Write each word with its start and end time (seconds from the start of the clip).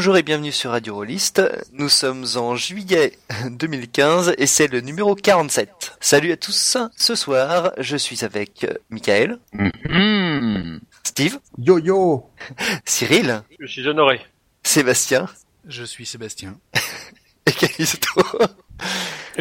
Bonjour 0.00 0.16
et 0.16 0.22
bienvenue 0.22 0.50
sur 0.50 0.70
Radio 0.70 0.94
Rollist. 0.94 1.42
Nous 1.74 1.90
sommes 1.90 2.24
en 2.36 2.56
juillet 2.56 3.18
2015 3.50 4.32
et 4.38 4.46
c'est 4.46 4.66
le 4.66 4.80
numéro 4.80 5.14
47. 5.14 5.98
Salut 6.00 6.32
à 6.32 6.38
tous. 6.38 6.78
Ce 6.96 7.14
soir, 7.14 7.72
je 7.76 7.98
suis 7.98 8.24
avec 8.24 8.66
Michael, 8.88 9.38
Mhm. 9.52 10.80
Steve, 11.04 11.38
Yo 11.58 11.78
yo 11.78 12.30
Cyril, 12.86 13.42
Je 13.60 13.66
suis 13.66 13.86
honoré. 13.86 14.22
Sébastien 14.62 15.26
Je 15.68 15.84
suis 15.84 16.06
Sébastien. 16.06 16.56
et 17.44 17.52
Callisto. 17.52 18.22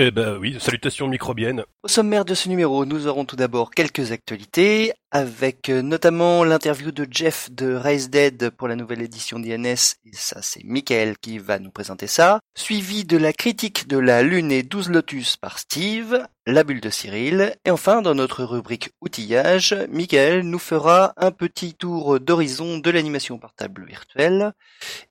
Eh 0.02 0.12
ben 0.12 0.38
oui, 0.38 0.56
salutations 0.60 1.08
microbiennes. 1.08 1.66
Au 1.84 1.88
sommaire 1.88 2.24
de 2.24 2.34
ce 2.34 2.48
numéro, 2.48 2.86
nous 2.86 3.08
aurons 3.08 3.26
tout 3.26 3.36
d'abord 3.36 3.72
quelques 3.72 4.12
actualités, 4.12 4.94
avec 5.12 5.68
euh, 5.70 5.82
notamment 5.82 6.44
l'interview 6.44 6.92
de 6.92 7.08
Jeff 7.10 7.52
de 7.52 7.74
Race 7.74 8.10
Dead 8.10 8.52
pour 8.52 8.68
la 8.68 8.76
nouvelle 8.76 9.02
édition 9.02 9.40
d'INS, 9.40 9.96
et 10.06 10.14
ça 10.14 10.42
c'est 10.42 10.64
Michael 10.64 11.18
qui 11.18 11.38
va 11.38 11.60
nous 11.60 11.72
présenter 11.72 12.08
ça, 12.08 12.40
suivi 12.56 13.04
de 13.04 13.18
la 13.18 13.34
critique 13.34 13.90
de 13.90 13.98
la 13.98 14.22
Lune 14.22 14.52
et 14.52 14.64
12 14.64 14.90
Lotus 14.90 15.36
par 15.36 15.60
Steve, 15.60 16.24
la 16.46 16.64
bulle 16.64 16.82
de 16.82 16.90
Cyril, 16.90 17.56
et 17.66 17.72
enfin 17.72 18.02
dans 18.02 18.16
notre 18.16 18.44
rubrique 18.44 18.92
outillage, 19.02 19.76
Michael 19.92 20.44
nous 20.44 20.60
fera 20.60 21.14
un 21.18 21.32
petit 21.32 21.74
tour 21.74 22.20
d'horizon 22.20 22.78
de 22.78 22.90
l'animation 22.90 23.38
par 23.38 23.54
table 23.54 23.86
virtuelle, 23.86 24.54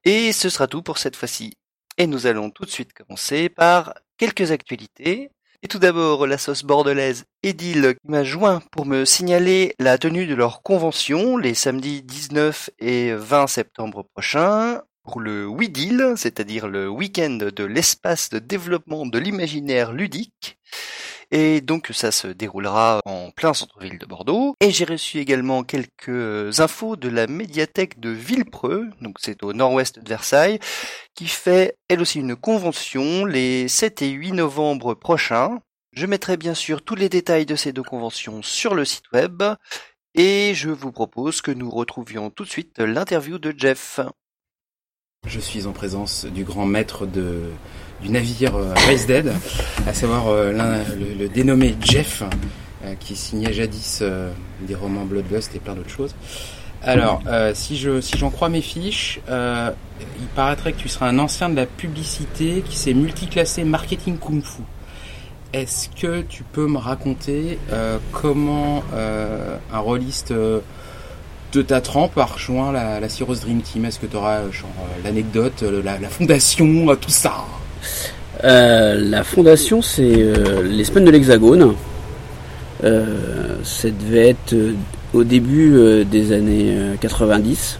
et 0.04 0.32
ce 0.32 0.48
sera 0.48 0.66
tout 0.66 0.82
pour 0.82 0.98
cette 0.98 1.16
fois-ci. 1.16 1.58
Et 1.98 2.06
nous 2.06 2.26
allons 2.26 2.50
tout 2.50 2.64
de 2.64 2.70
suite 2.70 2.92
commencer 2.92 3.48
par 3.48 3.92
quelques 4.18 4.50
actualités. 4.52 5.30
Et 5.62 5.68
tout 5.68 5.78
d'abord, 5.78 6.26
la 6.26 6.38
sauce 6.38 6.62
bordelaise 6.62 7.24
Edil 7.42 7.96
m'a 8.04 8.22
joint 8.22 8.60
pour 8.70 8.86
me 8.86 9.04
signaler 9.04 9.74
la 9.78 9.98
tenue 9.98 10.26
de 10.26 10.34
leur 10.34 10.62
convention 10.62 11.36
les 11.36 11.54
samedis 11.54 12.02
19 12.02 12.70
et 12.78 13.12
20 13.14 13.46
septembre 13.46 14.04
prochains 14.14 14.82
pour 15.02 15.20
le 15.20 15.46
WIDIL, 15.46 16.14
c'est-à-dire 16.16 16.68
le 16.68 16.88
week-end 16.88 17.38
de 17.54 17.64
l'espace 17.64 18.28
de 18.28 18.38
développement 18.38 19.06
de 19.06 19.18
l'imaginaire 19.18 19.92
ludique. 19.92 20.58
Et 21.30 21.60
donc 21.60 21.90
ça 21.92 22.10
se 22.10 22.28
déroulera 22.28 23.00
en 23.04 23.30
plein 23.30 23.52
centre-ville 23.52 23.98
de 23.98 24.06
Bordeaux. 24.06 24.54
Et 24.60 24.70
j'ai 24.70 24.84
reçu 24.84 25.18
également 25.18 25.62
quelques 25.62 26.60
infos 26.60 26.96
de 26.96 27.08
la 27.08 27.26
médiathèque 27.26 28.00
de 28.00 28.10
Villepreux, 28.10 28.88
donc 29.02 29.16
c'est 29.20 29.42
au 29.42 29.52
nord-ouest 29.52 29.98
de 29.98 30.08
Versailles, 30.08 30.58
qui 31.14 31.26
fait 31.26 31.76
elle 31.88 32.00
aussi 32.00 32.20
une 32.20 32.36
convention 32.36 33.24
les 33.24 33.68
7 33.68 34.02
et 34.02 34.10
8 34.10 34.32
novembre 34.32 34.94
prochains. 34.94 35.60
Je 35.92 36.06
mettrai 36.06 36.36
bien 36.36 36.54
sûr 36.54 36.82
tous 36.82 36.94
les 36.94 37.08
détails 37.08 37.46
de 37.46 37.56
ces 37.56 37.72
deux 37.72 37.82
conventions 37.82 38.42
sur 38.42 38.74
le 38.74 38.84
site 38.84 39.10
web. 39.12 39.42
Et 40.14 40.52
je 40.54 40.70
vous 40.70 40.92
propose 40.92 41.42
que 41.42 41.50
nous 41.50 41.70
retrouvions 41.70 42.30
tout 42.30 42.44
de 42.44 42.48
suite 42.48 42.78
l'interview 42.78 43.38
de 43.38 43.54
Jeff. 43.56 44.00
Je 45.26 45.40
suis 45.40 45.66
en 45.66 45.72
présence 45.72 46.24
du 46.24 46.44
grand 46.44 46.64
maître 46.64 47.06
de, 47.06 47.50
du 48.02 48.10
navire 48.10 48.56
euh, 48.56 48.74
Race 48.86 49.06
Dead, 49.06 49.32
à 49.86 49.94
savoir 49.94 50.28
euh, 50.28 50.52
le, 51.18 51.28
dénommé 51.28 51.76
Jeff, 51.80 52.22
euh, 52.84 52.94
qui 53.00 53.16
signait 53.16 53.52
jadis 53.52 54.02
des 54.62 54.74
romans 54.74 55.04
Bloodlust 55.04 55.54
et 55.54 55.58
plein 55.58 55.74
d'autres 55.74 55.90
choses. 55.90 56.14
Alors, 56.80 57.22
si 57.54 57.76
je 57.76 58.00
si 58.00 58.16
j'en 58.16 58.30
crois 58.30 58.48
mes 58.48 58.60
fiches, 58.60 59.20
il 59.28 60.26
paraîtrait 60.36 60.72
que 60.72 60.78
tu 60.78 60.88
seras 60.88 61.08
un 61.08 61.18
ancien 61.18 61.48
de 61.48 61.56
la 61.56 61.66
publicité 61.66 62.62
qui 62.64 62.76
s'est 62.76 62.94
multiclassé 62.94 63.64
marketing 63.64 64.16
kung 64.16 64.42
fu. 64.42 64.62
Est-ce 65.52 65.88
que 65.88 66.20
tu 66.22 66.44
peux 66.44 66.68
me 66.68 66.78
raconter 66.78 67.58
comment 68.12 68.84
un 68.94 69.78
rôliste 69.80 70.32
de 70.32 71.62
ta 71.62 71.80
trempe 71.80 72.16
a 72.16 72.26
rejoint 72.26 72.70
la, 72.70 73.00
la 73.00 73.08
Cirrus 73.08 73.40
Dream 73.40 73.60
Team? 73.60 73.84
Est-ce 73.84 73.98
que 73.98 74.06
tu 74.06 74.16
auras 74.16 74.42
l'anecdote, 75.02 75.62
la, 75.62 75.98
fondation, 76.08 76.94
tout 76.94 77.10
ça? 77.10 77.44
La 78.42 79.24
fondation, 79.24 79.82
c'est 79.82 80.14
euh, 80.16 80.62
les 80.62 80.84
semaines 80.84 81.04
de 81.04 81.10
l'Hexagone. 81.10 81.74
Euh, 82.84 83.56
ça 83.64 83.88
devait 83.90 84.28
être 84.28 84.52
euh, 84.52 84.74
au 85.12 85.24
début 85.24 85.74
euh, 85.74 86.04
des 86.04 86.32
années 86.32 86.70
euh, 86.70 86.94
90, 87.00 87.78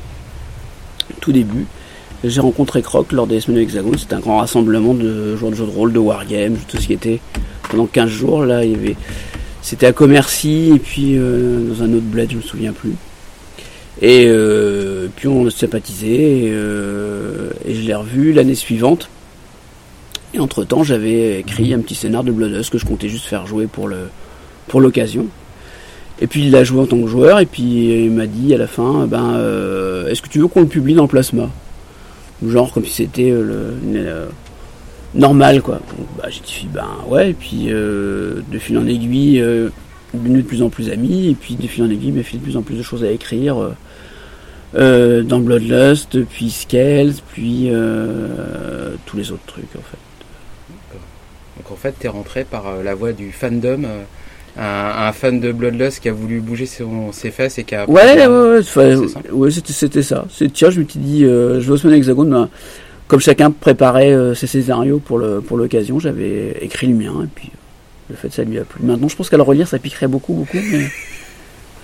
tout 1.20 1.32
début. 1.32 1.66
J'ai 2.24 2.40
rencontré 2.40 2.82
Croc 2.82 3.12
lors 3.12 3.28
des 3.28 3.40
semaines 3.40 3.56
de 3.56 3.60
l'Hexagone. 3.60 3.96
C'était 3.96 4.14
un 4.14 4.20
grand 4.20 4.38
rassemblement 4.38 4.94
de 4.94 5.36
joueurs 5.36 5.52
de 5.52 5.56
jeux 5.56 5.66
de 5.66 5.70
rôle, 5.70 5.92
de 5.92 5.98
wargames, 5.98 6.56
jeux 6.56 6.66
de 6.66 6.72
société. 6.72 7.20
Pendant 7.70 7.86
15 7.86 8.08
jours, 8.08 8.44
là, 8.44 8.64
il 8.64 8.72
y 8.72 8.74
avait. 8.74 8.96
C'était 9.62 9.86
à 9.86 9.92
Commercy 9.92 10.72
et 10.74 10.78
puis 10.78 11.16
euh, 11.16 11.68
dans 11.68 11.84
un 11.84 11.92
autre 11.92 12.06
bled, 12.06 12.30
je 12.32 12.36
me 12.36 12.42
souviens 12.42 12.72
plus. 12.72 12.94
Et 14.00 14.24
euh, 14.26 15.08
puis 15.14 15.28
on 15.28 15.46
a 15.46 15.50
sympathisé 15.50 16.46
et, 16.46 16.50
euh, 16.52 17.50
et 17.66 17.74
je 17.74 17.82
l'ai 17.82 17.94
revu 17.94 18.32
l'année 18.32 18.54
suivante. 18.54 19.08
Et 20.34 20.40
entre 20.40 20.64
temps, 20.64 20.82
j'avais 20.82 21.40
écrit 21.40 21.72
un 21.72 21.80
petit 21.80 21.94
scénar 21.94 22.22
de 22.22 22.32
Bloodlust 22.32 22.70
que 22.70 22.78
je 22.78 22.84
comptais 22.84 23.08
juste 23.08 23.26
faire 23.26 23.46
jouer 23.46 23.66
pour 23.66 23.88
le 23.88 24.08
pour 24.66 24.80
l'occasion. 24.80 25.26
Et 26.20 26.26
puis 26.26 26.44
il 26.44 26.50
l'a 26.50 26.64
joué 26.64 26.80
en 26.80 26.86
tant 26.86 27.00
que 27.00 27.06
joueur 27.06 27.38
et 27.38 27.46
puis 27.46 28.04
il 28.04 28.10
m'a 28.10 28.26
dit 28.26 28.54
à 28.54 28.58
la 28.58 28.66
fin, 28.66 29.06
ben 29.06 29.34
euh, 29.36 30.08
est-ce 30.08 30.20
que 30.20 30.28
tu 30.28 30.40
veux 30.40 30.48
qu'on 30.48 30.60
le 30.60 30.66
publie 30.66 30.94
dans 30.94 31.06
plasma? 31.06 31.48
Genre 32.46 32.72
comme 32.72 32.84
si 32.84 32.92
c'était 32.92 33.30
euh, 33.30 33.72
euh, 33.94 34.26
normal 35.14 35.62
quoi. 35.62 35.80
Bah, 36.18 36.28
j'ai 36.28 36.40
dit 36.40 36.68
ben 36.72 36.88
ouais 37.08 37.30
et 37.30 37.34
puis 37.34 37.66
de 37.68 38.58
fil 38.58 38.78
en 38.78 38.86
aiguille, 38.86 39.40
euh, 39.40 39.70
devenu 40.12 40.42
de 40.42 40.46
plus 40.46 40.62
en 40.62 40.68
plus 40.68 40.90
amis 40.90 41.28
et 41.28 41.34
puis 41.34 41.54
de 41.54 41.66
fil 41.66 41.84
en 41.84 41.90
aiguille, 41.90 42.08
il 42.08 42.14
m'a 42.14 42.22
fait 42.22 42.38
de 42.38 42.42
plus 42.42 42.56
en 42.56 42.62
plus 42.62 42.76
de 42.76 42.82
choses 42.82 43.04
à 43.04 43.10
écrire. 43.10 43.56
dans 44.74 45.40
Bloodlust, 45.40 46.24
puis 46.24 46.50
Scales, 46.50 47.14
puis 47.32 47.70
tous 49.06 49.16
les 49.16 49.30
autres 49.30 49.46
trucs 49.46 49.74
en 49.76 49.82
fait. 49.82 50.07
Donc 51.68 51.76
en 51.76 51.80
fait, 51.80 51.94
t'es 51.98 52.08
rentré 52.08 52.44
par 52.44 52.66
euh, 52.66 52.82
la 52.82 52.94
voie 52.94 53.12
du 53.12 53.30
fandom, 53.30 53.84
euh, 53.84 54.02
un, 54.58 55.06
un 55.08 55.12
fan 55.12 55.38
de 55.38 55.52
Bloodlust 55.52 56.00
qui 56.00 56.08
a 56.08 56.12
voulu 56.12 56.40
bouger 56.40 56.66
son, 56.66 57.12
ses 57.12 57.30
fesses 57.30 57.58
et 57.58 57.64
qui 57.64 57.74
a... 57.74 57.88
Ouais, 57.88 58.26
ouais, 58.26 58.96
ouais, 59.30 59.50
c'était, 59.50 60.02
ça. 60.02 60.24
C'est, 60.30 60.52
tiens, 60.52 60.70
je 60.70 60.80
me 60.80 60.88
suis 60.88 60.98
dit, 60.98 61.24
euh, 61.24 61.60
je 61.60 61.66
vais 61.66 61.72
au 61.72 61.76
semaine 61.76 61.96
hexagone, 61.96 62.30
ben, 62.30 62.48
comme 63.06 63.20
chacun 63.20 63.50
préparait 63.50 64.12
euh, 64.12 64.34
ses 64.34 64.46
scénarios 64.46 64.98
pour, 64.98 65.18
l'occasion, 65.18 65.98
j'avais 65.98 66.56
écrit 66.60 66.86
le 66.86 66.94
mien, 66.94 67.12
et 67.24 67.28
puis 67.32 67.50
euh, 67.52 68.10
le 68.10 68.16
fait 68.16 68.32
ça 68.32 68.44
lui 68.44 68.58
a 68.58 68.64
plu. 68.64 68.82
Maintenant, 68.82 69.08
je 69.08 69.16
pense 69.16 69.28
qu'à 69.28 69.36
le 69.36 69.42
relire, 69.42 69.68
ça 69.68 69.78
piquerait 69.78 70.08
beaucoup, 70.08 70.32
beaucoup, 70.32 70.58
mais... 70.72 70.88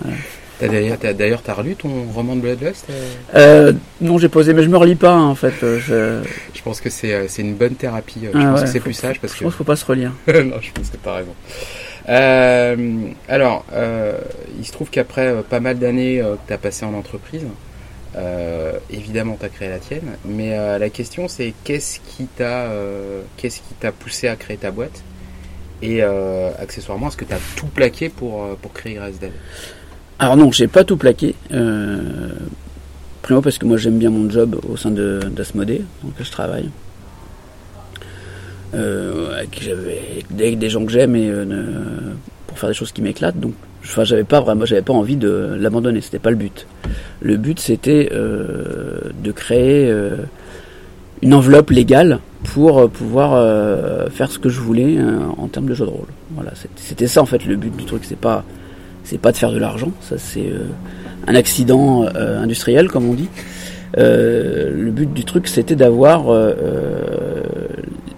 T'as 0.59 0.67
d'ailleurs, 0.69 0.97
t'as, 0.99 1.13
d'ailleurs, 1.13 1.41
t'as 1.41 1.53
relu 1.53 1.75
ton 1.75 1.89
roman 2.13 2.35
de 2.37 2.41
Bloodlust 2.41 2.85
euh? 2.89 3.13
Euh, 3.35 3.73
non, 3.99 4.17
j'ai 4.17 4.29
posé, 4.29 4.53
mais 4.53 4.63
je 4.63 4.69
me 4.69 4.77
relis 4.77 4.95
pas, 4.95 5.11
hein, 5.11 5.25
en 5.25 5.35
fait. 5.35 5.53
euh, 5.63 5.79
je, 5.79 6.27
Je 6.57 6.61
pense 6.61 6.79
que 6.79 6.89
c'est, 6.89 7.13
euh, 7.13 7.25
c'est 7.27 7.41
une 7.41 7.55
bonne 7.55 7.75
thérapie. 7.75 8.21
Je 8.23 8.37
Ah 8.37 8.51
pense 8.51 8.59
ouais, 8.59 8.65
que 8.65 8.71
c'est 8.71 8.79
plus 8.79 8.93
sage 8.93 9.19
parce 9.19 9.33
je 9.33 9.39
que... 9.39 9.43
pense 9.43 9.53
qu'il 9.53 9.57
faut 9.57 9.63
pas 9.65 9.75
se 9.75 9.85
relire. 9.85 10.11
non, 10.27 10.61
je 10.61 10.71
pense 10.71 10.89
que 10.89 10.97
t'as 11.03 11.15
raison. 11.15 11.33
Euh, 12.07 13.07
alors, 13.27 13.65
euh, 13.73 14.17
il 14.59 14.65
se 14.65 14.71
trouve 14.71 14.89
qu'après 14.89 15.33
pas 15.49 15.59
mal 15.59 15.79
d'années 15.79 16.19
que 16.19 16.37
t'as 16.47 16.57
passé 16.57 16.85
en 16.85 16.93
entreprise, 16.93 17.43
euh, 18.15 18.73
évidemment 18.91 19.37
t'as 19.39 19.49
créé 19.49 19.69
la 19.69 19.79
tienne, 19.79 20.15
mais 20.23 20.57
euh, 20.57 20.77
la 20.77 20.89
question 20.89 21.27
c'est 21.27 21.53
qu'est-ce 21.63 21.99
qui 21.99 22.25
t'a, 22.27 22.67
euh, 22.69 23.21
qu'est-ce 23.37 23.57
qui 23.57 23.73
t'a 23.79 23.91
poussé 23.91 24.27
à 24.27 24.35
créer 24.35 24.57
ta 24.57 24.71
boîte? 24.71 25.01
Et 25.81 25.97
euh, 26.01 26.51
accessoirement 26.59 27.09
est-ce 27.09 27.17
que 27.17 27.25
t'as 27.25 27.39
tout 27.57 27.65
plaqué 27.67 28.07
pour 28.09 28.55
pour 28.61 28.71
créer 28.71 28.99
Resdel 28.99 29.31
Alors 30.19 30.37
non, 30.37 30.51
j'ai 30.51 30.67
pas 30.67 30.83
tout 30.83 30.97
plaqué. 30.97 31.35
Euh, 31.51 31.99
primo 33.21 33.41
parce 33.41 33.57
que 33.57 33.65
moi 33.65 33.77
j'aime 33.77 33.97
bien 33.97 34.09
mon 34.09 34.29
job 34.29 34.57
au 34.69 34.77
sein 34.77 34.91
d'Asmodée, 34.91 35.81
lequel 36.03 36.25
je 36.25 36.31
travaille. 36.31 36.69
Euh, 38.73 39.39
avec, 39.39 40.57
des 40.59 40.69
gens 40.69 40.85
que 40.85 40.91
j'aime 40.91 41.15
et 41.15 41.29
euh, 41.29 41.45
pour 42.47 42.59
faire 42.59 42.69
des 42.69 42.75
choses 42.75 42.91
qui 42.91 43.01
m'éclatent. 43.01 43.39
Donc, 43.39 43.53
enfin, 43.83 44.03
j'avais 44.03 44.23
pas 44.23 44.39
vraiment, 44.39 44.65
j'avais 44.65 44.81
pas 44.81 44.93
envie 44.93 45.17
de 45.17 45.55
l'abandonner. 45.59 46.01
C'était 46.01 46.19
pas 46.19 46.29
le 46.29 46.35
but. 46.35 46.65
Le 47.21 47.37
but 47.37 47.59
c'était 47.59 48.09
euh, 48.11 48.99
de 49.23 49.31
créer 49.31 49.89
euh, 49.89 50.17
une 51.21 51.33
enveloppe 51.33 51.69
légale 51.69 52.19
pour 52.43 52.79
euh, 52.79 52.87
pouvoir 52.87 53.31
faire 54.11 54.31
ce 54.31 54.39
que 54.39 54.49
je 54.49 54.59
voulais 54.59 54.97
en 55.37 55.47
termes 55.47 55.67
de 55.67 55.73
jeu 55.73 55.85
de 55.85 55.89
rôle. 55.89 56.07
Voilà, 56.31 56.51
c'était 56.75 57.07
ça 57.07 57.21
en 57.21 57.25
fait 57.25 57.45
le 57.45 57.55
but 57.55 57.75
du 57.75 57.85
truc. 57.85 58.03
C'est 58.05 58.17
pas 58.17 58.43
c'est 59.05 59.19
pas 59.19 59.31
de 59.31 59.37
faire 59.37 59.51
de 59.51 59.59
l'argent, 59.59 59.91
ça 60.01 60.17
c'est 60.17 60.47
euh, 60.47 60.65
un 61.27 61.35
accident 61.35 62.05
euh, 62.15 62.41
industriel 62.41 62.89
comme 62.89 63.07
on 63.07 63.13
dit. 63.13 63.29
Euh, 63.97 64.71
le 64.75 64.91
but 64.91 65.13
du 65.13 65.23
truc 65.23 65.47
c'était 65.47 65.75
d'avoir 65.75 66.25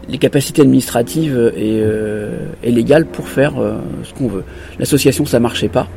les 0.10 0.18
capacités 0.18 0.62
administratives 0.62 1.52
et, 1.56 2.72
légales 2.72 3.06
pour 3.06 3.28
faire 3.28 3.54
ce 4.04 4.14
qu'on 4.14 4.28
veut. 4.28 4.44
L'association 4.80 5.26
ça 5.26 5.40
marchait 5.40 5.70
pas. 5.70 5.88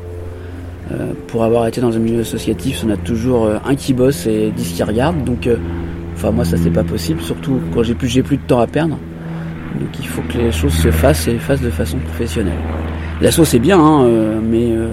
Pour 1.27 1.45
avoir 1.45 1.67
été 1.67 1.79
dans 1.79 1.95
un 1.95 1.99
milieu 1.99 2.19
associatif, 2.19 2.83
on 2.85 2.89
a 2.89 2.97
toujours 2.97 3.49
un 3.65 3.75
qui 3.75 3.93
bosse 3.93 4.27
et 4.27 4.51
dix 4.51 4.73
qui 4.73 4.83
regardent. 4.83 5.23
Donc, 5.23 5.47
moi 6.33 6.43
ça 6.43 6.57
c'est 6.57 6.69
pas 6.69 6.83
possible, 6.83 7.21
surtout 7.21 7.61
quand 7.73 7.81
j'ai 7.81 7.95
plus 7.95 8.21
plus 8.21 8.37
de 8.37 8.43
temps 8.43 8.59
à 8.59 8.67
perdre. 8.67 8.97
Donc 9.79 9.89
il 9.99 10.07
faut 10.07 10.21
que 10.23 10.37
les 10.37 10.51
choses 10.51 10.73
se 10.73 10.91
fassent 10.91 11.29
et 11.29 11.37
fassent 11.39 11.61
de 11.61 11.69
façon 11.69 11.97
professionnelle. 11.99 12.59
L'assaut 13.21 13.45
c'est 13.45 13.59
bien, 13.59 13.79
hein, 13.79 14.03
euh, 14.03 14.39
mais 14.43 14.71
euh, 14.71 14.89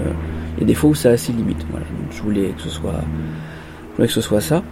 il 0.57 0.61
y 0.61 0.63
a 0.63 0.67
des 0.67 0.75
fois 0.75 0.91
où 0.91 0.95
ça 0.95 1.09
a 1.09 1.17
ses 1.17 1.33
limites. 1.33 1.65
Voilà. 1.71 1.85
Je 2.11 2.21
voulais 2.21 2.53
que 2.55 2.61
ce 2.61 4.21
soit, 4.21 4.39
ça. 4.39 4.63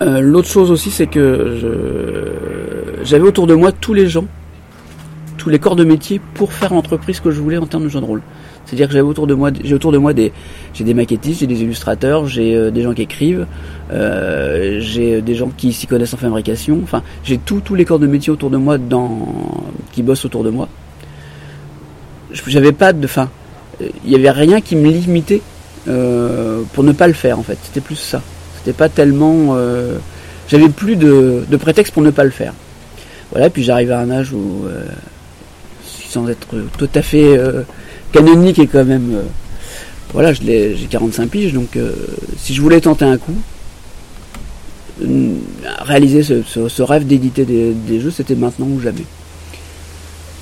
Euh, 0.00 0.20
L'autre 0.20 0.48
chose 0.48 0.70
aussi, 0.70 0.90
c'est 0.90 1.06
que 1.06 1.58
j'avais 3.04 3.24
autour 3.24 3.46
de 3.46 3.54
moi 3.54 3.70
tous 3.70 3.92
les 3.92 4.08
gens, 4.08 4.24
tous 5.36 5.50
les 5.50 5.58
corps 5.58 5.76
de 5.76 5.84
métier 5.84 6.22
pour 6.32 6.54
faire 6.54 6.72
l'entreprise 6.72 7.20
que 7.20 7.30
je 7.30 7.38
voulais 7.38 7.58
en 7.58 7.66
termes 7.66 7.84
de 7.84 7.88
jeu 7.90 8.00
de 8.00 8.06
rôle. 8.06 8.22
C'est-à-dire 8.64 8.86
que 8.86 8.94
j'avais 8.94 9.06
autour 9.06 9.26
de 9.26 9.34
moi, 9.34 9.50
j'ai 9.62 9.74
autour 9.74 9.92
de 9.92 9.98
moi 9.98 10.14
des, 10.14 10.32
maquettistes, 10.94 11.40
j'ai 11.40 11.46
des 11.46 11.62
illustrateurs, 11.62 12.26
j'ai 12.26 12.70
des 12.70 12.82
gens 12.82 12.94
qui 12.94 13.02
écrivent, 13.02 13.46
j'ai 13.90 15.20
des 15.20 15.34
gens 15.34 15.50
qui 15.54 15.74
s'y 15.74 15.86
connaissent 15.86 16.14
en 16.14 16.18
fabrication. 16.18 16.80
Enfin, 16.82 17.02
j'ai 17.24 17.36
tous 17.36 17.74
les 17.74 17.84
corps 17.84 17.98
de 17.98 18.06
métier 18.06 18.32
autour 18.32 18.48
de 18.48 18.56
moi 18.56 18.78
qui 19.92 20.02
bossent 20.02 20.24
autour 20.24 20.44
de 20.44 20.50
moi. 20.50 20.68
J'avais 22.46 22.72
pas 22.72 22.92
de, 22.92 23.06
euh, 23.06 23.88
il 24.04 24.10
y 24.10 24.14
avait 24.14 24.30
rien 24.30 24.60
qui 24.60 24.76
me 24.76 24.90
limitait 24.90 25.42
euh, 25.88 26.62
pour 26.74 26.84
ne 26.84 26.92
pas 26.92 27.08
le 27.08 27.12
faire 27.12 27.38
en 27.38 27.42
fait. 27.42 27.58
C'était 27.62 27.80
plus 27.80 27.96
ça. 27.96 28.22
C'était 28.58 28.76
pas 28.76 28.88
tellement, 28.88 29.56
euh, 29.56 29.98
j'avais 30.48 30.68
plus 30.68 30.96
de, 30.96 31.44
prétexte 31.60 31.92
pour 31.92 32.02
ne 32.02 32.10
pas 32.10 32.24
le 32.24 32.30
faire. 32.30 32.54
Voilà. 33.32 33.50
Puis 33.50 33.64
j'arrive 33.64 33.90
à 33.90 33.98
un 33.98 34.10
âge 34.10 34.32
où, 34.32 34.64
euh, 34.66 34.84
sans 36.08 36.28
être 36.28 36.46
tout 36.78 36.90
à 36.94 37.02
fait 37.02 37.38
canonique 38.12 38.58
et 38.58 38.66
quand 38.66 38.84
même, 38.84 39.22
voilà, 40.12 40.32
j'ai 40.34 40.76
45 40.90 41.28
piges, 41.30 41.54
donc 41.54 41.78
si 42.36 42.54
je 42.54 42.60
voulais 42.60 42.82
tenter 42.82 43.06
un 43.06 43.16
coup, 43.16 43.34
réaliser 45.80 46.22
ce 46.22 46.82
rêve 46.82 47.06
d'éditer 47.06 47.46
des, 47.46 47.72
des 47.72 47.98
jeux, 47.98 48.10
c'était 48.10 48.34
maintenant 48.34 48.66
ou 48.66 48.78
jamais. 48.78 49.06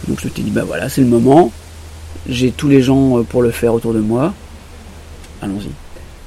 Donc 0.08 0.18
je 0.20 0.26
me 0.26 0.32
suis 0.32 0.42
dit, 0.42 0.50
bah 0.50 0.64
voilà, 0.66 0.88
c'est 0.88 1.02
le 1.02 1.06
moment. 1.06 1.52
J'ai 2.26 2.52
tous 2.52 2.68
les 2.68 2.82
gens 2.82 3.18
euh, 3.18 3.24
pour 3.24 3.42
le 3.42 3.50
faire 3.50 3.74
autour 3.74 3.92
de 3.94 4.00
moi. 4.00 4.34
Allons-y. 5.40 5.76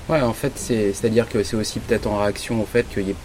Ouais, 0.09 0.21
en 0.21 0.33
fait, 0.33 0.53
c'est- 0.57 0.93
c'est-à-dire 0.93 1.29
que 1.29 1.43
c'est 1.43 1.55
aussi 1.55 1.79
peut-être 1.79 2.07
en 2.07 2.17
réaction 2.19 2.61
au 2.61 2.65
fait 2.65 2.87
qu'il 2.89 3.05
n'y 3.05 3.11
ait 3.11 3.15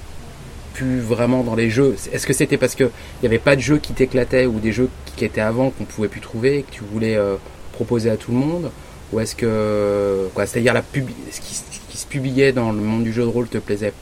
plus 0.74 1.00
vraiment 1.00 1.42
dans 1.44 1.54
les 1.56 1.70
jeux. 1.70 1.96
Est-ce 2.12 2.26
que 2.26 2.32
c'était 2.32 2.58
parce 2.58 2.74
qu'il 2.74 2.90
n'y 3.22 3.26
avait 3.26 3.38
pas 3.40 3.56
de 3.56 3.60
jeux 3.60 3.78
qui 3.78 3.94
t'éclataient 3.94 4.46
ou 4.46 4.60
des 4.60 4.72
jeux 4.72 4.90
qui 5.16 5.24
étaient 5.24 5.40
avant 5.40 5.70
qu'on 5.70 5.84
pouvait 5.84 6.08
plus 6.08 6.20
trouver 6.20 6.58
et 6.58 6.62
que 6.62 6.70
tu 6.72 6.84
voulais 6.84 7.16
euh, 7.16 7.36
proposer 7.72 8.10
à 8.10 8.16
tout 8.16 8.32
le 8.32 8.38
monde? 8.38 8.72
Ou 9.12 9.20
est-ce 9.20 9.34
que. 9.36 10.28
C'est-à-dire 10.46 10.74
la 10.74 10.82
pub- 10.82 11.10
ce, 11.32 11.40
qui, 11.40 11.56
qui 11.88 11.98
se 11.98 12.06
publiait 12.06 12.52
dans 12.52 12.72
le 12.72 12.80
monde 12.82 13.04
du 13.04 13.12
jeu 13.12 13.22
de 13.22 13.28
rôle 13.28 13.48
te 13.48 13.58
plaisait 13.58 13.94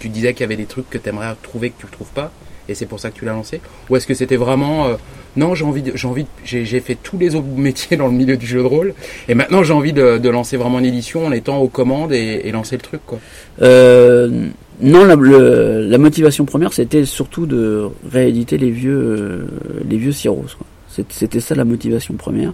Tu 0.00 0.08
disais 0.08 0.32
qu'il 0.34 0.40
y 0.42 0.44
avait 0.44 0.56
des 0.56 0.66
trucs 0.66 0.90
que 0.90 0.98
tu 0.98 1.08
aimerais 1.08 1.34
trouver 1.42 1.70
que 1.70 1.80
tu 1.80 1.86
ne 1.86 1.90
trouves 1.92 2.10
pas? 2.12 2.32
Et 2.68 2.74
c'est 2.74 2.86
pour 2.86 3.00
ça 3.00 3.10
que 3.10 3.18
tu 3.18 3.24
l'as 3.24 3.32
lancé 3.32 3.60
Ou 3.90 3.96
est-ce 3.96 4.06
que 4.06 4.14
c'était 4.14 4.36
vraiment. 4.36 4.86
euh, 4.86 4.94
non, 5.36 5.54
j'ai 5.54 5.64
envie, 5.64 5.84
j'ai 5.94 6.08
envie, 6.08 6.26
j'ai, 6.44 6.80
fait 6.80 6.96
tous 7.02 7.18
les 7.18 7.34
autres 7.34 7.46
métiers 7.56 7.96
dans 7.96 8.06
le 8.06 8.14
milieu 8.14 8.36
du 8.36 8.46
jeu 8.46 8.58
de 8.58 8.66
rôle, 8.66 8.94
et 9.28 9.34
maintenant 9.34 9.62
j'ai 9.62 9.72
envie 9.72 9.92
de, 9.92 10.28
lancer 10.28 10.56
vraiment 10.56 10.78
une 10.78 10.86
édition 10.86 11.26
en 11.26 11.32
étant 11.32 11.58
aux 11.58 11.68
commandes 11.68 12.12
et, 12.12 12.50
lancer 12.52 12.76
le 12.76 12.82
truc, 12.82 13.00
quoi. 13.06 13.18
Euh, 13.62 14.48
non, 14.80 15.04
la, 15.06 15.98
motivation 15.98 16.44
première, 16.44 16.72
c'était 16.72 17.04
surtout 17.06 17.46
de 17.46 17.88
rééditer 18.10 18.58
les 18.58 18.70
vieux, 18.70 18.98
euh, 18.98 19.46
les 19.88 19.96
vieux 19.96 20.12
Cyros. 20.12 20.44
C'était 20.88 21.40
ça 21.40 21.54
la 21.54 21.64
motivation 21.64 22.14
première. 22.14 22.52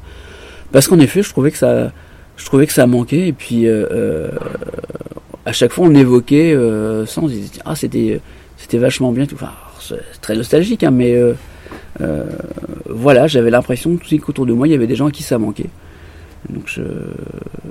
Parce 0.70 0.86
qu'en 0.86 0.98
effet, 1.00 1.22
je 1.22 1.30
trouvais 1.30 1.50
que 1.50 1.58
ça, 1.58 1.92
je 2.36 2.44
trouvais 2.44 2.66
que 2.66 2.72
ça 2.72 2.86
manquait. 2.86 3.28
Et 3.28 3.32
puis, 3.32 3.66
euh, 3.66 3.86
euh, 3.90 4.30
à 5.46 5.52
chaque 5.52 5.72
fois, 5.72 5.86
on 5.86 5.94
évoquait 5.94 6.54
sans, 7.06 7.24
on 7.24 7.28
se 7.28 7.32
disait, 7.32 7.60
ah, 7.64 7.74
c'était, 7.74 8.20
c'était 8.56 8.78
vachement 8.78 9.12
bien. 9.12 9.26
Enfin, 9.32 9.50
c'est 9.88 10.20
très 10.20 10.34
nostalgique, 10.34 10.84
hein, 10.84 10.90
mais 10.90 11.14
euh, 11.14 11.34
euh, 12.00 12.24
voilà, 12.88 13.26
j'avais 13.26 13.50
l'impression 13.50 13.96
tout 13.96 14.18
qu'autour 14.18 14.46
de 14.46 14.52
moi, 14.52 14.68
il 14.68 14.70
y 14.70 14.74
avait 14.74 14.86
des 14.86 14.96
gens 14.96 15.08
à 15.08 15.10
qui 15.10 15.22
ça 15.22 15.38
manquait. 15.38 15.70
Donc 16.48 16.64
je, 16.66 16.82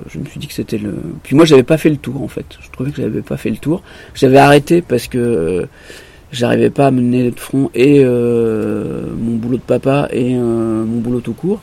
je 0.08 0.18
me 0.18 0.24
suis 0.24 0.40
dit 0.40 0.46
que 0.46 0.54
c'était 0.54 0.78
le. 0.78 0.94
Puis 1.22 1.36
moi, 1.36 1.44
j'avais 1.44 1.62
pas 1.62 1.76
fait 1.76 1.90
le 1.90 1.98
tour 1.98 2.22
en 2.22 2.28
fait. 2.28 2.46
Je 2.60 2.70
trouvais 2.70 2.90
que 2.90 3.02
j'avais 3.02 3.20
pas 3.20 3.36
fait 3.36 3.50
le 3.50 3.58
tour. 3.58 3.82
J'avais 4.14 4.38
arrêté 4.38 4.80
parce 4.80 5.08
que 5.08 5.18
euh, 5.18 5.66
j'arrivais 6.32 6.70
pas 6.70 6.86
à 6.86 6.90
mener 6.90 7.30
de 7.30 7.38
front 7.38 7.70
et 7.74 8.02
mon 8.04 9.36
boulot 9.36 9.58
de 9.58 9.62
papa 9.62 10.08
et 10.10 10.34
mon 10.34 11.00
boulot 11.00 11.20
tout 11.20 11.34
court. 11.34 11.60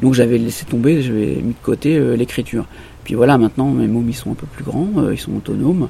Donc 0.00 0.14
j'avais 0.14 0.38
laissé 0.38 0.64
tomber, 0.64 1.02
j'avais 1.02 1.36
mis 1.42 1.54
de 1.54 1.62
côté 1.62 1.96
euh, 1.96 2.14
l'écriture. 2.14 2.66
Puis 3.04 3.14
voilà, 3.14 3.38
maintenant 3.38 3.70
mes 3.70 3.88
mômes 3.88 4.08
ils 4.08 4.14
sont 4.14 4.30
un 4.30 4.34
peu 4.34 4.46
plus 4.46 4.64
grands, 4.64 4.88
euh, 4.98 5.14
ils 5.14 5.18
sont 5.18 5.34
autonomes. 5.34 5.88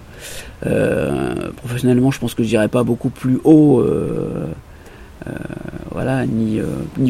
Euh, 0.66 1.50
professionnellement, 1.56 2.10
je 2.10 2.18
pense 2.18 2.34
que 2.34 2.42
je 2.42 2.48
dirais 2.48 2.68
pas 2.68 2.84
beaucoup 2.84 3.10
plus 3.10 3.38
haut, 3.44 3.84
voilà, 5.90 6.24
ni, 6.26 6.60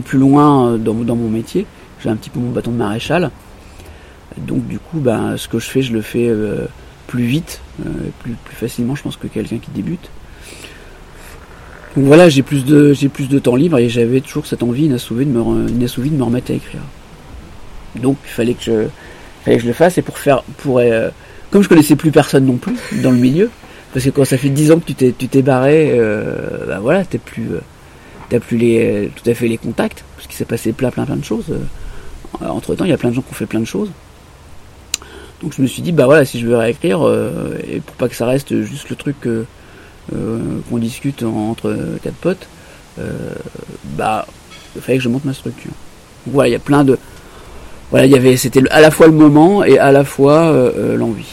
plus 0.03 0.19
loin 0.19 0.77
dans, 0.77 0.95
mon 0.95 1.29
métier. 1.29 1.67
J'ai 2.03 2.09
un 2.09 2.17
petit 2.17 2.31
peu 2.31 2.41
mon 2.41 2.51
bâton 2.51 2.73
de 2.73 2.77
maréchal. 2.77 3.31
Donc 4.39 4.67
du 4.67 4.79
coup, 4.79 4.99
ben, 4.99 5.37
ce 5.37 5.49
que 5.49 5.59
je 5.59 5.69
fais, 5.69 5.83
je 5.83 5.93
le 5.93 6.01
fais 6.01 6.33
plus 7.07 7.25
vite, 7.25 7.61
plus 8.23 8.35
facilement, 8.47 8.97
je 8.97 9.03
pense, 9.03 9.17
que 9.17 9.29
quelqu'un 9.29 9.59
qui 9.59 9.71
débute. 9.71 10.11
Donc 11.97 12.05
voilà, 12.05 12.29
j'ai 12.29 12.43
plus 12.43 12.65
de 12.65 12.93
j'ai 12.93 13.09
plus 13.09 13.29
de 13.29 13.39
temps 13.39 13.57
libre 13.57 13.79
et 13.79 13.89
j'avais 13.89 14.21
toujours 14.21 14.47
cette 14.47 14.63
envie 14.63 14.85
inassouvie 14.85 15.25
de 15.25 15.31
me 15.31 15.69
de 15.69 16.17
me 16.17 16.23
remettre 16.23 16.51
à 16.51 16.55
écrire. 16.55 16.83
Donc 17.97 18.17
il 18.25 18.31
fallait 18.31 18.55
que 18.55 18.63
je 18.63 18.87
fallait 19.45 19.57
que 19.57 19.63
je 19.63 19.69
le 19.69 19.73
fasse 19.73 19.99
et 19.99 20.03
pour 20.03 20.19
faire 20.19 20.43
pour 20.59 20.79
euh, 20.79 21.09
comme 21.51 21.63
je 21.63 21.69
connaissais 21.69 21.97
plus 21.97 22.11
personne 22.11 22.45
non 22.45 22.57
plus 22.57 22.77
dans 23.03 23.11
le 23.11 23.17
milieu 23.17 23.51
parce 23.93 24.05
que 24.05 24.11
quand 24.11 24.25
ça 24.25 24.37
fait 24.37 24.51
10 24.51 24.73
ans 24.73 24.79
que 24.79 24.87
tu 24.87 24.95
t'es 24.95 25.15
tu 25.17 25.29
t'es 25.29 25.43
barré 25.43 25.93
euh, 25.99 26.67
ben 26.67 26.79
voilà, 26.81 27.05
t'as 27.05 27.19
plus 27.19 27.49
euh, 27.53 27.61
t'as 28.29 28.39
plus 28.39 28.59
les 28.59 29.11
tout 29.17 29.29
à 29.29 29.35
fait 29.35 29.49
les 29.49 29.59
contacts 29.59 30.05
parce 30.17 30.27
qu'il 30.27 30.37
s'est 30.37 30.45
passé 30.45 30.73
plein 30.73 30.91
plein 30.91 31.07
plein 31.07 31.17
de 31.17 31.25
choses. 31.25 31.47
entre 32.41 32.75
temps, 32.75 32.85
il 32.85 32.91
y 32.91 32.95
a 32.95 32.99
plein 32.99 33.11
de 33.11 33.15
gens 33.15 33.23
qui 33.23 33.31
ont 33.31 33.37
fait 33.37 33.47
plein 33.47 33.61
de 33.61 33.65
choses. 33.65 33.91
Donc 35.43 35.53
je 35.57 35.63
me 35.63 35.67
suis 35.67 35.83
dit 35.83 35.93
bah 35.93 36.07
voilà, 36.07 36.25
si 36.25 36.41
je 36.41 36.47
veux 36.47 36.57
réécrire 36.57 37.07
euh, 37.07 37.57
et 37.67 37.81
pour 37.81 37.95
pas 37.97 38.09
que 38.09 38.17
ça 38.17 38.27
reste 38.27 38.63
juste 38.63 38.91
le 38.91 38.97
truc 38.97 39.17
euh, 39.27 39.29
euh, 39.31 39.45
qu'on 40.11 40.79
discute 40.79 41.23
en- 41.23 41.51
entre 41.51 41.77
quatre 42.03 42.17
potes, 42.17 42.47
euh, 42.99 43.33
bah 43.97 44.27
il 44.77 44.83
fallait 44.83 44.99
que 44.99 45.05
je 45.05 45.09
monte 45.09 45.25
ma 45.25 45.35
structure. 45.35 45.71
Donc 46.27 46.35
voilà, 46.35 46.49
il 46.49 46.53
y 46.53 46.57
a 46.57 46.61
plein 46.61 46.85
de 46.85 46.99
voilà, 47.91 48.07
il 48.07 48.13
y 48.13 48.17
avait 48.17 48.37
c'était 48.37 48.63
à 48.71 48.81
la 48.81 48.91
fois 48.91 49.07
le 49.07 49.13
moment 49.15 49.65
et 49.65 49.79
à 49.79 49.93
la 49.93 50.05
fois 50.05 50.51
euh, 50.51 50.73
euh, 50.77 50.97
l'envie. 50.97 51.25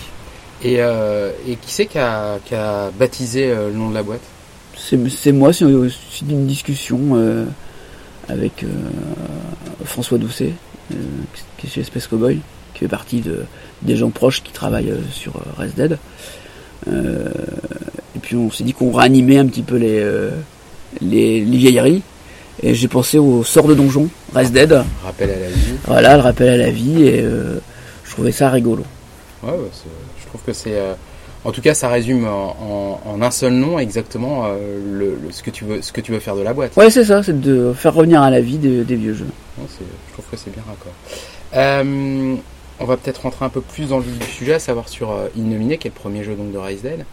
Et, 0.63 0.77
euh, 0.79 1.31
et 1.47 1.57
qui 1.57 1.71
c'est 1.71 1.85
qui 1.85 1.99
a, 1.99 2.39
qui 2.45 2.55
a 2.55 2.89
baptisé 2.97 3.51
euh, 3.51 3.67
le 3.69 3.75
nom 3.75 3.89
de 3.89 3.93
la 3.95 4.03
boîte? 4.03 4.21
C'est 4.77 5.31
moi, 5.31 5.51
c'est 5.53 5.65
aussi 5.65 6.23
une 6.29 6.47
discussion 6.47 6.99
euh, 7.13 7.45
avec 8.29 8.63
euh, 8.63 8.67
François 9.83 10.17
Doucet, 10.17 10.53
euh, 10.91 10.95
qui 11.57 11.67
est 11.67 11.69
chez 11.69 11.83
Space 11.83 12.07
Cowboy, 12.07 12.39
qui 12.73 12.79
fait 12.81 12.87
partie 12.87 13.21
de, 13.21 13.45
des 13.81 13.95
gens 13.95 14.09
proches 14.09 14.41
qui 14.43 14.51
travaillent 14.51 14.91
euh, 14.91 15.01
sur 15.11 15.35
euh, 15.35 15.41
Res 15.57 15.73
Dead. 15.75 15.97
Et 18.25 18.27
puis 18.29 18.37
on 18.37 18.49
s'est 18.49 18.63
dit 18.63 18.73
qu'on 18.73 18.91
réanimait 18.91 19.37
un 19.37 19.45
petit 19.45 19.61
peu 19.61 19.75
les, 19.75 19.99
euh, 19.99 20.31
les, 20.99 21.41
les 21.45 21.57
vieilleries. 21.57 22.01
Et 22.63 22.73
j'ai 22.73 22.87
pensé 22.87 23.19
au 23.19 23.43
sort 23.43 23.67
de 23.67 23.75
donjon, 23.75 24.07
Res 24.33 24.49
Dead. 24.49 24.81
Rappel 25.03 25.29
à 25.29 25.39
la 25.39 25.47
vie. 25.49 25.73
Voilà, 25.85 26.15
le 26.17 26.23
rappel 26.23 26.49
à 26.49 26.57
la 26.57 26.71
vie, 26.71 27.03
et 27.03 27.21
euh, 27.21 27.59
je 28.03 28.11
trouvais 28.11 28.31
ça 28.31 28.49
rigolo. 28.49 28.83
Ouais, 29.43 29.51
je 30.19 30.25
trouve 30.27 30.41
que 30.43 30.53
c'est. 30.53 30.73
euh, 30.73 30.93
en 31.43 31.51
tout 31.51 31.61
cas, 31.61 31.75
ça 31.75 31.87
résume 31.87 32.25
en, 32.25 32.55
en- 33.05 33.11
en 33.13 33.21
un 33.21 33.29
seul 33.29 33.53
nom 33.53 33.77
exactement 33.77 34.47
le, 34.47 35.09
le- 35.23 35.31
ce, 35.31 35.43
que 35.43 35.51
tu 35.51 35.63
veux, 35.63 35.83
ce 35.83 35.91
que 35.91 36.01
tu 36.01 36.11
veux 36.11 36.19
faire 36.19 36.35
de 36.35 36.41
la 36.41 36.53
boîte. 36.53 36.75
Ouais, 36.77 36.89
c'est 36.89 37.05
ça, 37.05 37.21
c'est 37.21 37.39
de 37.39 37.73
faire 37.73 37.93
revenir 37.93 38.23
à 38.23 38.31
la 38.31 38.41
vie 38.41 38.57
des, 38.57 38.83
des 38.83 38.95
vieux 38.95 39.13
jeux. 39.13 39.27
Ouais, 39.59 39.65
je 39.69 40.13
trouve 40.13 40.25
que 40.31 40.37
c'est 40.37 40.51
bien 40.51 40.63
raccord. 40.67 40.93
On 42.79 42.85
va 42.85 42.97
peut-être 42.97 43.21
rentrer 43.21 43.45
un 43.45 43.49
peu 43.49 43.61
plus 43.61 43.87
dans 43.89 43.97
le 43.99 44.03
vif 44.03 44.17
du 44.17 44.25
sujet, 44.25 44.55
à 44.55 44.59
savoir 44.59 44.89
sur 44.89 45.11
euh, 45.11 45.27
Innominé, 45.37 45.77
qui 45.77 45.87
est 45.87 45.91
le 45.91 45.99
premier 45.99 46.23
jeu 46.23 46.33
donc 46.35 46.51
de 46.51 46.57
Rise 46.57 46.81
Dead. 46.81 46.99
Euh, 46.99 47.03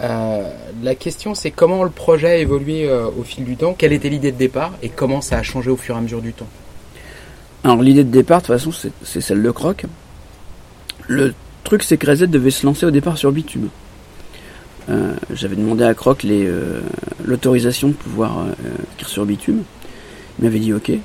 la 0.00 0.94
question, 0.94 1.34
c'est 1.34 1.50
comment 1.50 1.84
le 1.84 1.90
projet 1.90 2.28
a 2.28 2.36
évolué 2.36 2.88
euh, 2.88 3.06
au 3.18 3.22
fil 3.22 3.44
du 3.44 3.56
temps? 3.56 3.74
Quelle 3.76 3.92
était 3.92 4.08
l'idée 4.08 4.32
de 4.32 4.38
départ? 4.38 4.72
Et 4.82 4.88
comment 4.88 5.20
ça 5.20 5.38
a 5.38 5.42
changé 5.42 5.70
au 5.70 5.76
fur 5.76 5.94
et 5.94 5.98
à 5.98 6.00
mesure 6.00 6.22
du 6.22 6.32
temps? 6.32 6.48
Alors 7.64 7.82
l'idée 7.82 8.04
de 8.04 8.10
départ, 8.10 8.40
de 8.40 8.46
toute 8.46 8.56
façon, 8.56 8.72
c'est- 8.72 9.20
celle 9.20 9.42
de 9.42 9.50
Croc. 9.50 9.84
Le 11.06 11.34
truc, 11.64 11.82
c'est 11.82 11.96
que 11.98 12.06
Reset 12.06 12.28
devait 12.28 12.50
se 12.50 12.64
lancer 12.64 12.86
au 12.86 12.90
départ 12.90 13.18
sur 13.18 13.32
Bitume. 13.32 13.68
Euh, 14.88 15.14
J'avais 15.34 15.56
demandé 15.56 15.84
à 15.84 15.92
Croc 15.92 16.24
euh, 16.24 16.80
l'autorisation 17.24 17.88
de 17.88 17.92
pouvoir 17.92 18.38
euh, 18.38 18.52
écrire 18.94 19.08
sur 19.08 19.26
Bitume. 19.26 19.62
Il 20.38 20.44
m'avait 20.44 20.58
dit 20.58 20.72
OK. 20.72 20.88
Et 20.88 21.02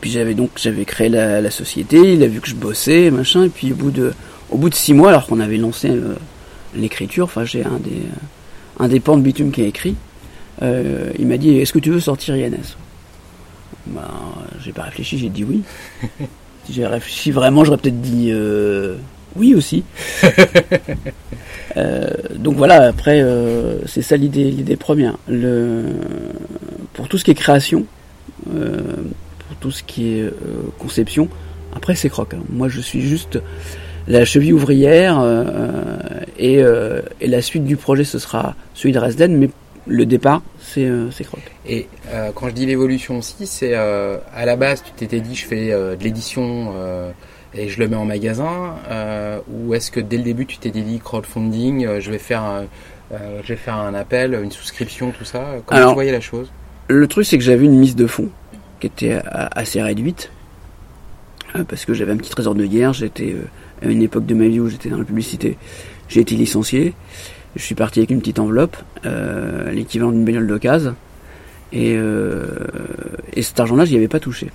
puis 0.00 0.10
j'avais 0.10 0.34
donc 0.34 0.50
j'avais 0.56 0.84
créé 0.84 1.08
la, 1.08 1.50
société. 1.50 2.14
Il 2.14 2.22
a 2.22 2.26
vu 2.26 2.40
que 2.40 2.48
je 2.48 2.54
bossais, 2.54 3.10
machin. 3.10 3.44
Et 3.44 3.48
puis 3.48 3.72
au 3.72 3.76
bout 3.76 3.90
de 3.90 4.12
au 4.50 4.58
bout 4.58 4.68
de 4.68 4.74
six 4.74 4.92
mois, 4.94 5.10
alors 5.10 5.26
qu'on 5.26 5.40
avait 5.40 5.56
lancé 5.56 5.88
euh, 5.90 6.14
l'écriture, 6.74 7.24
enfin 7.24 7.44
j'ai 7.44 7.64
un 7.64 7.78
des 7.78 8.02
un 8.78 8.88
des 8.88 9.00
pans 9.00 9.16
de 9.16 9.22
Bitume 9.22 9.50
qui 9.52 9.62
a 9.62 9.66
écrit. 9.66 9.96
euh, 10.62 11.10
il 11.18 11.26
m'a 11.26 11.36
dit 11.36 11.56
Est-ce 11.58 11.72
que 11.72 11.78
tu 11.78 11.90
veux 11.90 12.00
sortir 12.00 12.34
INS 12.34 12.76
ben, 13.86 14.02
j'ai 14.62 14.72
pas 14.72 14.82
réfléchi, 14.82 15.18
j'ai 15.18 15.28
dit 15.30 15.42
oui. 15.44 15.62
si 16.64 16.72
j'ai 16.72 16.86
réfléchi 16.86 17.30
vraiment, 17.30 17.64
j'aurais 17.64 17.78
peut-être 17.78 18.00
dit 18.00 18.28
euh, 18.30 18.96
oui 19.36 19.54
aussi. 19.54 19.84
Euh, 21.76 22.10
donc 22.34 22.56
voilà, 22.56 22.88
après, 22.88 23.20
euh, 23.22 23.78
c'est 23.86 24.02
ça 24.02 24.16
l'idée, 24.16 24.50
l'idée 24.50 24.74
première. 24.76 25.16
Le, 25.28 25.84
pour 26.94 27.06
tout 27.08 27.16
ce 27.16 27.22
qui 27.24 27.30
est 27.30 27.34
création, 27.34 27.86
euh, 28.52 28.80
pour 29.46 29.56
tout 29.60 29.70
ce 29.70 29.84
qui 29.84 30.08
est 30.18 30.22
euh, 30.22 30.32
conception, 30.80 31.28
après 31.72 31.94
c'est 31.94 32.08
croc. 32.08 32.34
hein. 32.34 32.40
Moi, 32.50 32.68
je 32.68 32.80
suis 32.80 33.00
juste, 33.02 33.38
la 34.08 34.24
cheville 34.24 34.52
ouvrière 34.52 35.18
euh, 35.20 35.44
et, 36.38 36.62
euh, 36.62 37.00
et 37.20 37.26
la 37.28 37.42
suite 37.42 37.64
du 37.64 37.76
projet 37.76 38.04
ce 38.04 38.18
sera 38.18 38.54
celui 38.74 38.92
de 38.92 38.98
Resden, 38.98 39.36
mais 39.36 39.50
le 39.86 40.06
départ 40.06 40.42
c'est 40.60 40.84
euh, 40.84 41.08
Croc. 41.24 41.40
Et 41.66 41.86
quand 42.34 42.48
je 42.48 42.54
dis 42.54 42.66
l'évolution 42.66 43.18
aussi, 43.18 43.46
c'est 43.46 43.74
à 43.74 44.44
la 44.44 44.56
base, 44.56 44.82
tu 44.82 44.92
t'étais 44.92 45.20
dit 45.20 45.34
je 45.34 45.46
fais 45.46 45.70
de 45.70 46.02
l'édition 46.02 46.74
et 47.54 47.68
je 47.68 47.80
le 47.80 47.88
mets 47.88 47.96
en 47.96 48.04
magasin, 48.04 48.76
euh, 48.90 49.38
ou 49.52 49.74
est-ce 49.74 49.90
que 49.90 49.98
dès 50.00 50.16
le 50.18 50.22
début 50.22 50.46
tu 50.46 50.58
t'es 50.58 50.70
dit 50.70 51.00
crowdfunding, 51.02 51.84
euh, 51.84 52.00
je 52.00 52.10
vais 52.12 52.18
faire 52.18 52.42
un, 52.44 52.64
euh, 53.12 53.40
je 53.42 53.48
vais 53.48 53.56
faire 53.56 53.74
un 53.74 53.92
appel, 53.94 54.34
une 54.40 54.52
souscription, 54.52 55.10
tout 55.10 55.24
ça? 55.24 55.56
Comment 55.66 55.80
Alors- 55.80 55.90
tu 55.92 55.94
voyais 55.94 56.12
la 56.12 56.20
chose? 56.20 56.48
Le 56.88 57.06
truc, 57.08 57.26
c'est 57.26 57.38
que 57.38 57.42
j'avais 57.44 57.64
une 57.64 57.76
mise 57.78 57.96
de 57.96 58.06
fonds 58.06 58.28
qui 58.78 58.86
était 58.86 59.14
a- 59.14 59.48
assez 59.58 59.80
réduite. 59.82 60.30
Parce 61.68 61.84
que 61.84 61.92
j'avais 61.94 62.12
un 62.12 62.16
petit 62.16 62.30
trésor 62.30 62.54
de 62.54 62.64
guerre. 62.66 62.92
J'étais 62.92 63.34
à 63.82 63.88
une 63.88 64.02
époque 64.02 64.26
de 64.26 64.34
ma 64.34 64.46
vie 64.48 64.60
où 64.60 64.68
j'étais 64.68 64.88
dans 64.88 64.98
la 64.98 65.04
publicité. 65.04 65.56
J'ai 66.08 66.20
été 66.20 66.34
licencié. 66.34 66.94
Je 67.56 67.62
suis 67.62 67.74
parti 67.74 67.98
avec 68.00 68.10
une 68.10 68.20
petite 68.20 68.38
enveloppe, 68.38 68.76
euh, 69.06 69.70
l'équivalent 69.72 70.12
d'une 70.12 70.24
bagnole 70.24 70.46
d'occasion. 70.46 70.94
Et, 71.72 71.94
euh, 71.96 72.44
et 73.32 73.42
cet 73.42 73.58
argent-là, 73.60 73.84
j'y 73.84 73.96
avais 73.96 74.08
pas 74.08 74.20
touché. 74.20 74.48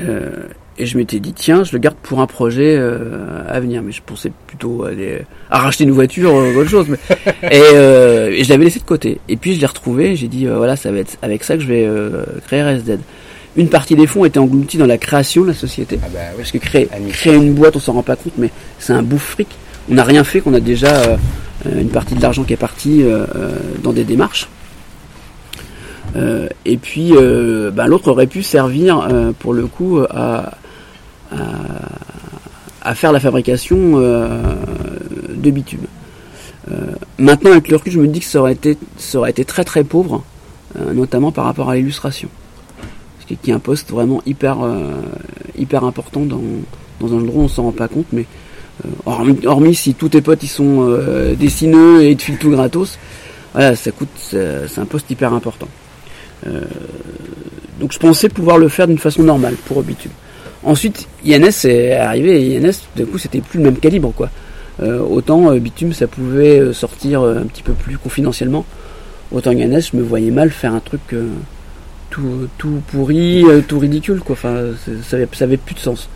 Euh, 0.00 0.44
et 0.78 0.84
je 0.84 0.98
m'étais 0.98 1.20
dit, 1.20 1.32
tiens, 1.32 1.64
je 1.64 1.72
le 1.72 1.78
garde 1.78 1.96
pour 2.02 2.20
un 2.20 2.26
projet 2.26 2.76
euh, 2.78 3.42
à 3.48 3.60
venir. 3.60 3.82
Mais 3.82 3.92
je 3.92 4.02
pensais 4.04 4.30
plutôt 4.46 4.84
à, 4.84 4.88
aller- 4.90 5.22
à 5.50 5.58
racheter 5.60 5.84
une 5.84 5.90
voiture 5.92 6.34
ou 6.34 6.38
autre 6.58 6.68
chose. 6.68 6.86
Mais 6.88 6.98
et, 7.50 7.62
euh, 7.74 8.28
et 8.30 8.44
je 8.44 8.50
l'avais 8.50 8.64
laissé 8.64 8.80
de 8.80 8.84
côté. 8.84 9.18
Et 9.28 9.36
puis 9.36 9.54
je 9.54 9.60
l'ai 9.60 9.66
retrouvé, 9.66 10.10
et 10.12 10.16
j'ai 10.16 10.28
dit 10.28 10.46
euh, 10.46 10.56
voilà, 10.58 10.76
ça 10.76 10.92
va 10.92 10.98
être 10.98 11.16
avec 11.22 11.44
ça 11.44 11.54
que 11.56 11.62
je 11.62 11.66
vais 11.68 11.88
créer 12.46 12.62
RSD. 12.62 12.98
Une 13.56 13.68
partie 13.68 13.94
des 13.94 14.06
fonds 14.06 14.24
était 14.24 14.38
engloutie 14.38 14.76
dans 14.76 14.86
la 14.86 14.98
création 14.98 15.42
de 15.42 15.48
la 15.48 15.54
société. 15.54 15.98
Ah 16.02 16.08
bah 16.12 16.18
oui. 16.32 16.36
Parce 16.38 16.52
que 16.52 16.58
créer, 16.58 17.34
une 17.34 17.54
boîte, 17.54 17.76
on 17.76 17.80
s'en 17.80 17.94
rend 17.94 18.02
pas 18.02 18.16
compte, 18.16 18.34
mais 18.36 18.50
c'est 18.78 18.92
un 18.92 19.02
bouffe 19.02 19.30
fric. 19.30 19.48
On 19.90 19.94
n'a 19.94 20.04
rien 20.04 20.24
fait, 20.24 20.40
qu'on 20.40 20.52
a 20.52 20.60
déjà 20.60 20.94
euh, 20.94 21.16
euh, 21.66 21.80
une 21.80 21.88
partie 21.88 22.14
de 22.14 22.20
l'argent 22.20 22.44
qui 22.44 22.52
est 22.52 22.58
partie 22.58 23.02
euh, 23.02 23.24
dans 23.82 23.92
des 23.92 24.04
démarches. 24.04 24.48
Euh, 26.16 26.48
et 26.64 26.76
puis 26.76 27.12
ben, 27.72 27.86
l'autre 27.86 28.08
aurait 28.10 28.26
pu 28.26 28.42
servir 28.42 29.08
pour 29.38 29.52
le 29.52 29.66
coup 29.66 30.00
à, 30.10 30.52
à, 31.30 31.36
à 32.82 32.94
faire 32.94 33.12
la 33.12 33.20
fabrication 33.20 33.98
de 33.98 35.50
bitume. 35.50 35.86
Maintenant 37.18 37.50
avec 37.50 37.68
le 37.68 37.76
recul 37.76 37.92
je 37.92 38.00
me 38.00 38.06
dis 38.06 38.20
que 38.20 38.26
ça 38.26 38.40
aurait 38.40 38.52
été, 38.52 38.78
ça 38.96 39.18
aurait 39.18 39.30
été 39.30 39.44
très 39.44 39.64
très 39.64 39.84
pauvre, 39.84 40.24
notamment 40.94 41.32
par 41.32 41.44
rapport 41.44 41.68
à 41.68 41.76
l'illustration. 41.76 42.28
Qui- 43.26 43.36
qui 43.36 43.50
est 43.50 43.54
un 43.54 43.58
poste 43.58 43.90
vraiment 43.90 44.22
hyper, 44.26 44.62
euh, 44.62 44.92
hyper 45.58 45.84
important 45.84 46.20
dans, 46.20 46.40
dans 47.00 47.14
un 47.16 47.20
de 47.20 47.28
rôle, 47.28 47.44
on 47.44 47.48
s'en 47.48 47.64
rend 47.64 47.72
pas 47.72 47.88
compte, 47.88 48.06
mais 48.12 48.24
euh, 48.84 48.88
hormis, 49.04 49.38
hormis 49.46 49.74
si 49.74 49.94
tous 49.94 50.08
tes 50.10 50.20
potes 50.20 50.42
ils 50.42 50.48
sont 50.48 50.86
euh, 50.88 51.34
dessineux 51.34 52.02
et 52.02 52.10
ils 52.10 52.16
te 52.16 52.22
filent 52.22 52.38
tout 52.38 52.50
gratos, 52.50 52.98
voilà, 53.52 53.74
ça 53.74 53.90
coûte, 53.90 54.08
c'est 54.20 54.78
un 54.78 54.84
poste 54.84 55.10
hyper 55.10 55.32
important. 55.32 55.68
Euh, 56.46 56.60
donc 57.80 57.92
je 57.92 57.98
pensais 57.98 58.28
pouvoir 58.28 58.58
le 58.58 58.68
faire 58.68 58.86
d'une 58.86 58.98
façon 58.98 59.22
normale 59.22 59.54
pour 59.66 59.82
Bitume. 59.82 60.12
Ensuite, 60.62 61.08
INS 61.24 61.64
est 61.64 61.92
arrivé 61.94 62.52
et 62.52 62.58
INS, 62.58 62.72
d'un 62.96 63.04
coup, 63.06 63.18
c'était 63.18 63.40
plus 63.40 63.58
le 63.58 63.64
même 63.64 63.76
calibre, 63.78 64.12
quoi. 64.14 64.30
Euh, 64.82 65.00
autant 65.00 65.54
Bitume, 65.56 65.92
ça 65.92 66.06
pouvait 66.06 66.72
sortir 66.72 67.22
un 67.22 67.44
petit 67.46 67.62
peu 67.62 67.72
plus 67.72 67.96
confidentiellement. 67.98 68.64
Autant 69.32 69.50
INS, 69.52 69.80
je 69.92 69.96
me 69.96 70.02
voyais 70.02 70.30
mal 70.30 70.50
faire 70.50 70.74
un 70.74 70.80
truc 70.80 71.00
tout, 72.10 72.82
pourri, 72.88 73.44
euh, 73.44 73.60
tout 73.66 73.78
ridicule, 73.78 74.20
quoi. 74.20 74.34
Enfin, 74.34 74.56
ça 75.02 75.16
avait, 75.44 75.56
plus 75.56 75.74
de 75.74 75.80
sens. 75.80 76.08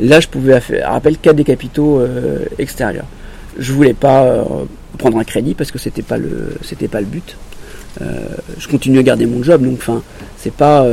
Là, 0.00 0.20
je 0.20 0.28
pouvais 0.28 0.60
rappel, 0.84 1.18
cas 1.18 1.32
des 1.32 1.44
capitaux 1.44 2.00
euh, 2.00 2.44
extérieurs. 2.58 3.06
Je 3.58 3.72
voulais 3.72 3.94
pas 3.94 4.24
euh, 4.24 4.44
prendre 4.98 5.18
un 5.18 5.24
crédit 5.24 5.54
parce 5.54 5.70
que 5.70 5.78
c'était 5.78 6.02
pas 6.02 6.18
le, 6.18 6.56
pas 6.90 7.00
le 7.00 7.06
but. 7.06 7.36
Je 8.58 8.68
continue 8.68 9.00
à 9.00 9.02
garder 9.02 9.26
mon 9.26 9.42
job, 9.42 9.62
donc 9.64 9.78
enfin, 9.78 10.02
c'est 10.36 10.52
pas. 10.52 10.86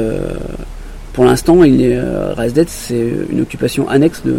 pour 1.13 1.23
l'instant, 1.25 1.63
il 1.63 1.83
est 1.83 1.99
Resdet, 2.33 2.65
c'est 2.67 3.11
une 3.29 3.41
occupation 3.41 3.87
annexe 3.87 4.23
de. 4.25 4.35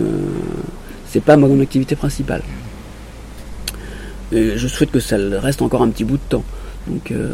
C'est 1.08 1.22
pas 1.22 1.36
mon 1.36 1.60
activité 1.60 1.94
principale. 1.94 2.42
Et 4.32 4.58
je 4.58 4.66
souhaite 4.66 4.90
que 4.90 4.98
ça 4.98 5.16
reste 5.40 5.62
encore 5.62 5.82
un 5.82 5.90
petit 5.90 6.02
bout 6.02 6.16
de 6.16 6.28
temps. 6.28 6.44
Donc, 6.86 7.10
euh, 7.10 7.32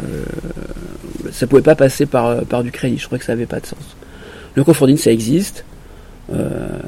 ça 1.31 1.47
pouvait 1.47 1.61
pas 1.61 1.75
passer 1.75 2.05
par, 2.05 2.43
par 2.45 2.63
du 2.63 2.71
crédit. 2.71 2.97
Je 2.97 3.05
crois 3.05 3.17
que 3.17 3.25
ça 3.25 3.33
avait 3.33 3.45
pas 3.45 3.59
de 3.59 3.65
sens. 3.65 3.95
Le 4.55 4.63
crowdfunding, 4.63 4.97
ça 4.97 5.11
existe. 5.11 5.65
Euh, 6.31 6.79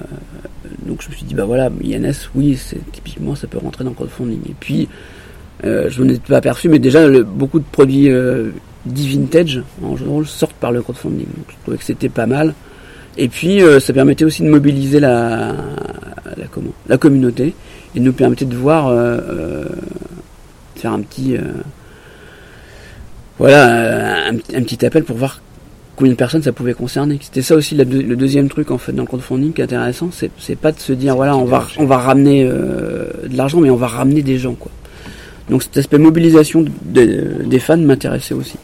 donc, 0.85 1.01
je 1.01 1.09
me 1.09 1.15
suis 1.15 1.25
dit, 1.25 1.33
bah 1.33 1.45
voilà, 1.45 1.69
INS, 1.83 2.29
oui, 2.35 2.59
typiquement, 2.91 3.35
ça 3.35 3.47
peut 3.47 3.57
rentrer 3.57 3.83
dans 3.83 3.91
le 3.91 3.95
crowdfunding. 3.95 4.41
Et 4.49 4.55
puis, 4.59 4.87
euh, 5.63 5.89
je 5.89 6.03
n'en 6.03 6.09
étais 6.09 6.27
pas 6.27 6.37
aperçu, 6.37 6.69
mais 6.69 6.79
déjà, 6.79 7.07
beaucoup 7.23 7.59
de 7.59 7.65
produits 7.71 8.09
euh, 8.09 8.51
dits 8.85 9.09
vintage 9.09 9.61
en 9.83 9.95
jeu 9.95 10.05
de 10.05 10.09
rôle 10.09 10.27
sortent 10.27 10.55
par 10.55 10.71
le 10.71 10.81
crowdfunding. 10.81 11.25
Donc, 11.25 11.45
je 11.49 11.55
trouvais 11.63 11.77
que 11.77 11.83
c'était 11.83 12.09
pas 12.09 12.25
mal. 12.27 12.53
Et 13.17 13.29
puis, 13.29 13.61
euh, 13.61 13.79
ça 13.79 13.93
permettait 13.93 14.25
aussi 14.25 14.43
de 14.43 14.49
mobiliser 14.49 14.99
la, 14.99 15.55
comment, 16.51 16.71
la 16.87 16.97
communauté 16.97 17.55
et 17.95 17.99
de 17.99 18.03
nous 18.03 18.13
permettait 18.13 18.45
de 18.45 18.55
voir, 18.55 18.87
euh, 18.87 19.17
euh, 19.29 19.65
faire 20.75 20.91
un 20.91 21.01
petit, 21.01 21.37
euh, 21.37 21.41
voilà, 23.39 23.69
euh, 23.69 24.31
un, 24.31 24.35
un 24.57 24.63
petit 24.63 24.85
appel 24.85 25.03
pour 25.03 25.17
voir 25.17 25.41
combien 25.95 26.11
de 26.11 26.17
personnes 26.17 26.43
ça 26.43 26.51
pouvait 26.51 26.73
concerner. 26.73 27.19
C'était 27.21 27.41
ça 27.41 27.55
aussi 27.55 27.73
la 27.75 27.83
le 27.85 28.15
deuxième 28.15 28.49
truc 28.49 28.71
en 28.71 28.77
fait 28.77 28.91
dans 28.91 29.03
le 29.03 29.07
crowdfunding 29.07 29.53
qui 29.53 29.61
est 29.61 29.65
intéressant, 29.65 30.09
c'est 30.11 30.29
c'est 30.39 30.57
pas 30.57 30.71
de 30.71 30.79
se 30.79 30.93
dire 30.93 31.15
voilà 31.15 31.35
on 31.37 31.45
va 31.45 31.67
on 31.77 31.85
va 31.85 31.97
ramener 31.97 32.43
euh, 32.45 33.07
de 33.29 33.37
l'argent, 33.37 33.59
mais 33.61 33.69
on 33.69 33.75
va 33.77 33.87
ramener 33.87 34.21
des 34.21 34.37
gens 34.37 34.53
quoi. 34.55 34.71
Donc 35.49 35.63
cet 35.63 35.77
aspect 35.77 35.97
mobilisation 35.97 36.61
de- 36.63 36.71
de- 36.85 37.43
des 37.45 37.59
fans 37.59 37.77
m'intéressait 37.77 38.33
aussi. 38.33 38.55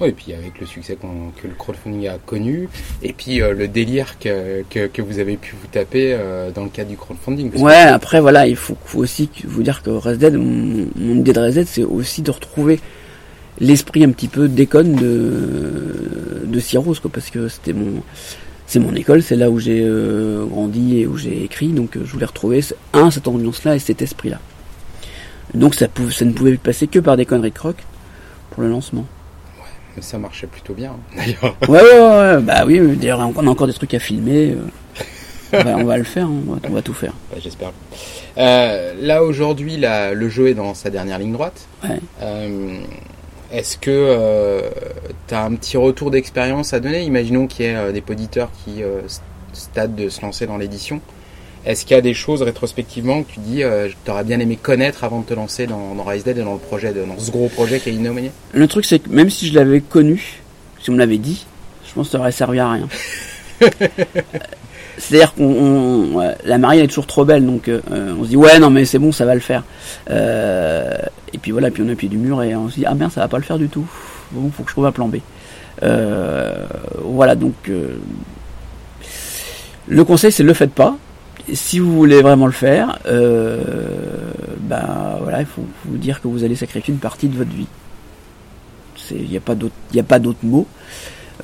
Oui, 0.00 0.08
et 0.08 0.12
puis 0.12 0.32
avec 0.32 0.58
le 0.60 0.66
succès 0.66 0.96
que 0.96 1.46
le 1.46 1.54
crowdfunding 1.54 2.08
a 2.08 2.18
connu, 2.18 2.68
et 3.02 3.12
puis 3.12 3.40
euh, 3.40 3.54
le 3.54 3.68
délire 3.68 4.18
que, 4.18 4.62
que, 4.68 5.02
vous 5.02 5.20
avez 5.20 5.36
pu 5.36 5.54
vous 5.60 5.68
taper 5.68 6.12
euh, 6.12 6.50
dans 6.50 6.64
le 6.64 6.68
cadre 6.68 6.90
du 6.90 6.96
crowdfunding. 6.96 7.56
Ouais, 7.60 7.74
après 7.74 8.20
voilà, 8.20 8.48
il 8.48 8.56
faut, 8.56 8.76
aussi 8.94 9.30
vous 9.44 9.62
dire 9.62 9.82
que 9.82 9.90
Res 9.90 10.16
Dead, 10.16 10.34
mon, 10.34 10.88
idée 10.96 11.32
de 11.32 11.38
Res 11.38 11.52
Dead, 11.52 11.66
c'est 11.68 11.84
aussi 11.84 12.22
de 12.22 12.30
retrouver 12.32 12.80
l'esprit 13.60 14.02
un 14.02 14.10
petit 14.10 14.26
peu 14.26 14.48
déconne 14.48 14.96
de 14.96 16.42
de 16.44 16.60
Cyros, 16.60 16.96
quoi, 17.00 17.10
parce 17.12 17.30
que 17.30 17.48
c'était 17.48 17.72
mon 17.72 18.02
c'est 18.66 18.80
mon 18.80 18.94
école, 18.94 19.22
c'est 19.22 19.36
là 19.36 19.50
où 19.50 19.60
j'ai 19.60 19.82
euh, 19.84 20.44
grandi 20.46 20.98
et 20.98 21.06
où 21.06 21.16
j'ai 21.16 21.44
écrit, 21.44 21.68
donc 21.68 21.96
je 22.02 22.10
voulais 22.10 22.26
retrouver 22.26 22.64
un 22.94 23.12
cette 23.12 23.28
ambiance-là 23.28 23.76
et 23.76 23.78
cet 23.78 24.02
esprit-là. 24.02 24.40
Donc 25.52 25.76
ça, 25.76 25.86
ça 26.10 26.24
ne 26.24 26.32
pouvait 26.32 26.56
passer 26.56 26.88
que 26.88 26.98
par 26.98 27.16
des 27.16 27.26
conneries 27.26 27.52
croc 27.52 27.76
pour 28.50 28.62
le 28.64 28.68
lancement. 28.68 29.06
Mais 29.96 30.02
ça 30.02 30.18
marchait 30.18 30.46
plutôt 30.46 30.74
bien, 30.74 30.92
hein, 30.92 31.16
d'ailleurs. 31.16 31.56
Ouais, 31.68 31.80
ouais, 31.82 32.34
ouais, 32.36 32.40
bah 32.42 32.64
oui, 32.66 32.80
d'ailleurs 32.96 33.20
on 33.36 33.46
a 33.46 33.50
encore 33.50 33.66
des 33.66 33.72
trucs 33.72 33.94
à 33.94 33.98
filmer. 33.98 34.50
euh, 34.52 35.60
on, 35.60 35.62
va, 35.62 35.76
on 35.76 35.84
va 35.84 35.98
le 35.98 36.04
faire, 36.04 36.26
hein, 36.26 36.40
on, 36.48 36.52
va, 36.54 36.58
on 36.68 36.72
va 36.72 36.82
tout 36.82 36.94
faire. 36.94 37.12
Bah, 37.30 37.38
J'espère. 37.40 37.70
Euh, 38.38 38.94
là, 39.00 39.22
aujourd'hui, 39.22 39.76
là, 39.76 40.12
le 40.12 40.28
jeu 40.28 40.48
est 40.48 40.54
dans 40.54 40.74
sa 40.74 40.90
dernière 40.90 41.18
ligne 41.20 41.32
droite. 41.32 41.66
Ouais. 41.84 42.00
Euh, 42.22 42.78
Est-ce 43.52 43.78
que 43.78 44.62
tu 45.28 45.34
as 45.34 45.44
un 45.44 45.54
petit 45.54 45.76
retour 45.76 46.10
d'expérience 46.10 46.72
à 46.74 46.80
donner? 46.80 47.02
Imaginons 47.02 47.46
qu'il 47.46 47.66
y 47.66 47.68
ait 47.68 47.76
euh, 47.76 47.92
des 47.92 48.02
auditeurs 48.10 48.50
qui 48.64 48.82
euh, 48.82 49.02
stade 49.52 49.94
de 49.94 50.08
se 50.08 50.20
lancer 50.22 50.46
dans 50.48 50.56
l'édition. 50.56 51.00
Est-ce 51.66 51.86
qu'il 51.86 51.94
y 51.94 51.98
a 51.98 52.02
des 52.02 52.14
choses 52.14 52.42
rétrospectivement 52.42 53.22
que 53.22 53.32
tu 53.32 53.40
dis 53.40 53.62
euh, 53.62 53.88
t'aurais 54.04 54.24
bien 54.24 54.38
aimé 54.38 54.56
connaître 54.60 55.02
avant 55.02 55.20
de 55.20 55.24
te 55.24 55.34
lancer 55.34 55.66
dans, 55.66 55.94
dans 55.94 56.04
Rise 56.04 56.24
Dead 56.24 56.36
et 56.36 56.42
dans 56.42 56.52
le 56.52 56.58
projet, 56.58 56.92
de, 56.92 57.04
dans 57.04 57.18
ce 57.18 57.30
gros 57.30 57.48
projet 57.48 57.80
qui 57.80 57.88
est 57.88 57.94
Innominier 57.94 58.32
Le 58.52 58.68
truc, 58.68 58.84
c'est 58.84 58.98
que 58.98 59.08
même 59.08 59.30
si 59.30 59.48
je 59.48 59.54
l'avais 59.54 59.80
connu, 59.80 60.42
si 60.82 60.90
on 60.90 60.92
me 60.92 60.98
l'avait 60.98 61.18
dit, 61.18 61.46
je 61.88 61.94
pense 61.94 62.08
que 62.08 62.12
ça 62.12 62.18
aurait 62.18 62.32
servi 62.32 62.58
à 62.58 62.70
rien. 62.70 62.88
C'est-à-dire 64.98 65.34
qu'on, 65.34 66.12
ouais, 66.14 66.36
la 66.44 66.58
mariée 66.58 66.80
elle 66.80 66.84
est 66.84 66.88
toujours 66.88 67.06
trop 67.06 67.24
belle, 67.24 67.44
donc 67.44 67.68
euh, 67.68 67.80
on 68.18 68.24
se 68.24 68.28
dit 68.28 68.36
ouais 68.36 68.58
non 68.58 68.70
mais 68.70 68.84
c'est 68.84 68.98
bon, 68.98 69.10
ça 69.10 69.24
va 69.24 69.34
le 69.34 69.40
faire. 69.40 69.64
Euh, 70.10 70.92
et 71.32 71.38
puis 71.38 71.50
voilà, 71.50 71.70
puis 71.70 71.82
on 71.84 71.90
au 71.90 71.96
pied 71.96 72.08
du 72.08 72.18
mur 72.18 72.42
et 72.42 72.54
on 72.54 72.68
se 72.68 72.76
dit 72.76 72.84
ah 72.86 72.94
merde, 72.94 73.10
ça 73.10 73.20
va 73.20 73.28
pas 73.28 73.38
le 73.38 73.42
faire 73.42 73.58
du 73.58 73.68
tout. 73.68 73.86
Bon, 74.30 74.50
faut 74.50 74.62
que 74.62 74.68
je 74.68 74.74
trouve 74.74 74.86
un 74.86 74.92
plan 74.92 75.08
B. 75.08 75.16
Euh, 75.82 76.66
voilà 77.02 77.34
donc 77.34 77.54
le 79.88 80.04
conseil 80.04 80.30
c'est 80.30 80.44
le 80.44 80.54
faites 80.54 80.72
pas. 80.72 80.96
Si 81.52 81.78
vous 81.78 81.94
voulez 81.94 82.22
vraiment 82.22 82.46
le 82.46 82.52
faire, 82.52 82.98
euh, 83.06 83.62
ben 84.60 85.18
voilà, 85.20 85.40
il 85.40 85.46
faut, 85.46 85.62
faut 85.82 85.90
vous 85.90 85.98
dire 85.98 86.20
que 86.20 86.28
vous 86.28 86.42
allez 86.42 86.56
sacrifier 86.56 86.92
une 86.94 87.00
partie 87.00 87.28
de 87.28 87.36
votre 87.36 87.50
vie. 87.50 87.66
Il 89.10 89.28
n'y 89.28 89.36
a 89.36 90.02
pas 90.02 90.18
d'autre 90.18 90.38
mot. 90.42 90.66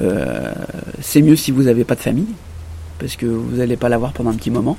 Euh, 0.00 0.52
c'est 1.00 1.20
mieux 1.20 1.36
si 1.36 1.50
vous 1.50 1.64
n'avez 1.64 1.84
pas 1.84 1.94
de 1.94 2.00
famille, 2.00 2.32
parce 2.98 3.16
que 3.16 3.26
vous 3.26 3.56
n'allez 3.56 3.76
pas 3.76 3.90
l'avoir 3.90 4.12
pendant 4.12 4.30
un 4.30 4.36
petit 4.36 4.50
moment. 4.50 4.78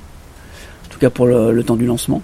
En 0.86 0.90
tout 0.90 1.00
cas 1.00 1.12
pour 1.12 1.28
le, 1.28 1.52
le 1.52 1.64
temps 1.64 1.76
du 1.76 1.86
lancement. 1.86 2.24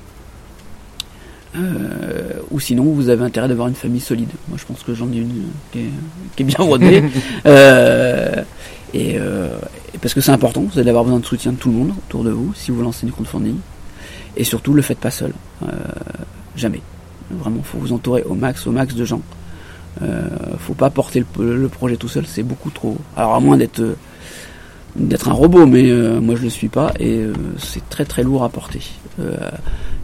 Euh, 1.55 2.33
ou 2.51 2.59
sinon, 2.59 2.83
vous 2.83 3.09
avez 3.09 3.23
intérêt 3.23 3.47
d'avoir 3.47 3.67
une 3.67 3.75
famille 3.75 4.01
solide. 4.01 4.29
Moi, 4.47 4.57
je 4.59 4.65
pense 4.65 4.83
que 4.83 4.93
j'en 4.93 5.11
ai 5.11 5.17
une 5.17 5.45
qui 5.71 5.79
est, 5.79 5.89
qui 6.35 6.43
est 6.43 6.45
bien 6.45 6.59
rodée. 6.59 7.03
Et, 8.93 9.19
Parce 10.01 10.13
que 10.13 10.21
c'est 10.21 10.31
important, 10.31 10.61
vous 10.61 10.79
allez 10.79 10.89
avoir 10.89 11.03
besoin 11.03 11.19
de 11.19 11.25
soutien 11.25 11.51
de 11.51 11.57
tout 11.57 11.69
le 11.69 11.75
monde 11.75 11.91
autour 12.07 12.23
de 12.23 12.31
vous 12.31 12.53
si 12.53 12.71
vous 12.71 12.81
lancez 12.81 13.05
du 13.05 13.11
crowdfunding. 13.11 13.57
Et 14.35 14.43
surtout, 14.43 14.73
le 14.73 14.81
faites 14.81 14.99
pas 14.99 15.11
seul. 15.11 15.33
Euh, 15.63 15.67
jamais. 16.55 16.81
Vraiment, 17.31 17.61
faut 17.63 17.77
vous 17.77 17.93
entourer 17.93 18.23
au 18.23 18.35
max, 18.35 18.67
au 18.67 18.71
max 18.71 18.93
de 18.93 19.03
gens. 19.03 19.21
Euh, 20.01 20.27
faut 20.59 20.75
pas 20.75 20.89
porter 20.89 21.23
le, 21.39 21.67
projet 21.67 21.97
tout 21.97 22.07
seul, 22.07 22.25
c'est 22.27 22.43
beaucoup 22.43 22.69
trop. 22.69 22.97
Alors 23.15 23.33
à 23.35 23.39
moins 23.39 23.57
d'être 23.57 23.81
d'être 24.95 25.29
un 25.29 25.33
robot, 25.33 25.65
mais 25.65 25.89
euh, 25.89 26.19
moi 26.19 26.35
je 26.35 26.43
le 26.43 26.49
suis 26.49 26.69
pas 26.69 26.91
et 26.99 27.17
euh, 27.17 27.33
c'est 27.57 27.87
très 27.89 28.05
très 28.05 28.23
lourd 28.23 28.43
à 28.43 28.49
porter 28.49 28.81
euh, 29.19 29.35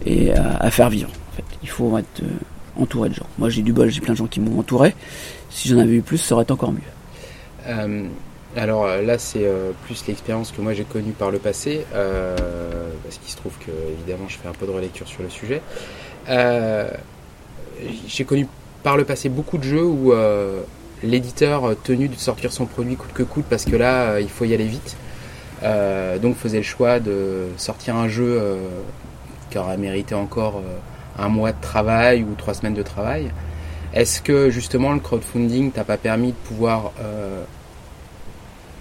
et 0.05 0.33
à, 0.33 0.69
faire 0.69 0.89
vivre. 0.89 1.09
Il 1.63 1.69
faut 1.69 1.97
être 1.97 2.21
euh, 2.21 2.81
entouré 2.81 3.09
de 3.09 3.15
gens. 3.15 3.25
Moi 3.39 3.49
j'ai 3.49 3.61
du 3.61 3.73
bol, 3.73 3.89
j'ai 3.89 4.01
plein 4.01 4.13
de 4.13 4.17
gens 4.17 4.27
qui 4.27 4.39
m'ont 4.39 4.59
entouré. 4.59 4.95
Si 5.49 5.67
j'en 5.69 5.79
avais 5.79 5.95
eu 5.95 6.01
plus, 6.01 6.17
ça 6.17 6.35
aurait 6.35 6.43
été 6.43 6.53
encore 6.53 6.73
mieux. 6.73 8.09
Alors 8.55 8.85
euh, 8.85 9.01
là, 9.01 9.17
c'est 9.17 9.45
euh, 9.45 9.71
plus 9.85 10.05
l'expérience 10.07 10.51
que 10.51 10.61
moi 10.61 10.73
j'ai 10.73 10.83
connue 10.83 11.13
par 11.13 11.31
le 11.31 11.39
passé, 11.39 11.85
euh, 11.93 12.35
parce 13.03 13.17
qu'il 13.17 13.31
se 13.31 13.37
trouve 13.37 13.53
que 13.59 13.71
évidemment 13.93 14.27
je 14.27 14.37
fais 14.37 14.47
un 14.47 14.53
peu 14.53 14.67
de 14.67 14.71
relecture 14.71 15.07
sur 15.07 15.23
le 15.23 15.29
sujet. 15.29 15.61
J'ai 18.07 18.25
connu 18.25 18.47
par 18.83 18.97
le 18.97 19.03
passé 19.03 19.29
beaucoup 19.29 19.57
de 19.57 19.63
jeux 19.63 19.83
où 19.83 20.13
l'éditeur 21.01 21.75
tenu 21.83 22.07
de 22.07 22.15
sortir 22.15 22.53
son 22.53 22.65
produit 22.65 22.95
coûte 22.95 23.13
que 23.13 23.23
coûte 23.23 23.45
parce 23.49 23.65
que 23.65 23.75
là 23.75 24.19
il 24.19 24.29
faut 24.29 24.45
y 24.45 24.53
aller 24.53 24.67
vite. 24.67 24.95
Donc 26.21 26.37
faisait 26.37 26.57
le 26.57 26.63
choix 26.63 26.99
de 26.99 27.47
sortir 27.57 27.95
un 27.95 28.07
jeu 28.07 28.57
qui 29.49 29.57
aurait 29.57 29.77
mérité 29.77 30.15
encore 30.15 30.61
un 31.17 31.27
mois 31.27 31.51
de 31.51 31.61
travail 31.61 32.23
ou 32.23 32.35
trois 32.35 32.53
semaines 32.53 32.75
de 32.75 32.83
travail. 32.83 33.31
Est-ce 33.93 34.21
que 34.21 34.49
justement 34.49 34.93
le 34.93 34.99
crowdfunding 34.99 35.71
t'a 35.71 35.83
pas 35.83 35.97
permis 35.97 36.29
de 36.29 36.37
pouvoir 36.47 36.91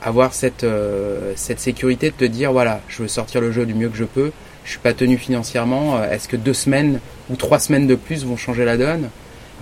avoir 0.03 0.35
cette, 0.35 0.65
euh, 0.65 1.33
cette 1.37 1.61
sécurité 1.61 2.11
de 2.11 2.17
te 2.17 2.25
dire 2.25 2.53
voilà, 2.53 2.81
je 2.89 3.03
veux 3.03 3.09
sortir 3.09 3.41
le 3.41 3.53
jeu 3.53 3.65
du 3.67 3.75
mieux 3.75 3.89
que 3.89 3.97
je 3.97 4.05
peux, 4.05 4.33
je 4.65 4.71
suis 4.71 4.79
pas 4.79 4.93
tenu 4.93 5.17
financièrement, 5.17 5.97
euh, 5.99 6.11
est-ce 6.11 6.29
que 6.29 6.37
deux 6.37 6.55
semaines 6.55 6.99
ou 7.31 7.37
trois 7.37 7.59
semaines 7.59 7.87
de 7.87 7.95
plus 7.95 8.25
vont 8.25 8.37
changer 8.37 8.65
la 8.65 8.77
donne? 8.77 9.09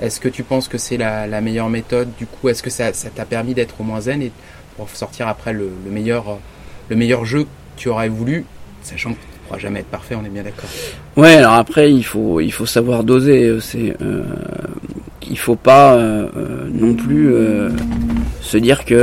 Est-ce 0.03 0.19
que 0.19 0.29
tu 0.31 0.43
penses 0.45 0.67
que 0.69 0.79
c'est 0.79 0.97
la, 0.97 1.27
la 1.27 1.41
meilleure 1.43 1.69
méthode? 1.69 2.09
Du 2.19 2.25
coup, 2.27 2.49
est-ce 2.49 2.63
que 2.63 2.71
ça 2.71 2.93
ça 2.95 3.11
t'a 3.11 3.25
permis 3.27 3.53
d'être 3.55 3.75
au 3.81 3.85
moins 3.85 4.01
zen 4.01 4.23
et 4.23 4.33
pour 4.77 4.89
sortir 4.91 5.29
après 5.29 5.53
le, 5.53 5.69
le 5.85 5.91
meilleur, 5.91 6.39
le 6.89 6.97
meilleur 6.97 7.25
jeu 7.27 7.43
que 7.43 7.49
tu 7.77 7.89
aurais 7.91 8.09
voulu, 8.09 8.47
sachant 8.83 9.11
que 9.11 9.17
tu 9.17 9.27
ne 9.27 9.47
pourras 9.47 9.59
jamais 9.59 9.81
être 9.81 9.91
parfait, 9.91 10.15
on 10.15 10.25
est 10.25 10.31
bien 10.31 10.43
d'accord. 10.43 10.71
Ouais, 11.17 11.35
alors 11.35 11.53
après 11.55 11.93
il 11.93 12.05
faut 12.05 12.41
il 12.41 12.53
faut 12.53 12.65
savoir 12.67 13.05
doser. 13.05 13.45
euh, 13.45 13.61
C'est 13.61 13.95
euh, 14.01 14.23
il 15.29 15.39
faut 15.39 15.57
pas 15.57 15.95
euh, 15.97 16.29
euh, 16.37 16.69
non 16.73 16.95
plus 16.95 17.35
euh, 17.35 17.69
se 18.41 18.57
dire 18.57 18.85
que 18.87 18.95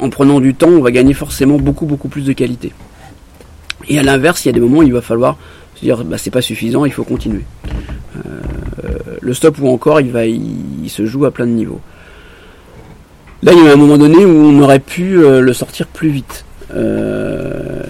en 0.00 0.10
prenant 0.10 0.40
du 0.40 0.54
temps, 0.54 0.68
on 0.68 0.80
va 0.80 0.90
gagner 0.90 1.14
forcément 1.14 1.58
beaucoup 1.58 1.86
beaucoup 1.86 2.08
plus 2.08 2.24
de 2.24 2.32
qualité. 2.32 2.72
Et 3.88 3.98
à 3.98 4.02
l'inverse, 4.02 4.44
il 4.44 4.48
y 4.48 4.50
a 4.50 4.52
des 4.52 4.60
moments 4.60 4.78
où 4.78 4.82
il 4.82 4.92
va 4.92 5.02
falloir 5.02 5.36
se 5.74 5.80
dire 5.84 6.04
bah 6.04 6.18
c'est 6.18 6.30
pas 6.30 6.42
suffisant, 6.42 6.84
il 6.84 6.92
faut 6.92 7.04
continuer. 7.04 7.44
Euh, 8.16 8.40
le 9.20 9.34
stop 9.34 9.58
ou 9.60 9.68
encore, 9.68 10.00
il 10.00 10.10
va 10.10 10.26
il, 10.26 10.88
se 10.88 11.06
joue 11.06 11.24
à 11.24 11.30
plein 11.30 11.46
de 11.46 11.52
niveaux. 11.52 11.80
Là, 13.42 13.52
il 13.52 13.64
y 13.64 13.68
a 13.68 13.72
un 13.72 13.76
moment 13.76 13.96
donné 13.96 14.24
où 14.24 14.28
on 14.28 14.60
aurait 14.60 14.80
pu 14.80 15.18
euh, 15.18 15.40
le 15.40 15.52
sortir 15.52 15.86
plus 15.86 16.10
vite. 16.10 16.44
Euh, 16.74 17.82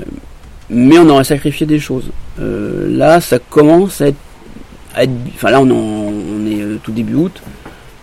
mais 0.69 0.99
on 0.99 1.09
aurait 1.09 1.25
sacrifié 1.25 1.67
des 1.67 1.79
choses. 1.81 2.11
Là, 2.39 3.21
ça 3.21 3.39
commence 3.39 4.01
à 4.01 4.09
être, 4.09 4.17
enfin 5.35 5.51
là, 5.51 5.61
on, 5.61 6.47
est 6.47 6.83
tout 6.83 6.93
début 6.93 7.15
août. 7.15 7.43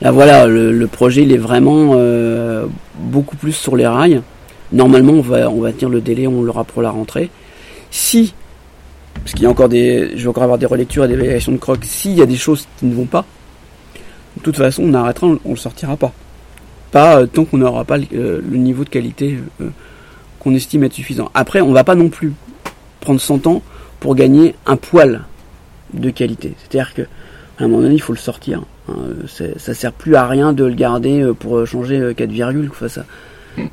Là, 0.01 0.11
voilà, 0.11 0.45
le, 0.45 0.87
projet, 0.87 1.23
il 1.23 1.31
est 1.31 1.37
vraiment 1.37 1.93
euh, 1.93 2.67
beaucoup 2.99 3.35
plus 3.35 3.53
sur 3.53 3.75
les 3.75 3.87
rails. 3.87 4.21
Normalement, 4.71 5.13
on 5.13 5.21
va, 5.21 5.71
tenir 5.71 5.89
le 5.89 6.01
délai, 6.01 6.27
on 6.27 6.43
l'aura 6.43 6.63
pour 6.63 6.81
la 6.81 6.91
rentrée. 6.91 7.29
Si, 7.89 8.33
parce 9.15 9.31
qu'il 9.31 9.43
y 9.43 9.45
a 9.45 9.49
encore 9.49 9.69
des, 9.69 10.11
je 10.15 10.23
vais 10.23 10.27
encore 10.27 10.43
avoir 10.43 10.59
des 10.59 10.65
relectures 10.65 11.05
et 11.05 11.07
des 11.07 11.15
vérifications 11.15 11.53
de 11.53 11.57
crocs. 11.57 11.83
S'il 11.83 12.13
y 12.13 12.21
a 12.21 12.25
des 12.25 12.35
choses 12.35 12.67
qui 12.77 12.85
ne 12.85 12.93
vont 12.93 13.05
pas, 13.05 13.25
de 14.35 14.41
toute 14.43 14.57
façon, 14.57 14.83
on 14.83 14.93
arrêtera, 14.93 15.27
on, 15.45 15.51
le 15.51 15.55
sortira 15.55 15.97
pas. 15.97 16.13
Pas 16.91 17.17
euh, 17.17 17.25
tant 17.25 17.45
qu'on 17.45 17.57
n'aura 17.57 17.83
pas 17.83 17.97
le, 17.97 18.05
euh, 18.13 18.41
niveau 18.51 18.83
de 18.83 18.89
qualité 18.89 19.37
qu'on 20.39 20.53
estime 20.53 20.83
être 20.83 20.93
suffisant. 20.93 21.31
Après, 21.33 21.61
on 21.61 21.73
va 21.73 21.83
pas 21.83 21.95
non 21.95 22.09
plus 22.09 22.33
prendre 22.99 23.19
100 23.19 23.47
ans 23.47 23.63
pour 23.99 24.13
gagner 24.13 24.53
un 24.67 24.75
poil 24.75 25.23
de 25.93 26.11
qualité. 26.11 26.53
C'est-à-dire 26.59 26.93
que 26.93 27.03
à 27.59 27.63
un 27.63 27.67
moment 27.67 27.81
donné, 27.81 27.95
il 27.95 28.01
faut 28.01 28.13
le 28.13 28.19
sortir. 28.19 28.63
hein. 28.89 28.93
C'est- 29.27 29.57
ça 29.59 29.73
sert 29.73 29.91
plus 29.93 30.15
à 30.15 30.27
rien 30.27 30.53
de 30.53 30.63
le 30.63 30.73
garder 30.75 31.21
euh, 31.21 31.33
pour 31.33 31.57
euh, 31.57 31.65
changer 31.65 31.99
euh, 31.99 32.13
4 32.13 32.29
virgules. 32.29 32.69
Enfin, 32.71 32.87
ça, 32.87 33.05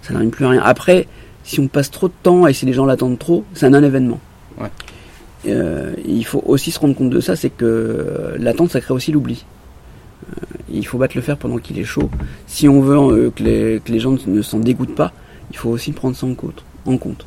ça 0.03 0.13
n'arrive 0.15 0.31
plus 0.31 0.45
à 0.47 0.51
rien. 0.51 0.63
Après, 0.65 1.07
si 1.43 1.61
on 1.61 1.69
passe 1.69 1.91
trop 1.91 2.09
de 2.09 2.15
temps 2.23 2.47
et 2.47 2.53
si 2.53 2.65
les 2.67 2.73
gens 2.73 2.87
l'attendent 2.87 3.19
trop, 3.19 3.45
c'est 3.55 3.67
un 3.67 3.71
non-événement. 3.71 4.21
Ouais. 4.59 4.69
Euh, 5.47 5.93
il 6.07 6.25
faut 6.25 6.43
aussi 6.47 6.71
se 6.71 6.79
rendre 6.79 6.95
compte 6.97 7.11
de 7.11 7.21
ça, 7.21 7.37
c'est 7.37 7.51
que 7.51 7.65
euh, 7.67 8.37
l'attente, 8.39 8.71
ça 8.71 8.81
crée 8.81 8.95
aussi 8.95 9.13
l'oubli. 9.13 9.45
Euh, 10.31 10.41
il 10.73 10.87
faut 10.87 10.97
battre 10.97 11.17
le 11.17 11.23
fer 11.23 11.37
pendant 11.37 11.59
qu'il 11.59 11.79
est 11.79 11.85
chaud. 11.85 12.09
Si 12.47 12.67
on 12.67 12.81
veut 12.81 12.97
euh, 12.97 13.31
que, 13.31 13.43
les, 13.43 13.83
que 13.85 13.93
les 13.93 13.99
gens 14.01 14.17
ne 14.27 14.41
s'en 14.41 14.59
dégoûtent 14.59 14.95
pas, 14.95 15.13
il 15.51 15.57
faut 15.59 15.69
aussi 15.69 15.93
prendre 15.93 16.17
ça 16.17 16.27
en 16.27 16.35
compte. 16.35 16.65
En 16.87 16.97
compte. 16.97 17.27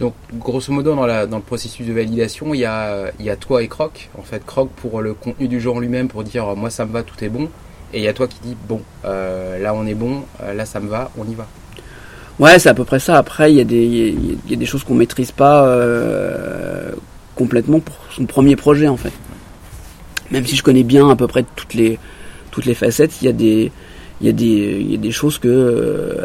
Donc, 0.00 0.14
grosso 0.34 0.72
modo, 0.72 0.94
dans, 0.94 1.06
le 1.06 1.42
processus 1.42 1.86
de 1.86 1.92
validation, 1.92 2.54
il 2.54 2.60
y 2.60 2.64
a, 2.64 3.36
toi 3.38 3.62
et 3.62 3.68
Croc. 3.68 4.10
En 4.18 4.22
fait, 4.22 4.44
Croc 4.44 4.70
pour 4.76 5.00
le 5.00 5.14
contenu 5.14 5.48
du 5.48 5.60
jeu 5.60 5.70
en 5.70 5.78
lui-même, 5.78 6.08
pour 6.08 6.24
dire 6.24 6.56
moi 6.56 6.70
ça 6.70 6.84
me 6.84 6.92
va, 6.92 7.02
tout 7.02 7.22
est 7.22 7.28
bon. 7.28 7.48
Et 7.92 7.98
il 7.98 8.04
y 8.04 8.08
a 8.08 8.12
toi 8.12 8.26
qui 8.26 8.38
dis 8.42 8.56
bon, 8.68 8.80
euh, 9.04 9.58
là 9.58 9.74
on 9.74 9.86
est 9.86 9.94
bon, 9.94 10.22
euh, 10.42 10.54
là 10.54 10.64
ça 10.64 10.80
me 10.80 10.88
va, 10.88 11.10
on 11.18 11.24
y 11.28 11.34
va. 11.34 11.46
Ouais, 12.38 12.58
c'est 12.58 12.70
à 12.70 12.74
peu 12.74 12.84
près 12.84 12.98
ça. 12.98 13.18
Après, 13.18 13.52
il 13.52 13.58
y, 13.58 13.60
a 13.60 13.64
des- 14.56 14.66
choses 14.66 14.82
qu'on 14.82 14.94
maîtrise 14.94 15.30
pas 15.30 15.66
euh, 15.66 16.92
complètement 17.36 17.80
pour 17.80 17.94
son 18.10 18.24
premier 18.24 18.56
projet, 18.56 18.88
en 18.88 18.96
fait. 18.96 19.12
Même 20.30 20.46
si 20.46 20.56
je 20.56 20.62
connais 20.62 20.82
bien 20.82 21.10
à 21.10 21.16
peu 21.16 21.26
près 21.26 21.44
toutes 21.54 21.74
les 21.74 22.74
facettes, 22.74 23.20
il 23.20 23.26
y 23.26 23.28
a 23.28 23.32
des 23.32 23.70
il 24.22 24.26
y 24.26 24.28
a 24.28 24.32
des 24.32 24.78
il 24.80 24.90
y 24.90 24.94
a 24.94 24.98
des 24.98 25.10
choses 25.10 25.38
que 25.38 25.48
euh, 25.48 26.24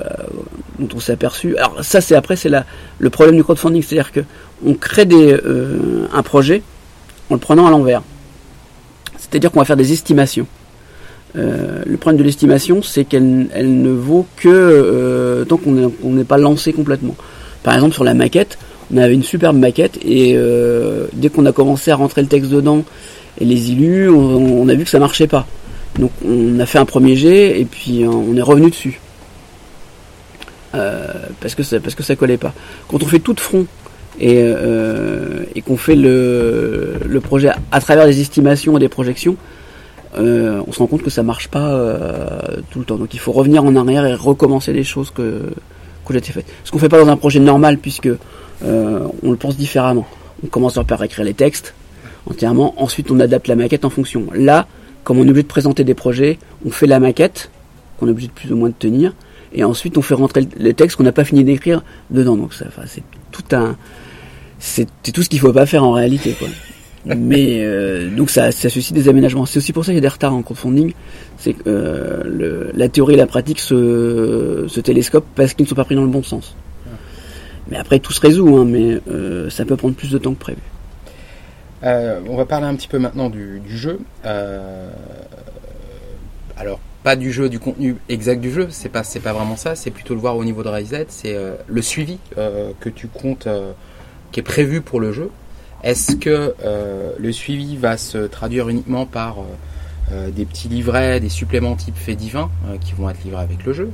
dont 0.79 0.87
on 0.95 0.99
s'est 0.99 1.13
aperçu. 1.13 1.57
Alors 1.57 1.83
ça, 1.83 1.99
c'est 1.99 2.15
après, 2.15 2.35
c'est 2.35 2.51
le 2.99 3.09
problème 3.09 3.35
du 3.35 3.43
crowdfunding, 3.43 3.81
c'est-à-dire 3.81 4.11
que 4.11 4.21
on 4.65 4.73
crée 4.73 5.07
euh, 5.11 6.07
un 6.13 6.23
projet 6.23 6.61
en 7.29 7.35
le 7.35 7.39
prenant 7.39 7.67
à 7.67 7.71
l'envers. 7.71 8.03
C'est-à-dire 9.17 9.51
qu'on 9.51 9.59
va 9.59 9.65
faire 9.65 9.77
des 9.77 9.91
estimations. 9.91 10.47
Euh, 11.35 11.83
le 11.85 11.97
problème 11.97 12.19
de 12.19 12.23
l'estimation, 12.23 12.81
c'est 12.81 13.03
qu'elle 13.03 13.47
elle 13.53 13.81
ne 13.81 13.89
vaut 13.89 14.25
que 14.37 14.47
euh, 14.49 15.45
tant 15.45 15.57
qu'on 15.57 15.91
n'est 16.03 16.23
pas 16.23 16.37
lancé 16.37 16.73
complètement. 16.73 17.15
Par 17.63 17.73
exemple, 17.73 17.93
sur 17.93 18.03
la 18.03 18.13
maquette, 18.13 18.57
on 18.93 18.97
avait 18.97 19.13
une 19.13 19.23
superbe 19.23 19.57
maquette 19.57 19.99
et 20.03 20.33
euh, 20.35 21.07
dès 21.13 21.29
qu'on 21.29 21.45
a 21.45 21.51
commencé 21.51 21.91
à 21.91 21.95
rentrer 21.95 22.21
le 22.21 22.27
texte 22.27 22.49
dedans 22.49 22.83
et 23.39 23.45
les 23.45 23.71
illus, 23.71 24.09
on, 24.09 24.61
on 24.61 24.69
a 24.69 24.73
vu 24.73 24.83
que 24.85 24.89
ça 24.89 24.99
marchait 24.99 25.27
pas. 25.27 25.45
Donc 25.99 26.11
on 26.25 26.59
a 26.59 26.65
fait 26.65 26.77
un 26.77 26.85
premier 26.85 27.15
jet 27.15 27.59
et 27.59 27.65
puis 27.65 28.03
euh, 28.03 28.09
on 28.09 28.35
est 28.35 28.41
revenu 28.41 28.69
dessus. 28.69 28.99
Euh, 30.75 31.07
parce 31.39 31.55
que 31.55 31.63
ça, 31.63 31.79
parce 31.79 31.95
que 31.95 32.03
ça 32.03 32.15
collait 32.15 32.37
pas. 32.37 32.53
Quand 32.89 33.01
on 33.01 33.07
fait 33.07 33.19
tout 33.19 33.33
de 33.33 33.39
front 33.39 33.65
et, 34.19 34.41
euh, 34.41 35.43
et 35.55 35.61
qu'on 35.61 35.77
fait 35.77 35.95
le, 35.95 36.95
le 37.05 37.19
projet 37.21 37.51
à, 37.71 37.79
travers 37.79 38.05
des 38.05 38.19
estimations 38.21 38.77
et 38.77 38.79
des 38.79 38.89
projections, 38.89 39.37
euh, 40.17 40.61
on 40.67 40.71
se 40.71 40.79
rend 40.79 40.87
compte 40.87 41.03
que 41.03 41.09
ça 41.09 41.23
marche 41.23 41.47
pas 41.47 41.79
tout 42.69 42.79
le 42.79 42.85
temps. 42.85 42.97
Donc 42.97 43.13
il 43.13 43.19
faut 43.19 43.31
revenir 43.31 43.63
en 43.63 43.75
arrière 43.75 44.05
et 44.05 44.13
recommencer 44.13 44.73
les 44.73 44.83
choses 44.83 45.11
que 45.11 45.41
que 46.05 46.13
j'ai 46.13 46.21
faites. 46.21 46.45
Ce 46.63 46.71
qu'on 46.71 46.79
fait 46.79 46.87
pas 46.87 47.03
dans 47.03 47.11
un 47.11 47.17
projet 47.17 47.41
normal 47.41 47.77
puisque 47.79 48.09
on 48.63 49.31
le 49.31 49.37
pense 49.37 49.57
différemment. 49.57 50.07
On 50.43 50.47
commence 50.47 50.79
par 50.87 51.03
écrire 51.03 51.25
les 51.25 51.33
textes 51.33 51.73
entièrement, 52.29 52.73
ensuite 52.77 53.09
on 53.11 53.19
adapte 53.19 53.47
la 53.47 53.55
maquette 53.55 53.85
en 53.85 53.89
fonction. 53.89 54.23
Là, 54.33 54.67
comme 55.07 55.19
on 55.19 55.25
est 55.25 55.29
obligé 55.29 55.43
de 55.43 55.47
présenter 55.47 55.85
des 55.85 55.93
projets, 55.93 56.37
on 56.65 56.69
fait 56.69 56.85
la 56.85 56.99
maquette 56.99 57.49
qu'on 57.97 58.07
est 58.07 58.11
obligé 58.11 58.27
de 58.27 58.33
plus 58.33 58.51
ou 58.51 58.57
moins 58.57 58.67
de 58.67 58.73
tenir, 58.77 59.13
et 59.53 59.63
ensuite 59.63 59.97
on 59.97 60.01
fait 60.01 60.15
rentrer 60.15 60.45
le- 60.59 60.73
texte 60.73 60.97
qu'on 60.97 61.03
n'a 61.03 61.13
pas 61.13 61.23
fini 61.23 61.45
d'écrire 61.45 61.81
dedans. 62.11 62.35
Donc 62.35 62.53
ça, 62.53 62.65
enfin, 62.67 62.81
c'est 62.85 63.03
tout 63.31 63.55
un, 63.55 63.77
c'est 64.59 64.89
c'est 65.03 65.13
tout 65.13 65.23
ce 65.23 65.29
qu'il 65.29 65.39
faut 65.39 65.53
pas 65.53 65.65
faire 65.65 65.85
en 65.85 65.93
réalité, 65.93 66.33
quoi. 66.37 66.49
Mais 67.15 67.61
euh, 67.63 68.13
donc 68.13 68.29
ça, 68.29 68.51
ça 68.51 68.67
suscite 68.67 68.93
des 68.95 69.07
aménagements. 69.07 69.45
C'est 69.45 69.59
aussi 69.59 69.71
pour 69.71 69.85
ça 69.85 69.91
qu'il 69.91 69.95
y 69.95 69.99
a 69.99 70.01
des 70.01 70.07
retards 70.09 70.33
en 70.33 70.41
crowdfunding. 70.41 70.91
C'est 71.37 71.53
que 71.53 71.61
euh, 71.67 72.23
le- 72.25 72.71
la 72.73 72.89
théorie 72.89 73.13
et 73.13 73.17
la 73.17 73.27
pratique 73.27 73.61
se, 73.61 74.65
se 74.67 74.79
télescopent 74.81 75.25
parce 75.35 75.53
qu'ils 75.53 75.63
ne 75.63 75.69
sont 75.69 75.75
pas 75.75 75.85
pris 75.85 75.95
dans 75.95 76.01
le 76.01 76.09
bon 76.09 76.21
sens. 76.23 76.53
Mais 77.71 77.77
après 77.77 77.99
tout 77.99 78.11
se 78.11 78.19
résout, 78.19 78.57
hein, 78.57 78.65
mais 78.65 78.99
euh, 79.09 79.49
ça 79.49 79.63
peut 79.63 79.77
prendre 79.77 79.95
plus 79.95 80.11
de 80.11 80.17
temps 80.17 80.33
que 80.33 80.39
prévu. 80.39 80.59
Euh, 81.83 82.19
on 82.27 82.35
va 82.35 82.45
parler 82.45 82.65
un 82.65 82.75
petit 82.75 82.87
peu 82.87 82.99
maintenant 82.99 83.29
du, 83.29 83.61
jeu. 83.67 83.99
Euh, 84.25 84.89
alors, 86.57 86.79
pas 87.03 87.15
du 87.15 87.31
jeu, 87.31 87.49
du 87.49 87.59
contenu 87.59 87.97
exact 88.09 88.41
du 88.41 88.51
jeu, 88.51 88.67
c'est 88.69 88.89
pas, 88.89 89.03
pas 89.23 89.33
vraiment 89.33 89.55
ça, 89.55 89.75
c'est 89.75 89.91
plutôt 89.91 90.15
le 90.15 90.19
voir 90.19 90.35
au 90.37 90.43
niveau 90.43 90.63
de 90.63 90.69
Rise 90.69 91.05
c'est 91.07 91.35
euh, 91.35 91.55
le 91.67 91.81
suivi 91.81 92.17
que 92.35 92.89
tu 92.89 93.07
comptes, 93.07 93.47
qui 94.31 94.39
est 94.39 94.43
prévu 94.43 94.81
pour 94.81 94.99
le 94.99 95.13
jeu. 95.13 95.29
Est-ce 95.83 96.15
que 96.15 96.55
le 97.17 97.31
suivi 97.31 97.77
va 97.77 97.97
se 97.97 98.17
traduire 98.17 98.69
uniquement 98.69 99.05
par 99.05 99.37
des 100.09 100.45
petits 100.45 100.69
livrets, 100.69 101.19
des 101.19 101.29
suppléments 101.29 101.75
type 101.75 101.95
fait 101.95 102.15
divin 102.15 102.49
qui 102.81 102.93
vont 102.93 103.09
être 103.09 103.23
livrés 103.23 103.43
avec 103.43 103.63
le 103.63 103.73
jeu. 103.73 103.91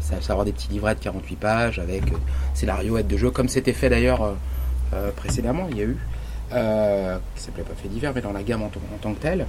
Ça 0.00 0.14
va 0.14 0.32
avoir 0.32 0.44
des 0.44 0.52
petits 0.52 0.68
livrets 0.68 0.94
de 0.94 1.00
48 1.00 1.36
pages 1.36 1.78
avec 1.80 2.04
scénario 2.54 2.98
aide 2.98 3.08
de 3.08 3.16
jeu, 3.16 3.30
comme 3.30 3.48
c'était 3.48 3.72
fait 3.72 3.88
d'ailleurs 3.88 4.34
précédemment. 5.16 5.66
Il 5.70 5.78
y 5.78 5.80
a 5.80 5.84
eu 5.84 5.98
euh, 6.54 7.18
qui 7.36 7.42
s'appelait 7.42 7.62
pas 7.64 7.74
fait 7.74 7.88
divers, 7.88 8.12
mais 8.14 8.20
dans 8.20 8.32
la 8.32 8.42
gamme 8.42 8.62
en, 8.62 8.70
tant 9.00 9.12
que 9.12 9.20
telle. 9.20 9.46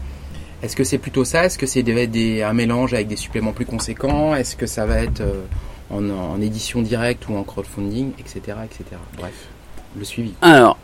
Est-ce 0.63 0.75
que 0.75 0.83
c'est 0.83 0.97
plutôt 0.97 1.25
ça? 1.25 1.45
Est-ce 1.45 1.57
que 1.57 1.65
c'est 1.65 1.83
des, 1.83 2.07
des- 2.07 2.41
un 2.41 2.53
mélange 2.53 2.93
avec 2.93 3.07
des 3.07 3.15
suppléments 3.17 3.51
plus 3.51 3.65
conséquents? 3.65 4.35
Est-ce 4.35 4.55
que 4.55 4.65
ça 4.65 4.85
va 4.85 4.99
être 5.01 5.21
euh, 5.21 5.41
en, 5.91 6.09
en 6.09 6.41
édition 6.41 6.81
directe 6.81 7.27
ou 7.29 7.35
en 7.35 7.43
crowdfunding, 7.43 8.11
etc., 8.19 8.57
etc. 8.65 8.83
Bref, 9.17 9.33
le 9.97 10.03
suivi. 10.05 10.33
Alors, 10.41 10.77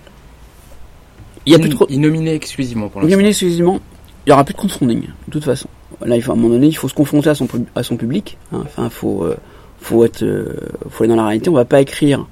il 1.46 1.54
y 1.54 1.56
a 1.56 1.60
plus 1.60 1.72
In- 1.74 1.86
Innominé 1.90 2.34
exclusivement 2.34 2.90
pour 2.90 3.02
l'instant. 3.02 3.18
mis 3.18 3.26
exclusivement, 3.28 3.80
il 4.26 4.30
y 4.30 4.34
aura 4.34 4.44
plus 4.44 4.54
de 4.54 4.58
crowdfunding, 4.60 5.02
de 5.02 5.32
toute 5.32 5.44
façon. 5.46 5.68
Là, 6.06 6.16
il 6.16 6.22
faut, 6.22 6.32
à 6.32 6.36
un 6.36 6.38
moment 6.38 6.54
donné, 6.54 6.68
il 6.68 6.76
faut 6.78 6.88
se 6.88 6.94
confronter 6.94 7.30
à 7.30 7.36
son, 7.36 7.48
à 7.76 7.84
son 7.84 7.98
public. 7.98 8.38
hein. 8.52 8.62
Enfin, 8.66 8.90
faut, 8.90 9.24
euh, 9.24 9.38
faut 9.80 10.04
être, 10.06 10.24
euh, 10.24 10.56
faut 10.90 11.04
aller 11.04 11.10
dans 11.10 11.16
la 11.22 11.26
réalité. 11.28 11.50
On 11.50 11.54
va 11.54 11.66
pas 11.66 11.82
écrire 11.82 12.28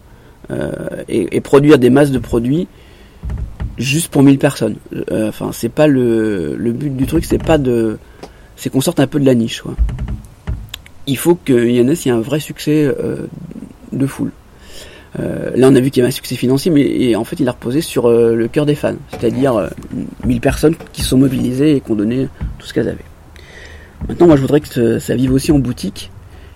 euh, 0.52 0.71
et, 1.08 1.36
et 1.36 1.41
produire 1.41 1.78
des 1.80 1.89
masses 1.89 2.12
de 2.12 2.19
produits 2.19 2.67
juste 3.80 4.10
pour 4.12 4.22
1000 4.22 4.38
personnes. 4.38 4.76
Euh, 5.12 5.30
Enfin, 5.30 5.50
c'est 5.52 5.70
pas 5.70 5.88
le, 5.88 6.56
but 6.60 6.96
du 6.96 7.06
truc, 7.08 7.26
c'est 7.26 7.42
pas 7.44 7.58
de, 7.58 7.98
c'est 8.56 8.70
qu'on 8.70 8.82
sorte 8.82 9.00
un 9.00 9.08
peu 9.08 9.20
de 9.20 9.26
la 9.26 9.34
niche, 9.34 9.62
quoi. 9.62 9.76
Il 11.08 11.18
faut 11.18 11.34
que 11.36 11.54
INS 11.54 12.06
ait 12.06 12.12
un 12.12 12.20
vrai 12.22 12.39
succès 12.39 12.86
euh, 12.86 13.26
de 13.92 14.06
foule. 14.06 14.32
Euh, 15.20 15.50
là, 15.56 15.70
on 15.70 15.76
a 15.76 15.80
vu 15.80 15.89
qu'il 15.89 16.02
y 16.02 16.04
avait 16.04 16.10
un 16.10 16.15
succès 16.15 16.36
financier, 16.36 16.70
mais 16.70 17.15
en 17.15 17.24
fait, 17.24 17.39
il 17.39 17.48
a 17.48 17.52
reposé 17.54 17.82
sur 17.82 18.10
le 18.12 18.48
cœur 18.48 18.68
des 18.68 18.76
fans, 18.76 18.94
c'est-à-dire 19.10 19.56
euh, 19.56 19.68
1000 20.26 20.39
personnes 20.39 20.76
qui 20.94 21.02
sont 21.02 21.18
mobilisées 21.18 21.78
et 21.78 21.82
qui 21.82 21.89
ont 21.92 21.96
donné 21.96 22.28
tout 22.60 22.68
ce 22.68 22.74
qu'elles 22.76 22.89
avaient. 22.89 23.06
Maintenant, 24.08 24.28
moi, 24.28 24.36
je 24.36 24.42
voudrais 24.42 24.62
que 24.62 25.00
ça 25.00 25.15
vive 25.15 25.34
aussi 25.34 25.52
en 25.52 25.58
boutique 25.58 26.12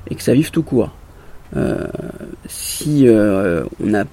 et 0.10 0.14
que 0.16 0.22
ça 0.22 0.34
vive 0.34 0.52
tout 0.52 0.62
court. 0.64 0.92
Si 2.48 3.08
on 3.08 3.94
a- 3.94 4.04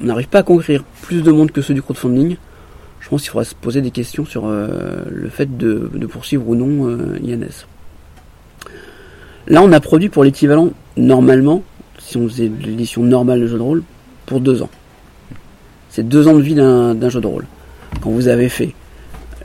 on 0.00 0.04
n'arrive 0.04 0.28
pas 0.28 0.40
à 0.40 0.42
conquérir 0.42 0.84
plus 1.02 1.22
de 1.22 1.30
monde 1.30 1.50
que 1.50 1.60
ceux 1.60 1.74
du 1.74 1.82
crowdfunding, 1.82 2.36
je 3.00 3.08
pense 3.08 3.22
qu'il 3.22 3.30
faudra 3.30 3.44
se 3.44 3.54
poser 3.54 3.80
des 3.80 3.90
questions 3.90 4.24
sur 4.24 4.46
euh, 4.46 5.02
le 5.10 5.28
fait 5.28 5.56
de, 5.56 5.88
poursuivre 6.10 6.48
ou 6.48 6.54
non 6.54 6.88
euh, 6.88 7.18
INS. 7.22 7.66
Là, 9.46 9.62
on 9.62 9.72
a 9.72 9.80
produit 9.80 10.08
pour 10.08 10.24
l'équivalent, 10.24 10.70
normalement, 10.96 11.62
si 11.98 12.16
on 12.16 12.28
faisait 12.28 12.50
l'édition 12.60 13.02
normale 13.02 13.40
de 13.40 13.46
jeu 13.46 13.56
de 13.56 13.62
rôle, 13.62 13.82
pour 14.26 14.40
deux 14.40 14.62
ans. 14.62 14.70
C'est 15.88 16.06
deux 16.06 16.28
ans 16.28 16.34
de 16.34 16.42
vie 16.42 16.54
d'un 16.54 17.08
jeu 17.08 17.20
de 17.20 17.26
rôle. 17.26 17.46
Quand 18.02 18.10
vous 18.10 18.28
avez 18.28 18.48
fait 18.48 18.74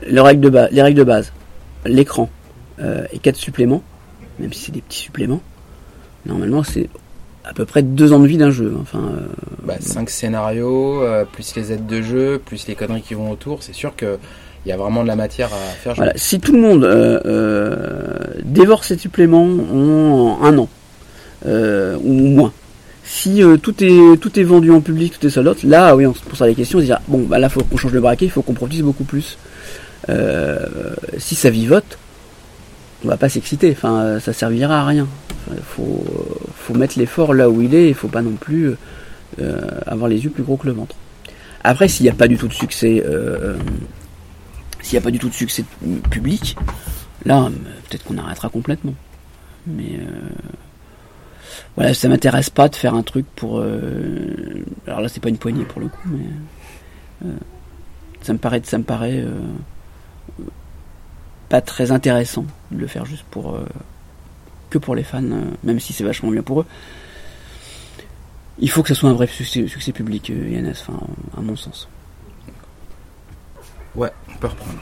les 0.06 0.20
règles 0.20 0.42
de, 0.42 0.50
base, 0.50 0.68
les 0.72 0.82
règles 0.82 0.98
de 0.98 1.04
base, 1.04 1.32
l'écran 1.86 2.28
euh, 2.80 3.06
et 3.12 3.18
quatre 3.18 3.36
suppléments, 3.36 3.82
même 4.38 4.52
si 4.52 4.64
c'est 4.64 4.72
des 4.72 4.82
petits 4.82 4.98
suppléments, 4.98 5.40
normalement 6.26 6.62
c'est 6.62 6.88
à 7.44 7.52
peu 7.52 7.64
près 7.64 7.82
deux 7.82 8.12
ans 8.12 8.20
de 8.20 8.26
vie 8.26 8.38
d'un 8.38 8.50
jeu. 8.50 8.74
Enfin, 8.80 8.98
euh, 8.98 9.26
Bah, 9.64 9.74
5 9.80 10.08
scénarios, 10.10 11.02
euh, 11.02 11.24
plus 11.30 11.54
les 11.56 11.72
aides 11.72 11.86
de 11.86 12.02
jeu, 12.02 12.40
plus 12.44 12.66
les 12.66 12.74
conneries 12.74 13.02
qui 13.02 13.14
vont 13.14 13.30
autour, 13.30 13.62
c'est 13.62 13.74
sûr 13.74 13.94
que 13.96 14.18
il 14.66 14.70
y 14.70 14.72
a 14.72 14.76
vraiment 14.78 15.02
de 15.02 15.08
la 15.08 15.16
matière 15.16 15.48
à 15.52 15.72
faire. 15.74 15.94
Voilà, 15.94 16.12
si 16.16 16.40
tout 16.40 16.52
le 16.52 16.60
monde 16.60 16.84
euh, 16.84 17.20
euh, 17.26 18.18
dévore 18.44 18.84
ces 18.84 18.96
suppléments 18.96 19.44
en 19.44 20.38
un 20.42 20.56
an 20.56 20.68
euh, 21.46 21.96
ou 22.02 22.12
moins, 22.12 22.52
si 23.04 23.42
euh, 23.42 23.58
tout 23.58 23.84
est 23.84 24.16
tout 24.18 24.38
est 24.40 24.42
vendu 24.42 24.70
en 24.70 24.80
public, 24.80 25.18
tout 25.18 25.26
est 25.26 25.30
sold 25.30 25.48
out, 25.48 25.62
là 25.64 25.94
oui, 25.94 26.06
on 26.06 26.14
se 26.14 26.22
posera 26.22 26.46
les 26.46 26.54
questions, 26.54 26.78
on 26.78 26.80
se 26.80 26.86
dira 26.86 27.02
bon 27.08 27.24
bah 27.24 27.38
là 27.38 27.50
faut 27.50 27.62
qu'on 27.62 27.76
change 27.76 27.92
le 27.92 28.00
braquet, 28.00 28.24
il 28.24 28.30
faut 28.30 28.42
qu'on 28.42 28.54
produise 28.54 28.82
beaucoup 28.82 29.04
plus. 29.04 29.36
Euh, 30.08 30.58
si 31.18 31.34
ça 31.34 31.50
vivote, 31.50 31.98
on 33.04 33.08
va 33.08 33.16
pas 33.16 33.28
s'exciter, 33.28 33.72
enfin 33.72 34.00
euh, 34.00 34.20
ça 34.20 34.32
servira 34.32 34.80
à 34.80 34.86
rien. 34.86 35.06
Il 35.50 35.62
faut 35.62 36.04
faut 36.56 36.74
mettre 36.74 36.98
l'effort 36.98 37.34
là 37.34 37.50
où 37.50 37.60
il 37.60 37.74
est, 37.74 37.88
il 37.88 37.94
faut 37.94 38.08
pas 38.08 38.22
non 38.22 38.32
plus 38.32 38.70
euh, 39.40 39.60
avoir 39.86 40.08
les 40.08 40.24
yeux 40.24 40.30
plus 40.30 40.42
gros 40.42 40.56
que 40.56 40.66
le 40.66 40.72
ventre. 40.72 40.96
Après, 41.62 41.88
s'il 41.88 42.04
n'y 42.04 42.10
a 42.10 42.14
pas 42.14 42.28
du 42.28 42.36
tout 42.36 42.48
de 42.48 42.52
succès 42.52 43.02
euh, 43.06 43.56
s'il 44.84 44.98
a 44.98 45.00
pas 45.00 45.10
du 45.10 45.18
tout 45.18 45.28
de 45.30 45.34
succès 45.34 45.64
public, 46.10 46.56
là, 47.24 47.44
euh, 47.44 47.50
peut-être 47.88 48.04
qu'on 48.04 48.18
arrêtera 48.18 48.50
complètement. 48.50 48.94
Mais 49.66 49.98
euh, 49.98 50.28
voilà, 51.74 51.94
ça 51.94 52.08
m'intéresse 52.08 52.50
pas 52.50 52.68
de 52.68 52.76
faire 52.76 52.94
un 52.94 53.02
truc 53.02 53.24
pour. 53.34 53.60
euh, 53.60 54.62
alors 54.86 55.00
là, 55.00 55.08
c'est 55.08 55.20
pas 55.20 55.30
une 55.30 55.38
poignée 55.38 55.64
pour 55.64 55.80
le 55.80 55.88
coup, 55.88 56.08
mais 56.08 56.26
euh, 57.26 57.32
ça 58.20 58.34
me 58.34 58.38
paraît, 58.38 58.60
ça 58.64 58.76
me 58.76 58.84
paraît 58.84 59.20
euh, 59.20 59.30
pas 61.54 61.60
très 61.60 61.92
intéressant 61.92 62.44
de 62.72 62.80
le 62.80 62.88
faire 62.88 63.06
juste 63.06 63.22
pour 63.30 63.54
euh, 63.54 63.60
que 64.70 64.78
pour 64.78 64.96
les 64.96 65.04
fans, 65.04 65.22
euh, 65.22 65.42
même 65.62 65.78
si 65.78 65.92
c'est 65.92 66.02
vachement 66.02 66.32
bien 66.32 66.42
pour 66.42 66.62
eux. 66.62 66.66
Il 68.58 68.68
faut 68.68 68.82
que 68.82 68.88
ça 68.88 68.96
soit 68.96 69.08
un 69.08 69.12
vrai 69.14 69.28
succès, 69.28 69.64
succès 69.68 69.92
public, 69.92 70.30
euh, 70.30 70.58
INS, 70.58 70.72
enfin, 70.72 70.98
à 71.36 71.40
mon 71.40 71.54
sens. 71.54 71.86
Ouais, 73.94 74.10
on 74.28 74.36
peut 74.38 74.48
reprendre. 74.48 74.72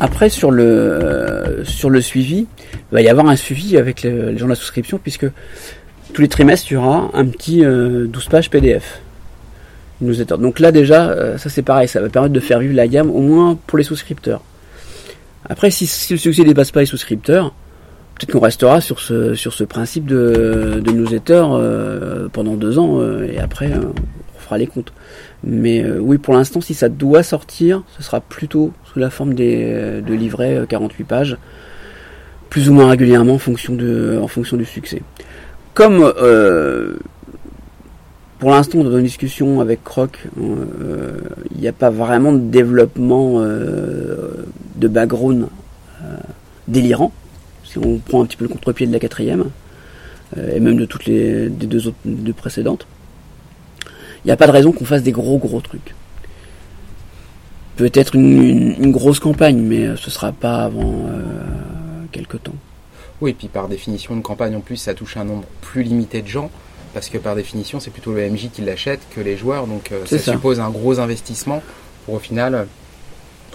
Après, 0.00 0.28
sur 0.30 0.50
le, 0.50 0.64
euh, 0.64 1.64
sur 1.64 1.90
le 1.90 2.00
suivi, 2.00 2.48
il 2.72 2.92
va 2.92 3.02
y 3.02 3.08
avoir 3.08 3.28
un 3.28 3.36
suivi 3.36 3.76
avec 3.76 4.02
le- 4.02 4.30
les 4.32 4.38
gens 4.38 4.46
de 4.46 4.50
la 4.50 4.56
souscription, 4.56 4.98
puisque 4.98 5.26
tous 6.12 6.22
les 6.22 6.28
trimestres, 6.28 6.72
il 6.72 6.74
y 6.74 6.76
aura 6.76 7.08
un 7.14 7.26
petit 7.26 7.64
euh, 7.64 8.08
12 8.08 8.26
pages 8.28 8.50
PDF. 8.50 9.00
Newsletter. 10.00 10.38
Donc 10.38 10.58
là, 10.58 10.72
déjà, 10.72 11.08
euh, 11.10 11.38
ça 11.38 11.48
c'est 11.50 11.62
pareil, 11.62 11.86
ça 11.86 12.00
va 12.00 12.08
permettre 12.08 12.32
de 12.34 12.40
faire 12.40 12.58
vivre 12.58 12.74
la 12.74 12.88
gamme, 12.88 13.10
au 13.10 13.20
moins 13.20 13.56
pour 13.68 13.78
les 13.78 13.84
souscripteurs. 13.84 14.40
Après, 15.50 15.72
si, 15.72 15.84
le 16.12 16.16
succès 16.16 16.44
dépasse 16.44 16.70
pas 16.70 16.78
les 16.78 16.86
souscripteurs, 16.86 17.52
peut-être 18.14 18.30
qu'on 18.30 18.40
restera 18.40 18.80
sur 18.80 19.00
ce, 19.00 19.64
principe 19.64 20.06
de, 20.06 20.80
de 20.82 20.90
newsletter 20.92 21.44
euh, 21.50 22.28
pendant 22.32 22.54
deux 22.54 22.78
ans, 22.78 23.00
euh, 23.00 23.26
et 23.26 23.40
après, 23.40 23.72
euh, 23.72 23.92
on 24.36 24.38
fera 24.38 24.58
les 24.58 24.68
comptes. 24.68 24.92
Mais 25.42 25.84
oui, 25.98 26.18
pour 26.18 26.34
l'instant, 26.34 26.60
si 26.60 26.72
ça 26.72 26.88
doit 26.88 27.24
sortir, 27.24 27.82
ce 27.96 28.02
sera 28.04 28.20
plutôt 28.20 28.72
sous 28.84 29.00
la 29.00 29.10
forme 29.10 29.34
des, 29.34 30.00
de 30.00 30.14
livrets 30.14 30.56
euh, 30.56 30.66
48 30.66 31.04
pages, 31.04 31.36
plus 32.48 32.68
ou 32.68 32.72
moins 32.72 32.88
régulièrement 32.88 33.34
en 33.34 33.38
fonction, 33.38 33.76
en 34.22 34.28
fonction 34.28 34.56
du 34.56 34.64
succès. 34.64 35.02
Comme 35.74 36.12
pour 38.40 38.50
l'instant, 38.50 38.82
dans 38.82 38.96
une 38.96 39.04
discussion 39.04 39.60
avec 39.60 39.84
Croc, 39.84 40.26
euh, 40.40 41.20
il 41.54 41.60
n'y 41.60 41.68
a 41.68 41.74
pas 41.74 41.90
vraiment 41.90 42.32
de 42.32 42.38
développement 42.38 43.34
euh, 43.36 44.46
de 44.76 44.88
background 44.88 45.46
euh, 46.02 46.16
délirant. 46.66 47.12
Si 47.64 47.76
on 47.76 47.98
prend 47.98 48.22
un 48.22 48.26
petit 48.26 48.38
peu 48.38 48.46
le 48.46 48.48
contre-pied 48.48 48.86
de 48.86 48.92
la 48.92 48.98
quatrième, 48.98 49.50
et 50.36 50.60
même 50.60 50.76
de 50.76 50.84
toutes 50.86 51.06
les 51.06 51.48
des 51.48 51.66
deux 51.66 51.88
autres 51.88 51.98
deux 52.04 52.32
précédentes, 52.32 52.86
il 54.24 54.28
n'y 54.28 54.30
a 54.30 54.36
pas 54.36 54.46
de 54.46 54.52
raison 54.52 54.72
qu'on 54.72 54.84
fasse 54.84 55.02
des 55.02 55.12
gros 55.12 55.38
gros 55.38 55.60
trucs. 55.60 55.94
Peut-être 57.76 58.14
une, 58.14 58.92
grosse 58.92 59.18
campagne, 59.18 59.60
mais 59.60 59.96
ce 59.96 60.10
sera 60.10 60.32
pas 60.32 60.64
avant 60.64 61.06
quelques 62.12 62.42
temps. 62.44 62.54
Oui, 63.20 63.30
et 63.30 63.34
puis 63.34 63.48
par 63.48 63.68
définition, 63.68 64.14
une 64.14 64.22
campagne 64.22 64.54
en 64.54 64.60
plus, 64.60 64.76
ça 64.76 64.94
touche 64.94 65.16
un 65.16 65.24
nombre 65.24 65.44
plus 65.62 65.82
limité 65.82 66.22
de 66.22 66.28
gens, 66.28 66.50
parce 66.94 67.08
que 67.08 67.18
par 67.18 67.34
définition, 67.36 67.80
c'est 67.80 67.90
plutôt 67.90 68.12
le 68.12 68.28
MJ 68.28 68.50
qui 68.52 68.62
l'achète 68.62 69.00
que 69.14 69.20
les 69.20 69.36
joueurs, 69.36 69.66
donc 69.66 69.92
euh, 69.92 70.04
ça, 70.06 70.18
suppose 70.32 70.60
un 70.60 70.70
gros 70.70 70.98
investissement 71.00 71.62
pour 72.04 72.14
au 72.14 72.18
final, 72.18 72.54
euh, 72.54 72.64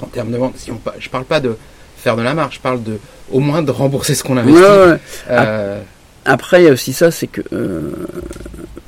en 0.01 0.07
termes 0.07 0.31
de 0.31 0.37
vente, 0.37 0.53
si 0.57 0.71
on, 0.71 0.79
je 0.99 1.09
parle 1.09 1.25
pas 1.25 1.39
de 1.39 1.55
faire 1.97 2.15
de 2.15 2.21
la 2.21 2.33
marge, 2.33 2.55
je 2.55 2.59
parle 2.61 2.83
de 2.83 2.97
au 3.31 3.39
moins 3.39 3.61
de 3.63 3.71
rembourser 3.71 4.13
ce 4.15 4.23
qu'on 4.23 4.37
investit. 4.37 4.59
Ouais, 4.61 4.67
ouais. 4.91 4.97
Euh, 5.29 5.81
Après, 6.25 6.61
il 6.61 6.65
y 6.65 6.69
a 6.69 6.71
aussi 6.73 6.93
ça, 6.93 7.11
c'est 7.11 7.27
que 7.27 7.41
euh, 7.53 7.91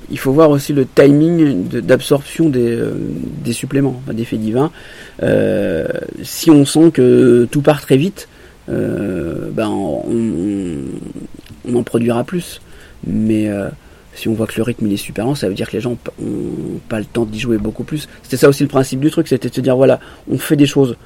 il 0.09 0.17
faut 0.19 0.31
voir 0.31 0.49
aussi 0.49 0.73
le 0.73 0.85
timing 0.85 1.67
de- 1.67 1.79
d'absorption 1.81 2.49
des, 2.49 2.71
euh, 2.71 2.93
des 3.43 3.53
suppléments, 3.53 4.01
des 4.11 4.25
faits 4.25 4.39
divins. 4.39 4.71
Si 6.23 6.49
on 6.51 6.65
sent 6.65 6.91
que 6.91 7.47
tout 7.51 7.61
part 7.61 7.81
très 7.81 7.97
vite, 7.97 8.27
ben 8.67 9.67
on, 9.67 10.03
on- 10.09 10.77
on 11.69 11.75
en 11.75 11.83
produira 11.83 12.23
plus. 12.23 12.61
Mais 13.05 13.47
si 14.17 14.27
on 14.27 14.33
voit 14.33 14.47
que 14.47 14.57
le 14.57 14.63
rythme 14.63 14.87
il 14.87 14.93
est 14.93 14.97
super 14.97 15.25
lent, 15.25 15.35
ça 15.35 15.47
veut 15.47 15.53
dire 15.53 15.69
que 15.69 15.73
les 15.73 15.81
gens 15.81 15.95
n'ont 16.19 16.79
pas 16.89 16.97
le 16.97 17.05
temps 17.05 17.25
d'y 17.25 17.39
jouer 17.39 17.59
beaucoup 17.59 17.83
plus. 17.83 18.09
C'était 18.23 18.37
ça 18.37 18.49
aussi 18.49 18.63
le 18.63 18.69
principe 18.69 18.99
du 18.99 19.11
truc, 19.11 19.27
c'était 19.27 19.49
de 19.49 19.53
se 19.53 19.61
dire 19.61 19.75
voilà, 19.75 19.99
on 20.29 20.39
fait 20.39 20.55
des 20.55 20.65
choses 20.65 20.97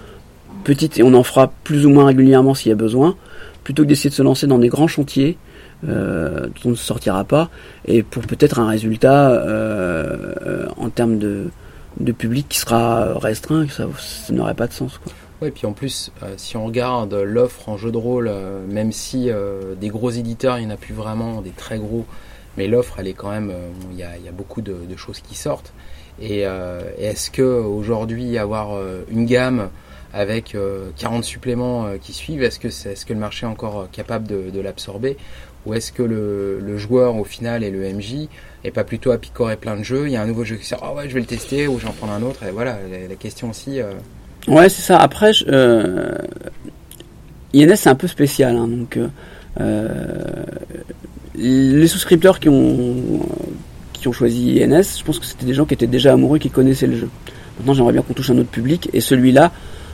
petites 0.63 0.97
et 0.97 1.04
on 1.04 1.13
en 1.13 1.24
fera 1.24 1.52
plus 1.65 1.86
ou 1.86 1.89
moins 1.89 2.06
régulièrement 2.06 2.54
s'il 2.54 2.69
y 2.69 2.71
a 2.71 2.76
besoin, 2.76 3.17
plutôt 3.65 3.84
que 3.84 3.89
d'essayer 3.89 4.10
de 4.10 4.15
se 4.15 4.24
lancer 4.24 4.47
dans 4.47 4.60
des 4.60 4.69
grands 4.69 4.88
chantiers 4.88 5.38
euh, 5.89 6.45
dont 6.45 6.52
on 6.65 6.69
ne 6.69 6.76
sortira 6.76 7.26
pas, 7.26 7.50
et 7.86 8.02
pour 8.02 8.24
peut-être 8.24 8.60
un 8.60 8.67
résultat 8.67 9.32
euh, 9.32 10.67
en 10.78 10.89
termes 10.89 11.17
de, 11.17 11.50
public 12.17 12.47
qui 12.47 12.60
sera 12.60 13.19
restreint, 13.19 13.67
ça, 13.67 13.88
n'aurait 14.30 14.54
pas 14.54 14.67
de 14.67 14.74
sens. 14.74 15.00
Quoi. 15.00 15.12
Ouais, 15.41 15.47
et 15.50 15.52
puis 15.52 15.65
en 15.65 15.74
plus, 15.74 16.13
euh, 16.24 16.34
si 16.38 16.56
on 16.56 16.65
regarde 16.65 17.13
l'offre 17.13 17.67
en 17.67 17.76
jeu 17.76 17.91
de 17.91 17.97
rôle, 17.97 18.32
même 18.69 18.93
si 18.93 19.30
des 19.82 19.89
gros 19.89 20.12
éditeurs, 20.12 20.60
il 20.60 20.67
n'y 20.67 20.71
en 20.71 20.76
a 20.76 20.78
plus 20.78 20.93
vraiment, 20.93 21.41
des 21.41 21.50
très 21.50 21.78
gros, 21.78 22.06
mais 22.57 22.67
l'offre, 22.67 22.95
elle 22.99 23.07
est 23.07 23.13
quand 23.13 23.31
même, 23.31 23.49
euh, 23.49 23.69
il 23.91 23.97
y, 23.97 24.03
a, 24.03 24.31
beaucoup 24.31 24.61
de, 24.61 24.75
choses 24.97 25.19
qui 25.19 25.35
sortent. 25.35 25.73
Et, 26.21 26.45
euh, 26.45 26.81
et 26.97 27.05
est-ce 27.05 27.31
que 27.31 27.41
aujourd'hui 27.41 28.37
avoir 28.37 28.75
euh, 28.75 29.03
une 29.09 29.25
gamme 29.25 29.69
avec 30.13 30.57
40 30.97 31.23
suppléments 31.23 31.85
qui 32.01 32.11
suivent, 32.11 32.43
est-ce 32.43 32.59
que, 32.59 32.69
c'est, 32.69 32.91
est-ce 32.91 33.05
que 33.05 33.13
le 33.13 33.19
marché 33.19 33.45
est 33.45 33.49
encore 33.49 33.87
capable 33.93 34.27
de, 34.27 34.59
l'absorber? 34.59 35.15
Ou 35.65 35.73
est-ce 35.73 35.93
que 35.93 36.03
le, 36.03 36.77
joueur 36.77 37.15
au 37.15 37.23
final 37.23 37.63
et 37.63 37.71
le 37.71 37.79
MJ 37.93 38.27
est 38.65 38.71
pas 38.71 38.83
plutôt 38.83 39.11
à 39.11 39.17
picorer 39.17 39.55
plein 39.55 39.77
de 39.77 39.83
jeux 39.83 40.07
Il 40.07 40.11
y 40.11 40.17
a 40.17 40.21
un 40.21 40.27
nouveau 40.27 40.43
jeu 40.43 40.57
qui 40.57 40.65
sort, 40.65 40.81
ah 40.83 40.93
ouais, 40.93 41.07
je 41.07 41.13
vais 41.13 41.21
le 41.21 41.25
tester 41.25 41.69
ou 41.69 41.79
j'en 41.79 41.93
prends 41.93 42.11
un 42.11 42.21
autre. 42.23 42.43
Et 42.43 42.51
voilà, 42.51 42.77
la, 43.07 43.15
question 43.15 43.51
aussi. 43.51 43.79
Ouais, 44.49 44.67
c'est 44.67 44.81
ça. 44.81 44.99
Après, 44.99 45.31
je, 45.31 45.45
c'est 47.53 47.89
un 47.89 47.95
peu 47.95 48.07
spécial, 48.07 48.57
hein, 48.57 48.67
donc 48.67 48.97
les 51.36 51.88
souscripteurs 51.88 52.39
qui 52.39 52.50
ont 52.50 53.20
qui 53.94 54.08
ont 54.08 54.13
choisi 54.13 54.62
INS, 54.63 54.98
je 54.98 55.04
pense 55.04 55.20
que 55.20 55.26
c'était 55.26 55.46
des 55.46 55.54
gens 55.54 55.65
qui 55.65 55.76
étaient 55.76 55.88
déjà 55.88 56.13
amoureux, 56.13 56.39
qui 56.39 56.50
connaissaient 56.50 56.88
le 56.88 56.98
jeu. 56.98 57.10
Maintenant, 57.60 57.76
j'aimerais 57.76 57.94
bien 57.94 58.02
qu'on 58.02 58.13
touche 58.13 58.32
un 58.32 58.38
autre 58.39 58.50
public 58.50 58.89
et 58.94 59.00
celui-là, 59.00 59.52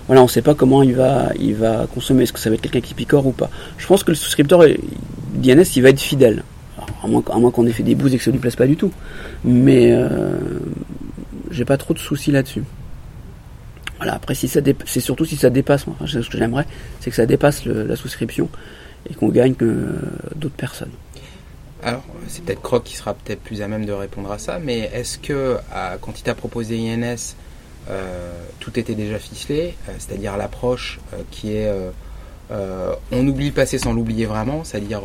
voilà, 0.08 0.21
on 0.21 0.26
ne 0.26 0.30
sait 0.30 0.41
pas 0.41 0.56
comment 0.56 0.82
il 0.82 0.95
va, 0.95 1.32
il 1.38 1.56
va 1.56 1.86
consommer. 1.93 2.23
Est-ce 2.23 2.32
que 2.32 2.39
ça 2.39 2.50
va 2.50 2.56
être 2.56 2.62
quelqu'un 2.62 2.80
qui 2.80 2.93
picore 2.93 3.28
ou 3.28 3.32
pas 3.32 3.50
Je 3.78 3.86
pense 3.86 4.06
que 4.06 4.12
le 4.12 4.15
souscripteur 4.15 4.63
d'INS, 5.34 5.76
il 5.76 5.84
va 5.84 5.89
être 5.89 6.00
fidèle. 6.00 6.43
Alors, 6.78 6.89
à 7.34 7.38
moins, 7.38 7.52
qu'on 7.52 7.67
ait 7.67 7.71
fait 7.71 7.84
des 7.84 7.95
bouses 7.95 8.13
et 8.13 8.17
que 8.17 8.23
ça 8.23 8.32
ne 8.32 8.36
lui 8.36 8.41
plaise 8.41 8.56
pas 8.56 8.67
du 8.67 8.78
tout. 8.78 8.91
Mais 9.43 9.91
euh, 9.91 10.38
j'ai 11.52 11.65
pas 11.65 11.76
trop 11.76 11.93
de 11.93 12.00
soucis 12.00 12.32
là-dessus. 12.32 12.63
Voilà, 13.97 14.13
après, 14.13 14.36
si 14.36 14.47
ça 14.47 14.62
c'est 14.86 15.00
surtout 15.02 15.26
si 15.26 15.36
ça 15.36 15.50
dépasse, 15.50 15.86
enfin, 15.86 16.06
ce 16.08 16.30
que 16.30 16.38
j'aimerais, 16.38 16.65
c'est 17.02 17.10
que 17.10 17.15
ça 17.15 17.26
dépasse 17.26 17.65
la 17.65 17.95
souscription 17.97 18.47
et 19.10 19.13
qu'on 19.15 19.30
gagne 19.30 19.56
que 19.56 19.95
d'autres 20.36 20.56
personnes. 20.56 20.91
Alors, 21.88 22.04
c'est 22.28 22.43
peut-être 22.43 22.62
Croc 22.62 22.84
qui 22.84 22.97
sera 22.97 23.13
peut-être 23.13 23.39
plus 23.39 23.62
à 23.62 23.69
même 23.69 23.86
de 23.86 23.93
répondre 23.93 24.30
à 24.30 24.39
ça, 24.39 24.60
mais 24.60 24.89
est-ce 24.93 25.17
que 25.17 25.56
à, 25.71 25.95
quand 26.02 26.19
il 26.19 26.23
t'a 26.23 26.36
proposé 26.36 26.76
INS, 26.76 27.38
euh, 27.89 28.43
tout 28.60 28.78
était 28.78 28.93
déjà 28.93 29.17
ficelé, 29.17 29.73
euh, 29.88 29.93
c'est-à-dire 29.97 30.36
l'approche 30.36 31.00
euh, 31.13 31.21
qui 31.32 31.54
est 31.54 31.71
on 33.12 33.26
oublie 33.26 33.47
le 33.47 33.54
passé 33.54 33.78
sans 33.78 33.93
l'oublier 33.93 34.26
vraiment, 34.26 34.65
c'est-à-dire 34.65 35.02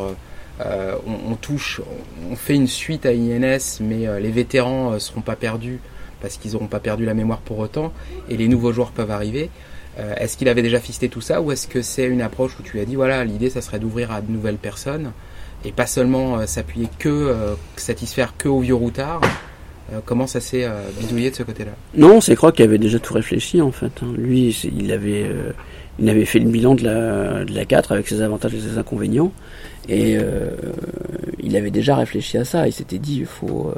on, 0.64 1.10
on, 1.30 1.34
touche, 1.36 1.80
on 2.30 2.34
fait 2.34 2.54
une 2.54 2.66
suite 2.66 3.06
à 3.06 3.12
INS, 3.12 3.80
mais 3.80 4.20
les 4.20 4.30
vétérans 4.30 4.98
seront 4.98 5.22
pas 5.22 5.36
perdus 5.36 5.78
parce 6.20 6.36
qu'ils 6.36 6.52
n'auront 6.52 6.68
pas 6.68 6.78
perdu 6.80 7.04
la 7.04 7.14
mémoire 7.14 7.40
pour 7.40 7.58
autant, 7.58 7.92
et 8.28 8.36
les 8.36 8.46
nouveaux 8.46 8.72
joueurs 8.72 8.90
peuvent 8.90 9.10
arriver. 9.10 9.50
Est-ce 9.98 10.36
qu'il 10.36 10.48
avait 10.48 10.62
déjà 10.62 10.78
fisté 10.78 11.08
tout 11.08 11.20
ça, 11.20 11.40
ou 11.40 11.50
est-ce 11.50 11.66
que 11.66 11.82
c'est 11.82 12.06
une 12.06 12.22
approche 12.22 12.56
où 12.60 12.62
tu 12.62 12.78
as 12.78 12.84
dit, 12.84 12.94
voilà, 12.94 13.24
l'idée, 13.24 13.50
ça 13.50 13.60
serait 13.60 13.80
d'ouvrir 13.80 14.12
à 14.12 14.20
de 14.20 14.30
nouvelles 14.30 14.56
personnes, 14.56 15.12
et 15.64 15.72
pas 15.72 15.86
seulement 15.86 16.38
euh, 16.38 16.46
s'appuyer 16.46 16.88
que, 16.98 17.08
euh, 17.08 17.54
satisfaire 17.76 18.34
que 18.36 18.48
aux 18.48 18.60
vieux 18.60 18.74
routards 18.74 19.20
Comment 20.06 20.26
ça 20.26 20.40
s'est 20.40 20.66
bidouillé 20.98 21.30
de 21.30 21.34
ce 21.34 21.42
côté-là? 21.42 21.72
Non, 21.94 22.22
c'est 22.22 22.34
Croc 22.34 22.54
qui 22.54 22.62
avait 22.62 22.78
déjà 22.78 22.98
tout 22.98 23.12
réfléchi, 23.12 23.60
en 23.60 23.72
fait. 23.72 23.92
Hein. 24.02 24.14
Lui, 24.16 24.48
il 24.74 24.90
avait, 24.90 25.30
il 25.98 26.08
avait 26.08 26.24
fait 26.24 26.38
le 26.38 26.48
bilan 26.48 26.74
de 26.74 26.84
la, 26.84 27.44
de 27.44 27.52
la 27.52 27.66
4 27.66 27.92
avec 27.92 28.08
ses 28.08 28.22
avantages 28.22 28.54
et 28.54 28.60
ses 28.60 28.78
inconvénients, 28.78 29.34
et 29.90 30.16
il 31.42 31.56
avait 31.58 31.70
déjà 31.70 31.94
réfléchi 31.94 32.38
à 32.38 32.46
ça. 32.46 32.66
Il 32.66 32.72
s'était 32.72 32.98
dit, 32.98 33.18
il 33.18 33.26
faut 33.26 33.70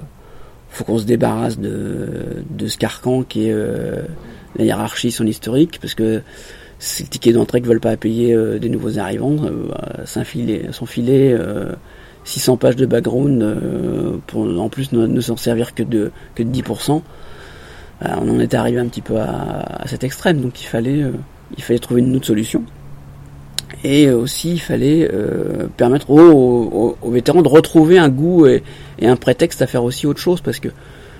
faut 0.74 0.84
qu'on 0.84 0.98
se 0.98 1.04
débarrasse 1.04 1.58
de, 1.58 2.42
de 2.50 2.66
ce 2.66 2.76
carcan 2.76 3.22
qui 3.22 3.46
est 3.46 3.52
euh, 3.52 4.02
la 4.56 4.64
hiérarchie, 4.64 5.12
son 5.12 5.26
historique, 5.26 5.78
parce 5.80 5.94
que 5.94 6.20
c'est 6.84 7.04
le 7.04 7.08
ticket 7.08 7.32
d'entrée 7.32 7.62
qui 7.62 7.68
veulent 7.68 7.80
pas 7.80 7.96
payer 7.96 8.34
euh, 8.34 8.58
des 8.58 8.68
nouveaux 8.68 8.98
arrivants, 8.98 9.36
euh, 9.42 10.04
s'enfiler, 10.04 10.66
s'enfiler 10.70 11.36
600 12.24 12.56
pages 12.58 12.76
de 12.76 12.86
background 12.86 14.20
pour 14.26 14.42
en 14.42 14.68
plus 14.68 14.92
ne, 14.92 15.20
s'en 15.20 15.36
servir 15.36 15.74
que 15.74 15.82
de, 15.82 16.10
que 16.34 16.42
de 16.42 16.50
10%. 16.50 17.02
on 18.02 18.06
en 18.06 18.40
était 18.40 18.56
arrivé 18.56 18.78
un 18.78 18.86
petit 18.86 19.02
peu 19.02 19.18
à, 19.18 19.82
cet 19.86 20.04
extrême, 20.04 20.40
donc 20.40 20.62
il 20.62 20.66
fallait, 20.66 21.04
il 21.56 21.62
fallait 21.62 21.78
trouver 21.78 22.00
une 22.00 22.14
autre 22.16 22.26
solution. 22.26 22.64
Et 23.82 24.10
aussi, 24.10 24.52
il 24.52 24.60
fallait 24.60 25.10
euh, 25.12 25.66
permettre 25.76 26.10
aux, 26.10 26.96
vétérans 27.04 27.42
de 27.42 27.48
retrouver 27.48 27.98
un 27.98 28.08
goût 28.08 28.46
et, 28.46 28.62
un 29.02 29.16
prétexte 29.16 29.60
à 29.60 29.66
faire 29.66 29.84
aussi 29.84 30.06
autre 30.06 30.20
chose, 30.20 30.40
parce 30.40 30.60
que 30.60 30.68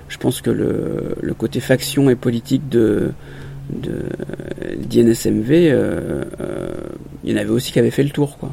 je 0.09 0.17
pense 0.19 0.41
que 0.41 0.51
le 0.51 1.35
côté 1.35 1.61
faction 1.61 2.09
et 2.09 2.15
politique 2.15 2.69
de, 2.69 3.13
d'INSMV, 3.71 5.51
euh, 5.51 6.25
euh, 6.41 6.69
il 7.23 7.33
y 7.33 7.35
en 7.35 7.41
avait 7.41 7.51
aussi 7.51 7.73
qui 7.73 7.79
avaient 7.79 7.91
fait 7.91 8.03
le 8.03 8.11
tour, 8.11 8.39
quoi. 8.39 8.51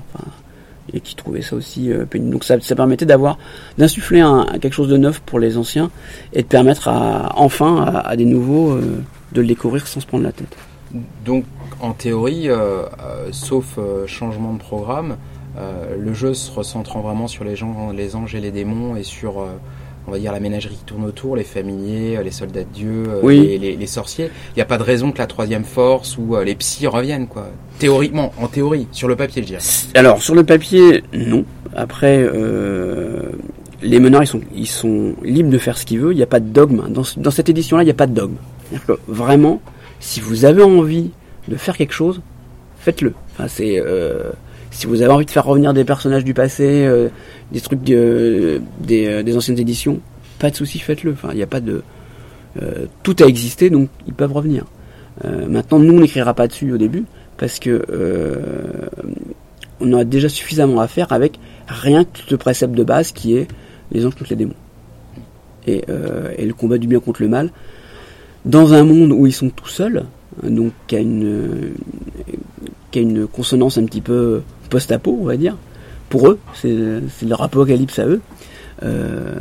Et 0.93 0.99
qui 0.99 1.15
trouvaient 1.15 1.41
ça 1.41 1.55
aussi 1.55 1.91
euh, 1.91 2.05
pénible. 2.05 2.31
Donc 2.31 2.43
ça, 2.43 2.59
ça 2.59 2.75
permettait 2.75 3.05
d'avoir, 3.05 3.37
d'insuffler 3.77 4.23
quelque 4.61 4.73
chose 4.73 4.89
de 4.89 4.97
neuf 4.97 5.21
pour 5.21 5.39
les 5.39 5.57
anciens 5.57 5.89
et 6.33 6.41
de 6.41 6.47
permettre 6.47 6.87
à, 6.87 7.33
enfin 7.35 7.83
à, 7.83 7.99
à 7.99 8.15
des 8.15 8.25
nouveaux 8.25 8.77
de 9.31 9.41
le 9.41 9.47
découvrir 9.47 9.87
sans 9.87 9.99
se 9.99 10.05
prendre 10.05 10.23
la 10.23 10.31
tête. 10.31 10.55
Donc 11.23 11.45
en 11.79 11.93
théorie, 11.93 12.49
sauf 13.31 13.79
changement 14.07 14.53
de 14.53 14.59
programme, 14.59 15.15
le 15.97 16.13
jeu 16.13 16.33
se 16.33 16.51
recentrant 16.51 16.99
vraiment 16.99 17.27
sur 17.27 17.45
les, 17.45 17.55
gens, 17.55 17.91
les 17.91 18.15
anges 18.15 18.35
et 18.35 18.41
les 18.41 18.51
démons 18.51 18.97
et 18.97 19.03
sur, 19.03 19.45
on 20.07 20.11
va 20.11 20.19
dire, 20.19 20.31
la 20.31 20.39
ménagerie 20.39 20.75
qui 20.75 20.83
tourne 20.83 21.05
autour, 21.05 21.35
les 21.35 21.43
familiers, 21.43 22.19
les 22.23 22.31
soldats 22.31 22.63
de 22.63 22.73
Dieu, 22.73 23.03
oui. 23.23 23.39
les, 23.39 23.57
les, 23.57 23.75
les, 23.75 23.87
sorciers. 23.87 24.29
Il 24.49 24.57
n'y 24.57 24.61
a 24.61 24.65
pas 24.65 24.77
de 24.77 24.83
raison 24.83 25.11
que 25.11 25.19
la 25.19 25.27
troisième 25.27 25.63
force 25.63 26.17
ou 26.17 26.35
les 26.43 26.55
psys 26.55 26.87
reviennent, 26.87 27.27
quoi. 27.27 27.49
Théoriquement, 27.79 28.33
en 28.37 28.47
théorie, 28.47 28.87
sur 28.91 29.07
le 29.07 29.15
papier, 29.15 29.41
je 29.41 29.47
dirais. 29.47 29.63
Alors, 29.95 30.21
sur 30.21 30.35
le 30.35 30.43
papier, 30.43 31.03
non. 31.13 31.45
Après, 31.75 32.27
les 33.83 33.99
meneurs, 33.99 34.23
ils 34.23 34.27
sont, 34.27 34.41
ils 34.55 34.67
sont 34.67 35.15
libres 35.23 35.49
de 35.49 35.57
faire 35.57 35.77
ce 35.77 35.85
qu'ils 35.85 35.99
veulent. 35.99 36.13
Il 36.13 36.17
n'y 36.17 36.23
a 36.23 36.27
pas 36.27 36.39
de 36.39 36.49
dogme. 36.49 36.89
Dans, 36.89 37.03
dans 37.17 37.31
cette 37.31 37.49
édition-là, 37.49 37.83
il 37.83 37.87
n'y 37.87 37.91
a 37.91 37.95
pas 37.95 38.07
de 38.07 38.13
dogme. 38.13 38.35
Que, 38.87 38.93
vraiment, 39.07 39.61
si 39.99 40.19
vous 40.19 40.45
avez 40.45 40.63
envie 40.63 41.11
de 41.47 41.55
faire 41.55 41.77
quelque 41.77 41.93
chose, 41.93 42.21
faites-le. 42.79 43.13
Enfin, 43.33 43.47
c'est 43.47 43.79
euh, 43.79 44.31
si 44.71 44.87
vous 44.87 45.01
avez 45.01 45.11
envie 45.11 45.25
de 45.25 45.31
faire 45.31 45.45
revenir 45.45 45.73
des 45.73 45.83
personnages 45.83 46.23
du 46.23 46.33
passé, 46.33 46.85
euh, 46.85 47.09
des 47.51 47.61
trucs 47.61 47.83
des, 47.83 47.93
euh, 47.95 48.59
des, 49.23 49.37
anciennes 49.37 49.59
éditions, 49.59 49.99
pas 50.39 50.49
de 50.49 50.55
souci, 50.55 50.79
faites-le. 50.79 51.11
Enfin, 51.11 51.29
il 51.33 51.41
a 51.41 51.47
pas 51.47 51.59
de 51.59 51.83
euh, 52.61 52.85
tout 53.03 53.15
a 53.19 53.25
existé, 53.25 53.69
donc 53.69 53.89
ils 54.07 54.13
peuvent 54.13 54.31
revenir. 54.31 54.65
Euh, 55.25 55.47
maintenant, 55.47 55.77
nous, 55.79 55.93
on 55.93 55.99
n'écrira 55.99 56.33
pas 56.33 56.47
dessus 56.47 56.71
au 56.71 56.77
début 56.77 57.03
parce 57.37 57.59
que 57.59 57.85
on 59.83 59.93
a 59.93 60.03
déjà 60.03 60.29
suffisamment 60.29 60.79
à 60.79 60.87
faire 60.87 61.11
avec 61.11 61.39
rien 61.67 62.03
que 62.03 62.19
le 62.29 62.37
précepte 62.37 62.73
de 62.73 62.83
base 62.83 63.11
qui 63.11 63.35
est 63.35 63.47
les 63.91 64.05
anges 64.05 64.13
contre 64.13 64.29
les 64.29 64.35
démons 64.35 64.53
et, 65.65 65.83
et 66.37 66.45
le 66.45 66.53
combat 66.53 66.77
du 66.77 66.87
bien 66.87 66.99
contre 66.99 67.23
le 67.23 67.29
mal 67.29 67.49
dans 68.45 68.73
un 68.73 68.83
monde 68.83 69.11
où 69.11 69.25
ils 69.25 69.33
sont 69.33 69.49
tout 69.49 69.67
seuls, 69.67 70.05
donc 70.43 70.71
qui 70.85 70.95
a 70.95 70.99
une, 70.99 71.73
qui 72.91 72.99
a 72.99 73.01
une 73.01 73.25
consonance 73.25 73.79
un 73.79 73.85
petit 73.85 74.01
peu 74.01 74.41
post-apo, 74.71 75.15
on 75.21 75.25
va 75.25 75.37
dire, 75.37 75.55
pour 76.09 76.27
eux, 76.29 76.39
c'est 76.55 77.01
leur 77.27 77.43
apocalypse 77.43 77.99
à 77.99 78.05
eux, 78.07 78.21
euh, 78.81 79.39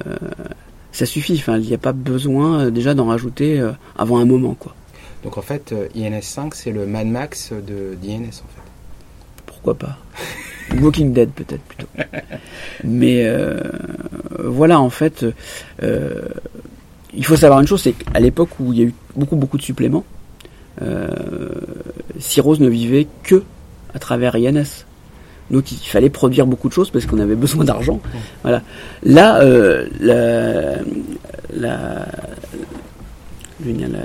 ça 0.93 1.07
suffit, 1.07 1.37
enfin, 1.39 1.57
il 1.57 1.67
n'y 1.67 1.75
a 1.75 1.79
pas 1.79 1.93
besoin 1.93 2.61
euh, 2.61 2.71
déjà 2.71 2.93
d'en 2.95 3.07
rajouter 3.07 3.59
euh, 3.59 3.73
avant 3.97 4.19
un 4.19 4.27
moment, 4.27 4.55
quoi. 4.55 4.75
Donc 5.25 5.39
en 5.39 5.43
fait, 5.43 5.73
euh, 5.73 5.89
INS5, 5.97 6.51
c'est 6.55 6.73
le 6.73 6.87
Mad 6.87 7.07
Max 7.07 7.53
de 7.53 7.95
d'INS, 7.95 8.43
en 8.43 8.49
fait. 8.49 8.71
Pourquoi 9.47 9.75
pas 9.75 9.97
Walking 10.81 11.13
Dead 11.13 11.31
peut-être 11.31 11.63
plutôt. 11.63 11.89
Mais 12.85 13.25
euh, 13.25 13.61
voilà, 14.39 14.81
en 14.81 14.91
fait, 14.91 15.25
euh, 15.83 16.29
il 17.15 17.25
faut 17.25 17.37
savoir 17.37 17.61
une 17.61 17.67
chose, 17.67 17.83
c'est 17.83 17.93
qu'à 17.93 18.21
l'époque 18.21 18.51
où 18.61 18.73
il 18.73 18.79
y 18.79 18.83
a 18.83 18.85
eu 18.87 18.95
beaucoup 19.17 19.37
beaucoup 19.37 19.59
de 19.59 19.63
suppléments, 19.63 20.05
euh, 20.83 21.09
Cyros 22.19 22.59
ne 22.59 22.69
vivait 22.69 23.07
que 23.23 23.43
à 23.95 23.99
travers 23.99 24.37
INS. 24.37 24.87
Donc 25.51 25.73
il 25.73 25.79
fallait 25.79 26.11
produire 26.11 26.47
beaucoup 26.47 26.69
de 26.69 26.73
choses 26.73 26.91
parce 26.91 27.07
qu'on 27.07 27.19
avait 27.19 27.35
besoin 27.37 27.65
d'argent. 27.65 28.01
Voilà. 28.43 28.63
Là, 29.03 29.43
euh, 29.43 29.87
la, 30.01 30.77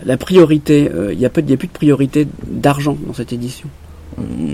la, 0.05 0.17
priorité, 0.17 0.89
il 0.91 0.97
euh, 0.97 1.15
n'y 1.15 1.25
a, 1.25 1.27
a, 1.27 1.29
plus 1.29 1.43
de 1.43 1.73
priorité 1.73 2.27
d'argent 2.47 2.97
dans 3.05 3.13
cette 3.13 3.33
édition. 3.33 3.69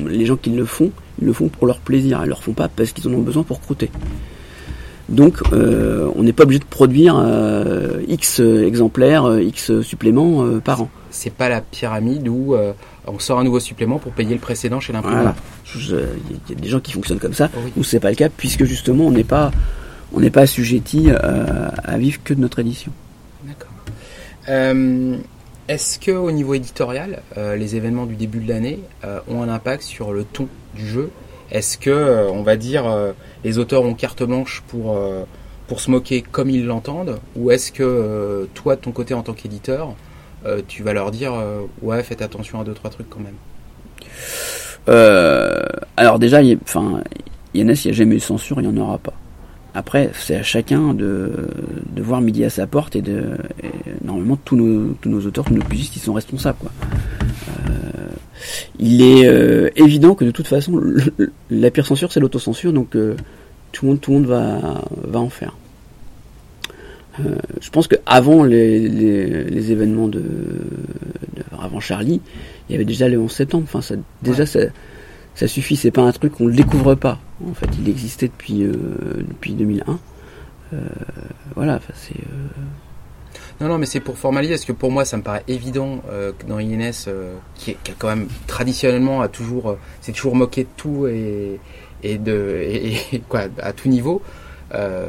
Les 0.07 0.25
gens 0.25 0.37
qui 0.37 0.49
le 0.49 0.65
font, 0.65 0.91
ils 1.21 1.27
le 1.27 1.33
font 1.33 1.47
pour 1.47 1.67
leur 1.67 1.79
plaisir. 1.79 2.19
Ils 2.21 2.25
ne 2.25 2.29
le 2.29 2.35
font 2.35 2.53
pas 2.53 2.67
parce 2.67 2.91
qu'ils 2.91 3.07
en 3.07 3.13
ont 3.13 3.21
besoin 3.21 3.43
pour 3.43 3.61
croûter. 3.61 3.91
Donc 5.07 5.39
euh, 5.51 6.09
on 6.15 6.23
n'est 6.23 6.33
pas 6.33 6.43
obligé 6.43 6.59
de 6.59 6.65
produire 6.65 7.21
X 8.07 8.39
exemplaires, 8.39 9.39
X 9.39 9.81
suppléments 9.81 10.59
par 10.61 10.83
an. 10.83 10.89
C'est 11.09 11.33
pas 11.33 11.49
la 11.49 11.61
pyramide 11.61 12.27
où 12.27 12.55
on 13.05 13.19
sort 13.19 13.39
un 13.39 13.43
nouveau 13.43 13.59
supplément 13.59 13.99
pour 13.99 14.13
payer 14.13 14.33
le 14.33 14.39
précédent 14.39 14.79
chez 14.79 14.93
l'imprimeur. 14.93 15.35
Il 15.75 15.81
voilà. 15.87 16.03
y 16.49 16.51
a 16.53 16.55
des 16.55 16.69
gens 16.69 16.79
qui 16.79 16.91
fonctionnent 16.93 17.19
comme 17.19 17.33
ça, 17.33 17.49
oui. 17.55 17.71
où 17.77 17.83
c'est 17.83 17.99
pas 17.99 18.09
le 18.09 18.15
cas, 18.15 18.29
puisque 18.29 18.65
justement 18.65 19.05
on 19.05 19.11
n'est 19.11 19.23
pas 19.23 19.51
on 20.13 20.19
n'est 20.19 20.29
pas 20.29 20.41
assujetti 20.41 21.09
à 21.09 21.97
vivre 21.97 22.19
que 22.23 22.33
de 22.33 22.41
notre 22.41 22.59
édition. 22.59 22.91
D'accord. 23.45 23.69
Euh, 24.49 25.17
Est-ce 25.67 25.99
que 25.99 26.11
au 26.11 26.31
niveau 26.31 26.53
éditorial, 26.53 27.21
euh, 27.37 27.55
les 27.55 27.75
événements 27.77 28.05
du 28.05 28.15
début 28.15 28.39
de 28.39 28.49
l'année 28.49 28.79
euh, 29.05 29.19
ont 29.29 29.41
un 29.41 29.47
impact 29.49 29.83
sur 29.83 30.11
le 30.11 30.25
ton 30.25 30.49
du 30.75 30.85
jeu? 30.85 31.11
Est-ce 31.49 31.77
que, 31.77 32.29
on 32.29 32.43
va 32.43 32.55
dire, 32.55 33.13
les 33.43 33.57
auteurs 33.57 33.83
ont 33.83 33.93
carte 33.93 34.23
blanche 34.23 34.63
pour, 34.69 34.97
euh, 34.97 35.23
pour 35.67 35.81
se 35.81 35.91
moquer 35.91 36.21
comme 36.21 36.49
ils 36.49 36.65
l'entendent? 36.65 37.19
Ou 37.35 37.51
est-ce 37.51 37.71
que 37.73 37.83
euh, 37.83 38.45
toi, 38.53 38.75
de 38.77 38.81
ton 38.81 38.91
côté, 38.91 39.13
en 39.13 39.21
tant 39.21 39.33
qu'éditeur, 39.33 39.95
euh, 40.45 40.61
tu 40.67 40.81
vas 40.81 40.93
leur 40.93 41.11
dire 41.11 41.33
ouais, 41.81 42.03
faites 42.03 42.21
attention 42.21 42.59
à 42.61 42.63
deux, 42.63 42.73
trois 42.73 42.89
trucs 42.89 43.09
quand 43.09 43.19
même 43.19 43.35
Euh, 44.03 44.70
alors 44.87 46.19
déjà, 46.19 46.41
il, 46.41 46.57
enfin, 46.63 47.01
INS, 47.55 47.55
il 47.55 47.65
n'y 47.65 47.89
a 47.89 47.93
jamais 47.93 48.15
eu 48.15 48.19
de 48.19 48.23
censure, 48.23 48.61
il 48.61 48.67
n'y 48.67 48.79
en 48.79 48.81
aura 48.81 48.97
pas. 48.97 49.13
Après, 49.73 50.11
c'est 50.13 50.35
à 50.35 50.43
chacun 50.43 50.93
de, 50.93 51.47
de 51.95 52.01
voir 52.01 52.19
midi 52.19 52.43
à 52.43 52.49
sa 52.49 52.67
porte 52.67 52.97
et 52.97 53.01
de 53.01 53.37
et 53.63 53.69
normalement 54.03 54.37
tous 54.43 54.57
nos, 54.57 54.93
tous 55.01 55.07
nos 55.07 55.25
auteurs, 55.25 55.45
tous 55.45 55.53
nos 55.53 55.63
pugistes, 55.63 55.95
ils 55.95 55.99
sont 55.99 56.13
responsables. 56.13 56.57
Quoi. 56.59 56.71
Euh, 57.47 58.09
il 58.79 59.01
est 59.01 59.25
euh, 59.27 59.69
évident 59.77 60.13
que 60.13 60.25
de 60.25 60.31
toute 60.31 60.47
façon, 60.47 60.81
la 61.49 61.71
pire 61.71 61.85
censure, 61.85 62.11
c'est 62.11 62.19
l'autocensure, 62.19 62.73
donc 62.73 62.95
euh, 62.95 63.15
tout 63.71 63.85
le 63.85 63.91
monde, 63.91 64.01
tout 64.01 64.11
le 64.11 64.17
monde 64.17 64.27
va, 64.27 64.81
va 65.07 65.19
en 65.19 65.29
faire. 65.29 65.55
Euh, 67.19 67.35
je 67.59 67.69
pense 67.69 67.87
que 67.87 67.95
avant 68.05 68.43
les, 68.43 68.87
les, 68.87 69.43
les 69.43 69.71
événements 69.71 70.07
de, 70.07 70.19
de- 70.19 71.43
avant 71.59 71.79
Charlie, 71.81 72.21
il 72.69 72.71
y 72.71 72.75
avait 72.75 72.85
déjà 72.85 73.07
le 73.09 73.19
11 73.19 73.31
septembre. 73.31 73.63
Enfin, 73.65 73.81
ça, 73.81 73.95
déjà, 74.21 74.45
ça, 74.45 74.59
ça 75.35 75.47
suffit. 75.47 75.75
C'est 75.75 75.91
pas 75.91 76.01
un 76.03 76.11
truc 76.13 76.33
qu'on 76.33 76.47
le 76.47 76.53
découvre 76.53 76.95
pas. 76.95 77.19
En 77.49 77.53
fait, 77.53 77.67
il 77.81 77.89
existait 77.89 78.27
depuis 78.27 78.63
euh, 78.63 78.73
depuis 79.27 79.53
2001. 79.53 79.99
Euh, 80.73 80.77
voilà. 81.55 81.75
Enfin, 81.75 81.93
c'est 81.95 82.15
Non, 83.59 83.67
non, 83.67 83.77
mais 83.77 83.85
c'est 83.85 83.99
pour 83.99 84.17
formaliser, 84.17 84.53
parce 84.53 84.65
que 84.65 84.71
pour 84.71 84.89
moi, 84.89 85.03
ça 85.05 85.17
me 85.17 85.21
paraît 85.23 85.43
évident 85.49 86.01
euh, 86.09 86.31
que 86.37 86.45
dans 86.47 86.57
INS, 86.59 87.05
euh, 87.09 87.35
qui, 87.55 87.71
est- 87.71 87.77
qui 87.83 87.91
a 87.91 87.93
quand 87.97 88.07
même 88.07 88.27
traditionnellement 88.47 89.21
a 89.21 89.27
toujours, 89.27 89.69
euh, 89.71 89.75
c'est 90.01 90.13
toujours 90.13 90.35
moqué 90.35 90.63
de 90.63 90.69
tout 90.77 91.07
et, 91.07 91.59
et 92.03 92.17
de, 92.17 92.57
et, 92.61 92.93
et 93.11 93.19
quoi, 93.29 93.41
à 93.61 93.73
tout 93.73 93.89
niveau. 93.89 94.21
Euh, 94.73 95.05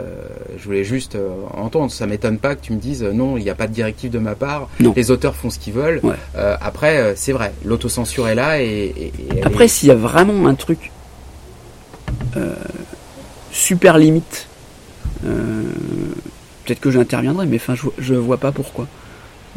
je 0.59 0.65
voulais 0.65 0.83
juste 0.85 1.15
euh, 1.15 1.29
entendre. 1.55 1.91
Ça 1.93 2.07
m'étonne 2.07 2.39
pas 2.39 2.57
que 2.57 2.61
tu 2.63 2.73
me 2.73 2.79
dises 2.79 3.03
euh, 3.05 3.13
non, 3.13 3.37
il 3.37 3.45
n'y 3.45 3.51
a 3.51 3.55
pas 3.55 3.69
de 3.69 3.73
directive 3.73 4.11
de 4.11 4.19
ma 4.19 4.35
part. 4.35 4.69
Non. 4.81 4.93
Les 4.97 5.11
auteurs 5.13 5.37
font 5.37 5.51
ce 5.51 5.59
qu'ils 5.59 5.73
veulent. 5.75 6.01
Ouais. 6.03 6.17
Après, 6.61 7.15
c'est 7.17 7.33
vrai, 7.33 7.53
l'autocensure 7.65 8.27
est 8.29 8.35
là 8.35 8.61
et, 8.61 8.67
et- 8.67 9.07
et 9.07 9.13
elle 9.39 9.47
Après, 9.47 9.67
est- 9.67 9.69
s'il 9.69 9.89
y 9.89 9.93
a 9.93 9.97
vraiment 9.97 10.47
un 10.49 10.55
truc 10.55 10.91
super 13.53 13.99
limite, 13.99 14.47
euh, 15.27 15.63
peut-être 16.65 16.81
que 16.81 16.91
j'interviendrai, 16.91 17.47
mais 17.47 17.57
enfin, 17.57 17.75
je, 17.75 17.83
je 17.99 18.15
vois 18.15 18.39
pas 18.39 18.53
pourquoi. 18.53 18.87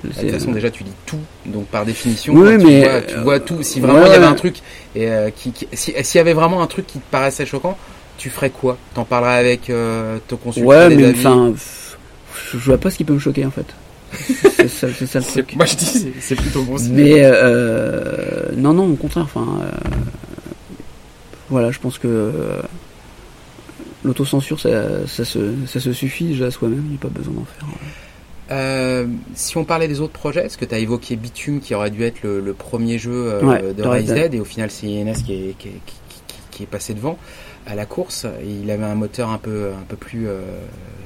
de 0.04 0.12
C'est- 0.12 0.22
toute 0.24 0.32
façon, 0.32 0.52
déjà, 0.52 0.70
tu 0.70 0.84
dis 0.84 0.92
tout, 1.06 1.20
donc 1.46 1.66
par 1.68 1.86
définition, 1.86 2.34
Oui, 2.34 2.58
tu, 2.60 2.66
mais, 2.66 2.82
vois, 2.84 3.02
tu 3.02 3.18
vois 3.20 3.40
tout. 3.40 3.64
Si 3.64 3.80
vraiment 3.80 4.00
ouais, 4.02 4.08
il 4.10 4.12
y 4.12 4.16
avait 4.16 4.26
un 4.26 4.34
truc, 4.34 4.58
et 4.96 5.10
euh, 5.10 5.30
qui, 5.32 5.52
qui- 5.52 5.68
si- 5.74 5.94
s'il 6.04 6.18
y 6.18 6.22
avait 6.22 6.34
vraiment 6.34 6.62
un 6.62 6.68
truc 6.68 6.86
qui 6.86 7.00
te 7.00 7.10
paraissait 7.10 7.46
choquant, 7.46 7.78
tu 8.18 8.30
ferais 8.30 8.50
quoi? 8.50 8.78
T'en 8.94 9.04
parlerais 9.06 9.38
avec 9.38 9.70
euh, 9.70 10.18
ton 10.28 10.38
consultant 10.38 10.68
Ouais, 10.70 10.90
des 10.90 10.96
mais 10.96 11.12
enfin, 11.12 11.54
je 12.54 12.58
vois 12.60 12.78
pas 12.78 12.90
ce 12.92 12.98
qui 12.98 13.04
peut 13.04 13.14
me 13.14 13.20
choquer 13.20 13.46
en 13.46 13.52
fait. 13.52 13.66
C'est 14.68 14.68
ça, 14.70 14.88
le 15.20 15.24
truc. 15.26 15.56
Moi, 15.56 15.66
je 15.66 15.76
dis, 15.76 15.86
c'est- 15.86 16.14
c'est 16.22 16.36
plutôt 16.36 16.64
bon. 16.64 16.78
Mais 16.92 17.16
euh, 17.24 18.52
non, 18.56 18.74
non, 18.74 18.90
au 18.92 18.96
contraire. 18.96 19.26
Enfin, 19.26 19.46
euh, 19.62 19.70
voilà, 21.50 21.72
je 21.72 21.80
pense 21.80 21.98
que 21.98 22.08
euh, 22.08 22.62
l'autocensure, 24.04 24.60
ça, 24.60 25.06
ça, 25.08 25.26
se, 25.26 25.40
ça 25.68 25.80
se 25.80 25.94
suffit 25.94 26.26
déjà 26.26 26.46
à 26.48 26.52
soi-même. 26.52 26.84
Il 26.86 26.92
n'y 26.92 26.96
a 26.96 27.00
pas 27.00 27.10
besoin 27.10 27.34
d'en 27.34 27.46
faire. 27.46 27.68
Euh, 28.52 29.08
si 29.34 29.58
on 29.58 29.64
parlait 29.66 29.88
des 29.88 30.02
autres 30.02 30.14
projets, 30.14 30.42
parce 30.42 30.56
que 30.56 30.66
tu 30.66 30.76
as 30.76 30.80
évoqué 30.80 31.16
Bitume 31.16 31.60
qui 31.60 31.74
aurait 31.74 31.90
dû 31.90 32.04
être 32.04 32.22
le, 32.24 32.40
le 32.40 32.54
premier 32.54 33.00
jeu 33.00 33.12
euh, 33.12 33.42
Ouais, 33.42 33.74
de 33.74 33.84
Rise 33.84 34.14
Dead. 34.14 34.34
Et 34.36 34.40
au 34.40 34.46
final 34.46 34.70
c'est 34.70 34.86
INS 34.88 35.14
qui 35.26 35.34
est, 35.34 35.56
qui, 35.58 35.68
est- 35.70 35.82
qui- 35.86 35.96
qui- 36.28 36.36
qui 36.52 36.64
est 36.64 36.68
passé 36.68 36.94
devant 36.94 37.18
à 37.66 37.76
la 37.76 37.86
course. 37.86 38.26
Il 38.46 38.70
avait 38.72 38.84
un 38.86 38.96
moteur 38.96 39.30
un 39.30 39.38
peu, 39.38 39.70
un 39.80 39.84
peu 39.88 39.96
plus 39.96 40.28
euh, 40.28 40.42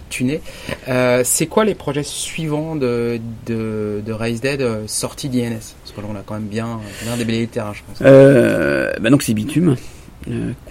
tuné. 0.09 0.41
Euh, 0.87 1.21
c'est 1.23 1.47
quoi 1.47 1.65
les 1.65 1.75
projets 1.75 2.03
suivants 2.03 2.75
de, 2.75 3.19
de, 3.45 4.01
de 4.05 4.39
Dead 4.39 4.61
euh, 4.61 4.83
sortis 4.87 5.29
d'INS 5.29 5.75
Parce 5.81 5.91
que 5.95 6.01
là 6.01 6.07
on 6.11 6.15
a 6.15 6.21
quand 6.25 6.35
même 6.35 6.47
bien, 6.47 6.79
bien 7.03 7.17
déblayé 7.17 7.41
le 7.41 7.47
terrain, 7.47 7.73
je 7.73 7.81
pense. 7.87 8.01
Bah 8.01 9.09
donc 9.09 9.23
c'est 9.23 9.33
Bitume 9.33 9.75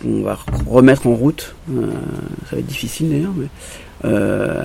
qu'on 0.03 0.23
va 0.23 0.39
remettre 0.67 1.07
en 1.07 1.15
route. 1.15 1.55
Ça 1.69 2.57
va 2.57 2.59
être 2.59 2.67
difficile 2.67 3.11
d'ailleurs, 3.11 3.33
mais 3.37 4.11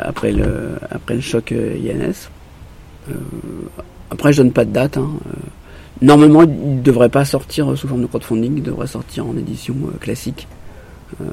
après 0.03 0.31
le 0.31 0.71
après 0.91 1.15
le 1.15 1.21
choc 1.21 1.51
INS. 1.53 2.29
Après 4.11 4.33
je 4.33 4.41
donne 4.43 4.51
pas 4.51 4.65
de 4.65 4.71
date. 4.71 4.97
hein. 4.97 5.09
Normalement 6.01 6.43
il 6.43 6.81
devrait 6.81 7.09
pas 7.09 7.23
sortir 7.23 7.77
sous 7.77 7.87
forme 7.87 8.01
de 8.01 8.07
crowdfunding, 8.07 8.57
il 8.57 8.63
devrait 8.63 8.87
sortir 8.87 9.25
en 9.25 9.37
édition 9.37 9.75
classique. 10.01 10.47
Euh, 11.21 11.25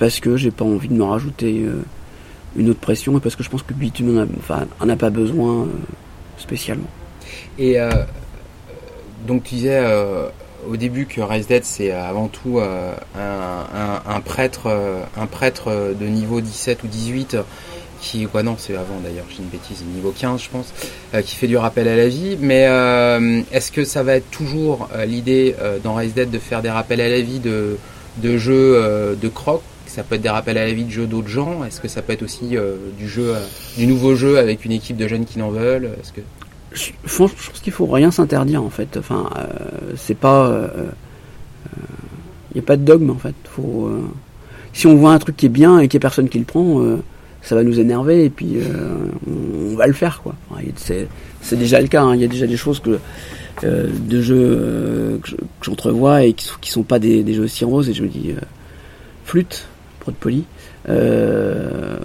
parce 0.00 0.18
que 0.18 0.36
j'ai 0.38 0.50
pas 0.50 0.64
envie 0.64 0.88
de 0.88 0.94
me 0.94 1.04
rajouter 1.04 1.60
euh, 1.60 1.82
une 2.56 2.70
autre 2.70 2.80
pression 2.80 3.18
et 3.18 3.20
parce 3.20 3.36
que 3.36 3.42
je 3.42 3.50
pense 3.50 3.62
que 3.62 3.74
Bitume 3.74 4.18
en 4.18 4.54
a, 4.54 4.64
en 4.80 4.88
a 4.88 4.96
pas 4.96 5.10
besoin 5.10 5.64
euh, 5.64 5.66
spécialement. 6.38 6.88
Et 7.58 7.76
donc 9.26 9.44
tu 9.44 9.56
disais 9.56 9.80
au 10.66 10.76
début 10.76 11.06
que 11.06 11.20
Rise 11.20 11.46
Dead 11.46 11.64
c'est 11.64 11.92
avant 11.92 12.28
tout 12.28 12.58
un, 12.58 14.20
prêtre 14.24 14.74
un 15.16 15.26
prêtre 15.26 15.94
de 16.00 16.06
niveau 16.06 16.40
17 16.40 16.82
ou 16.82 16.86
18 16.88 17.34
euh, 17.34 17.42
qui 18.00 18.26
non 18.42 18.56
c'est 18.58 18.74
avant 18.74 18.98
d'ailleurs 19.04 19.26
j'ai 19.30 19.42
une 19.42 19.48
bêtise 19.50 19.84
niveau 19.94 20.12
15 20.18 20.42
je 20.42 20.48
pense 20.48 20.72
qui 21.22 21.36
fait 21.36 21.46
du 21.46 21.58
rappel 21.58 21.86
à 21.86 21.96
la 21.96 22.08
vie 22.08 22.36
mais 22.40 22.62
est-ce 23.52 23.70
que 23.70 23.84
ça 23.84 24.02
va 24.02 24.16
être 24.16 24.30
toujours 24.30 24.88
l'idée 25.06 25.54
dans 25.84 25.94
Rise 25.94 26.14
Dead 26.14 26.30
de 26.30 26.38
faire 26.38 26.62
des 26.62 26.70
rappels 26.70 27.02
à 27.02 27.08
la 27.08 27.20
vie 27.20 27.38
de, 27.38 27.76
de 28.18 28.36
jeux 28.36 28.74
euh, 28.76 29.14
de 29.14 29.28
croc 29.28 29.62
ça 29.86 30.02
peut 30.02 30.14
être 30.14 30.22
des 30.22 30.28
rappels 30.28 30.58
à 30.58 30.66
la 30.66 30.72
vie 30.72 30.84
de 30.84 30.90
jeux 30.90 31.06
d'autres 31.06 31.28
gens 31.28 31.64
est-ce 31.64 31.80
que 31.80 31.88
ça 31.88 32.02
peut 32.02 32.12
être 32.12 32.22
aussi 32.22 32.56
euh, 32.56 32.76
du 32.98 33.08
jeu 33.08 33.34
euh, 33.34 33.44
du 33.76 33.86
nouveau 33.86 34.14
jeu 34.14 34.38
avec 34.38 34.64
une 34.64 34.72
équipe 34.72 34.96
de 34.96 35.08
jeunes 35.08 35.24
qui 35.24 35.38
n'en 35.38 35.50
veulent? 35.50 35.90
Est-ce 36.00 36.12
que 36.12 36.20
je, 36.72 36.90
pense 37.16 37.32
qu'il 37.62 37.72
faut 37.72 37.86
rien 37.86 38.12
s'interdire 38.12 38.62
en 38.62 38.70
fait. 38.70 38.96
Enfin, 38.96 39.28
c'est 39.96 40.16
pas, 40.16 40.70
il 41.74 42.54
n'y 42.54 42.60
a 42.60 42.64
pas 42.64 42.76
de 42.76 42.84
dogme 42.84 43.10
en 43.10 43.16
fait. 43.16 43.34
Faut, 43.42 43.90
si 44.72 44.86
on 44.86 44.94
voit 44.94 45.12
un 45.12 45.18
truc 45.18 45.36
qui 45.36 45.46
est 45.46 45.48
bien 45.48 45.80
et 45.80 45.88
qu'il 45.88 45.98
n'y 45.98 46.02
a 46.02 46.06
personne 46.06 46.28
qui 46.28 46.38
le 46.38 46.44
prend, 46.44 46.80
ça 47.42 47.56
va 47.56 47.64
nous 47.64 47.80
énerver 47.80 48.24
et 48.24 48.30
puis 48.30 48.58
on, 49.26 49.74
va 49.74 49.88
le 49.88 49.92
faire 49.94 50.22
quoi. 50.22 50.36
C'est, 50.76 51.08
déjà 51.58 51.80
le 51.80 51.88
cas. 51.88 52.04
hein. 52.04 52.14
Il 52.14 52.20
y 52.20 52.24
a 52.24 52.28
déjà 52.28 52.46
des 52.46 52.56
choses 52.56 52.78
que 52.78 53.00
de 53.66 54.22
jeux 54.22 54.36
euh, 54.60 55.18
que, 55.18 55.28
je- 55.28 55.36
que 55.36 55.42
j'entrevois 55.62 56.22
et 56.24 56.32
qui, 56.32 56.44
sont- 56.46 56.58
qui 56.60 56.70
sont 56.70 56.82
pas 56.82 56.98
des, 56.98 57.22
des 57.22 57.34
jeux 57.34 57.44
aussi 57.44 57.64
roses 57.64 57.88
et 57.88 57.94
je 57.94 58.02
me 58.02 58.08
dis 58.08 58.30
euh, 58.30 58.40
flûte, 59.24 59.66
pour 60.00 60.10
être 60.10 60.18
poli, 60.18 60.44
euh, 60.88 61.98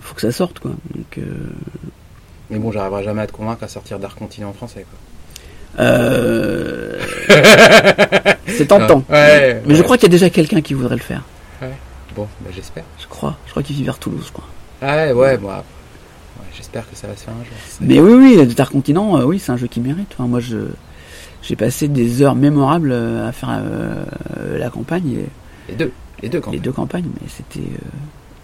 faut 0.00 0.14
que 0.14 0.20
ça 0.20 0.32
sorte 0.32 0.58
quoi. 0.60 0.72
Donc 0.94 1.18
euh, 1.18 1.22
Mais 2.50 2.58
bon, 2.58 2.70
j'arriverai 2.72 3.02
jamais 3.04 3.22
à 3.22 3.26
te 3.26 3.32
convaincre 3.32 3.64
à 3.64 3.68
sortir 3.68 3.98
Dark 3.98 4.18
Continent 4.18 4.50
en 4.50 4.52
français. 4.52 4.84
Quoi. 4.88 5.84
Euh... 5.84 6.98
c'est 8.46 8.66
tentant. 8.66 9.04
Ouais. 9.08 9.62
Mais 9.66 9.74
je 9.74 9.82
crois 9.82 9.96
qu'il 9.96 10.08
y 10.08 10.10
a 10.10 10.12
déjà 10.12 10.30
quelqu'un 10.30 10.60
qui 10.60 10.74
voudrait 10.74 10.96
le 10.96 11.02
faire. 11.02 11.22
Bon, 12.16 12.26
bah, 12.40 12.50
j'espère. 12.52 12.82
Je 13.00 13.06
crois. 13.06 13.36
Je 13.46 13.52
crois 13.52 13.62
qu'il 13.62 13.76
vit 13.76 13.84
vers 13.84 13.98
Toulouse, 13.98 14.24
je 14.26 14.32
crois. 14.32 14.44
Ouais, 14.82 15.12
ouais, 15.12 15.38
moi. 15.38 15.58
ouais, 15.58 16.46
j'espère 16.56 16.82
que 16.90 16.96
ça 16.96 17.06
va 17.06 17.14
se 17.14 17.22
faire 17.22 17.34
un 17.34 17.44
jour. 17.44 17.54
Mais 17.80 18.00
oui, 18.00 18.12
oui, 18.14 18.44
le 18.44 18.50
Star 18.50 18.68
Continent, 18.70 19.16
euh, 19.18 19.22
oui, 19.24 19.38
c'est 19.38 19.52
un 19.52 19.56
jeu 19.56 19.68
qui 19.68 19.78
mérite. 19.80 20.08
Enfin, 20.14 20.26
moi, 20.26 20.40
je 20.40 20.56
j'ai 21.42 21.56
passé 21.56 21.88
des 21.88 22.22
heures 22.22 22.34
mémorables 22.34 22.92
euh, 22.92 23.28
à 23.28 23.32
faire 23.32 23.50
euh, 23.52 24.04
la 24.58 24.70
campagne, 24.70 25.12
et, 25.12 25.26
Les 25.68 25.74
deux, 25.74 25.92
les 26.22 26.28
deux 26.28 26.40
quand 26.40 26.50
les 26.50 26.58
deux 26.58 26.72
campagnes, 26.72 27.08
mais 27.20 27.28
c'était 27.28 27.66
euh, 27.66 27.88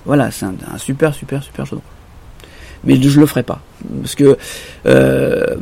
voilà, 0.05 0.31
c'est 0.31 0.47
un, 0.47 0.55
un 0.73 0.79
super, 0.79 1.15
super, 1.15 1.43
super 1.43 1.67
jeu 1.67 1.77
de 1.77 1.77
rôle. 1.77 1.91
Mais 2.85 3.01
je 3.01 3.19
le 3.19 3.27
ferai 3.27 3.43
pas 3.43 3.61
parce 4.01 4.15
que 4.15 4.37
euh, 4.87 5.57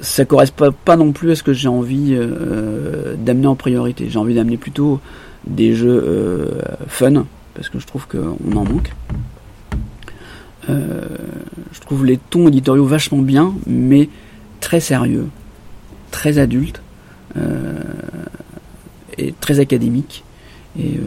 ça 0.00 0.24
correspond 0.24 0.72
pas 0.84 0.96
non 0.96 1.12
plus 1.12 1.32
à 1.32 1.34
ce 1.34 1.42
que 1.42 1.52
j'ai 1.52 1.66
envie 1.66 2.16
d'amener 3.16 3.48
en 3.48 3.56
priorité. 3.56 4.08
J'ai 4.08 4.18
envie 4.18 4.34
d'amener 4.34 4.58
plutôt 4.58 5.00
des 5.44 5.74
jeux 5.74 6.60
fun 6.86 7.24
parce 7.54 7.68
que 7.68 7.80
je 7.80 7.86
trouve 7.86 8.06
qu'on 8.06 8.56
en 8.56 8.64
manque. 8.64 8.92
Je 10.68 11.80
trouve 11.80 12.04
les 12.04 12.18
tons 12.18 12.46
éditoriaux 12.46 12.84
vachement 12.84 13.22
bien, 13.22 13.54
mais 13.66 14.08
très 14.60 14.78
sérieux, 14.78 15.26
très 16.10 16.38
adultes 16.38 16.82
euh, 17.36 17.80
et 19.16 19.34
très 19.40 19.60
académiques. 19.60 20.24
Et 20.78 20.96
euh, 20.96 21.02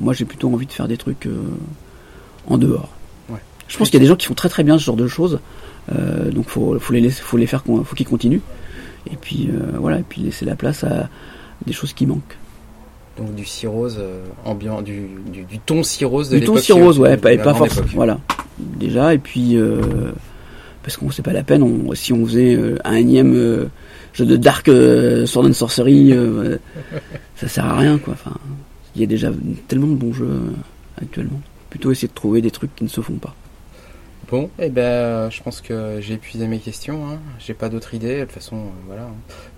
moi, 0.00 0.12
j'ai 0.12 0.24
plutôt 0.24 0.52
envie 0.52 0.66
de 0.66 0.72
faire 0.72 0.88
des 0.88 0.96
trucs 0.96 1.26
euh, 1.26 1.40
en 2.46 2.58
dehors. 2.58 2.90
Ouais. 3.30 3.38
Je 3.66 3.76
pense 3.78 3.88
qu'il 3.88 3.98
y 3.98 4.02
a 4.02 4.04
des 4.04 4.08
gens 4.08 4.16
qui 4.16 4.26
font 4.26 4.34
très 4.34 4.48
très 4.48 4.64
bien 4.64 4.78
ce 4.78 4.84
genre 4.84 4.96
de 4.96 5.06
choses, 5.06 5.40
euh, 5.94 6.30
donc 6.30 6.48
faut, 6.48 6.78
faut 6.78 6.92
les 6.92 7.00
laisser, 7.00 7.22
faut 7.22 7.36
les 7.36 7.46
faire, 7.46 7.62
faut 7.64 7.94
qu'ils 7.96 8.06
continuent. 8.06 8.40
Et 9.10 9.16
puis 9.16 9.48
euh, 9.50 9.78
voilà, 9.78 10.00
et 10.00 10.04
puis 10.06 10.20
laisser 10.20 10.44
la 10.44 10.56
place 10.56 10.84
à 10.84 11.08
des 11.66 11.72
choses 11.72 11.92
qui 11.94 12.06
manquent. 12.06 12.36
Donc 13.16 13.34
du 13.34 13.44
cirrhose 13.44 13.96
euh, 13.98 14.24
ambiant, 14.44 14.82
du, 14.82 15.08
du, 15.32 15.44
du 15.44 15.58
ton 15.60 15.82
cirrhose 15.82 16.28
de 16.28 16.38
Du 16.38 16.44
ton 16.44 16.56
cirrhose, 16.56 16.98
ouais, 16.98 17.16
pas, 17.16 17.32
et 17.32 17.38
pas 17.38 17.52
grande 17.52 17.68
forcément. 17.68 17.86
Voilà, 17.94 18.18
déjà, 18.58 19.14
et 19.14 19.18
puis 19.18 19.56
parce 20.88 20.96
qu'on 20.96 21.10
sait 21.10 21.20
pas 21.20 21.34
la 21.34 21.42
peine, 21.42 21.62
on, 21.62 21.94
si 21.94 22.14
on 22.14 22.24
faisait 22.24 22.54
euh, 22.56 22.78
un 22.82 22.94
énième 22.94 23.34
euh, 23.36 23.66
jeu 24.14 24.24
de 24.24 24.36
Dark 24.36 24.68
euh, 24.68 25.26
Sword 25.26 25.44
and 25.44 25.52
Sorcery, 25.52 26.12
euh, 26.14 26.56
ça 27.36 27.46
sert 27.46 27.66
à 27.66 27.76
rien, 27.76 27.98
quoi. 27.98 28.14
Enfin, 28.14 28.34
il 28.96 29.02
y 29.02 29.04
a 29.04 29.06
déjà 29.06 29.30
tellement 29.68 29.88
de 29.88 29.96
bons 29.96 30.14
jeux 30.14 30.24
euh, 30.24 30.50
actuellement. 31.02 31.42
Plutôt 31.68 31.92
essayer 31.92 32.08
de 32.08 32.14
trouver 32.14 32.40
des 32.40 32.50
trucs 32.50 32.74
qui 32.74 32.84
ne 32.84 32.88
se 32.88 33.02
font 33.02 33.16
pas. 33.16 33.34
Bon, 34.30 34.48
eh 34.58 34.70
ben, 34.70 35.28
je 35.28 35.42
pense 35.42 35.60
que 35.60 35.98
j'ai 36.00 36.14
épuisé 36.14 36.46
mes 36.46 36.58
questions. 36.58 37.06
Hein. 37.06 37.18
J'ai 37.38 37.52
pas 37.52 37.68
d'autres 37.68 37.92
idées. 37.92 38.20
De 38.20 38.24
toute 38.24 38.32
façon, 38.32 38.56
euh, 38.56 38.60
voilà. 38.86 39.08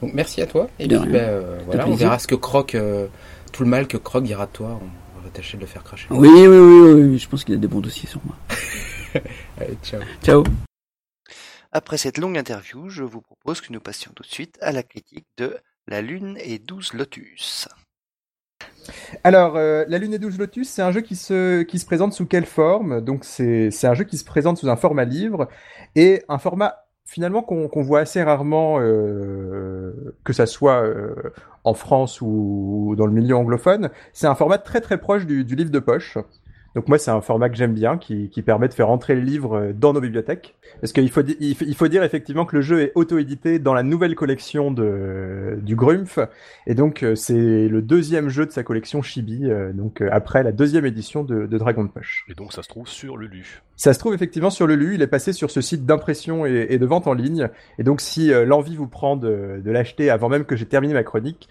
Donc 0.03 0.15
merci 0.15 0.43
à 0.43 0.47
toi. 0.47 0.69
Et 0.81 0.89
De 0.89 0.97
puis, 0.99 1.05
rien. 1.11 1.13
ben, 1.13 1.29
euh, 1.29 1.59
voilà, 1.67 1.87
on 1.87 1.95
verra 1.95 2.19
ce 2.19 2.27
que 2.27 2.35
Croc, 2.35 2.75
euh, 2.75 3.07
tout 3.53 3.63
le 3.63 3.69
mal 3.69 3.87
que 3.87 3.97
Croc 3.99 4.25
dira 4.25 4.47
de 4.47 4.51
toi. 4.53 4.81
On 5.17 5.23
va 5.25 5.31
tâcher 5.33 5.59
de 5.59 5.63
le 5.63 5.69
faire 5.69 5.85
cracher. 5.85 6.09
Oui, 6.11 6.29
oui, 6.29 6.47
oui, 6.49 6.81
oui, 6.93 7.03
oui, 7.13 7.19
je 7.19 7.29
pense 7.29 7.45
qu'il 7.45 7.55
a 7.55 7.59
des 7.59 7.69
bons 7.69 7.79
dossiers 7.81 8.09
sur 8.09 8.21
moi. 8.25 8.35
Allez, 9.61 9.77
ciao. 9.83 10.01
Ciao. 10.25 10.45
Après 11.73 11.99
cette 11.99 12.19
longue 12.19 12.37
interview, 12.37 12.89
je 12.89 13.05
vous 13.05 13.21
propose 13.21 13.61
que 13.61 13.73
nous 13.73 13.79
passions 13.79 14.11
tout 14.17 14.25
de 14.25 14.29
suite 14.29 14.59
à 14.61 14.73
la 14.73 14.83
critique 14.83 15.27
de 15.37 15.57
La 15.87 16.03
Lune 16.03 16.37
et 16.41 16.59
12 16.59 16.95
Lotus. 16.95 17.69
Alors, 19.23 19.57
euh, 19.57 19.85
La 19.87 19.99
Lune 19.99 20.13
et 20.13 20.19
12 20.19 20.37
Lotus, 20.37 20.69
c'est 20.69 20.83
un 20.83 20.91
jeu 20.91 21.01
qui 21.01 21.15
se, 21.15 21.63
qui 21.63 21.79
se 21.79 21.87
présente 21.87 22.13
sous 22.13 22.27
quelle 22.27 22.45
forme? 22.45 23.01
Donc, 23.01 23.25
c'est 23.25 23.71
un 23.85 23.95
jeu 23.95 24.03
qui 24.03 24.19
se 24.19 24.25
présente 24.25 24.59
sous 24.59 24.69
un 24.69 24.75
format 24.75 25.05
livre 25.05 25.49
et 25.95 26.25
un 26.29 26.39
format 26.39 26.87
finalement 27.05 27.43
qu'on 27.43 27.83
voit 27.83 28.01
assez 28.01 28.23
rarement, 28.23 28.81
euh, 28.81 30.17
que 30.25 30.33
ça 30.33 30.47
soit 30.47 30.83
euh, 30.83 31.33
en 31.63 31.75
France 31.75 32.21
ou 32.21 32.95
dans 32.99 33.07
le 33.07 33.13
milieu 33.13 33.37
anglophone. 33.37 33.91
C'est 34.13 34.27
un 34.27 34.35
format 34.35 34.59
très 34.59 34.81
très 34.81 34.99
proche 34.99 35.25
du 35.25 35.45
livre 35.45 35.71
de 35.71 35.79
poche. 35.79 36.19
Donc 36.75 36.89
moi, 36.89 36.99
c'est 36.99 37.11
un 37.11 37.21
format 37.21 37.49
que 37.49 37.57
j'aime 37.57 37.75
bien, 37.75 37.99
qui, 37.99 38.29
qui 38.31 38.43
permet 38.43 38.69
de 38.69 38.75
faire 38.75 38.91
entrer 38.91 39.15
le 39.15 39.23
livre 39.23 39.57
euh, 39.57 39.73
dans 39.73 39.93
nos 39.93 40.01
bibliothèques. 40.01 40.55
Parce 40.81 40.93
qu'il 40.93 41.11
faut, 41.11 41.23
il 41.41 41.75
faut- 41.75 41.89
dire 41.89 42.05
effectivement 42.05 42.45
que 42.45 42.55
le 42.57 42.63
jeu 42.63 42.81
est 42.81 42.93
auto-édité 42.95 43.59
dans 43.59 43.75
la 43.75 43.83
nouvelle 43.83 44.15
collection 44.15 44.71
de, 44.71 45.59
du 45.63 45.75
Grumpf. 45.75 46.19
Et 46.67 46.75
donc, 46.75 47.03
euh, 47.03 47.15
c'est 47.17 47.69
le 47.69 47.83
deuxième 47.83 48.29
jeu 48.29 48.47
de 48.47 48.53
sa 48.53 48.63
collection 48.63 49.03
Chibi, 49.03 49.51
euh, 49.51 49.73
donc 49.73 50.01
après 50.01 50.43
la 50.45 50.53
deuxième 50.53 50.87
édition 50.87 51.25
de, 51.25 51.47
de 51.47 51.59
Dragon 51.59 51.87
Poche. 51.89 52.25
Et 52.29 52.35
donc 52.35 52.53
ça 52.53 52.63
se 52.63 52.69
trouve 52.69 52.87
sur 52.89 53.17
le 53.17 53.27
Lu. 53.27 53.63
Ça 53.81 53.95
se 53.95 53.99
trouve 53.99 54.13
effectivement 54.13 54.51
sur 54.51 54.67
le 54.67 54.77
LU, 54.77 54.97
il 54.97 55.01
est 55.01 55.07
passé 55.07 55.33
sur 55.33 55.51
ce 55.51 55.63
site 55.63 55.87
d'impression 55.87 56.45
et, 56.45 56.77
de 56.77 56.85
vente 56.85 57.07
en 57.07 57.15
ligne. 57.15 57.49
Et 57.79 57.83
donc, 57.83 58.03
si 58.03 58.31
euh, 58.31 58.45
l'envie 58.45 58.77
vous 58.77 58.89
prend 58.89 59.17
de, 59.17 59.63
l'acheter 59.65 60.11
avant 60.11 60.29
même 60.29 60.45
que 60.45 60.55
j'ai 60.55 60.67
terminé 60.67 60.93
ma 60.93 61.03
chronique, 61.03 61.49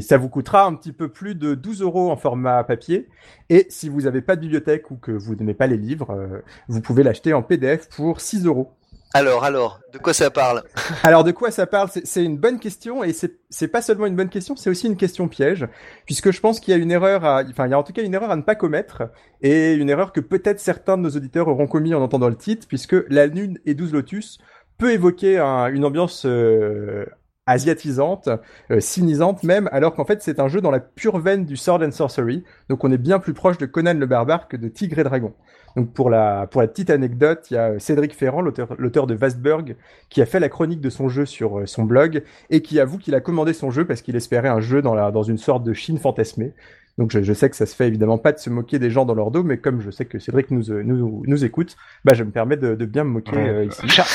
ça 0.00 0.16
vous 0.16 0.30
coûtera 0.30 0.64
un 0.64 0.74
petit 0.74 0.92
peu 0.92 1.12
plus 1.12 1.34
de 1.34 1.54
12 1.54 1.82
euros 1.82 2.10
en 2.10 2.16
format 2.16 2.64
papier. 2.64 3.10
Et 3.50 3.66
si 3.68 3.90
vous 3.90 4.00
n'avez 4.00 4.22
pas 4.22 4.36
de 4.36 4.40
bibliothèque 4.40 4.90
ou 4.90 4.96
que 4.96 5.12
vous 5.12 5.34
n'aimez 5.34 5.52
pas 5.52 5.66
les 5.66 5.76
livres, 5.76 6.08
euh, 6.12 6.38
vous 6.68 6.80
pouvez 6.80 7.02
l'acheter 7.02 7.34
en 7.34 7.42
PDF 7.42 7.90
pour 7.90 8.22
6 8.22 8.46
euros. 8.46 8.72
Alors, 9.14 9.42
alors, 9.42 9.80
de 9.92 9.98
quoi 9.98 10.12
ça 10.12 10.30
parle? 10.30 10.62
Alors 11.02 11.24
de 11.24 11.30
quoi 11.32 11.50
ça 11.50 11.66
parle? 11.66 11.88
C'est 12.04 12.22
une 12.22 12.36
bonne 12.36 12.58
question 12.58 13.02
et 13.02 13.14
c'est 13.14 13.68
pas 13.68 13.80
seulement 13.80 14.04
une 14.04 14.14
bonne 14.16 14.28
question, 14.28 14.54
c'est 14.54 14.68
aussi 14.68 14.86
une 14.86 14.96
question 14.96 15.28
piège 15.28 15.66
puisque 16.04 16.30
je 16.30 16.40
pense 16.40 16.60
qu'il 16.60 16.72
y 16.72 16.76
a 16.76 16.80
une 16.80 16.90
erreur 16.90 17.24
à 17.24 17.42
enfin 17.48 17.66
il 17.66 17.70
y 17.70 17.74
a 17.74 17.78
en 17.78 17.82
tout 17.82 17.94
cas 17.94 18.02
une 18.02 18.12
erreur 18.12 18.30
à 18.30 18.36
ne 18.36 18.42
pas 18.42 18.54
commettre 18.54 19.04
et 19.40 19.72
une 19.74 19.88
erreur 19.88 20.12
que 20.12 20.20
peut-être 20.20 20.60
certains 20.60 20.98
de 20.98 21.02
nos 21.02 21.10
auditeurs 21.10 21.48
auront 21.48 21.66
commis 21.66 21.94
en 21.94 22.02
entendant 22.02 22.28
le 22.28 22.36
titre 22.36 22.66
puisque 22.68 22.96
la 23.08 23.26
lune 23.26 23.58
et 23.64 23.74
12 23.74 23.94
lotus 23.94 24.38
peut 24.76 24.92
évoquer 24.92 25.38
un- 25.38 25.68
une 25.68 25.86
ambiance 25.86 26.24
euh, 26.26 27.06
asiatisante, 27.46 28.28
euh, 28.70 28.78
cynisante 28.78 29.42
même, 29.42 29.70
alors 29.72 29.94
qu'en 29.94 30.04
fait 30.04 30.22
c'est 30.22 30.38
un 30.38 30.48
jeu 30.48 30.60
dans 30.60 30.70
la 30.70 30.80
pure 30.80 31.18
veine 31.18 31.46
du 31.46 31.56
sword 31.56 31.82
and 31.82 31.92
sorcery, 31.92 32.44
donc 32.68 32.84
on 32.84 32.92
est 32.92 32.98
bien 32.98 33.18
plus 33.18 33.32
proche 33.32 33.56
de 33.56 33.64
Conan 33.64 33.94
le 33.94 34.06
barbare 34.06 34.48
que 34.48 34.56
de 34.58 34.68
Tigre 34.68 34.98
et 34.98 35.04
Dragon. 35.04 35.32
Donc 35.78 35.92
pour 35.92 36.10
la 36.10 36.48
pour 36.50 36.60
la 36.60 36.66
petite 36.66 36.90
anecdote, 36.90 37.46
il 37.52 37.54
y 37.54 37.56
a 37.56 37.78
Cédric 37.78 38.12
Ferrand, 38.12 38.40
l'auteur 38.42 39.06
de 39.06 39.14
Vastberg, 39.14 39.76
qui 40.08 40.20
a 40.20 40.26
fait 40.26 40.40
la 40.40 40.48
chronique 40.48 40.80
de 40.80 40.90
son 40.90 41.08
jeu 41.08 41.24
sur 41.24 41.60
euh, 41.60 41.66
son 41.66 41.84
blog 41.84 42.24
et 42.50 42.62
qui 42.62 42.80
avoue 42.80 42.98
qu'il 42.98 43.14
a 43.14 43.20
commandé 43.20 43.52
son 43.52 43.70
jeu 43.70 43.84
parce 43.86 44.02
qu'il 44.02 44.16
espérait 44.16 44.48
un 44.48 44.58
jeu 44.58 44.82
dans 44.82 44.94
la 44.96 45.12
dans 45.12 45.22
une 45.22 45.38
sorte 45.38 45.62
de 45.62 45.72
Chine 45.72 45.98
fantasmée. 45.98 46.52
Donc 46.98 47.12
je, 47.12 47.22
je 47.22 47.32
sais 47.32 47.48
que 47.48 47.54
ça 47.54 47.64
se 47.64 47.76
fait 47.76 47.86
évidemment 47.86 48.18
pas 48.18 48.32
de 48.32 48.38
se 48.40 48.50
moquer 48.50 48.80
des 48.80 48.90
gens 48.90 49.04
dans 49.04 49.14
leur 49.14 49.30
dos, 49.30 49.44
mais 49.44 49.58
comme 49.58 49.80
je 49.80 49.92
sais 49.92 50.04
que 50.04 50.18
Cédric 50.18 50.50
nous 50.50 50.72
euh, 50.72 50.82
nous, 50.82 51.22
nous 51.28 51.44
écoute, 51.44 51.76
bah 52.04 52.12
je 52.14 52.24
me 52.24 52.32
permets 52.32 52.56
de, 52.56 52.74
de 52.74 52.84
bien 52.84 53.04
me 53.04 53.10
moquer 53.10 53.36
Ouais. 53.36 53.48
euh, 53.48 53.64
ici. 53.66 53.88
Char- 53.88 54.08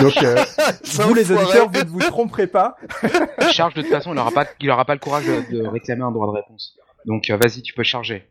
Donc 0.00 0.20
euh, 0.20 0.34
vous 1.06 1.14
les 1.14 1.30
auditeurs, 1.30 1.70
vous 1.70 1.84
ne 1.84 1.88
vous 1.90 2.00
tromperez 2.00 2.48
pas. 2.48 2.76
Charge 3.52 3.74
de 3.74 3.82
toute 3.82 3.90
façon, 3.92 4.12
il 4.14 4.18
aura 4.18 4.32
pas, 4.32 4.46
il 4.60 4.68
aura 4.68 4.84
pas 4.84 4.94
le 4.94 5.00
courage 5.00 5.26
de, 5.26 5.58
de 5.58 5.64
réclamer 5.64 6.02
un 6.02 6.10
droit 6.10 6.26
de 6.26 6.32
réponse. 6.32 6.76
Donc 7.06 7.30
euh, 7.30 7.36
vas-y, 7.36 7.62
tu 7.62 7.72
peux 7.72 7.84
charger. 7.84 8.24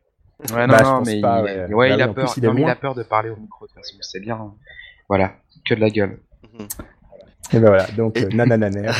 Ouais, 0.54 0.68
non, 0.68 0.74
Bah, 0.74 0.82
non, 0.84 1.02
mais 1.06 1.22
pas, 1.22 1.40
il, 1.40 1.44
ouais. 1.44 1.74
ouais, 1.74 1.90
Bah 1.90 1.96
il 1.96 2.02
a 2.02 2.08
peur. 2.10 2.26
plus, 2.26 2.38
il 2.38 2.44
est 2.44 2.48
non, 2.48 2.54
mais 2.54 2.62
il 2.62 2.64
loin. 2.64 2.72
a 2.74 2.76
peur 2.76 2.96
de 2.96 3.04
parler 3.04 3.30
au 3.30 3.36
micro 3.38 3.66
de 3.66 3.72
toute 3.72 3.78
façon. 3.82 3.96
C'est 4.02 4.20
bien. 4.20 4.54
Voilà, 5.08 5.34
que 5.66 5.74
de 5.76 5.80
la 5.80 5.90
gueule. 5.90 6.20
Mhm. 6.54 6.68
Et 7.52 7.60
ben 7.60 7.68
voilà, 7.68 7.86
donc 7.98 8.18
Et- 8.18 8.24
euh, 8.26 8.30
nanananer. 8.34 8.88
euh. 8.88 8.92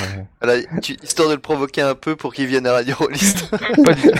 Voilà, 0.42 0.62
tu- 0.82 0.98
histoire 1.02 1.30
de 1.30 1.36
le 1.36 1.40
provoquer 1.40 1.82
un 1.82 1.96
peu 1.96 2.16
pour 2.16 2.34
qu'il 2.34 2.46
vienne 2.48 2.68
à 2.68 2.74
Radio 2.74 2.96
Rollist. 3.00 3.50
Pas 3.84 3.94
du 3.94 4.02
tout. 4.12 4.18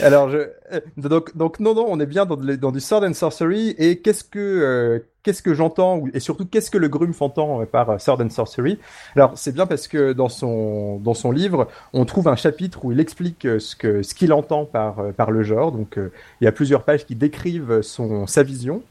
Alors 0.00 0.30
je 0.30 0.38
euh, 0.38 0.80
donc 0.96 1.36
donc 1.36 1.60
non 1.60 1.74
non, 1.74 1.84
on 1.88 2.00
est 2.00 2.06
bien 2.06 2.24
dans, 2.24 2.36
du 2.72 2.80
sword 2.80 3.04
and 3.04 3.12
sorcery 3.12 3.74
et 3.78 3.98
qu'est-ce 3.98 4.24
que 4.24 4.38
euh, 4.38 4.98
qu'est-ce 5.22 5.42
que 5.42 5.52
j'entends 5.52 6.04
et 6.14 6.20
surtout 6.20 6.46
qu'est-ce 6.46 6.70
que 6.70 6.78
le 6.78 6.88
Grumpf 6.88 7.20
entend 7.20 7.64
par 7.66 7.90
euh, 7.90 7.98
sword 7.98 8.22
and 8.22 8.30
sorcery? 8.30 8.78
Alors 9.14 9.32
c'est 9.36 9.52
bien 9.52 9.66
parce 9.66 9.88
que 9.88 10.12
dans 10.14 10.30
son 10.30 10.96
dans 11.00 11.14
son 11.14 11.30
livre, 11.30 11.68
on 11.92 12.06
trouve 12.06 12.28
un 12.28 12.36
chapitre 12.36 12.84
où 12.86 12.92
il 12.92 13.00
explique 13.00 13.46
ce 13.58 13.76
que 13.76 14.02
ce 14.02 14.14
qu'il 14.14 14.32
entend 14.32 14.64
par 14.64 15.12
par 15.16 15.30
le 15.30 15.42
genre. 15.42 15.70
Donc 15.70 15.98
euh, 15.98 16.10
il 16.40 16.44
y 16.44 16.48
a 16.48 16.52
plusieurs 16.52 16.82
pages 16.84 17.04
qui 17.04 17.14
décrivent 17.14 17.82
son 17.82 18.26
sa 18.26 18.42
vision. 18.42 18.82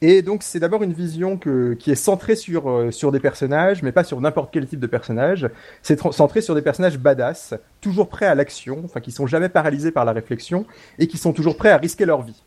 Et 0.00 0.22
donc 0.22 0.42
c'est 0.44 0.60
d'abord 0.60 0.82
une 0.84 0.92
vision 0.92 1.36
qui 1.36 1.90
est 1.90 1.96
centrée 1.96 2.36
sur, 2.36 2.70
euh, 2.70 2.90
sur 2.92 3.10
des 3.10 3.18
personnages, 3.20 3.82
mais 3.82 3.90
pas 3.92 4.04
sur 4.04 4.20
n'importe 4.20 4.50
quel 4.52 4.66
type 4.66 4.80
de 4.80 4.86
personnage. 4.86 5.48
C'est 5.82 6.00
tr- 6.00 6.12
centré 6.12 6.40
sur 6.40 6.54
des 6.54 6.62
personnages 6.62 6.98
badass, 6.98 7.54
toujours 7.80 8.08
prêts 8.08 8.26
à 8.26 8.34
l'action, 8.36 8.80
enfin 8.84 9.00
qui 9.00 9.10
sont 9.10 9.26
jamais 9.26 9.48
paralysés 9.48 9.90
par 9.90 10.04
la 10.04 10.12
réflexion 10.12 10.66
et 10.98 11.08
qui 11.08 11.18
sont 11.18 11.32
toujours 11.32 11.56
prêts 11.56 11.70
à 11.70 11.78
risquer 11.78 12.04
leur 12.06 12.22
vie. 12.22 12.44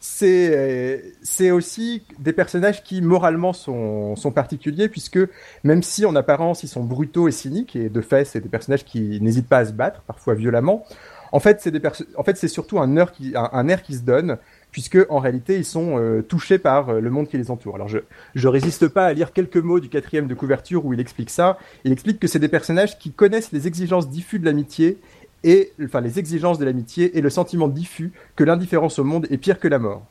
C'est 0.00 0.50
euh, 0.54 0.98
c'est 1.22 1.50
aussi 1.50 2.02
des 2.18 2.32
personnages 2.34 2.82
qui 2.82 3.00
moralement 3.00 3.52
sont, 3.54 4.16
sont 4.16 4.32
particuliers 4.32 4.88
puisque 4.88 5.18
même 5.64 5.82
si 5.82 6.04
en 6.04 6.14
apparence 6.14 6.62
ils 6.62 6.68
sont 6.68 6.84
brutaux 6.84 7.26
et 7.26 7.32
cyniques 7.32 7.74
et 7.74 7.88
de 7.88 8.00
fait 8.02 8.26
c'est 8.26 8.40
des 8.40 8.50
personnages 8.50 8.84
qui 8.84 9.18
n'hésitent 9.22 9.48
pas 9.48 9.58
à 9.58 9.64
se 9.64 9.72
battre 9.72 10.02
parfois 10.02 10.34
violemment, 10.34 10.84
en 11.32 11.40
fait 11.40 11.60
c'est 11.62 11.72
en 12.16 12.22
fait 12.22 12.48
surtout 12.48 12.78
un 12.80 12.96
air 12.96 13.12
qui 13.12 13.32
un 13.34 13.68
air 13.68 13.82
qui 13.82 13.94
se 13.94 14.02
donne 14.02 14.36
puisque 14.70 14.98
en 15.08 15.18
réalité 15.18 15.56
ils 15.56 15.64
sont 15.64 15.98
euh, 15.98 16.22
touchés 16.22 16.58
par 16.58 16.88
euh, 16.90 17.00
le 17.00 17.10
monde 17.10 17.28
qui 17.28 17.36
les 17.38 17.50
entoure. 17.50 17.74
Alors 17.76 17.88
je 17.88 17.98
je 18.34 18.48
résiste 18.48 18.88
pas 18.88 19.06
à 19.06 19.12
lire 19.12 19.32
quelques 19.32 19.56
mots 19.56 19.80
du 19.80 19.88
quatrième 19.88 20.26
de 20.26 20.34
couverture 20.34 20.84
où 20.84 20.92
il 20.92 21.00
explique 21.00 21.30
ça. 21.30 21.58
Il 21.84 21.92
explique 21.92 22.18
que 22.20 22.26
c'est 22.28 22.38
des 22.38 22.48
personnages 22.48 22.98
qui 22.98 23.10
connaissent 23.12 23.52
les 23.52 23.66
exigences 23.66 24.08
diffus 24.08 24.38
de 24.38 24.44
l'amitié 24.44 24.98
et 25.44 25.72
enfin 25.84 26.00
les 26.00 26.18
exigences 26.18 26.58
de 26.58 26.64
l'amitié 26.64 27.16
et 27.16 27.20
le 27.20 27.30
sentiment 27.30 27.68
diffus 27.68 28.12
que 28.36 28.44
l'indifférence 28.44 28.98
au 28.98 29.04
monde 29.04 29.26
est 29.30 29.38
pire 29.38 29.58
que 29.60 29.68
la 29.68 29.78
mort. 29.78 30.02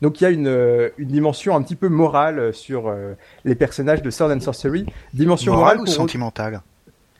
Donc 0.00 0.20
il 0.20 0.24
y 0.24 0.26
a 0.28 0.30
une, 0.30 0.46
euh, 0.46 0.90
une 0.98 1.08
dimension 1.08 1.56
un 1.56 1.62
petit 1.62 1.74
peu 1.74 1.88
morale 1.88 2.54
sur 2.54 2.86
euh, 2.86 3.14
les 3.44 3.56
personnages 3.56 4.00
de 4.02 4.10
Sword 4.10 4.30
and 4.30 4.40
Sorcery, 4.40 4.86
dimension 5.12 5.52
Moral 5.52 5.64
morale 5.76 5.80
ou 5.80 5.84
qu'on- 5.86 5.90
sentimental 5.90 6.62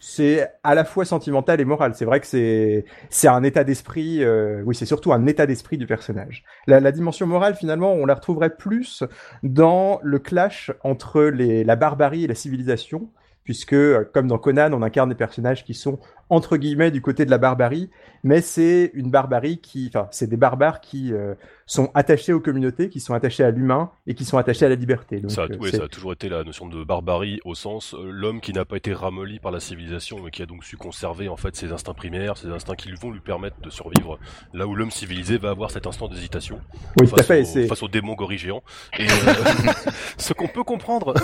c'est 0.00 0.48
à 0.62 0.74
la 0.74 0.84
fois 0.84 1.04
sentimental 1.04 1.60
et 1.60 1.64
moral. 1.64 1.94
C'est 1.94 2.04
vrai 2.04 2.20
que 2.20 2.26
c'est 2.26 2.84
c'est 3.10 3.28
un 3.28 3.42
état 3.42 3.64
d'esprit. 3.64 4.22
euh, 4.22 4.62
oui, 4.64 4.74
c'est 4.74 4.86
surtout 4.86 5.12
un 5.12 5.26
état 5.26 5.46
d'esprit 5.46 5.78
du 5.78 5.86
personnage. 5.86 6.44
La, 6.66 6.80
la 6.80 6.92
dimension 6.92 7.26
morale, 7.26 7.54
finalement, 7.54 7.92
on 7.92 8.06
la 8.06 8.14
retrouverait 8.14 8.56
plus 8.56 9.04
dans 9.42 10.00
le 10.02 10.18
clash 10.18 10.70
entre 10.84 11.22
les, 11.22 11.64
la 11.64 11.76
barbarie 11.76 12.24
et 12.24 12.26
la 12.28 12.34
civilisation, 12.34 13.10
puisque 13.44 13.72
euh, 13.74 14.04
comme 14.12 14.28
dans 14.28 14.38
Conan, 14.38 14.72
on 14.72 14.82
incarne 14.82 15.08
des 15.08 15.14
personnages 15.14 15.64
qui 15.64 15.74
sont 15.74 15.98
entre 16.30 16.56
guillemets 16.56 16.90
du 16.90 17.00
côté 17.00 17.24
de 17.24 17.30
la 17.30 17.38
barbarie, 17.38 17.90
mais 18.24 18.40
c'est 18.40 18.90
une 18.94 19.10
barbarie 19.10 19.58
qui, 19.58 19.90
enfin, 19.94 20.08
c'est 20.10 20.26
des 20.28 20.36
barbares 20.36 20.80
qui 20.80 21.12
euh, 21.12 21.34
sont 21.66 21.90
attachés 21.94 22.32
aux 22.32 22.40
communautés, 22.40 22.88
qui 22.88 23.00
sont 23.00 23.14
attachés 23.14 23.44
à 23.44 23.50
l'humain 23.50 23.90
et 24.06 24.14
qui 24.14 24.24
sont 24.24 24.36
attachés 24.38 24.66
à 24.66 24.68
la 24.68 24.74
liberté. 24.74 25.20
Donc, 25.20 25.30
Ça, 25.30 25.42
a- 25.42 25.44
euh, 25.44 25.56
oui, 25.60 25.70
ça 25.70 25.84
a 25.84 25.88
toujours 25.88 26.12
été 26.12 26.28
la 26.28 26.42
notion 26.44 26.66
de 26.66 26.82
barbarie 26.84 27.40
au 27.44 27.54
sens 27.54 27.94
euh, 27.94 28.10
l'homme 28.10 28.40
qui 28.40 28.52
n'a 28.52 28.64
pas 28.64 28.76
été 28.76 28.92
ramolli 28.92 29.38
par 29.38 29.52
la 29.52 29.60
civilisation 29.60 30.18
mais 30.24 30.30
qui 30.30 30.42
a 30.42 30.46
donc 30.46 30.64
su 30.64 30.76
conserver 30.76 31.28
en 31.28 31.36
fait 31.36 31.54
ses 31.56 31.72
instincts 31.72 31.94
primaires, 31.94 32.36
ses 32.36 32.48
instincts 32.48 32.74
qui 32.74 32.90
vont 32.92 33.10
lui 33.10 33.20
permettre 33.20 33.60
de 33.62 33.70
survivre. 33.70 34.18
Là 34.52 34.66
où 34.66 34.74
l'homme 34.74 34.90
civilisé 34.90 35.38
va 35.38 35.50
avoir 35.50 35.70
cet 35.70 35.86
instant 35.86 36.08
d'hésitation 36.08 36.60
oui, 37.00 37.08
tout 37.08 37.14
à 37.14 37.22
face, 37.22 37.52
fait. 37.54 37.64
au, 37.64 37.68
face 37.68 37.82
aux 37.82 37.88
démons 37.88 38.14
gorilles 38.14 38.38
géants. 38.38 38.62
Et 38.98 39.04
euh, 39.08 39.72
ce 40.18 40.32
qu'on 40.32 40.48
peut 40.48 40.64
comprendre. 40.64 41.14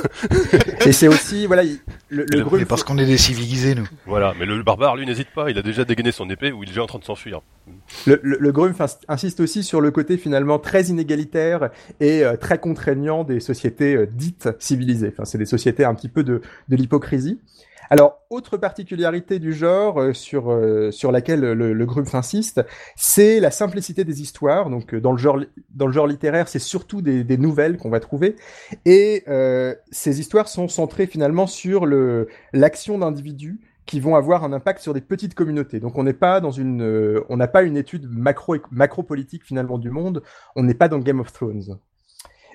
Et 0.87 0.93
c'est 0.93 1.09
aussi, 1.09 1.47
voilà, 1.47 1.65
il- 1.65 1.79
le, 2.09 2.25
le 2.33 2.45
Mais 2.45 2.63
Grunf- 2.63 2.67
parce 2.67 2.85
qu'on 2.85 2.99
est 2.99 3.07
des 3.07 3.19
civilisés, 3.19 3.75
nous. 3.75 3.89
Voilà, 4.07 4.35
mais 4.39 4.47
le 4.47 4.63
barbare 4.63 4.94
lui 4.97 5.07
n'hésite 5.07 5.31
pas, 5.35 5.51
il 5.51 5.59
a 5.59 5.63
déjà 5.63 5.85
dégainé 5.85 6.13
son 6.13 6.29
épée 6.29 6.53
ou 6.53 6.63
il 6.63 6.69
est 6.69 6.73
déjà 6.73 6.83
en 6.83 6.87
train 6.87 6.99
de 6.99 7.05
s'enfuir. 7.05 7.41
Le, 8.07 8.21
le, 8.23 8.53
insiste 9.09 9.41
aussi 9.41 9.63
sur 9.63 9.81
le 9.81 9.91
côté 9.91 10.17
finalement 10.17 10.59
très 10.59 10.85
inégalitaire 10.85 11.71
et 12.01 12.25
euh, 12.25 12.37
très 12.37 12.59
contraignant 12.59 13.25
des 13.25 13.41
sociétés 13.41 13.97
euh, 13.97 14.07
dites 14.07 14.49
civilisées. 14.59 15.11
Enfin, 15.13 15.25
c'est 15.25 15.39
des 15.39 15.47
sociétés 15.47 15.85
un 15.85 15.95
petit 15.95 16.09
peu 16.09 16.23
de, 16.25 16.41
l'hypocrisie. 16.69 17.41
Alors, 17.91 18.19
autre 18.31 18.57
particularité 18.57 19.39
du 19.39 19.53
genre 19.53 20.01
euh, 20.01 20.13
sur 20.15 20.59
sur 20.91 21.13
laquelle 21.13 21.41
le, 21.41 21.73
le 21.73 21.87
insiste, 22.15 22.63
c'est 22.97 23.41
la 23.41 23.51
simplicité 23.51 24.05
des 24.05 24.23
histoires. 24.23 24.71
Donc, 24.71 24.95
dans 24.95 25.13
le 25.13 25.19
genre 25.19 25.39
dans 25.71 25.87
le 25.87 25.93
genre 25.93 26.07
littéraire, 26.07 26.49
c'est 26.49 26.59
surtout 26.59 27.03
des, 27.03 27.39
nouvelles 27.39 27.77
qu'on 27.77 27.91
va 27.91 28.01
trouver, 28.01 28.37
et 28.85 29.25
ces 29.91 30.21
histoires 30.21 30.49
sont 30.49 30.69
centrées 30.69 31.07
finalement 31.07 31.47
sur 31.47 31.87
l'action 32.53 32.99
d'individus 32.99 33.61
qui 33.87 34.01
vont 34.01 34.17
avoir 34.17 34.45
un 34.45 34.53
impact 34.53 34.81
sur 34.81 34.95
des 34.95 35.01
petites 35.01 35.35
communautés. 35.35 35.81
Donc 35.81 35.99
on 35.99 36.05
n'est 36.05 36.13
pas 36.13 36.41
dans 36.41 36.51
une, 36.51 36.83
euh, 36.83 37.25
on 37.29 37.37
n'a 37.37 37.49
pas 37.49 37.63
une 37.63 37.77
étude 37.77 38.09
macro 38.09 38.57
macro 38.71 39.03
politique 39.03 39.45
finalement 39.45 39.79
du 39.79 39.91
monde. 39.91 40.23
On 40.57 40.63
n'est 40.63 40.75
pas 40.75 40.89
dans 40.89 40.99
Game 40.99 41.21
of 41.21 41.33
Thrones. 41.33 41.79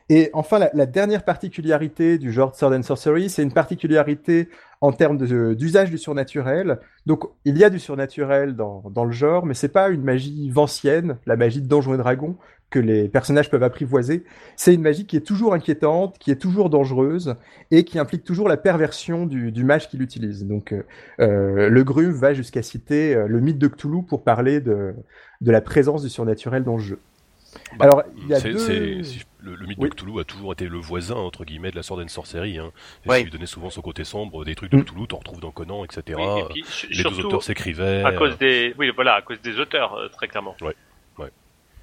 Et 0.09 0.31
enfin, 0.33 0.57
la, 0.57 0.71
la 0.73 0.85
dernière 0.87 1.23
particularité 1.23 2.17
du 2.17 2.31
genre 2.31 2.55
Sword 2.55 2.73
and 2.73 2.81
Sorcery, 2.83 3.29
c'est 3.29 3.43
une 3.43 3.53
particularité 3.53 4.49
en 4.81 4.91
termes 4.91 5.17
d'usage 5.55 5.91
du 5.91 5.97
surnaturel. 5.99 6.79
Donc, 7.05 7.25
il 7.45 7.57
y 7.57 7.63
a 7.63 7.69
du 7.69 7.79
surnaturel 7.79 8.55
dans, 8.55 8.83
dans 8.89 9.05
le 9.05 9.11
genre, 9.11 9.45
mais 9.45 9.53
c'est 9.53 9.67
pas 9.69 9.89
une 9.89 10.03
magie 10.03 10.49
vancienne, 10.49 11.17
la 11.27 11.35
magie 11.35 11.61
de 11.61 11.67
Donjons 11.67 11.93
et 11.93 11.97
Dragons, 11.97 12.37
que 12.71 12.79
les 12.79 13.07
personnages 13.09 13.49
peuvent 13.49 13.63
apprivoiser. 13.63 14.23
C'est 14.55 14.73
une 14.73 14.81
magie 14.81 15.05
qui 15.05 15.15
est 15.17 15.21
toujours 15.25 15.53
inquiétante, 15.53 16.17
qui 16.19 16.31
est 16.31 16.35
toujours 16.41 16.69
dangereuse, 16.69 17.35
et 17.71 17.83
qui 17.83 17.99
implique 17.99 18.23
toujours 18.23 18.47
la 18.47 18.57
perversion 18.57 19.25
du, 19.25 19.51
du 19.51 19.63
mage 19.63 19.89
qui 19.89 19.97
l'utilise. 19.97 20.45
Donc, 20.45 20.71
euh, 20.73 20.83
euh, 21.19 21.69
le 21.69 21.83
Grume 21.83 22.11
va 22.11 22.33
jusqu'à 22.33 22.61
citer 22.63 23.15
euh, 23.15 23.27
le 23.27 23.39
mythe 23.41 23.57
de 23.59 23.67
Cthulhu 23.67 24.03
pour 24.03 24.23
parler 24.23 24.59
de, 24.59 24.93
de 25.41 25.51
la 25.51 25.61
présence 25.61 26.03
du 26.03 26.09
surnaturel 26.09 26.63
dans 26.63 26.77
le 26.77 26.83
jeu. 26.83 26.99
Bah, 27.77 27.85
Alors, 27.85 28.03
il 28.23 28.27
y 28.27 28.33
a 28.33 28.39
deux... 28.39 28.57
c'est- 28.57 29.03
si 29.03 29.19
je- 29.19 29.25
le, 29.41 29.55
le 29.55 29.65
mythe 29.67 29.77
Oui. 29.79 29.89
de 29.89 29.93
Cthulhu 29.95 30.19
a 30.19 30.23
toujours 30.23 30.51
été 30.53 30.67
le 30.67 30.77
voisin 30.77 31.15
entre 31.15 31.45
guillemets 31.45 31.71
de 31.71 31.75
la 31.77 31.81
and 31.89 32.07
Sorcery. 32.07 32.57
Hein, 32.57 32.71
et 33.05 33.09
Ouais. 33.09 33.23
lui 33.23 33.31
donnait 33.31 33.45
souvent 33.45 33.69
son 33.69 33.81
côté 33.81 34.03
sombre, 34.03 34.43
des 34.45 34.55
trucs 34.55 34.71
de 34.71 34.77
Mm. 34.77 34.83
Cthulhu, 34.83 35.07
t'en 35.07 35.17
retrouves 35.17 35.39
dans 35.41 35.51
Conan, 35.51 35.83
etc. 35.85 36.01
Oui, 36.19 36.41
et 36.41 36.43
puis, 36.53 36.63
ch- 36.65 36.87
les 36.91 37.03
deux 37.03 37.25
auteurs 37.25 37.43
s'écrivaient. 37.43 38.03
à 38.03 38.13
cause 38.13 38.33
euh, 38.33 38.37
des, 38.39 38.75
oui, 38.77 38.91
voilà, 38.93 39.15
à 39.15 39.21
cause 39.21 39.41
des 39.41 39.59
auteurs, 39.59 39.95
euh, 39.95 40.07
très 40.09 40.27
clairement. 40.27 40.55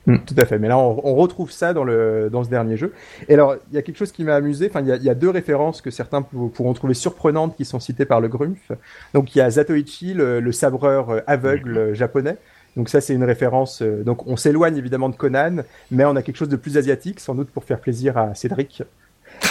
Mm, 0.09 0.19
tout 0.25 0.35
à 0.39 0.47
fait. 0.47 0.61
Mais 0.61 0.69
là, 0.69 0.79
on, 0.79 1.01
on 1.05 1.17
retrouve 1.17 1.51
ça 1.51 1.75
dans 1.75 1.83
le 1.83 2.29
dans 2.31 2.45
ce 2.45 2.49
dernier 2.49 2.77
jeu. 2.77 2.95
Et 3.29 3.35
alors, 3.35 3.57
il 3.73 3.75
y 3.75 3.79
a 3.79 3.83
quelque 3.83 3.97
chose 3.97 4.13
qui 4.13 4.23
m'a 4.23 4.37
amusé. 4.37 4.69
Enfin, 4.71 4.81
il 4.81 4.87
y 4.87 4.93
a, 4.93 4.97
il 4.97 5.03
y 5.03 5.11
a 5.11 5.17
deux 5.17 5.31
références 5.31 5.83
que 5.83 5.91
certains 5.91 6.23
pour- 6.23 6.53
pourront 6.53 6.75
trouver 6.75 6.95
surprenantes 6.95 7.57
qui 7.57 7.65
sont 7.65 7.81
citées 7.81 8.05
par 8.07 8.21
le 8.21 8.29
Grumpf. 8.29 8.71
Donc, 9.15 9.35
il 9.35 9.39
y 9.39 9.41
a 9.41 9.51
Zatoichi, 9.51 10.15
le, 10.15 10.39
le 10.39 10.53
sabreur 10.53 11.11
euh, 11.11 11.21
aveugle 11.27 11.77
euh, 11.77 11.95
japonais. 11.95 12.37
Donc 12.77 12.89
ça, 12.91 13.01
c'est 13.01 13.15
une 13.15 13.25
référence. 13.25 13.81
euh, 13.83 14.03
donc, 14.05 14.27
on 14.27 14.37
s'éloigne 14.37 14.77
évidemment 14.77 15.09
de 15.09 15.17
Conan, 15.17 15.63
mais 15.91 16.05
on 16.05 16.15
a 16.17 16.23
quelque 16.23 16.37
chose 16.37 16.49
de 16.51 16.57
plus 16.57 16.77
asiatique, 16.77 17.21
sans 17.21 17.35
doute 17.35 17.49
pour 17.51 17.65
faire 17.65 17.81
plaisir 17.81 18.19
à 18.19 18.35
Cédric. 18.35 18.83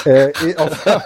Euh, 0.07 0.31
et 0.43 0.55
enfin, 0.57 0.99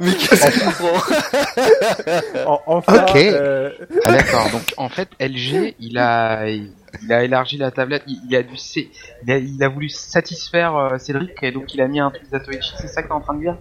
Mais 0.00 0.12
qu'est-ce 0.12 0.50
qu'il 0.52 0.72
prend 0.72 2.52
en- 2.54 2.62
enfin, 2.66 3.04
Ok. 3.08 3.16
euh, 3.16 3.70
Ah 4.04 4.12
d'accord, 4.12 4.50
donc 4.50 4.62
en 4.76 4.88
fait 4.88 5.08
LG 5.18 5.74
il 5.78 5.98
a 5.98 6.48
il 6.48 6.72
a 7.12 7.24
élargi 7.24 7.56
la 7.58 7.70
tablette, 7.70 8.02
il, 8.06 8.20
il 8.28 8.36
a 8.36 8.42
dû 8.42 8.54
il 8.56 9.30
a, 9.30 9.38
il 9.38 9.62
a 9.62 9.68
voulu 9.68 9.88
satisfaire 9.88 10.76
euh, 10.76 10.98
Cédric 10.98 11.30
et 11.42 11.52
donc 11.52 11.72
il 11.74 11.80
a 11.80 11.88
mis 11.88 12.00
un 12.00 12.10
truc 12.10 12.24
Zatoichi, 12.30 12.74
c'est 12.80 12.88
ça 12.88 13.02
que 13.02 13.08
t'es 13.08 13.14
en 13.14 13.20
train 13.20 13.34
de 13.34 13.40
dire? 13.40 13.56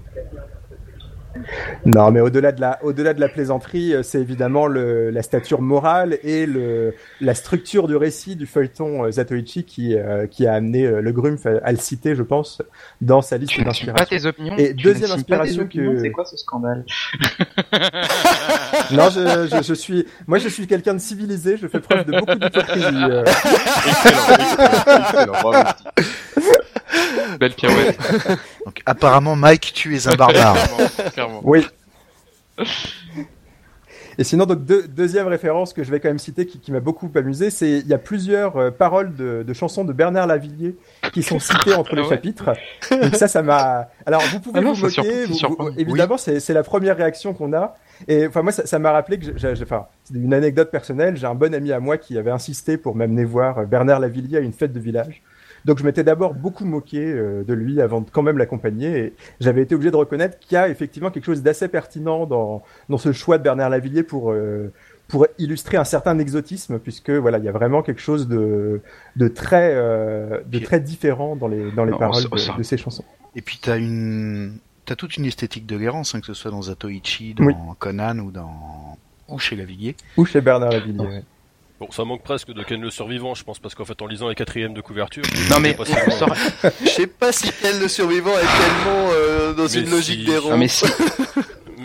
Non, 1.86 2.12
mais 2.12 2.20
au-delà 2.22 2.52
de 2.52 2.62
la, 2.62 2.80
au-delà 2.84 3.14
de 3.14 3.20
la 3.20 3.30
plaisanterie, 3.30 3.94
euh, 3.94 4.04
c'est 4.04 4.20
évidemment 4.20 4.68
le, 4.68 5.10
la 5.10 5.22
stature 5.22 5.62
morale 5.62 6.18
et 6.24 6.46
le, 6.46 6.94
la 7.22 7.34
structure 7.34 7.88
du 7.88 7.96
récit 7.96 8.36
du 8.36 8.46
feuilleton 8.46 9.06
euh, 9.06 9.12
Zatoichi 9.12 9.64
qui, 9.64 9.96
euh, 9.96 10.28
qui 10.28 10.46
a 10.48 10.54
amené 10.54 10.88
le 10.88 11.12
Grumpf 11.12 11.46
à, 11.46 11.52
à 11.64 11.72
le 11.72 11.78
citer, 11.78 12.16
je 12.16 12.24
pense, 12.24 12.62
dans 13.02 13.22
sa 13.22 13.38
liste 13.38 13.52
suis 13.54 13.64
pas 13.64 13.70
d'inspiration. 13.70 14.18
tes 14.18 14.26
opinions 14.26 14.56
Et 14.58 14.76
Tu 14.76 14.84
deuxième 14.84 15.10
ne 15.12 15.16
signes 15.16 15.24
pas 15.24 15.36
tes 15.38 15.42
inspiration 15.42 15.64
opinions 15.64 15.94
que- 15.94 16.00
C'est 16.02 16.12
quoi 16.12 16.26
ce 16.26 16.38
scandale? 16.38 16.86
Non, 18.92 19.10
je, 19.10 19.48
je, 19.56 19.64
je 19.64 19.74
suis, 19.74 20.06
moi, 20.28 20.38
je 20.40 20.50
suis 20.50 20.68
quelqu'un 20.68 20.94
de 20.96 21.00
civilisé. 21.00 21.58
Je 21.58 21.68
fais 21.68 21.80
preuve 21.80 22.06
de 22.06 22.12
beaucoup 22.20 22.36
d'hypocrisie. 22.36 22.86
euh. 23.10 23.24
Belle 27.40 27.54
pirouette. 27.54 27.98
Donc 28.66 28.82
apparemment 28.86 29.36
Mike, 29.36 29.72
tu 29.74 29.96
es 29.96 30.08
un 30.08 30.16
barbare. 30.16 30.56
Clairement, 30.68 31.12
clairement. 31.14 31.42
Oui. 31.44 31.66
Et 34.18 34.26
sinon, 34.26 34.46
donc 34.46 34.66
deux- 34.66 34.86
deuxième 34.86 35.28
référence 35.28 35.72
que 35.72 35.82
je 35.82 35.90
vais 35.92 36.02
quand 36.02 36.10
même 36.10 36.20
citer, 36.20 36.46
qui, 36.46 36.60
qui 36.60 36.74
m'a 36.74 36.82
beaucoup 36.82 37.10
amusé, 37.16 37.50
c'est 37.50 37.80
il 37.80 37.88
y 37.88 37.94
a 37.94 37.98
plusieurs 37.98 38.58
euh, 38.58 38.70
paroles 38.70 39.16
de, 39.16 39.44
de 39.48 39.54
chansons 39.54 39.86
de 39.86 39.94
Bernard 39.94 40.28
Lavillier 40.28 40.76
qui 41.14 41.24
sont 41.24 41.40
citées 41.40 41.74
entre 41.74 41.96
les 41.96 42.02
Ah 42.02 42.04
ouais. 42.04 42.10
chapitres. 42.10 42.54
Donc 42.92 43.16
ça, 43.16 43.30
ça 43.30 43.42
m'a. 43.42 43.88
Alors 44.06 44.22
vous 44.24 44.42
pouvez 44.42 44.60
Ah 44.60 44.62
non, 44.62 44.74
vous 44.74 44.88
moquer, 44.88 45.24
vous- 45.24 45.38
vous- 45.58 45.70
évidemment, 45.78 46.18
c'est 46.18 46.42
c'est 46.42 46.54
la 46.54 46.64
première 46.64 46.98
réaction 46.98 47.34
qu'on 47.34 47.54
a. 47.54 47.76
Et 48.10 48.28
enfin 48.28 48.42
moi, 48.42 48.52
ça 48.52 48.78
m'a 48.80 48.92
rappelé 48.92 49.20
que 49.20 49.38
j'ai, 49.38 49.54
enfin, 49.64 49.86
c'est 50.04 50.16
une 50.16 50.34
anecdote 50.34 50.70
personnelle. 50.70 51.16
J'ai 51.16 51.28
un 51.28 51.36
bon 51.36 51.54
ami 51.54 51.72
à 51.72 51.80
moi 51.80 51.98
qui 51.98 52.18
avait 52.18 52.32
insisté 52.32 52.76
pour 52.76 52.96
m'amener 52.96 53.24
voir 53.24 53.66
Bernard 53.68 54.02
Lavillier 54.02 54.40
à 54.40 54.42
une 54.42 54.52
fête 54.54 54.74
de 54.74 54.80
village. 54.82 55.22
Donc 55.66 55.78
je 55.80 55.84
m'étais 55.84 56.04
d'abord 56.04 56.34
beaucoup 56.34 56.66
moqué 56.66 57.00
euh, 57.04 57.44
de 57.44 57.54
lui 57.54 57.82
avant 57.82 58.02
de 58.02 58.10
quand 58.10 58.22
même 58.24 58.38
l'accompagner. 58.38 58.98
Et 58.98 59.14
j'avais 59.40 59.62
été 59.62 59.76
obligé 59.76 59.92
de 59.92 59.96
reconnaître 59.96 60.40
qu'il 60.40 60.54
y 60.56 60.58
a 60.58 60.70
effectivement 60.70 61.12
quelque 61.12 61.26
chose 61.26 61.42
d'assez 61.42 61.68
pertinent 61.68 62.26
dans 62.26 62.64
dans 62.90 62.98
ce 62.98 63.12
choix 63.12 63.38
de 63.38 63.44
Bernard 63.44 63.70
Lavillier 63.70 64.04
pour 64.04 64.32
euh, 64.32 64.72
pour 65.08 65.26
illustrer 65.40 65.78
un 65.78 65.84
certain 65.84 66.20
exotisme, 66.20 66.78
puisque 66.78 67.10
voilà, 67.10 67.40
il 67.40 67.44
y 67.44 67.50
a 67.50 67.52
vraiment 67.52 67.82
quelque 67.82 68.02
chose 68.02 68.28
de 68.28 68.82
de 69.16 69.28
très 69.28 69.72
euh, 69.74 70.40
de 70.46 70.60
très 70.60 70.80
différent 70.80 71.36
dans 71.36 71.48
les 71.48 71.72
dans 71.72 71.84
les 71.86 71.92
Non, 71.92 71.98
paroles 71.98 72.24
de, 72.24 72.58
de 72.58 72.64
ces 72.64 72.78
chansons. 72.78 73.04
Et 73.36 73.42
puis 73.42 73.60
t'as 73.62 73.78
une, 73.78 74.58
t'as 74.86 74.96
toute 74.96 75.18
une 75.18 75.26
esthétique 75.26 75.66
de 75.66 75.78
guérance, 75.78 76.14
hein, 76.16 76.20
que 76.20 76.28
ce 76.28 76.34
soit 76.34 76.52
dans 76.52 76.62
Zatoichi, 76.64 77.34
dans 77.34 77.46
Oui. 77.46 77.54
Conan 77.80 78.20
ou 78.20 78.32
dans 78.32 78.98
ou 79.28 79.38
chez 79.40 79.56
Laviguier. 79.56 79.96
Ou 80.18 80.26
chez 80.26 80.42
Bernard 80.42 80.72
Lavillier. 80.72 81.00
ouais. 81.00 81.24
Bon, 81.80 81.90
ça 81.92 82.04
manque 82.04 82.24
presque 82.24 82.52
de 82.52 82.62
Ken 82.64 82.82
le 82.82 82.90
survivant, 82.90 83.36
je 83.36 83.44
pense, 83.46 83.58
parce 83.60 83.74
qu'en 83.74 83.86
fait, 83.86 84.02
en 84.02 84.08
lisant 84.08 84.28
les 84.28 84.36
quatrièmes 84.36 84.74
de 84.74 84.82
couverture, 84.82 85.24
Non 85.50 85.60
mais 85.62 85.78
Je 86.84 86.90
sais 86.90 87.08
pas 87.08 87.32
si 87.32 87.50
Ken 87.62 87.80
le 87.80 87.88
survivant 87.88 88.32
est 88.32 88.42
tellement 88.42 89.10
euh, 89.14 89.54
dans 89.54 89.64
Mais 89.64 89.74
une 89.80 89.90
logique 89.90 90.26
d'héros. 90.26 90.50
non 90.50 90.58
mais 90.58 90.68
si 90.68 90.86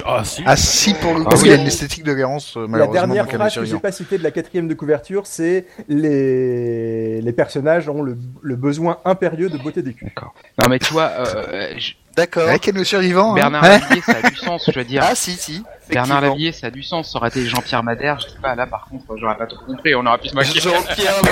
Ah 0.04 0.22
si. 0.24 0.42
Ah 0.44 0.56
si 0.56 0.92
pour 0.94 1.14
le 1.14 1.20
Ah 1.24 1.30
coup, 1.30 1.36
oui. 1.36 1.42
il 1.44 1.50
y 1.50 1.52
a 1.52 1.56
une 1.56 1.66
esthétique 1.68 2.02
de 2.02 2.12
guérance 2.12 2.56
euh, 2.56 2.62
La 2.62 2.66
malheureusement 2.66 2.92
dernière 3.06 3.24
dans 3.26 3.30
Ken 3.30 3.38
le 3.40 3.48
phrase 3.50 3.54
que 3.54 3.64
j'ai 3.64 3.78
pas 3.78 3.92
citée 3.92 4.18
de 4.18 4.24
la 4.24 4.32
quatrième 4.32 4.66
de 4.66 4.74
couverture, 4.74 5.26
c'est 5.26 5.66
les 5.88 7.20
les 7.22 7.32
personnages 7.32 7.88
ont 7.88 8.02
le, 8.02 8.18
le 8.42 8.56
besoin 8.56 8.98
impérieux 9.04 9.48
de 9.48 9.56
beauté 9.56 9.82
des 9.82 9.94
culs. 9.94 10.12
non 10.60 10.68
mais 10.68 10.80
tu 10.80 10.92
vois 10.92 11.10
euh, 11.18 11.72
je- 11.78 11.92
D'accord. 12.16 12.48
Ken 12.60 12.74
le 12.76 12.84
survivant. 12.84 13.32
hein. 13.32 13.34
Bernard 13.34 13.62
Ouais. 13.62 13.68
Lavillier 13.80 14.00
ça 14.02 14.16
a 14.22 14.30
du 14.30 14.36
sens, 14.36 14.70
je 14.72 14.78
veux 14.78 14.84
dire. 14.84 15.02
Ah 15.04 15.14
si 15.14 15.32
si. 15.32 15.62
Bernard. 15.90 16.20
Lavillier 16.22 16.52
ça 16.52 16.68
a 16.68 16.70
du 16.70 16.82
sens, 16.82 17.12
ça 17.12 17.18
aurait 17.18 17.28
été 17.28 17.44
Jean-Pierre 17.46 17.82
Madère, 17.82 18.18
je 18.20 18.28
dis 18.28 18.36
pas 18.40 18.54
là 18.54 18.66
par 18.66 18.86
contre 18.86 19.04
j'aurais 19.16 19.36
pas 19.36 19.46
trop 19.46 19.64
compris, 19.64 19.94
on 19.94 20.06
aurait 20.06 20.18
pu 20.18 20.28
se 20.28 20.34
moquer. 20.34 20.60
Jean-Pierre. 20.60 21.14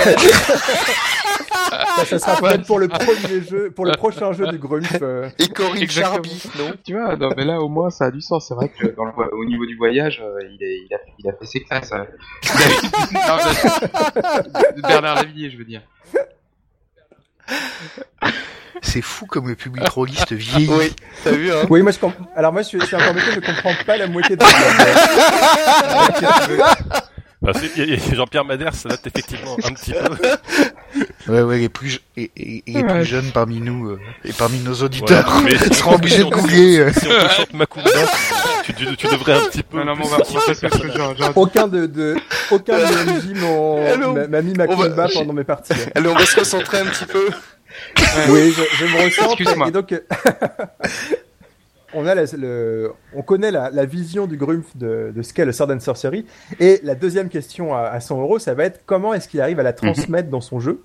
Ça, 1.97 2.05
ça 2.05 2.19
sera 2.19 2.35
peut-être 2.37 2.65
pour 2.67 2.77
le 2.79 2.87
premier 2.87 3.41
jeu, 3.49 3.71
pour 3.71 3.85
le 3.85 3.93
prochain 3.93 4.31
jeu 4.33 4.45
du 4.47 4.57
Grumpf. 4.59 4.95
euh, 5.01 5.29
et 5.39 5.47
Corinne. 5.47 5.87
Charbis, 5.89 6.43
non? 6.57 6.71
Tu 6.85 6.93
vois, 6.93 7.15
non, 7.15 7.29
mais 7.35 7.45
là 7.45 7.59
au 7.59 7.67
moins 7.69 7.89
ça 7.89 8.05
a 8.05 8.11
du 8.11 8.21
sens. 8.21 8.47
C'est 8.47 8.53
vrai 8.53 8.69
que 8.69 8.87
dans 8.95 9.05
le, 9.05 9.11
au 9.35 9.45
niveau 9.45 9.65
du 9.65 9.75
voyage, 9.75 10.21
euh, 10.23 10.39
il, 10.51 10.63
est, 10.63 10.79
il, 10.87 10.93
a, 10.93 10.97
il 11.19 11.29
a 11.29 11.33
fait 11.33 11.45
ses 11.45 11.63
classes. 11.63 11.91
euh. 11.93 12.03
Non, 13.11 13.37
mais- 14.75 14.81
Bernard 14.87 15.15
Lavillier, 15.15 15.49
je 15.49 15.57
veux 15.57 15.65
dire. 15.65 15.81
C'est 18.81 19.01
fou 19.01 19.25
comme 19.25 19.47
le 19.47 19.55
public 19.55 19.87
rôliste 19.89 20.33
vieillit. 20.33 20.67
Oui, 20.69 20.93
t'as 21.23 21.31
vu 21.31 21.51
hein 21.51 21.65
Oui, 21.69 21.81
moi 21.81 21.91
je 21.91 21.99
comp- 21.99 22.15
alors 22.35 22.51
moi 22.53 22.61
je 22.63 22.67
suis, 22.69 22.79
je 22.79 22.85
suis 22.85 22.95
encore 22.95 23.13
je 23.17 23.39
comprends 23.39 23.73
pas 23.85 23.97
la 23.97 24.07
moitié 24.07 24.35
de 24.35 24.43
Bah, 27.41 27.51
c'est- 27.53 28.15
Jean-Pierre 28.15 28.45
Madère, 28.45 28.73
ça 28.73 28.87
date 28.87 29.05
effectivement 29.05 29.57
un 29.65 29.73
petit 29.73 29.91
peu. 29.93 31.31
Ouais, 31.31 31.41
ouais, 31.41 31.57
les 31.57 31.67
plus, 31.69 31.89
je- 31.89 31.99
et, 32.15 32.31
et- 32.37 32.63
et 32.67 32.73
les 32.73 32.83
Ouais. 32.83 32.93
plus 32.93 33.05
jeunes 33.05 33.31
parmi 33.33 33.59
nous 33.59 33.89
euh, 33.89 33.99
et 34.23 34.31
parmi 34.31 34.59
nos 34.59 34.73
auditeurs 34.75 35.29
Voilà. 35.29 35.41
Mais 35.49 35.57
si- 35.57 35.73
seront 35.73 35.95
obligés 35.95 36.19
de 36.23 36.29
googler. 36.29 36.79
euh. 36.79 36.91
Si 36.93 37.05
on 37.07 37.09
te 37.27 37.33
chante 37.33 37.53
Macumba, 37.53 37.89
tu, 38.63 38.73
tu, 38.73 38.95
tu 38.95 39.07
devrais 39.07 39.33
un 39.33 39.45
petit 39.49 39.63
peu. 39.63 39.77
Non, 39.83 39.93
non, 39.95 40.03
on 40.03 40.07
va, 40.07 40.17
aucun 41.35 41.67
de, 41.67 41.85
de 41.85 42.15
aucun 42.51 42.77
de 42.77 42.83
MJ 42.83 44.29
m'a 44.29 44.41
mis 44.41 44.53
ma 44.53 44.63
On 44.69 44.75
va- 44.75 44.87
combat 44.89 45.07
pendant 45.13 45.33
mes 45.33 45.43
parties. 45.43 45.73
Allez, 45.95 46.07
on 46.07 46.15
va 46.15 46.25
se 46.25 46.39
recentrer 46.39 46.79
un 46.79 46.85
petit 46.85 47.05
peu. 47.05 47.27
Oui, 48.29 48.51
je, 48.51 48.63
je 48.77 48.85
me 48.85 49.05
ressens. 49.05 49.67
Et 49.67 49.71
donc, 49.71 49.93
on 51.93 52.05
a 52.07 52.15
la- 52.15 52.25
le, 52.37 52.91
on 53.15 53.21
connaît 53.21 53.51
la, 53.51 53.69
la 53.69 53.85
vision 53.85 54.25
du 54.27 54.37
Grumpf 54.37 54.75
de, 54.75 55.11
de 55.15 55.21
ce 55.21 55.33
qu'est 55.33 55.45
le 55.45 55.51
Sword 55.51 55.71
and 55.71 55.79
Sorcery. 55.79 56.25
Et 56.59 56.79
la 56.83 56.95
deuxième 56.95 57.29
question 57.29 57.75
à, 57.75 57.81
à 57.81 57.99
100 57.99 58.21
euros, 58.21 58.39
ça 58.39 58.53
va 58.53 58.65
être 58.65 58.81
comment 58.85 59.13
est-ce 59.13 59.27
qu'il 59.27 59.41
arrive 59.41 59.59
à 59.59 59.63
la 59.63 59.73
transmettre 59.73 60.29
dans 60.29 60.41
son 60.41 60.59
jeu? 60.59 60.83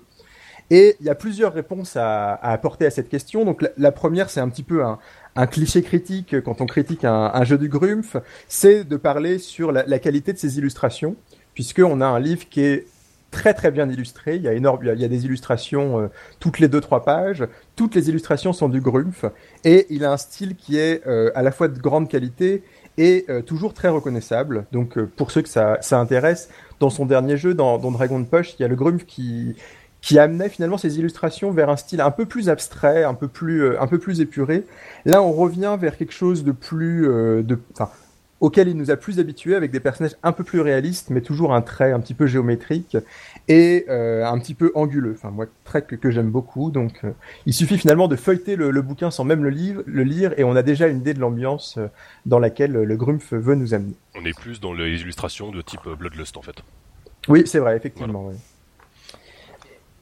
Et 0.71 0.97
il 0.99 1.07
y 1.07 1.09
a 1.09 1.15
plusieurs 1.15 1.53
réponses 1.53 1.95
à, 1.95 2.33
à 2.33 2.51
apporter 2.51 2.85
à 2.85 2.91
cette 2.91 3.09
question. 3.09 3.43
Donc, 3.43 3.63
la, 3.63 3.69
la 3.77 3.91
première, 3.91 4.29
c'est 4.29 4.39
un 4.39 4.49
petit 4.49 4.61
peu 4.61 4.83
un, 4.83 4.99
un 5.35 5.47
cliché 5.47 5.81
critique 5.81 6.41
quand 6.41 6.61
on 6.61 6.67
critique 6.67 7.05
un, 7.05 7.31
un 7.33 7.43
jeu 7.43 7.57
du 7.57 7.69
Grumpf, 7.69 8.17
c'est 8.47 8.83
de 8.83 8.97
parler 8.97 9.39
sur 9.39 9.71
la, 9.71 9.83
la 9.87 9.97
qualité 9.97 10.31
de 10.31 10.37
ses 10.37 10.59
illustrations, 10.59 11.15
puisqu'on 11.55 12.01
a 12.01 12.05
un 12.05 12.19
livre 12.19 12.47
qui 12.49 12.61
est 12.61 12.85
très 13.31 13.53
très 13.53 13.71
bien 13.71 13.89
illustré. 13.89 14.35
Il 14.35 14.41
y 14.41 14.47
a 14.47 14.53
énorme, 14.53 14.79
il 14.83 14.99
y 14.99 15.05
a, 15.05 15.07
des 15.07 15.25
illustrations 15.25 15.99
euh, 15.99 16.07
toutes 16.39 16.59
les 16.59 16.67
deux 16.67 16.81
trois 16.81 17.03
pages. 17.03 17.47
Toutes 17.75 17.95
les 17.95 18.09
illustrations 18.09 18.53
sont 18.53 18.69
du 18.69 18.81
Grumpf 18.81 19.25
et 19.63 19.87
il 19.89 20.05
a 20.05 20.11
un 20.11 20.17
style 20.17 20.55
qui 20.55 20.77
est 20.77 21.05
euh, 21.07 21.31
à 21.35 21.41
la 21.41 21.51
fois 21.51 21.67
de 21.67 21.79
grande 21.79 22.09
qualité 22.09 22.63
et 22.97 23.25
euh, 23.29 23.41
toujours 23.41 23.73
très 23.73 23.89
reconnaissable. 23.89 24.65
Donc 24.71 24.99
pour 24.99 25.31
ceux 25.31 25.41
que 25.41 25.49
ça, 25.49 25.77
ça 25.81 25.99
intéresse, 25.99 26.49
dans 26.79 26.89
son 26.89 27.05
dernier 27.05 27.37
jeu, 27.37 27.53
dans, 27.53 27.77
dans 27.77 27.91
Dragon 27.91 28.23
Push, 28.23 28.55
il 28.57 28.61
y 28.61 28.65
a 28.65 28.67
le 28.67 28.75
Grumpf 28.75 29.05
qui 29.05 29.55
qui 30.01 30.17
amenait 30.17 30.47
finalement 30.47 30.77
ses 30.77 30.97
illustrations 30.97 31.51
vers 31.51 31.69
un 31.69 31.75
style 31.75 31.99
un 31.99 32.11
peu 32.11 32.25
plus 32.25 32.47
abstrait, 32.47 33.03
un 33.03 33.13
peu 33.13 33.27
plus 33.27 33.77
un 33.77 33.85
peu 33.85 33.99
plus 33.99 34.21
épuré. 34.21 34.63
Là, 35.03 35.21
on 35.21 35.33
revient 35.33 35.75
vers 35.77 35.97
quelque 35.97 36.13
chose 36.13 36.45
de 36.45 36.53
plus 36.53 37.01
de 37.03 37.59
auquel 38.39 38.67
il 38.67 38.77
nous 38.77 38.91
a 38.91 38.95
plus 38.95 39.19
habitués 39.19 39.55
avec 39.55 39.71
des 39.71 39.79
personnages 39.79 40.15
un 40.23 40.31
peu 40.31 40.43
plus 40.43 40.61
réalistes, 40.61 41.09
mais 41.09 41.21
toujours 41.21 41.53
un 41.53 41.61
trait 41.61 41.91
un 41.91 41.99
petit 41.99 42.13
peu 42.13 42.27
géométrique 42.27 42.97
et 43.47 43.85
euh, 43.89 44.25
un 44.25 44.39
petit 44.39 44.53
peu 44.53 44.71
anguleux. 44.75 45.13
Enfin, 45.17 45.31
moi, 45.31 45.45
trait 45.63 45.81
que, 45.81 45.95
que 45.95 46.11
j'aime 46.11 46.29
beaucoup. 46.29 46.71
Donc, 46.71 46.99
euh, 47.03 47.11
il 47.45 47.53
suffit 47.53 47.77
finalement 47.77 48.07
de 48.07 48.15
feuilleter 48.15 48.55
le, 48.55 48.71
le 48.71 48.81
bouquin 48.81 49.11
sans 49.11 49.23
même 49.23 49.43
le, 49.43 49.49
livre, 49.49 49.83
le 49.85 50.03
lire 50.03 50.33
et 50.37 50.43
on 50.43 50.55
a 50.55 50.63
déjà 50.63 50.87
une 50.87 50.97
idée 50.97 51.13
de 51.13 51.19
l'ambiance 51.19 51.77
euh, 51.77 51.87
dans 52.25 52.39
laquelle 52.39 52.71
le 52.71 52.95
Grumpf 52.95 53.33
veut 53.33 53.55
nous 53.55 53.73
amener. 53.73 53.95
On 54.15 54.25
est 54.25 54.37
plus 54.37 54.59
dans 54.59 54.73
les 54.73 55.01
illustrations 55.01 55.51
de 55.51 55.61
type 55.61 55.87
Bloodlust 55.97 56.37
en 56.37 56.41
fait. 56.41 56.63
Oui, 57.27 57.43
c'est 57.45 57.59
vrai, 57.59 57.75
effectivement. 57.75 58.27
oui. 58.27 58.35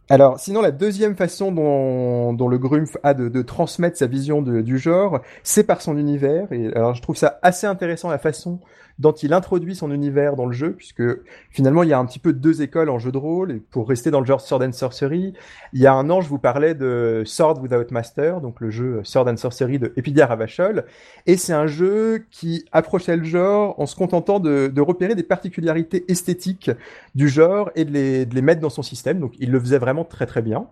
Alors, 0.10 0.40
sinon, 0.40 0.62
la 0.62 0.72
deuxième 0.72 1.16
façon 1.16 1.52
dont, 1.52 2.48
le 2.48 2.58
Grumpf 2.58 2.98
a 3.04 3.14
de, 3.14 3.42
transmettre 3.42 3.98
sa 3.98 4.08
vision 4.08 4.42
du 4.42 4.78
genre, 4.78 5.22
c'est 5.44 5.64
par 5.64 5.82
son 5.82 5.98
univers. 5.98 6.52
Et 6.52 6.68
alors, 6.76 6.94
je 6.94 7.02
trouve 7.02 7.18
ça 7.18 7.40
assez 7.42 7.68
intéressant 7.68 8.10
la 8.10 8.18
façon 8.18 8.60
dont 9.00 9.12
il 9.12 9.34
introduit 9.34 9.76
son 9.76 9.92
univers 9.92 10.36
dans 10.36 10.46
le 10.46 10.54
jeu, 10.54 10.72
puisque 10.72 11.04
finalement, 11.52 11.84
il 11.84 11.90
y 11.90 11.94
a 11.94 12.00
un 12.00 12.06
petit 12.06 12.20
peu 12.20 12.34
deux 12.34 12.62
écoles 12.62 12.90
en 12.90 12.98
jeu 13.00 13.12
de 13.12 13.18
rôle. 13.18 13.52
Et 13.52 13.60
pour 13.60 13.88
rester 13.88 14.12
dans 14.12 14.20
le 14.20 14.26
genre 14.26 14.42
Sword 14.42 14.64
and 14.64 14.72
Sorcery, 14.72 15.34
il 15.74 15.80
y 15.80 15.86
a 15.86 15.94
un 15.94 16.10
an, 16.10 16.22
je 16.22 16.30
vous 16.30 16.40
parlais 16.40 16.74
de 16.74 17.24
Sword 17.26 17.62
Without 17.62 17.92
Master, 17.92 18.42
donc 18.42 18.60
le 18.60 18.70
jeu 18.72 19.02
Sword 19.04 19.30
and 19.30 19.38
Sorcery 19.38 19.80
de 19.80 19.94
Epidia 19.98 20.26
Ravachol. 20.26 20.86
Et 21.26 21.38
c'est 21.38 21.54
un 21.54 21.68
jeu 21.68 22.26
qui 22.32 22.66
approchait 22.72 23.18
le 23.18 23.24
genre 23.24 23.80
en 23.80 23.86
se 23.86 23.96
contentant 23.96 24.40
de, 24.40 24.68
de 24.68 24.82
repérer 24.82 25.16
des 25.16 25.24
particularités 25.24 26.06
esthétiques 26.12 26.72
du 27.16 27.30
genre 27.30 27.70
et 27.76 27.86
de 27.86 27.92
les, 27.92 28.26
de 28.26 28.34
les 28.34 28.42
mettre 28.42 28.62
dans 28.62 28.70
son 28.70 28.84
système. 28.84 29.20
Donc 29.20 29.34
il 29.40 29.52
le 29.52 29.60
faisait 29.60 29.80
vraiment 29.80 30.06
très 30.06 30.26
très 30.26 30.42
bien. 30.42 30.68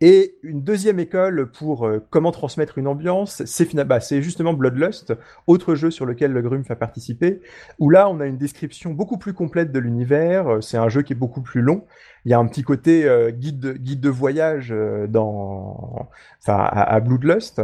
Et 0.00 0.36
une 0.42 0.62
deuxième 0.62 0.98
école 0.98 1.50
pour 1.50 1.86
euh, 1.86 2.04
comment 2.10 2.32
transmettre 2.32 2.78
une 2.78 2.86
ambiance, 2.86 3.42
c'est 3.44 3.74
bah, 3.74 3.98
justement 3.98 4.52
Bloodlust, 4.52 5.14
autre 5.46 5.74
jeu 5.74 5.90
sur 5.90 6.06
lequel 6.06 6.32
le 6.32 6.42
Grumpf 6.42 6.70
a 6.70 6.76
participé, 6.76 7.40
où 7.78 7.90
là 7.90 8.08
on 8.08 8.20
a 8.20 8.26
une 8.26 8.38
description 8.38 8.92
beaucoup 8.92 9.18
plus 9.18 9.34
complète 9.34 9.72
de 9.72 9.78
l'univers. 9.78 10.48
Euh, 10.48 10.60
C'est 10.60 10.78
un 10.78 10.88
jeu 10.88 11.02
qui 11.02 11.12
est 11.12 11.16
beaucoup 11.16 11.42
plus 11.42 11.60
long. 11.60 11.84
Il 12.24 12.30
y 12.30 12.34
a 12.34 12.38
un 12.38 12.46
petit 12.46 12.62
côté 12.62 13.06
euh, 13.08 13.30
guide, 13.30 13.60
de, 13.60 13.72
guide 13.72 14.00
de 14.00 14.10
voyage 14.10 14.74
dans, 15.08 16.08
à, 16.46 17.00
Bloodlust. 17.00 17.62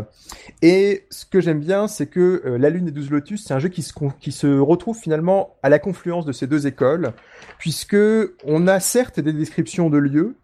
Et 0.63 1.07
ce 1.11 1.27
que 1.27 1.41
j'aime 1.41 1.61
bien, 1.61 1.89
c'est 1.89 2.07
que 2.07 2.57
La 2.59 2.71
Lune 2.71 2.89
et 2.89 2.91
12 2.91 3.11
Lotus, 3.11 3.45
c'est 3.45 3.55
un 3.55 3.59
jeu 3.59 3.69
qui 3.69 3.83
se, 3.83 3.93
qui 4.19 4.33
se 4.33 4.59
retrouve 4.59 4.97
finalement 4.99 5.57
à 5.63 5.69
la 5.69 5.79
confluence 5.79 6.25
de 6.25 6.33
ces 6.33 6.47
deux 6.47 6.67
écoles, 6.67 7.13
puisque 7.59 7.97
on 8.45 8.67
a 8.67 8.81
certes 8.81 9.21
des 9.21 9.35
descriptions 9.35 9.91
de 9.91 9.99
lieux, 9.99 10.37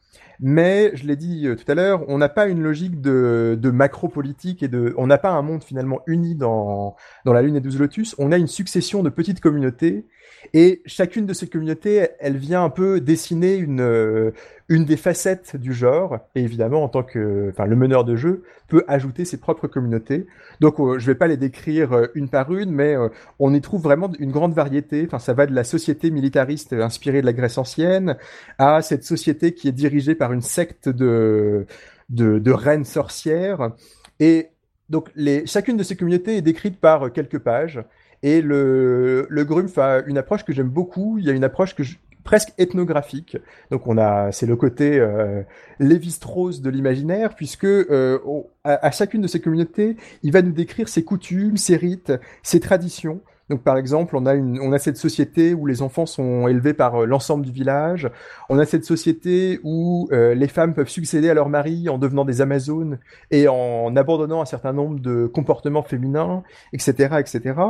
mais 0.42 0.90
je 0.94 1.06
l'ai 1.06 1.14
dit 1.14 1.46
euh, 1.46 1.54
tout 1.54 1.70
à 1.70 1.74
l'heure, 1.74 2.04
on 2.08 2.18
n'a 2.18 2.28
pas 2.28 2.48
une 2.48 2.62
logique 2.62 3.00
de, 3.00 3.56
de 3.60 3.70
macro-politique 3.70 4.64
et 4.64 4.68
de, 4.68 4.92
on 4.98 5.06
n'a 5.06 5.16
pas 5.16 5.30
un 5.30 5.42
monde 5.42 5.62
finalement 5.62 6.02
uni 6.08 6.34
dans, 6.34 6.96
dans 7.24 7.32
la 7.32 7.42
Lune 7.42 7.54
et 7.54 7.60
12 7.60 7.78
Lotus. 7.78 8.16
On 8.18 8.32
a 8.32 8.36
une 8.36 8.48
succession 8.48 9.04
de 9.04 9.08
petites 9.08 9.40
communautés 9.40 10.04
et 10.52 10.82
chacune 10.84 11.26
de 11.26 11.32
ces 11.32 11.46
communautés, 11.46 12.08
elle 12.18 12.36
vient 12.36 12.64
un 12.64 12.70
peu 12.70 13.00
dessiner 13.00 13.54
une, 13.54 13.80
euh, 13.80 14.32
une 14.68 14.84
des 14.84 14.96
facettes 14.96 15.56
du 15.56 15.72
genre. 15.72 16.18
Et 16.34 16.42
évidemment, 16.42 16.82
en 16.82 16.88
tant 16.88 17.02
que, 17.02 17.52
le 17.56 17.76
meneur 17.76 18.04
de 18.04 18.16
jeu 18.16 18.42
peut 18.68 18.84
ajouter 18.88 19.24
ses 19.24 19.38
propres 19.38 19.68
communautés. 19.68 20.26
Donc, 20.60 20.80
euh, 20.80 20.98
je 20.98 21.06
vais 21.06 21.14
pas 21.14 21.26
les 21.26 21.36
décrire 21.36 21.92
euh, 21.92 22.06
une 22.14 22.28
par 22.28 22.52
une, 22.52 22.70
mais 22.70 22.96
euh, 22.96 23.08
on 23.38 23.52
y 23.52 23.60
trouve 23.60 23.82
vraiment 23.82 24.10
une 24.18 24.30
grande 24.30 24.54
variété. 24.54 25.08
Ça 25.18 25.34
va 25.34 25.46
de 25.46 25.54
la 25.54 25.64
société 25.64 26.10
militariste 26.10 26.72
inspirée 26.72 27.20
de 27.20 27.26
la 27.26 27.32
Grèce 27.32 27.58
ancienne 27.58 28.16
à 28.58 28.82
cette 28.82 29.04
société 29.04 29.52
qui 29.54 29.68
est 29.68 29.72
dirigée 29.72 30.14
par 30.14 30.32
une 30.32 30.42
secte 30.42 30.88
de, 30.88 31.66
de, 32.08 32.50
reines 32.52 32.84
sorcières. 32.84 33.72
Et 34.20 34.48
donc, 34.88 35.10
les, 35.16 35.46
chacune 35.46 35.76
de 35.76 35.82
ces 35.82 35.96
communautés 35.96 36.36
est 36.36 36.42
décrite 36.42 36.80
par 36.80 37.06
euh, 37.06 37.08
quelques 37.10 37.38
pages. 37.38 37.82
Et 38.22 38.40
le, 38.40 39.26
le 39.28 39.80
a 39.80 40.02
une 40.06 40.18
approche 40.18 40.44
que 40.44 40.52
j'aime 40.52 40.68
beaucoup. 40.68 41.18
Il 41.18 41.24
y 41.24 41.30
a 41.30 41.32
une 41.32 41.44
approche 41.44 41.74
que 41.74 41.82
je- 41.82 41.96
presque 42.24 42.52
ethnographique. 42.58 43.36
Donc 43.70 43.86
on 43.86 43.98
a, 43.98 44.32
c'est 44.32 44.46
le 44.46 44.56
côté 44.56 44.98
euh, 44.98 45.42
Lévi-Strauss 45.78 46.60
de 46.60 46.70
l'imaginaire, 46.70 47.34
puisque 47.34 47.64
euh, 47.64 48.18
à 48.64 48.90
chacune 48.90 49.22
de 49.22 49.26
ces 49.26 49.40
communautés, 49.40 49.96
il 50.22 50.32
va 50.32 50.42
nous 50.42 50.52
décrire 50.52 50.88
ses 50.88 51.04
coutumes, 51.04 51.56
ses 51.56 51.76
rites, 51.76 52.12
ses 52.42 52.60
traditions. 52.60 53.20
Donc 53.52 53.64
par 53.64 53.76
exemple, 53.76 54.16
on 54.16 54.72
a 54.72 54.78
cette 54.78 54.96
société 54.96 55.52
où 55.52 55.66
les 55.66 55.82
enfants 55.82 56.06
sont 56.06 56.48
élevés 56.48 56.72
par 56.72 57.02
euh, 57.02 57.04
l'ensemble 57.04 57.44
du 57.44 57.52
village. 57.52 58.10
On 58.48 58.58
a 58.58 58.64
cette 58.64 58.86
société 58.86 59.60
où 59.62 60.08
euh, 60.10 60.34
les 60.34 60.48
femmes 60.48 60.72
peuvent 60.72 60.88
succéder 60.88 61.28
à 61.28 61.34
leur 61.34 61.50
mari 61.50 61.90
en 61.90 61.98
devenant 61.98 62.24
des 62.24 62.40
amazones 62.40 62.98
et 63.30 63.48
en 63.48 63.94
abandonnant 63.94 64.40
un 64.40 64.46
certain 64.46 64.72
nombre 64.72 65.00
de 65.00 65.26
comportements 65.26 65.82
féminins, 65.82 66.42
etc., 66.72 67.16
etc. 67.18 67.60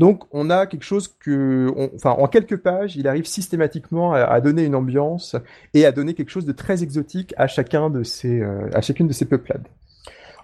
Donc 0.00 0.24
on 0.32 0.50
a 0.50 0.66
quelque 0.66 0.82
chose 0.82 1.06
que, 1.06 1.72
enfin 1.94 2.16
en 2.18 2.26
quelques 2.26 2.56
pages, 2.56 2.96
il 2.96 3.06
arrive 3.06 3.26
systématiquement 3.26 4.12
à, 4.14 4.22
à 4.22 4.40
donner 4.40 4.64
une 4.64 4.74
ambiance 4.74 5.36
et 5.72 5.86
à 5.86 5.92
donner 5.92 6.14
quelque 6.14 6.30
chose 6.30 6.46
de 6.46 6.52
très 6.52 6.82
exotique 6.82 7.32
à 7.36 7.46
chacun 7.46 7.90
de 7.90 8.02
ces, 8.02 8.40
euh, 8.40 8.68
à 8.74 8.80
chacune 8.80 9.06
de 9.06 9.12
ces 9.12 9.26
peuplades. 9.26 9.68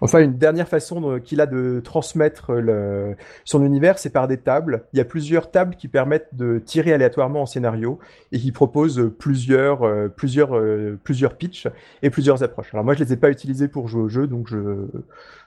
Enfin, 0.01 0.21
une 0.21 0.39
dernière 0.39 0.69
façon 0.69 1.01
de- 1.01 1.19
qu'il 1.19 1.41
a 1.41 1.47
de 1.47 1.81
transmettre 1.85 2.53
le, 2.53 3.17
son 3.45 3.65
univers, 3.65 3.99
c'est 3.99 4.11
par 4.11 4.29
des 4.29 4.37
tables. 4.39 4.85
Il 4.93 4.99
y 4.99 5.01
a 5.01 5.05
plusieurs 5.05 5.51
tables 5.51 5.75
qui 5.77 5.89
permettent 5.89 6.29
de 6.35 6.59
tirer 6.65 6.93
aléatoirement 6.93 7.43
en 7.43 7.47
scénario 7.47 7.99
et 8.33 8.39
qui 8.39 8.53
proposent 8.53 9.11
plusieurs, 9.19 9.83
euh, 9.85 10.09
plusieurs, 10.09 10.57
euh, 10.57 10.99
plusieurs 11.03 11.37
pitchs 11.37 11.67
et 12.03 12.11
plusieurs 12.11 12.43
approches. 12.43 12.73
Alors 12.75 12.85
moi, 12.85 12.95
je 12.95 13.05
les 13.05 13.13
ai 13.13 13.17
pas 13.17 13.31
utilisés 13.31 13.69
pour 13.69 13.89
jouer 13.89 14.03
au 14.03 14.09
jeu, 14.09 14.27
donc 14.27 14.49
je, 14.49 14.87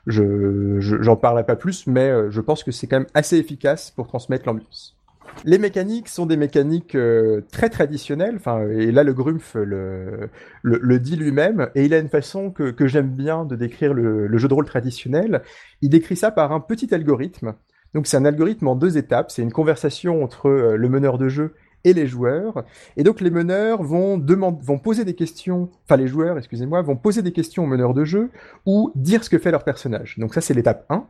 je, 0.08 0.80
je- 0.80 1.02
j'en 1.02 1.16
parlerai 1.16 1.46
pas 1.46 1.56
plus, 1.56 1.88
mais 1.88 2.10
euh, 2.10 2.30
je 2.32 2.42
pense 2.42 2.64
que 2.64 2.72
c'est 2.72 2.88
quand 2.88 3.00
même 3.00 3.08
assez 3.14 3.38
efficace 3.38 3.92
pour 3.92 4.08
transmettre 4.08 4.46
l'ambiance. 4.48 4.98
Les 5.44 5.58
mécaniques 5.58 6.08
sont 6.08 6.26
des 6.26 6.38
mécaniques 6.38 6.96
euh, 6.96 7.42
très 7.52 7.70
traditionnelles, 7.70 8.36
enfin, 8.36 8.68
et 8.68 8.92
là 8.92 9.04
le 9.04 9.14
Grumpf 9.14 9.56
le, 9.56 10.30
le, 10.62 11.00
dit 11.00 11.16
lui-même, 11.16 11.70
et 11.74 11.86
il 11.86 11.94
a 11.94 12.00
une 12.00 12.10
façon 12.10 12.52
que, 12.52 12.70
que 12.72 12.88
j'aime 12.88 13.10
bien 13.10 13.46
de 13.46 13.56
décrire 13.56 13.94
le, 13.94 14.38
jeu 14.38 14.48
de 14.48 14.54
rôle 14.54 14.66
traditionnel. 14.66 15.42
Il 15.82 15.90
décrit 15.90 16.16
ça 16.16 16.32
par 16.32 16.52
un 16.52 16.60
petit 16.60 16.94
algorithme. 16.94 17.56
Donc 17.94 18.08
c'est 18.08 18.18
un 18.18 18.26
algorithme 18.26 18.68
en 18.68 18.76
deux 18.76 18.98
étapes, 18.98 19.32
c'est 19.32 19.42
une 19.42 19.52
conversation 19.52 20.24
entre 20.24 20.48
euh, 20.48 20.76
le 20.78 20.90
meneur 20.90 21.18
de 21.18 21.28
jeu 21.28 21.56
et 21.84 21.94
les 21.94 22.08
joueurs. 22.08 22.64
Et 22.96 23.04
donc 23.04 23.20
les 23.20 23.32
meneurs 23.32 23.82
vont, 23.82 24.20
vont 24.20 24.80
poser 24.80 25.06
des 25.06 25.16
questions, 25.16 25.70
enfin 25.86 25.98
les 25.98 26.08
joueurs, 26.08 26.38
excusez-moi, 26.38 26.82
vont 26.84 26.96
poser 26.96 27.22
des 27.22 27.32
questions 27.32 27.64
aux 27.64 27.68
meneurs 27.68 27.94
de 27.94 28.06
jeu 28.06 28.30
ou 28.66 28.92
dire 28.96 29.24
ce 29.24 29.30
que 29.30 29.40
fait 29.40 29.52
leur 29.52 29.64
personnage. 29.64 30.18
Donc 30.20 30.34
ça 30.34 30.42
c'est 30.42 30.54
l'étape 30.54 30.86
1. 30.90 31.08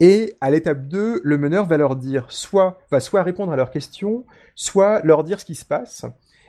Et 0.00 0.34
à 0.40 0.50
l'étape 0.50 0.88
2, 0.88 1.20
le 1.22 1.38
meneur 1.38 1.66
va 1.66 1.76
leur 1.76 1.94
dire 1.94 2.24
soit, 2.28 2.80
va 2.90 3.00
soit 3.00 3.22
répondre 3.22 3.52
à 3.52 3.56
leurs 3.56 3.70
questions, 3.70 4.24
soit 4.54 5.02
leur 5.04 5.24
dire 5.24 5.38
ce 5.38 5.44
qui 5.44 5.54
se 5.54 5.66
passe. 5.66 6.06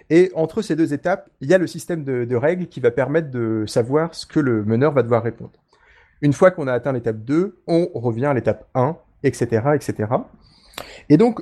Et 0.10 0.32
entre 0.36 0.62
ces 0.62 0.76
deux 0.76 0.93
étapes, 0.93 1.30
il 1.41 1.49
y 1.49 1.54
a 1.54 1.58
le 1.58 1.68
système 1.68 2.04
de, 2.04 2.36
règles 2.36 2.68
qui 2.68 2.80
va 2.80 2.91
permettre 2.91 3.30
de 3.30 3.66
savoir 3.68 4.16
ce 4.16 4.26
que 4.26 4.39
le 4.39 4.64
meneur 4.64 4.93
va 4.93 5.04
devoir 5.04 5.22
répondre. 5.24 5.52
Une 6.22 6.34
fois 6.34 6.52
qu'on 6.52 6.68
a 6.68 6.74
atteint 6.74 6.93
l'étape 6.93 7.20
2, 7.20 7.62
on 7.68 7.89
revient 7.93 8.28
à 8.28 8.34
l'étape 8.34 8.68
1, 8.74 8.95
etc., 9.24 9.70
etc. 9.76 10.10
Et 11.10 11.18
donc, 11.18 11.41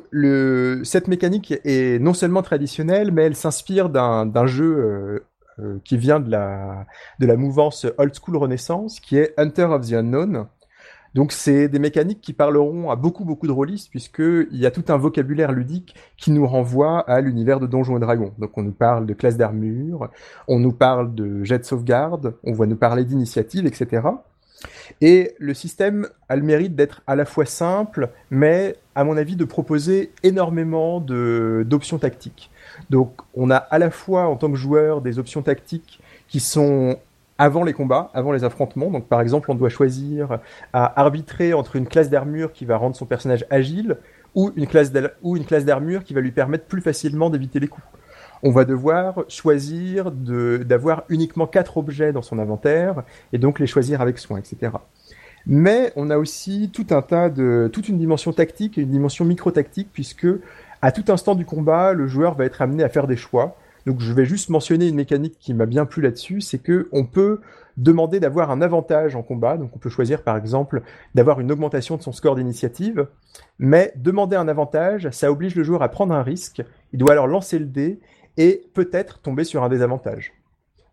cette 0.84 1.08
mécanique 1.08 1.54
est 1.64 2.02
non 2.02 2.14
seulement 2.14 2.42
traditionnelle, 2.42 3.12
mais 3.12 3.24
elle 3.24 3.36
s'inspire 3.36 3.90
d'un 3.90 4.26
d'un 4.26 4.48
jeu 4.48 4.78
euh, 4.78 5.20
euh, 5.60 5.80
qui 5.84 5.98
vient 5.98 6.20
de 6.20 6.32
la, 6.32 6.86
de 7.20 7.26
la 7.26 7.36
mouvance 7.36 7.86
Old 7.98 8.14
School 8.16 8.38
Renaissance, 8.38 9.00
qui 9.00 9.18
est 9.18 9.34
Hunter 9.38 9.66
of 9.66 9.88
the 9.88 9.94
Unknown. 9.94 10.48
Donc, 11.16 11.32
c'est 11.32 11.68
des 11.68 11.80
mécaniques 11.80 12.22
qui 12.22 12.34
parleront 12.34 12.92
à 12.92 12.96
beaucoup, 12.96 13.26
beaucoup 13.26 13.48
de 13.48 13.52
rôlistes, 13.52 13.90
puisqu'il 13.90 14.48
y 14.52 14.66
a 14.66 14.72
tout 14.72 14.86
un 14.90 14.98
vocabulaire 14.98 15.52
ludique 15.52 15.96
qui 16.18 16.32
nous 16.32 16.46
renvoie 16.46 17.00
à 17.00 17.22
l'univers 17.22 17.60
de 17.60 17.68
Donjons 17.68 17.98
et 17.98 18.00
Dragons. 18.00 18.34
Donc, 18.38 18.58
on 18.58 18.64
nous 18.64 18.72
parle 18.72 19.06
de 19.06 19.14
classe 19.14 19.38
d'armure, 19.38 20.10
on 20.48 20.60
nous 20.60 20.74
parle 20.74 21.16
de 21.16 21.44
jet 21.44 21.60
de 21.60 21.64
sauvegarde, 21.64 22.36
on 22.44 22.54
va 22.54 22.66
nous 22.66 22.76
parler 22.76 23.06
d'initiative, 23.06 23.66
etc. 23.66 24.02
Et 25.02 25.36
le 25.40 25.54
système 25.54 26.08
a 26.28 26.36
le 26.36 26.44
mérite 26.44 26.76
d'être 26.76 27.02
à 27.08 27.16
la 27.16 27.26
fois 27.26 27.46
simple, 27.46 28.10
mais 28.30 28.76
à 28.96 29.04
mon 29.04 29.16
avis 29.18 29.36
de 29.36 29.46
proposer 29.46 30.12
énormément 30.24 31.00
d'options 31.00 31.98
tactiques. 31.98 32.52
Donc 32.90 33.22
on 33.34 33.50
a 33.50 33.56
à 33.56 33.80
la 33.80 33.92
fois 33.92 34.28
en 34.28 34.36
tant 34.36 34.52
que 34.52 34.58
joueur 34.58 35.02
des 35.02 35.20
options 35.20 35.42
tactiques 35.42 36.02
qui 36.28 36.40
sont 36.40 36.98
avant 37.40 37.64
les 37.64 37.74
combats, 37.74 38.12
avant 38.14 38.32
les 38.32 38.44
affrontements. 38.44 38.92
Donc 38.92 39.08
par 39.08 39.22
exemple, 39.22 39.50
on 39.50 39.56
doit 39.56 39.70
choisir 39.70 40.40
à 40.74 41.02
arbitrer 41.02 41.54
entre 41.54 41.78
une 41.78 41.88
classe 41.88 42.12
d'armure 42.12 42.52
qui 42.52 42.66
va 42.66 42.78
rendre 42.78 42.96
son 42.96 43.06
personnage 43.06 43.46
agile 43.50 43.98
ou 44.36 44.52
une 44.56 44.68
classe 44.68 44.92
d'armure 44.92 46.04
qui 46.04 46.14
va 46.14 46.22
lui 46.22 46.32
permettre 46.32 46.66
plus 46.66 46.82
facilement 46.82 47.32
d'éviter 47.32 47.60
les 47.60 47.68
coups. 47.68 47.88
On 48.44 48.52
va 48.52 48.64
devoir 48.64 49.24
choisir 49.28 50.12
d'avoir 50.12 51.04
uniquement 51.10 51.48
quatre 51.48 51.78
objets 51.78 52.14
dans 52.14 52.22
son 52.22 52.40
inventaire 52.40 53.04
et 53.34 53.38
donc 53.38 53.60
les 53.60 53.68
choisir 53.68 54.02
avec 54.02 54.20
soin, 54.20 54.38
etc. 54.38 54.74
Mais 55.46 55.92
on 55.96 56.10
a 56.10 56.18
aussi 56.18 56.70
tout 56.72 56.88
un 56.92 57.02
tas 57.02 57.30
de, 57.30 57.70
toute 57.72 57.90
une 57.90 57.98
dimension 57.98 58.32
tactique 58.34 58.78
et 58.78 58.82
une 58.82 58.92
dimension 58.92 59.26
micro-tactique 59.26 59.90
puisque 59.92 60.28
à 60.82 60.92
tout 60.92 61.12
instant 61.12 61.36
du 61.36 61.46
combat, 61.46 61.94
le 61.94 62.08
joueur 62.08 62.36
va 62.36 62.46
être 62.46 62.62
amené 62.62 62.84
à 62.84 62.90
faire 62.90 63.08
des 63.08 63.18
choix. 63.18 63.58
Donc 63.90 64.02
je 64.02 64.14
vais 64.14 64.26
juste 64.26 64.50
mentionner 64.50 64.88
une 64.88 64.94
mécanique 64.94 65.40
qui 65.40 65.52
m'a 65.56 65.66
bien 65.66 65.88
plu 65.88 66.04
là-dessus, 66.04 66.42
c'est 66.42 66.60
que 66.60 66.90
on 66.92 67.06
peut 67.06 67.42
demander 67.76 68.20
d'avoir 68.20 68.52
un 68.52 68.62
avantage 68.62 69.16
en 69.16 69.24
combat. 69.24 69.58
Donc 69.58 69.76
on 69.76 69.80
peut 69.80 69.90
choisir 69.90 70.22
par 70.22 70.38
exemple 70.38 70.84
d'avoir 71.16 71.40
une 71.40 71.52
augmentation 71.52 71.98
de 71.98 72.04
son 72.04 72.12
score 72.12 72.36
d'initiative, 72.36 73.08
mais 73.58 73.92
demander 73.96 74.36
un 74.36 74.48
avantage, 74.48 75.10
ça 75.10 75.32
oblige 75.32 75.56
le 75.56 75.64
joueur 75.64 75.82
à 75.82 75.90
prendre 75.90 76.14
un 76.14 76.22
risque. 76.22 76.62
Il 76.94 77.00
doit 77.00 77.14
alors 77.14 77.26
lancer 77.26 77.58
le 77.58 77.66
dé 77.66 78.00
et 78.38 78.62
peut-être 78.76 79.22
tomber 79.22 79.44
sur 79.44 79.64
un 79.64 79.70
désavantage. 79.70 80.34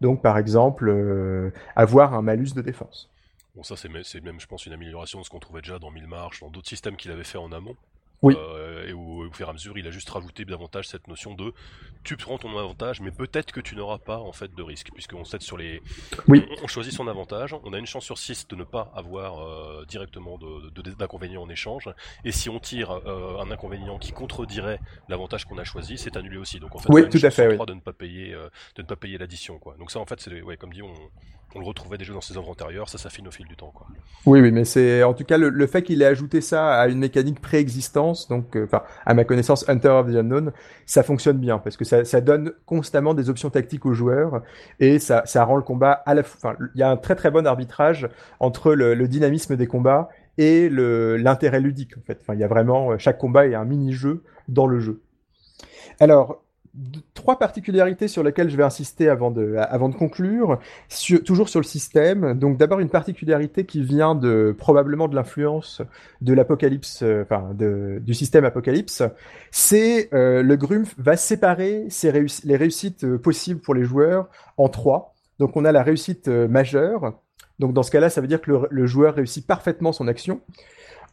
Donc 0.01 0.23
par 0.23 0.39
exemple 0.39 0.89
euh, 0.89 1.53
avoir 1.75 2.15
un 2.15 2.23
malus 2.23 2.55
de 2.55 2.63
défense. 2.63 3.11
Bon, 3.55 3.63
ça, 3.63 3.77
c'est 3.77 3.91
même, 3.91 4.41
je 4.41 4.47
pense, 4.47 4.65
une 4.65 4.73
amélioration 4.73 5.19
de 5.19 5.25
ce 5.25 5.29
qu'on 5.29 5.39
trouvait 5.39 5.61
déjà 5.61 5.79
dans 5.79 5.91
Mille 5.91 6.07
Marches, 6.07 6.41
dans 6.41 6.49
d'autres 6.49 6.69
systèmes 6.69 6.97
qu'il 6.97 7.11
avait 7.11 7.25
fait 7.25 7.39
en 7.39 7.53
amont. 7.53 7.77
Oui. 8.23 8.35
Euh, 8.39 8.89
et 8.89 8.93
où, 8.93 9.25
au 9.25 9.33
fur 9.33 9.47
et 9.47 9.51
à 9.51 9.53
mesure, 9.53 9.77
il 9.79 9.87
a 9.87 9.91
juste 9.91 10.09
rajouté 10.09 10.45
davantage 10.45 10.89
cette 10.89 11.07
notion 11.09 11.35
de 11.35 11.53
tu 12.05 12.17
prends 12.17 12.39
ton 12.39 12.57
avantage, 12.57 13.01
mais 13.01 13.11
peut-être 13.11 13.53
que 13.53 13.61
tu 13.61 13.75
n'auras 13.77 13.99
pas 13.99 14.19
en 14.19 14.33
fait 14.33 14.55
de 14.55 14.63
risque, 14.63 14.91
puisqu'on 14.95 15.25
sait 15.25 15.39
sur 15.41 15.57
les. 15.57 15.83
Oui. 16.29 16.47
On, 16.61 16.65
on 16.65 16.67
choisit 16.69 16.93
son 16.93 17.09
avantage, 17.09 17.55
on 17.65 17.73
a 17.73 17.79
une 17.79 17.87
chance 17.87 18.05
sur 18.05 18.17
6 18.17 18.47
de 18.49 18.57
ne 18.57 18.65
pas 18.65 18.93
avoir 18.95 19.41
euh, 19.41 19.85
directement 19.89 20.39
de, 20.39 20.71
de- 20.71 20.91
d'inconvénients 20.95 21.43
en 21.43 21.49
échange, 21.51 21.89
et 22.25 22.33
si 22.33 22.49
on 22.49 22.59
tire 22.61 22.91
euh, 23.07 23.39
un 23.41 23.51
inconvénient 23.51 23.99
qui 23.99 24.13
contredirait 24.13 24.81
l'avantage 25.09 25.45
qu'on 25.45 25.59
a 25.59 25.65
choisi, 25.65 25.99
c'est 25.99 26.17
annulé 26.17 26.37
aussi. 26.39 26.61
Donc 26.61 26.75
en 26.77 26.79
fait, 26.79 26.89
Oui, 26.91 27.01
on 27.01 27.05
a 27.05 27.07
une 27.07 27.11
tout 27.13 27.19
à 27.19 27.21
chance 27.29 27.35
fait, 27.35 27.43
sur 27.43 27.51
oui. 27.51 27.55
trois 27.57 27.67
de 27.67 27.75
ne 27.75 27.81
pas 27.81 27.93
payer, 27.93 28.33
de 28.77 28.83
ne 28.83 28.87
pas 28.87 28.97
payer 28.97 29.19
l'addition, 29.19 29.59
quoi. 29.59 29.75
Donc 29.79 29.91
ça, 29.91 29.99
en 29.99 30.07
fait, 30.07 30.21
c'est 30.21 30.41
ouais, 30.43 30.57
comme 30.57 30.73
dit, 30.73 30.83
on, 30.83 30.93
on 31.55 31.59
le 31.59 31.65
retrouvait 31.67 31.97
déjà 31.99 32.13
dans 32.13 32.21
ses 32.21 32.37
œuvres 32.37 32.51
antérieures, 32.51 32.89
ça 32.89 32.99
s'affine 32.99 33.27
au 33.29 33.31
fil 33.31 33.47
du 33.47 33.57
temps, 33.57 33.73
quoi. 33.75 33.87
Oui, 34.27 34.41
oui, 34.41 34.53
mais 34.53 34.65
c'est 34.65 35.03
en 35.03 35.15
tout 35.15 35.25
cas 35.25 35.39
le, 35.39 35.49
le 35.49 35.67
fait 35.67 35.83
qu'il 35.83 36.03
ait 36.03 36.07
ajouté 36.07 36.41
ça 36.41 36.79
à 36.81 36.87
une 36.89 36.99
mécanique 36.99 37.41
donc 38.29 38.57
euh, 38.57 38.65
enfin 38.65 38.83
à 39.05 39.15
ma 39.15 39.25
connaissance 39.25 39.69
Hunter 39.69 39.89
of 39.89 40.07
the 40.07 40.17
Unknown, 40.17 40.53
ça 40.87 41.03
fonctionne 41.03 41.39
bien 41.39 41.59
parce 41.59 41.77
que 41.77 41.85
ça, 41.85 42.21
donne 42.21 42.53
constamment 42.65 43.15
des 43.15 43.31
options 43.31 43.51
tactiques 43.51 43.87
aux 43.87 43.95
joueurs 43.95 44.43
et 44.81 44.99
ça, 44.99 45.23
rend 45.45 45.57
le 45.57 45.63
combat 45.63 45.93
à 45.93 46.15
la 46.15 46.23
enfin 46.23 46.57
il 46.75 46.81
y 46.81 46.83
a 46.83 46.91
un 46.91 46.97
très 46.97 47.15
très 47.15 47.31
bon 47.31 47.47
arbitrage 47.47 48.09
entre 48.41 48.73
le, 48.75 49.09
dynamisme 49.09 49.57
des 49.57 49.67
combats 49.67 50.09
et 50.39 50.69
l'intérêt 50.69 51.61
ludique 51.61 51.97
en 51.99 52.03
fait. 52.07 52.21
Il 52.33 52.39
y 52.39 52.45
a 52.45 52.49
vraiment 52.49 52.99
chaque 52.99 53.19
combat 53.19 53.47
est 53.47 53.55
un 53.55 53.65
mini 53.65 53.93
jeu 53.93 54.23
dans 54.49 54.67
le 54.67 54.81
jeu. 54.81 55.01
Alors 56.01 56.43
trois 57.15 57.39
particularités 57.39 58.09
sur 58.09 58.23
lesquelles 58.23 58.51
je 58.51 58.57
vais 58.57 58.63
insister 58.63 59.09
avant 59.09 59.31
de 59.31 59.95
conclure 59.97 60.59
toujours 61.25 61.49
sur 61.49 61.61
le 61.61 61.65
système. 61.65 62.35
Donc 62.39 62.57
d'abord 62.59 62.81
une 62.81 62.91
particularité 62.91 63.65
qui 63.65 63.83
vient 63.83 64.19
probablement 64.59 65.09
de 65.09 65.15
l'influence 65.15 65.83
de 66.21 66.35
l'apocalypse, 66.35 67.03
euh, 67.03 68.01
du 68.01 68.15
système 68.15 68.45
apocalypse, 68.45 69.03
c'est 69.51 70.13
euh, 70.13 70.43
le 70.43 70.57
Grumpf 70.57 70.95
va 70.99 71.17
séparer 71.17 71.89
les 72.45 72.57
réussites 72.57 73.05
euh, 73.05 73.19
possibles 73.19 73.61
pour 73.61 73.75
les 73.75 73.85
joueurs 73.85 74.29
en 74.57 74.69
trois. 74.69 75.15
Donc 75.39 75.57
on 75.57 75.65
a 75.65 75.73
la 75.73 75.83
réussite 75.83 76.29
euh, 76.29 76.49
majeure. 76.49 77.19
Donc 77.59 77.73
dans 77.73 77.83
ce 77.83 77.91
cas-là, 77.91 78.11
ça 78.11 78.21
veut 78.21 78.27
dire 78.27 78.41
que 78.41 78.67
le 78.69 78.87
joueur 78.87 79.15
réussit 79.15 79.47
parfaitement 79.47 79.93
son 79.93 80.09
action. 80.09 80.41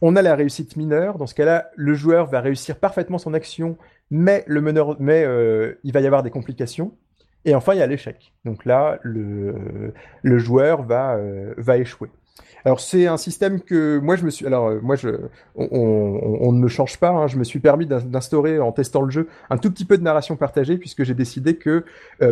On 0.02 0.16
a 0.16 0.22
la 0.22 0.34
réussite 0.34 0.76
mineure. 0.76 1.18
Dans 1.18 1.26
ce 1.26 1.34
cas-là, 1.34 1.70
le 1.76 1.94
joueur 1.94 2.26
va 2.26 2.40
réussir 2.40 2.78
parfaitement 2.78 3.18
son 3.18 3.32
action, 3.32 3.76
mais 4.14 5.24
euh, 5.24 5.74
il 5.82 5.92
va 5.92 6.00
y 6.00 6.06
avoir 6.06 6.22
des 6.22 6.30
complications. 6.30 6.92
Et 7.44 7.54
enfin, 7.54 7.74
il 7.74 7.78
y 7.78 7.82
a 7.82 7.86
l'échec. 7.86 8.32
Donc 8.44 8.64
là, 8.64 8.98
le, 9.02 9.92
joueur 10.38 10.82
va, 10.82 11.16
euh, 11.16 11.52
va 11.58 11.76
échouer. 11.78 12.08
Alors 12.64 12.80
c'est 12.80 13.06
un 13.06 13.18
système 13.18 13.60
que 13.60 13.98
moi 13.98 14.16
je 14.16 14.24
me 14.24 14.30
suis 14.30 14.46
alors 14.46 14.68
euh, 14.68 14.80
moi 14.82 14.96
on, 15.54 16.50
ne 16.50 16.58
me 16.58 16.66
change 16.68 16.98
pas 16.98 17.10
hein, 17.10 17.26
je 17.26 17.36
me 17.36 17.44
suis 17.44 17.58
permis 17.60 17.86
d'in- 17.86 18.00
d'instaurer 18.00 18.58
en 18.58 18.72
testant 18.72 19.02
le 19.02 19.10
jeu 19.10 19.28
un 19.50 19.58
tout 19.58 19.70
petit 19.70 19.84
peu 19.84 19.98
de 19.98 20.02
narration 20.02 20.34
partagée 20.36 20.78
puisque 20.78 21.04
j'ai 21.04 21.12
décidé 21.12 21.56
que 21.56 21.84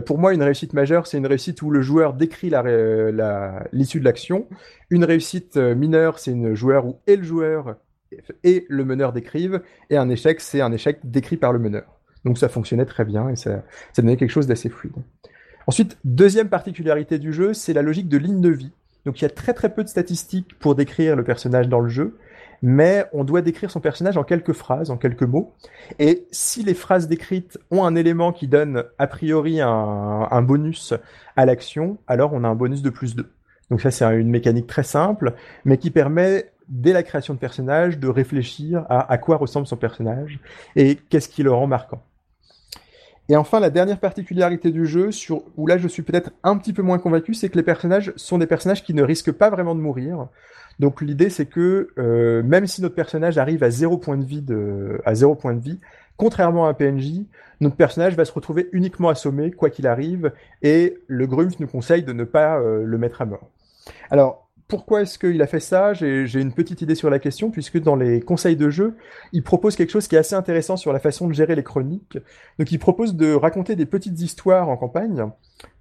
pour 0.07 0.17
moi 0.17 0.33
une 0.33 0.43
réussite 0.43 0.73
majeure 0.73 1.07
c'est 1.07 1.19
une 1.19 1.27
réussite 1.27 1.61
où 1.61 1.71
le 1.71 1.83
joueur 1.83 2.15
décrit 2.15 2.51
l'issue 2.51 4.01
de 4.01 4.05
l'action 4.05 4.47
une 4.89 5.05
réussite 5.05 5.59
mineure 5.59 6.19
c'est 6.19 6.33
une 6.33 6.55
joueur 6.55 6.87
où 6.87 6.97
et 7.07 7.17
le 7.17 7.25
joueur 7.25 7.77
et 8.45 8.67
le 8.69 8.85
meneur 8.85 9.13
décrivent 9.13 9.63
et 9.91 9.97
un 9.97 10.09
échec 10.09 10.41
c'est 10.41 10.61
un 10.61 10.73
échec 10.73 10.99
décrit 11.05 11.37
par 11.37 11.53
le 11.53 11.59
meneur 11.59 11.85
donc 12.25 12.39
ça 12.39 12.49
fonctionnait 12.49 12.87
très 12.87 13.05
bien 13.05 13.29
et 13.29 13.37
ça 13.37 13.63
donnait 13.97 14.17
quelque 14.17 14.31
chose 14.31 14.47
d'assez 14.47 14.69
fluide 14.69 14.95
ensuite 15.67 15.99
deuxième 16.05 16.49
particularité 16.49 17.19
du 17.19 17.33
jeu 17.33 17.55
c'est 17.55 17.73
la 17.73 17.83
logique 17.83 18.09
de 18.09 18.19
ligne 18.19 18.41
de 18.41 18.51
vie 18.51 18.73
donc 19.05 19.21
il 19.21 19.23
y 19.23 19.27
a 19.27 19.31
très 19.31 19.53
très 19.53 19.73
peu 19.75 19.83
de 19.83 19.89
statistiques 19.89 20.59
pour 20.59 20.75
décrire 20.75 21.17
le 21.17 21.25
personnage 21.25 21.69
dans 21.69 21.81
le 21.81 21.89
jeu, 21.89 22.17
mais 22.63 23.07
on 23.13 23.25
doit 23.25 23.43
décrire 23.43 23.71
son 23.71 23.81
personnage 23.81 24.17
en 24.17 24.23
quelques 24.23 24.53
phrases, 24.53 24.91
en 24.91 24.97
quelques 24.97 25.25
mots. 25.25 25.55
Et 25.99 26.27
si 26.31 26.63
les 26.63 26.75
phrases 26.75 27.09
décrites 27.09 27.59
ont 27.71 27.85
un 27.85 27.97
élément 27.97 28.33
qui 28.33 28.47
donne 28.47 28.85
a 28.99 29.07
priori 29.09 29.61
un, 29.61 30.29
un 30.31 30.43
bonus 30.43 30.95
à 31.37 31.47
l'action, 31.47 31.99
alors 32.07 32.33
on 32.33 32.45
a 32.45 32.49
un 32.49 32.55
bonus 32.55 32.83
de 32.83 32.91
plus 32.91 33.17
2. 33.17 33.29
Donc 33.71 33.81
ça 33.81 33.91
c'est 33.91 34.05
une 34.21 34.31
mécanique 34.31 34.67
très 34.67 34.85
simple, 34.85 35.35
mais 35.65 35.79
qui 35.79 35.91
permet 35.91 36.52
dès 36.69 36.93
la 36.93 37.03
création 37.03 37.35
de 37.35 37.39
personnage 37.39 37.99
de 37.99 38.09
réfléchir 38.09 38.85
à 38.89 39.13
à 39.13 39.19
quoi 39.19 39.37
ressemble 39.37 39.67
son 39.67 39.77
personnage 39.77 40.39
et 40.77 40.97
qu'est-ce 40.97 41.29
qui 41.29 41.43
le 41.43 41.53
rend 41.53 41.67
marquant. 41.67 42.03
Et 43.29 43.37
enfin, 43.37 43.61
la 43.61 43.71
dernière 43.71 44.01
particularité 44.01 44.73
du 44.73 44.85
jeu, 44.85 45.13
sur, 45.13 45.45
où 45.57 45.67
là 45.67 45.79
je 45.79 45.87
suis 45.89 46.03
peut-être 46.03 46.33
un 46.43 46.57
petit 46.59 46.73
peu 46.73 46.83
moins 46.83 46.99
convaincu, 46.99 47.35
c'est 47.35 47.49
que 47.49 47.57
les 47.57 47.63
personnages 47.63 48.13
sont 48.17 48.39
des 48.39 48.47
personnages 48.47 48.83
qui 48.83 48.95
ne 48.95 49.03
risquent 49.03 49.33
pas 49.33 49.49
vraiment 49.49 49.75
de 49.75 49.81
mourir. 49.81 50.29
Donc 50.81 51.01
l'idée 51.01 51.31
c'est 51.31 51.47
que 51.47 51.89
euh, 51.99 52.43
même 52.43 52.67
si 52.67 52.83
notre 52.83 52.95
personnage 52.95 53.39
arrive 53.39 53.63
à 53.63 53.71
zéro 53.71 53.97
point 53.97 54.17
de 54.17 54.25
vie, 54.25 54.43
de, 54.43 55.01
à 55.05 55.15
zéro 55.15 55.35
point 55.35 55.55
de 55.55 55.61
vie, 55.61 55.79
contrairement 56.17 56.67
à 56.67 56.71
un 56.71 56.75
PNJ, 56.75 57.23
notre 57.61 57.77
personnage 57.77 58.17
va 58.17 58.25
se 58.25 58.33
retrouver 58.33 58.69
uniquement 58.73 59.09
assommé 59.09 59.53
quoi 59.53 59.71
qu'il 59.71 59.87
arrive, 59.87 60.33
et 60.63 60.99
le 61.07 61.27
Grumpf 61.27 61.61
nous 61.61 61.69
conseille 61.69 62.03
de 62.03 62.13
ne 62.13 62.25
pas 62.25 62.59
euh, 62.59 62.85
le 62.85 62.99
mettre 62.99 63.23
à 63.23 63.25
mort. 63.25 63.49
Alors 64.11 64.42
pourquoi 64.73 65.03
est-ce 65.03 65.19
qu'il 65.19 65.43
a 65.43 65.47
fait 65.47 65.61
ça 65.61 65.93
J'ai 65.93 66.41
une 66.41 66.55
petite 66.55 66.81
idée 66.81 66.95
sur 66.95 67.11
la 67.11 67.19
question, 67.19 67.51
puisque 67.51 67.79
dans 67.79 67.95
les 67.95 68.23
conseils 68.23 68.57
de 68.57 68.71
jeu, 68.71 68.97
il 69.35 69.43
propose 69.43 69.77
quelque 69.77 69.91
chose 69.91 70.09
qui 70.09 70.15
est 70.15 70.19
assez 70.19 70.35
intéressant 70.35 70.79
sur 70.79 70.95
la 70.95 70.99
façon 70.99 71.29
de 71.29 71.35
gérer 71.35 71.55
les 71.55 71.63
chroniques. 71.63 72.17
Donc 72.59 72.73
il 72.73 72.79
propose 72.79 73.15
de 73.15 73.35
raconter 73.35 73.77
des 73.77 73.85
petites 73.85 74.19
histoires 74.23 74.71
en 74.71 74.79
campagne, 74.79 75.27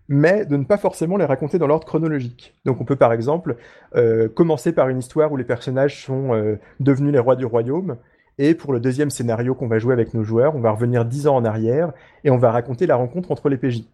mais 0.09 0.45
de 0.45 0.57
ne 0.57 0.65
pas 0.65 0.75
forcément 0.75 1.15
les 1.15 1.23
raconter 1.23 1.57
dans 1.57 1.67
l'ordre 1.67 1.87
chronologique. 1.87 2.53
Donc 2.65 2.81
on 2.81 2.83
peut 2.83 2.97
par 2.97 3.13
exemple 3.13 3.55
euh, 3.95 4.27
commencer 4.27 4.73
par 4.73 4.89
une 4.89 4.99
histoire 4.99 5.31
où 5.31 5.37
les 5.37 5.45
personnages 5.45 6.03
sont 6.03 6.33
euh, 6.33 6.59
devenus 6.81 7.13
les 7.13 7.19
rois 7.19 7.37
du 7.37 7.45
royaume, 7.45 7.95
et 8.39 8.55
pour 8.55 8.73
le 8.73 8.81
deuxième 8.81 9.09
scénario 9.09 9.55
qu'on 9.55 9.69
va 9.69 9.79
jouer 9.79 9.93
avec 9.93 10.13
nos 10.13 10.23
joueurs, 10.23 10.53
on 10.53 10.59
va 10.59 10.71
revenir 10.71 11.05
dix 11.05 11.27
ans 11.27 11.37
en 11.37 11.45
arrière, 11.45 11.93
et 12.25 12.29
on 12.29 12.37
va 12.37 12.51
raconter 12.51 12.87
la 12.87 12.97
rencontre 12.97 13.31
entre 13.31 13.47
les 13.47 13.57
PJ. 13.57 13.85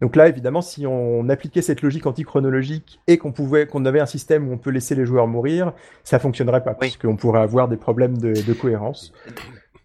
Donc 0.00 0.14
là, 0.14 0.28
évidemment, 0.28 0.62
si 0.62 0.86
on 0.86 1.28
appliquait 1.28 1.62
cette 1.62 1.82
logique 1.82 2.06
antichronologique 2.06 3.00
et 3.06 3.18
qu'on 3.18 3.32
pouvait, 3.32 3.66
qu'on 3.66 3.84
avait 3.84 4.00
un 4.00 4.06
système 4.06 4.48
où 4.48 4.52
on 4.52 4.58
peut 4.58 4.70
laisser 4.70 4.94
les 4.94 5.04
joueurs 5.04 5.26
mourir, 5.26 5.72
ça 6.04 6.18
fonctionnerait 6.18 6.62
pas, 6.62 6.70
Oui. 6.72 6.76
puisqu'on 6.80 7.16
pourrait 7.16 7.40
avoir 7.40 7.68
des 7.68 7.76
problèmes 7.76 8.16
de, 8.16 8.32
de 8.32 8.52
cohérence. 8.52 9.12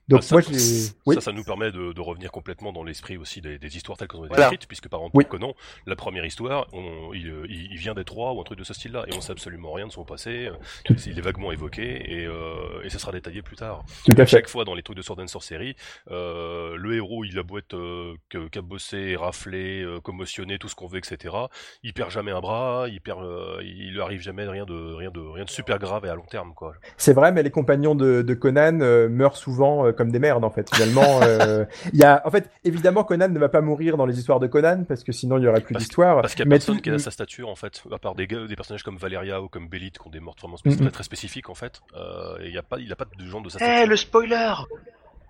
Donc 0.09 0.19
Ah, 0.19 0.25
ça, 0.25 0.35
moi, 0.35 0.41
j'ai, 0.41 0.89
oui, 1.05 1.21
ça, 1.21 1.31
nous 1.31 1.43
permet 1.43 1.71
de, 1.71 1.93
de 1.93 2.01
revenir 2.01 2.31
complètement 2.31 2.73
dans 2.73 2.83
l'esprit 2.83 3.15
aussi 3.17 3.39
des, 3.41 3.57
des 3.57 3.77
histoires 3.77 3.97
telles 3.97 4.09
qu'elles 4.09 4.19
ont 4.19 4.25
été 4.25 4.33
Voilà. 4.35 4.47
écrites, 4.47 4.67
puisque 4.67 4.89
par 4.89 4.99
exemple, 4.99 5.15
Oui. 5.17 5.25
Conan, 5.25 5.53
la 5.85 5.95
première 5.95 6.25
histoire, 6.25 6.67
on, 6.73 7.13
il, 7.13 7.29
euh, 7.29 7.45
il, 7.49 7.77
vient 7.77 7.93
des 7.93 8.03
trois 8.03 8.33
ou 8.33 8.41
un 8.41 8.43
truc 8.43 8.59
de 8.59 8.65
ce 8.65 8.73
style-là, 8.73 9.05
et 9.07 9.15
on 9.15 9.21
sait 9.21 9.31
absolument 9.31 9.71
rien 9.71 9.87
de 9.87 9.91
son 9.93 10.03
passé, 10.03 10.47
euh, 10.47 10.53
Tout- 10.83 10.95
il 11.05 11.17
est 11.17 11.21
vaguement 11.21 11.51
évoqué, 11.53 12.03
et, 12.19 12.25
euh, 12.25 12.83
et 12.83 12.89
ça 12.89 12.99
sera 12.99 13.13
détaillé 13.13 13.41
plus 13.41 13.55
tard. 13.55 13.83
tout 14.05 14.11
à 14.11 14.25
fait. 14.25 14.27
Chaque 14.27 14.49
fois 14.49 14.65
dans 14.65 14.75
les 14.75 14.83
trucs 14.83 14.97
de 14.97 15.01
Sword 15.01 15.19
and 15.21 15.27
Sorcery, 15.27 15.75
euh, 16.11 16.75
le 16.75 16.95
héros 16.95 17.23
il 17.23 17.39
a 17.39 17.43
beau 17.43 17.57
être 17.57 17.75
euh, 17.75 18.15
cabossé, 18.51 19.15
raflé, 19.15 19.83
euh, 19.83 20.01
commotionné, 20.01 20.57
tout 20.59 20.67
ce 20.67 20.75
qu'on 20.75 20.87
veut, 20.87 20.97
etc. 20.97 21.33
Il 21.81 21.93
perd 21.93 22.11
jamais 22.11 22.31
un 22.31 22.41
bras, 22.41 22.87
il 22.89 22.99
perd, 22.99 23.23
euh, 23.23 23.61
il 23.63 23.93
lui 23.93 24.01
arrive 24.01 24.21
jamais 24.21 24.45
rien 24.47 24.65
de 24.65 24.93
rien 24.93 25.11
de 25.11 25.21
rien 25.21 25.45
de 25.45 25.49
super 25.49 25.79
grave 25.79 26.05
et 26.05 26.09
à 26.09 26.15
long 26.15 26.25
terme 26.29 26.53
quoi. 26.53 26.73
C'est 26.97 27.13
vrai, 27.13 27.31
mais 27.31 27.41
les 27.41 27.51
compagnons 27.51 27.95
de, 27.95 28.21
de 28.21 28.33
Conan 28.33 28.79
euh, 28.81 29.07
meurent 29.07 29.37
souvent 29.37 29.85
euh, 29.87 29.92
comme 29.93 30.11
des 30.11 30.19
merdes 30.19 30.43
en 30.43 30.49
fait. 30.49 30.73
Finalement, 30.73 31.21
euh, 31.23 31.65
il 31.93 31.99
y 31.99 32.03
a, 32.03 32.21
en 32.25 32.31
fait, 32.31 32.49
évidemment, 32.63 33.03
Conan 33.03 33.29
ne 33.29 33.39
va 33.39 33.49
pas 33.49 33.61
mourir 33.61 33.97
dans 33.97 34.05
les 34.05 34.17
histoires 34.19 34.39
de 34.39 34.47
Conan 34.47 34.83
parce 34.87 35.03
que 35.03 35.11
sinon 35.11 35.37
il 35.37 35.43
y 35.43 35.47
aurait 35.47 35.61
plus 35.61 35.75
d'histoire. 35.75 36.21
Parce 36.21 36.33
qu'il 36.35 36.43
y 36.43 36.47
a 36.47 36.49
Mais 36.49 36.55
personne 36.55 36.75
tout- 36.77 36.81
qui 36.81 36.89
a 36.89 36.99
sa 36.99 37.11
stature 37.11 37.49
en 37.49 37.55
fait, 37.55 37.83
à 37.91 37.97
part 37.99 38.15
des, 38.15 38.27
gars- 38.27 38.47
des 38.47 38.55
personnages 38.55 38.83
comme 38.83 38.97
Valeria 38.97 39.41
ou 39.41 39.47
comme 39.47 39.67
Belit 39.67 39.91
qui 39.91 40.07
ont 40.07 40.11
des 40.11 40.19
morts 40.19 40.35
vraiment 40.41 40.57
Mhm. 40.65 40.77
très, 40.77 40.91
très 40.91 41.03
spécifiques 41.03 41.49
en 41.49 41.55
fait. 41.55 41.81
Euh, 41.95 42.37
et 42.41 42.47
il 42.47 42.53
y 42.53 42.57
a 42.57 42.63
pas, 42.63 42.77
il 42.79 42.91
a 42.91 42.95
pas 42.95 43.05
de 43.17 43.25
gens 43.25 43.41
de 43.41 43.49
sa 43.49 43.59
Eh, 43.59 43.63
stature. 43.63 43.87
le 43.87 43.95
spoiler 43.95 44.53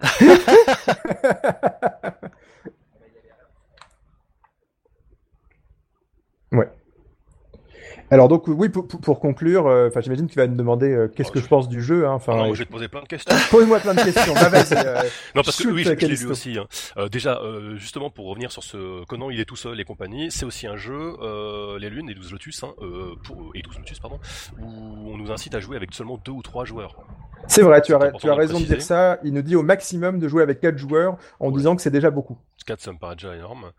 Alors 8.14 8.28
donc 8.28 8.48
oui, 8.48 8.70
pour, 8.70 9.20
conclure, 9.20 9.68
euh, 9.68 9.88
enfin 9.88 10.02
j'imagine 10.02 10.28
que 10.28 10.34
tu 10.34 10.40
vas 10.40 10.48
me 10.48 10.56
demander 10.56 10.92
euh, 10.92 11.08
qu'est-ce 11.08 11.30
Oh, 11.30 11.34
que 11.34 11.40
je- 11.40 11.44
je 11.46 11.50
pense 11.50 11.68
du 11.68 11.82
jeu. 11.82 12.06
Hein, 12.06 12.10
Ah 12.12 12.16
enfin, 12.16 12.36
moi, 12.36 12.48
et- 12.50 12.54
je 12.54 12.60
vais 12.60 12.66
te 12.66 12.72
poser 12.72 12.88
plein 12.88 13.02
de 13.02 13.08
questions. 13.08 13.36
pose-moi 13.52 13.80
plein 13.80 13.94
de 13.96 14.04
questions. 14.04 14.34
Bah, 14.34 14.50
vas-y, 14.50 14.74
euh, 14.86 15.02
Non, 15.36 15.42
parce 15.44 15.62
que 15.62 15.68
oui, 15.70 15.84
je, 15.84 15.90
je 16.00 16.06
l'ai 16.08 16.16
lu 16.16 16.26
aussi. 16.28 16.58
Hein. 16.58 16.68
Euh, 16.98 17.10
déjà, 17.10 17.40
euh, 17.42 17.76
justement, 17.78 18.10
pour 18.10 18.28
revenir 18.28 18.52
sur 18.52 18.64
ce 18.64 19.04
Conan, 19.06 19.30
il 19.32 19.40
est 19.40 19.46
tout 19.46 19.56
seul 19.56 19.80
et 19.80 19.84
compagnie, 19.86 20.30
c'est 20.32 20.46
aussi 20.46 20.68
un 20.68 20.76
jeu, 20.76 21.16
euh, 21.22 21.80
les 21.80 21.90
lunes 21.90 22.10
et 22.10 22.14
12 22.14 22.32
lotus, 22.32 22.64
hein, 22.64 22.74
euh, 22.82 23.16
pour, 23.24 23.52
et 23.56 23.62
12 23.62 23.78
lotus, 23.80 24.00
pardon, 24.00 24.20
où 24.62 25.12
on 25.12 25.18
nous 25.18 25.32
incite 25.32 25.56
à 25.56 25.60
jouer 25.60 25.76
avec 25.78 25.94
seulement 25.94 26.20
deux 26.24 26.32
ou 26.32 26.42
trois 26.42 26.66
joueurs. 26.66 26.96
C'est 27.48 27.62
vrai, 27.62 27.82
tu 27.82 27.94
as, 27.94 28.12
tu 28.14 28.30
raison 28.30 28.60
de 28.60 28.66
dire 28.66 28.82
ça. 28.82 29.18
Il 29.24 29.34
nous 29.34 29.42
dit 29.42 29.56
au 29.58 29.64
maximum 29.64 30.20
de 30.20 30.28
jouer 30.30 30.44
avec 30.44 30.62
4 30.62 30.78
joueurs 30.78 31.18
en 31.42 31.48
Ouais. 31.48 31.54
disant 31.58 31.76
que 31.76 31.82
c'est 31.82 31.90
déjà 31.92 32.10
beaucoup. 32.10 32.38
4 32.66 32.80
ça 32.80 32.94
me 32.94 32.98
paraît 32.98 33.16
déjà 33.16 33.36
énorme. 33.36 33.72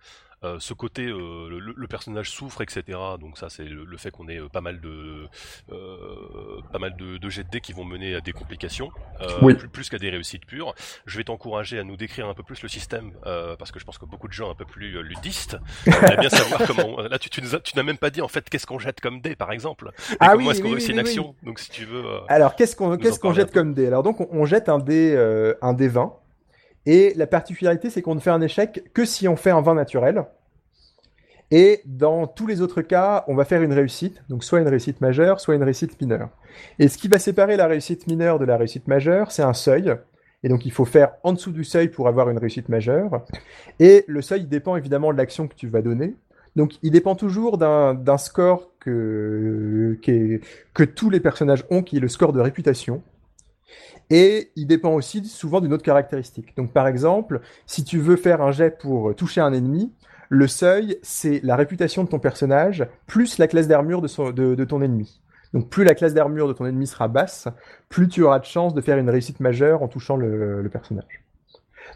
Euh, 0.44 0.56
ce 0.60 0.74
côté, 0.74 1.06
euh, 1.06 1.48
le, 1.48 1.72
le 1.74 1.86
personnage 1.88 2.30
souffre, 2.30 2.60
etc. 2.60 2.82
Donc 3.18 3.38
ça, 3.38 3.48
c'est 3.48 3.64
le, 3.64 3.84
le 3.84 3.96
fait 3.96 4.10
qu'on 4.10 4.28
ait 4.28 4.38
euh, 4.38 4.48
pas 4.48 4.60
mal 4.60 4.80
de, 4.80 5.26
euh, 5.72 6.60
pas 6.72 6.78
mal 6.78 6.94
de, 6.96 7.16
de 7.16 7.28
jets 7.30 7.44
de 7.44 7.48
dés 7.50 7.60
qui 7.60 7.72
vont 7.72 7.84
mener 7.84 8.14
à 8.14 8.20
des 8.20 8.32
complications, 8.32 8.90
euh, 9.20 9.26
Oui. 9.42 9.54
plus, 9.54 9.68
plus 9.68 9.88
qu'à 9.88 9.98
des 9.98 10.10
réussites 10.10 10.46
pures. 10.46 10.74
Je 11.06 11.16
vais 11.16 11.24
t'encourager 11.24 11.78
à 11.78 11.84
nous 11.84 11.96
décrire 11.96 12.28
un 12.28 12.34
peu 12.34 12.42
plus 12.42 12.62
le 12.62 12.68
système, 12.68 13.12
euh, 13.26 13.56
parce 13.56 13.72
que 13.72 13.78
je 13.78 13.84
pense 13.84 13.98
que 13.98 14.04
beaucoup 14.04 14.28
de 14.28 14.32
gens 14.32 14.50
un 14.50 14.54
peu 14.54 14.64
plus 14.64 15.02
ludistes 15.02 15.56
aimeraient 15.86 16.16
bien 16.18 16.28
savoir 16.28 16.62
comment. 16.66 17.00
Là, 17.00 17.18
tu, 17.18 17.30
tu 17.30 17.40
nous 17.42 17.54
as- 17.54 17.60
tu 17.60 17.76
n'as 17.76 17.82
même 17.82 17.98
pas 17.98 18.10
dit 18.10 18.20
en 18.20 18.28
fait 18.28 18.48
qu'est-ce 18.48 18.66
qu'on 18.66 18.78
jette 18.78 19.00
comme 19.00 19.20
dés, 19.20 19.36
par 19.36 19.52
exemple. 19.52 19.90
Et 20.12 20.16
Ah 20.20 20.32
comment 20.32 20.46
oui, 20.46 20.50
est-ce 20.52 20.60
qu'on 20.60 20.66
oui, 20.68 20.74
réussit 20.74 20.90
une 20.90 20.98
action. 20.98 21.34
Donc 21.42 21.58
si 21.58 21.70
tu 21.70 21.84
veux. 21.84 22.04
euh, 22.04 22.20
Alors, 22.28 22.54
qu'est-ce 22.56 22.76
qu'on 22.76 22.96
qu'est-ce 22.98 23.18
qu'on 23.20 23.32
jette 23.32 23.52
comme 23.52 23.74
dé 23.74 23.86
Alors, 23.86 24.02
donc, 24.02 24.20
on, 24.20 24.28
on 24.30 24.44
jette 24.44 24.68
un 24.68 24.78
dé, 24.78 25.14
euh, 25.16 25.54
un 25.62 25.72
dé 25.72 25.88
20. 25.88 26.12
Et 26.86 27.14
la 27.16 27.26
particularité, 27.26 27.90
c'est 27.90 28.02
qu'on 28.02 28.14
ne 28.14 28.20
fait 28.20 28.30
un 28.30 28.40
échec 28.40 28.90
que 28.92 29.04
si 29.04 29.26
on 29.28 29.36
fait 29.36 29.50
un 29.50 29.60
20 29.60 29.74
naturel. 29.74 30.24
Et 31.50 31.82
dans 31.84 32.26
tous 32.26 32.46
les 32.46 32.62
autres 32.62 32.82
cas, 32.82 33.24
on 33.28 33.34
va 33.34 33.44
faire 33.44 33.62
une 33.62 33.72
réussite, 33.72 34.22
donc 34.28 34.44
soit 34.44 34.60
une 34.60 34.68
réussite 34.68 35.00
majeure, 35.00 35.40
soit 35.40 35.54
une 35.54 35.62
réussite 35.62 36.00
mineure. 36.00 36.30
Et 36.78 36.88
ce 36.88 36.98
qui 36.98 37.08
va 37.08 37.18
séparer 37.18 37.56
la 37.56 37.66
réussite 37.66 38.06
mineure 38.06 38.38
de 38.38 38.44
la 38.44 38.56
réussite 38.56 38.88
majeure, 38.88 39.30
c'est 39.30 39.42
un 39.42 39.52
seuil. 39.52 39.94
Et 40.42 40.48
donc 40.48 40.66
il 40.66 40.72
faut 40.72 40.84
faire 40.84 41.12
en 41.22 41.32
dessous 41.32 41.52
du 41.52 41.64
seuil 41.64 41.88
pour 41.88 42.08
avoir 42.08 42.28
une 42.28 42.38
réussite 42.38 42.68
majeure. 42.68 43.24
Et 43.78 44.04
le 44.08 44.20
seuil 44.20 44.40
il 44.40 44.48
dépend 44.48 44.76
évidemment 44.76 45.12
de 45.12 45.18
l'action 45.18 45.46
que 45.46 45.54
tu 45.54 45.68
vas 45.68 45.80
donner. 45.80 46.14
Donc 46.56 46.72
il 46.82 46.90
dépend 46.90 47.14
toujours 47.14 47.58
d'un 47.58 48.18
score 48.18 48.70
que 48.78 49.96
tous 50.94 51.10
les 51.10 51.20
personnages 51.20 51.64
ont, 51.70 51.82
qui 51.82 51.98
est 51.98 52.00
le 52.00 52.08
score 52.08 52.32
de 52.32 52.40
réputation. 52.40 53.02
Et 54.10 54.50
il 54.56 54.66
dépend 54.66 54.92
aussi 54.92 55.24
souvent 55.24 55.60
d'une 55.60 55.72
autre 55.72 55.82
caractéristique. 55.82 56.56
Donc 56.56 56.72
par 56.72 56.86
exemple, 56.86 57.40
si 57.66 57.84
tu 57.84 57.98
veux 57.98 58.16
faire 58.16 58.42
un 58.42 58.52
jet 58.52 58.78
pour 58.78 59.14
toucher 59.14 59.40
un 59.40 59.52
ennemi, 59.52 59.92
le 60.28 60.46
seuil, 60.46 60.98
c'est 61.02 61.40
la 61.42 61.56
réputation 61.56 62.04
de 62.04 62.08
ton 62.08 62.18
personnage 62.18 62.86
plus 63.06 63.38
la 63.38 63.46
classe 63.46 63.68
d'armure 63.68 64.02
de, 64.02 64.64
ton 64.64 64.82
ennemi. 64.82 65.20
Donc 65.52 65.68
plus 65.68 65.84
la 65.84 65.94
classe 65.94 66.14
d'armure 66.14 66.48
de 66.48 66.52
ton 66.52 66.66
ennemi 66.66 66.86
sera 66.86 67.08
basse, 67.08 67.48
plus 67.88 68.08
tu 68.08 68.22
auras 68.22 68.40
de 68.40 68.44
chances 68.44 68.74
de 68.74 68.80
faire 68.80 68.98
une 68.98 69.08
réussite 69.10 69.40
majeure 69.40 69.82
en 69.82 69.88
touchant 69.88 70.16
le, 70.16 70.62
le 70.62 70.68
personnage. 70.68 71.22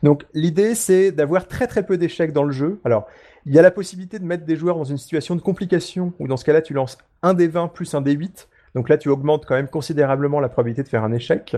Donc 0.02 0.24
l'idée, 0.34 0.74
c'est 0.74 1.12
d'avoir 1.12 1.48
très 1.48 1.66
très 1.66 1.84
peu 1.84 1.96
d'échecs 1.96 2.32
dans 2.32 2.44
le 2.44 2.52
jeu. 2.52 2.80
Alors, 2.84 3.06
il 3.46 3.54
y 3.54 3.59
a 3.59 3.62
la 3.62 3.70
possibilité 3.70 4.18
de 4.18 4.24
mettre 4.24 4.44
des 4.44 4.56
joueurs 4.56 4.76
dans 4.76 4.84
une 4.84 4.98
situation 4.98 5.34
de 5.34 5.40
complication, 5.40 6.12
où 6.18 6.28
dans 6.28 6.36
ce 6.36 6.44
cas-là, 6.44 6.62
tu 6.62 6.74
lances 6.74 6.98
un 7.22 7.34
des 7.34 7.48
20 7.48 7.68
plus 7.68 7.94
un 7.94 8.00
des 8.00 8.12
8. 8.12 8.48
Donc 8.78 8.88
là, 8.88 8.96
tu 8.96 9.08
augmentes 9.08 9.44
quand 9.44 9.56
même 9.56 9.66
considérablement 9.66 10.38
la 10.38 10.48
probabilité 10.48 10.84
de 10.84 10.88
faire 10.88 11.02
un 11.02 11.10
échec. 11.10 11.56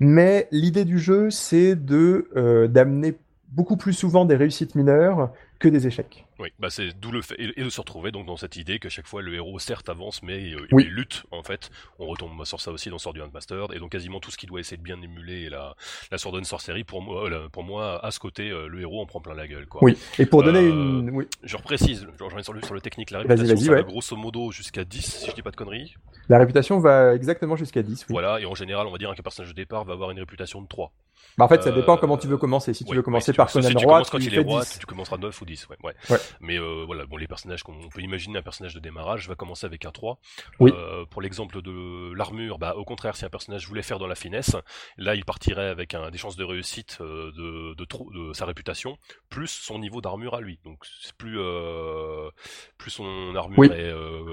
Mais 0.00 0.48
l'idée 0.50 0.84
du 0.84 0.98
jeu, 0.98 1.30
c'est 1.30 1.78
euh, 1.92 2.66
d'amener 2.66 3.16
beaucoup 3.50 3.76
plus 3.76 3.92
souvent 3.92 4.24
des 4.24 4.34
réussites 4.34 4.74
mineures 4.74 5.30
que 5.58 5.68
des 5.68 5.86
échecs. 5.86 6.24
Oui, 6.38 6.50
bah 6.58 6.70
c'est 6.70 6.92
d'où 6.98 7.10
le 7.10 7.20
fait 7.20 7.34
et 7.38 7.60
et 7.60 7.64
de 7.64 7.68
se 7.68 7.80
retrouver 7.80 8.12
donc 8.12 8.26
dans 8.26 8.36
cette 8.36 8.56
idée 8.56 8.78
que 8.78 8.88
chaque 8.88 9.06
fois 9.08 9.22
le 9.22 9.34
héros 9.34 9.58
certes 9.58 9.88
avance 9.88 10.22
mais 10.22 10.52
euh, 10.54 10.66
Oui. 10.72 10.84
il 10.86 10.94
lutte 10.94 11.24
en 11.32 11.42
fait. 11.42 11.70
On 11.98 12.06
retombe 12.06 12.44
sur 12.44 12.60
ça 12.60 12.70
aussi 12.70 12.90
dans 12.90 12.98
Sword 12.98 13.16
and 13.20 13.30
Master 13.34 13.66
et 13.74 13.78
donc 13.80 13.90
quasiment 13.90 14.20
tout 14.20 14.30
ce 14.30 14.38
qui 14.38 14.46
doit 14.46 14.60
essayer 14.60 14.76
de 14.76 14.82
bien 14.82 15.00
émuler 15.02 15.48
la 15.48 15.74
la 16.12 16.18
Sword 16.18 16.36
and 16.36 16.44
Sorcery 16.44 16.84
pour 16.84 17.02
moi 17.02 17.28
euh, 17.30 17.48
pour 17.48 17.64
moi 17.64 18.04
à 18.04 18.10
ce 18.12 18.20
côté 18.20 18.50
euh, 18.50 18.68
le 18.68 18.80
héros 18.80 19.02
en 19.02 19.06
prend 19.06 19.20
plein 19.20 19.34
la 19.34 19.48
gueule 19.48 19.66
quoi. 19.66 19.82
Oui. 19.82 19.96
Et 20.18 20.26
pour 20.26 20.42
donner 20.44 20.60
Euh, 20.60 20.70
une, 21.00 21.10
oui, 21.10 21.26
Je 21.42 21.56
reprécise, 21.56 22.06
genre, 22.18 22.30
j'en 22.30 22.38
ai 22.38 22.42
sur 22.44 22.52
le, 22.52 22.62
sur 22.62 22.74
le 22.74 22.80
technique, 22.80 23.10
la 23.10 23.18
réputation, 23.18 23.46
vas-y, 23.46 23.64
ça 23.64 23.70
ouais. 23.72 23.76
va 23.78 23.82
grosso 23.82 24.16
modo 24.16 24.52
jusqu'à 24.52 24.84
10, 24.84 25.00
si 25.02 25.30
je 25.30 25.34
dis 25.34 25.42
pas 25.42 25.50
de 25.50 25.56
conneries. 25.56 25.94
la 26.28 26.38
réputation 26.38 26.78
va 26.78 27.14
exactement 27.14 27.56
jusqu'à 27.56 27.82
10. 27.82 28.00
Oui. 28.02 28.06
Voilà, 28.10 28.40
et 28.40 28.46
en 28.46 28.54
général, 28.54 28.86
on 28.86 28.92
va 28.92 28.98
dire 28.98 29.12
qu'un 29.14 29.22
personnage 29.22 29.50
de 29.50 29.56
départ 29.56 29.84
va 29.84 29.94
avoir 29.94 30.10
une 30.12 30.18
réputation 30.20 30.62
de 30.62 30.68
3. 30.68 30.92
Bah, 31.36 31.44
en 31.44 31.48
fait, 31.48 31.62
ça 31.62 31.68
Euh, 31.70 31.72
dépend 31.72 31.96
comment 31.96 32.16
tu 32.16 32.26
veux 32.26 32.36
commencer. 32.36 32.74
Si 32.74 32.84
tu 32.84 32.90
Ouais, 32.90 32.96
veux 32.96 33.00
ouais, 33.00 33.04
commencer 33.04 33.26
si 33.26 33.30
tu- 33.32 33.36
par 33.36 33.48
si 33.50 33.58
Conan 33.58 33.68
tu 33.68 33.76
Roi, 33.76 33.94
commences 33.94 34.10
quand 34.10 34.18
tu 34.18 34.24
il 34.26 34.34
est 34.34 34.38
roi, 34.40 34.60
10. 34.62 34.72
tu, 34.72 34.78
tu 34.80 34.86
commenceras 34.86 35.18
9 35.18 35.40
ou 35.40 35.44
10, 35.44 35.68
ouais. 35.68 35.76
ouais. 35.84 35.94
Ouais. 36.10 36.18
Mais 36.40 36.58
euh, 36.58 36.82
voilà, 36.84 37.06
bon, 37.06 37.16
les 37.16 37.28
personnages 37.28 37.62
qu'on 37.62 37.74
on 37.74 37.88
peut 37.88 38.00
imaginer, 38.00 38.38
un 38.38 38.42
personnage 38.42 38.74
de 38.74 38.80
démarrage 38.80 39.28
va 39.28 39.34
commencer 39.36 39.64
avec 39.66 39.84
un 39.84 39.90
3. 39.92 40.18
Oui. 40.58 40.72
Euh, 40.74 41.04
pour 41.06 41.22
l'exemple 41.22 41.62
de 41.62 42.12
l'armure, 42.14 42.58
bah, 42.58 42.74
au 42.76 42.84
contraire, 42.84 43.16
si 43.16 43.24
un 43.24 43.28
personnage 43.30 43.68
voulait 43.68 43.82
faire 43.82 43.98
dans 44.00 44.06
la 44.08 44.14
finesse, 44.16 44.56
là, 44.96 45.14
il 45.14 45.24
partirait 45.24 45.68
avec 45.68 45.94
un, 45.94 46.10
des 46.10 46.18
chances 46.18 46.36
de 46.36 46.44
réussite 46.44 46.98
euh, 47.00 47.30
de, 47.32 47.74
de, 47.74 47.84
trop- 47.84 48.10
de 48.12 48.32
sa 48.32 48.44
réputation, 48.44 48.98
plus 49.30 49.46
son 49.48 49.78
niveau 49.78 50.00
d'armure 50.00 50.34
à 50.34 50.40
lui. 50.40 50.58
Donc, 50.64 50.78
plus, 51.18 51.38
euh, 51.38 52.30
plus 52.78 52.90
son 52.90 53.34
armure 53.36 53.58
Oui. 53.60 53.68
est 53.68 53.74
euh, 53.92 54.24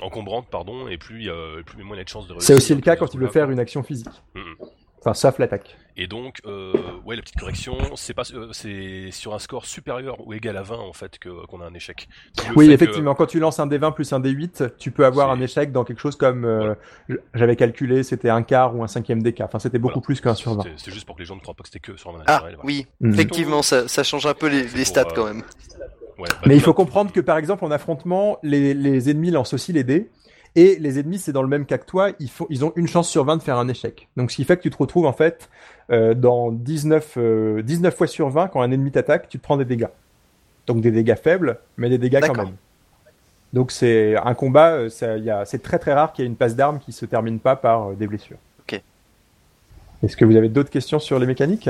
encombrante, 0.00 0.48
pardon, 0.48 0.86
et 0.88 0.96
plus, 0.98 1.20
il 1.22 1.26
y 1.26 1.30
a- 1.30 1.62
plus 1.64 1.82
moins 1.82 1.96
il 1.96 2.00
a 2.00 2.04
de 2.04 2.08
chances 2.08 2.26
de 2.28 2.32
réussir. 2.34 2.46
C'est 2.46 2.54
aussi 2.54 2.74
le 2.74 2.80
cas 2.82 2.94
quand 2.96 3.12
il 3.14 3.18
veut 3.20 3.28
faire 3.28 3.50
une 3.50 3.58
action 3.58 3.82
physique. 3.82 4.08
Enfin, 5.04 5.14
sauf 5.14 5.38
l'attaque. 5.40 5.76
Et 5.96 6.06
donc, 6.06 6.36
euh, 6.46 6.72
ouais, 7.04 7.16
la 7.16 7.22
petite 7.22 7.36
correction, 7.38 7.76
c'est 7.96 8.14
pas, 8.14 8.22
euh, 8.34 8.48
c'est 8.52 9.10
sur 9.10 9.34
un 9.34 9.40
score 9.40 9.66
supérieur 9.66 10.16
ou 10.24 10.32
égal 10.32 10.56
à 10.56 10.62
20 10.62 10.76
en 10.78 10.92
fait 10.92 11.18
que 11.18 11.44
qu'on 11.46 11.60
a 11.60 11.66
un 11.66 11.74
échec. 11.74 12.08
Oui, 12.54 12.66
fait 12.66 12.68
que- 12.68 12.74
effectivement, 12.74 13.14
quand 13.16 13.26
tu 13.26 13.40
lances 13.40 13.58
un 13.58 13.66
D20 13.66 13.92
plus 13.92 14.12
un 14.12 14.20
D8, 14.20 14.76
tu 14.78 14.92
peux 14.92 15.04
avoir 15.04 15.26
C'est- 15.34 15.38
un 15.38 15.42
échec 15.44 15.72
dans 15.72 15.82
quelque 15.82 15.98
chose 15.98 16.14
comme, 16.14 16.44
euh, 16.44 16.74
j'avais 17.34 17.56
calculé, 17.56 18.04
c'était 18.04 18.30
un 18.30 18.42
quart 18.44 18.76
ou 18.76 18.84
un 18.84 18.86
cinquième 18.86 19.22
des 19.22 19.32
cas. 19.32 19.46
Enfin, 19.46 19.58
c'était 19.58 19.78
beaucoup 19.80 19.94
Voilà. 19.94 20.04
plus 20.06 20.20
qu'un 20.20 20.34
sur 20.34 20.54
20. 20.54 20.62
C'était- 20.62 20.74
C'est 20.78 20.92
juste 20.92 21.04
pour 21.06 21.16
que 21.16 21.20
les 21.20 21.26
gens 21.26 21.34
ne 21.34 21.40
croient 21.40 21.54
pas 21.54 21.62
que 21.64 21.68
c'était 21.68 21.80
que 21.92 21.96
sur 21.96 22.10
un 22.10 22.14
Ah 22.26 22.32
naturel. 22.34 22.54
voilà. 22.54 22.64
oui, 22.64 22.86
Mhm. 23.00 23.12
effectivement, 23.14 23.62
ça, 23.62 23.88
ça 23.88 24.04
change 24.04 24.24
un 24.26 24.34
peu 24.34 24.46
les, 24.48 24.84
stats 24.84 25.00
euh, 25.00 25.12
quand 25.14 25.24
même. 25.26 25.42
Ouais, 26.18 26.28
bah, 26.30 26.36
Mais 26.46 26.54
il 26.54 26.58
là, 26.58 26.64
faut 26.64 26.74
comprendre 26.74 27.10
que 27.10 27.20
par 27.20 27.38
exemple 27.38 27.64
en 27.64 27.70
affrontement, 27.72 28.38
les, 28.44 28.72
les 28.74 29.10
ennemis 29.10 29.32
lancent 29.32 29.54
aussi 29.54 29.72
les 29.72 29.82
dés. 29.82 30.10
Et 30.54 30.76
les 30.78 30.98
ennemis, 30.98 31.18
c'est 31.18 31.32
dans 31.32 31.42
le 31.42 31.48
même 31.48 31.64
cas 31.64 31.78
que 31.78 31.86
toi, 31.86 32.10
ils, 32.18 32.28
font, 32.28 32.46
ils 32.50 32.62
ont 32.64 32.72
une 32.76 32.86
chance 32.86 33.08
sur 33.08 33.24
20 33.24 33.38
de 33.38 33.42
faire 33.42 33.56
un 33.58 33.68
échec. 33.68 34.08
Donc 34.16 34.30
ce 34.30 34.36
qui 34.36 34.44
fait 34.44 34.56
que 34.58 34.62
tu 34.62 34.70
te 34.70 34.76
retrouves 34.76 35.06
en 35.06 35.12
fait 35.14 35.48
euh, 35.90 36.12
dans 36.14 36.50
19, 36.52 37.14
euh, 37.16 37.62
19 37.62 37.96
fois 37.96 38.06
sur 38.06 38.28
20, 38.28 38.48
quand 38.48 38.60
un 38.60 38.70
ennemi 38.70 38.90
t'attaque, 38.92 39.28
tu 39.28 39.38
te 39.38 39.42
prends 39.42 39.56
des 39.56 39.64
dégâts. 39.64 39.88
Donc 40.66 40.80
des 40.82 40.90
dégâts 40.90 41.16
faibles, 41.16 41.58
mais 41.78 41.88
des 41.88 41.98
dégâts 41.98 42.20
quand 42.20 42.34
même. 42.44 42.56
Donc 43.54 43.70
c'est 43.72 44.16
un 44.16 44.34
combat, 44.34 44.72
euh, 44.72 44.88
ça- 44.90 45.16
il 45.16 45.24
y 45.24 45.30
a- 45.30 45.44
c'est 45.44 45.62
très 45.62 45.78
très 45.78 45.92
rare 45.94 46.12
qu'il 46.12 46.22
y 46.24 46.26
ait 46.26 46.30
une 46.30 46.36
passe 46.36 46.54
d'armes 46.54 46.78
qui 46.80 46.92
se 46.92 47.04
termine 47.06 47.38
pas 47.40 47.56
par 47.56 47.90
euh, 47.90 47.94
des 47.94 48.06
blessures. 48.06 48.38
Ok. 48.60 48.80
Est-ce 50.02 50.16
que 50.16 50.24
vous 50.24 50.36
avez 50.36 50.48
d'autres 50.50 50.70
questions 50.70 50.98
sur 50.98 51.18
les 51.18 51.26
mécaniques? 51.26 51.68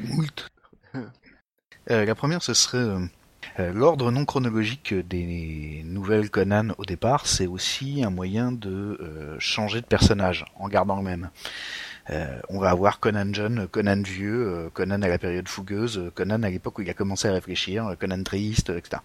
Moult. 0.00 0.48
Euh, 1.90 2.04
la 2.04 2.14
première, 2.14 2.42
ce 2.42 2.54
serait 2.54 2.78
l'ordre 3.58 4.10
non 4.10 4.24
chronologique 4.24 4.94
des 4.94 5.82
nouvelles 5.84 6.30
Conan 6.30 6.68
au 6.78 6.84
départ, 6.84 7.26
c'est 7.26 7.46
aussi 7.46 8.02
un 8.04 8.10
moyen 8.10 8.52
de 8.52 8.98
euh, 9.00 9.36
changer 9.38 9.80
de 9.80 9.86
personnage 9.86 10.44
en 10.56 10.68
gardant 10.68 10.96
le 10.96 11.02
même. 11.02 11.30
Euh, 12.10 12.38
on 12.50 12.58
va 12.58 12.70
avoir 12.70 13.00
Conan 13.00 13.32
jeune, 13.32 13.66
Conan 13.68 14.02
vieux, 14.02 14.46
euh, 14.46 14.70
Conan 14.70 15.00
à 15.00 15.08
la 15.08 15.18
période 15.18 15.48
fougueuse, 15.48 15.98
euh, 15.98 16.10
Conan 16.14 16.42
à 16.42 16.50
l'époque 16.50 16.78
où 16.78 16.82
il 16.82 16.90
a 16.90 16.94
commencé 16.94 17.28
à 17.28 17.32
réfléchir, 17.32 17.86
euh, 17.86 17.94
Conan 17.94 18.22
triste, 18.22 18.70
euh, 18.70 18.76
etc. 18.76 19.00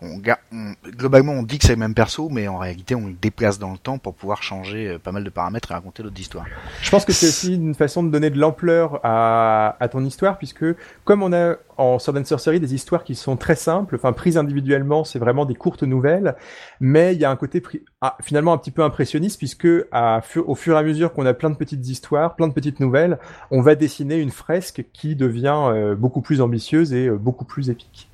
On, 0.00 0.20
on- 0.52 0.72
globalement, 0.90 1.32
on 1.32 1.42
dit 1.42 1.58
que 1.58 1.64
c'est 1.64 1.72
le 1.72 1.78
même 1.78 1.94
perso, 1.94 2.28
mais 2.30 2.46
en 2.46 2.58
réalité, 2.58 2.94
on 2.94 3.06
le 3.08 3.14
déplace 3.14 3.58
dans 3.58 3.72
le 3.72 3.78
temps 3.78 3.98
pour 3.98 4.14
pouvoir 4.14 4.42
changer 4.42 4.86
euh, 4.88 4.98
pas 4.98 5.10
mal 5.12 5.24
de 5.24 5.30
paramètres 5.30 5.70
et 5.70 5.74
raconter 5.74 6.02
d'autres 6.02 6.20
histoires. 6.20 6.46
Je 6.82 6.90
pense 6.90 7.04
que 7.04 7.12
c'est 7.12 7.26
aussi 7.28 7.54
une 7.56 7.74
façon 7.74 8.02
de 8.04 8.10
donner 8.10 8.30
de 8.30 8.38
l'ampleur 8.38 9.00
à, 9.02 9.76
à 9.80 9.88
ton 9.88 10.04
histoire, 10.04 10.38
puisque 10.38 10.64
comme 11.04 11.22
on 11.22 11.32
a 11.32 11.56
en 11.78 11.98
Sword 11.98 12.18
and 12.18 12.24
Sorcery 12.24 12.60
des 12.60 12.74
histoires 12.74 13.04
qui 13.04 13.14
sont 13.14 13.36
très 13.36 13.54
simples, 13.54 13.96
enfin 13.96 14.12
prises 14.12 14.36
individuellement, 14.36 15.04
c'est 15.04 15.18
vraiment 15.18 15.44
des 15.44 15.54
courtes 15.54 15.82
nouvelles, 15.84 16.34
mais 16.80 17.14
il 17.14 17.20
y 17.20 17.24
a 17.24 17.30
un 17.30 17.36
côté 17.36 17.62
ah, 18.00 18.16
finalement 18.22 18.52
un 18.52 18.58
petit 18.58 18.70
peu 18.72 18.82
impressionniste, 18.82 19.38
puisque 19.38 19.66
au 19.66 20.54
fur 20.54 20.76
et 20.76 20.78
à 20.78 20.82
mesure 20.82 21.12
qu'on 21.12 21.26
a 21.26 21.34
plein 21.34 21.50
de 21.50 21.56
petites 21.56 21.86
histoires, 21.88 22.36
plein 22.36 22.48
de 22.48 22.52
petites 22.52 22.80
nouvelles, 22.80 23.18
on 23.50 23.60
va 23.60 23.74
dessiner 23.74 24.16
une 24.16 24.30
fresque 24.30 24.84
qui 24.92 25.16
devient 25.16 25.60
euh, 25.72 25.94
beaucoup 25.94 26.20
plus 26.20 26.40
ambitieuse 26.40 26.92
et 26.92 27.06
euh, 27.08 27.16
beaucoup 27.16 27.44
plus 27.44 27.70
épique. 27.70 28.07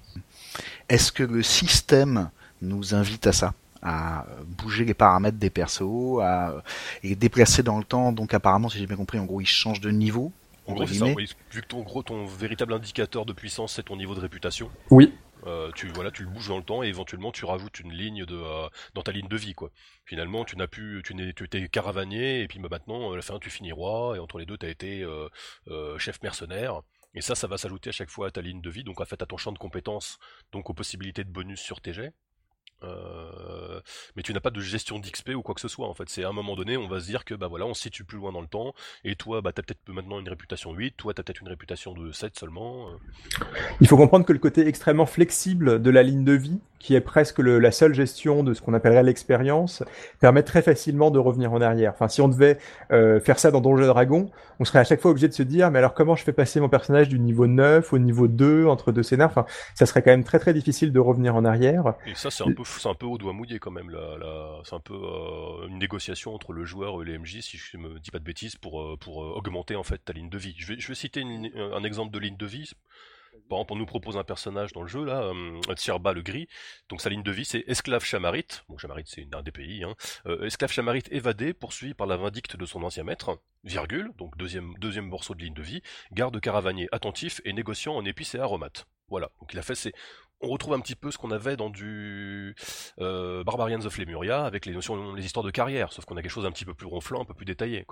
Est-ce 0.88 1.12
que 1.12 1.22
le 1.22 1.42
système 1.42 2.30
nous 2.62 2.94
invite 2.94 3.26
à 3.26 3.32
ça 3.32 3.54
à 3.86 4.22
euh, 4.22 4.42
bouger 4.46 4.86
les 4.86 4.94
paramètres 4.94 5.36
des 5.36 5.50
persos, 5.50 6.18
à 6.22 6.50
euh, 6.50 6.60
les 7.02 7.14
déplacer 7.14 7.62
dans 7.62 7.76
le 7.76 7.84
temps, 7.84 8.12
donc 8.12 8.32
apparemment, 8.32 8.70
si 8.70 8.78
j'ai 8.78 8.86
bien 8.86 8.96
compris, 8.96 9.18
en 9.18 9.26
gros, 9.26 9.42
ils 9.42 9.46
changent 9.46 9.82
de 9.82 9.90
niveau. 9.90 10.32
En 10.66 10.72
gros, 10.72 10.86
c'est 10.86 10.94
ça. 10.94 11.04
guillemets. 11.04 11.14
oui. 11.14 11.30
Vu 11.50 11.60
que 11.60 11.66
ton 11.66 11.82
gros, 11.82 12.02
ton 12.02 12.24
véritable 12.24 12.72
indicateur 12.72 13.26
de 13.26 13.34
puissance, 13.34 13.74
c'est 13.74 13.82
ton 13.82 13.96
niveau 13.96 14.14
de 14.14 14.20
réputation. 14.20 14.70
Oui. 14.90 15.12
Euh, 15.46 15.70
tu 15.74 15.88
voilà, 15.88 16.10
tu 16.10 16.22
le 16.22 16.30
bouges 16.30 16.48
dans 16.48 16.56
le 16.56 16.62
temps 16.62 16.82
et 16.82 16.86
éventuellement 16.86 17.30
tu 17.30 17.44
rajoutes 17.44 17.78
une 17.80 17.92
ligne 17.92 18.24
de 18.24 18.34
euh, 18.34 18.66
dans 18.94 19.02
ta 19.02 19.12
ligne 19.12 19.28
de 19.28 19.36
vie 19.36 19.52
quoi. 19.52 19.70
Finalement, 20.06 20.44
tu 20.46 20.56
n'as 20.56 20.66
plus, 20.66 21.02
tu 21.04 21.14
n'es, 21.14 21.34
tu 21.34 21.44
étais 21.44 21.68
caravanier 21.68 22.40
et 22.42 22.48
puis 22.48 22.58
bah, 22.60 22.68
maintenant 22.70 23.12
à 23.12 23.16
la 23.16 23.20
fin 23.20 23.38
tu 23.38 23.50
finis 23.50 23.72
roi 23.72 24.16
et 24.16 24.20
entre 24.20 24.38
les 24.38 24.46
deux 24.46 24.56
tu 24.56 24.64
as 24.64 24.70
été 24.70 25.02
euh, 25.02 25.28
euh, 25.68 25.98
chef 25.98 26.22
mercenaire. 26.22 26.80
Et 27.14 27.20
ça, 27.22 27.34
ça 27.34 27.46
va 27.46 27.56
s'ajouter 27.58 27.90
à 27.90 27.92
chaque 27.92 28.10
fois 28.10 28.28
à 28.28 28.30
ta 28.30 28.42
ligne 28.42 28.60
de 28.60 28.70
vie, 28.70 28.84
donc 28.84 29.00
en 29.00 29.04
fait 29.04 29.22
à 29.22 29.26
ton 29.26 29.36
champ 29.36 29.52
de 29.52 29.58
compétences, 29.58 30.18
donc 30.52 30.70
aux 30.70 30.74
possibilités 30.74 31.24
de 31.24 31.30
bonus 31.30 31.60
sur 31.60 31.80
tes 31.80 31.92
jets. 31.92 32.12
Euh, 32.84 33.80
mais 34.16 34.22
tu 34.22 34.32
n'as 34.32 34.40
pas 34.40 34.50
de 34.50 34.60
gestion 34.60 34.98
d'XP 34.98 35.30
ou 35.34 35.42
quoi 35.42 35.54
que 35.54 35.60
ce 35.60 35.68
soit. 35.68 35.88
En 35.88 35.94
fait, 35.94 36.04
c'est 36.08 36.24
à 36.24 36.28
un 36.28 36.32
moment 36.32 36.54
donné, 36.56 36.76
on 36.76 36.88
va 36.88 37.00
se 37.00 37.06
dire 37.06 37.24
que 37.24 37.34
bah 37.34 37.46
voilà, 37.48 37.66
on 37.66 37.74
se 37.74 37.82
situe 37.82 38.04
plus 38.04 38.18
loin 38.18 38.32
dans 38.32 38.40
le 38.40 38.46
temps. 38.46 38.74
Et 39.04 39.16
toi, 39.16 39.40
bah 39.40 39.52
t'as 39.52 39.62
peut-être 39.62 39.80
maintenant 39.88 40.20
une 40.20 40.28
réputation 40.28 40.72
8, 40.72 40.96
toi 40.96 41.14
t'as 41.14 41.22
peut-être 41.22 41.40
une 41.40 41.48
réputation 41.48 41.92
de 41.92 42.12
7 42.12 42.38
seulement. 42.38 42.88
euh. 42.88 43.44
Il 43.80 43.88
faut 43.88 43.96
comprendre 43.96 44.24
que 44.24 44.32
le 44.32 44.38
côté 44.38 44.66
extrêmement 44.66 45.06
flexible 45.06 45.82
de 45.82 45.90
la 45.90 46.02
ligne 46.02 46.24
de 46.24 46.32
vie, 46.32 46.60
qui 46.78 46.94
est 46.94 47.00
presque 47.00 47.38
le- 47.38 47.58
la 47.58 47.70
seule 47.72 47.94
gestion 47.94 48.42
de 48.44 48.52
ce 48.52 48.60
qu'on 48.60 48.74
appellerait 48.74 49.02
l'expérience, 49.02 49.82
permet 50.20 50.42
très 50.42 50.60
facilement 50.60 51.10
de 51.10 51.18
revenir 51.18 51.52
en 51.52 51.60
arrière. 51.62 51.92
Enfin, 51.94 52.08
si 52.08 52.20
on 52.20 52.28
devait 52.28 52.58
euh, 52.92 53.20
faire 53.20 53.38
ça 53.38 53.50
dans 53.50 53.60
Donjons 53.62 53.84
et 53.84 53.86
Dragons, 53.86 54.30
on 54.60 54.64
serait 54.66 54.80
à 54.80 54.84
chaque 54.84 55.00
fois 55.00 55.10
obligé 55.10 55.26
de 55.28 55.32
se 55.32 55.42
dire, 55.42 55.70
mais 55.70 55.78
alors 55.78 55.94
comment 55.94 56.14
je 56.14 56.22
fais 56.22 56.32
passer 56.34 56.60
mon 56.60 56.68
personnage 56.68 57.08
du 57.08 57.18
niveau 57.18 57.46
9 57.46 57.92
au 57.94 57.98
niveau 57.98 58.28
2 58.28 58.66
entre 58.66 58.92
deux 58.92 59.02
scénars? 59.02 59.30
Enfin, 59.30 59.46
ça 59.74 59.86
serait 59.86 60.02
quand 60.02 60.10
même 60.10 60.24
très 60.24 60.38
très 60.38 60.52
difficile 60.52 60.92
de 60.92 61.00
revenir 61.00 61.34
en 61.34 61.44
arrière. 61.46 61.94
Et 62.06 62.14
ça, 62.14 62.30
c'est 62.30 62.44
un 62.44 62.52
peu, 62.52 62.62
c'est 62.80 62.88
un 62.88 62.94
peu 62.94 63.06
au 63.06 63.18
doigt 63.18 63.32
mouillé 63.32 63.58
quand 63.58 63.70
même. 63.70 63.90
Là, 63.90 64.16
là. 64.18 64.60
c'est 64.64 64.74
un 64.74 64.80
peu 64.80 64.94
euh, 64.94 65.66
une 65.68 65.78
négociation 65.78 66.34
entre 66.34 66.52
le 66.52 66.64
joueur 66.64 67.00
et 67.02 67.04
les 67.04 67.18
MJ, 67.18 67.40
si 67.40 67.56
je 67.58 67.76
me 67.76 67.98
dis 68.00 68.10
pas 68.10 68.18
de 68.18 68.24
bêtises, 68.24 68.56
pour 68.56 68.80
euh, 68.82 68.96
pour 68.96 69.22
euh, 69.24 69.30
augmenter 69.34 69.76
en 69.76 69.82
fait 69.84 69.98
ta 70.04 70.12
ligne 70.12 70.30
de 70.30 70.38
vie. 70.38 70.54
Je 70.58 70.66
vais, 70.66 70.80
je 70.80 70.88
vais 70.88 70.94
citer 70.94 71.20
une- 71.20 71.50
un 71.56 71.84
exemple 71.84 72.12
de 72.12 72.18
ligne 72.18 72.36
de 72.36 72.46
vie. 72.46 72.70
Par 73.48 73.58
exemple, 73.58 73.72
on 73.72 73.76
nous 73.76 73.86
propose 73.86 74.16
un 74.16 74.22
personnage 74.22 74.72
dans 74.72 74.82
le 74.82 74.88
jeu, 74.88 75.04
là, 75.04 75.22
euh, 75.24 75.60
Tierba 75.74 76.12
le 76.12 76.22
Gris. 76.22 76.46
Donc 76.88 77.00
sa 77.00 77.10
ligne 77.10 77.24
de 77.24 77.32
vie, 77.32 77.44
c'est 77.44 77.64
esclave 77.66 78.04
chamarite. 78.04 78.64
Bon, 78.68 78.78
chamarite, 78.78 79.08
c'est 79.08 79.26
un 79.34 79.42
des 79.42 79.50
pays. 79.50 79.82
Hein. 79.82 79.94
Euh, 80.26 80.44
esclave 80.46 80.70
chamarite 80.70 81.08
évadé, 81.10 81.52
poursuivi 81.52 81.94
par 81.94 82.06
la 82.06 82.16
vindicte 82.16 82.56
de 82.56 82.64
son 82.64 82.82
ancien 82.84 83.02
maître, 83.02 83.38
virgule, 83.64 84.12
donc 84.18 84.36
deuxième, 84.36 84.72
deuxième 84.78 85.08
morceau 85.08 85.34
de 85.34 85.42
ligne 85.42 85.52
de 85.54 85.62
vie, 85.62 85.82
garde 86.12 86.38
caravanier 86.40 86.88
attentif 86.92 87.40
et 87.44 87.52
négociant 87.52 87.96
en 87.96 88.04
épices 88.04 88.36
et 88.36 88.38
aromates. 88.38 88.86
Voilà, 89.08 89.30
donc 89.40 89.52
il 89.52 89.58
a 89.58 89.62
fait 89.62 89.74
ses... 89.74 89.92
On 90.40 90.48
retrouve 90.48 90.74
un 90.74 90.80
petit 90.80 90.94
peu 90.94 91.10
ce 91.10 91.18
qu'on 91.18 91.30
avait 91.30 91.56
dans 91.56 91.70
du 91.70 92.54
euh, 93.00 93.42
Barbarians 93.44 93.84
of 93.84 93.96
Lemuria 93.98 94.44
avec 94.44 94.66
les 94.66 94.72
notions, 94.72 95.14
les 95.14 95.24
histoires 95.24 95.44
de 95.44 95.50
carrière, 95.50 95.92
sauf 95.92 96.04
qu'on 96.04 96.16
a 96.16 96.22
quelque 96.22 96.30
chose 96.30 96.46
un 96.46 96.50
petit 96.50 96.64
peu 96.64 96.74
plus 96.74 96.86
ronflant, 96.86 97.22
un 97.22 97.24
peu 97.24 97.34
plus 97.34 97.46
détaillé. 97.46 97.86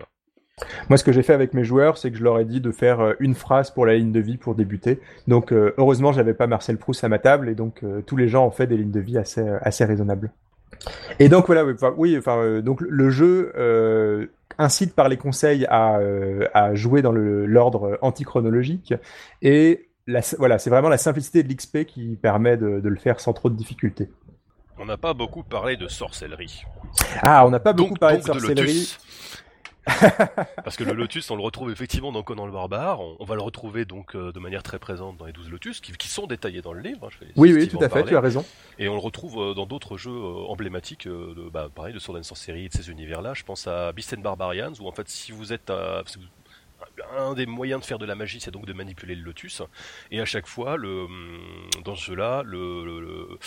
Moi, 0.89 0.97
ce 0.97 1.05
que 1.05 1.13
j'ai 1.13 1.23
fait 1.23 1.33
avec 1.33 1.55
mes 1.55 1.65
joueurs, 1.65 1.97
c'est 1.97 2.11
que 2.11 2.17
je 2.17 2.25
leur 2.25 2.39
ai 2.39 2.45
dit 2.45 2.61
de 2.61 2.71
faire 2.71 3.01
euh, 3.01 3.15
une 3.21 3.35
phrase 3.35 3.71
pour 3.71 3.87
la 3.87 3.95
ligne 3.95 4.13
de 4.13 4.21
vie 4.21 4.37
pour 4.37 4.55
débuter. 4.55 5.01
Donc, 5.27 5.53
euh, 5.53 5.75
heureusement, 5.79 6.13
j'avais 6.13 6.35
pas 6.35 6.47
Marcel 6.47 6.77
Proust 6.77 7.03
à 7.05 7.09
ma 7.09 7.19
table, 7.19 7.49
et 7.49 7.55
donc 7.55 7.83
euh, 7.83 8.03
tous 8.03 8.17
les 8.17 8.29
gens 8.29 8.47
ont 8.47 8.51
fait 8.51 8.67
des 8.67 8.77
lignes 8.77 8.91
de 8.91 9.01
vie 9.01 9.19
assez 9.19 9.85
raisonnables. 9.85 10.31
Et 11.19 11.29
donc 11.29 11.47
voilà, 11.47 11.65
oui, 11.97 12.19
le 12.81 13.11
jeu 13.11 14.29
incite 14.59 14.95
par 14.95 15.09
les 15.09 15.17
conseils 15.17 15.65
à 15.69 16.01
à 16.55 16.75
jouer 16.75 17.03
dans 17.03 17.13
l'ordre 17.13 17.99
antichronologique, 18.03 18.93
et 19.43 19.92
la, 20.07 20.21
voilà, 20.39 20.59
c'est 20.59 20.71
vraiment 20.71 20.89
la 20.89 20.99
simplicité 20.99 21.43
de 21.43 21.53
l'XP 21.53 21.85
qui 21.85 22.17
permet 22.21 22.57
de, 22.57 22.81
de 22.81 22.89
le 22.89 22.97
faire 22.97 23.21
sans 23.21 23.33
trop 23.33 23.49
de 23.51 23.57
difficultés. 23.57 24.11
On 24.79 24.85
n'a 24.87 24.97
pas 24.97 25.15
beaucoup 25.15 25.43
parlé 25.45 25.77
de 25.77 25.87
sorcellerie. 25.89 26.63
Ah, 27.23 27.47
on 27.47 27.51
n'a 27.51 27.61
pas 27.61 27.73
beaucoup 27.73 27.91
donc, 27.91 27.99
parlé 28.01 28.17
donc 28.19 28.27
de 28.27 28.33
sorcellerie. 28.41 28.67
lotus. 28.73 28.99
Parce 30.65 30.77
que 30.77 30.85
le 30.85 30.93
lotus, 30.93 31.29
on 31.33 31.37
le 31.37 31.43
retrouve 31.43 31.71
effectivement 31.73 32.13
dans 32.13 32.23
Conan 32.23 32.47
le 32.47 32.53
Barbare. 32.53 33.01
On, 33.01 33.17
on 33.19 33.25
va 33.25 33.35
le 33.35 33.43
retrouver 33.43 33.85
donc 33.85 34.15
euh, 34.15 34.31
de 34.31 34.39
manière 34.39 34.63
très 34.63 34.79
présente 34.79 35.17
dans 35.17 35.27
les 35.27 35.33
12 35.33 35.51
lotus, 35.51 35.81
qui, 35.81 35.91
qui 35.93 36.09
sont 36.09 36.27
détaillés 36.29 36.63
dans 36.63 36.73
le 36.73 36.81
livre. 36.81 37.01
hein, 37.05 37.09
je 37.11 37.19
vais- 37.27 37.33
Oui, 37.37 37.53
oui, 37.53 37.69
tout 37.69 37.79
à 37.83 37.89
fait, 37.89 38.05
tu 38.05 38.17
as 38.17 38.21
raison. 38.21 38.45
Et 38.79 38.89
on 38.89 38.93
le 38.95 39.01
retrouve 39.01 39.39
euh, 39.41 39.55
dans 39.55 39.67
d'autres 39.67 39.97
jeux 39.97 40.11
euh, 40.13 40.47
emblématiques, 40.49 41.09
de, 41.09 41.51
bah, 41.53 41.69
pareil, 41.75 41.93
de 41.93 41.99
Sword 41.99 42.19
and 42.19 42.23
Sorcery 42.23 42.67
et 42.67 42.69
de 42.69 42.73
ces 42.75 42.91
univers-là. 42.91 43.35
Je 43.35 43.43
pense 43.43 43.67
à 43.67 43.91
Beast 43.93 44.15
and 44.17 44.21
Barbarians, 44.23 44.73
où 44.81 44.87
en 44.87 44.93
fait, 44.93 45.09
si 45.09 45.33
vous 45.33 45.53
êtes 45.53 45.69
à... 45.71 46.03
si 46.07 46.19
vous- 46.19 46.25
un 47.17 47.35
des 47.35 47.47
moyens 47.47 47.81
de 47.81 47.87
faire 47.87 47.99
de 47.99 48.07
la 48.07 48.15
magie, 48.15 48.41
c'est 48.41 48.51
donc 48.51 48.67
de 48.67 48.73
manipuler 48.73 49.15
le 49.15 49.23
lotus. 49.23 49.63
Et 50.11 50.21
à 50.21 50.25
chaque 50.25 50.47
fois, 50.47 50.77
le, 50.77 51.05
hum, 51.05 51.41
dans 51.85 51.95
ce 51.97 52.05
jeu-là, 52.07 52.43
le, 52.45 52.85
le, 52.85 53.01
le- 53.01 53.39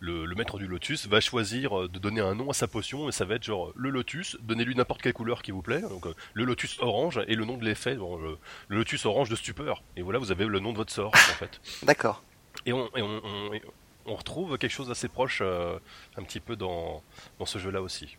le- 0.00 0.24
le 0.26 0.34
maître 0.34 0.58
du 0.58 0.66
lotus 0.66 1.06
va 1.08 1.20
choisir 1.20 1.78
euh, 1.82 1.88
de 1.88 1.98
donner 1.98 2.20
un 2.20 2.34
nom 2.34 2.50
à 2.50 2.52
sa 2.52 2.66
potion, 2.68 3.08
et 3.08 3.12
ça 3.12 3.24
va 3.24 3.36
être 3.36 3.44
genre 3.44 3.72
le 3.74 3.90
lotus, 3.90 4.36
donnez-lui 4.42 4.74
n'importe 4.74 5.00
quelle 5.02 5.12
couleur 5.14 5.42
qui 5.42 5.50
vous 5.50 5.62
plaît. 5.62 5.80
Donc 5.82 6.06
euh, 6.06 6.14
le 6.34 6.44
lotus 6.44 6.78
orange, 6.80 7.20
et 7.26 7.34
le 7.36 7.44
nom 7.44 7.56
de 7.56 7.64
l'effet, 7.64 7.94
bon, 7.96 8.16
le, 8.18 8.38
lotus 8.68 9.06
orange 9.06 9.28
de 9.30 9.36
stupeur. 9.36 9.82
Et 9.96 10.02
voilà, 10.02 10.18
vous 10.18 10.30
avez 10.32 10.44
le 10.46 10.58
nom 10.60 10.72
de 10.72 10.76
votre 10.78 10.92
sort, 10.92 11.12
en 11.14 11.34
fait. 11.38 11.60
D'accord. 11.84 12.22
Et 12.66 12.72
on, 12.72 12.86
et 12.96 13.02
on, 13.02 13.20
on- 13.24 13.52
et 13.54 13.62
on 14.06 14.14
retrouve 14.14 14.58
quelque 14.58 14.70
chose 14.70 14.88
d'assez 14.88 15.08
proche 15.08 15.40
euh, 15.42 15.78
un 16.16 16.22
petit 16.22 16.40
peu 16.40 16.56
dans, 16.56 17.02
ce 17.44 17.58
jeu-là 17.58 17.82
aussi. 17.82 18.16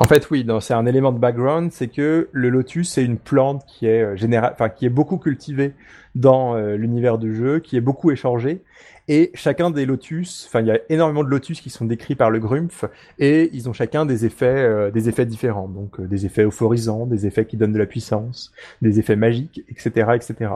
En 0.00 0.04
fait, 0.04 0.30
oui, 0.30 0.46
c'est 0.60 0.74
un 0.74 0.86
élément 0.86 1.12
de 1.12 1.18
background, 1.18 1.72
c'est 1.72 1.88
que 1.88 2.28
le 2.32 2.48
lotus 2.48 2.90
c'est 2.90 3.04
une 3.04 3.18
plante 3.18 3.64
qui 3.66 3.86
est 3.86 4.02
euh, 4.02 4.68
qui 4.76 4.86
est 4.86 4.90
beaucoup 4.90 5.18
cultivée 5.18 5.74
dans 6.14 6.56
euh, 6.56 6.76
l'univers 6.76 7.18
du 7.18 7.34
jeu, 7.34 7.60
qui 7.60 7.76
est 7.76 7.80
beaucoup 7.80 8.10
échangée, 8.10 8.62
et 9.08 9.30
chacun 9.34 9.70
des 9.70 9.86
lotus, 9.86 10.46
enfin 10.46 10.60
il 10.60 10.66
y 10.66 10.70
a 10.70 10.80
énormément 10.88 11.22
de 11.22 11.28
lotus 11.28 11.60
qui 11.60 11.70
sont 11.70 11.84
décrits 11.84 12.16
par 12.16 12.30
le 12.30 12.38
Grumpf, 12.38 12.84
et 13.18 13.50
ils 13.52 13.68
ont 13.68 13.72
chacun 13.72 14.06
des 14.06 14.24
effets, 14.24 14.90
des 14.90 15.08
effets 15.08 15.26
différents, 15.26 15.68
donc 15.68 16.00
des 16.00 16.26
effets 16.26 16.44
euphorisants, 16.44 17.06
des 17.06 17.26
effets 17.26 17.44
qui 17.44 17.56
donnent 17.56 17.72
de 17.72 17.78
la 17.78 17.86
puissance, 17.86 18.52
des 18.82 18.98
effets 18.98 19.16
magiques, 19.16 19.62
etc., 19.68 20.12
etc. 20.14 20.54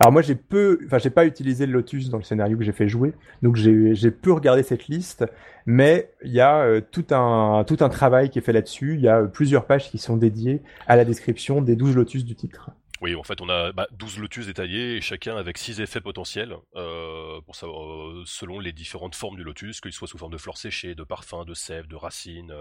Alors 0.00 0.12
moi 0.12 0.22
j'ai 0.22 0.34
peu, 0.34 0.78
enfin 0.86 0.98
j'ai 0.98 1.10
pas 1.10 1.26
utilisé 1.26 1.66
le 1.66 1.72
lotus 1.72 2.10
dans 2.10 2.18
le 2.18 2.22
scénario 2.22 2.58
que 2.58 2.64
j'ai 2.64 2.72
fait 2.72 2.88
jouer, 2.88 3.14
donc 3.42 3.56
j'ai 3.56 4.10
peu 4.10 4.32
regardé 4.32 4.62
cette 4.62 4.88
liste, 4.88 5.24
mais 5.64 6.10
il 6.22 6.32
y 6.32 6.40
a 6.40 6.58
euh, 6.58 6.80
tout 6.80 7.06
un 7.10 7.64
tout 7.66 7.78
un 7.80 7.88
travail 7.88 8.28
qui 8.28 8.38
est 8.38 8.42
fait 8.42 8.52
là-dessus. 8.52 8.94
Il 8.94 9.00
y 9.00 9.08
a 9.08 9.22
plusieurs 9.22 9.66
pages 9.66 9.90
qui 9.90 9.98
sont 9.98 10.16
dédiées 10.16 10.62
à 10.86 10.96
la 10.96 11.04
description 11.04 11.62
des 11.62 11.76
12 11.76 11.96
lotus 11.96 12.24
du 12.24 12.34
titre. 12.34 12.70
Oui, 13.02 13.14
en 13.14 13.22
fait, 13.22 13.42
on 13.42 13.48
a 13.50 13.72
bah, 13.72 13.86
12 13.92 14.18
lotus 14.18 14.46
détaillés, 14.46 15.02
chacun 15.02 15.36
avec 15.36 15.58
6 15.58 15.80
effets 15.82 16.00
potentiels, 16.00 16.56
euh, 16.76 17.42
pour 17.42 17.54
savoir, 17.54 17.92
euh, 17.92 18.22
selon 18.24 18.58
les 18.58 18.72
différentes 18.72 19.14
formes 19.14 19.36
du 19.36 19.44
lotus, 19.44 19.82
qu'ils 19.82 19.92
soient 19.92 20.08
sous 20.08 20.16
forme 20.16 20.32
de 20.32 20.38
fleurs 20.38 20.56
séchées, 20.56 20.94
de 20.94 21.04
parfums, 21.04 21.44
de 21.46 21.52
sève, 21.52 21.86
de 21.88 21.94
racines, 21.96 22.54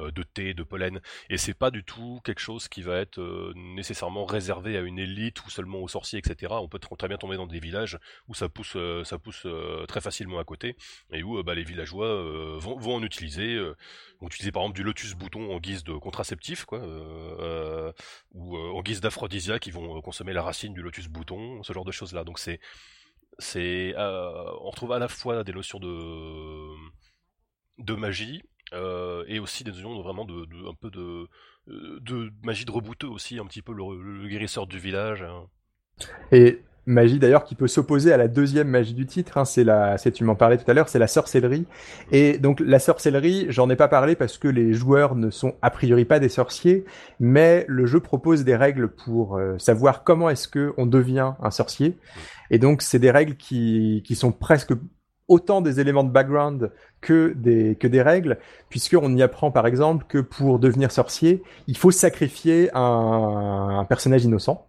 euh, 0.00 0.10
de 0.10 0.22
thé, 0.24 0.54
de 0.54 0.64
pollen. 0.64 1.00
Et 1.30 1.36
c'est 1.38 1.54
pas 1.54 1.70
du 1.70 1.84
tout 1.84 2.20
quelque 2.24 2.40
chose 2.40 2.66
qui 2.68 2.82
va 2.82 2.96
être 2.98 3.20
nécessairement 3.54 4.24
réservé 4.24 4.76
à 4.76 4.80
une 4.80 4.98
élite 4.98 5.44
ou 5.46 5.50
seulement 5.50 5.78
aux 5.78 5.88
sorciers, 5.88 6.18
etc. 6.18 6.60
On 6.60 6.68
peut 6.68 6.78
tr- 6.78 6.96
très 6.96 7.06
bien 7.08 7.16
tomber 7.18 7.36
dans 7.36 7.46
des 7.46 7.60
villages 7.60 7.98
où 8.26 8.34
ça 8.34 8.48
pousse, 8.48 8.76
ça 9.04 9.18
pousse 9.18 9.46
très 9.86 10.00
facilement 10.00 10.40
à 10.40 10.44
côté, 10.44 10.76
et 11.12 11.22
où 11.22 11.42
bah, 11.44 11.54
les 11.54 11.62
villageois 11.64 12.56
vont, 12.58 12.94
en 12.96 13.02
utiliser, 13.02 13.56
vont 14.20 14.26
utiliser 14.26 14.50
par 14.52 14.62
exemple 14.62 14.76
du 14.76 14.82
lotus 14.82 15.14
bouton 15.14 15.54
en 15.54 15.60
guise 15.60 15.84
de 15.84 15.92
contraceptif, 15.94 16.66
ou 18.34 18.56
en 18.56 18.82
guise 18.82 19.00
d'aphrodisiaque, 19.00 19.66
euh, 19.84 20.00
consommer 20.00 20.32
la 20.32 20.42
racine 20.42 20.74
du 20.74 20.82
lotus 20.82 21.08
bouton, 21.08 21.62
ce 21.62 21.72
genre 21.72 21.84
de 21.84 21.92
choses 21.92 22.12
là. 22.12 22.24
Donc 22.24 22.38
c'est 22.38 22.60
c'est 23.38 23.94
euh, 23.96 24.50
on 24.60 24.70
retrouve 24.70 24.92
à 24.92 24.98
la 24.98 25.08
fois 25.08 25.44
des 25.44 25.52
notions 25.52 25.78
de 25.78 26.74
de 27.78 27.94
magie 27.94 28.42
euh, 28.72 29.24
et 29.28 29.38
aussi 29.38 29.64
des 29.64 29.70
notions 29.72 30.00
vraiment 30.02 30.24
de, 30.24 30.68
un 30.68 30.74
peu 30.74 30.90
de 30.90 31.28
de 31.66 32.30
magie 32.44 32.64
de 32.64 32.70
rebouteux 32.70 33.08
aussi, 33.08 33.38
un 33.38 33.46
petit 33.46 33.62
peu 33.62 33.72
le, 33.72 34.00
le 34.22 34.28
guérisseur 34.28 34.66
du 34.66 34.78
village. 34.78 35.22
hein. 35.22 35.46
Et 36.32 36.60
magie 36.86 37.18
d'ailleurs 37.18 37.44
qui 37.44 37.54
peut 37.54 37.66
s'opposer 37.66 38.12
à 38.12 38.16
la 38.16 38.28
deuxième 38.28 38.68
magie 38.68 38.94
du 38.94 39.06
titre, 39.06 39.38
hein, 39.38 39.44
c'est 39.44 39.64
la, 39.64 39.98
c'est 39.98 40.12
tu 40.12 40.24
m'en 40.24 40.36
parlais 40.36 40.56
tout 40.56 40.70
à 40.70 40.74
l'heure, 40.74 40.88
c'est 40.88 40.98
la 40.98 41.08
sorcellerie. 41.08 41.66
Et 42.12 42.38
donc 42.38 42.60
la 42.60 42.78
sorcellerie, 42.78 43.46
j'en 43.48 43.68
ai 43.68 43.76
pas 43.76 43.88
parlé 43.88 44.14
parce 44.14 44.38
que 44.38 44.48
les 44.48 44.72
joueurs 44.72 45.16
ne 45.16 45.30
sont 45.30 45.54
a 45.62 45.70
priori 45.70 46.04
pas 46.04 46.20
des 46.20 46.28
sorciers, 46.28 46.84
mais 47.20 47.64
le 47.68 47.86
jeu 47.86 48.00
propose 48.00 48.44
des 48.44 48.56
règles 48.56 48.88
pour 48.88 49.36
euh, 49.36 49.58
savoir 49.58 50.04
comment 50.04 50.30
est-ce 50.30 50.48
que 50.48 50.72
on 50.76 50.86
devient 50.86 51.32
un 51.42 51.50
sorcier. 51.50 51.98
Et 52.50 52.58
donc 52.58 52.82
c'est 52.82 53.00
des 53.00 53.10
règles 53.10 53.36
qui 53.36 54.02
qui 54.06 54.14
sont 54.14 54.32
presque 54.32 54.72
autant 55.28 55.60
des 55.60 55.80
éléments 55.80 56.04
de 56.04 56.10
background 56.10 56.70
que 57.00 57.32
des 57.36 57.76
que 57.76 57.88
des 57.88 58.02
règles, 58.02 58.38
puisqu'on 58.68 59.14
y 59.16 59.22
apprend 59.22 59.50
par 59.50 59.66
exemple 59.66 60.06
que 60.08 60.18
pour 60.18 60.60
devenir 60.60 60.92
sorcier, 60.92 61.42
il 61.66 61.76
faut 61.76 61.90
sacrifier 61.90 62.70
un, 62.74 63.78
un 63.80 63.84
personnage 63.84 64.24
innocent. 64.24 64.66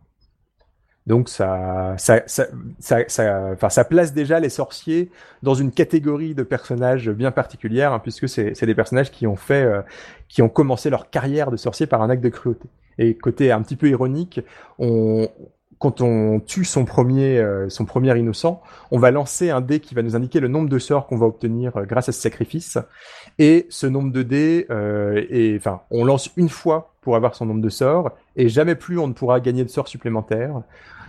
Donc 1.07 1.29
ça, 1.29 1.95
ça, 1.97 2.21
ça, 2.27 2.45
ça, 2.79 3.49
enfin, 3.53 3.69
ça 3.69 3.83
place 3.85 4.13
déjà 4.13 4.39
les 4.39 4.49
sorciers 4.49 5.09
dans 5.41 5.55
une 5.55 5.71
catégorie 5.71 6.35
de 6.35 6.43
personnages 6.43 7.09
bien 7.09 7.31
particulière, 7.31 7.93
hein, 7.93 7.99
puisque 7.99 8.27
c'est 8.27 8.65
des 8.65 8.75
personnages 8.75 9.09
qui 9.09 9.25
ont 9.25 9.37
fait, 9.37 9.63
euh, 9.63 9.81
qui 10.27 10.41
ont 10.41 10.49
commencé 10.49 10.89
leur 10.89 11.09
carrière 11.09 11.49
de 11.49 11.57
sorcier 11.57 11.87
par 11.87 12.01
un 12.01 12.09
acte 12.09 12.23
de 12.23 12.29
cruauté. 12.29 12.67
Et 12.99 13.15
côté 13.15 13.51
un 13.51 13.61
petit 13.61 13.75
peu 13.75 13.89
ironique, 13.89 14.41
on, 14.79 15.29
quand 15.79 16.01
on 16.01 16.39
tue 16.39 16.65
son 16.65 16.85
premier, 16.85 17.37
euh, 17.37 17.69
son 17.69 17.85
premier 17.85 18.17
innocent, 18.17 18.61
on 18.91 18.97
va 18.97 19.11
lancer 19.11 19.49
un 19.49 19.61
dé 19.61 19.79
qui 19.79 19.93
va 19.93 20.01
nous 20.01 20.15
indiquer 20.15 20.39
le 20.39 20.47
nombre 20.47 20.69
de 20.69 20.79
sorts 20.79 21.07
qu'on 21.07 21.17
va 21.17 21.27
obtenir 21.27 21.77
euh, 21.77 21.83
grâce 21.83 22.09
à 22.09 22.11
ce 22.11 22.19
sacrifice. 22.19 22.77
Et 23.37 23.67
ce 23.69 23.85
nombre 23.85 24.11
de 24.11 24.23
dés, 24.23 24.65
euh, 24.71 25.59
on 25.91 26.05
lance 26.05 26.31
une 26.35 26.49
fois 26.49 26.93
pour 27.01 27.15
avoir 27.15 27.35
son 27.35 27.45
nombre 27.45 27.61
de 27.61 27.69
sorts, 27.69 28.11
et 28.35 28.49
jamais 28.49 28.75
plus 28.75 28.97
on 28.97 29.07
ne 29.07 29.13
pourra 29.13 29.39
gagner 29.39 29.63
de 29.63 29.69
sorts 29.69 29.87
supplémentaires. 29.87 30.61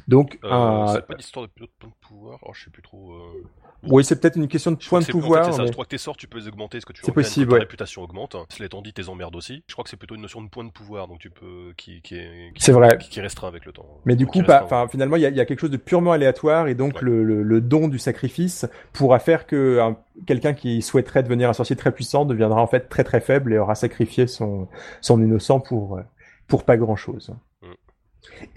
Donc, 0.08 0.38
Euh, 0.42 0.86
C'est 0.88 1.06
pas 1.06 1.14
une 1.14 1.20
histoire 1.20 1.46
de 1.46 1.50
pilote 1.50 1.70
de 1.82 1.86
pouvoir. 2.00 2.38
Oh, 2.42 2.50
je 2.54 2.64
sais 2.64 2.70
plus 2.70 2.82
trop. 2.82 3.12
euh, 3.12 3.44
oui, 3.84 4.02
c'est 4.02 4.18
peut-être 4.20 4.36
une 4.36 4.48
question 4.48 4.72
de 4.72 4.76
point 4.76 5.00
de 5.00 5.06
pouvoir. 5.06 5.46
mais- 5.56 5.66
Je 5.66 5.72
crois 5.72 5.84
que 5.84 5.90
tes 5.90 5.98
sorts, 5.98 6.16
tu 6.16 6.26
peux 6.26 6.38
les 6.38 6.48
augmenter, 6.48 6.80
ce 6.80 6.86
que 6.86 6.92
tu 6.94 7.02
C'est 7.04 7.12
possible, 7.12 7.48
ta 7.50 7.54
ouais. 7.54 7.60
réputation 7.60 8.02
augmente. 8.02 8.34
Cela 8.48 8.66
étant 8.66 8.80
dit, 8.82 8.92
tes 8.92 9.08
emmerdes 9.08 9.36
aussi. 9.36 9.62
Je 9.68 9.74
crois 9.74 9.84
que 9.84 9.90
c'est 9.90 9.96
plutôt 9.98 10.14
une 10.16 10.22
notion 10.22 10.42
de 10.42 10.48
point 10.48 10.64
de 10.64 10.70
pouvoir, 10.70 11.06
donc 11.08 11.18
tu 11.20 11.28
peux, 11.30 11.74
qui, 11.76 12.00
qui 12.02 12.16
est, 12.16 12.52
qui- 12.54 12.62
C'est 12.64 12.72
vrai. 12.72 12.96
qui, 12.98 13.08
qui 13.10 13.18
est 13.18 13.22
restreint 13.22 13.46
avec 13.48 13.66
le 13.66 13.72
temps. 13.72 13.86
Mais 14.06 14.16
du 14.16 14.26
coup, 14.26 14.42
pas, 14.42 14.64
enfin, 14.64 14.88
finalement, 14.88 15.14
il 15.16 15.22
y 15.22 15.26
a, 15.26 15.28
il 15.28 15.36
y 15.36 15.40
a 15.40 15.44
quelque 15.44 15.60
chose 15.60 15.70
de 15.70 15.76
purement 15.76 16.12
aléatoire 16.12 16.66
et 16.68 16.74
donc 16.74 16.94
Ouais. 16.94 17.02
le, 17.02 17.22
le, 17.22 17.42
le 17.42 17.60
don 17.60 17.86
du 17.88 17.98
sacrifice 17.98 18.66
pourra 18.94 19.18
faire 19.20 19.46
que 19.46 19.78
un- 19.78 19.96
quelqu'un 20.26 20.54
qui 20.54 20.80
souhaiterait 20.82 21.22
devenir 21.22 21.50
un 21.50 21.52
sorcier 21.52 21.76
très 21.76 21.92
puissant 21.92 22.24
deviendra 22.24 22.60
en 22.62 22.66
fait 22.66 22.88
très 22.88 23.04
très 23.04 23.20
faible 23.20 23.52
et 23.52 23.58
aura 23.58 23.74
sacrifié 23.76 24.26
son, 24.26 24.68
son 25.02 25.22
innocent 25.22 25.60
pour, 25.60 25.98
euh, 25.98 26.02
pour 26.48 26.64
pas 26.64 26.76
grand 26.78 26.96
chose. 26.96 27.32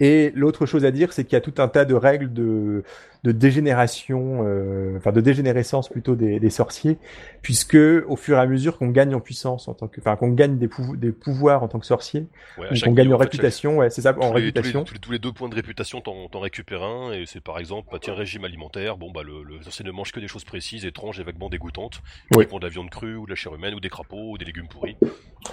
Et 0.00 0.32
l'autre 0.34 0.66
chose 0.66 0.84
à 0.84 0.90
dire, 0.90 1.12
c'est 1.12 1.24
qu'il 1.24 1.34
y 1.34 1.36
a 1.36 1.40
tout 1.40 1.54
un 1.58 1.68
tas 1.68 1.84
de 1.84 1.94
règles 1.94 2.32
de, 2.32 2.84
de 3.24 3.30
dégénération, 3.30 4.40
euh, 4.44 4.96
enfin 4.96 5.12
de 5.12 5.20
dégénérescence 5.20 5.88
plutôt 5.88 6.16
des, 6.16 6.40
des 6.40 6.50
sorciers, 6.50 6.98
puisque 7.40 7.76
au 8.08 8.16
fur 8.16 8.36
et 8.36 8.40
à 8.40 8.46
mesure 8.46 8.78
qu'on 8.78 8.88
gagne 8.88 9.14
en 9.14 9.20
puissance 9.20 9.68
en 9.68 9.74
tant 9.74 9.86
que, 9.86 10.00
enfin 10.00 10.16
qu'on 10.16 10.30
gagne 10.30 10.58
des, 10.58 10.68
des 10.96 11.12
pouvoirs 11.12 11.62
en 11.62 11.68
tant 11.68 11.78
que 11.78 11.86
sorcier, 11.86 12.26
Ouais, 12.58 12.66
qu'on 12.84 12.92
gagne 12.92 13.12
en 13.12 13.16
en 13.16 13.18
fait, 13.18 13.24
chaque- 13.24 13.32
réputation, 13.32 13.76
ouais, 13.78 13.90
c'est 13.90 14.02
ça, 14.02 14.10
en 14.10 14.14
tous, 14.14 14.36
les, 14.38 14.42
réputation. 14.46 14.82
tous 14.84 14.94
les- 14.94 15.00
tous 15.00 15.12
les 15.12 15.18
deux 15.20 15.32
points 15.32 15.48
de 15.48 15.54
réputation, 15.54 16.00
t'en 16.00 16.40
récupères 16.40 16.82
un, 16.82 17.12
et 17.12 17.24
c'est 17.26 17.40
par 17.40 17.58
exemple, 17.60 17.88
bah, 17.92 17.98
tiens, 18.02 18.14
régime 18.14 18.44
alimentaire, 18.44 18.96
bon, 18.96 19.12
bah, 19.12 19.22
le, 19.24 19.44
le 19.44 19.62
sorcier 19.62 19.84
ne 19.84 19.92
mange 19.92 20.10
que 20.10 20.18
des 20.20 20.26
choses 20.28 20.44
précises, 20.44 20.84
étranges 20.84 21.20
et 21.20 21.22
vaguement 21.22 21.48
dégoûtantes, 21.48 22.02
Oui. 22.32 22.38
uniquement 22.42 22.58
de 22.58 22.64
la 22.64 22.70
viande 22.70 22.90
crue, 22.90 23.14
ou 23.14 23.24
de 23.26 23.30
la 23.30 23.36
chair 23.36 23.54
humaine, 23.54 23.74
ou 23.74 23.80
des 23.80 23.88
crapauds, 23.88 24.32
ou 24.32 24.38
des 24.38 24.44
légumes 24.44 24.68
pourris. 24.68 24.96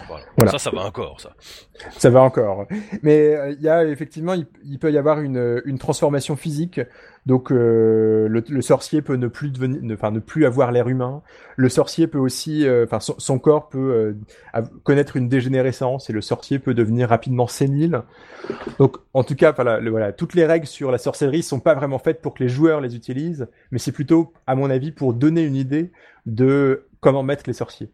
Voilà. 0.07 0.25
Voilà. 0.37 0.51
Ça, 0.53 0.57
ça 0.57 0.69
va 0.71 0.81
encore, 0.85 1.21
ça. 1.21 1.33
Ça 1.97 2.09
va 2.09 2.21
encore. 2.21 2.65
Mais 3.03 3.35
euh, 3.35 3.51
il 3.57 3.61
y 3.63 3.69
a 3.69 3.83
effectivement, 3.85 4.33
il, 4.33 4.45
il 4.65 4.79
peut 4.79 4.91
y 4.91 4.97
avoir 4.97 5.19
une, 5.21 5.61
une 5.65 5.77
transformation 5.79 6.35
physique. 6.35 6.79
Donc 7.29 7.51
euh, 7.51 8.27
le, 8.27 8.43
le 8.49 8.61
sorcier 8.63 9.03
peut 9.03 9.13
ne 9.13 9.27
plus 9.27 9.51
devenir, 9.51 9.79
ne- 9.83 9.93
enfin 9.93 10.09
ne 10.09 10.19
plus 10.19 10.47
avoir 10.47 10.71
l'air 10.71 10.87
humain. 10.89 11.21
Le 11.57 11.69
sorcier 11.69 12.07
peut 12.07 12.17
aussi, 12.17 12.65
euh, 12.65 12.85
enfin 12.85 12.99
son, 12.99 13.13
son 13.19 13.37
corps 13.37 13.69
peut 13.69 14.17
euh, 14.55 14.63
connaître 14.83 15.15
une 15.15 15.29
dégénérescence 15.29 16.09
et 16.09 16.13
le 16.13 16.21
sorcier 16.21 16.57
peut 16.57 16.73
devenir 16.73 17.07
rapidement 17.09 17.45
sénile. 17.45 18.01
Donc 18.79 18.97
en 19.13 19.23
tout 19.23 19.35
cas, 19.35 19.51
voilà, 19.51 19.79
le- 19.79 19.91
voilà, 19.91 20.11
toutes 20.11 20.33
les 20.33 20.47
règles 20.47 20.65
sur 20.65 20.89
la 20.89 20.97
sorcellerie 20.97 21.43
sont 21.43 21.59
pas 21.59 21.75
vraiment 21.75 21.99
faites 21.99 22.19
pour 22.19 22.33
que 22.33 22.41
les 22.41 22.49
joueurs 22.49 22.81
les 22.81 22.95
utilisent, 22.95 23.47
mais 23.69 23.77
c'est 23.77 23.91
plutôt, 23.91 24.33
à 24.47 24.55
mon 24.55 24.71
avis, 24.71 24.91
pour 24.91 25.13
donner 25.13 25.43
une 25.43 25.55
idée 25.55 25.91
de 26.25 26.87
comment 26.99 27.21
mettre 27.21 27.43
les 27.45 27.53
sorciers. 27.53 27.91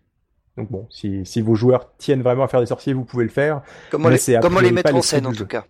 Donc 0.55 0.71
bon, 0.71 0.87
si, 0.89 1.25
si 1.25 1.41
vos 1.41 1.55
joueurs 1.55 1.93
tiennent 1.97 2.21
vraiment 2.21 2.45
à 2.45 2.47
faire 2.47 2.61
des 2.61 2.67
sorciers, 2.67 2.93
vous 2.93 3.03
pouvez 3.03 3.25
le 3.25 3.29
faire. 3.31 3.63
Comment, 3.91 4.07
les, 4.07 4.17
comment 4.41 4.61
mettre 4.61 4.95
en 4.95 5.01
scène 5.01 5.25
en 5.27 5.33
tout 5.33 5.45
cas? 5.45 5.65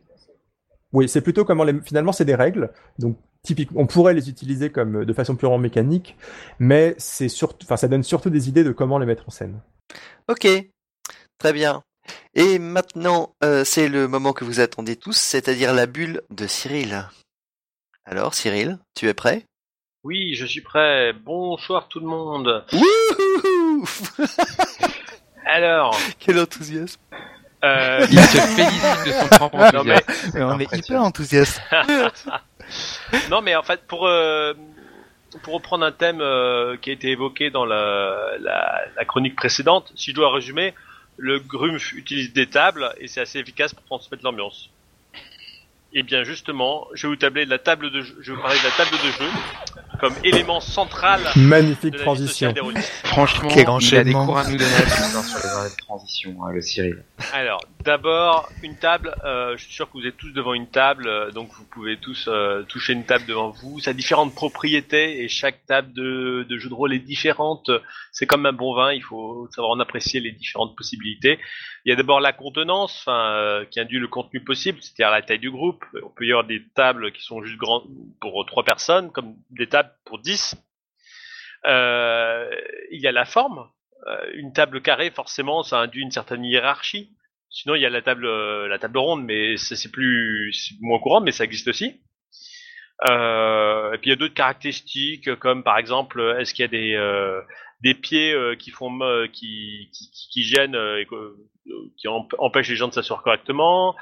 Oui, 0.94 1.10
c'est 1.10 1.22
plutôt 1.22 1.46
comment 1.46 1.64
les... 1.64 1.82
finalement 1.82 2.12
c'est 2.12 2.26
des 2.26 2.36
règles. 2.36 2.70
Donc 3.00 3.18
typiquement, 3.46 3.82
on 3.82 3.88
pourrait 3.88 4.14
les 4.14 4.30
utiliser 4.30 4.70
comme 4.70 5.06
de 5.06 5.14
façon 5.14 5.36
purement 5.36 5.58
mécanique, 5.58 6.18
mais 6.60 6.96
c'est 6.98 7.30
surtout, 7.30 7.66
enfin 7.66 7.78
ça 7.78 7.88
donne 7.88 8.04
surtout 8.04 8.30
des 8.30 8.50
idées 8.50 8.64
de 8.64 8.72
comment 8.72 8.98
les 8.98 9.06
mettre 9.06 9.24
en 9.28 9.32
scène. 9.32 9.62
Ok, 10.28 10.48
très 11.38 11.54
bien. 11.54 11.84
Et 12.34 12.60
maintenant, 12.60 13.34
euh, 13.44 13.64
c'est 13.64 13.88
le 13.88 14.08
moment 14.08 14.34
que 14.34 14.44
vous 14.44 14.60
attendez 14.60 14.96
tous, 14.96 15.16
c'est-à-dire 15.16 15.74
la 15.74 15.86
bulle 15.86 16.22
de 16.30 16.48
Cyril. 16.48 17.08
Alors, 18.06 18.34
Cyril, 18.36 18.78
tu 18.96 19.08
es 19.08 19.14
prêt? 19.14 19.46
Oui, 20.04 20.36
je 20.36 20.46
suis 20.46 20.62
prêt. 20.62 21.14
Bonsoir 21.14 21.88
tout 21.88 22.00
le 22.00 22.06
monde. 22.06 22.64
Wouhou 22.74 23.86
Alors, 25.48 25.98
Quel 26.20 26.40
enthousiasme 26.40 27.00
euh, 27.64 28.06
Il 28.12 28.20
se 28.20 28.38
félicite 28.38 29.06
de 29.08 29.12
son 29.12 29.28
propre 29.28 29.58
non 29.74 29.84
mais, 29.84 29.96
enthousiasme. 29.96 30.42
on 30.42 30.60
est 30.60 30.78
hyper 30.78 31.02
enthousiaste. 31.04 31.62
non 33.30 33.42
mais 33.42 33.56
en 33.56 33.64
fait 33.64 33.82
pour 33.88 34.08
euh, 34.08 34.54
pour 35.44 35.54
reprendre 35.56 35.86
un 35.86 35.92
thème 35.92 36.22
euh, 36.22 36.78
qui 36.78 36.90
a 36.90 36.94
été 36.94 37.10
évoqué 37.10 37.50
dans 37.50 37.66
la, 37.66 38.38
la, 38.40 39.06
chronique 39.06 39.36
précédente, 39.36 39.92
si 39.96 40.12
je 40.12 40.16
dois 40.16 40.32
résumer, 40.34 40.74
le 41.18 41.40
Grumpf 41.40 41.94
utilise 41.94 42.32
des 42.34 42.48
tables 42.48 42.94
et 43.00 43.08
c'est 43.08 43.22
assez 43.22 43.40
efficace 43.40 43.74
pour 43.74 43.84
transmettre 43.86 44.24
l'ambiance. 44.24 44.70
Et 45.94 46.04
bien 46.04 46.24
justement, 46.24 46.88
je 46.94 47.08
vais 47.08 47.14
vous 47.14 47.20
tabler 47.20 47.46
la 47.46 47.60
table 47.60 47.90
je 47.94 48.32
vais 48.32 48.36
vous 48.36 48.42
parler 48.42 48.60
de 48.60 48.64
la 48.64 48.72
table 48.72 48.92
de 48.92 49.12
jeu 49.12 49.30
comme 50.00 50.14
élément 50.24 50.60
central 50.60 51.22
Magnifique 51.36 51.92
de 51.92 51.98
la 51.98 51.98
vie 51.98 52.04
transition. 52.04 52.28
sociale 52.50 52.54
des 52.54 52.62
rôlistes. 52.62 52.92
Franchement, 53.06 53.50
Quel 53.50 53.66
il 53.82 53.96
a 53.96 54.04
des 54.04 54.12
cours 54.14 54.38
à 54.38 54.44
nous 54.50 54.58
donner 54.58 54.72
à 54.76 55.24
sur 55.24 55.40
les 55.44 55.50
arrêts 55.50 55.70
de 55.70 55.76
transition, 55.78 56.36
hein, 56.44 56.52
le 56.54 56.62
Cyril. 56.62 57.04
Alors, 57.34 57.62
d'abord, 57.84 58.50
une 58.64 58.76
table. 58.78 59.16
euh, 59.26 59.56
je 59.58 59.64
suis 59.64 59.74
sûr 59.74 59.88
que 59.88 59.94
vous 59.98 60.06
êtes 60.06 60.18
tous 60.18 60.32
devant 60.32 60.54
une 60.54 60.68
table, 60.68 61.08
euh, 61.08 61.32
donc 61.32 61.50
vous 61.54 61.66
pouvez 61.66 61.98
tous 61.98 62.26
euh, 62.28 62.64
toucher 62.64 62.94
une 62.94 63.06
table 63.06 63.26
devant 63.26 63.50
vous. 63.52 63.80
Ça 63.80 63.92
a 63.92 63.94
différentes 63.94 64.34
propriétés 64.36 65.24
et 65.24 65.28
chaque 65.30 65.66
table 65.66 65.94
de, 65.94 66.46
de 66.50 66.58
jeu 66.58 66.70
de 66.70 66.74
rôle 66.74 66.94
est 66.94 67.00
différente. 67.00 67.70
C'est 68.12 68.26
comme 68.26 68.46
un 68.46 68.54
bon 68.54 68.74
vin, 68.76 68.94
il 68.94 69.04
faut 69.04 69.48
savoir 69.52 69.72
en 69.72 69.80
apprécier 69.80 70.20
les 70.20 70.32
différentes 70.32 70.76
possibilités. 70.76 71.40
Il 71.86 71.90
y 71.90 71.94
a 71.94 71.96
d'abord 71.96 72.20
la 72.20 72.34
contenance, 72.34 72.98
enfin, 73.06 73.30
euh, 73.36 73.66
qui 73.70 73.80
induit 73.80 74.00
le 74.00 74.08
contenu 74.08 74.40
possible, 74.40 74.80
c'est-à-dire 74.82 75.12
la 75.12 75.22
taille 75.22 75.38
du 75.40 75.52
groupe. 75.52 75.86
On 76.04 76.10
peut 76.10 76.26
y 76.26 76.32
avoir 76.32 76.46
des 76.46 76.64
tables 76.74 77.12
qui 77.12 77.22
sont 77.24 77.44
juste 77.44 77.58
grandes 77.60 77.84
pour 78.20 78.44
trois 78.48 78.64
personnes, 78.64 79.12
comme 79.12 79.36
des 79.52 79.68
tables 79.68 79.85
pour 80.06 80.20
10. 80.20 80.56
Euh, 81.66 82.50
il 82.92 83.02
y 83.02 83.08
a 83.08 83.12
la 83.12 83.26
forme. 83.26 83.70
Euh, 84.08 84.32
une 84.36 84.54
table 84.54 84.82
carrée, 84.82 85.10
forcément, 85.10 85.64
ça 85.64 85.80
induit 85.80 86.04
une 86.04 86.12
certaine 86.12 86.44
hiérarchie. 86.44 87.12
Sinon, 87.50 87.76
il 87.76 87.82
y 87.82 87.86
a 87.86 87.90
la 87.90 88.02
table, 88.02 88.26
euh, 88.26 88.68
la 88.68 88.78
table 88.78 88.98
ronde, 88.98 89.24
mais 89.24 89.58
c'est 89.58 89.92
plus, 89.92 90.74
moins 90.82 91.00
courant, 91.00 91.22
mais 91.22 91.32
ça 91.32 91.44
existe 91.44 91.68
aussi. 91.68 92.02
Et 93.08 93.98
puis 94.00 94.10
il 94.10 94.10
y 94.10 94.14
a 94.14 94.16
d'autres 94.16 94.34
caractéristiques, 94.34 95.36
comme 95.36 95.64
par 95.64 95.78
exemple, 95.78 96.38
est-ce 96.40 96.54
qu'il 96.54 96.64
y 96.64 96.66
a 96.66 96.70
des 96.70 96.96
des 97.86 97.94
pieds 97.94 98.34
euh, 98.34 98.56
qui 98.56 98.72
font 98.72 99.00
qui, 99.32 99.90
gênent 100.44 100.76
euh, 100.76 101.00
et 101.00 101.08
euh, 101.12 101.38
qui 101.98 102.08
emp- 102.08 102.34
empêchent 102.40 102.70
les 102.70 102.76
gens 102.76 102.88
de 102.88 102.94
s'asseoir 102.94 103.22
correctement. 103.22 103.96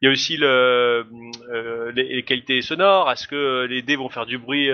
Il 0.00 0.06
y 0.06 0.08
a 0.08 0.10
aussi 0.10 0.36
le, 0.36 1.06
les, 1.94 2.24
qualités 2.24 2.60
sonores. 2.62 3.10
Est-ce 3.12 3.28
que 3.28 3.64
les 3.70 3.80
dés 3.80 3.94
vont 3.94 4.08
faire 4.08 4.26
du 4.26 4.38
bruit 4.38 4.68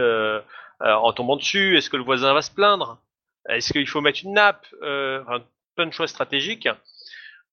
en 0.81 1.13
tombant 1.13 1.37
dessus? 1.37 1.77
Est-ce 1.77 1.91
que 1.91 1.99
le 1.99 2.03
voisin 2.03 2.33
va 2.33 2.41
se 2.41 2.51
plaindre? 2.51 2.99
Est-ce 3.51 3.73
qu'il 3.75 3.87
faut 3.87 4.01
mettre 4.01 4.21
une 4.25 4.33
nappe? 4.33 4.67
Enfin, 4.83 5.43
Plein 5.77 5.87
de 5.87 5.93
choix 5.93 6.09
stratégiques. 6.09 6.69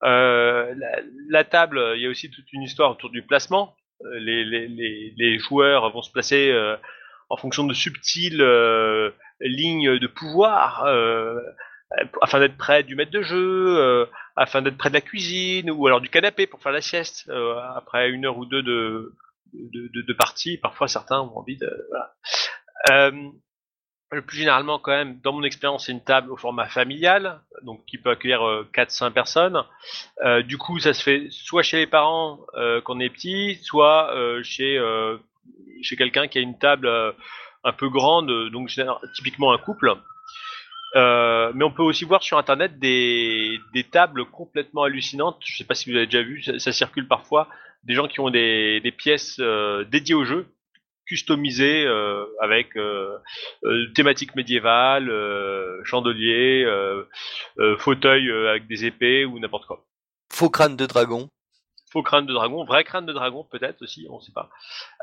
La, 0.02 1.44
table, 1.44 1.94
il 1.96 2.02
y 2.02 2.06
a 2.06 2.10
aussi 2.10 2.32
toute 2.32 2.52
une 2.54 2.64
histoire 2.64 2.92
autour 2.92 3.10
du 3.10 3.22
placement. 3.22 3.76
Les, 4.14 5.40
joueurs 5.40 5.92
vont 5.92 6.02
se 6.02 6.12
placer 6.12 6.54
en 7.30 7.38
fonction 7.38 7.66
de 7.66 7.74
subtiles 7.74 8.42
lignes 9.42 10.00
de 10.00 10.08
pouvoir 10.08 10.86
euh, 11.92 12.02
afin 12.22 12.40
d'être 12.40 12.58
près 12.58 12.84
du 12.84 12.96
maître 12.96 13.12
de 13.12 13.22
jeu, 13.22 13.78
euh, 13.78 14.06
afin 14.36 14.62
d'être 14.62 14.78
près 14.78 14.90
de 14.90 14.96
la 14.96 15.02
cuisine 15.02 15.70
ou 15.70 15.86
alors 15.88 16.02
du 16.02 16.10
canapé 16.10 16.48
pour 16.48 16.62
faire 16.62 16.72
la 16.72 16.82
sieste 16.82 17.30
euh, 17.30 17.60
après 17.76 18.10
une 18.10 18.26
heure 18.26 18.38
ou 18.38 18.46
deux 18.46 18.64
de, 18.64 19.14
de, 19.54 20.14
partie. 20.14 20.58
Parfois, 20.58 20.88
certains 20.88 21.20
ont 21.22 21.38
envie 21.38 21.58
de. 21.58 21.70
Le 24.12 24.22
plus 24.22 24.38
généralement, 24.38 24.78
quand 24.78 24.92
même, 24.92 25.20
dans 25.22 25.34
mon 25.34 25.44
expérience, 25.44 25.88
c'est 25.88 25.92
une 25.92 26.04
table 26.04 26.32
au 26.32 26.38
format 26.38 26.68
familial, 26.70 27.42
donc 27.64 27.84
qui 27.86 27.98
peut 27.98 28.12
accueillir 28.12 28.48
euh, 28.48 28.70
4-5 28.74 29.12
personnes. 29.12 29.64
Du 30.46 30.58
coup, 30.58 30.80
ça 30.80 30.94
se 30.94 31.04
fait 31.04 31.28
soit 31.32 31.64
chez 31.64 31.78
les 31.78 31.88
parents 31.88 32.40
quand 32.54 32.96
on 32.96 33.00
est 33.00 33.10
petit, 33.10 33.60
soit 33.64 34.14
chez 34.44 34.80
chez 35.82 35.96
quelqu'un 35.96 36.28
qui 36.28 36.38
a 36.38 36.42
une 36.42 36.58
table 36.58 36.90
un 37.66 37.74
peu 37.74 37.90
grande, 37.90 38.50
donc 38.52 38.70
général- 38.70 39.00
typiquement 39.16 39.52
un 39.52 39.58
couple. 39.58 39.94
Euh, 40.96 41.52
mais 41.54 41.66
on 41.66 41.72
peut 41.72 41.84
aussi 41.84 42.06
voir 42.06 42.24
sur 42.24 42.38
internet 42.38 42.80
des, 42.80 43.60
des 43.74 43.84
tables 43.84 44.24
complètement 44.26 44.84
hallucinantes. 44.84 45.42
Je 45.44 45.58
sais 45.58 45.66
pas 45.66 45.76
si 45.76 45.92
vous 45.92 45.98
avez 45.98 46.06
déjà 46.06 46.24
vu, 46.24 46.42
ça, 46.42 46.58
ça 46.58 46.72
circule 46.72 47.08
parfois. 47.08 47.50
Des 47.84 47.94
gens 47.94 48.08
qui 48.08 48.22
ont 48.22 48.30
des, 48.30 48.80
des 48.80 48.92
pièces 48.94 49.38
euh, 49.40 49.84
dédiées 49.84 50.16
au 50.16 50.24
jeu, 50.24 50.48
customisées 51.06 51.86
euh, 51.86 52.26
avec 52.40 52.78
euh, 52.78 53.18
euh, 53.66 53.92
thématique 53.94 54.36
médiévale, 54.36 55.10
euh, 55.10 55.84
chandelier, 55.84 56.64
euh, 56.66 57.04
euh, 57.60 57.78
fauteuil 57.78 58.30
euh, 58.30 58.50
avec 58.52 58.68
des 58.68 58.86
épées 58.86 59.26
ou 59.26 59.38
n'importe 59.40 59.66
quoi. 59.66 59.84
Faux 60.32 60.50
crâne 60.50 60.78
de 60.78 60.86
dragon. 60.86 61.30
Faux 61.92 62.04
crâne 62.04 62.26
de 62.26 62.34
dragon, 62.34 62.64
vrai 62.64 62.84
crâne 62.84 63.06
de 63.06 63.14
dragon 63.14 63.46
peut-être 63.52 63.82
aussi, 63.82 64.08
on 64.10 64.20
sait 64.20 64.34
pas. 64.34 64.50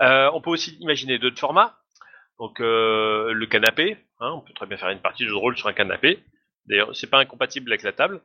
Euh, 0.00 0.30
on 0.32 0.40
peut 0.40 0.50
aussi 0.50 0.76
imaginer 0.80 1.18
d'autres 1.18 1.38
formats. 1.38 1.76
Donc 2.38 2.60
euh, 2.60 3.32
le 3.32 3.46
canapé, 3.46 3.96
hein, 4.20 4.32
on 4.34 4.40
peut 4.40 4.52
très 4.54 4.66
bien 4.66 4.76
faire 4.76 4.90
une 4.90 5.00
partie 5.00 5.24
de 5.24 5.28
jeu 5.28 5.34
de 5.34 5.40
rôle 5.40 5.56
sur 5.56 5.68
un 5.68 5.72
canapé. 5.72 6.22
D'ailleurs, 6.66 6.94
c'est 6.94 7.10
pas 7.10 7.18
incompatible 7.18 7.70
avec 7.72 7.82
la 7.82 7.92
table. 7.92 8.20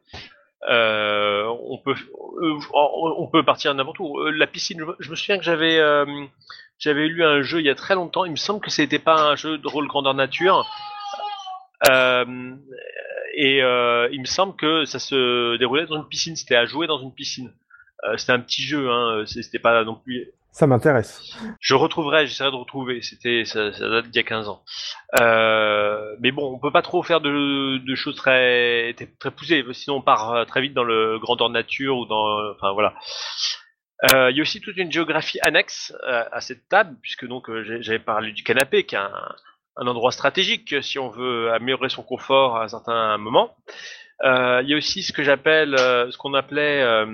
Euh, 0.69 1.45
on 1.45 1.77
peut 1.77 1.95
euh, 2.41 2.59
on 2.73 3.27
peut 3.27 3.43
partir. 3.43 3.73
Euh, 3.73 4.31
la 4.31 4.47
piscine, 4.47 4.83
je, 4.99 5.09
me 5.09 5.15
souviens 5.15 5.37
que 5.37 5.43
j'avais 5.43 5.79
j'avais 6.79 7.07
lu 7.07 7.23
un 7.23 7.41
jeu 7.41 7.59
il 7.59 7.65
y 7.65 7.69
a 7.69 7.75
très 7.75 7.95
longtemps. 7.95 8.25
Il 8.25 8.31
me 8.31 8.37
semble 8.37 8.61
que 8.61 8.71
c'était 8.71 8.99
pas 8.99 9.31
un 9.31 9.35
jeu 9.35 9.57
de 9.57 9.67
rôle 9.67 9.87
grandeur 9.87 10.13
nature. 10.13 10.65
Et 13.35 13.59
il 13.59 14.19
me 14.19 14.25
semble 14.25 14.55
que 14.55 14.85
ça 14.85 14.99
se 14.99 15.57
déroulait 15.57 15.85
dans 15.85 15.97
une 15.97 16.07
piscine. 16.07 16.35
C'était 16.35 16.55
à 16.55 16.65
jouer 16.65 16.87
dans 16.87 16.99
une 16.99 17.13
piscine. 17.13 17.53
C'était 18.17 18.33
un 18.33 18.39
petit 18.39 18.63
jeu, 18.63 18.89
hein. 18.89 19.23
C'était 19.25 19.59
pas 19.59 19.83
non 19.83 19.95
plus 19.95 20.31
Ça 20.57 20.65
m'intéresse. 20.65 21.37
Je 21.59 21.75
retrouverai, 21.75 22.25
j'essaierai 22.25 22.49
de 22.49 22.55
retrouver. 22.55 23.03
C'était, 23.03 23.45
ça, 23.45 23.69
date 23.69 24.09
d'il 24.09 24.15
y 24.15 24.19
a 24.19 24.23
15 24.23 24.49
ans. 24.49 24.63
Euh, 25.21 26.15
mais 26.19 26.31
bon, 26.31 26.51
on 26.51 26.57
peut 26.57 26.71
pas 26.71 26.81
trop 26.81 27.03
faire 27.03 27.21
de, 27.21 27.79
choses 27.93 28.15
très, 28.15 28.95
très 29.19 29.29
poussées, 29.29 29.63
sinon 29.73 29.97
on 29.97 30.01
part 30.01 30.33
euh, 30.33 30.45
très 30.45 30.61
vite 30.61 30.73
dans 30.73 30.83
le 30.83 31.19
grandeur 31.19 31.51
nature 31.51 31.99
ou 31.99 32.07
dans, 32.07 32.53
enfin 32.53 32.71
voilà. 32.73 32.95
Euh, 34.11 34.31
Il 34.31 34.37
y 34.37 34.39
a 34.39 34.41
aussi 34.41 34.59
toute 34.59 34.77
une 34.77 34.91
géographie 34.91 35.37
annexe 35.43 35.93
à 36.07 36.41
cette 36.41 36.67
table, 36.69 36.97
puisque 37.03 37.27
donc 37.27 37.51
j'avais 37.81 37.99
parlé 37.99 38.31
du 38.31 38.41
canapé, 38.41 38.83
qui 38.83 38.95
est 38.95 38.97
un, 38.97 39.11
un 39.75 39.85
endroit 39.85 40.11
stratégique 40.11 40.73
si 40.81 40.97
on 40.97 41.09
veut 41.09 41.51
améliorer 41.51 41.89
son 41.89 42.01
confort 42.01 42.57
à 42.57 42.63
un 42.63 42.67
certain 42.67 43.19
moment. 43.19 43.55
Euh, 44.23 44.61
Il 44.63 44.69
y 44.69 44.73
a 44.73 44.77
aussi 44.77 45.03
ce 45.03 45.13
que 45.13 45.23
j'appelle, 45.23 45.75
euh, 45.75 46.09
ce 46.11 46.17
qu'on 46.17 46.33
appelait 46.33 46.81
euh, 46.81 47.05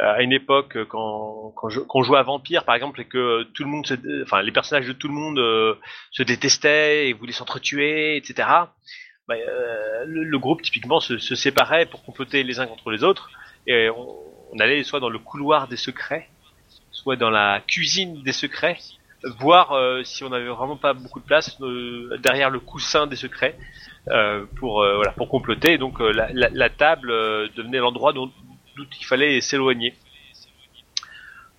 à 0.00 0.22
une 0.22 0.32
époque 0.32 0.78
quand, 0.88 1.52
quand, 1.54 1.68
je, 1.68 1.80
quand 1.80 1.98
on 1.98 2.02
jouait 2.02 2.18
à 2.18 2.22
Vampire 2.22 2.64
par 2.64 2.74
exemple 2.74 3.00
et 3.00 3.04
que 3.04 3.42
tout 3.54 3.62
le 3.62 3.68
monde 3.68 3.86
se, 3.86 4.22
enfin 4.22 4.42
les 4.42 4.50
personnages 4.50 4.88
de 4.88 4.92
tout 4.92 5.06
le 5.06 5.14
monde 5.14 5.38
se 6.10 6.22
détestaient 6.24 7.08
et 7.08 7.12
voulaient 7.12 7.32
s'entretuer 7.32 8.16
etc 8.16 8.48
bah, 9.28 9.34
le, 10.04 10.24
le 10.24 10.38
groupe 10.38 10.62
typiquement 10.62 10.98
se, 10.98 11.18
se 11.18 11.36
séparait 11.36 11.86
pour 11.86 12.02
comploter 12.02 12.42
les 12.42 12.58
uns 12.58 12.66
contre 12.66 12.90
les 12.90 13.04
autres 13.04 13.30
et 13.68 13.88
on, 13.88 14.16
on 14.52 14.58
allait 14.58 14.82
soit 14.82 14.98
dans 14.98 15.10
le 15.10 15.20
couloir 15.20 15.68
des 15.68 15.76
secrets 15.76 16.28
soit 16.90 17.14
dans 17.14 17.30
la 17.30 17.60
cuisine 17.64 18.20
des 18.24 18.32
secrets 18.32 18.78
voir 19.38 19.72
euh, 19.72 20.02
si 20.04 20.24
on 20.24 20.32
avait 20.32 20.48
vraiment 20.48 20.76
pas 20.76 20.92
beaucoup 20.92 21.20
de 21.20 21.24
place 21.24 21.56
euh, 21.60 22.16
derrière 22.18 22.50
le 22.50 22.60
coussin 22.60 23.06
des 23.06 23.16
secrets 23.16 23.56
pour 24.56 24.82
euh, 24.82 24.96
voilà 24.96 25.12
pour 25.12 25.28
comploter 25.28 25.72
et 25.74 25.78
donc 25.78 26.00
euh, 26.00 26.12
la, 26.12 26.28
la, 26.32 26.48
la 26.50 26.68
table 26.68 27.10
euh, 27.10 27.48
devenait 27.56 27.78
l'endroit 27.78 28.12
dont 28.12 28.30
d'où 28.76 28.84
il 29.00 29.06
fallait 29.06 29.40
s'éloigner. 29.40 29.94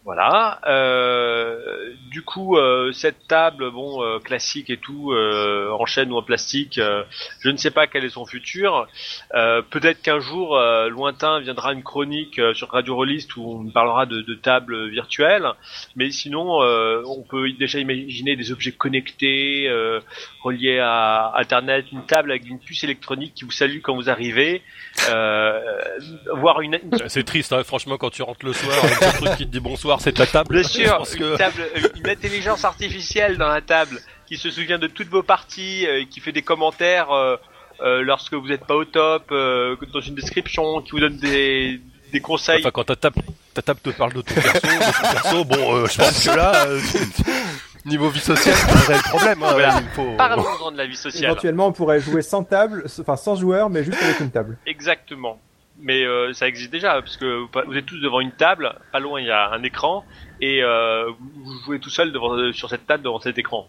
Voilà. 0.06 0.60
Euh, 0.68 1.96
du 2.12 2.22
coup, 2.22 2.58
euh, 2.58 2.92
cette 2.92 3.28
table, 3.28 3.72
bon, 3.72 4.04
euh, 4.04 4.20
classique 4.20 4.70
et 4.70 4.78
tout, 4.78 5.12
euh, 5.12 5.72
en 5.72 5.88
chaîne 5.88 6.12
ou 6.12 6.18
en 6.18 6.22
plastique, 6.22 6.78
euh, 6.78 7.04
je 7.40 7.50
ne 7.50 7.58
sais 7.58 7.72
pas 7.72 7.88
quel 7.88 8.06
est 8.06 8.10
son 8.10 8.24
futur. 8.26 8.88
Euh, 9.34 9.64
Peut-être 9.64 10.04
qu'un 10.04 10.20
jour, 10.20 10.60
lointain, 10.90 11.40
viendra 11.40 11.74
une 11.74 11.82
chronique 11.82 12.40
sur 12.54 12.70
Radio 12.70 12.96
Rollist 12.96 13.36
où 13.36 13.66
on 13.66 13.72
parlera 13.72 14.06
de, 14.06 14.22
de 14.22 14.36
tables 14.36 14.90
virtuelles. 14.90 15.48
Mais 15.96 16.12
sinon, 16.12 16.60
on 16.60 17.24
peut 17.24 17.52
déjà 17.54 17.80
imaginer 17.80 18.36
des 18.36 18.52
objets 18.52 18.72
connectés, 18.72 19.68
reliés 20.44 20.80
à 20.80 21.34
Internet, 21.38 21.86
une 21.92 22.06
table 22.06 22.32
avec 22.32 22.48
une 22.48 22.60
puce 22.60 22.84
électronique 22.84 23.34
qui 23.34 23.44
vous 23.44 23.52
salue 23.52 23.80
quand 23.82 23.96
vous 23.96 24.10
arrivez, 24.10 24.62
voir 26.34 26.62
une, 26.62 26.80
C'est 27.08 27.24
triste, 27.26 27.54
hein, 27.54 27.64
franchement, 27.64 27.98
quand 27.98 28.12
tu 28.12 28.22
rentres 28.22 28.46
le 28.46 28.54
soir, 28.54 28.76
ce 28.76 29.18
truc 29.18 29.38
qui 29.38 29.46
te 29.48 29.52
dit 29.52 29.60
bonsoir, 29.60 29.95
c'est 30.00 30.14
ta 30.14 30.26
table. 30.26 30.54
Bien 30.54 30.64
sûr, 30.64 31.04
une 31.14 31.20
que- 31.20 31.38
table, 31.38 31.62
euh, 31.78 31.88
une 31.96 32.10
intelligence 32.10 32.64
artificielle 32.66 33.38
dans 33.38 33.48
la 33.50 33.62
table 33.62 34.00
qui 34.28 34.38
se 34.38 34.50
souvient 34.50 34.80
de 34.80 34.88
toutes 34.88 35.10
vos 35.10 35.24
parties, 35.24 35.86
euh, 35.88 36.02
et 36.02 36.06
qui 36.08 36.20
fait 36.20 36.32
des 36.32 36.42
commentaires 36.42 37.12
euh, 37.12 37.38
euh, 37.82 38.02
lorsque 38.02 38.34
vous 38.34 38.48
n'êtes 38.48 38.66
pas 38.66 38.76
au 38.76 38.86
top, 38.86 39.26
euh, 39.32 39.76
dans 39.94 40.02
une 40.02 40.16
description, 40.16 40.82
qui 40.82 40.92
vous 40.92 41.00
donne 41.00 41.18
des, 41.18 41.80
des 42.12 42.20
conseils. 42.22 42.60
Enfin, 42.62 42.72
quand 42.72 42.84
ta 42.86 42.96
table, 42.96 43.22
ta 43.54 43.62
table 43.62 43.80
te 43.84 43.90
parle 43.92 44.14
de 44.14 44.22
ton 44.22 44.34
perso, 44.34 44.60
de 44.60 44.62
ton 44.62 45.12
perso, 45.12 45.46
bon, 45.46 45.76
euh, 45.76 45.88
je 45.88 45.98
pense 45.98 46.24
que 46.26 46.36
là, 46.36 46.66
euh, 46.68 46.80
niveau 47.86 48.10
vie 48.10 48.20
sociale, 48.20 48.56
c'est 48.56 48.72
un 48.72 48.76
vrai 48.78 49.00
problème. 49.02 49.44
Hein, 49.44 49.50
Voilà. 49.54 49.80
il 49.82 49.90
faut... 49.96 50.16
Parlons-en 50.18 50.72
de 50.72 50.78
la 50.78 50.88
vie 50.88 50.96
sociale. 50.96 51.26
Éventuellement, 51.26 51.68
on 51.68 51.72
pourrait 51.72 52.00
jouer 52.00 52.22
sans 52.24 52.44
table, 52.44 52.86
enfin 53.00 53.16
sans 53.16 53.36
joueur, 53.36 53.70
mais 53.70 53.84
juste 53.84 54.02
avec 54.02 54.20
une 54.22 54.32
table. 54.32 54.58
Exactement. 54.66 55.40
Mais 55.78 56.06
euh, 56.06 56.32
ça 56.32 56.48
existe 56.48 56.72
déjà, 56.72 56.94
parce 57.02 57.18
que 57.18 57.46
vous- 57.66 57.76
êtes 57.78 57.86
tous 57.86 58.00
devant 58.00 58.22
une 58.22 58.32
table, 58.32 58.74
pas 58.94 59.00
loin 59.00 59.20
il 59.20 59.28
y 59.28 59.32
a 59.32 59.50
un 59.52 59.62
écran, 59.62 60.06
et 60.40 60.64
euh, 60.64 61.12
vous 61.20 61.54
jouez 61.66 61.80
tout 61.82 61.90
seul 61.90 62.14
devant, 62.14 62.34
euh, 62.38 62.54
sur 62.54 62.70
cette 62.70 62.88
table 62.88 63.04
devant 63.04 63.20
cet 63.20 63.38
écran. 63.38 63.68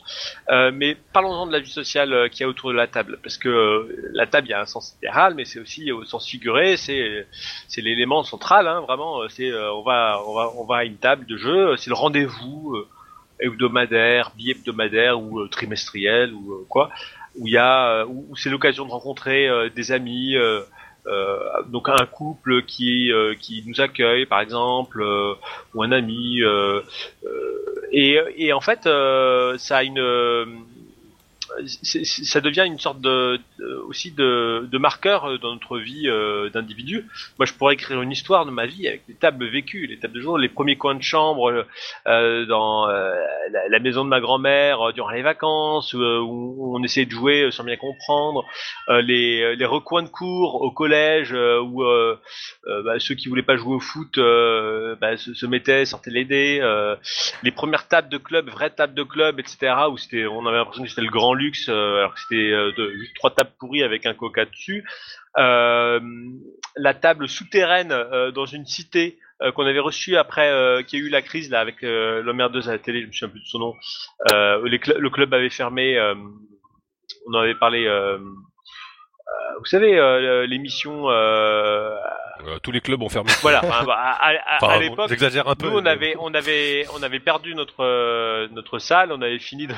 Euh, 0.51 0.71
mais 0.73 0.97
parlons-en 1.13 1.49
de 1.49 1.53
la 1.53 1.59
vie 1.59 1.71
sociale 1.71 2.13
euh, 2.13 2.29
qu'il 2.29 2.43
y 2.43 2.45
a 2.45 2.49
autour 2.49 2.71
de 2.71 2.77
la 2.77 2.87
table, 2.87 3.19
parce 3.25 3.39
que 3.39 3.49
euh, 3.49 4.11
la 4.13 4.27
table 4.29 4.47
il 4.47 4.51
y 4.51 4.55
a 4.55 4.61
un 4.61 4.67
sens 4.67 4.93
littéral, 4.95 5.35
mais 5.35 5.45
c'est 5.45 5.59
aussi 5.59 5.91
au 5.91 6.05
sens 6.05 6.29
figuré, 6.29 6.77
c'est 6.77 7.27
c'est 7.67 7.81
l'élément 7.83 8.23
central, 8.23 8.69
hein, 8.69 8.83
vraiment. 8.83 9.29
C'est 9.29 9.53
on 9.53 9.83
va 9.83 10.21
on 10.29 10.35
va 10.35 10.53
on 10.57 10.65
va 10.65 10.77
à 10.79 10.85
une 10.85 10.99
table 10.99 11.27
de 11.27 11.37
jeu, 11.37 11.77
c'est 11.77 11.91
le 11.91 11.97
rendez-vous 11.97 12.77
hebdomadaire, 13.41 14.33
bi-hebdomadaire 14.37 15.21
ou 15.21 15.47
trimestriel 15.49 16.33
ou 16.33 16.65
quoi, 16.69 16.91
où 17.39 17.47
il 17.49 17.53
y 17.53 17.59
a 17.59 18.07
où, 18.07 18.35
c'est 18.37 18.49
l'occasion 18.51 18.87
de 18.87 18.91
rencontrer 18.93 19.49
des 19.75 19.91
amis. 19.93 20.37
euh, 20.37 20.63
donc 21.69 21.89
un 21.89 22.07
couple 22.07 22.63
qui 22.63 23.13
euh, 23.13 23.35
qui 23.39 23.63
nous 23.67 23.81
accueille 23.81 24.27
par 24.27 24.41
exemple 24.41 25.03
euh, 25.03 25.35
ou 25.75 25.83
un 25.83 25.93
ami 25.93 26.43
euh, 26.43 26.81
euh, 27.25 27.89
et, 27.93 28.19
et 28.37 28.53
en 28.53 28.61
fait 28.61 28.87
euh, 28.87 29.57
ça 29.59 29.79
a 29.79 29.83
une 29.85 30.01
euh, 30.01 30.47
ça 31.73 32.41
devient 32.41 32.65
une 32.67 32.79
sorte 32.79 33.01
de, 33.01 33.39
de- 33.59 33.75
aussi 33.89 34.11
de, 34.11 34.79
marqueur 34.79 35.25
euh, 35.25 35.39
dans 35.39 35.53
notre 35.53 35.79
vie 35.79 36.09
euh, 36.09 36.51
d'individu. 36.51 37.07
Moi, 37.39 37.47
je 37.47 37.53
pourrais 37.55 37.75
écrire 37.75 38.01
une 38.03 38.13
histoire 38.13 38.47
de 38.47 38.51
ma 38.51 38.67
vie 38.67 38.87
avec 38.89 39.03
les 39.09 39.15
tables 39.15 39.47
vécues, 39.49 39.87
les 39.87 39.99
tables 39.99 40.15
de 40.15 40.21
jour, 40.21 40.39
les 40.39 40.49
premiers 40.49 40.77
coins 40.77 40.95
de 40.95 41.03
chambre 41.03 41.67
euh, 42.07 42.47
dans 42.47 42.89
euh, 42.89 43.15
la, 43.71 43.79
maison 43.79 44.05
de 44.05 44.11
ma 44.11 44.21
grand-mère 44.21 44.89
euh, 44.89 44.93
durant 44.93 45.11
les 45.11 45.23
vacances, 45.23 45.95
euh, 45.95 46.19
où 46.21 46.77
on 46.77 46.83
essayait 46.83 47.07
de 47.07 47.11
jouer 47.11 47.43
euh, 47.43 47.51
sans 47.51 47.65
bien 47.65 47.77
comprendre, 47.77 48.45
euh, 48.89 49.01
les, 49.01 49.65
recoins 49.67 50.03
de 50.03 50.09
cours 50.09 50.63
au 50.63 50.71
collège 50.71 51.33
euh, 51.33 51.61
où 51.61 51.83
euh, 51.83 52.17
euh, 52.67 52.83
bah, 52.83 52.99
ceux 52.99 53.15
qui 53.15 53.29
voulaient 53.29 53.43
pas 53.43 53.57
jouer 53.57 53.75
au 53.75 53.81
foot 53.81 54.19
euh, 54.19 54.95
bah, 55.01 55.17
se, 55.17 55.47
mettaient, 55.47 55.85
sortaient 55.85 56.11
les 56.11 56.25
dés, 56.25 56.59
euh, 56.63 56.97
les 57.43 57.51
premières 57.51 57.89
tables 57.89 58.09
de 58.09 58.19
club, 58.19 58.49
vraies 58.49 58.71
tables 58.71 58.95
de 58.95 59.03
club, 59.03 59.41
etc. 59.41 59.75
où 59.89 59.97
on 60.31 60.47
avait 60.47 60.59
l'impression 60.59 60.85
que 60.85 60.89
c'était 60.89 61.03
le 61.03 61.11
grand 61.11 61.35
luxe, 61.37 61.69
euh, 61.69 61.99
alors 61.99 62.15
que 62.15 62.21
c'était 62.21 62.51
euh, 62.53 62.73
de- 62.77 62.93
trois 63.15 63.31
tables 63.31 63.53
pourries 63.59 63.83
avec 63.85 64.05
un 64.07 64.15
coca 64.15 64.45
dessus. 64.47 64.85
Euh, 65.39 66.01
la 66.77 66.95
table 66.95 67.29
souterraine 67.29 67.95
dans 68.35 68.47
une 68.47 68.67
cité 68.67 69.19
euh, 69.43 69.53
qu'on 69.53 69.67
avait 69.67 69.79
reçue 69.81 70.17
après 70.17 70.49
euh, 70.51 70.83
qu'il 70.83 70.99
y 70.99 71.03
a 71.03 71.05
eu 71.07 71.11
la 71.11 71.21
crise 71.23 71.51
là 71.51 71.61
avec 71.61 71.85
euh, 71.85 72.23
l'emmerdeuse 72.23 72.69
à 72.69 72.73
la 72.73 72.79
télé, 72.79 73.03
je 73.03 73.07
me 73.09 73.13
souviens 73.13 73.29
plus 73.29 73.41
de 73.41 73.47
son 73.47 73.59
nom. 73.59 73.75
Cl- 74.31 74.97
le 74.97 75.11
club 75.11 75.33
avait 75.35 75.51
fermé. 75.51 76.01
on 77.29 77.35
en 77.35 77.39
avait 77.41 77.55
parlé. 77.55 77.87
vous 79.59 79.65
savez 79.67 80.47
l'émission. 80.47 81.05
Tous 82.63 82.71
les 82.71 82.81
clubs 82.81 83.03
ont 83.03 83.09
fermé. 83.09 83.31
voilà. 83.43 83.61
bah, 83.63 83.95
à, 83.99 84.29
à- 84.29 84.57
à 84.57 84.65
Enfin, 84.65 84.81
l'époque, 84.81 85.09
j'exagère 85.09 85.49
un 85.49 85.55
peu. 85.57 85.69
nous, 85.69 85.77
on 85.77 85.87
avait, 85.87 86.15
on 86.19 86.33
avait, 86.35 86.87
on 86.95 87.03
avait 87.03 87.21
perdu 87.21 87.55
notre 87.55 88.47
notre 88.53 88.79
salle. 88.79 89.11
On 89.13 89.21
avait 89.21 89.39
fini, 89.39 89.67
de- 89.67 89.75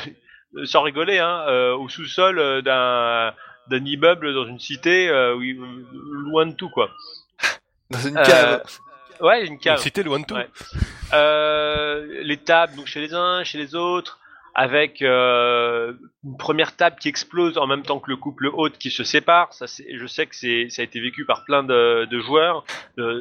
sans 0.65 0.83
rigoler, 0.83 1.19
hein, 1.19 1.45
euh, 1.49 1.75
au 1.77 1.89
sous-sol 1.89 2.39
euh, 2.39 2.62
d'un 2.62 3.35
d'un 3.69 3.85
immeuble 3.85 4.33
dans 4.33 4.47
une 4.47 4.59
cité, 4.59 5.09
euh, 5.11 5.35
où 5.37 5.43
il- 5.43 5.59
loin 6.31 6.47
de 6.47 6.53
tout, 6.55 6.70
quoi. 6.70 6.89
Dans 7.91 7.99
une 7.99 8.16
Euh, 8.16 8.23
cave. 8.25 8.62
Ouais, 9.20 9.45
une 9.47 9.55
Une 9.55 9.59
cave. 9.59 9.79
cité 9.81 10.03
loin 10.03 10.20
de 10.20 10.25
tout. 10.25 10.35
Ouais. 10.35 10.49
Euh, 11.12 12.07
les 12.23 12.37
tables, 12.39 12.77
donc 12.77 12.87
chez 12.87 13.01
les 13.01 13.15
uns, 13.15 13.45
chez 13.45 13.59
les 13.59 13.75
autres, 13.75 14.19
avec 14.55 15.03
euh, 15.03 15.93
une 16.29 16.37
première 16.37 16.77
table 16.77 16.97
qui 17.01 17.09
explose 17.09 17.57
en 17.57 17.67
même 17.67 17.83
temps 17.83 18.01
que 18.01 18.11
le 18.11 18.17
couple 18.17 18.51
hôte 18.53 18.77
qui 18.79 18.91
se 18.91 19.03
sépare. 19.03 19.53
Ça, 19.55 19.67
je 19.67 20.07
sais 20.07 20.27
que 20.27 20.37
ça 20.37 20.83
a 20.83 20.85
été 20.85 21.01
vécu 21.01 21.25
par 21.25 21.45
plein 21.45 21.63
de, 21.63 22.21
joueurs, 22.21 22.65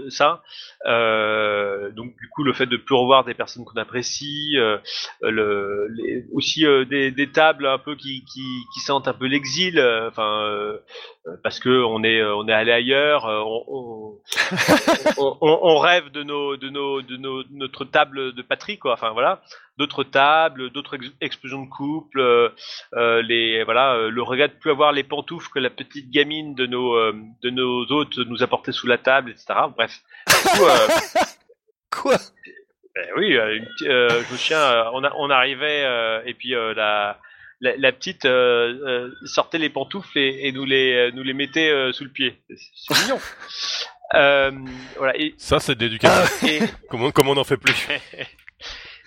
ça. 0.10 0.42
Euh, 0.86 1.92
donc 1.92 2.16
du 2.18 2.30
coup, 2.30 2.44
le 2.44 2.54
fait 2.54 2.66
de 2.66 2.78
plus 2.78 2.96
revoir 2.96 3.24
des 3.24 3.34
personnes 3.34 3.66
qu'on 3.66 3.80
apprécie, 3.80 4.56
euh, 4.58 4.78
le, 5.22 6.26
aussi 6.34 6.66
euh, 6.66 6.86
des, 6.86 7.32
tables 7.32 7.66
un 7.66 7.78
peu 7.78 7.96
qui, 7.96 8.24
qui, 8.26 8.44
qui 8.74 8.80
sentent 8.82 9.08
un 9.08 9.14
peu 9.14 9.28
l'exil, 9.28 9.80
enfin 10.08 10.78
parce 11.44 11.60
que 11.60 11.84
on 11.84 12.04
est, 12.04 12.24
on 12.24 12.48
est 12.48 12.54
allé 12.54 12.72
ailleurs, 12.72 13.26
on, 15.18 15.78
rêve 15.78 16.10
de 16.12 16.24
nos, 16.24 16.58
de 16.58 16.70
nos, 16.70 17.02
de 17.02 17.18
nos, 17.18 17.44
notre 17.52 17.86
table 17.86 18.34
de 18.34 18.42
patrie, 18.42 18.78
quoi. 18.78 18.94
Enfin 18.94 19.12
voilà, 19.12 19.42
d'autres 19.78 20.04
tables, 20.04 20.70
d'autres 20.72 20.96
ex- 20.96 21.14
explosions 21.22 21.64
de 21.64 21.70
couple, 21.70 22.54
euh, 22.98 23.22
les, 23.22 23.64
voilà, 23.64 23.94
euh, 23.94 24.10
le 24.10 24.22
regret 24.24 24.48
de 24.50 24.54
plus 24.54 24.72
avoir 24.72 24.92
les 24.92 25.04
pantoufles 25.04 25.50
que 25.50 25.60
la 25.60 25.70
petite 25.70 26.10
gamine 26.10 26.56
de 26.56 26.66
nos, 26.66 26.96
euh, 26.96 27.14
de 27.44 27.50
nos 27.50 27.86
hôtes 27.92 28.18
nous 28.18 28.44
apportait 28.44 28.72
sous 28.72 28.88
la 28.88 28.98
table, 28.98 29.32
etc. 29.32 29.48
Bref. 29.76 30.00
Du 30.28 30.50
coup, 30.50 30.66
euh, 30.66 30.88
Quoi? 31.92 32.18
Ben 32.96 33.06
oui, 33.18 33.34
une 33.34 33.68
euh, 33.88 34.10
je 34.10 34.32
me 34.34 34.38
souviens, 34.38 34.60
euh, 34.60 34.90
on, 34.94 35.04
a, 35.04 35.14
on 35.18 35.30
arrivait 35.30 35.84
euh, 35.86 36.22
et 36.26 36.34
puis 36.34 36.56
euh, 36.56 36.74
la, 36.74 37.20
la, 37.62 37.78
la 37.78 37.92
petite 37.92 38.26
euh, 38.26 38.74
euh, 38.88 39.12
sortait 39.26 39.60
les 39.60 39.70
pantoufles 39.70 40.18
et, 40.18 40.48
et 40.48 40.52
nous 40.52 40.66
les 40.66 41.12
nous 41.14 41.22
les 41.24 41.34
mettait 41.34 41.70
euh, 41.70 41.92
sous 41.94 42.04
le 42.06 42.10
pied. 42.10 42.42
C'est 42.76 43.00
mignon. 43.04 43.20
Euh, 44.14 44.52
voilà 44.96 45.18
et, 45.18 45.34
Ça, 45.38 45.60
c'est 45.60 45.76
de 45.76 45.84
l'éducation. 45.84 46.48
et, 46.48 46.60
comment, 46.90 47.12
comment 47.12 47.32
on 47.32 47.38
en 47.38 47.44
fait 47.44 47.58
plus? 47.58 47.76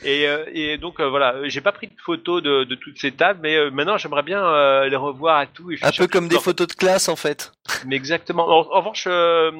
et, 0.02 0.26
euh, 0.26 0.44
et 0.52 0.78
donc 0.78 1.00
euh, 1.00 1.08
voilà, 1.08 1.48
j'ai 1.48 1.60
pas 1.60 1.72
pris 1.72 1.88
de 1.88 1.94
photos 2.04 2.42
de, 2.42 2.64
de 2.64 2.74
toutes 2.74 2.98
ces 2.98 3.12
tables, 3.12 3.40
mais 3.42 3.56
euh, 3.56 3.70
maintenant 3.70 3.98
j'aimerais 3.98 4.22
bien 4.22 4.44
euh, 4.44 4.88
les 4.88 4.96
revoir 4.96 5.42
et 5.42 5.48
tout. 5.48 5.70
Et 5.70 5.76
je 5.76 5.84
suis 5.84 5.86
Un 5.86 6.06
peu 6.06 6.08
comme 6.08 6.28
des 6.28 6.38
photos 6.38 6.66
de 6.66 6.72
classe 6.72 7.08
en 7.08 7.16
fait. 7.16 7.52
Mais 7.86 7.96
exactement. 7.96 8.46
En, 8.46 8.60
en 8.60 8.80
revanche, 8.80 9.04
euh, 9.06 9.50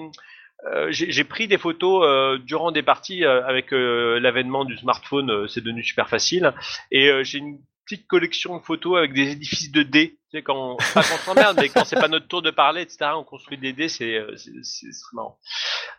euh, 0.73 0.89
j'ai 0.91 1.11
j'ai 1.11 1.25
pris 1.25 1.49
des 1.49 1.59
photos 1.59 2.05
euh, 2.07 2.39
durant 2.39 2.73
des 2.73 2.83
parties 2.83 3.25
euh, 3.25 3.47
avec 3.47 3.73
euh, 3.73 4.19
l'avènement 4.21 4.65
du 4.65 4.77
smartphone, 4.77 5.31
euh, 5.31 5.49
c'est 5.49 5.63
devenu 5.63 5.83
super 5.83 6.09
facile. 6.09 6.53
Et 6.91 7.09
euh, 7.09 7.25
j'ai 7.25 7.39
une 7.39 7.59
petite 7.85 8.07
collection 8.07 8.57
de 8.59 8.63
photos 8.63 8.99
avec 8.99 9.13
des 9.13 9.33
édifices 9.33 9.73
de 9.73 9.83
dés. 9.83 10.20
Tu 10.31 10.37
sais, 10.39 10.43
quand, 10.43 10.77
pas 10.95 11.03
qu'on 11.03 11.17
s'emmerde, 11.19 11.57
mais 11.61 11.69
quand 11.69 11.85
c'est 11.85 11.99
pas 11.99 12.07
notre 12.07 12.29
tour 12.29 12.41
de 12.41 12.51
parler, 12.53 12.83
etc., 12.83 13.11
on 13.17 13.25
construit 13.25 13.59
des 13.59 13.73
dés, 13.73 13.89
c'est 13.89 14.15
euh, 14.15 14.33
c'est- 14.63 14.87
marrant. 15.13 15.39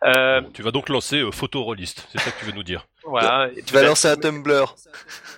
Euh, 0.04 0.40
Bon, 0.40 0.50
tu 0.52 0.62
vas 0.62 0.70
donc 0.70 0.88
lancer 0.88 1.20
euh, 1.20 1.30
Photorolist, 1.30 2.06
c'est 2.10 2.18
ça 2.18 2.30
que 2.30 2.38
tu 2.40 2.46
veux 2.46 2.52
nous 2.52 2.62
dire. 2.62 2.86
voilà. 3.04 3.50
Et 3.54 3.62
Tu 3.62 3.74
vas 3.74 3.82
lancer 3.82 4.08
un 4.08 4.16
Tumblr. 4.16 4.74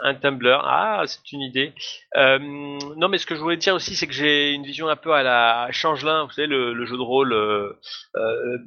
Un 0.01 0.15
Tumblr, 0.15 0.61
ah, 0.65 1.03
c'est 1.07 1.33
une 1.33 1.41
idée. 1.43 1.73
Euh, 2.17 2.39
non, 2.97 3.09
mais 3.09 3.19
ce 3.19 3.27
que 3.27 3.35
je 3.35 3.41
voulais 3.41 3.57
dire 3.57 3.75
aussi, 3.75 3.97
c'est 3.97 4.07
que 4.07 4.13
j'ai 4.13 4.53
une 4.53 4.65
vision 4.65 4.89
un 4.89 4.97
peu 4.97 5.13
à 5.13 5.23
la 5.25 5.69
Changelin, 5.73 6.25
vous 6.25 6.31
savez, 6.31 6.47
le, 6.47 6.73
le 6.73 6.87
jeu 6.87 6.97
de 6.97 7.03
rôle 7.03 7.33
euh, 7.33 7.73
euh, 8.17 8.59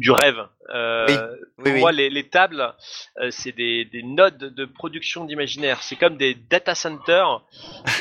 du 0.00 0.10
rêve. 0.10 0.44
Euh, 0.74 1.06
Oui, 1.08 1.14
pour 1.56 1.64
oui, 1.66 1.72
oui. 1.74 1.80
moi, 1.80 1.92
les, 1.92 2.10
les 2.10 2.28
tables, 2.28 2.74
euh, 3.20 3.30
c'est 3.30 3.52
des, 3.52 3.84
des 3.86 4.02
nodes 4.02 4.36
de 4.54 4.64
production 4.66 5.24
d'imaginaire. 5.24 5.82
C'est 5.82 5.96
comme 5.96 6.16
des 6.18 6.34
data 6.34 6.74
centers 6.74 7.42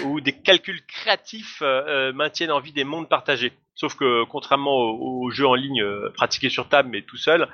où 0.05 0.19
des 0.19 0.33
calculs 0.33 0.83
créatifs 0.85 1.61
euh, 1.67 2.09
euh, 2.09 2.13
maintiennent 2.13 2.51
en 2.51 2.59
vie 2.59 2.71
des 2.73 2.83
mondes 2.83 3.09
partagés. 3.09 3.51
Sauf 3.75 3.95
que 3.95 4.23
contrairement 4.23 4.75
aux, 4.75 5.25
aux 5.25 5.29
jeux 5.29 5.45
en 5.45 5.53
ligne 5.53 5.83
euh, 5.83 6.09
pratiqués 6.15 6.49
sur 6.49 6.67
table 6.67 6.89
mais 6.91 7.03
tout 7.03 7.17
seul, 7.17 7.47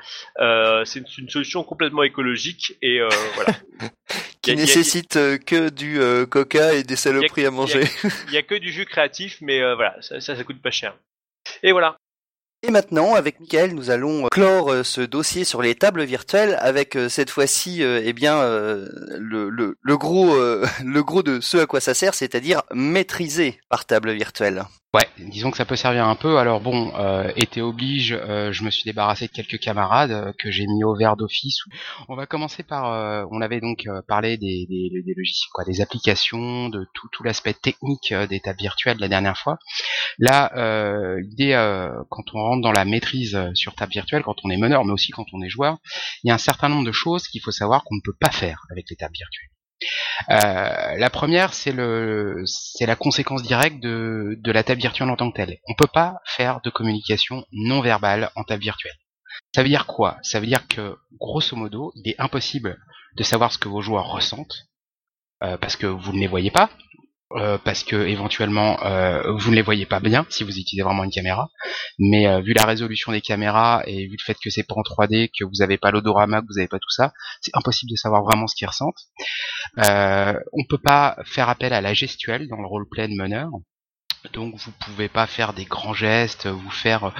c'est 0.86 1.00
une, 1.00 1.06
une 1.18 1.30
solution 1.30 1.64
complètement 1.64 2.04
écologique 2.04 2.78
et 2.82 3.00
voilà. 3.36 3.52
Qui 4.42 4.52
a- 4.52 4.54
a- 4.54 4.58
nécessite 4.58 5.14
que 5.46 5.70
du 5.70 6.00
coca 6.30 6.74
et 6.74 6.84
des 6.84 6.96
saloperies 6.96 7.46
à 7.46 7.52
manger. 7.52 7.84
Il 8.28 8.34
y 8.34 8.38
a 8.38 8.42
que 8.44 8.56
du 8.56 8.72
jus 8.72 8.86
créatif, 8.86 9.38
mais 9.42 9.60
voilà, 9.76 9.96
ça, 10.02 10.20
ça, 10.22 10.36
ça 10.36 10.44
coûte 10.44 10.62
pas 10.62 10.72
cher. 10.72 10.96
Et 11.62 11.72
voilà. 11.72 11.96
Et 12.66 12.72
maintenant, 12.72 13.14
avec 13.14 13.42
Michael, 13.42 13.76
nous 13.76 13.90
allons 13.90 14.24
euh, 14.24 14.30
clore 14.32 14.72
euh, 14.72 14.84
ce 14.84 15.02
dossier 15.02 15.44
sur 15.44 15.62
les 15.62 15.76
tables 15.76 16.04
virtuelles 16.04 16.58
avec 16.62 16.96
euh, 16.96 17.10
cette 17.10 17.30
fois-ci, 17.30 17.82
eh 17.82 18.14
bien, 18.14 18.42
le, 18.42 19.76
gros, 19.98 20.34
le 20.84 21.04
gros 21.04 21.24
de 21.24 21.42
ce 21.42 21.58
à 21.58 21.66
quoi 21.66 21.82
ça 21.82 21.94
sert, 21.94 22.14
c'est-à-dire 22.14 22.62
maîtriser 22.74 23.60
par 23.68 23.86
table 23.86 24.12
virtuelle. 24.14 24.64
Ouais, 24.94 25.10
disons 25.18 25.50
que 25.50 25.58
ça 25.58 25.66
peut 25.66 25.76
servir 25.76 26.06
un 26.06 26.14
peu. 26.14 26.38
Alors 26.38 26.62
bon, 26.62 26.94
euh, 27.00 27.32
été 27.36 27.64
oblige, 27.64 28.12
euh, 28.14 28.52
je 28.52 28.64
me 28.64 28.70
suis 28.70 28.84
débarrassé 28.84 29.26
de 29.26 29.32
quelques 29.32 29.58
camarades 29.58 30.12
euh, 30.12 30.34
que 30.38 30.52
j'ai 30.52 30.68
mis 30.68 30.84
au 30.84 30.96
vert 30.96 31.18
d'office. 31.18 31.62
On 32.10 32.16
va 32.16 32.28
commencer 32.28 32.62
par, 32.62 32.92
euh, 32.92 33.26
on 33.32 33.42
avait 33.42 33.60
donc 33.60 33.88
parlé 34.08 34.38
des, 34.38 34.68
logiciels, 35.18 35.50
quoi, 35.52 35.64
des 35.64 35.82
applications, 35.82 36.70
de 36.70 36.86
tout, 36.94 37.08
tout 37.12 37.24
l'aspect 37.24 37.56
technique 37.56 38.14
des 38.30 38.40
tables 38.40 38.60
virtuelles 38.60 38.98
la 39.00 39.08
dernière 39.08 39.38
fois. 39.38 39.58
Là, 40.20 40.52
l'idée, 41.18 41.54
quand 42.10 42.24
on 42.36 42.40
rentre 42.40 42.62
dans 42.62 42.72
la 42.72 42.86
maîtrise 42.86 43.40
sur 43.56 43.74
table 43.74 43.94
virtuelle, 43.94 44.22
quand 44.22 44.36
on 44.44 44.52
est 44.52 44.58
meneur, 44.58 44.86
mais 44.86 44.92
aussi 44.94 45.12
quand 45.12 45.26
on 45.34 45.42
est 45.42 45.50
joueur, 45.50 45.78
il 46.24 46.28
y 46.28 46.32
a 46.32 46.36
un 46.36 46.38
certain 46.38 46.70
nombre 46.70 46.86
de 46.86 46.92
choses 46.92 47.28
qu'il 47.28 47.42
faut 47.42 47.52
savoir 47.52 47.84
qu'on 47.84 47.96
ne 47.96 48.02
peut 48.02 48.18
pas 48.20 48.32
faire 48.32 48.62
avec 48.70 48.90
les 48.92 48.96
tables 48.96 49.16
virtuelles. 49.16 49.50
Euh, 50.30 50.98
la 50.98 51.10
première, 51.10 51.54
c'est 51.54 51.72
le, 51.72 52.44
c'est 52.46 52.86
la 52.86 52.96
conséquence 52.96 53.44
directe 53.44 53.80
de, 53.82 54.38
de 54.40 54.52
la 54.52 54.64
table 54.64 54.82
virtuelle 54.82 55.10
en 55.10 55.16
tant 55.16 55.32
que 55.32 55.36
telle. 55.36 55.58
On 55.68 55.76
peut 55.76 55.90
pas 55.92 56.18
faire 56.26 56.62
de 56.62 56.70
communication 56.70 57.46
non 57.52 57.82
verbale 57.82 58.30
en 58.36 58.44
table 58.44 58.64
virtuelle. 58.64 58.96
Ça 59.56 59.64
veut 59.64 59.70
dire 59.70 59.86
quoi? 59.86 60.18
Ça 60.22 60.40
veut 60.40 60.48
dire 60.48 60.68
que, 60.68 60.98
grosso 61.20 61.56
modo, 61.56 61.92
il 61.96 62.12
est 62.12 62.20
impossible 62.20 62.78
de 63.18 63.24
savoir 63.24 63.52
ce 63.52 63.58
que 63.58 63.70
vos 63.70 63.82
joueurs 63.82 64.12
ressentent, 64.12 64.68
euh, 65.44 65.58
parce 65.58 65.76
que 65.76 65.86
vous 65.88 66.14
ne 66.14 66.20
les 66.20 66.28
voyez 66.28 66.52
pas, 66.52 66.70
euh, 67.36 67.58
parce 67.58 67.84
que 67.84 67.96
éventuellement 67.96 68.84
euh, 68.86 69.32
vous 69.32 69.50
ne 69.50 69.56
les 69.56 69.62
voyez 69.62 69.86
pas 69.86 70.00
bien 70.00 70.26
si 70.30 70.44
vous 70.44 70.58
utilisez 70.58 70.84
vraiment 70.84 71.04
une 71.04 71.12
caméra. 71.12 71.50
Mais 71.98 72.28
euh, 72.28 72.42
vu 72.42 72.54
la 72.54 72.66
résolution 72.66 73.12
des 73.12 73.22
caméras 73.22 73.84
et 73.88 74.06
vu 74.06 74.16
le 74.18 74.24
fait 74.24 74.38
que 74.42 74.50
c'est 74.50 74.64
pas 74.64 74.76
en 74.76 74.82
3D, 74.82 75.30
que 75.38 75.44
vous 75.44 75.60
n'avez 75.60 75.78
pas 75.78 75.92
l'odorama, 75.92 76.42
que 76.42 76.48
vous 76.48 76.56
n'avez 76.56 76.68
pas 76.68 76.80
tout 76.80 76.90
ça, 76.90 77.14
c'est 77.42 77.52
impossible 77.56 77.92
de 77.92 77.96
savoir 77.96 78.24
vraiment 78.24 78.48
ce 78.48 78.56
qu'ils 78.56 78.68
ressentent. 78.68 79.08
On 79.78 80.66
peut 80.70 80.78
pas 80.78 81.18
faire 81.26 81.50
appel 81.50 81.74
à 81.74 81.82
la 81.82 81.94
gestuelle 81.94 82.48
dans 82.48 82.62
le 82.62 82.68
roleplay 82.68 83.08
de 83.08 83.16
meneur. 83.16 83.50
Donc 84.32 84.56
vous 84.56 84.72
pouvez 84.80 85.10
pas 85.10 85.28
faire 85.28 85.54
des 85.54 85.66
grands 85.66 85.94
gestes, 85.94 86.48
vous 86.48 86.72
faire 86.72 87.12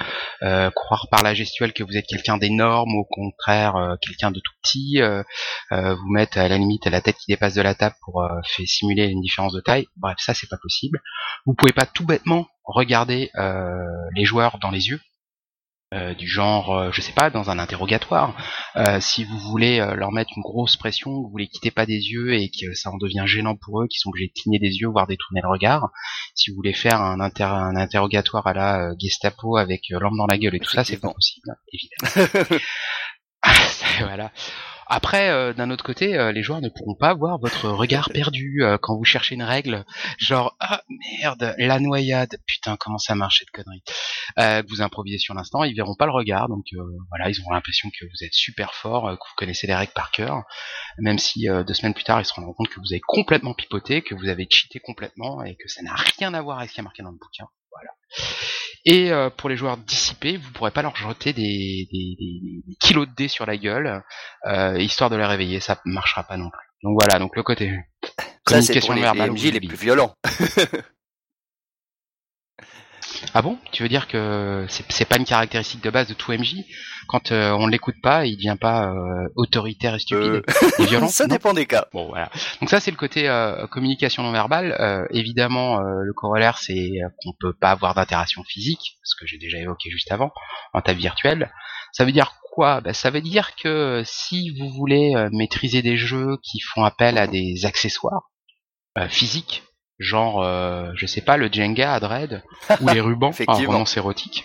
euh, 0.42 0.70
croire 0.70 1.06
par 1.10 1.22
la 1.22 1.34
gestuelle 1.34 1.74
que 1.74 1.84
vous 1.84 1.96
êtes 1.96 2.06
quelqu'un 2.06 2.38
d'énorme, 2.38 2.94
au 2.94 3.04
contraire 3.04 3.76
euh, 3.76 3.94
quelqu'un 4.00 4.30
de 4.30 4.40
tout 4.40 4.52
petit, 4.62 5.02
euh, 5.02 5.22
vous 5.70 6.10
mettre 6.10 6.38
à 6.38 6.48
la 6.48 6.56
limite 6.56 6.86
la 6.86 7.02
tête 7.02 7.16
qui 7.16 7.30
dépasse 7.30 7.54
de 7.54 7.62
la 7.62 7.74
table 7.74 7.96
pour 8.02 8.26
faire 8.46 8.66
simuler 8.66 9.06
une 9.06 9.20
différence 9.20 9.52
de 9.52 9.60
taille. 9.60 9.86
Bref, 9.96 10.16
ça 10.18 10.32
c'est 10.32 10.48
pas 10.48 10.56
possible. 10.56 11.00
Vous 11.44 11.54
pouvez 11.54 11.72
pas 11.72 11.86
tout 11.86 12.06
bêtement 12.06 12.46
regarder 12.64 13.30
les 14.14 14.24
joueurs 14.24 14.58
dans 14.58 14.70
les 14.70 14.88
yeux. 14.88 15.00
Euh, 15.94 16.14
du 16.14 16.28
genre, 16.28 16.76
euh, 16.76 16.90
je 16.92 17.00
sais 17.00 17.12
pas, 17.12 17.30
dans 17.30 17.50
un 17.50 17.58
interrogatoire. 17.58 18.36
Euh, 18.76 19.00
si 19.00 19.24
vous 19.24 19.38
voulez 19.38 19.78
leur 19.96 20.12
mettre 20.12 20.30
une 20.36 20.42
grosse 20.42 20.76
pression, 20.76 21.10
que 21.22 21.30
vous 21.30 21.36
les 21.38 21.48
quittez 21.48 21.70
pas 21.70 21.86
des 21.86 22.10
yeux 22.10 22.34
et 22.34 22.50
que 22.50 22.74
ça 22.74 22.90
en 22.90 22.96
devient 22.98 23.24
gênant 23.26 23.56
pour 23.56 23.82
eux, 23.82 23.86
qu'ils 23.86 24.00
sont 24.00 24.10
obligés 24.10 24.28
de 24.28 24.40
cligner 24.40 24.58
des 24.58 24.76
yeux, 24.76 24.88
voire 24.88 25.06
détourner 25.06 25.40
le 25.42 25.48
regard. 25.48 25.90
Si 26.34 26.50
vous 26.50 26.56
voulez 26.56 26.74
faire 26.74 27.00
un, 27.00 27.20
inter- 27.20 27.44
un 27.44 27.76
interrogatoire 27.76 28.46
à 28.46 28.52
la 28.52 28.90
Gestapo 28.98 29.56
avec 29.56 29.82
lampe 29.90 30.16
dans 30.18 30.26
la 30.26 30.38
gueule 30.38 30.54
et 30.56 30.60
tout 30.60 30.70
ça, 30.70 30.84
c'est 30.84 30.98
pas 31.00 31.12
possible, 31.12 31.48
évidemment. 31.72 32.58
voilà. 34.00 34.32
Après, 34.86 35.30
euh, 35.30 35.52
d'un 35.52 35.70
autre 35.70 35.84
côté, 35.84 36.16
euh, 36.16 36.32
les 36.32 36.42
joueurs 36.42 36.60
ne 36.60 36.68
pourront 36.68 36.94
pas 36.94 37.14
voir 37.14 37.38
votre 37.38 37.68
regard 37.70 38.10
perdu 38.10 38.62
euh, 38.62 38.78
quand 38.80 38.96
vous 38.96 39.04
cherchez 39.04 39.34
une 39.34 39.42
règle, 39.42 39.84
genre 40.18 40.56
ah 40.60 40.82
merde, 41.20 41.54
la 41.58 41.80
noyade, 41.80 42.36
putain 42.46 42.76
comment 42.76 42.98
ça 42.98 43.14
marche 43.14 43.40
cette 43.40 43.50
connerie, 43.50 43.82
vous 44.68 44.82
improvisez 44.82 45.18
sur 45.18 45.34
l'instant, 45.34 45.64
ils 45.64 45.74
verront 45.74 45.94
pas 45.94 46.06
le 46.06 46.12
regard, 46.12 46.48
donc 46.48 46.66
voilà, 47.10 47.30
ils 47.30 47.40
auront 47.40 47.52
l'impression 47.52 47.90
que 47.90 48.04
vous 48.04 48.24
êtes 48.24 48.34
super 48.34 48.74
fort, 48.74 49.04
que 49.04 49.12
vous 49.12 49.34
connaissez 49.36 49.66
les 49.66 49.74
règles 49.74 49.92
par 49.92 50.10
cœur, 50.10 50.42
même 50.98 51.18
si 51.18 51.46
deux 51.48 51.74
semaines 51.74 51.94
plus 51.94 52.04
tard 52.04 52.20
ils 52.20 52.24
se 52.24 52.32
rendront 52.32 52.52
compte 52.52 52.68
que 52.68 52.80
vous 52.80 52.92
avez 52.92 53.00
complètement 53.00 53.54
pipoté, 53.54 54.02
que 54.02 54.14
vous 54.14 54.28
avez 54.28 54.46
cheaté 54.50 54.80
complètement 54.80 55.42
et 55.42 55.56
que 55.56 55.68
ça 55.68 55.82
n'a 55.82 55.94
rien 55.94 56.34
à 56.34 56.42
voir 56.42 56.58
avec 56.58 56.70
ce 56.70 56.74
qui 56.74 56.80
est 56.80 56.84
marqué 56.84 57.02
dans 57.02 57.10
le 57.10 57.18
bouquin. 57.18 57.46
Voilà. 57.74 57.90
Et 58.86 59.10
euh, 59.12 59.30
pour 59.30 59.48
les 59.48 59.56
joueurs 59.56 59.76
dissipés, 59.78 60.36
vous 60.36 60.50
pourrez 60.52 60.70
pas 60.70 60.82
leur 60.82 60.94
jeter 60.96 61.32
des, 61.32 61.88
des, 61.90 62.16
des- 62.18 62.62
des 62.66 62.74
kilos 62.80 63.08
de 63.08 63.14
dés 63.14 63.28
sur 63.28 63.46
la 63.46 63.56
gueule, 63.56 64.02
euh, 64.46 64.78
histoire 64.78 65.10
de 65.10 65.16
les 65.16 65.24
réveiller, 65.24 65.60
ça 65.60 65.80
marchera 65.84 66.22
pas 66.24 66.36
non 66.36 66.50
plus. 66.50 66.66
Donc 66.82 66.98
voilà, 67.00 67.18
donc 67.18 67.34
le 67.34 67.42
côté 67.42 67.72
Ça, 68.46 68.60
c'est 68.60 68.78
pour 68.80 68.88
communication 68.88 68.92
les, 68.92 69.00
les 69.00 69.02
verbale, 69.02 69.30
les 69.34 69.48
oubliez. 69.48 69.60
plus 69.68 69.76
violents. 69.78 70.14
Ah 73.32 73.42
bon? 73.42 73.58
Tu 73.72 73.82
veux 73.82 73.88
dire 73.88 74.06
que 74.08 74.66
c'est 74.68 75.08
pas 75.08 75.16
une 75.16 75.24
caractéristique 75.24 75.82
de 75.82 75.90
base 75.90 76.08
de 76.08 76.14
tout 76.14 76.32
MJ 76.32 76.56
Quand 77.08 77.32
euh, 77.32 77.50
on 77.52 77.66
l'écoute 77.66 78.00
pas, 78.02 78.26
il 78.26 78.36
devient 78.36 78.56
pas 78.60 78.88
euh, 78.88 79.28
autoritaire 79.36 79.94
et 79.94 79.98
stupide 79.98 80.22
Euh, 80.22 80.42
et 80.78 80.86
violent 80.86 81.08
ça 81.08 81.26
dépend 81.26 81.52
des 81.54 81.66
cas. 81.66 81.86
Bon 81.92 82.08
voilà. 82.08 82.30
Donc 82.60 82.70
ça 82.70 82.80
c'est 82.80 82.90
le 82.90 82.96
côté 82.96 83.28
euh, 83.28 83.66
communication 83.68 84.22
non 84.22 84.32
verbale. 84.32 84.76
Évidemment, 85.10 85.80
le 85.80 86.12
corollaire 86.12 86.58
c'est 86.58 86.90
qu'on 87.22 87.32
peut 87.38 87.52
pas 87.52 87.70
avoir 87.70 87.94
d'interaction 87.94 88.42
physique, 88.44 88.98
ce 89.02 89.14
que 89.18 89.26
j'ai 89.26 89.38
déjà 89.38 89.58
évoqué 89.58 89.90
juste 89.90 90.12
avant, 90.12 90.32
en 90.72 90.80
table 90.80 91.00
virtuelle. 91.00 91.52
Ça 91.92 92.04
veut 92.04 92.12
dire 92.12 92.34
quoi? 92.52 92.80
Ben, 92.80 92.92
Ça 92.92 93.10
veut 93.10 93.20
dire 93.20 93.54
que 93.56 94.02
si 94.04 94.50
vous 94.58 94.68
voulez 94.70 95.14
maîtriser 95.32 95.82
des 95.82 95.96
jeux 95.96 96.38
qui 96.42 96.60
font 96.60 96.84
appel 96.84 97.18
à 97.18 97.26
des 97.26 97.64
accessoires 97.64 98.30
physiques, 99.08 99.62
genre 99.98 100.42
euh, 100.42 100.90
je 100.94 101.06
sais 101.06 101.20
pas 101.20 101.36
le 101.36 101.48
Jenga 101.52 101.94
à 101.94 102.00
Dread 102.00 102.42
ou 102.80 102.88
les 102.88 103.00
rubans 103.00 103.28
en 103.28 103.30
Effectivement. 103.30 103.72
romance 103.72 103.96
érotique. 103.96 104.44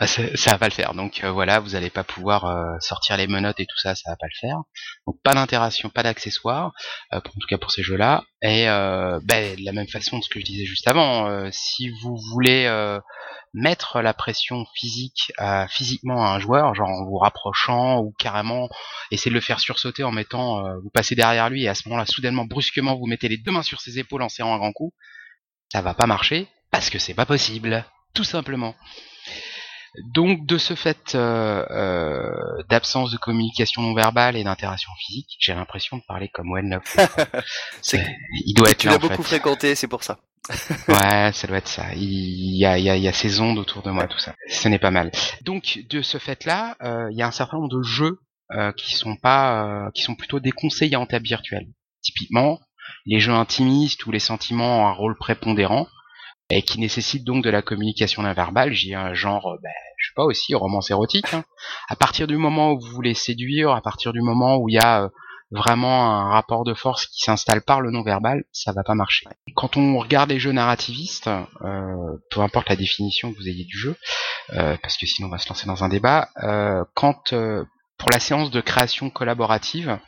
Bah, 0.00 0.06
ça, 0.06 0.50
va 0.50 0.58
pas 0.58 0.68
le 0.68 0.74
faire. 0.74 0.94
Donc 0.94 1.22
euh, 1.24 1.30
voilà, 1.30 1.60
vous 1.60 1.74
allez 1.74 1.90
pas 1.90 2.04
pouvoir 2.04 2.44
euh, 2.46 2.76
sortir 2.80 3.16
les 3.16 3.26
menottes 3.26 3.60
et 3.60 3.66
tout 3.66 3.78
ça, 3.78 3.94
ça 3.94 4.10
va 4.10 4.16
pas 4.16 4.26
le 4.26 4.38
faire. 4.40 4.58
Donc 5.06 5.16
pas 5.22 5.32
d'interaction, 5.32 5.90
pas 5.90 6.02
d'accessoires, 6.02 6.72
euh, 7.12 7.18
en 7.18 7.20
tout 7.20 7.46
cas 7.48 7.58
pour 7.58 7.70
ces 7.70 7.82
jeux-là. 7.82 8.24
Et 8.42 8.64
ben, 8.66 9.56
de 9.56 9.64
la 9.64 9.72
même 9.72 9.86
façon 9.86 10.20
ce 10.20 10.28
que 10.28 10.40
je 10.40 10.44
disais 10.44 10.64
juste 10.64 10.88
avant, 10.88 11.48
si 11.52 11.90
vous 12.02 12.16
voulez 12.32 12.68
mettre 13.54 14.00
la 14.00 14.14
pression 14.14 14.64
physique 14.74 15.32
physiquement 15.68 16.26
à 16.26 16.30
un 16.30 16.40
joueur, 16.40 16.74
genre 16.74 16.88
en 16.88 17.04
vous 17.04 17.18
rapprochant 17.18 18.00
ou 18.00 18.12
carrément 18.18 18.68
essayer 19.12 19.30
de 19.30 19.36
le 19.36 19.40
faire 19.40 19.60
sursauter 19.60 20.02
en 20.02 20.10
mettant, 20.10 20.60
vous 20.82 20.90
passez 20.90 21.14
derrière 21.14 21.50
lui 21.50 21.62
et 21.62 21.68
à 21.68 21.76
ce 21.76 21.88
moment-là, 21.88 22.04
soudainement, 22.04 22.44
brusquement, 22.44 22.96
vous 22.96 23.06
mettez 23.06 23.28
les 23.28 23.36
deux 23.38 23.52
mains 23.52 23.62
sur 23.62 23.80
ses 23.80 24.00
épaules 24.00 24.22
en 24.22 24.28
serrant 24.28 24.56
un 24.56 24.58
grand 24.58 24.72
coup, 24.72 24.92
ça 25.70 25.80
va 25.80 25.94
pas 25.94 26.06
marcher 26.06 26.48
parce 26.72 26.90
que 26.90 26.98
c'est 26.98 27.14
pas 27.14 27.26
possible, 27.26 27.84
tout 28.12 28.24
simplement. 28.24 28.74
Donc 30.14 30.46
de 30.46 30.56
ce 30.56 30.74
fait 30.74 31.14
euh, 31.14 31.66
euh, 31.70 32.62
d'absence 32.70 33.10
de 33.10 33.18
communication 33.18 33.82
non 33.82 33.92
verbale 33.92 34.36
et 34.36 34.44
d'interaction 34.44 34.90
physique, 34.98 35.36
j'ai 35.38 35.52
l'impression 35.52 35.98
de 35.98 36.02
parler 36.08 36.28
comme 36.28 36.50
Wenlock. 36.50 36.84
C'est 37.82 38.02
il 38.46 38.54
doit 38.54 38.70
être 38.70 38.78
Tu 38.78 38.88
l'as 38.88 38.96
beaucoup 38.98 39.22
fait. 39.22 39.36
fréquenté, 39.38 39.74
c'est 39.74 39.88
pour 39.88 40.02
ça. 40.02 40.18
Ouais, 40.88 41.30
ça 41.32 41.46
doit 41.46 41.58
être 41.58 41.68
ça. 41.68 41.94
Il 41.94 42.56
y 42.56 42.64
a, 42.64 42.78
il 42.78 42.84
y 42.84 42.90
a, 42.90 42.96
il 42.96 43.02
y 43.02 43.08
a 43.08 43.12
ces 43.12 43.40
ondes 43.40 43.58
autour 43.58 43.82
de 43.82 43.90
moi, 43.90 44.06
tout 44.06 44.18
ça. 44.18 44.34
Ce 44.48 44.66
n'est 44.68 44.78
pas 44.78 44.90
mal. 44.90 45.12
Donc 45.42 45.80
de 45.88 46.00
ce 46.00 46.18
fait-là, 46.18 46.76
euh, 46.82 47.08
il 47.12 47.18
y 47.18 47.22
a 47.22 47.26
un 47.26 47.32
certain 47.32 47.58
nombre 47.58 47.76
de 47.76 47.82
jeux 47.82 48.18
qui 48.76 48.96
sont 48.96 49.16
pas, 49.16 49.88
qui 49.94 50.02
sont 50.02 50.14
plutôt 50.14 50.38
déconseillés 50.38 50.96
en 50.96 51.06
table 51.06 51.24
virtuelle. 51.24 51.68
Typiquement, 52.02 52.60
les 53.06 53.18
jeux 53.18 53.32
intimistes 53.32 54.04
ou 54.04 54.10
les 54.10 54.18
sentiments 54.18 54.82
ont 54.82 54.86
un 54.88 54.92
rôle 54.92 55.16
prépondérant 55.16 55.86
et 56.52 56.62
qui 56.62 56.78
nécessitent 56.78 57.24
donc 57.24 57.42
de 57.42 57.50
la 57.50 57.62
communication 57.62 58.22
non 58.22 58.32
verbale. 58.34 58.72
J'ai 58.72 58.94
un 58.94 59.14
genre, 59.14 59.56
ben, 59.62 59.70
je 59.96 60.08
sais 60.08 60.14
pas 60.14 60.24
aussi 60.24 60.54
romance 60.54 60.90
érotique. 60.90 61.32
Hein. 61.32 61.44
À 61.88 61.96
partir 61.96 62.26
du 62.26 62.36
moment 62.36 62.72
où 62.72 62.80
vous 62.80 62.94
voulez 62.94 63.14
séduire, 63.14 63.70
à 63.70 63.80
partir 63.80 64.12
du 64.12 64.20
moment 64.20 64.58
où 64.58 64.68
il 64.68 64.74
y 64.74 64.78
a 64.78 65.04
euh, 65.04 65.08
vraiment 65.50 66.10
un 66.10 66.30
rapport 66.30 66.64
de 66.64 66.74
force 66.74 67.06
qui 67.06 67.20
s'installe 67.22 67.62
par 67.62 67.80
le 67.80 67.90
non-verbal, 67.90 68.44
ça 68.52 68.72
va 68.72 68.82
pas 68.82 68.94
marcher. 68.94 69.26
Quand 69.54 69.78
on 69.78 69.98
regarde 69.98 70.30
les 70.30 70.38
jeux 70.38 70.52
narrativistes, 70.52 71.28
euh, 71.62 72.18
peu 72.30 72.40
importe 72.40 72.68
la 72.68 72.76
définition 72.76 73.32
que 73.32 73.38
vous 73.38 73.48
ayez 73.48 73.64
du 73.64 73.78
jeu, 73.78 73.96
parce 74.50 74.96
que 74.98 75.06
sinon 75.06 75.28
on 75.28 75.30
va 75.30 75.38
se 75.38 75.48
lancer 75.48 75.66
dans 75.66 75.84
un 75.84 75.88
débat, 75.88 76.28
quand 76.94 77.34
pour 77.98 78.10
la 78.10 78.18
séance 78.18 78.50
de 78.50 78.62
création 78.62 79.10
collaborative, 79.10 79.98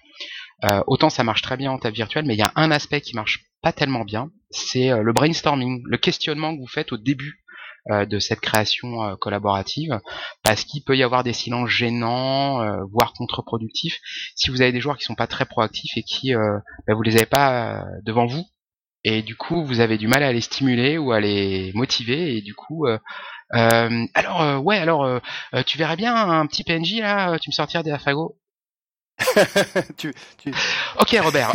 autant 0.86 1.10
ça 1.10 1.24
marche 1.24 1.42
très 1.42 1.58
bien 1.58 1.72
en 1.72 1.78
table 1.78 1.94
virtuelle, 1.94 2.24
mais 2.24 2.34
il 2.34 2.38
y 2.38 2.42
a 2.42 2.52
un 2.56 2.70
aspect 2.70 3.02
qui 3.02 3.14
marche 3.14 3.44
pas 3.64 3.72
tellement 3.72 4.04
bien, 4.04 4.30
c'est 4.50 4.90
le 4.90 5.12
brainstorming, 5.12 5.82
le 5.86 5.96
questionnement 5.96 6.54
que 6.54 6.60
vous 6.60 6.68
faites 6.68 6.92
au 6.92 6.98
début 6.98 7.44
euh, 7.90 8.06
de 8.06 8.18
cette 8.18 8.40
création 8.40 9.02
euh, 9.02 9.14
collaborative, 9.16 10.00
parce 10.42 10.64
qu'il 10.64 10.82
peut 10.84 10.96
y 10.96 11.02
avoir 11.02 11.22
des 11.22 11.34
silences 11.34 11.68
gênants, 11.68 12.62
euh, 12.62 12.82
voire 12.90 13.12
contre-productifs, 13.12 14.00
si 14.36 14.48
vous 14.50 14.62
avez 14.62 14.72
des 14.72 14.80
joueurs 14.80 14.96
qui 14.96 15.04
sont 15.04 15.14
pas 15.14 15.26
très 15.26 15.44
proactifs 15.44 15.94
et 15.98 16.02
qui 16.02 16.32
bah, 16.32 16.94
vous 16.94 17.02
les 17.02 17.16
avez 17.16 17.26
pas 17.26 17.84
devant 18.06 18.24
vous, 18.24 18.44
et 19.02 19.20
du 19.20 19.36
coup 19.36 19.66
vous 19.66 19.80
avez 19.80 19.98
du 19.98 20.08
mal 20.08 20.22
à 20.22 20.32
les 20.32 20.40
stimuler 20.40 20.96
ou 20.96 21.12
à 21.12 21.20
les 21.20 21.72
motiver, 21.74 22.38
et 22.38 22.40
du 22.40 22.54
coup 22.54 22.86
alors 23.50 24.64
ouais 24.64 24.78
alors 24.78 25.20
tu 25.66 25.76
verrais 25.76 25.96
bien 25.96 26.14
un 26.14 26.46
petit 26.46 26.64
PNJ 26.64 27.00
là, 27.00 27.38
tu 27.38 27.50
me 27.50 27.52
sortirais 27.52 27.82
des 27.82 27.90
Afago? 27.92 28.38
tu, 29.96 30.12
tu... 30.38 30.52
Ok 30.98 31.16
Robert. 31.20 31.52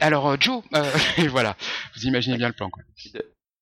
alors 0.00 0.40
Joe, 0.40 0.62
voilà, 1.30 1.56
vous 1.96 2.06
imaginez 2.06 2.36
bien 2.36 2.48
le 2.48 2.54
plan 2.54 2.70
quoi 2.70 2.82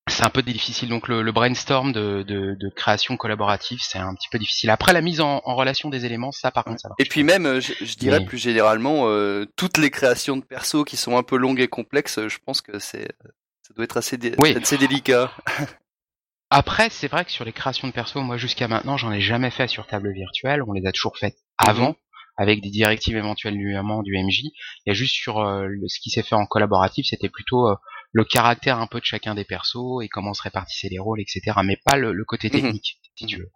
c'est 0.08 0.24
un 0.24 0.30
peu 0.30 0.42
difficile. 0.42 0.88
Donc 0.88 1.08
le, 1.08 1.30
brainstorm 1.32 1.92
de, 1.92 2.22
de, 2.22 2.68
création 2.74 3.16
collaborative, 3.16 3.80
c'est 3.82 3.98
un 3.98 4.14
petit 4.14 4.28
peu 4.30 4.38
difficile. 4.38 4.70
Après 4.70 4.92
la 4.92 5.00
mise 5.00 5.20
en, 5.20 5.40
relation 5.40 5.88
des 5.88 6.04
éléments, 6.04 6.32
ça 6.32 6.50
par 6.50 6.64
contre, 6.64 6.80
ça 6.80 6.88
va. 6.88 6.94
Et 6.98 7.04
puis 7.04 7.22
même, 7.22 7.60
je, 7.60 7.96
dirais 7.96 8.24
plus 8.24 8.38
généralement, 8.38 9.08
euh, 9.08 9.46
toutes 9.56 9.78
les 9.78 9.90
créations 9.90 10.36
de 10.36 10.44
persos 10.44 10.84
qui 10.84 10.96
sont 10.96 11.16
un 11.16 11.22
peu 11.22 11.36
longues 11.36 11.60
et 11.60 11.68
complexes, 11.68 12.28
je 12.28 12.38
pense 12.44 12.60
que 12.60 12.78
c'est, 12.78 13.08
ça 13.62 13.74
doit 13.74 13.84
être 13.84 13.96
assez, 13.96 14.18
assez 14.56 14.78
délicat. 14.78 15.32
Après, 16.50 16.90
c'est 16.90 17.08
vrai 17.08 17.24
que 17.24 17.30
sur 17.30 17.46
les 17.46 17.52
créations 17.52 17.88
de 17.88 17.92
persos, 17.94 18.16
moi 18.16 18.36
jusqu'à 18.36 18.68
maintenant, 18.68 18.98
j'en 18.98 19.10
ai 19.10 19.22
jamais 19.22 19.50
fait 19.50 19.68
sur 19.68 19.86
table 19.86 20.12
virtuelle. 20.12 20.62
On 20.66 20.72
les 20.72 20.86
a 20.86 20.92
toujours 20.92 21.16
faites 21.16 21.38
avant. 21.56 21.96
Avec 22.36 22.62
des 22.62 22.70
directives 22.70 23.16
éventuelles 23.16 23.56
du 23.56 23.74
du 24.04 24.24
MJ. 24.24 24.40
Il 24.44 24.52
y 24.86 24.90
a 24.90 24.94
juste 24.94 25.14
sur 25.14 25.40
euh, 25.40 25.68
ce 25.86 26.00
qui 26.00 26.10
s'est 26.10 26.22
fait 26.22 26.34
en 26.34 26.46
collaboratif, 26.46 27.06
c'était 27.06 27.28
plutôt 27.28 27.68
euh, 27.68 27.74
le 28.12 28.24
caractère 28.24 28.78
un 28.78 28.86
peu 28.86 29.00
de 29.00 29.04
chacun 29.04 29.34
des 29.34 29.44
persos 29.44 30.02
et 30.02 30.08
comment 30.08 30.34
se 30.34 30.42
répartissaient 30.42 30.88
les 30.90 30.98
rôles, 30.98 31.20
etc. 31.20 31.58
Mais 31.64 31.78
pas 31.84 31.96
le, 31.96 32.24
côté 32.24 32.48
mhm. 32.48 32.52
technique, 32.52 32.98
si 33.16 33.26
tu 33.26 33.38
veux. 33.38 33.50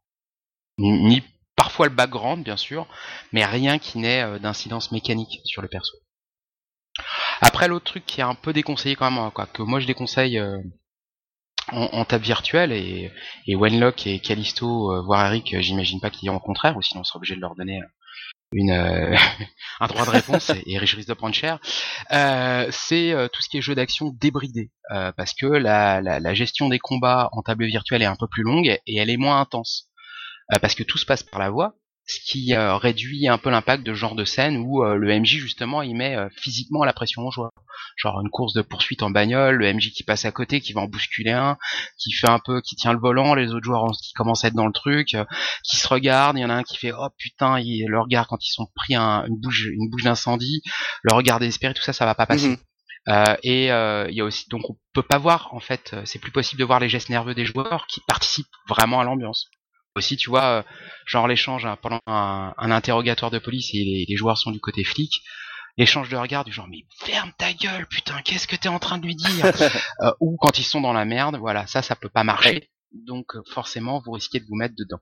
Ni, 0.79 1.23
parfois 1.57 1.87
le 1.87 1.95
background, 1.95 2.45
bien 2.45 2.57
sûr, 2.57 2.87
mais 3.33 3.45
rien 3.45 3.79
qui 3.79 3.99
n'ait 3.99 4.23
euh, 4.23 4.39
d'incidence 4.39 4.93
mécanique 4.93 5.41
sur 5.45 5.63
le 5.63 5.69
perso. 5.69 5.97
Après, 7.41 7.69
l'autre 7.69 7.85
truc 7.85 8.07
qui 8.07 8.21
est 8.21 8.25
un 8.25 8.35
peu 8.35 8.53
déconseillé 8.53 8.97
quand 8.97 9.11
même, 9.11 9.31
quoi, 9.31 9.47
que 9.47 9.63
moi 9.63 9.81
je 9.81 9.87
déconseille 9.87 10.39
euh, 10.39 10.59
en, 11.73 12.05
table 12.05 12.25
virtuelle, 12.25 12.73
et, 12.73 13.11
et 13.47 13.57
Wenlock 13.57 14.07
et 14.07 14.21
Callisto, 14.21 14.93
euh, 14.93 15.03
voire 15.03 15.27
Eric, 15.27 15.61
j'imagine 15.61 16.01
pas 16.01 16.11
qu'ils 16.11 16.23
diront 16.23 16.37
le 16.37 16.41
contraire, 16.41 16.77
ou 16.77 16.83
sinon 16.83 17.01
on 17.01 17.05
sera 17.05 17.19
obligé 17.19 17.35
de 17.35 17.41
leur 17.41 17.57
donner 17.57 17.81
euh, 18.55 19.17
un 19.81 19.87
droit 19.87 20.05
de 20.05 20.11
réponse 20.11 20.51
et, 20.51 20.79
je 20.87 20.97
risque 20.97 21.09
de 21.09 21.15
prendre 21.15 21.35
cher. 21.35 21.59
Euh, 22.13 22.67
c'est 22.71 23.13
euh, 23.13 23.29
tout 23.29 23.43
ce 23.43 23.49
qui 23.49 23.59
est 23.59 23.63
jeu 23.63 23.75
d'action 23.75 24.15
débridé. 24.19 24.71
Parce 24.89 25.35
que 25.35 25.47
la, 25.47 26.01
la, 26.01 26.21
la, 26.21 26.35
gestion 26.35 26.69
des 26.69 26.79
combats 26.79 27.29
en 27.33 27.43
table 27.43 27.67
virtuelle 27.67 28.03
est 28.03 28.07
un 28.07 28.17
peu 28.17 28.29
plus 28.29 28.45
longue 28.45 28.79
et 28.87 28.97
elle 28.97 29.11
est 29.11 29.17
moins 29.17 29.41
intense. 29.41 29.89
Parce 30.61 30.77
que 30.77 30.85
tout 30.85 30.99
se 30.99 31.07
passe 31.07 31.25
par 31.25 31.41
la 31.41 31.51
voix 31.51 31.75
ce 32.07 32.21
qui 32.21 32.55
euh, 32.55 32.77
réduit 32.77 33.27
un 33.29 33.37
peu 33.37 33.51
l'impact 33.51 33.85
de 33.85 33.93
ce 33.93 33.99
genre 33.99 34.15
de 34.15 34.25
scène 34.25 34.59
où 34.59 34.85
euh, 34.85 34.95
le 34.95 35.21
MJ 35.21 35.39
justement 35.39 35.83
il 35.83 35.97
met 35.97 36.15
euh, 36.15 36.29
physiquement 36.37 36.85
la 36.85 36.93
pression 36.93 37.23
aux 37.23 37.33
joueurs. 37.33 37.51
Genre 37.97 38.21
une 38.21 38.31
course 38.31 38.53
de 38.55 38.63
poursuite 38.63 39.03
en 39.03 39.11
bagnole, 39.11 39.57
le 39.57 39.73
MJ 39.73 39.91
qui 39.91 40.05
passe 40.05 40.25
à 40.25 40.31
côté, 40.31 40.61
qui 40.61 40.73
va 40.73 40.83
en 40.83 40.87
bousculer 40.87 41.33
un, 41.33 41.59
qui 41.99 42.13
fait 42.13 42.31
un 42.31 42.39
peu, 42.39 42.61
qui 42.61 42.77
tient 42.77 42.93
le 42.93 43.01
volant, 43.01 43.35
les 43.35 43.53
autres 43.53 43.65
joueurs 43.65 43.91
qui 44.01 44.13
commencent 44.13 44.45
à 44.45 44.49
être 44.49 44.55
dans 44.55 44.67
le 44.67 44.73
truc, 44.73 45.17
qui 45.65 45.77
se 45.77 45.89
regardent, 45.89 46.39
il 46.39 46.43
y 46.43 46.45
en 46.45 46.51
a 46.51 46.55
un 46.55 46.63
qui 46.63 46.77
fait 46.77 46.93
oh 46.93 47.09
putain, 47.19 47.59
il, 47.59 47.87
le 47.89 48.01
regard 48.01 48.29
quand 48.29 48.43
ils 48.45 48.53
sont 48.53 48.69
pris 48.75 48.95
une 48.95 49.41
bouche 49.41 49.67
une 49.67 49.91
bouche 49.91 50.05
d'incendie, 50.05 50.63
le 51.03 51.15
regard 51.15 51.41
désespéré, 51.41 51.75
tout 51.75 51.83
ça 51.83 51.93
ça 51.93 52.07
va 52.07 52.15
pas 52.15 52.27
passer. 52.27 52.51
Mhm. 52.51 53.37
et 53.43 53.65
il 53.65 54.15
y 54.15 54.21
a 54.21 54.25
aussi 54.25 54.49
donc 54.49 54.71
on 54.71 54.77
peut 54.93 55.03
pas 55.03 55.19
voir 55.19 55.49
en 55.53 55.61
fait, 55.61 55.97
c'est 56.05 56.21
plus 56.21 56.33
possible 56.33 56.61
de 56.61 56.65
voir 56.65 56.79
les 56.79 56.89
gestes 56.89 57.09
nerveux 57.09 57.35
des 57.35 57.45
joueurs 57.45 57.87
qui 57.89 58.01
participent 58.07 58.47
vraiment 58.69 59.01
à 59.01 59.05
l'ambiance 59.05 59.51
aussi, 59.97 60.17
tu 60.17 60.31
vois, 60.31 60.45
euh, 60.45 60.63
genre 61.07 61.29
l'échange 61.29 61.67
hein, 61.67 61.77
pendant 61.81 62.01
un, 62.07 62.53
interrogatoire 62.59 63.31
de 63.31 63.39
police 63.39 63.71
et 63.75 64.07
les, 64.09 64.17
joueurs 64.17 64.39
sont 64.39 64.51
du 64.51 64.61
côté 64.61 64.85
flic, 64.85 65.23
l'échange 65.77 66.09
de 66.09 66.17
regard 66.17 66.45
du 66.45 66.53
genre 66.53 66.69
mais 66.69 66.85
ferme 67.05 67.33
ta 67.39 67.53
gueule, 67.53 67.87
putain, 67.89 68.21
qu'est-ce 68.23 68.47
que 68.47 68.57
t'es 68.57 68.69
en 68.69 68.79
train 68.79 68.99
de 68.99 69.07
lui 69.07 69.17
dire 69.17 69.45
euh, 70.03 70.13
Ou 70.21 70.37
quand 70.41 70.59
ils 70.59 70.65
sont 70.65 70.81
dans 70.81 70.93
la 70.93 71.05
merde, 71.05 71.37
voilà, 71.37 71.67
ça, 71.67 71.83
ça 71.83 71.97
peut 71.97 72.09
pas 72.09 72.25
marcher. 72.25 72.71
Donc 72.93 73.35
euh, 73.35 73.43
forcément, 73.53 74.01
vous 74.05 74.13
risquez 74.13 74.41
de 74.41 74.47
vous 74.47 74.57
mettre 74.57 74.75
dedans. 74.77 75.01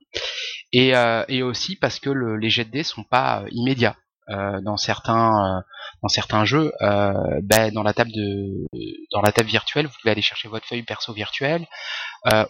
Et, 0.72 0.92
et 1.28 1.42
aussi 1.44 1.76
parce 1.76 2.00
que 2.00 2.10
les 2.10 2.50
jets 2.50 2.64
de 2.64 2.70
dés 2.70 2.82
sont 2.82 3.04
pas 3.04 3.44
immédiats. 3.52 3.96
Euh, 4.30 4.60
dans 4.62 4.78
certains 4.78 5.58
euh, 5.58 5.60
dans 6.02 6.08
certains 6.08 6.46
jeux, 6.46 6.72
euh, 6.80 7.12
ben, 7.42 7.70
dans 7.72 7.82
la 7.82 7.92
table 7.92 8.10
de 8.12 8.66
dans 9.12 9.20
la 9.20 9.32
table 9.32 9.48
virtuelle, 9.48 9.86
vous 9.86 9.96
devez 10.02 10.12
aller 10.12 10.22
chercher 10.22 10.48
votre 10.48 10.66
feuille 10.66 10.82
perso 10.82 11.12
virtuelle 11.12 11.66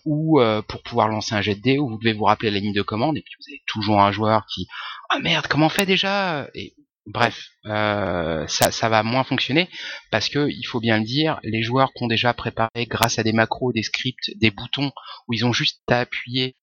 ou 0.05 0.41
pour 0.69 0.83
pouvoir 0.83 1.09
lancer 1.09 1.35
un 1.35 1.43
jet 1.43 1.57
de 1.57 1.61
dés, 1.61 1.79
ou 1.79 1.89
vous 1.89 1.99
devez 1.99 2.13
vous 2.13 2.25
rappeler 2.25 2.51
la 2.51 2.61
ligne 2.61 2.73
de 2.73 2.83
commande 2.83 3.17
et 3.17 3.23
puis 3.23 3.35
vous 3.41 3.51
avez 3.51 3.63
toujours 3.67 4.01
un 4.01 4.13
joueur 4.13 4.47
qui 4.47 4.69
ah 5.11 5.19
merde 5.19 5.47
comment 5.49 5.67
on 5.67 5.71
fait 5.71 5.87
déjà? 5.87 6.49
Et 6.55 6.75
Bref, 7.07 7.51
ça, 7.65 8.47
ça 8.47 8.89
va 8.89 9.03
moins 9.03 9.25
fonctionner 9.25 9.69
parce 10.11 10.31
que 10.31 10.49
il 10.49 10.65
faut 10.65 10.81
bien 10.81 10.97
le 10.99 11.05
dire, 11.05 11.39
les 11.43 11.63
joueurs 11.63 11.93
qui 11.93 12.03
ont 12.03 12.07
déjà 12.07 12.33
préparé 12.33 12.87
grâce 12.87 13.19
à 13.19 13.23
des 13.23 13.35
macros, 13.35 13.73
des 13.73 13.83
scripts, 13.83 14.31
des 14.37 14.51
boutons 14.51 14.91
où 15.29 15.35
ils 15.35 15.45
ont 15.45 15.53
juste 15.53 15.83
à 15.91 16.01
appuyer 16.01 16.57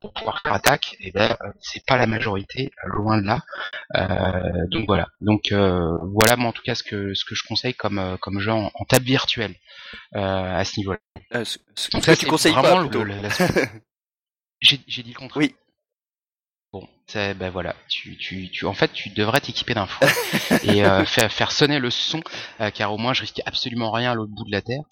pour 0.00 0.12
pouvoir 0.12 0.40
faire 0.42 0.52
attaque, 0.52 0.94
et 1.00 1.08
eh 1.08 1.12
ben 1.12 1.36
euh, 1.42 1.52
c'est 1.60 1.84
pas 1.84 1.96
la 1.96 2.06
majorité, 2.06 2.70
loin 2.84 3.20
de 3.20 3.26
là. 3.26 3.40
Euh, 3.96 4.66
donc 4.70 4.86
voilà. 4.86 5.08
Donc 5.20 5.52
voilà 5.52 6.36
moi 6.36 6.50
en 6.50 6.52
tout 6.52 6.62
cas 6.62 6.74
ce 6.74 6.82
que 6.82 7.14
ce 7.14 7.24
que 7.24 7.34
je 7.34 7.44
conseille 7.46 7.74
comme 7.74 8.18
comme 8.20 8.40
jeu 8.40 8.52
en, 8.52 8.70
table 8.88 9.04
virtuelle 9.04 9.54
à 10.12 10.64
ce 10.64 10.78
niveau-là. 10.78 11.44
ce, 11.44 11.58
ça, 11.74 12.16
tu 12.16 12.26
conseilles 12.26 12.54
pas 12.54 12.82
J'ai 14.60 15.02
dit 15.02 15.12
le 15.12 15.18
contraire. 15.18 15.38
Oui. 15.38 15.54
Bon, 16.70 16.86
ben 17.14 17.48
voilà, 17.48 17.74
tu, 17.88 18.18
tu, 18.18 18.50
tu, 18.50 18.66
en 18.66 18.74
fait, 18.74 18.92
tu 18.92 19.08
devrais 19.08 19.40
t'équiper 19.40 19.72
d'un 19.72 19.86
fou 19.86 20.04
et 20.64 20.84
euh, 20.84 21.02
faire, 21.06 21.32
faire, 21.32 21.50
sonner 21.50 21.78
le 21.78 21.88
son, 21.88 22.20
euh, 22.60 22.70
car 22.70 22.92
au 22.92 22.98
moins 22.98 23.14
je 23.14 23.22
risque 23.22 23.40
absolument 23.46 23.90
rien 23.90 24.12
à 24.12 24.14
l'autre 24.14 24.32
bout 24.34 24.44
de 24.44 24.52
la 24.52 24.60
terre. 24.60 24.82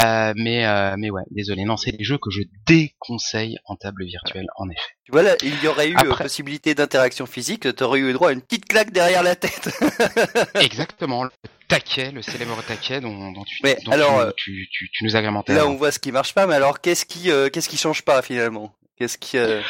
Euh, 0.00 0.32
mais, 0.36 0.64
euh, 0.64 0.94
mais 0.96 1.10
ouais, 1.10 1.24
désolé, 1.32 1.64
non, 1.64 1.76
c'est 1.76 1.90
des 1.90 2.04
jeux 2.04 2.18
que 2.18 2.30
je 2.30 2.42
déconseille 2.66 3.56
en 3.64 3.74
table 3.74 4.04
virtuelle, 4.04 4.46
en 4.56 4.70
effet. 4.70 4.80
Tu 5.06 5.10
vois 5.10 5.24
là, 5.24 5.34
il 5.42 5.60
y 5.60 5.66
aurait 5.66 5.88
eu 5.88 5.96
Après... 5.96 6.22
possibilité 6.22 6.76
d'interaction 6.76 7.26
physique, 7.26 7.74
t'aurais 7.74 7.98
eu 7.98 8.12
droit 8.12 8.28
à 8.28 8.32
une 8.32 8.42
petite 8.42 8.66
claque 8.66 8.92
derrière 8.92 9.24
la 9.24 9.34
tête. 9.34 9.76
exactement, 10.60 11.24
le 11.24 11.30
taquet, 11.66 12.12
le 12.12 12.22
célèbre 12.22 12.62
taquet 12.62 13.00
dont, 13.00 13.32
dont, 13.32 13.42
tu, 13.42 13.58
mais 13.64 13.76
alors, 13.90 14.32
tu, 14.36 14.68
tu, 14.70 14.88
tu, 14.92 15.04
nous 15.04 15.16
agrémentais. 15.16 15.52
Là, 15.52 15.66
on 15.66 15.74
voit 15.74 15.90
ce 15.90 15.98
qui 15.98 16.12
marche 16.12 16.32
pas, 16.32 16.46
mais 16.46 16.54
alors 16.54 16.80
qu'est-ce 16.80 17.04
qui, 17.04 17.30
qu'est-ce 17.52 17.68
qui 17.68 17.76
change 17.76 18.02
pas 18.02 18.22
finalement? 18.22 18.72
Qu'est-ce 18.96 19.18
qui 19.18 19.38
euh, 19.38 19.60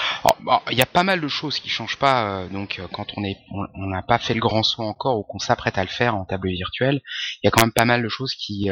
Il 0.71 0.77
y 0.77 0.83
a 0.83 0.87
pas 0.87 1.03
mal 1.03 1.21
de 1.21 1.29
choses 1.29 1.59
qui 1.59 1.71
changent 1.71 1.99
pas. 1.99 2.43
Euh, 2.43 2.49
donc 2.49 2.79
euh, 2.79 2.87
quand 2.93 3.07
on 3.17 3.25
est, 3.25 3.39
on 3.53 3.87
n'a 3.87 4.03
pas 4.03 4.19
fait 4.19 4.35
le 4.35 4.41
grand 4.41 4.63
saut 4.63 4.83
encore 4.83 5.19
ou 5.19 5.23
qu'on 5.23 5.39
s'apprête 5.39 5.79
à 5.79 5.83
le 5.83 5.89
faire 5.89 6.15
en 6.15 6.27
tableau 6.27 6.51
virtuel, 6.51 7.01
il 7.43 7.47
y 7.47 7.49
a 7.49 7.51
quand 7.51 7.63
même 7.63 7.73
pas 7.73 7.87
mal 7.87 8.03
de 8.03 8.09
choses 8.09 8.35
qui, 8.35 8.69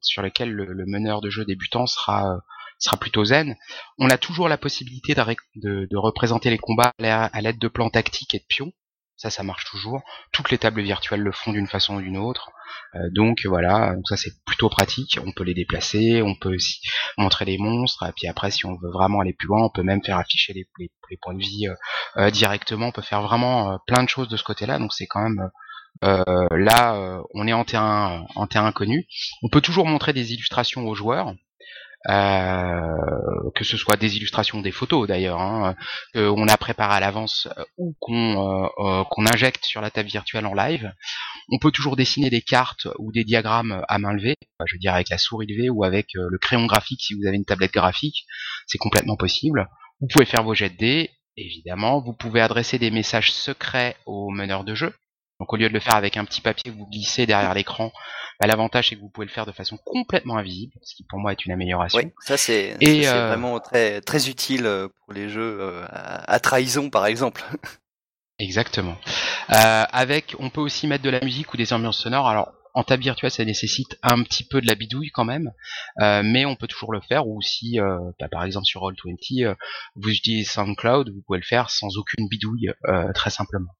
sur 0.00 0.22
lesquelles 0.22 0.52
le, 0.52 0.86
meneur 0.86 1.20
de 1.20 1.28
jeu 1.28 1.44
débutant 1.44 1.86
sera 1.86 2.40
sera 2.78 2.96
plutôt 2.96 3.26
zen. 3.26 3.56
On 3.98 4.08
a 4.08 4.16
toujours 4.16 4.48
la 4.48 4.56
possibilité 4.56 5.14
de, 5.14 5.86
de 5.90 5.96
représenter 5.98 6.48
les 6.48 6.56
combats 6.56 6.92
à 6.98 7.40
l'aide 7.42 7.58
de 7.58 7.68
plans 7.68 7.90
tactiques 7.90 8.34
et 8.34 8.38
de 8.38 8.46
pions. 8.48 8.72
Ça, 9.20 9.28
ça 9.28 9.42
marche 9.42 9.66
toujours. 9.66 10.00
Toutes 10.32 10.50
les 10.50 10.56
tables 10.56 10.80
virtuelles 10.80 11.20
le 11.20 11.30
font 11.30 11.52
d'une 11.52 11.66
façon 11.66 11.96
ou 11.96 12.00
d'une 12.00 12.16
autre. 12.16 12.52
Euh, 12.94 13.10
donc 13.12 13.44
voilà, 13.44 13.94
donc 13.94 14.08
ça 14.08 14.16
c'est 14.16 14.32
plutôt 14.46 14.70
pratique. 14.70 15.18
On 15.22 15.30
peut 15.32 15.44
les 15.44 15.52
déplacer, 15.52 16.22
on 16.22 16.34
peut 16.34 16.54
aussi 16.54 16.80
montrer 17.18 17.44
les 17.44 17.58
monstres. 17.58 18.02
Et 18.08 18.12
puis 18.16 18.28
après, 18.28 18.50
si 18.50 18.64
on 18.64 18.78
veut 18.78 18.90
vraiment 18.90 19.20
aller 19.20 19.34
plus 19.34 19.46
loin, 19.46 19.62
on 19.62 19.68
peut 19.68 19.82
même 19.82 20.02
faire 20.02 20.16
afficher 20.16 20.54
les, 20.54 20.66
les, 20.78 21.18
points 21.20 21.34
de 21.34 21.38
vie 21.38 21.68
euh, 21.68 21.74
euh, 22.16 22.30
directement. 22.30 22.86
On 22.86 22.92
peut 22.92 23.02
faire 23.02 23.20
vraiment 23.20 23.78
plein 23.86 24.02
de 24.02 24.08
choses 24.08 24.28
de 24.28 24.38
ce 24.38 24.42
côté-là. 24.42 24.78
Donc 24.78 24.94
c'est 24.94 25.06
quand 25.06 25.20
même 25.20 25.50
là, 26.02 27.20
on 27.34 27.46
est 27.46 27.52
en 27.52 27.64
terrain 27.64 28.24
en 28.36 28.46
terrain 28.46 28.72
connu. 28.72 29.06
On 29.42 29.50
peut 29.50 29.60
toujours 29.60 29.86
montrer 29.86 30.14
des 30.14 30.32
illustrations 30.32 30.88
aux 30.88 30.94
joueurs. 30.94 31.34
Euh, 32.08 33.50
que 33.54 33.62
ce 33.62 33.76
soit 33.76 33.96
des 33.96 34.16
illustrations, 34.16 34.62
des 34.62 34.70
photos 34.70 35.06
d'ailleurs, 35.06 35.38
hein, 35.38 35.76
qu'on 36.14 36.48
a 36.48 36.56
préparé 36.56 36.94
à 36.94 37.00
l'avance 37.00 37.46
euh, 37.58 37.64
ou 37.76 37.94
qu'on 38.00 38.70
euh, 38.78 39.04
qu'on 39.04 39.26
injecte 39.26 39.66
sur 39.66 39.82
la 39.82 39.90
table 39.90 40.08
virtuelle 40.08 40.46
en 40.46 40.54
live. 40.54 40.92
On 41.50 41.58
peut 41.58 41.70
toujours 41.70 41.96
dessiner 41.96 42.30
des 42.30 42.40
cartes 42.40 42.88
ou 42.98 43.12
des 43.12 43.24
diagrammes 43.24 43.84
à 43.86 43.98
main 43.98 44.14
levée, 44.14 44.36
je 44.64 44.74
veux 44.74 44.78
dire 44.78 44.94
avec 44.94 45.10
la 45.10 45.18
souris 45.18 45.46
levée 45.46 45.68
ou 45.68 45.84
avec 45.84 46.06
le 46.14 46.38
crayon 46.38 46.64
graphique 46.64 47.02
si 47.02 47.14
vous 47.14 47.26
avez 47.26 47.36
une 47.36 47.44
tablette 47.44 47.74
graphique, 47.74 48.24
c'est 48.66 48.78
complètement 48.78 49.16
possible. 49.16 49.68
Vous 50.00 50.06
pouvez 50.06 50.24
faire 50.24 50.42
vos 50.42 50.54
jets 50.54 50.70
de 50.70 50.76
dés 50.76 51.10
évidemment. 51.36 52.00
Vous 52.00 52.14
pouvez 52.14 52.40
adresser 52.40 52.78
des 52.78 52.90
messages 52.90 53.32
secrets 53.32 53.96
aux 54.06 54.30
meneurs 54.30 54.64
de 54.64 54.74
jeu. 54.74 54.94
Donc 55.40 55.52
au 55.52 55.56
lieu 55.56 55.68
de 55.68 55.74
le 55.74 55.80
faire 55.80 55.96
avec 55.96 56.16
un 56.16 56.24
petit 56.24 56.40
papier 56.40 56.70
que 56.70 56.76
vous 56.76 56.86
glissez 56.86 57.26
derrière 57.26 57.52
l'écran, 57.54 57.92
bah, 58.40 58.46
l'avantage 58.46 58.90
c'est 58.90 58.96
que 58.96 59.00
vous 59.00 59.08
pouvez 59.08 59.26
le 59.26 59.32
faire 59.32 59.46
de 59.46 59.52
façon 59.52 59.78
complètement 59.84 60.36
invisible, 60.36 60.74
ce 60.82 60.94
qui 60.94 61.04
pour 61.04 61.18
moi 61.18 61.32
est 61.32 61.44
une 61.44 61.52
amélioration. 61.52 61.98
Oui, 61.98 62.12
ça 62.20 62.36
c'est 62.36 62.76
euh, 62.82 63.28
vraiment 63.28 63.58
très 63.58 64.00
très 64.02 64.28
utile 64.28 64.66
euh, 64.66 64.88
pour 64.88 65.14
les 65.14 65.28
jeux 65.28 65.58
euh, 65.60 65.84
à, 65.88 66.32
à 66.32 66.38
trahison 66.38 66.90
par 66.90 67.06
exemple. 67.06 67.42
Exactement. 68.38 68.96
Euh, 69.50 69.84
avec, 69.92 70.34
on 70.38 70.48
peut 70.48 70.62
aussi 70.62 70.86
mettre 70.86 71.04
de 71.04 71.10
la 71.10 71.20
musique 71.20 71.52
ou 71.52 71.56
des 71.58 71.72
ambiances 71.72 71.98
sonores. 71.98 72.28
Alors 72.28 72.52
en 72.74 72.84
table 72.84 73.02
virtuelle, 73.02 73.30
ça 73.30 73.44
nécessite 73.44 73.98
un 74.02 74.22
petit 74.22 74.44
peu 74.44 74.60
de 74.60 74.66
la 74.66 74.74
bidouille 74.74 75.10
quand 75.10 75.24
même, 75.24 75.52
euh, 76.00 76.22
mais 76.24 76.44
on 76.44 76.56
peut 76.56 76.68
toujours 76.68 76.92
le 76.92 77.00
faire. 77.00 77.26
Ou 77.26 77.40
si, 77.42 77.80
euh, 77.80 77.98
bah, 78.18 78.28
par 78.30 78.44
exemple 78.44 78.66
sur 78.66 78.82
Roll20, 78.82 79.44
euh, 79.44 79.54
vous 79.96 80.10
utilisez 80.10 80.44
SoundCloud, 80.44 81.10
vous 81.10 81.22
pouvez 81.26 81.38
le 81.38 81.44
faire 81.44 81.70
sans 81.70 81.96
aucune 81.96 82.28
bidouille, 82.28 82.72
euh, 82.86 83.12
très 83.12 83.30
simplement. 83.30 83.70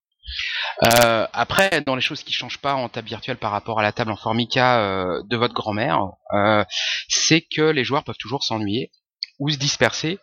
Euh, 0.83 1.27
après, 1.33 1.83
dans 1.83 1.95
les 1.95 2.01
choses 2.01 2.23
qui 2.23 2.33
changent 2.33 2.61
pas 2.61 2.75
en 2.75 2.89
table 2.89 3.09
virtuelle 3.09 3.37
par 3.37 3.51
rapport 3.51 3.79
à 3.79 3.83
la 3.83 3.93
table 3.93 4.11
en 4.11 4.17
Formica 4.17 4.81
euh, 4.81 5.23
de 5.29 5.37
votre 5.37 5.55
grand-mère, 5.55 6.01
euh, 6.33 6.65
c'est 7.09 7.43
que 7.43 7.63
les 7.63 7.85
joueurs 7.85 8.05
peuvent 8.05 8.17
toujours 8.19 8.45
s'ennuyer 8.45 8.91
ou 9.39 9.51
se 9.51 9.59
disperser 9.59 10.19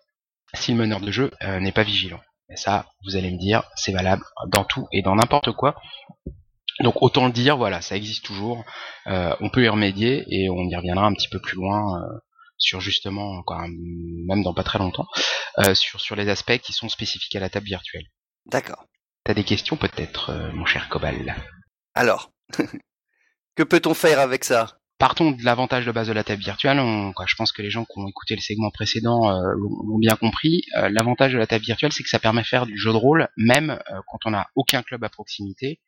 si 0.53 0.71
le 0.71 0.77
meneur 0.77 0.99
de 0.99 1.11
jeu 1.11 1.31
euh, 1.43 1.59
n'est 1.59 1.71
pas 1.71 1.83
vigilant. 1.83 2.21
Et 2.49 2.55
ça, 2.55 2.87
vous 3.03 3.15
allez 3.15 3.31
me 3.31 3.37
dire, 3.37 3.63
c'est 3.75 3.91
valable 3.91 4.23
dans 4.47 4.63
tout 4.63 4.87
et 4.91 5.01
dans 5.01 5.15
n'importe 5.15 5.51
quoi. 5.51 5.75
Donc 6.79 7.01
autant 7.01 7.25
le 7.25 7.33
dire, 7.33 7.57
voilà, 7.57 7.81
ça 7.81 7.97
existe 7.97 8.23
toujours. 8.23 8.63
Euh, 9.07 9.35
on 9.41 9.49
peut 9.49 9.63
y 9.63 9.69
remédier 9.69 10.23
et 10.29 10.49
on 10.49 10.63
y 10.63 10.75
reviendra 10.75 11.05
un 11.05 11.13
petit 11.13 11.27
peu 11.27 11.39
plus 11.39 11.55
loin 11.55 12.01
sur 12.57 12.79
justement, 12.79 13.43
quoi, 13.43 13.65
même 13.67 14.43
dans 14.43 14.53
pas 14.53 14.63
très 14.63 14.79
longtemps, 14.79 15.07
sur 15.73 15.99
sur 15.99 16.15
les 16.15 16.29
aspects 16.29 16.57
qui 16.59 16.73
sont 16.73 16.87
spécifiques 16.87 17.35
à 17.35 17.39
la 17.39 17.49
table 17.49 17.65
virtuelle. 17.65 18.05
D'accord. 18.45 18.85
T'as 19.27 19.33
des 19.33 19.43
questions 19.43 19.75
peut-être, 19.75 20.29
euh, 20.29 20.53
mon 20.53 20.63
cher 20.65 20.87
Cobal? 20.87 21.35
Alors, 21.95 22.31
que 23.57 23.63
peut-on 23.63 23.93
faire 23.93 24.21
avec 24.21 24.45
ça? 24.45 24.79
Partons 24.99 25.31
de 25.31 25.43
l'avantage 25.43 25.85
de 25.85 25.91
base 25.91 26.07
de 26.07 26.13
la 26.13 26.23
table 26.23 26.41
virtuelle. 26.41 26.79
On- 26.79 27.11
quoi, 27.11 27.25
je 27.27 27.35
pense 27.35 27.51
que 27.51 27.61
les 27.61 27.69
gens 27.69 27.83
qui 27.83 27.99
ont 27.99 28.07
écouté 28.07 28.35
le 28.35 28.39
segment 28.41 28.71
précédent 28.71 29.29
euh, 29.29 29.51
l'ont 29.57 29.97
bien 29.99 30.15
compris. 30.15 30.63
Euh, 30.77 30.87
l'avantage 30.87 31.33
de 31.33 31.37
la 31.39 31.45
table 31.45 31.65
virtuelle, 31.65 31.91
c'est 31.91 32.03
que 32.03 32.09
ça 32.09 32.19
permet 32.19 32.41
de 32.43 32.47
faire 32.47 32.65
du 32.67 32.77
jeu 32.77 32.93
de 32.93 32.95
rôle, 32.95 33.27
même 33.35 33.77
quand 34.07 34.19
on 34.23 34.31
n'a 34.31 34.47
aucun 34.55 34.81
club 34.81 35.03
à 35.03 35.09
proximité. 35.09 35.81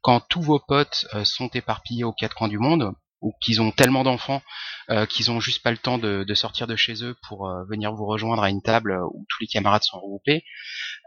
Quand 0.00 0.18
tous 0.28 0.42
vos 0.42 0.58
potes 0.58 1.06
sont 1.22 1.48
éparpillés 1.54 2.02
aux 2.02 2.12
quatre 2.12 2.34
coins 2.34 2.48
du 2.48 2.58
monde, 2.58 2.92
ou 3.20 3.32
qu'ils 3.40 3.60
ont 3.60 3.70
tellement 3.70 4.04
d'enfants 4.04 4.42
euh, 4.90 5.06
qu'ils 5.06 5.30
ont 5.30 5.38
juste 5.38 5.62
pas 5.62 5.70
le 5.70 5.76
temps 5.76 5.98
de, 5.98 6.34
sortir 6.34 6.66
de 6.66 6.74
chez 6.74 7.04
eux 7.04 7.16
pour 7.28 7.48
euh, 7.48 7.64
venir 7.68 7.92
vous 7.92 8.06
rejoindre 8.06 8.42
à 8.42 8.50
une 8.50 8.62
table 8.62 8.98
où 9.12 9.24
tous 9.28 9.40
les 9.40 9.46
camarades 9.46 9.82
sont 9.82 10.00
regroupés. 10.00 10.44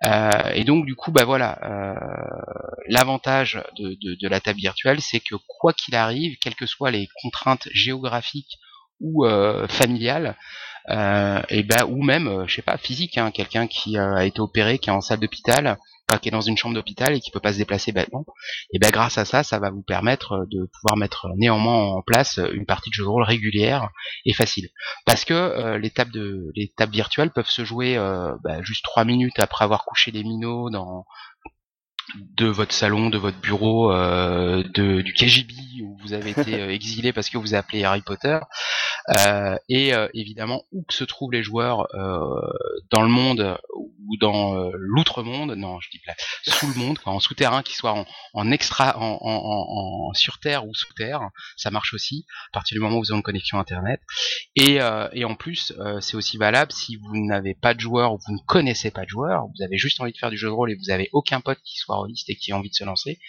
Euh, 0.06 0.30
et 0.53 0.64
donc 0.64 0.85
du 0.85 0.95
coup, 0.95 1.11
bah 1.11 1.26
voilà, 1.26 1.60
euh, 1.64 1.94
l'avantage 2.88 3.61
de, 3.77 4.27
la 4.27 4.40
table 4.40 4.60
virtuelle, 4.60 5.02
c'est 5.02 5.19
que 5.19 5.35
quoi 5.48 5.73
qu'il 5.73 5.95
arrive, 5.95 6.38
quelles 6.38 6.56
que 6.56 6.65
soient 6.65 6.91
les 6.91 7.10
contraintes 7.22 7.68
géographiques 7.73 8.57
ou 9.02 9.26
euh, 9.26 9.68
familiales, 9.68 10.38
euh, 10.90 11.41
et 11.49 11.64
ben 11.64 11.85
ou 11.88 12.03
même, 12.03 12.27
euh, 12.27 12.48
je 12.48 12.56
sais 12.56 12.61
pas, 12.61 12.77
physique, 12.77 13.18
hein, 13.18 13.31
quelqu'un 13.31 13.68
qui 13.68 13.98
euh, 13.98 14.15
a 14.15 14.26
été 14.26 14.40
opéré, 14.40 14.80
qui 14.80 14.90
est 14.90 14.94
en 14.94 15.02
salle 15.02 15.19
d'hôpital, 15.19 15.77
enfin 16.09 16.19
qui 16.19 16.30
est 16.30 16.31
dans 16.31 16.41
une 16.41 16.57
chambre 16.57 16.75
d'hôpital 16.75 17.13
et 17.13 17.19
qui 17.19 17.31
peut 17.31 17.39
pas 17.39 17.53
se 17.53 17.57
déplacer 17.57 17.91
bêtement, 17.91 18.25
et 18.73 18.80
ben 18.80 18.91
grâce 18.91 19.17
à 19.17 19.25
ça, 19.25 19.43
ça 19.43 19.59
va 19.59 19.69
vous 19.69 19.81
permettre 19.81 20.45
de 20.49 20.69
pouvoir 20.73 20.97
mettre 20.97 21.27
néanmoins 21.38 21.95
en 21.95 22.01
place 22.01 22.39
une 22.53 22.65
partie 22.65 22.89
de 22.89 22.93
jeu 22.93 23.03
de 23.03 23.09
rôle 23.09 23.23
régulière 23.23 23.89
et 24.25 24.34
facile. 24.34 24.69
Parce 25.05 25.25
que 25.25 25.34
euh, 25.34 25.77
les 25.77 25.89
tables 25.89 26.11
de 26.11 26.51
les 26.55 26.69
tables 26.75 26.93
virtuelles 26.93 27.31
peuvent 27.31 27.49
se 27.49 27.65
jouer 27.65 27.97
euh, 27.97 28.34
bah, 28.43 28.61
juste 28.61 28.84
trois 28.84 29.05
minutes 29.05 29.39
après 29.39 29.65
avoir 29.65 29.85
couché 29.85 30.11
les 30.11 30.23
minots 30.23 30.69
dans 30.69 31.05
de 32.15 32.48
votre 32.48 32.73
salon, 32.73 33.10
de 33.10 33.18
votre 33.18 33.40
bureau, 33.40 33.91
euh, 33.91 34.64
de, 34.73 35.02
du 35.02 35.14
KGB 35.14 35.53
où 35.81 35.98
vous 36.02 36.14
avez 36.14 36.31
été 36.31 36.56
euh, 36.61 36.69
exilé 36.72 37.14
parce 37.14 37.30
que 37.30 37.38
vous 37.38 37.53
avez 37.53 37.60
appelé 37.60 37.84
Harry 37.84 38.02
Potter, 38.02 38.40
Euh, 39.18 39.57
et 39.68 39.94
euh, 39.94 40.07
évidemment 40.14 40.64
où 40.72 40.84
que 40.88 40.94
se 40.94 41.03
trouvent 41.03 41.34
les 41.34 41.44
joueurs 41.44 41.88
dans 42.90 43.02
le 43.02 43.10
monde 43.10 43.57
ou 44.07 44.18
dans 44.18 44.53
l'outre-monde, 44.73 45.56
non, 45.56 45.80
je 45.81 45.90
dis 45.90 45.99
là, 46.07 46.14
sous 46.44 46.68
le 46.68 46.73
monde, 46.76 46.99
quoi, 46.99 47.11
en 47.14 47.19
souterrain, 47.19 47.64
qu'ils 47.64 47.76
soient 47.76 47.94
en, 47.94 48.06
en 48.34 48.52
extra, 48.52 48.98
en, 48.98 49.18
en, 49.22 49.30
en, 49.30 50.10
en 50.10 50.14
sur 50.14 50.40
terre 50.40 50.65
ou 50.65 50.73
sous 50.73 50.94
terre, 50.94 51.22
ça 51.57 51.69
marche 51.69 51.94
aussi 51.94 52.26
à 52.52 52.53
partir 52.53 52.76
du 52.76 52.80
moment 52.81 52.98
où 52.98 53.02
vous 53.02 53.11
avez 53.11 53.18
une 53.18 53.23
connexion 53.23 53.60
internet. 53.60 53.99
Et, 54.56 54.80
et 55.14 55.26
en 55.26 55.35
plus, 55.35 55.73
c'est 55.99 56.15
aussi 56.15 56.38
valable 56.38 56.72
si 56.72 56.95
vous 56.95 57.26
n'avez 57.26 57.56
pas 57.56 57.73
de 57.73 57.80
joueurs 57.81 58.14
ou 58.14 58.19
vous 58.26 58.34
ne 58.34 58.45
connaissez 58.45 58.91
pas 58.91 59.03
de 59.03 59.10
joueurs, 59.10 59.48
vous 59.48 59.64
avez 59.64 59.77
juste 59.77 59.99
envie 59.99 60.14
de 60.14 60.18
faire 60.18 60.30
du 60.31 60.38
jeu 60.38 60.48
de 60.48 60.53
rôle 60.53 60.72
et 60.72 60.76
vous 60.76 60.91
avez 60.91 61.10
aucun 61.11 61.41
pote 61.41 61.60
qui 61.65 61.77
soit 61.77 61.98
et 62.07 62.35
qui 62.35 62.51
a 62.51 62.57
envie 62.57 62.69
de 62.69 62.75
se 62.75 62.84
lancer, 62.84 63.19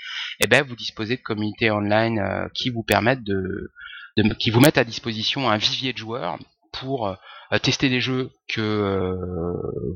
et 0.41 0.47
ben 0.47 0.63
vous 0.65 0.77
disposez 0.77 1.17
de 1.17 1.23
communautés 1.23 1.71
online 1.71 2.19
euh, 2.19 2.49
qui 2.55 2.71
vous 2.71 2.83
permettent 2.83 3.25
de, 3.25 3.71
de, 4.17 4.35
qui 4.35 4.51
vous 4.51 4.61
mettent 4.61 4.79
à 4.79 4.85
disposition 4.85 5.51
un 5.51 5.57
vivier 5.57 5.93
de 5.93 5.99
joueurs 5.99 6.39
pour 6.73 7.07
euh, 7.09 7.15
tester 7.63 7.89
des 7.89 8.01
jeux 8.01 8.31
que 8.49 8.61
euh, 8.61 9.15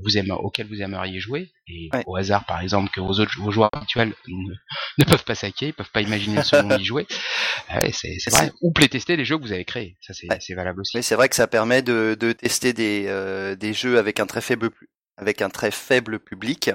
vous 0.04 0.16
aimez, 0.16 0.30
auxquels 0.32 0.68
vous 0.68 0.80
aimeriez 0.80 1.18
jouer, 1.20 1.50
et 1.66 1.88
Ouais. 1.92 2.04
au 2.06 2.16
hasard 2.16 2.44
par 2.46 2.60
exemple 2.60 2.90
que 2.90 3.00
vos 3.00 3.14
autres 3.20 3.32
vos 3.40 3.50
joueurs 3.50 3.70
habituels 3.72 4.14
ne, 4.28 4.54
ne 4.98 5.04
peuvent 5.04 5.24
pas 5.24 5.34
saquer, 5.34 5.68
ils 5.68 5.74
peuvent 5.74 5.90
pas 5.90 6.00
imaginer 6.02 6.42
ce 6.42 6.56
dont 6.56 6.76
y 6.76 6.84
jouer, 6.84 7.06
Ouais, 7.74 7.90
c'est 7.92 8.30
vrai. 8.30 8.52
Ou 8.62 8.72
playtester 8.72 9.16
des 9.16 9.24
jeux 9.24 9.36
que 9.38 9.42
vous 9.42 9.52
avez 9.52 9.64
créés, 9.64 9.96
ça 10.00 10.14
c'est 10.14 10.28
Ouais. 10.30 10.54
valable 10.54 10.80
aussi. 10.80 10.96
Mais 10.96 11.02
c'est 11.02 11.16
vrai 11.16 11.28
que 11.28 11.34
ça 11.36 11.46
permet 11.46 11.82
de, 11.82 12.16
de 12.18 12.32
tester 12.32 12.72
des, 12.72 13.06
euh, 13.08 13.56
des 13.56 13.72
jeux 13.74 13.98
avec 13.98 14.20
un 14.20 14.26
très 14.26 14.40
faible 14.40 14.70
pu- 14.70 14.88
avec 15.16 15.42
un 15.42 15.50
très 15.50 15.70
faible 15.70 16.20
public. 16.20 16.70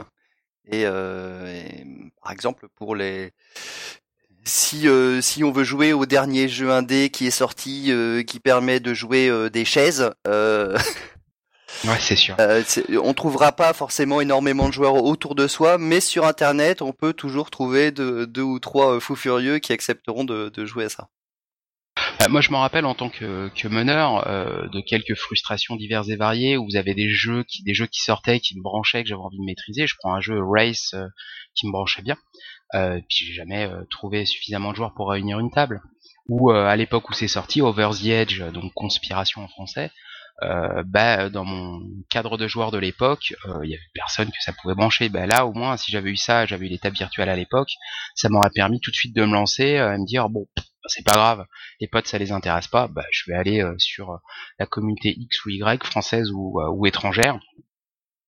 Et, 0.67 0.85
euh, 0.85 1.45
et, 1.47 1.85
par 2.21 2.31
exemple 2.31 2.67
pour 2.75 2.95
les 2.95 3.33
si 4.45 4.87
euh, 4.87 5.21
si 5.21 5.43
on 5.43 5.51
veut 5.51 5.63
jouer 5.63 5.93
au 5.93 6.05
dernier 6.05 6.47
jeu 6.49 6.69
indé 6.71 7.09
qui 7.09 7.27
est 7.27 7.31
sorti 7.31 7.91
euh, 7.91 8.23
qui 8.23 8.39
permet 8.39 8.79
de 8.79 8.93
jouer 8.93 9.29
euh, 9.29 9.49
des 9.49 9.63
chaises, 9.65 10.11
euh, 10.27 10.77
Ouais, 11.83 11.99
c'est 11.99 12.15
sûr. 12.15 12.39
euh, 12.39 12.63
on 13.01 13.13
trouvera 13.13 13.51
pas 13.51 13.73
forcément 13.73 14.19
énormément 14.21 14.67
de 14.67 14.73
joueurs 14.73 14.95
autour 15.03 15.35
de 15.35 15.47
soi, 15.47 15.77
mais 15.77 15.99
sur 15.99 16.25
internet 16.25 16.81
on 16.81 16.91
peut 16.91 17.13
toujours 17.13 17.51
trouver 17.51 17.91
de- 17.91 18.25
deux 18.25 18.41
ou 18.41 18.59
trois 18.59 18.99
fous 18.99 19.15
furieux 19.15 19.59
qui 19.59 19.73
accepteront 19.73 20.23
de, 20.23 20.49
de 20.49 20.65
jouer 20.65 20.85
à 20.85 20.89
ça. 20.89 21.09
Bah, 22.19 22.27
moi, 22.29 22.41
je 22.41 22.51
m'en 22.51 22.61
rappelle 22.61 22.85
en 22.85 22.95
tant 22.95 23.09
que, 23.09 23.49
que 23.49 23.67
meneur 23.67 24.27
euh, 24.27 24.67
de 24.69 24.81
quelques 24.81 25.15
frustrations 25.15 25.75
diverses 25.75 26.09
et 26.09 26.15
variées 26.15 26.57
où 26.57 26.65
vous 26.65 26.75
avez 26.75 26.93
des 26.93 27.09
jeux 27.09 27.43
qui 27.43 27.63
des 27.63 27.73
jeux 27.73 27.87
qui 27.87 28.01
sortaient, 28.01 28.39
qui 28.39 28.57
me 28.57 28.63
branchaient, 28.63 29.03
que 29.03 29.09
j'avais 29.09 29.21
envie 29.21 29.39
de 29.39 29.45
maîtriser. 29.45 29.87
Je 29.87 29.95
prends 29.99 30.13
un 30.13 30.21
jeu 30.21 30.39
Race 30.41 30.93
euh, 30.93 31.07
qui 31.55 31.67
me 31.67 31.71
branchait 31.71 32.01
bien, 32.01 32.17
euh, 32.75 32.99
puis 33.09 33.25
j'ai 33.25 33.33
jamais 33.33 33.69
trouvé 33.89 34.25
suffisamment 34.25 34.71
de 34.71 34.77
joueurs 34.77 34.93
pour 34.93 35.09
réunir 35.09 35.39
une 35.39 35.51
table. 35.51 35.81
Ou 36.29 36.51
à 36.51 36.75
l'époque 36.77 37.09
où 37.09 37.13
c'est 37.13 37.27
sorti, 37.27 37.61
Over 37.61 37.89
the 38.01 38.05
Edge, 38.05 38.41
donc 38.41 38.73
Conspiration 38.73 39.41
en 39.41 39.49
français. 39.49 39.91
Euh, 40.41 40.83
bah, 40.85 41.29
dans 41.29 41.45
mon 41.45 41.79
cadre 42.09 42.37
de 42.37 42.47
joueurs 42.47 42.71
de 42.71 42.77
l'époque, 42.77 43.35
euh, 43.45 43.59
il 43.63 43.69
y 43.69 43.75
avait 43.75 43.83
personne 43.93 44.29
que 44.29 44.41
ça 44.41 44.51
pouvait 44.51 44.73
brancher. 44.73 45.07
Bah 45.09 45.27
là, 45.27 45.45
au 45.45 45.53
moins, 45.53 45.77
si 45.77 45.91
j'avais 45.91 46.09
eu 46.09 46.17
ça, 46.17 46.45
j'avais 46.45 46.65
eu 46.65 46.69
les 46.69 46.79
tables 46.79 46.97
à 47.17 47.35
l'époque, 47.35 47.69
ça 48.15 48.29
m'aurait 48.29 48.49
permis 48.53 48.79
tout 48.81 48.91
de 48.91 48.95
suite 48.95 49.15
de 49.15 49.23
me 49.25 49.33
lancer, 49.33 49.77
euh, 49.77 49.93
et 49.93 49.97
me 49.97 50.05
dire 50.05 50.29
bon, 50.29 50.47
c'est 50.87 51.05
pas 51.05 51.13
grave, 51.13 51.45
les 51.79 51.87
potes 51.87 52.07
ça 52.07 52.17
les 52.17 52.31
intéresse 52.31 52.67
pas, 52.67 52.87
bah 52.87 53.05
je 53.11 53.23
vais 53.27 53.37
aller 53.37 53.61
euh, 53.61 53.75
sur 53.77 54.11
euh, 54.11 54.17
la 54.59 54.65
communauté 54.65 55.13
X 55.17 55.45
ou 55.45 55.49
Y, 55.49 55.83
française 55.85 56.31
ou, 56.31 56.59
euh, 56.59 56.69
ou 56.71 56.85
étrangère, 56.85 57.39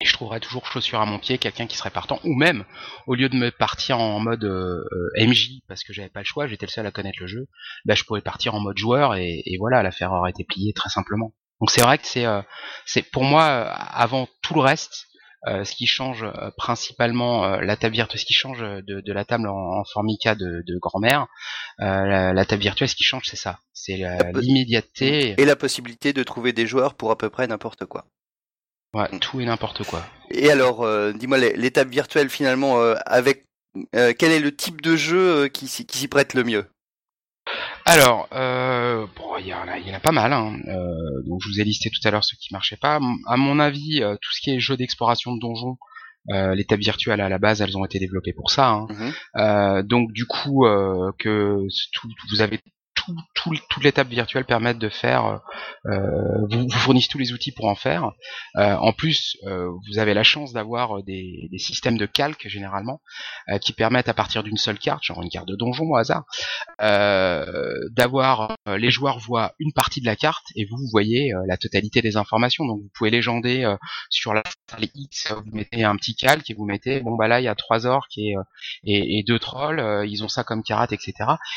et 0.02 0.06
je 0.06 0.14
trouverai 0.14 0.40
toujours 0.40 0.65
chaussure 0.68 1.02
à 1.02 1.06
mon 1.06 1.19
pied 1.19 1.38
quelqu'un 1.38 1.68
qui 1.68 1.77
serait 1.77 1.90
partant, 1.90 2.19
ou 2.23 2.34
même 2.36 2.65
au 3.07 3.15
lieu 3.15 3.30
de 3.30 3.36
me 3.36 3.52
partir 3.52 3.99
en 3.99 4.19
mode 4.19 4.44
euh, 4.45 4.84
euh, 4.91 5.26
MJ 5.26 5.61
parce 5.68 5.84
que 5.84 5.94
j'avais 5.94 6.10
pas 6.10 6.22
le 6.22 6.26
choix, 6.26 6.48
j'étais 6.48 6.65
le 6.65 6.72
seul 6.72 6.86
à 6.86 6.91
connaître 6.91 7.19
le 7.22 7.27
jeu, 7.27 7.48
bah 7.86 7.95
je 7.95 8.03
pourrais 8.03 8.22
partir 8.22 8.56
en 8.56 8.60
mode 8.61 8.77
joueur 8.77 9.15
et 9.15 9.44
voilà, 9.60 9.84
l'affaire 9.84 10.11
aurait 10.14 10.32
été 10.32 10.44
pliée 10.44 10.73
très 10.73 10.90
simplement. 10.90 11.34
Donc 11.61 11.72
c'est 11.72 11.82
vrai 11.82 11.98
que 11.98 12.07
c'est 12.07 12.26
euh, 12.26 12.41
c'est 12.86 13.02
pour 13.03 13.23
moi 13.23 13.44
euh, 13.45 13.69
avant 13.76 14.27
tout 14.41 14.53
le 14.56 14.61
reste. 14.61 15.06
euh, 15.48 15.64
ce 15.64 15.76
qui 15.76 15.86
change 15.86 16.26
principalement 16.57 17.57
la 17.60 17.76
table 17.77 17.94
virtuelle, 17.95 18.19
ce 18.19 18.26
qui 18.26 18.34
change 18.34 18.60
de, 18.61 19.02
de 19.02 19.14
la 19.14 19.26
table 19.26 19.48
en, 19.48 19.80
en 19.80 19.84
formica 19.94 20.34
de, 20.34 20.64
de 20.65 20.77
grand-mère, 20.80 21.27
la, 21.77 22.34
la 22.34 22.45
table 22.45 22.64
virtuelle, 22.64 22.90
ce 22.90 22.95
qui 22.95 23.03
change, 23.03 23.26
c'est 23.26 23.36
ça. 23.38 23.60
C'est 23.73 23.98
l'immédiateté, 24.34 25.36
Et 25.38 25.45
la 25.45 25.56
possibilité 25.56 26.14
de 26.14 26.23
trouver 26.23 26.52
des 26.52 26.65
joueurs 26.65 26.95
pour 26.95 27.11
à 27.11 27.18
peu 27.18 27.30
près 27.30 27.45
n'importe 27.45 27.86
quoi. 27.86 28.06
ouais, 28.95 29.19
tout 29.19 29.40
et 29.40 29.45
n'importe 29.45 29.84
quoi. 29.84 30.03
Et 30.32 30.49
alors, 30.49 30.84
euh, 30.84 31.14
dis-moi, 31.14 31.38
les- 31.38 31.56
l'étape 31.56 31.90
virtuelle 31.90 32.30
finalement, 32.30 32.80
euh, 32.82 32.95
avec 33.06 33.45
euh, 33.95 34.14
quel 34.18 34.32
est 34.32 34.40
le 34.40 34.56
type 34.56 34.82
de 34.82 34.95
jeu 34.95 35.48
qui, 35.49 35.68
qui 35.68 35.98
s'y 35.98 36.07
prête 36.07 36.34
le 36.34 36.44
mieux? 36.44 36.65
Alors, 37.88 38.28
euh, 38.34 39.06
bon, 39.16 39.38
il 39.40 39.48
y, 39.48 39.53
en 39.53 39.68
a- 39.68 39.78
il 39.78 39.88
y 39.88 39.91
en 39.91 39.95
a 39.95 39.99
pas 39.99 40.12
mal. 40.12 40.34
Hein. 40.34 40.57
Euh, 40.68 41.22
donc 41.28 41.40
je 41.44 41.49
vous 41.49 41.60
ai 41.60 41.64
listé 41.64 41.90
tout 41.91 42.06
à 42.07 42.12
l'heure 42.12 42.24
ceux 42.26 42.36
qui 42.40 42.52
marchaient 42.52 42.78
pas. 42.78 42.99
À 43.28 43.38
mon 43.38 43.60
avis, 43.60 44.02
euh, 44.02 44.16
tout 44.16 44.32
ce 44.32 44.41
qui 44.41 44.49
est 44.52 44.60
jeu 44.60 44.76
d'exploration 44.76 45.36
de 45.36 45.40
donjons, 45.40 45.78
euh, 46.32 46.56
les 46.56 46.66
tables 46.66 46.82
virtuelles 46.82 47.22
à 47.22 47.30
la 47.30 47.38
base, 47.38 47.62
elles 47.62 47.78
ont 47.78 47.86
été 47.86 47.99
développées 47.99 48.34
pour 48.34 48.49
ça. 48.49 48.70
Hein. 48.70 48.88
Mhm. 48.90 49.12
Euh, 49.38 49.84
donc 49.84 50.12
du 50.14 50.26
coup, 50.26 50.66
euh, 50.66 51.12
que 51.20 51.60
tout, 51.94 52.10
vous 52.32 52.41
avez 52.41 52.60
tout, 53.06 53.15
tout, 53.34 53.56
toutes 53.69 53.84
les 53.84 53.91
tables 53.91 54.10
virtuelles 54.10 54.45
permettent 54.45 54.80
de 54.80 54.90
faire, 54.90 55.41
euh, 55.86 56.45
vous, 56.49 56.64
vous 56.64 56.77
fournissent 56.77 57.07
tous 57.07 57.18
les 57.18 57.34
outils 57.34 57.52
pour 57.52 57.65
en 57.65 57.76
faire. 57.76 58.11
Euh, 58.57 58.76
en 58.76 58.94
plus, 58.94 59.38
euh, 59.45 59.69
vous 59.88 59.99
avez 59.99 60.14
la 60.14 60.23
chance 60.23 60.53
d'avoir 60.53 61.03
des, 61.03 61.48
des, 61.52 61.60
systèmes 61.60 61.98
de 61.98 62.06
calque 62.06 62.48
généralement 62.48 63.02
qui 63.61 63.73
permettent 63.73 64.10
à 64.10 64.14
partir 64.14 64.44
d'une 64.44 64.57
seule 64.57 64.80
carte, 64.80 65.03
genre 65.03 65.22
une 65.22 65.30
carte 65.30 65.48
de 65.48 65.56
donjon 65.56 65.86
au 65.86 65.95
hasard, 65.95 66.23
d'avoir 66.80 68.55
les 68.68 68.92
joueurs 68.92 69.20
voient 69.20 69.54
une 69.60 69.74
partie 69.74 70.02
de 70.02 70.06
la 70.06 70.16
carte 70.16 70.46
et 70.56 70.66
vous, 70.66 70.78
vous 70.78 70.90
voyez 70.92 71.32
la 71.48 71.58
totalité 71.58 72.02
des 72.02 72.18
informations. 72.18 72.66
Donc 72.66 72.82
vous 72.82 72.90
pouvez 72.94 73.10
légender 73.10 73.76
sur 74.10 74.34
la 74.34 74.44
les 74.80 74.90
X, 74.96 75.32
vous 75.32 75.56
mettez 75.56 75.84
un 75.84 75.96
petit 75.96 76.16
calque 76.16 76.50
et 76.50 76.54
vous 76.54 76.66
mettez 76.66 77.00
bon 77.00 77.16
bah 77.16 77.28
là 77.28 77.40
il 77.40 77.44
y 77.44 77.48
a 77.48 77.56
trois 77.56 77.86
orques 77.86 78.18
et, 78.18 79.24
deux 79.28 79.40
trolls, 79.40 80.08
ils 80.08 80.24
ont 80.24 80.28
ça 80.28 80.44
comme 80.44 80.64
karat, 80.64 80.88
etc. 80.92 81.14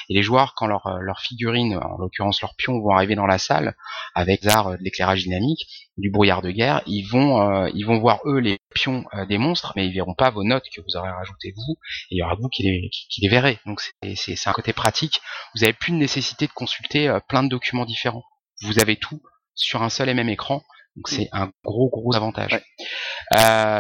Et 0.09 0.15
les 0.15 0.23
joueurs 0.23 0.55
quand 0.55 0.67
leur, 0.67 0.99
leur 1.01 1.21
figurine, 1.21 1.77
en 1.77 1.99
l'occurrence 1.99 2.41
leurs 2.41 2.55
pions, 2.55 2.81
vont 2.81 2.91
arriver 2.91 3.15
dans 3.15 3.27
la 3.27 3.39
salle 3.39 3.75
avec 4.15 4.45
l'art 4.45 4.73
de 4.73 4.77
l'éclairage 4.81 5.23
dynamique, 5.23 5.67
du 5.99 6.11
brouillard 6.11 6.43
de 6.43 6.51
guerre, 6.51 6.83
ils 6.87 7.03
vont 7.03 7.43
euh, 7.43 7.71
ils 7.75 7.85
vont 7.85 7.99
voir 7.99 8.21
eux 8.25 8.39
les 8.39 8.59
pions 8.75 9.05
euh, 9.15 9.27
des 9.27 9.39
monstres, 9.39 9.73
mais 9.77 9.87
ils 9.87 9.95
verront 9.95 10.15
pas 10.15 10.31
vos 10.31 10.45
notes 10.45 10.65
que 10.75 10.81
vous 10.81 10.97
aurez 10.97 11.11
rajoutées 11.11 11.53
vous, 11.57 11.77
et 12.11 12.17
il 12.17 12.19
y 12.19 12.23
aura 12.23 12.35
vous 12.35 12.49
qui 12.49 12.63
les, 12.63 12.91
qui, 12.91 13.21
les 13.21 13.29
verrez. 13.29 13.59
Donc 13.67 13.81
c'est 14.15 14.49
un 14.49 14.53
côté 14.53 14.73
pratique. 14.73 15.21
Vous 15.55 15.65
avez 15.65 15.73
plus 15.73 15.93
de 15.93 15.97
nécessité 15.99 16.47
de 16.47 16.53
consulter 16.53 17.09
euh, 17.09 17.21
plein 17.29 17.43
de 17.43 17.49
documents 17.49 17.85
différents. 17.85 18.25
Vous 18.63 18.79
avez 18.81 18.97
tout 18.97 19.23
sur 19.55 19.83
un 19.83 19.91
seul 19.91 20.09
et 20.09 20.15
même 20.15 20.29
écran. 20.29 20.63
Donc 20.97 21.09
c'est 21.09 21.29
un 21.33 21.53
gros 21.65 21.89
gros 21.91 22.17
avantage. 22.17 22.61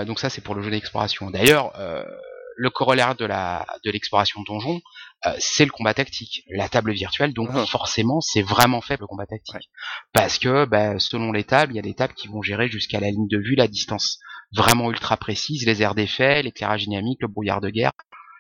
donc 0.06 0.20
ça 0.20 0.30
c'est 0.30 0.40
pour 0.40 0.54
le 0.54 0.62
jeu 0.62 0.70
d'exploration. 0.70 1.30
D'ailleurs, 1.30 1.72
le 2.58 2.70
corollaire 2.70 3.14
de 3.14 3.24
la 3.24 3.64
de 3.84 3.90
l'exploration 3.90 4.40
de 4.40 4.46
donjon, 4.46 4.80
euh, 5.26 5.34
c'est 5.38 5.64
le 5.64 5.70
combat 5.70 5.94
tactique, 5.94 6.42
la 6.50 6.68
table 6.68 6.92
virtuelle. 6.92 7.32
Donc 7.32 7.48
ah. 7.54 7.64
forcément, 7.66 8.20
c'est 8.20 8.42
vraiment 8.42 8.80
fait 8.80 8.98
le 9.00 9.06
combat 9.06 9.26
tactique, 9.26 9.70
parce 10.12 10.38
que 10.38 10.64
bah, 10.64 10.98
selon 10.98 11.32
les 11.32 11.44
tables, 11.44 11.72
il 11.72 11.76
y 11.76 11.78
a 11.78 11.82
des 11.82 11.94
tables 11.94 12.14
qui 12.14 12.28
vont 12.28 12.42
gérer 12.42 12.68
jusqu'à 12.68 13.00
la 13.00 13.10
ligne 13.10 13.28
de 13.28 13.38
vue, 13.38 13.54
la 13.54 13.68
distance 13.68 14.18
vraiment 14.54 14.90
ultra 14.90 15.16
précise, 15.16 15.66
les 15.66 15.82
airs 15.82 15.94
d'effet, 15.94 16.42
l'éclairage 16.42 16.84
dynamique, 16.84 17.18
le 17.20 17.28
brouillard 17.28 17.60
de 17.60 17.70
guerre, 17.70 17.92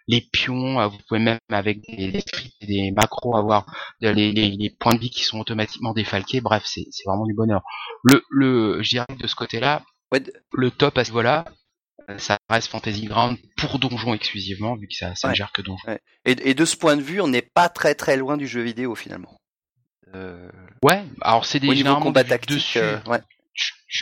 les 0.06 0.22
pions. 0.32 0.80
Euh, 0.80 0.88
vous 0.88 0.98
pouvez 1.06 1.20
même 1.20 1.38
avec 1.50 1.80
des, 1.82 2.22
des 2.62 2.90
macros 2.92 3.36
avoir 3.36 3.66
les, 4.00 4.14
les, 4.14 4.32
les, 4.32 4.70
points 4.70 4.94
de 4.94 5.00
vie 5.00 5.10
qui 5.10 5.24
sont 5.24 5.38
automatiquement 5.38 5.92
défalqués. 5.92 6.40
Bref, 6.40 6.64
c'est 6.66 6.86
vraiment 7.06 7.26
du 7.26 7.34
bonheur. 7.34 7.62
Le, 8.04 8.22
le, 8.30 8.82
je 8.82 8.90
dirais 8.90 9.06
de 9.18 9.26
ce 9.26 9.34
côté-là, 9.34 9.82
le 10.52 10.70
top 10.70 10.98
à 10.98 11.04
ce 11.04 11.10
niveau-là, 11.10 11.44
ça 12.16 12.38
reste 12.48 12.68
Fantasy 12.68 13.04
Ground 13.04 13.36
pour 13.56 13.78
donjon 13.78 14.14
exclusivement, 14.14 14.76
vu 14.76 14.88
que 14.88 14.94
ça, 14.94 15.14
ça 15.14 15.28
ne 15.28 15.34
gère 15.34 15.52
que 15.52 15.60
donjon. 15.60 15.98
Et, 16.24 16.54
de 16.54 16.64
ce 16.64 16.76
point 16.76 16.96
de 16.96 17.02
vue, 17.02 17.20
on 17.20 17.28
n'est 17.28 17.42
pas 17.42 17.68
très 17.68 17.94
très 17.94 18.16
loin 18.16 18.36
du 18.36 18.46
jeu 18.46 18.62
vidéo 18.62 18.94
finalement. 18.94 19.38
Euh... 20.14 20.48
Ouais, 20.82 21.04
alors 21.20 21.44
c'est 21.44 21.60
des 21.60 21.74
généralement 21.74 22.06
combat 22.06 22.24
tactique, 22.24 22.56
dessus. 22.56 22.78
Euh, 22.78 22.98
ouais. 23.06 23.20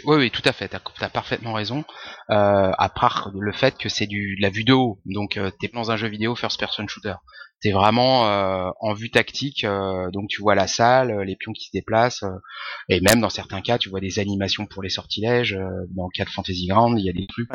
Oui, 0.05 0.17
oui, 0.17 0.31
tout 0.31 0.43
à 0.45 0.53
fait. 0.53 0.69
T'as 0.69 0.81
as 1.01 1.09
parfaitement 1.09 1.53
raison. 1.53 1.85
Euh, 2.31 2.71
à 2.77 2.89
part 2.89 3.31
le 3.39 3.53
fait 3.53 3.79
que 3.79 3.89
c'est 3.89 4.07
du 4.07 4.37
de 4.37 4.43
la 4.43 4.51
vue 4.51 4.65
de 4.65 4.73
haut, 4.73 5.01
donc 5.07 5.37
euh, 5.37 5.51
t'es 5.61 5.69
dans 5.73 5.91
un 5.91 5.97
jeu 5.97 6.09
vidéo 6.09 6.35
first 6.35 6.59
person 6.59 6.87
shooter. 6.89 7.15
T'es 7.63 7.71
vraiment 7.71 8.29
euh, 8.29 8.69
en 8.81 8.93
vue 8.93 9.11
tactique, 9.11 9.65
euh, 9.65 10.11
donc 10.11 10.29
tu 10.29 10.43
vois 10.43 10.55
la 10.55 10.67
salle, 10.67 11.23
les 11.23 11.37
pions 11.37 11.53
qui 11.53 11.67
se 11.67 11.71
déplacent, 11.73 12.25
et 12.89 13.01
même 13.01 13.21
dans 13.21 13.31
certains 13.31 13.63
cas, 13.63 13.79
tu 13.79 13.89
vois 13.89 14.01
des 14.01 14.19
animations 14.19 14.67
pour 14.67 14.83
les 14.83 14.91
sortilèges. 14.91 15.57
dans 15.91 16.05
le 16.05 16.17
cas 16.17 16.25
de 16.25 16.31
Fantasy 16.31 16.67
Ground, 16.67 16.99
il 16.99 17.07
y 17.07 17.11
a 17.11 17.13
des 17.13 17.27
trucs. 17.27 17.49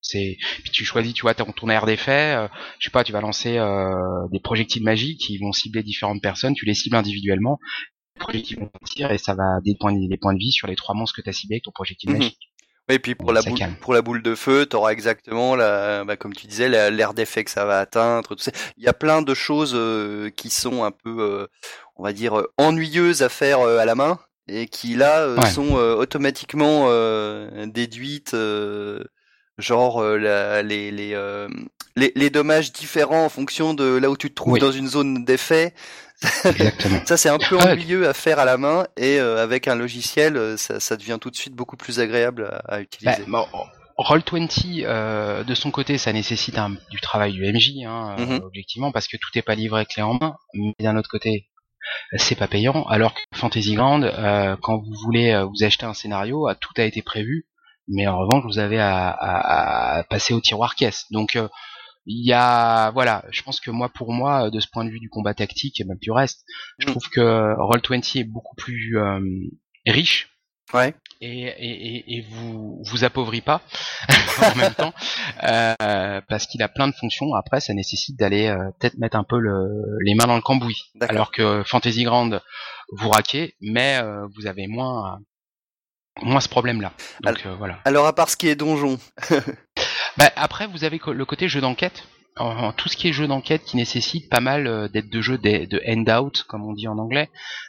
C'est 0.00 0.36
puis 0.62 0.70
tu 0.72 0.84
choisis, 0.84 1.12
tu 1.12 1.22
vois, 1.22 1.34
ton, 1.34 1.52
ton 1.52 1.68
air 1.68 1.84
d'effet. 1.84 2.48
je 2.78 2.86
sais 2.86 2.92
pas, 2.92 3.04
tu 3.04 3.12
vas 3.12 3.20
lancer 3.20 3.58
des 4.32 4.40
projectiles 4.40 4.82
magiques 4.82 5.20
qui 5.20 5.38
vont 5.38 5.52
cibler 5.52 5.82
différentes 5.82 6.22
personnes. 6.22 6.54
Tu 6.54 6.64
les 6.64 6.74
cibles 6.74 6.96
individuellement 6.96 7.58
projectiles 8.18 8.58
vont 8.58 8.68
partir 8.68 9.10
et 9.10 9.18
ça 9.18 9.34
va 9.34 9.60
des 9.64 9.74
points, 9.74 9.92
des 9.92 10.16
points 10.16 10.34
de 10.34 10.38
vie 10.38 10.52
sur 10.52 10.66
les 10.66 10.76
trois 10.76 10.94
monstres 10.94 11.16
que 11.16 11.22
tu 11.22 11.28
as 11.28 11.32
ciblés 11.32 11.56
avec 11.56 11.64
ton 11.64 11.72
projectile 11.72 12.10
mhm. 12.10 12.18
magique. 12.18 12.50
Oui, 12.88 12.96
et 12.96 12.98
puis 12.98 13.14
pour 13.14 13.32
la, 13.32 13.40
boule, 13.42 13.58
pour 13.80 13.94
la 13.94 14.02
boule 14.02 14.22
de 14.22 14.34
feu, 14.34 14.66
tu 14.68 14.74
auras 14.74 14.90
exactement, 14.90 15.54
la, 15.54 16.04
bah, 16.04 16.16
comme 16.16 16.34
tu 16.34 16.48
disais, 16.48 16.68
l'air 16.90 17.14
d'effet 17.14 17.44
que 17.44 17.50
ça 17.50 17.64
va 17.64 17.78
atteindre. 17.78 18.34
Tout 18.34 18.42
ça. 18.42 18.50
Il 18.76 18.84
y 18.84 18.88
a 18.88 18.92
plein 18.92 19.22
de 19.22 19.32
choses 19.32 19.74
euh, 19.76 20.30
qui 20.30 20.50
sont 20.50 20.82
un 20.82 20.90
peu, 20.90 21.16
euh, 21.20 21.46
on 21.94 22.02
va 22.02 22.12
dire, 22.12 22.38
euh, 22.38 22.52
ennuyeuses 22.58 23.22
à 23.22 23.28
faire 23.28 23.60
à 23.60 23.84
la 23.84 23.94
main 23.94 24.18
et 24.48 24.66
qui 24.66 24.96
là 24.96 25.36
sont 25.52 25.74
automatiquement 25.74 26.88
déduites, 27.66 28.34
genre 29.58 30.02
les, 30.02 30.90
les, 30.90 30.90
les, 30.90 32.12
les, 32.16 32.30
dommages 32.30 32.72
différents 32.72 33.26
en 33.26 33.28
fonction 33.28 33.74
de 33.74 33.84
là 33.84 34.10
où 34.10 34.16
tu 34.16 34.30
te 34.30 34.34
trouves 34.34 34.58
dans 34.58 34.72
une 34.72 34.88
zone 34.88 35.24
d'effet. 35.24 35.72
ça 37.06 37.16
c'est 37.16 37.28
un 37.30 37.38
peu 37.38 37.56
ah 37.60 37.72
ennuyeux 37.72 38.06
à 38.06 38.12
faire 38.12 38.38
à 38.38 38.44
la 38.44 38.58
main 38.58 38.86
et 38.96 39.18
euh, 39.18 39.42
avec 39.42 39.68
un 39.68 39.74
logiciel, 39.74 40.36
euh, 40.36 40.56
ça, 40.56 40.78
ça, 40.78 40.96
devient 40.96 41.18
tout 41.20 41.30
de 41.30 41.36
suite 41.36 41.54
beaucoup 41.54 41.76
plus 41.76 41.98
agréable 41.98 42.44
à, 42.66 42.74
à 42.74 42.80
utiliser. 42.80 43.24
Bah, 43.26 43.46
Roll20, 43.98 44.84
euh, 44.84 45.44
de 45.44 45.54
son 45.54 45.70
côté, 45.70 45.98
ça 45.98 46.12
nécessite 46.12 46.58
un, 46.58 46.70
du 46.90 47.00
travail 47.00 47.32
du 47.32 47.42
MJ, 47.42 47.84
hein, 47.86 48.16
mm-hmm. 48.18 48.42
objectivement, 48.42 48.92
parce 48.92 49.08
que 49.08 49.16
tout 49.16 49.28
n'est 49.34 49.42
pas 49.42 49.54
livré 49.54 49.84
clé 49.84 50.02
en 50.02 50.14
main. 50.14 50.36
Mais 50.54 50.74
d'un 50.80 50.96
autre 50.96 51.10
côté, 51.10 51.48
c'est 52.16 52.34
pas 52.34 52.48
payant. 52.48 52.84
Alors 52.84 53.14
que 53.14 53.20
Fantasy 53.34 53.74
Grand, 53.74 54.02
euh, 54.02 54.56
quand 54.62 54.78
vous 54.78 54.94
voulez 55.04 55.42
vous 55.44 55.64
acheter 55.64 55.84
un 55.84 55.94
scénario, 55.94 56.48
tout 56.60 56.72
a 56.78 56.84
été 56.84 57.02
prévu, 57.02 57.46
mais 57.88 58.06
en 58.06 58.18
revanche, 58.18 58.44
vous 58.44 58.58
avez 58.58 58.78
à, 58.78 59.10
à, 59.10 59.98
à 59.98 60.04
passer 60.04 60.32
au 60.32 60.40
tiroir 60.40 60.76
caisse. 60.76 61.04
Donc 61.10 61.38
il 62.06 62.26
y 62.26 62.32
a 62.32 62.90
voilà 62.92 63.24
je 63.30 63.42
pense 63.42 63.60
que 63.60 63.70
moi 63.70 63.88
pour 63.88 64.12
moi 64.12 64.50
de 64.50 64.60
ce 64.60 64.68
point 64.72 64.84
de 64.84 64.90
vue 64.90 65.00
du 65.00 65.08
combat 65.08 65.34
tactique 65.34 65.80
et 65.80 65.84
même 65.84 65.98
du 66.00 66.10
reste 66.10 66.44
je 66.78 66.86
mm. 66.86 66.90
trouve 66.90 67.08
que 67.10 67.20
Roll20 67.20 68.18
est 68.18 68.24
beaucoup 68.24 68.56
plus 68.56 68.98
euh, 68.98 69.20
riche. 69.86 70.28
Ouais. 70.72 70.94
Et, 71.20 71.46
et, 71.46 72.16
et, 72.16 72.20
vous 72.30 72.80
vous 72.86 73.04
appauvrit 73.04 73.40
pas 73.40 73.60
en 74.42 74.54
même 74.54 74.72
temps 74.72 74.94
euh, 75.42 76.20
parce 76.28 76.46
qu'il 76.46 76.62
a 76.62 76.68
plein 76.68 76.86
de 76.86 76.94
fonctions. 76.94 77.34
Après 77.34 77.60
ça 77.60 77.74
nécessite 77.74 78.18
d'aller 78.18 78.46
euh, 78.46 78.70
peut-être 78.78 78.96
mettre 78.98 79.16
un 79.16 79.24
peu 79.24 79.38
le, 79.38 79.66
les 80.04 80.14
mains 80.14 80.26
dans 80.26 80.36
le 80.36 80.42
cambouis. 80.42 80.92
Alors 81.00 81.32
que 81.32 81.62
Fantasy 81.66 82.04
Grand 82.04 82.40
vous 82.92 83.10
raquez 83.10 83.56
mais 83.60 83.98
euh, 84.02 84.26
vous 84.34 84.46
avez 84.46 84.66
moins 84.66 85.18
moins 86.22 86.40
ce 86.40 86.48
problème 86.48 86.80
là 86.80 86.92
donc 87.22 87.40
alors, 87.44 87.56
voilà. 87.56 87.78
alors 87.84 88.06
à 88.06 88.12
part 88.12 88.28
ce 88.28 88.36
qui 88.36 88.48
est 88.48 88.56
donjon 88.56 88.98
Bah, 90.16 90.30
après, 90.36 90.66
vous 90.66 90.84
avez 90.84 91.00
le 91.06 91.24
côté 91.24 91.48
jeu 91.48 91.60
d'enquête. 91.60 92.04
tout 92.76 92.88
ce 92.88 92.96
qui 92.96 93.08
est 93.08 93.12
jeu 93.12 93.26
d'enquête 93.26 93.64
qui 93.64 93.76
nécessite 93.76 94.30
pas 94.30 94.40
mal 94.40 94.66
euh, 94.66 94.88
d'être 94.88 95.10
de 95.10 95.20
jeux 95.20 95.36
de, 95.38 95.66
de 95.66 95.82
handout, 95.86 96.44
comme 96.44 96.64
on 96.64 96.72
dit 96.72 96.88
en 96.88 96.98
anglais, 96.98 97.28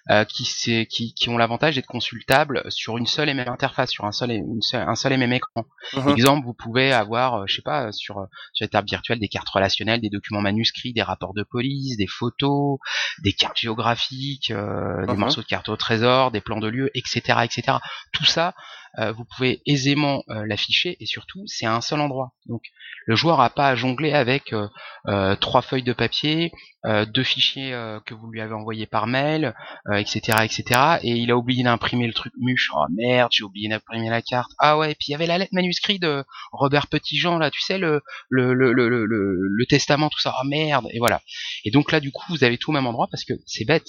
euh, 0.10 0.24
qui, 0.24 0.44
qui, 0.90 1.14
qui 1.14 1.30
ont 1.30 1.38
l'avantage 1.38 1.76
d'être 1.76 1.88
consultables 1.88 2.64
sur 2.70 2.98
une 2.98 3.06
seule 3.06 3.30
et 3.30 3.34
même 3.34 3.50
interface, 3.50 3.92
sur 3.92 4.06
un 4.06 4.12
seul 4.12 4.32
et, 4.32 4.44
un 4.74 4.96
seul 4.96 5.14
et 5.14 5.18
même 5.18 5.34
écran. 5.34 5.66
Par 5.94 6.08
uh-huh. 6.08 6.14
Exemple, 6.14 6.46
vous 6.46 6.54
pouvez 6.54 6.94
avoir, 6.94 7.36
euh, 7.42 7.44
je 7.48 7.56
sais 7.56 7.62
pas, 7.62 7.92
sur, 7.92 8.16
sur 8.54 8.64
les 8.64 8.70
tables 8.70 8.88
virtuelles, 8.88 9.20
des 9.20 9.28
cartes 9.28 9.50
relationnelles, 9.50 10.02
des 10.02 10.10
documents 10.10 10.42
manuscrits, 10.42 10.94
des 10.94 11.04
rapports 11.04 11.34
de 11.34 11.44
police, 11.44 11.98
des 11.98 12.08
photos, 12.08 12.80
des 13.24 13.34
cartes 13.34 13.58
géographiques, 13.58 14.50
des 14.50 14.56
uh-huh. 14.56 15.16
morceaux 15.16 15.42
de 15.42 15.48
cartes 15.48 15.70
au 15.70 15.76
trésor, 15.76 16.32
des 16.32 16.42
plans 16.42 16.60
de 16.60 16.68
lieu, 16.68 16.90
etc., 16.96 17.40
etc. 17.44 17.78
Tout 18.14 18.26
ça, 18.26 18.56
euh, 19.00 19.12
vous 19.14 19.24
pouvez 19.24 19.62
aisément 19.66 20.24
euh, 20.30 20.46
l'afficher 20.46 20.98
et 21.00 21.06
surtout 21.06 21.44
c'est 21.48 21.66
à 21.66 21.74
un 21.74 21.82
seul 21.82 22.02
endroit. 22.02 22.34
Donc 22.48 22.62
le 23.08 23.16
joueur 23.16 23.38
n'a 23.38 23.50
pas 23.50 23.70
à 23.70 23.76
jongler 23.76 24.12
avec 24.12 24.54
euh, 24.54 25.36
trois 25.38 25.62
feuilles 25.62 25.84
de 25.84 25.94
papier, 25.94 26.52
deux 27.08 27.24
fichiers 27.24 27.72
que 28.06 28.14
vous 28.14 28.30
lui 28.32 28.42
avez 28.42 28.54
envoyés 28.54 28.86
par 28.86 29.08
mail, 29.08 29.56
etc., 29.92 30.40
etc. 30.44 30.98
Et 31.04 31.12
il 31.12 31.32
a 31.32 31.38
oublié 31.38 31.64
d'imprimer 31.64 32.08
le 32.08 32.14
truc 32.14 32.34
muche. 32.40 32.72
Oh 32.76 32.86
merde, 32.96 33.32
j'ai 33.32 33.44
oublié 33.44 33.70
d'imprimer 33.70 34.10
la 34.10 34.22
carte. 34.22 34.52
Ah 34.60 34.78
ouais, 34.78 34.92
et 34.92 34.96
puis 34.96 35.08
il 35.10 35.12
y 35.12 35.16
avait 35.16 35.26
la 35.28 35.40
lettre 35.40 35.54
manuscrite 35.54 36.02
de 36.02 36.24
Robert 36.52 36.88
Petitjean 36.88 37.38
là, 37.40 37.50
tu 37.50 37.62
sais 37.62 37.78
le 37.78 38.02
le, 38.30 38.54
le, 38.54 38.72
le, 38.72 38.88
le, 38.88 39.66
testament, 39.66 40.10
tout 40.10 40.20
ça. 40.20 40.36
Oh 40.40 40.48
merde, 40.48 40.88
et 40.92 41.00
voilà. 41.00 41.22
Et 41.66 41.72
donc 41.72 41.92
là 41.92 42.00
du 42.00 42.12
coup 42.12 42.26
vous 42.30 42.44
avez 42.44 42.58
tout 42.58 42.70
au 42.70 42.74
même 42.74 42.88
endroit 42.88 43.08
parce 43.10 43.26
que 43.26 43.34
c'est 43.46 43.66
bête, 43.66 43.88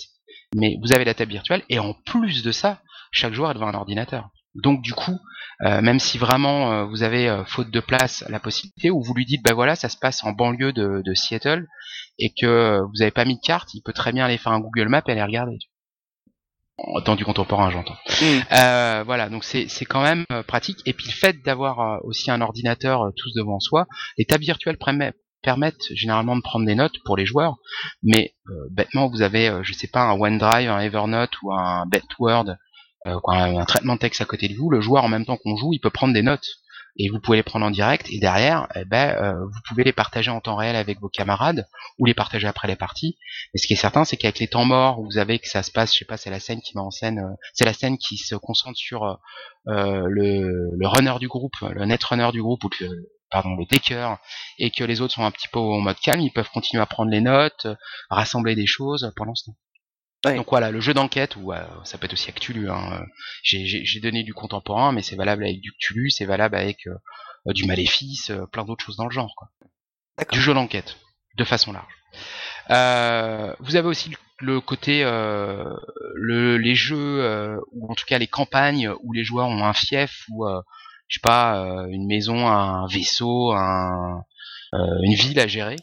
mais 0.55 0.77
vous 0.83 0.93
avez 0.93 1.05
la 1.05 1.15
table 1.15 1.33
virtuelle 1.33 1.65
et 1.69 1.79
en 1.79 1.93
plus 1.93 2.43
de 2.43 2.53
ça, 2.53 2.81
chaque 3.11 3.35
joueur 3.35 3.51
est 3.51 3.55
devant 3.55 3.69
un 3.69 3.75
ordinateur. 3.75 4.31
Donc 4.55 4.83
du 4.83 4.93
coup, 4.93 5.19
euh, 5.65 5.81
même 5.81 5.99
si 5.99 6.19
vraiment 6.19 6.73
euh, 6.73 6.85
vous 6.85 7.03
avez 7.03 7.29
euh, 7.29 7.45
faute 7.45 7.71
de 7.71 7.81
place 7.81 8.25
la 8.29 8.41
possibilité, 8.41 8.91
ou 8.91 9.03
vous 9.03 9.15
lui 9.15 9.25
dites 9.25 9.43
ben 9.45 9.55
voilà 9.55 9.77
ça 9.77 9.89
se 9.89 9.97
passe 9.97 10.25
en 10.25 10.33
banlieue 10.33 10.73
de, 10.73 11.15
Seattle 11.15 11.67
et 12.19 12.33
que 12.33 12.81
vous 12.81 12.99
n'avez 12.99 13.11
pas 13.11 13.25
mis 13.25 13.37
de 13.37 13.41
carte, 13.41 13.73
il 13.75 13.83
peut 13.83 13.93
très 13.93 14.13
bien 14.13 14.25
aller 14.25 14.39
faire 14.39 14.53
un 14.53 14.61
Google 14.61 14.89
Map 14.89 15.03
et 15.07 15.13
aller 15.13 15.23
regarder. 15.23 15.59
Dans 17.05 17.15
du 17.15 17.25
contemporain, 17.25 17.71
j'entends. 17.71 17.97
Mm. 18.21 19.03
voilà, 19.05 19.29
donc 19.29 19.45
c'est 19.45 19.69
c'est 19.69 19.85
quand 19.85 20.03
même 20.03 20.25
pratique. 20.47 20.79
Et 20.87 20.95
puis 20.95 21.07
le 21.07 21.13
fait 21.13 21.43
d'avoir 21.45 22.05
aussi 22.05 22.31
un 22.31 22.41
ordinateur 22.41 23.13
tous 23.17 23.33
devant 23.35 23.61
soi, 23.61 23.87
les 24.19 24.25
tables 24.25 24.45
virtuelles 24.45 24.79
permettent 25.43 25.93
généralement 25.95 26.35
de 26.35 26.41
prendre 26.41 26.67
des 26.67 26.75
notes 26.75 26.99
pour 27.05 27.17
les 27.17 27.27
joueurs, 27.27 27.57
mais 28.03 28.35
bêtement 28.71 29.09
vous 29.09 29.23
avez, 29.23 29.61
je 29.63 29.73
sais 29.75 29.87
pas, 29.87 30.03
un 30.03 30.19
OneDrive, 30.19 30.71
un 30.71 30.81
Evernote 30.81 31.41
ou 31.43 31.53
un 31.53 31.87
BetWord 31.87 32.57
euh, 33.07 33.19
un 33.29 33.65
traitement 33.65 33.95
de 33.95 33.99
texte 33.99 34.21
à 34.21 34.25
côté 34.25 34.49
de 34.49 34.55
vous, 34.55 34.71
le 34.71 34.81
joueur 34.81 35.05
en 35.05 35.09
même 35.09 35.25
temps 35.25 35.37
qu'on 35.37 35.57
joue, 35.57 35.73
il 35.73 35.81
peut 35.81 35.91
prendre 35.91 36.15
des 36.15 36.23
notes. 36.23 36.47
Et 36.99 37.09
vous 37.09 37.21
pouvez 37.21 37.39
les 37.39 37.43
prendre 37.43 37.65
en 37.65 37.71
direct. 37.71 38.07
Et 38.11 38.19
derrière 38.19 38.69
eh 38.75 38.85
ben 38.85 39.17
euh, 39.17 39.33
vous 39.33 39.61
pouvez 39.67 39.83
les 39.83 39.95
partager 39.95 40.31
en 40.31 40.43
temps 40.43 40.57
réel 40.57 40.77
avec 40.77 41.01
vos 41.01 41.09
camarades 41.09 41.67
ou 41.99 42.05
les 42.05 42.13
partager 42.13 42.47
après 42.47 42.69
les 42.69 42.77
parties. 42.77 43.17
Mais 43.55 43.59
ce 43.59 43.67
qui 43.67 43.73
est 43.73 43.77
certain 43.77 44.05
c'est 44.05 44.19
qu'avec 44.19 44.39
les 44.39 44.49
temps 44.49 44.67
morts 44.67 45.01
vous 45.03 45.17
avez 45.17 45.39
que 45.39 45.49
ça 45.49 45.63
se 45.63 45.71
passe 45.71 45.95
je 45.95 46.01
sais 46.01 46.05
pas 46.05 46.19
c'est 46.19 46.29
la 46.29 46.39
scène 46.39 46.61
qui 46.61 46.77
met 46.77 46.83
en 46.83 46.91
scène 46.91 47.19
euh, 47.19 47.35
c'est 47.55 47.65
la 47.65 47.73
scène 47.73 47.97
qui 47.97 48.19
se 48.19 48.35
concentre 48.35 48.77
sur 48.77 49.19
le, 49.65 50.77
le 50.77 50.87
runner 50.87 51.15
du 51.19 51.29
groupe 51.29 51.55
le 51.63 51.87
net 51.87 52.05
runner 52.05 52.31
du 52.31 52.43
groupe 52.43 52.63
ou 52.65 52.71
le, 52.81 53.09
pardon 53.31 53.57
le 53.57 53.65
taker 53.65 54.17
et 54.59 54.71
que 54.71 54.85
les 54.85 55.01
autres 55.01 55.15
sont 55.15 55.25
un 55.25 55.31
petit 55.31 55.49
peu 55.49 55.59
en 55.59 55.81
mode 55.81 55.99
calme. 55.99 56.21
Ils 56.21 56.33
peuvent 56.33 56.51
continuer 56.53 56.83
à 56.83 56.87
prendre 56.87 57.11
les 57.11 57.23
notes 57.23 57.67
rassembler 58.11 58.55
des 58.55 58.67
choses 58.67 59.11
pendant 59.17 59.35
ce 59.35 59.47
temps 59.47 59.57
Ouais. 60.25 60.37
donc 60.37 60.49
voilà, 60.51 60.71
le 60.71 60.81
jeu 60.81 60.95
d'enquête, 60.95 61.35
ou 61.37 61.53
euh, 61.53 61.65
ça 61.85 61.99
peut 61.99 62.05
être 62.07 62.13
aussi 62.13 62.33
Cthulhu. 62.33 62.71
Hein. 62.71 63.05
J'ai- 63.43 63.85
J'ai 63.85 64.01
donné 64.01 64.23
du 64.23 64.35
contemporain, 64.35 64.93
mais 64.93 65.03
c'est 65.03 65.17
valable 65.17 65.45
avec 65.45 65.61
du 65.61 65.73
Cthulhu, 65.73 66.11
c'est 66.11 66.25
valable 66.27 66.55
avec 66.57 66.87
euh, 66.87 66.95
euh, 67.49 67.53
du 67.53 67.65
Maléfice, 67.67 68.31
euh, 68.31 68.47
plein 68.47 68.65
d'autres 68.65 68.85
choses 68.85 68.97
dans 68.97 69.07
le 69.07 69.11
genre. 69.11 69.35
Quoi. 69.37 69.49
Du 70.31 70.41
jeu 70.41 70.55
d'enquête, 70.55 70.97
de 71.37 71.45
façon 71.45 71.73
large. 71.73 71.93
Euh, 72.71 73.53
vous 73.61 73.75
avez 73.77 73.89
aussi 73.89 74.11
le, 74.11 74.17
le 74.47 74.61
côté, 74.61 75.03
euh, 75.05 75.65
le, 76.15 76.57
les 76.59 76.75
jeux, 76.77 77.21
euh, 77.25 77.57
ou 77.73 77.91
en 77.91 77.95
tout 77.95 78.05
cas 78.07 78.19
les 78.19 78.27
campagnes 78.29 78.91
où 79.03 79.13
les 79.13 79.25
joueurs 79.25 79.49
ont 79.49 79.65
un 79.65 79.73
fief, 79.73 80.25
ou 80.31 80.47
euh, 80.47 80.61
je 81.09 81.17
sais 81.17 81.21
pas, 81.23 81.65
euh, 81.65 81.87
une 81.91 82.07
maison, 82.07 82.47
un 82.47 82.87
vaisseau, 82.87 83.53
un, 83.53 84.23
euh, 84.75 84.99
une 85.03 85.15
ville 85.15 85.41
à 85.41 85.47
gérer. 85.49 85.77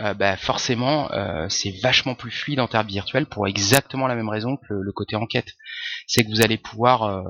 Euh, 0.00 0.14
bah, 0.14 0.36
forcément, 0.36 1.10
euh, 1.12 1.46
c'est 1.48 1.70
vachement 1.82 2.14
plus 2.14 2.30
fluide 2.30 2.60
en 2.60 2.68
termes 2.68 2.86
virtuels 2.86 3.26
pour 3.26 3.46
exactement 3.46 4.06
la 4.06 4.14
même 4.14 4.28
raison 4.30 4.56
que 4.56 4.72
le, 4.74 4.82
le 4.82 4.92
côté 4.92 5.16
enquête. 5.16 5.52
C'est 6.06 6.24
que 6.24 6.30
vous 6.30 6.40
allez 6.40 6.56
pouvoir 6.56 7.22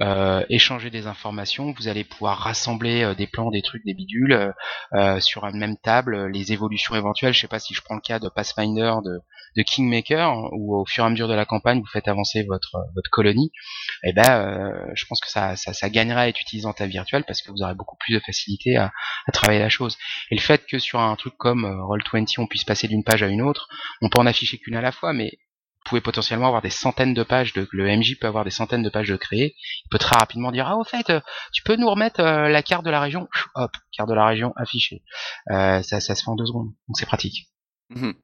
euh, 0.00 0.28
euh, 0.28 0.44
échanger 0.48 0.90
des 0.90 1.06
informations, 1.06 1.72
vous 1.72 1.88
allez 1.88 2.04
pouvoir 2.04 2.38
rassembler 2.38 3.02
euh, 3.02 3.14
des 3.14 3.26
plans, 3.26 3.50
des 3.50 3.62
trucs, 3.62 3.84
des 3.84 3.94
bidules 3.94 4.32
euh, 4.32 4.52
euh, 4.94 5.20
sur 5.20 5.44
une 5.44 5.58
même 5.58 5.76
table, 5.76 6.14
euh, 6.14 6.28
les 6.28 6.52
évolutions 6.52 6.94
éventuelles. 6.94 7.32
Je 7.34 7.40
sais 7.40 7.48
pas 7.48 7.58
si 7.58 7.74
je 7.74 7.82
prends 7.82 7.94
le 7.94 8.00
cas 8.00 8.18
de 8.18 8.28
Pathfinder, 8.28 8.94
de, 9.04 9.20
de 9.56 9.62
Kingmaker, 9.62 10.50
où 10.52 10.76
au 10.76 10.84
fur 10.86 11.04
et 11.04 11.06
à 11.06 11.10
mesure 11.10 11.28
de 11.28 11.34
la 11.34 11.44
campagne, 11.44 11.80
vous 11.80 11.86
faites 11.86 12.08
avancer 12.08 12.42
votre 12.44 12.76
votre 12.94 13.10
colonie. 13.10 13.50
Et 14.04 14.12
ben, 14.12 14.24
euh, 14.28 14.90
je 14.94 15.04
pense 15.06 15.20
que 15.20 15.28
ça, 15.30 15.56
ça, 15.56 15.72
ça 15.72 15.90
gagnerait 15.90 16.20
à 16.22 16.28
être 16.28 16.40
utilisé 16.40 16.66
en 16.66 16.72
table 16.72 16.90
virtuelle 16.90 17.24
parce 17.26 17.42
que 17.42 17.50
vous 17.50 17.62
aurez 17.62 17.74
beaucoup 17.74 17.96
plus 17.96 18.14
de 18.14 18.20
facilité 18.20 18.76
à, 18.76 18.92
à 19.26 19.32
travailler 19.32 19.60
la 19.60 19.68
chose. 19.68 19.96
Et 20.30 20.34
le 20.34 20.40
fait 20.40 20.66
que 20.66 20.78
sur 20.78 21.00
un 21.00 21.14
truc 21.16 21.34
comme 21.36 21.64
euh, 21.64 21.82
Roll20, 21.84 22.34
on 22.38 22.46
puisse 22.46 22.64
passer 22.64 22.88
d'une 22.88 23.04
page 23.04 23.22
à 23.22 23.28
une 23.28 23.42
autre, 23.42 23.68
on 24.02 24.08
peut 24.08 24.18
en 24.20 24.26
afficher 24.26 24.58
qu'une 24.58 24.76
à 24.76 24.80
la 24.80 24.92
fois, 24.92 25.12
mais 25.12 25.32
pouvez 25.88 26.00
potentiellement 26.00 26.46
avoir 26.46 26.62
des 26.62 26.70
centaines 26.70 27.14
de 27.14 27.22
pages, 27.22 27.52
de, 27.54 27.68
le 27.72 27.86
MJ 27.96 28.18
peut 28.20 28.26
avoir 28.26 28.44
des 28.44 28.50
centaines 28.50 28.82
de 28.82 28.90
pages 28.90 29.08
de 29.08 29.16
créer, 29.16 29.54
il 29.84 29.88
peut 29.90 29.98
très 29.98 30.16
rapidement 30.18 30.52
dire, 30.52 30.66
ah 30.68 30.76
au 30.76 30.84
fait, 30.84 31.10
euh, 31.10 31.20
tu 31.52 31.62
peux 31.62 31.76
nous 31.76 31.88
remettre 31.88 32.20
euh, 32.20 32.48
la 32.48 32.62
carte 32.62 32.84
de 32.84 32.90
la 32.90 33.00
région, 33.00 33.28
hop, 33.54 33.72
carte 33.92 34.08
de 34.08 34.14
la 34.14 34.26
région 34.26 34.52
affichée. 34.56 35.02
Euh, 35.50 35.82
ça, 35.82 36.00
ça 36.00 36.14
se 36.14 36.22
fait 36.22 36.30
en 36.30 36.36
deux 36.36 36.46
secondes, 36.46 36.68
donc 36.88 36.96
c'est 36.98 37.06
pratique. 37.06 37.48
Mhm. 37.90 38.14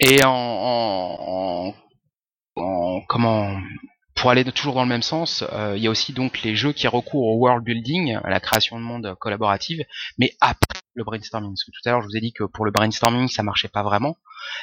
Et 0.00 0.24
en, 0.24 0.30
en, 0.30 1.74
en- 2.56 2.62
en- 2.62 3.00
comment 3.08 3.60
pour 4.18 4.30
aller 4.30 4.44
toujours 4.44 4.74
dans 4.74 4.82
le 4.82 4.88
même 4.88 5.02
sens, 5.02 5.44
euh, 5.52 5.74
il 5.76 5.82
y 5.82 5.86
a 5.86 5.90
aussi 5.90 6.12
donc 6.12 6.42
les 6.42 6.56
jeux 6.56 6.72
qui 6.72 6.88
recourent 6.88 7.28
au 7.28 7.36
world 7.36 7.64
building, 7.64 8.16
à 8.16 8.28
la 8.30 8.40
création 8.40 8.76
de 8.78 8.84
monde 8.84 9.14
collaborative, 9.20 9.84
mais 10.18 10.32
après 10.40 10.80
le 10.94 11.04
brainstorming. 11.04 11.52
Parce 11.52 11.64
que 11.64 11.70
tout 11.70 11.88
à 11.88 11.92
l'heure 11.92 12.02
je 12.02 12.08
vous 12.08 12.16
ai 12.16 12.20
dit 12.20 12.32
que 12.32 12.42
pour 12.44 12.64
le 12.64 12.72
brainstorming 12.72 13.28
ça 13.28 13.44
marchait 13.44 13.68
pas 13.68 13.84
vraiment. 13.84 14.16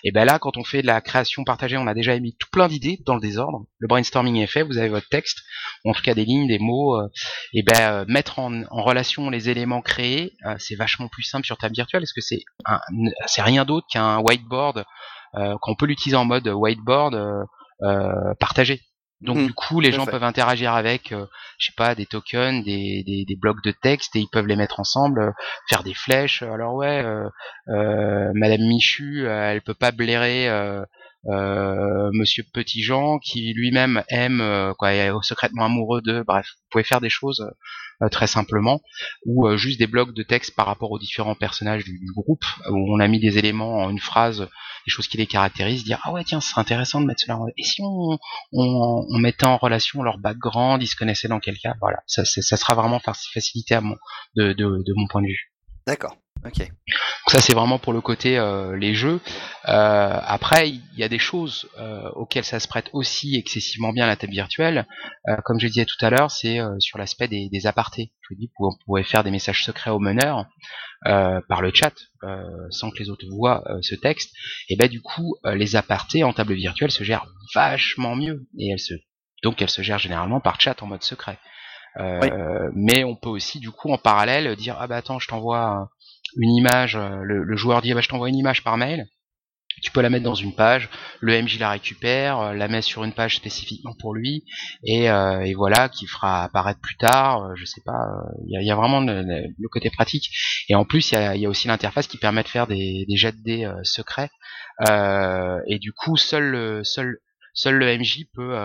Et 0.04 0.12
ben 0.12 0.26
là, 0.26 0.40
quand 0.40 0.58
on 0.58 0.64
fait 0.64 0.82
de 0.82 0.88
la 0.88 1.00
création 1.00 1.44
partagée, 1.44 1.78
on 1.78 1.88
a 1.88 1.94
déjà 1.94 2.16
émis 2.16 2.36
tout 2.40 2.48
plein 2.52 2.68
d'idées 2.68 3.02
dans 3.06 3.16
le 3.16 3.22
désordre. 3.22 3.66
Le 3.80 3.88
brainstorming 3.88 4.38
est 4.38 4.48
fait, 4.48 4.64
vous 4.64 4.78
avez 4.78 4.90
votre 4.90 5.08
texte, 5.10 5.40
en 5.86 5.94
tout 5.94 6.02
cas 6.02 6.14
des 6.14 6.26
lignes, 6.26 6.48
des 6.48 6.60
mots. 6.60 6.96
euh, 6.98 7.08
et 7.54 7.64
ben 7.64 7.80
euh, 7.80 8.06
mettre 8.08 8.40
en, 8.40 8.64
en 8.64 8.84
relation 8.84 9.30
les 9.30 9.50
éléments 9.50 9.82
créés, 9.82 10.34
euh, 10.46 10.56
c'est 10.60 10.76
vachement 10.76 11.08
plus 11.08 11.24
simple 11.24 11.46
sur 11.46 11.58
table 11.58 11.76
virtuelle, 11.76 12.02
parce 12.02 12.14
que 12.14 12.22
c'est 12.22 12.44
c'est 13.28 13.42
rien 13.42 13.64
d'autre 13.64 13.88
qu'un 13.92 14.20
whiteboard 14.20 14.84
euh, 15.36 15.56
qu'on 15.62 15.76
peut 15.76 15.86
l'utiliser 15.86 16.18
en 16.18 16.26
mode 16.26 16.48
whiteboard 16.48 17.16
euh, 17.84 18.34
partagé. 18.40 18.82
Donc 19.22 19.40
Mhm, 19.40 19.48
du 19.48 19.54
coup, 19.54 19.80
les 19.80 19.92
gens 19.92 20.06
fait. 20.06 20.08
peuvent 20.08 20.24
interagir 20.24 20.74
avec, 20.74 21.12
euh, 21.12 21.26
je 21.58 21.68
sais 21.68 21.74
pas, 21.76 21.96
des 21.96 22.06
tokens, 22.06 22.64
des, 22.64 23.04
des, 23.06 23.26
des 23.26 23.36
blocs 23.36 23.64
de 23.64 23.72
texte, 23.72 24.16
et 24.16 24.20
ils 24.20 24.30
peuvent 24.32 24.48
les 24.48 24.56
mettre 24.56 24.80
ensemble, 24.80 25.20
euh, 25.22 25.32
faire 25.70 25.84
des 25.84 25.94
flèches. 25.94 26.44
Alors 26.44 26.76
ouais, 26.76 27.04
euh, 27.04 27.28
euh, 27.70 28.32
Madame 28.36 28.62
Michu, 28.62 29.26
euh, 29.28 29.52
elle 29.52 29.62
peut 29.62 29.74
pas 29.74 29.92
blairer 29.92 30.50
euh, 31.28 32.10
Monsieur 32.14 32.44
Petitjean, 32.54 33.20
qui 33.20 33.54
lui-même 33.54 34.04
aime, 34.10 34.42
euh, 34.42 34.74
quoi, 34.74 34.94
est 34.94 35.12
secrètement 35.22 35.66
amoureux 35.66 36.02
de. 36.02 36.24
Bref, 36.26 36.48
vous 36.48 36.68
pouvez 36.72 36.84
faire 36.84 37.02
des 37.02 37.10
choses 37.10 37.48
euh, 38.02 38.10
très 38.10 38.28
simplement, 38.28 38.82
ou 39.26 39.48
euh, 39.48 39.58
juste 39.58 39.80
des 39.80 39.88
blocs 39.88 40.14
de 40.14 40.24
texte 40.24 40.56
par 40.56 40.66
rapport 40.66 40.92
aux 40.92 41.00
différents 41.00 41.36
personnages 41.36 41.84
du, 41.84 42.00
groupe, 42.16 42.46
où 42.70 42.94
on 42.94 43.00
a 43.00 43.08
mis 43.08 43.20
des 43.20 43.38
éléments 43.38 43.84
en 43.84 43.90
une 43.90 44.00
phrase, 44.00 44.40
des 44.40 44.92
choses 44.92 45.08
qui 45.08 45.18
les 45.18 45.28
caractérisent, 45.28 45.84
dire 45.84 46.00
ah 46.04 46.12
ouais 46.12 46.24
tiens, 46.24 46.42
c'est 46.42 46.60
intéressant 46.60 47.02
de 47.02 47.06
mettre 47.06 47.22
cela. 47.22 47.38
En... 47.38 47.48
Et 47.58 47.64
si 47.64 47.82
on, 47.82 48.20
on, 48.52 49.06
on 49.10 49.18
mettait 49.18 49.46
en 49.46 49.58
relation 49.58 50.04
leur 50.04 50.18
background, 50.18 50.84
ils 50.84 50.88
se 50.88 50.96
connaissaient 50.96 51.28
dans 51.28 51.40
quel 51.40 51.58
cas, 51.58 51.74
voilà, 51.80 52.00
ça, 52.06 52.26
ça 52.26 52.58
sera 52.58 52.76
vraiment 52.76 53.00
faci- 53.00 53.32
facilité 53.34 53.76
à 53.76 53.82
mon, 53.82 53.96
de, 54.36 54.54
de, 54.54 54.64
de 54.64 54.94
mon 54.96 55.08
point 55.08 55.22
de 55.22 55.28
vue. 55.28 55.54
D'accord. 55.88 56.18
Ok. 56.46 56.60
Donc 56.60 57.32
ça 57.32 57.42
c'est 57.42 57.56
vraiment 57.56 57.80
pour 57.80 57.92
le 57.92 58.02
côté 58.02 58.38
euh, 58.38 58.78
les 58.78 58.94
jeux. 58.94 59.20
Euh, 59.68 60.20
après 60.24 60.70
il 60.70 60.82
y 60.96 61.04
a 61.04 61.10
des 61.10 61.18
choses 61.18 61.68
euh, 61.80 62.08
auxquelles 62.12 62.44
ça 62.44 62.60
se 62.60 62.68
prête 62.68 62.90
aussi 62.94 63.36
excessivement 63.36 63.92
bien 63.92 64.04
à 64.06 64.08
la 64.08 64.16
table 64.16 64.34
virtuelle. 64.34 64.86
Euh, 65.28 65.38
comme 65.44 65.60
je 65.60 65.68
disais 65.68 65.86
tout 65.86 66.06
à 66.06 66.12
l'heure, 66.12 66.30
c'est 66.30 66.60
euh, 66.60 66.76
sur 66.80 67.00
l'aspect 67.00 67.28
des, 67.28 67.50
des 67.50 67.66
apartés. 67.66 68.12
Je 68.22 68.34
vous 68.36 68.40
dis, 68.40 68.52
vous 68.60 68.70
pouvez 68.86 69.04
faire 69.04 69.24
des 69.24 69.32
messages 69.32 69.64
secrets 69.64 69.90
au 69.90 70.00
meneur 70.00 70.46
euh, 71.08 71.42
par 71.50 71.62
le 71.64 71.72
chat 71.74 71.94
euh, 72.24 72.44
sans 72.70 72.92
que 72.92 73.00
les 73.00 73.10
autres 73.10 73.26
voient 73.32 73.64
euh, 73.72 73.80
ce 73.82 73.96
texte. 73.96 74.32
Et 74.70 74.76
ben 74.76 74.88
du 74.88 75.02
coup 75.02 75.36
euh, 75.46 75.56
les 75.56 75.76
apartés 75.76 76.24
en 76.24 76.32
table 76.34 76.54
virtuelle 76.54 76.92
se 76.92 77.04
gèrent 77.04 77.26
vachement 77.56 78.16
mieux 78.16 78.46
et 78.60 78.70
elles 78.72 78.80
se 78.80 78.94
donc 79.42 79.62
elles 79.64 79.70
se 79.70 79.82
gèrent 79.82 80.00
généralement 80.00 80.40
par 80.42 80.62
chat 80.62 80.82
en 80.84 80.88
mode 80.88 81.04
secret. 81.04 81.40
Euh, 81.98 82.20
Oui. 82.22 82.30
Mais 82.76 83.04
on 83.04 83.16
peut 83.16 83.30
aussi 83.30 83.60
du 83.60 83.72
coup 83.72 83.90
en 83.92 83.98
parallèle 83.98 84.56
dire 84.56 84.76
ah 84.80 84.86
bah 84.88 84.98
attends 84.98 85.18
je 85.20 85.28
t'envoie 85.28 85.90
une 86.38 86.56
image, 86.56 86.96
euh, 86.96 87.22
le, 87.24 87.56
joueur 87.56 87.82
dit 87.82 87.92
ah 87.92 87.96
bah, 87.96 88.02
je 88.02 88.10
t'envoie 88.10 88.30
une 88.30 88.38
image 88.38 88.64
par 88.64 88.78
mail, 88.78 89.08
tu 89.82 89.92
peux 89.92 90.02
la 90.02 90.10
mettre 90.10 90.24
dans 90.24 90.36
une 90.36 90.56
page, 90.56 90.90
le 91.20 91.42
MJ 91.42 91.60
la 91.60 91.72
récupère, 91.72 92.40
euh, 92.40 92.54
la 92.54 92.68
met 92.68 92.82
sur 92.82 93.04
une 93.04 93.14
page 93.14 93.36
spécifiquement 93.36 93.94
pour 94.00 94.14
lui, 94.14 94.44
et, 94.84 95.10
euh, 95.10 95.52
voilà, 95.56 95.90
qui 95.90 96.08
fera 96.08 96.44
apparaître 96.44 96.80
plus 96.82 96.96
tard, 96.98 97.56
je 97.56 97.66
sais 97.66 97.82
pas, 97.86 98.06
il 98.48 98.66
y, 98.66 98.72
a, 98.72 98.76
vraiment 98.76 99.02
le, 99.02 99.68
côté 99.70 99.90
pratique, 99.90 100.30
et 100.70 100.76
en 100.76 100.86
plus 100.86 101.12
il 101.12 101.40
y 101.40 101.46
a, 101.46 101.50
aussi 101.50 101.68
l'interface 101.68 102.08
qui 102.08 102.18
permet 102.18 102.44
de 102.44 102.48
faire 102.48 102.68
des, 102.68 103.06
jets 103.10 103.34
de 103.34 103.44
dés 103.44 103.72
secrets, 103.84 104.30
et 105.68 105.80
du 105.80 105.94
coup 105.94 106.18
seul 106.18 106.84
seul, 106.86 107.20
seul 107.54 107.76
le 107.76 107.98
MJ 107.98 108.26
peut... 108.34 108.56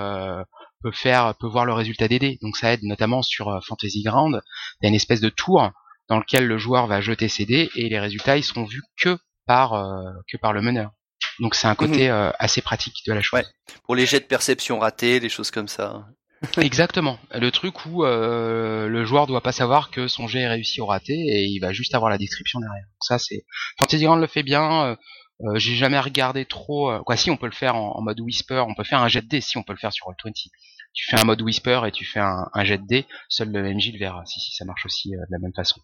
faire 0.93 1.35
peut 1.39 1.47
voir 1.47 1.67
le 1.67 1.73
résultat 1.73 2.09
des 2.09 2.19
dés. 2.19 2.39
Donc 2.43 2.57
ça 2.57 2.73
aide 2.73 2.83
notamment 2.83 3.23
sur 3.23 3.61
Fantasy 3.67 4.03
Ground. 4.03 4.41
Il 4.83 4.89
une 4.89 4.95
espèce 4.95 5.21
de 5.21 5.29
tour 5.29 5.71
dans 6.11 6.19
lequel 6.19 6.47
le 6.47 6.59
joueur 6.59 6.87
va 6.87 7.01
jeter 7.01 7.29
ses 7.29 7.47
dés 7.47 7.71
et 7.75 7.89
les 7.89 7.99
résultats 7.99 8.37
ils 8.37 8.45
seront 8.45 8.65
vus 8.65 8.83
que 9.01 9.17
par 9.47 9.73
euh, 9.73 10.03
que 10.31 10.37
par 10.37 10.53
le 10.53 10.61
meneur. 10.61 10.91
Donc 11.41 11.55
c'est 11.55 11.69
un 11.69 11.75
côté 11.75 12.11
euh, 12.11 12.31
assez 12.39 12.61
pratique 12.61 12.99
de 13.07 13.15
la 13.15 13.23
chose. 13.23 13.41
Ouais. 13.41 13.47
Pour 13.85 13.95
les 13.97 14.05
jets 14.05 14.21
de 14.21 14.27
perception 14.27 14.79
ratés, 14.79 15.21
des 15.21 15.31
choses 15.31 15.51
comme 15.51 15.69
ça. 15.69 16.05
Exactement. 16.59 17.19
Le 17.35 17.51
truc 17.51 17.85
où 17.87 18.05
euh, 18.05 18.89
le 18.89 19.05
joueur 19.05 19.27
doit 19.27 19.43
pas 19.43 19.53
savoir 19.53 19.91
que 19.91 20.09
son 20.09 20.27
jet 20.29 20.41
est 20.41 20.49
réussi 20.49 20.81
ou 20.81 20.87
raté 20.87 21.13
et 21.15 21.45
il 21.45 21.59
va 21.61 21.73
juste 21.73 21.95
avoir 21.95 22.11
la 22.11 22.19
description 22.19 22.61
derrière. 22.61 22.85
Donc 22.85 23.03
ça 23.03 23.19
c'est 23.19 23.45
Fantasy 23.79 24.05
Ground 24.05 24.21
le 24.21 24.27
fait 24.27 24.43
bien. 24.43 24.85
euh, 24.85 24.97
euh, 25.43 25.59
j'ai 25.59 25.75
jamais 25.75 25.99
regardé 26.01 26.45
trop. 26.45 26.91
euh, 26.91 27.01
quoi 27.01 27.17
si 27.17 27.31
on 27.31 27.37
peut 27.39 27.47
le 27.47 27.53
faire 27.53 27.75
en, 27.77 27.97
en 27.97 28.03
mode 28.03 28.21
whisper, 28.21 28.63
on 28.69 28.75
peut 28.75 28.85
faire 28.85 29.01
un 29.03 29.09
jet 29.09 29.23
de 29.23 29.29
dés 29.29 29.41
si 29.41 29.57
on 29.59 29.63
peut 29.63 29.73
le 29.73 29.79
faire 29.79 29.93
sur 29.93 30.07
Roll20. 30.07 30.33
Tu 30.93 31.05
fais 31.09 31.19
un 31.21 31.25
mode 31.25 31.41
whisper 31.43 31.83
et 31.87 31.93
tu 31.93 32.05
fais 32.05 32.21
un, 32.21 32.47
un 32.53 32.65
jet 32.65 32.79
de 32.79 32.87
dés, 32.87 33.07
seul 33.29 33.51
le 33.53 33.63
MJ 33.75 33.93
le 33.93 33.99
verra. 33.99 34.25
Si 34.27 34.41
si 34.41 34.53
ça 34.53 34.65
marche 34.65 34.85
aussi 34.87 35.15
euh, 35.15 35.19
de 35.19 35.33
la 35.33 35.39
même 35.39 35.55
façon. 35.55 35.81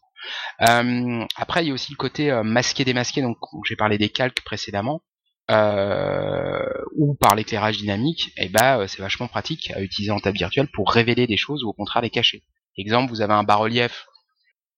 Euh, 0.62 1.24
après, 1.36 1.64
il 1.64 1.68
y 1.68 1.70
a 1.70 1.74
aussi 1.74 1.92
le 1.92 1.96
côté 1.96 2.30
euh, 2.30 2.42
masqué 2.42 2.84
démasqué. 2.84 3.22
Donc, 3.22 3.36
j'ai 3.68 3.76
parlé 3.76 3.98
des 3.98 4.08
calques 4.08 4.42
précédemment, 4.44 5.02
euh, 5.50 6.62
ou 6.96 7.14
par 7.14 7.34
l'éclairage 7.34 7.78
dynamique. 7.78 8.32
Et 8.36 8.48
ben, 8.48 8.80
euh, 8.80 8.86
c'est 8.86 9.02
vachement 9.02 9.28
pratique 9.28 9.70
à 9.74 9.80
utiliser 9.80 10.10
en 10.12 10.18
table 10.18 10.38
virtuelle 10.38 10.68
pour 10.72 10.90
révéler 10.90 11.26
des 11.26 11.36
choses 11.36 11.62
ou 11.64 11.68
au 11.68 11.72
contraire 11.72 12.02
les 12.02 12.10
cacher. 12.10 12.42
Exemple, 12.76 13.10
vous 13.10 13.22
avez 13.22 13.32
un 13.34 13.44
bas-relief, 13.44 14.06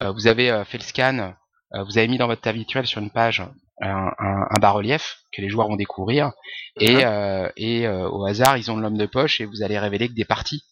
euh, 0.02 0.12
vous 0.12 0.26
avez 0.26 0.50
euh, 0.50 0.64
fait 0.64 0.78
le 0.78 0.84
scan, 0.84 1.34
vous 1.74 1.98
avez 1.98 2.08
mis 2.08 2.16
dans 2.16 2.28
votre 2.28 2.40
table 2.40 2.56
virtuelle 2.58 2.86
sur 2.86 3.02
une 3.02 3.10
page 3.10 3.42
un, 3.82 4.10
un, 4.18 4.46
un 4.50 4.58
bas-relief 4.58 5.18
que 5.32 5.42
les 5.42 5.50
joueurs 5.50 5.68
vont 5.68 5.76
découvrir, 5.76 6.32
et, 6.80 7.02
et 7.56 7.86
au 7.88 8.24
hasard, 8.24 8.56
ils 8.56 8.70
ont 8.70 8.76
une 8.76 8.82
lampe 8.82 8.96
de 8.96 9.04
poche 9.04 9.42
et 9.42 9.44
vous 9.44 9.62
allez 9.62 9.78
révéler 9.78 10.08
que 10.08 10.14
des 10.14 10.24
parties 10.24 10.62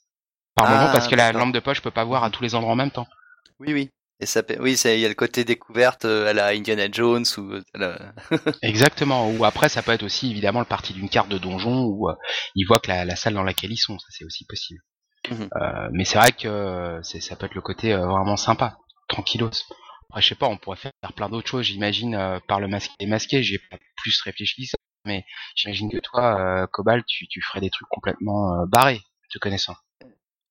par 0.55 0.67
Ah, 0.67 0.75
moment 0.75 0.93
parce 0.93 1.07
que 1.07 1.15
la 1.15 1.33
lampe 1.33 1.53
de 1.53 1.61
poche 1.61 1.83
peut 1.83 1.91
pas 1.91 2.05
voir 2.05 2.25
à 2.25 2.31
tous 2.31 2.43
les 2.43 2.55
endroits 2.55 2.73
en 2.73 2.77
même 2.77 2.91
temps. 2.91 3.07
Oui, 3.61 3.75
oui. 3.75 3.91
Et 4.21 4.27
ça, 4.27 4.43
peut- 4.43 4.57
oui, 4.61 4.75
il 4.85 4.99
y 5.01 5.05
a 5.05 5.09
le 5.09 5.15
côté 5.15 5.45
découverte 5.45 6.05
euh, 6.07 6.29
à 6.29 6.33
la 6.33 6.49
Indiana 6.49 6.87
Jones 6.91 7.25
ou 7.37 7.53
euh, 7.53 7.63
la- 7.75 8.15
Exactement. 8.63 9.31
Ou 9.31 9.45
après, 9.45 9.69
ça 9.69 9.83
peut 9.83 9.93
être 9.93 10.03
aussi 10.03 10.31
évidemment 10.31 10.61
le 10.61 10.67
parti 10.67 10.93
d'une 10.95 11.09
carte 11.11 11.29
de 11.29 11.39
donjon 11.39 11.85
où 11.85 12.09
euh, 12.09 12.15
ils 12.55 12.65
voient 12.65 12.79
que 12.79 12.89
la, 12.89 13.05
la 13.05 13.17
salle 13.17 13.35
dans 13.35 13.43
laquelle 13.43 13.73
ils 13.73 13.77
sont, 13.77 13.99
ça 13.99 14.07
c'est 14.11 14.25
aussi 14.25 14.45
possible. 14.47 14.81
Mhm. 15.31 15.49
Euh, 15.61 15.89
mais 15.93 16.05
c'est 16.05 16.19
vrai 16.19 16.33
que 16.33 17.01
c'est 17.03 17.21
ça 17.21 17.37
peut 17.37 17.47
être 17.47 17.55
le 17.55 17.63
côté 17.63 17.93
euh, 17.95 18.07
vraiment 18.07 18.37
sympa, 18.37 18.79
tranquillos. 19.09 19.51
Après, 20.11 20.23
je 20.23 20.29
sais 20.29 20.35
pas, 20.37 20.49
on 20.49 20.59
pourrait 20.59 20.77
faire 20.79 20.93
plein 21.17 21.29
d'autres 21.29 21.49
choses, 21.49 21.67
j'imagine, 21.67 22.15
euh, 22.15 22.41
par 22.49 22.61
le 22.61 22.69
masqué 22.69 22.95
et 23.01 23.07
masqué. 23.07 23.43
J'ai 23.43 23.59
pas 23.71 23.79
plus 23.97 24.21
réfléchi 24.23 24.69
mais 25.07 25.25
j'imagine 25.57 25.91
que 25.91 25.99
toi, 25.99 26.63
euh, 26.65 26.67
Cobalt, 26.73 27.05
tu, 27.07 27.29
tu 27.29 27.41
ferais 27.43 27.61
des 27.61 27.71
trucs 27.71 27.89
complètement 27.89 28.55
euh, 28.63 28.67
barrés, 28.67 29.01
te 29.31 29.39
connaissant. 29.39 29.77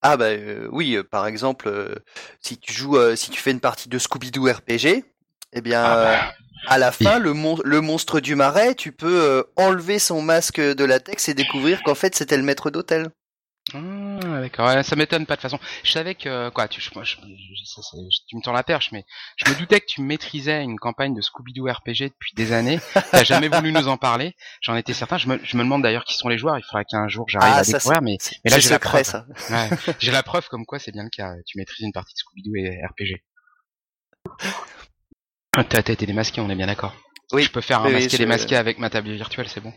Ah 0.07 0.17
bah 0.17 0.25
euh, 0.25 0.67
oui, 0.71 0.95
euh, 0.95 1.03
par 1.03 1.25
exemple, 1.25 1.67
euh, 1.67 1.95
si 2.39 2.57
tu 2.59 2.71
joues, 2.71 2.97
euh, 2.97 3.15
si 3.15 3.31
tu 3.31 3.39
fais 3.41 3.49
une 3.51 3.59
partie 3.59 3.89
de 3.89 3.97
Scooby-Doo 3.97 4.51
RPG, 4.51 5.03
eh 5.53 5.61
bien, 5.61 5.83
Ah 5.83 5.95
bah, 5.95 6.33
à 6.67 6.77
la 6.77 6.91
fin, 6.91 7.17
le, 7.17 7.33
mon- 7.33 7.59
le 7.63 7.81
monstre 7.81 8.19
du 8.19 8.35
marais, 8.35 8.75
tu 8.75 8.91
peux 8.91 9.43
enlever 9.55 9.97
son 9.97 10.21
masque 10.21 10.59
de 10.61 10.83
latex 10.85 11.27
et 11.29 11.33
découvrir 11.33 11.81
qu'en 11.83 11.95
fait 11.95 12.15
c'était 12.15 12.37
le 12.37 12.43
maître 12.43 12.69
d'hôtel. 12.69 13.09
Ah, 13.73 14.41
d'accord, 14.41 14.67
ouais, 14.67 14.83
ça 14.83 14.95
m'étonne 14.95 15.25
pas 15.25 15.35
de 15.35 15.41
toute 15.41 15.49
façon. 15.49 15.59
Je 15.83 15.91
savais 15.91 16.13
que 16.13 16.49
quoi, 16.49 16.67
tu, 16.67 16.81
moi, 16.93 17.03
je- 17.03 17.15
je- 17.15 17.65
ça, 17.65 17.81
c'est- 17.81 17.97
je- 17.97 18.19
tu 18.27 18.35
me 18.37 18.41
tends 18.41 18.51
la 18.51 18.61
perche, 18.63 18.91
mais 18.91 19.05
je 19.37 19.49
me 19.49 19.55
doutais 19.57 19.81
que 19.81 19.87
tu 19.87 20.01
maîtrisais 20.01 20.63
une 20.63 20.77
campagne 20.77 21.15
de 21.15 21.21
Scooby-Doo 21.21 21.67
RPG 21.71 22.09
depuis 22.09 22.33
des 22.35 22.51
années. 22.51 22.79
T'as 23.11 23.23
jamais 23.23 23.47
voulu 23.47 23.71
nous 23.71 23.87
en 23.87 23.97
parler. 23.97 24.35
J'en 24.61 24.75
étais 24.75 24.93
certain. 24.93 25.17
Je 25.17 25.27
me, 25.27 25.37
demande 25.63 25.81
d'ailleurs 25.81 26.05
qui 26.05 26.13
sont 26.15 26.29
les 26.29 26.37
joueurs. 26.37 26.59
Il 26.59 26.63
faudra 26.63 26.83
qu'un 26.83 27.07
jour 27.07 27.27
j'arrive 27.27 27.53
Ah, 27.55 27.57
à 27.57 27.63
ça, 27.63 27.79
découvrir, 27.79 28.01
mais, 28.03 28.17
là 28.45 28.59
j'ai 28.59 28.69
la 28.69 28.79
preuve. 28.79 29.25
Ouais, 29.49 29.69
j'ai 29.99 30.11
la 30.11 30.21
preuve 30.21 30.47
comme 30.47 30.65
quoi 30.67 30.77
c'est 30.77 30.91
bien 30.91 31.03
le 31.03 31.09
cas. 31.09 31.33
Tu 31.47 31.57
maîtrises 31.57 31.85
une 31.85 31.91
partie 31.93 32.13
de 32.13 32.19
Scooby-Doo 32.19 32.55
et 32.55 32.85
RPG. 32.85 33.23
Ta 35.69 35.81
tête 35.81 36.03
est 36.03 36.05
démasquée, 36.05 36.41
on 36.41 36.49
est 36.51 36.55
bien 36.55 36.67
d'accord. 36.67 36.95
Oui, 37.31 37.43
Je 37.43 37.49
peux 37.49 37.61
faire 37.61 37.81
un 37.81 37.87
oui, 37.87 37.93
masqué 37.93 38.17
démasqué 38.19 38.55
avec 38.55 38.77
ma 38.77 38.91
table 38.91 39.09
virtuelle, 39.11 39.47
c'est 39.49 39.61
bon. 39.61 39.73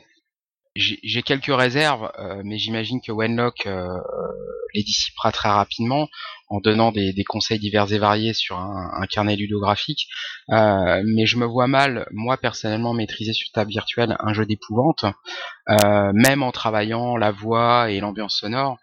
J'ai 0.79 1.23
quelques 1.23 1.55
réserves, 1.55 2.11
euh, 2.21 2.43
mais 2.45 2.57
j'imagine 2.57 3.01
que 3.01 3.11
Wenlock 3.11 3.67
euh, 3.67 3.89
les 4.75 4.85
dissipera 4.85 5.33
très 5.33 5.49
rapidement 5.49 6.09
en 6.49 6.61
donnant 6.61 6.93
des, 6.93 7.25
conseils 7.29 7.59
divers 7.59 7.93
et 7.93 7.99
variés 7.99 8.33
sur 8.33 8.57
un, 8.59 9.05
carnet 9.11 9.35
ludographique. 9.35 10.09
Euh, 10.51 11.03
mais 11.05 11.27
je 11.27 11.37
me 11.37 11.47
vois 11.47 11.67
mal, 11.67 12.07
moi 12.13 12.37
personnellement, 12.37 12.95
maîtriser 12.95 13.33
sur 13.33 13.51
table 13.53 13.71
virtuelle 13.71 14.17
un 14.21 14.33
jeu 14.33 14.47
d'épouvante, 14.47 15.05
même 15.69 16.43
en 16.45 16.53
travaillant 16.53 17.17
la 17.17 17.33
voix 17.33 17.91
et 17.91 17.99
l'ambiance 17.99 18.39
sonore. 18.39 18.79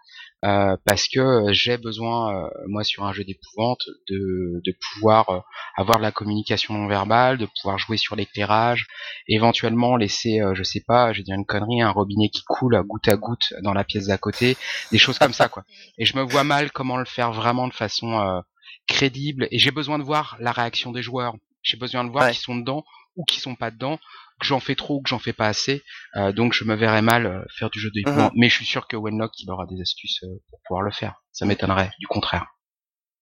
Euh, 0.45 0.77
parce 0.85 1.07
que 1.07 1.45
j'ai 1.51 1.77
besoin, 1.77 2.45
euh, 2.45 2.49
moi, 2.67 2.83
sur 2.83 3.03
un 3.03 3.11
jeu 3.13 3.23
d'épouvante, 3.23 3.81
de, 4.09 4.61
de 4.63 4.77
pouvoir 4.93 5.29
euh, 5.29 5.39
avoir 5.75 5.97
de 5.97 6.03
la 6.03 6.11
communication 6.11 6.73
non 6.75 6.87
verbale, 6.87 7.37
de 7.37 7.47
pouvoir 7.47 7.77
jouer 7.79 7.97
sur 7.97 8.15
l'éclairage, 8.15 8.85
éventuellement 9.27 9.95
laisser, 9.97 10.39
euh, 10.41 10.53
je 10.53 10.63
sais 10.63 10.83
pas, 10.87 11.11
je 11.13 11.17
vais 11.19 11.23
dire 11.23 11.35
une 11.35 11.45
connerie, 11.45 11.81
un 11.81 11.89
robinet 11.91 12.29
qui 12.29 12.43
coule 12.47 12.75
à 12.75 12.83
goutte 12.83 13.07
à 13.07 13.17
goutte 13.17 13.53
dans 13.63 13.73
la 13.73 13.83
pièce 13.83 14.07
d'à 14.07 14.17
côté, 14.17 14.55
des 14.91 14.97
choses 14.99 15.17
comme 15.19 15.33
ça, 15.33 15.49
quoi. 15.49 15.63
Et 15.97 16.05
je 16.05 16.15
me 16.15 16.21
vois 16.23 16.43
mal 16.43 16.71
comment 16.71 16.97
le 16.97 17.05
faire 17.05 17.31
vraiment 17.31 17.67
de 17.67 17.73
façon 17.73 18.19
euh, 18.19 18.39
crédible. 18.87 19.47
Et 19.51 19.59
j'ai 19.59 19.71
besoin 19.71 19.97
de 19.99 20.03
voir 20.03 20.37
la 20.39 20.51
réaction 20.51 20.91
des 20.91 21.01
joueurs. 21.01 21.35
J'ai 21.63 21.77
besoin 21.77 22.03
de 22.03 22.11
voir 22.11 22.25
Ouais. 22.25 22.31
qui 22.31 22.39
sont 22.39 22.55
dedans 22.55 22.83
ou 23.15 23.23
qui 23.23 23.39
sont 23.39 23.55
pas 23.55 23.71
dedans, 23.71 23.97
que 24.39 24.45
j'en 24.45 24.59
fais 24.59 24.75
trop 24.75 24.95
ou 24.97 25.01
que 25.01 25.09
j'en 25.09 25.19
fais 25.19 25.33
pas 25.33 25.47
assez. 25.47 25.83
Euh, 26.15 26.31
donc 26.31 26.53
je 26.53 26.63
me 26.63 26.75
verrais 26.75 27.01
mal 27.01 27.25
euh, 27.25 27.43
faire 27.57 27.69
du 27.69 27.79
jeu 27.79 27.89
de 27.93 28.09
Mhm. 28.09 28.31
Mais 28.35 28.49
je 28.49 28.55
suis 28.55 28.65
sûr 28.65 28.87
que 28.87 28.97
Wenlock 28.97 29.31
il 29.39 29.49
aura 29.49 29.65
des 29.65 29.81
astuces 29.81 30.23
euh, 30.23 30.41
pour 30.49 30.59
pouvoir 30.67 30.81
le 30.83 30.91
faire. 30.91 31.21
Ça 31.31 31.45
m'étonnerait 31.45 31.91
du 31.99 32.07
contraire. 32.07 32.45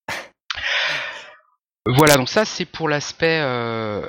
Voilà, 1.86 2.16
donc 2.16 2.30
ça 2.30 2.46
c'est 2.46 2.64
pour 2.64 2.88
l'aspect 2.88 3.42
euh, 3.42 4.02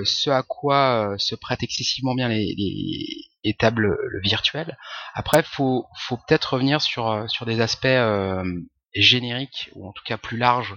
euh, 0.00 0.04
ce 0.04 0.28
à 0.28 0.42
quoi 0.42 1.14
se 1.18 1.36
prêtent 1.36 1.62
excessivement 1.62 2.16
bien 2.16 2.28
les, 2.28 2.52
les, 2.58 3.06
les 3.44 3.54
tables 3.54 3.96
virtuelles. 4.24 4.76
Après, 5.14 5.44
faut 5.44 5.86
faut 5.96 6.16
peut-être 6.16 6.54
revenir 6.54 6.82
sur 6.82 7.24
sur 7.28 7.46
des 7.46 7.60
aspects 7.60 7.84
euh, 7.84 8.42
génériques 8.94 9.70
ou 9.74 9.88
en 9.88 9.92
tout 9.92 10.02
cas 10.04 10.16
plus 10.16 10.36
larges 10.36 10.74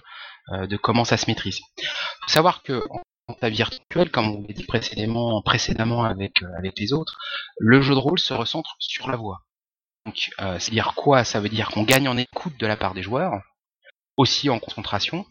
euh, 0.53 0.67
de 0.67 0.77
comment 0.77 1.05
ça 1.05 1.17
se 1.17 1.25
maîtrise. 1.27 1.59
Faut 1.79 2.29
savoir 2.29 2.61
que 2.63 2.83
en 2.89 3.01
table 3.33 3.55
virtuelle, 3.55 4.11
comme 4.11 4.27
on 4.29 4.41
l'a 4.47 4.53
dit 4.53 4.65
précédemment 4.65 6.05
euh, 6.05 6.09
avec 6.57 6.79
les 6.79 6.93
autres, 6.93 7.17
le 7.57 7.81
jeu 7.81 7.95
de 7.95 7.99
rôle 7.99 8.19
se 8.19 8.33
recentre 8.33 8.75
sur 8.79 9.09
la 9.09 9.17
voix. 9.17 9.41
Donc, 10.05 10.29
euh, 10.41 10.59
c'est 10.59 10.71
dire 10.71 10.93
quoi 10.95 11.23
Ça 11.23 11.39
veut 11.39 11.49
dire 11.49 11.69
qu'on 11.69 11.83
gagne 11.83 12.07
en 12.07 12.17
écoute 12.17 12.57
de 12.59 12.67
la 12.67 12.77
part 12.77 12.93
des 12.93 13.01
joueurs, 13.01 13.41
aussi 14.17 14.49
en 14.49 14.59
concentration. 14.59 15.25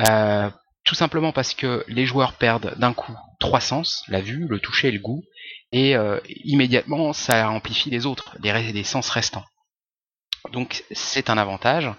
Euh, 0.00 0.50
tout 0.84 0.96
simplement 0.96 1.32
parce 1.32 1.54
que 1.54 1.84
les 1.88 2.04
joueurs 2.04 2.34
perdent 2.34 2.74
d'un 2.78 2.92
coup 2.92 3.16
trois 3.38 3.60
sens, 3.60 4.02
la 4.08 4.20
vue, 4.20 4.46
le 4.48 4.58
toucher 4.58 4.88
et 4.88 4.92
le 4.92 4.98
goût, 4.98 5.22
et 5.72 5.94
immédiatement 6.44 7.12
ça 7.12 7.48
amplifie 7.48 7.90
les 7.90 8.06
autres, 8.06 8.36
les, 8.42 8.50
re- 8.50 8.72
les 8.72 8.84
sens 8.84 9.08
restants. 9.08 9.44
Donc 10.52 10.84
c'est 10.90 11.30
un 11.30 11.38
avantage. 11.38 11.90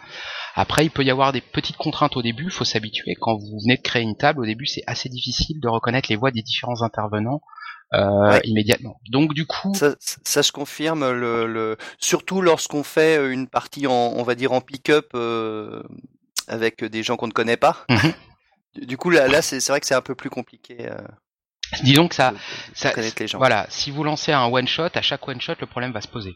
Après, 0.56 0.86
il 0.86 0.90
peut 0.90 1.04
y 1.04 1.12
avoir 1.12 1.34
des 1.34 1.42
petites 1.42 1.76
contraintes 1.78 2.16
au 2.18 2.22
début, 2.22 2.46
il 2.46 2.50
faut 2.52 2.64
s'habituer. 2.66 3.14
Quand 3.20 3.36
vous 3.36 3.60
venez 3.62 3.76
de 3.78 3.82
créer 3.82 4.02
une 4.04 4.16
table, 4.16 4.40
au 4.42 4.46
début 4.46 4.66
c'est 4.66 4.84
assez 4.88 5.10
difficile 5.10 5.60
de 5.60 5.68
reconnaître 5.68 6.08
les 6.10 6.16
voix 6.16 6.32
des 6.32 6.42
différents 6.42 6.82
intervenants 6.82 7.42
euh, 7.94 8.32
Ouais. 8.32 8.42
immédiatement. 8.46 9.00
Donc 9.12 9.34
du 9.34 9.46
coup, 9.46 9.74
Ça, 9.76 9.96
ça 10.00 10.42
se 10.44 10.52
confirme, 10.52 11.12
le, 11.12 11.46
le... 11.46 11.78
surtout 12.00 12.42
lorsqu'on 12.42 12.84
fait 12.84 13.18
euh, 13.20 13.32
une 13.32 13.48
partie 13.48 13.86
en, 13.86 13.92
on 14.16 14.24
va 14.24 14.34
dire 14.36 14.54
en 14.54 14.62
pick-up 14.62 15.10
euh, 15.14 15.84
avec 16.48 16.84
des 16.84 17.04
gens 17.04 17.16
qu'on 17.18 17.28
ne 17.28 17.32
connaît 17.34 17.58
pas. 17.58 17.86
Mhm. 17.90 18.14
Du- 18.76 18.86
Du 18.86 18.98
coup, 18.98 19.10
là, 19.10 19.28
là 19.28 19.42
c'est 19.42 19.66
vrai 19.68 19.80
que 19.80 19.86
c'est 19.88 19.96
un 19.96 20.02
peu 20.02 20.16
plus 20.16 20.30
compliqué 20.30 20.90
euh, 20.90 20.98
disons 21.84 22.08
que 22.08 22.16
ça, 22.16 22.32
de, 22.32 22.36
de- 22.36 22.40
de 22.40 22.42
ça, 22.76 22.92
connaître 22.92 23.22
les 23.22 23.28
gens. 23.28 23.38
Voilà, 23.38 23.66
si 23.70 23.92
vous 23.92 24.04
lancez 24.04 24.32
un 24.32 24.46
one 24.46 24.68
shot, 24.68 24.90
à 24.96 25.02
chaque 25.02 25.28
one 25.28 25.40
shot, 25.42 25.54
le 25.60 25.66
problème 25.68 25.92
va 25.92 26.02
se 26.02 26.08
poser. 26.08 26.34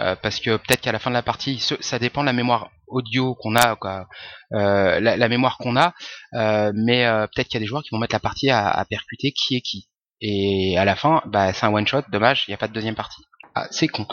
Euh, 0.00 0.14
parce 0.16 0.38
que 0.38 0.56
peut-être 0.56 0.80
qu'à 0.80 0.92
la 0.92 0.98
fin 0.98 1.10
de 1.10 1.14
la 1.14 1.22
partie, 1.22 1.58
ça 1.58 1.98
dépend 1.98 2.20
de 2.20 2.26
la 2.26 2.32
mémoire 2.32 2.70
audio 2.86 3.34
qu'on 3.34 3.56
a, 3.56 3.74
quoi. 3.76 4.08
Euh, 4.52 5.00
la, 5.00 5.28
mémoire 5.28 5.58
qu'on 5.58 5.76
a, 5.76 5.92
euh, 6.34 6.72
mais 6.74 7.04
peut-être 7.34 7.48
qu'il 7.48 7.54
y 7.54 7.62
a 7.62 7.64
des 7.64 7.66
joueurs 7.66 7.82
qui 7.82 7.90
vont 7.90 7.98
mettre 7.98 8.14
la 8.14 8.20
partie 8.20 8.50
à, 8.50 8.84
percuter 8.88 9.32
qui 9.32 9.56
est 9.56 9.60
qui. 9.60 9.88
Et 10.20 10.78
à 10.78 10.84
la 10.84 10.96
fin, 10.96 11.22
bah, 11.26 11.52
c'est 11.52 11.66
un 11.66 11.72
one 11.72 11.86
shot, 11.86 12.02
dommage, 12.10 12.44
il 12.46 12.50
n'y 12.50 12.54
a 12.54 12.58
pas 12.58 12.68
de 12.68 12.72
deuxième 12.72 12.94
partie. 12.94 13.22
Ah, 13.54 13.66
c'est 13.70 13.88
con. 13.88 14.06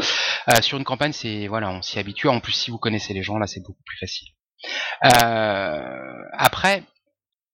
Sur 0.61 0.77
une 0.77 0.83
campagne, 0.83 1.13
c'est 1.13 1.47
voilà, 1.47 1.69
on 1.69 1.81
s'y 1.81 1.99
habitue. 1.99 2.29
En 2.29 2.39
plus, 2.39 2.53
si 2.53 2.71
vous 2.71 2.79
connaissez 2.79 3.13
les 3.13 3.23
gens, 3.23 3.37
là, 3.37 3.47
c'est 3.47 3.61
beaucoup 3.61 3.83
plus 3.85 3.97
facile. 3.97 4.27
Après, 5.01 6.83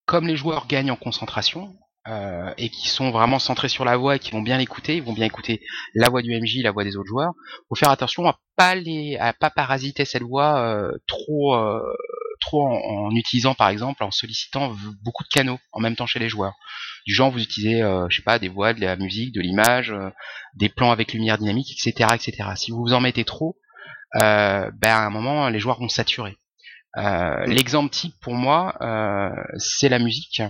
comme 0.06 0.28
les 0.28 0.36
joueurs 0.36 0.68
gagnent 0.68 0.92
en 0.92 0.96
concentration 0.96 1.74
euh, 2.08 2.54
et 2.58 2.70
qui 2.70 2.88
sont 2.88 3.12
vraiment 3.12 3.40
centrés 3.40 3.70
sur 3.70 3.86
la 3.86 3.98
voix 3.98 4.16
et 4.16 4.20
qui 4.20 4.32
vont 4.32 4.42
bien 4.42 4.58
l'écouter, 4.58 4.96
ils 4.96 5.04
vont 5.04 5.14
bien 5.14 5.26
écouter 5.26 5.62
la 5.94 6.10
voix 6.10 6.22
du 6.22 6.32
MJ, 6.32 6.58
la 6.64 6.72
voix 6.72 6.84
des 6.84 6.98
autres 6.98 7.08
joueurs. 7.08 7.34
Faut 7.70 7.76
faire 7.76 7.90
attention 7.92 8.28
à 8.28 8.40
pas 8.56 8.76
les, 8.76 9.18
à 9.18 9.34
pas 9.34 9.50
parasiter 9.50 10.06
cette 10.06 10.24
voix 10.24 10.60
euh, 10.60 10.92
trop, 11.08 11.56
euh, 11.56 11.82
trop 12.40 12.68
en, 12.68 13.08
en 13.08 13.12
utilisant 13.16 13.54
par 13.54 13.70
exemple, 13.70 14.04
en 14.04 14.12
sollicitant 14.12 14.76
beaucoup 15.04 15.24
de 15.24 15.30
canaux 15.30 15.60
en 15.72 15.80
même 15.80 15.96
temps 15.96 16.08
chez 16.08 16.20
les 16.20 16.30
joueurs. 16.30 16.56
Du 17.06 17.14
genre, 17.14 17.32
vous 17.32 17.42
utilisez, 17.42 17.82
euh, 17.82 18.08
je 18.10 18.18
sais 18.18 18.24
pas, 18.24 18.40
des 18.40 18.50
voix, 18.50 18.74
de 18.74 18.82
la 18.82 18.96
musique, 18.96 19.34
de 19.34 19.42
l'image, 19.42 19.92
euh, 19.92 20.10
des 20.56 20.70
plans 20.70 20.92
avec 20.92 21.14
lumière 21.14 21.38
dynamique, 21.38 21.72
etc., 21.72 22.10
etc. 22.14 22.50
Si 22.56 22.72
vous 22.72 22.82
vous 22.82 22.94
en 22.94 23.02
mettez 23.02 23.26
trop, 23.26 23.58
euh, 24.16 24.70
ben 24.74 24.92
à 24.92 25.06
un 25.06 25.10
moment, 25.10 25.50
les 25.50 25.60
joueurs 25.60 25.80
vont 25.80 25.90
saturer. 25.90 26.38
Euh, 26.98 27.46
L'exemple 27.46 27.90
type 27.90 28.14
pour 28.22 28.34
moi, 28.34 28.76
euh, 28.82 29.30
c'est 29.58 29.90
la 29.90 30.00
musique. 30.00 30.42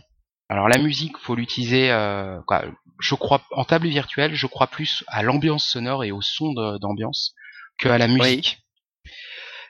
Alors 0.51 0.67
la 0.67 0.77
musique, 0.77 1.17
faut 1.17 1.35
l'utiliser. 1.35 1.91
euh, 1.91 2.39
quoi, 2.45 2.63
je 2.99 3.15
crois 3.15 3.41
en 3.51 3.63
table 3.63 3.87
virtuelle, 3.87 4.35
je 4.35 4.47
crois 4.47 4.67
plus 4.67 5.03
à 5.07 5.23
l'ambiance 5.23 5.63
sonore 5.65 6.03
et 6.03 6.11
au 6.11 6.21
son 6.21 6.53
d'ambiance 6.79 7.33
que 7.79 7.87
à 7.89 7.97
la 7.97 8.07
musique. 8.07 8.59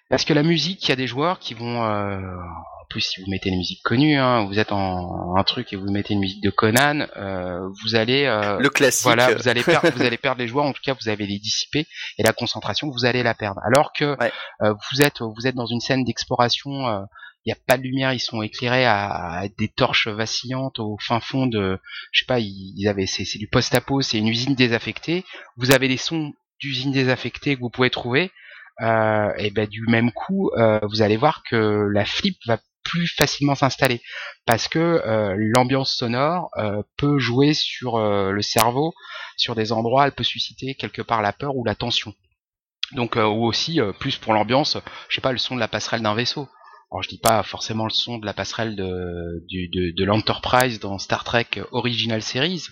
Parce 0.10 0.26
que 0.26 0.34
la 0.34 0.44
musique, 0.44 0.84
il 0.86 0.90
y 0.90 0.92
a 0.92 0.96
des 0.98 1.08
joueurs 1.08 1.40
qui 1.40 1.54
vont. 1.54 1.84
euh, 1.84 2.18
en 2.20 2.86
plus, 2.90 3.02
si 3.02 3.22
vous 3.22 3.30
mettez 3.32 3.48
une 3.50 3.58
musique 3.60 3.82
connue, 3.84 4.18
hein, 4.18 4.44
vous 4.48 4.60
êtes 4.60 4.74
en 4.74 5.36
un 5.38 5.44
truc 5.46 5.72
et 5.72 5.78
vous 5.78 5.90
mettez 5.90 6.14
une 6.14 6.20
musique 6.20 6.44
de 6.44 6.50
Conan, 6.50 7.08
euh, 7.16 7.62
vous 7.82 7.96
allez. 7.96 8.26
euh, 8.26 8.58
Le 8.60 8.70
classique. 8.70 9.06
voilà, 9.06 9.34
vous 9.34 9.48
allez 9.48 9.64
perdre, 9.64 9.90
vous 9.96 10.02
allez 10.02 10.18
perdre 10.18 10.42
les 10.42 10.48
joueurs. 10.50 10.66
En 10.66 10.74
tout 10.74 10.82
cas, 10.84 10.94
vous 11.02 11.08
allez 11.08 11.26
les 11.28 11.40
dissiper 11.40 11.86
et 12.18 12.24
la 12.24 12.34
concentration, 12.34 12.90
vous 12.90 13.06
allez 13.06 13.24
la 13.24 13.34
perdre. 13.36 13.62
Alors 13.66 13.94
que 13.94 14.18
Ouais. 14.20 14.32
euh, 14.64 14.74
vous 14.92 15.02
êtes, 15.02 15.22
vous 15.22 15.48
êtes 15.48 15.56
dans 15.56 15.68
une 15.68 15.80
scène 15.80 16.04
d'exploration. 16.04 17.06
Il 17.46 17.50
n'y 17.50 17.54
a 17.54 17.62
pas 17.68 17.78
de 17.78 17.84
lumière, 17.84 18.14
ils 18.14 18.20
sont 18.20 18.42
éclairés 18.42 18.86
à, 18.86 19.44
des 19.58 19.68
torches 19.68 20.08
vacillantes 20.08 20.80
au 20.80 20.98
fin 21.00 21.20
fond 21.20 21.48
de, 21.48 21.80
je 22.12 22.20
sais 22.20 22.26
pas, 22.26 22.40
ils, 22.40 22.88
avaient, 22.88 23.08
c'est, 23.08 23.40
du 23.40 23.48
post-apo, 23.48 24.02
c'est 24.02 24.20
une 24.20 24.28
usine 24.28 24.54
désaffectée. 24.54 25.26
Vous 25.58 25.72
avez 25.72 25.88
des 25.88 25.98
sons 25.98 26.34
d'usine 26.60 26.92
désaffectée 26.92 27.56
que 27.56 27.62
vous 27.62 27.72
pouvez 27.72 27.90
trouver. 27.90 28.32
Euh, 28.82 29.32
et 29.38 29.50
ben 29.50 29.68
du 29.68 29.86
même 29.88 30.12
coup, 30.12 30.52
euh, 30.58 30.80
vous 30.84 31.02
allez 31.02 31.18
voir 31.18 31.44
que 31.50 31.88
la 31.92 32.06
flip 32.06 32.38
va 32.46 32.60
plus 32.84 33.08
facilement 33.08 33.54
s'installer 33.54 34.02
parce 34.46 34.68
que 34.68 34.80
euh, 34.80 35.36
l'ambiance 35.38 35.96
sonore 35.96 36.50
peut 36.98 37.20
jouer 37.20 37.54
sur 37.54 38.00
le 38.00 38.42
cerveau, 38.42 38.94
sur 39.38 39.56
des 39.56 39.72
endroits, 39.72 40.06
elle 40.06 40.14
peut 40.14 40.24
susciter 40.24 40.76
quelque 40.76 41.02
part 41.02 41.22
la 41.22 41.34
peur 41.34 41.56
ou 41.56 41.64
la 41.64 41.76
tension. 41.76 42.14
Donc 42.94 43.16
ou 43.16 43.46
aussi 43.46 43.80
plus 44.00 44.18
pour 44.18 44.34
l'ambiance, 44.34 44.78
je 45.10 45.16
sais 45.16 45.22
pas 45.22 45.32
le 45.32 45.38
son 45.38 45.56
de 45.56 45.60
la 45.60 45.68
passerelle 45.68 46.02
d'un 46.02 46.16
vaisseau. 46.16 46.48
Alors 46.92 47.04
je 47.04 47.10
dis 47.10 47.20
pas 47.20 47.42
forcément 47.44 47.86
le 47.86 47.90
son 47.90 48.18
de 48.18 48.26
la 48.26 48.34
passerelle 48.34 48.76
de 48.76 49.46
du, 49.48 49.70
de, 49.70 49.94
de 49.96 50.04
l'Enterprise 50.04 50.80
dans 50.82 50.98
Star 50.98 51.24
Trek 51.24 51.48
Original 51.72 52.22
Series, 52.22 52.64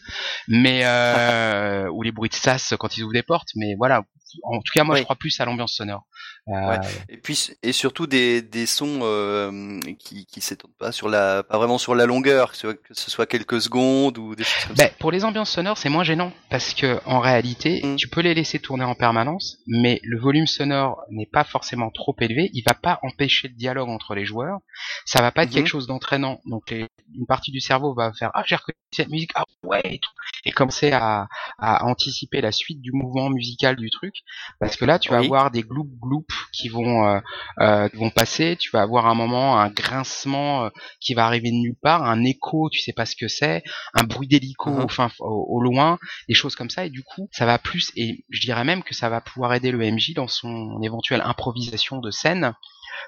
mais 0.49 0.81
euh, 0.83 1.89
ou 1.93 2.01
les 2.01 2.11
bruits 2.11 2.29
de 2.29 2.35
sas 2.35 2.73
quand 2.77 2.97
ils 2.97 3.03
ouvrent 3.03 3.13
des 3.13 3.23
portes. 3.23 3.49
Mais 3.55 3.75
voilà, 3.77 4.03
en 4.43 4.57
tout 4.59 4.71
cas 4.73 4.83
moi 4.83 4.95
je 4.95 5.03
crois 5.03 5.15
plus 5.15 5.39
à 5.39 5.45
l'ambiance 5.45 5.73
sonore. 5.73 6.05
Euh, 6.47 6.51
Ouais. 6.51 6.79
Et 7.09 7.17
puis 7.17 7.51
et 7.63 7.71
surtout 7.73 8.07
des 8.07 8.41
des 8.41 8.65
sons 8.65 8.99
euh, 9.03 9.79
qui 9.99 10.25
qui 10.25 10.41
s'étendent 10.41 10.75
pas 10.79 10.91
sur 10.91 11.07
la 11.09 11.43
pas 11.43 11.57
vraiment 11.57 11.77
sur 11.77 11.93
la 11.95 12.05
longueur, 12.05 12.51
que 12.51 12.55
ce 12.55 12.61
soit, 12.61 12.73
que 12.75 12.93
ce 12.93 13.11
soit 13.11 13.25
quelques 13.27 13.61
secondes 13.61 14.17
ou 14.17 14.35
des 14.35 14.43
choses 14.43 14.65
comme 14.65 14.75
Ben, 14.77 14.89
pour 14.99 15.11
les 15.11 15.25
ambiances 15.25 15.51
sonores, 15.51 15.77
c'est 15.77 15.89
moins 15.89 16.03
gênant 16.03 16.31
parce 16.49 16.73
que 16.73 16.99
en 17.05 17.19
réalité, 17.19 17.81
Mm. 17.83 17.95
tu 17.97 18.07
peux 18.09 18.21
les 18.21 18.33
laisser 18.33 18.59
tourner 18.59 18.83
en 18.83 18.95
permanence, 18.95 19.57
mais 19.67 19.99
le 20.03 20.19
volume 20.19 20.47
sonore 20.47 21.01
n'est 21.11 21.29
pas 21.31 21.43
forcément 21.43 21.91
trop 21.91 22.15
élevé. 22.19 22.49
Il 22.53 22.63
va 22.67 22.73
pas 22.73 22.99
empêcher 23.03 23.47
le 23.47 23.53
dialogue 23.55 23.89
entre 23.89 24.15
les 24.15 24.25
joueurs. 24.25 24.59
Ça 25.05 25.21
va 25.21 25.31
pas 25.31 25.43
être 25.43 25.49
Mhm. 25.49 25.55
quelque 25.55 25.67
chose 25.67 25.87
d'entraînant. 25.87 26.39
Donc, 26.45 26.69
les- 26.71 26.87
une 27.15 27.25
partie 27.27 27.51
du 27.51 27.59
cerveau 27.59 27.93
va 27.93 28.11
faire 28.13 28.31
ah 28.33 28.43
j'ai 28.47 28.55
reconnu 28.55 28.75
cette 28.91 29.09
musique 29.09 29.31
ah 29.35 29.43
ouais 29.63 29.81
et, 29.83 29.99
tout. 29.99 30.09
et 30.45 30.51
commencer 30.51 30.91
à, 30.91 31.27
à 31.59 31.85
anticiper 31.85 32.41
la 32.41 32.51
suite 32.51 32.81
du 32.81 32.91
mouvement 32.91 33.29
musical 33.29 33.75
du 33.75 33.89
truc. 33.91 34.15
Parce 34.59 34.75
que 34.75 34.85
là, 34.85 34.99
tu 34.99 35.09
vas 35.11 35.19
Oui. 35.19 35.25
avoir 35.25 35.51
des 35.51 35.63
gloup 35.63 35.89
gloup 36.01 36.25
qui 36.53 36.69
vont 36.69 37.07
euh, 37.07 37.19
euh, 37.61 37.89
qui 37.89 37.97
vont 37.97 38.09
passer. 38.09 38.55
Tu 38.57 38.69
vas 38.71 38.81
avoir 38.81 39.07
un 39.07 39.15
moment 39.15 39.59
un 39.59 39.69
grincement 39.69 40.65
euh, 40.65 40.69
qui 40.99 41.13
va 41.13 41.25
arriver 41.25 41.49
de 41.51 41.55
nulle 41.55 41.75
part, 41.81 42.03
un 42.03 42.23
écho, 42.23 42.69
tu 42.71 42.79
sais 42.79 42.93
pas 42.93 43.05
ce 43.05 43.15
que 43.15 43.27
c'est 43.27 43.63
un 43.93 44.03
bruit 44.03 44.27
d'hélico 44.27 44.69
Mhm. 44.71 44.83
au, 44.83 44.87
fin- 44.87 45.11
au, 45.19 45.45
au 45.49 45.61
loin, 45.61 45.99
des 46.27 46.33
choses 46.33 46.55
comme 46.55 46.69
ça, 46.69 46.85
et 46.85 46.89
du 46.89 47.03
coup, 47.03 47.27
ça 47.31 47.45
va 47.45 47.57
plus, 47.59 47.91
et 47.95 48.25
je 48.29 48.41
dirais 48.41 48.63
même 48.63 48.83
que 48.83 48.93
ça 48.93 49.09
va 49.09 49.21
pouvoir 49.21 49.53
aider 49.53 49.71
le 49.71 49.79
MJ 49.83 50.13
dans 50.13 50.27
son 50.27 50.81
éventuelle 50.81 51.21
improvisation 51.25 51.99
de 51.99 52.11
scène, 52.11 52.53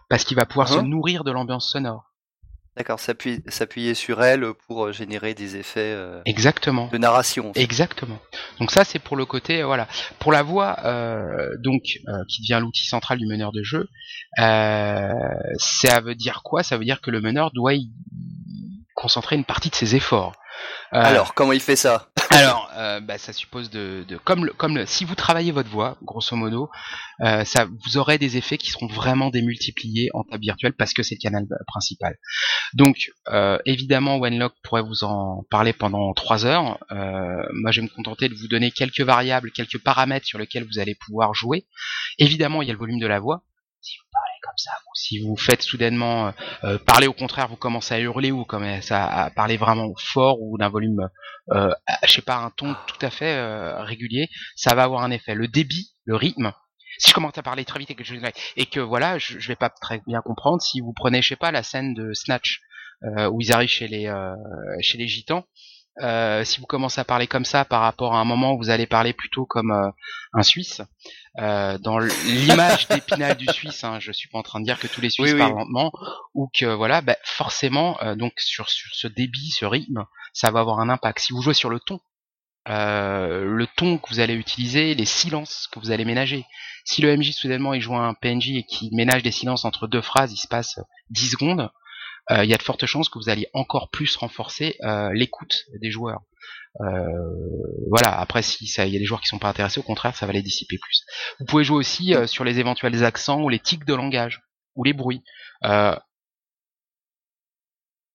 parce 0.09 0.23
qu'il 0.25 0.37
va 0.37 0.45
pouvoir 0.45 0.69
se 0.69 0.79
Mhm. 0.79 0.87
nourrir 0.89 1.23
de 1.23 1.31
l'ambiance 1.31 1.71
sonore. 1.71 2.10
D'accord, 2.81 2.99
s'appuyer 2.99 3.93
sur 3.93 4.23
elle 4.23 4.43
pour 4.65 4.87
euh, 4.87 4.91
générer 4.91 5.35
des 5.35 5.55
effets 5.55 5.93
euh, 5.93 6.19
Exactement. 6.25 6.87
de 6.91 6.97
narration. 6.97 7.51
en 7.51 7.53
fait. 7.53 7.61
Exactement. 7.61 8.17
Donc 8.59 8.71
ça 8.71 8.83
c'est 8.83 8.97
pour 8.97 9.15
le 9.15 9.25
côté 9.27 9.61
euh, 9.61 9.67
voilà. 9.67 9.87
Pour 10.17 10.31
la 10.31 10.41
voix 10.41 10.77
euh, 10.83 11.55
donc 11.59 11.99
euh, 12.07 12.23
qui 12.27 12.41
devient 12.41 12.57
l'outil 12.59 12.87
central 12.87 13.19
du 13.19 13.27
meneur 13.27 13.51
de 13.51 13.61
jeu, 13.61 13.87
ça 14.35 15.99
veut 16.03 16.15
dire 16.15 16.41
quoi? 16.41 16.63
Ça 16.63 16.79
veut 16.79 16.83
dire 16.83 17.01
que 17.01 17.11
le 17.11 17.21
meneur 17.21 17.51
doit 17.51 17.75
y 17.75 17.91
concentrer 18.95 19.35
une 19.35 19.45
partie 19.45 19.69
de 19.69 19.75
ses 19.75 19.95
efforts. 19.95 20.33
Euh, 20.93 20.99
Alors, 21.01 21.33
comment 21.33 21.53
il 21.53 21.59
fait 21.59 21.75
ça? 21.75 22.09
Alors, 22.31 22.69
euh, 22.75 22.99
bah, 22.99 23.17
ça 23.17 23.33
suppose 23.33 23.69
de, 23.69 24.05
de 24.07 24.17
comme 24.17 24.45
le, 24.45 24.53
comme 24.53 24.75
le, 24.75 24.85
si 24.85 25.05
vous 25.05 25.15
travaillez 25.15 25.51
votre 25.51 25.69
voix, 25.69 25.97
grosso 26.01 26.35
modo, 26.35 26.69
euh, 27.21 27.43
ça, 27.43 27.65
vous 27.65 27.97
aurez 27.97 28.17
des 28.17 28.37
effets 28.37 28.57
qui 28.57 28.71
seront 28.71 28.87
vraiment 28.87 29.29
démultipliés 29.29 30.09
en 30.13 30.23
table 30.23 30.41
virtuelle 30.41 30.73
parce 30.73 30.93
que 30.93 31.03
c'est 31.03 31.15
le 31.15 31.21
canal 31.21 31.45
principal. 31.67 32.17
Donc, 32.73 33.11
évidemment, 33.65 34.17
Wenlock 34.17 34.53
pourrait 34.63 34.81
vous 34.81 35.03
en 35.03 35.43
parler 35.49 35.73
pendant 35.73 36.13
trois 36.13 36.45
heures. 36.45 36.77
Moi, 36.89 37.71
je 37.71 37.81
vais 37.81 37.87
me 37.87 37.93
contenter 37.93 38.29
de 38.29 38.35
vous 38.35 38.47
donner 38.47 38.71
quelques 38.71 39.01
variables, 39.01 39.51
quelques 39.51 39.79
paramètres 39.79 40.25
sur 40.25 40.39
lesquels 40.39 40.63
vous 40.63 40.79
allez 40.79 40.95
pouvoir 40.95 41.33
jouer. 41.33 41.65
Évidemment, 42.17 42.61
il 42.61 42.67
y 42.67 42.71
a 42.71 42.73
le 42.73 42.79
volume 42.79 42.99
de 42.99 43.07
la 43.07 43.19
voix. 43.19 43.43
Si 43.81 43.97
vous 43.97 44.09
parlez 44.13 44.20
si 44.93 45.19
vous 45.19 45.35
faites 45.37 45.61
soudainement 45.61 46.27
euh, 46.27 46.31
euh, 46.63 46.77
parler 46.79 47.07
au 47.07 47.13
contraire, 47.13 47.47
vous 47.47 47.55
commencez 47.55 47.93
à 47.93 47.99
hurler 47.99 48.31
ou 48.31 48.45
à, 48.89 49.29
parler 49.35 49.57
vraiment 49.57 49.91
fort 49.97 50.41
ou 50.41 50.57
d'un 50.57 50.69
volume 50.69 51.09
euh, 51.51 51.71
à- 51.87 52.05
je 52.05 52.13
sais 52.13 52.21
pas, 52.21 52.37
un 52.37 52.49
ton 52.51 52.75
tout 52.87 53.05
à 53.05 53.09
fait 53.09 53.35
euh, 53.35 53.83
régulier, 53.83 54.29
ça 54.55 54.75
va 54.75 54.83
avoir 54.83 55.03
un 55.03 55.11
effet. 55.11 55.35
Le 55.35 55.47
débit, 55.47 55.91
le 56.05 56.15
rythme, 56.15 56.53
si 56.97 57.09
je 57.09 57.13
commence 57.13 57.37
à 57.37 57.43
parler 57.43 57.65
très 57.65 57.79
vite 57.79 57.91
et 57.91 57.95
que 57.95 58.03
je, 58.03 58.15
et 58.57 58.65
que 58.65 58.79
voilà, 58.79 59.17
je, 59.17 59.39
je 59.39 59.47
vais 59.47 59.55
pas 59.55 59.69
très 59.69 60.01
bien 60.07 60.21
comprendre, 60.21 60.61
si 60.61 60.81
vous 60.81 60.93
prenez, 60.93 61.21
je 61.21 61.29
sais 61.29 61.35
pas, 61.35 61.51
la 61.51 61.63
scène 61.63 61.93
de 61.93 62.13
Snatch, 62.13 62.61
où 63.31 63.41
ils 63.41 63.51
arrivent 63.51 63.67
chez 63.69 63.87
les, 63.87 64.13
chez 64.81 64.99
les 64.99 65.07
gitans, 65.07 65.43
euh, 66.01 66.43
si 66.43 66.59
vous 66.59 66.65
commencez 66.65 66.99
à 66.99 67.05
parler 67.05 67.27
comme 67.27 67.45
ça 67.45 67.65
par 67.65 67.81
rapport 67.81 68.15
à 68.15 68.19
un 68.19 68.25
moment 68.25 68.53
où 68.53 68.57
vous 68.57 68.69
allez 68.69 68.87
parler 68.87 69.13
plutôt 69.13 69.45
comme 69.45 69.71
euh, 69.71 69.89
un 70.33 70.43
Suisse, 70.43 70.81
euh, 71.39 71.77
dans 71.77 71.99
l'image 71.99 72.87
d'épinal 72.87 73.37
du 73.37 73.47
Suisse, 73.47 73.83
hein, 73.83 73.99
je 73.99 74.11
suis 74.11 74.27
pas 74.29 74.39
en 74.39 74.43
train 74.43 74.59
de 74.59 74.65
dire 74.65 74.79
que 74.79 74.87
tous 74.87 75.01
les 75.01 75.09
Suisses 75.09 75.27
Oui, 75.27 75.33
oui. 75.33 75.39
parlent 75.39 75.55
lentement, 75.55 75.91
ou 76.33 76.49
que 76.53 76.65
voilà, 76.65 77.01
bah, 77.01 77.17
forcément, 77.23 78.01
euh, 78.01 78.15
donc 78.15 78.33
sur, 78.37 78.69
sur 78.69 78.89
ce 78.93 79.07
débit, 79.07 79.51
ce 79.51 79.65
rythme, 79.65 80.05
ça 80.33 80.51
va 80.51 80.59
avoir 80.59 80.79
un 80.79 80.89
impact. 80.89 81.19
Si 81.19 81.33
vous 81.33 81.41
jouez 81.41 81.53
sur 81.53 81.69
le 81.69 81.79
ton, 81.79 81.99
euh, 82.69 83.43
le 83.45 83.65
ton 83.75 83.97
que 83.97 84.09
vous 84.09 84.19
allez 84.19 84.35
utiliser, 84.35 84.93
les 84.93 85.05
silences 85.05 85.67
que 85.71 85.79
vous 85.79 85.91
allez 85.91 86.05
ménager. 86.05 86.45
Si 86.85 87.01
le 87.01 87.15
MJ 87.15 87.31
soudainement 87.31 87.73
il 87.73 87.81
joue 87.81 87.95
un 87.95 88.13
PNJ 88.13 88.49
et 88.51 88.63
qu'il 88.63 88.95
ménage 88.95 89.23
des 89.23 89.31
silences 89.31 89.65
entre 89.65 89.87
deux 89.87 90.01
phrases, 90.01 90.31
il 90.33 90.37
se 90.37 90.47
passe 90.47 90.79
10 91.09 91.31
secondes, 91.31 91.61
euh, 91.61 91.67
il 92.31 92.49
y 92.49 92.53
a 92.53 92.57
de 92.57 92.63
fortes 92.63 92.85
chances 92.85 93.09
que 93.09 93.19
vous 93.19 93.29
allez 93.29 93.47
encore 93.53 93.89
plus 93.89 94.15
renforcer 94.15 94.77
euh, 94.83 95.11
l'écoute 95.13 95.65
des 95.79 95.91
joueurs. 95.91 96.21
Euh, 96.79 97.85
voilà. 97.89 98.19
Après, 98.19 98.41
si 98.41 98.65
il 98.65 98.87
y 98.93 98.95
a 98.95 98.99
des 98.99 99.05
joueurs 99.05 99.21
qui 99.21 99.27
sont 99.27 99.39
pas 99.39 99.49
intéressés, 99.49 99.79
au 99.79 99.83
contraire, 99.83 100.15
ça 100.15 100.25
va 100.25 100.33
les 100.33 100.41
dissiper 100.41 100.77
plus. 100.77 101.03
Vous 101.39 101.45
pouvez 101.45 101.63
jouer 101.63 101.77
aussi 101.77 102.15
euh, 102.15 102.27
sur 102.27 102.43
les 102.43 102.59
éventuels 102.59 103.03
accents 103.03 103.41
ou 103.41 103.49
les 103.49 103.59
tics 103.59 103.85
de 103.85 103.93
langage 103.93 104.41
ou 104.75 104.83
les 104.83 104.93
bruits. 104.93 105.23
Euh, 105.65 105.95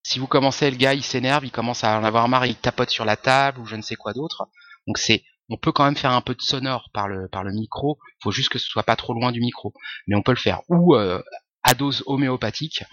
si 0.02 0.18
vous 0.18 0.26
commencez, 0.26 0.70
le 0.70 0.76
gars, 0.76 0.94
il 0.94 1.02
s'énerve, 1.02 1.44
il 1.44 1.50
commence 1.50 1.84
à 1.84 1.98
en 1.98 2.04
avoir 2.04 2.28
marre, 2.28 2.46
il 2.46 2.54
tapote 2.54 2.90
sur 2.90 3.04
la 3.04 3.16
table 3.16 3.60
ou 3.60 3.66
je 3.66 3.76
ne 3.76 3.82
sais 3.82 3.96
quoi 3.96 4.12
d'autre. 4.12 4.48
Donc 4.86 4.98
c'est, 4.98 5.24
on 5.48 5.56
peut 5.56 5.72
quand 5.72 5.84
même 5.84 5.96
faire 5.96 6.12
un 6.12 6.20
peu 6.20 6.34
de 6.34 6.42
sonore 6.42 6.90
par 6.92 7.08
le 7.08 7.52
micro. 7.52 7.98
Faut 8.22 8.30
juste 8.30 8.48
que 8.48 8.58
ce 8.58 8.68
soit 8.68 8.84
pas 8.84 8.96
trop 8.96 9.14
loin 9.14 9.32
du 9.32 9.40
micro, 9.40 9.74
mais 10.06 10.14
on 10.14 10.22
peut 10.22 10.32
le 10.32 10.38
faire. 10.38 10.62
Ou 10.68 10.94
euh, 10.94 11.20
à 11.64 11.74
dose 11.74 12.04
homéopathique, 12.06 12.84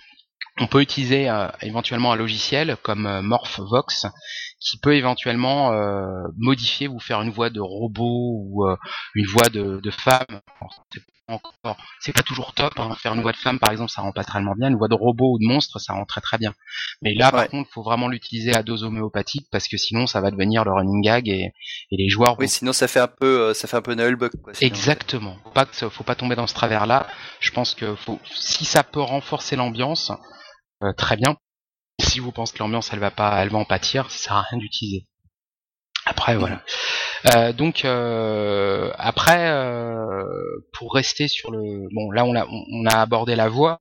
on 0.59 0.67
peut 0.67 0.81
utiliser 0.81 1.29
euh, 1.29 1.47
éventuellement 1.61 2.11
un 2.11 2.15
logiciel 2.15 2.77
comme 2.83 3.07
euh, 3.07 3.21
MorphVox 3.21 4.05
qui 4.59 4.77
peut 4.77 4.95
éventuellement 4.95 5.73
euh, 5.73 6.27
modifier, 6.37 6.87
vous 6.87 6.99
faire 6.99 7.21
une 7.21 7.31
voix 7.31 7.49
de 7.49 7.59
robot 7.59 8.45
ou 8.45 8.65
une 9.15 9.25
voix 9.25 9.49
de 9.49 9.91
femme. 9.91 10.41
Alors, 11.33 11.41
c'est 11.53 11.61
pas 11.61 11.69
encore, 11.69 11.77
c'est 11.99 12.13
pas 12.13 12.23
toujours 12.23 12.53
top. 12.53 12.73
Hein. 12.77 12.95
Faire 12.99 13.13
une 13.13 13.21
voix 13.21 13.31
de 13.31 13.37
femme, 13.37 13.59
par 13.59 13.71
exemple, 13.71 13.91
ça 13.91 14.01
rend 14.01 14.11
pas 14.11 14.23
tellement 14.23 14.53
bien. 14.57 14.69
Une 14.69 14.77
voix 14.77 14.87
de 14.87 14.95
robot 14.95 15.33
ou 15.33 15.39
de 15.39 15.45
monstre, 15.45 15.79
ça 15.79 15.93
rend 15.93 16.05
très 16.05 16.21
très 16.21 16.37
bien. 16.37 16.53
Mais 17.01 17.13
là, 17.13 17.31
par 17.31 17.47
contre, 17.47 17.69
faut 17.71 17.83
vraiment 17.83 18.07
l'utiliser 18.07 18.53
à 18.55 18.63
dose 18.63 18.83
homéopathique 18.83 19.47
parce 19.51 19.67
que 19.67 19.77
sinon, 19.77 20.07
ça 20.07 20.21
va 20.21 20.31
devenir 20.31 20.63
le 20.63 20.71
running 20.71 21.01
gag 21.01 21.27
et, 21.27 21.53
et 21.91 21.97
les 21.97 22.09
joueurs 22.09 22.37
Oui, 22.39 22.45
vont 22.45 22.51
sinon 22.51 22.73
ça 22.73 22.87
fait 22.87 22.99
un 22.99 23.07
peu, 23.07 23.49
euh, 23.49 23.53
ça 23.53 23.67
fait 23.67 23.77
un 23.77 23.81
peu 23.81 23.93
Nullbug. 23.93 24.31
Exactement. 24.61 25.37
Faut 25.43 25.51
pas 25.51 25.65
faut 25.65 26.03
pas 26.03 26.15
tomber 26.15 26.35
dans 26.35 26.47
ce 26.47 26.53
travers-là. 26.53 27.07
Je 27.39 27.51
pense 27.51 27.75
que 27.75 27.95
faut, 27.95 28.19
si 28.25 28.65
ça 28.65 28.83
peut 28.83 29.01
renforcer 29.01 29.55
l'ambiance, 29.55 30.11
euh, 30.83 30.93
très 30.93 31.17
bien. 31.17 31.37
Si 32.01 32.19
vous 32.19 32.31
pensez 32.31 32.53
que 32.53 32.59
l'ambiance 32.59 32.91
elle 32.91 32.99
va 32.99 33.11
pas, 33.11 33.41
elle 33.41 33.49
va 33.49 33.59
en 33.59 33.65
pâtir, 33.65 34.09
ça 34.11 34.17
sert 34.17 34.33
à 34.35 34.41
rien 34.41 34.59
d'utiliser. 34.59 35.07
Après 36.05 36.35
voilà. 36.35 36.61
Euh, 37.33 37.53
donc 37.53 37.85
euh, 37.85 38.91
après 38.97 39.49
euh, 39.49 40.25
pour 40.73 40.93
rester 40.93 41.27
sur 41.27 41.51
le 41.51 41.87
bon 41.93 42.11
là 42.11 42.25
on 42.25 42.35
a 42.35 42.45
on, 42.45 42.85
a 42.85 43.01
abordé 43.01 43.35
la 43.35 43.47
voix 43.47 43.79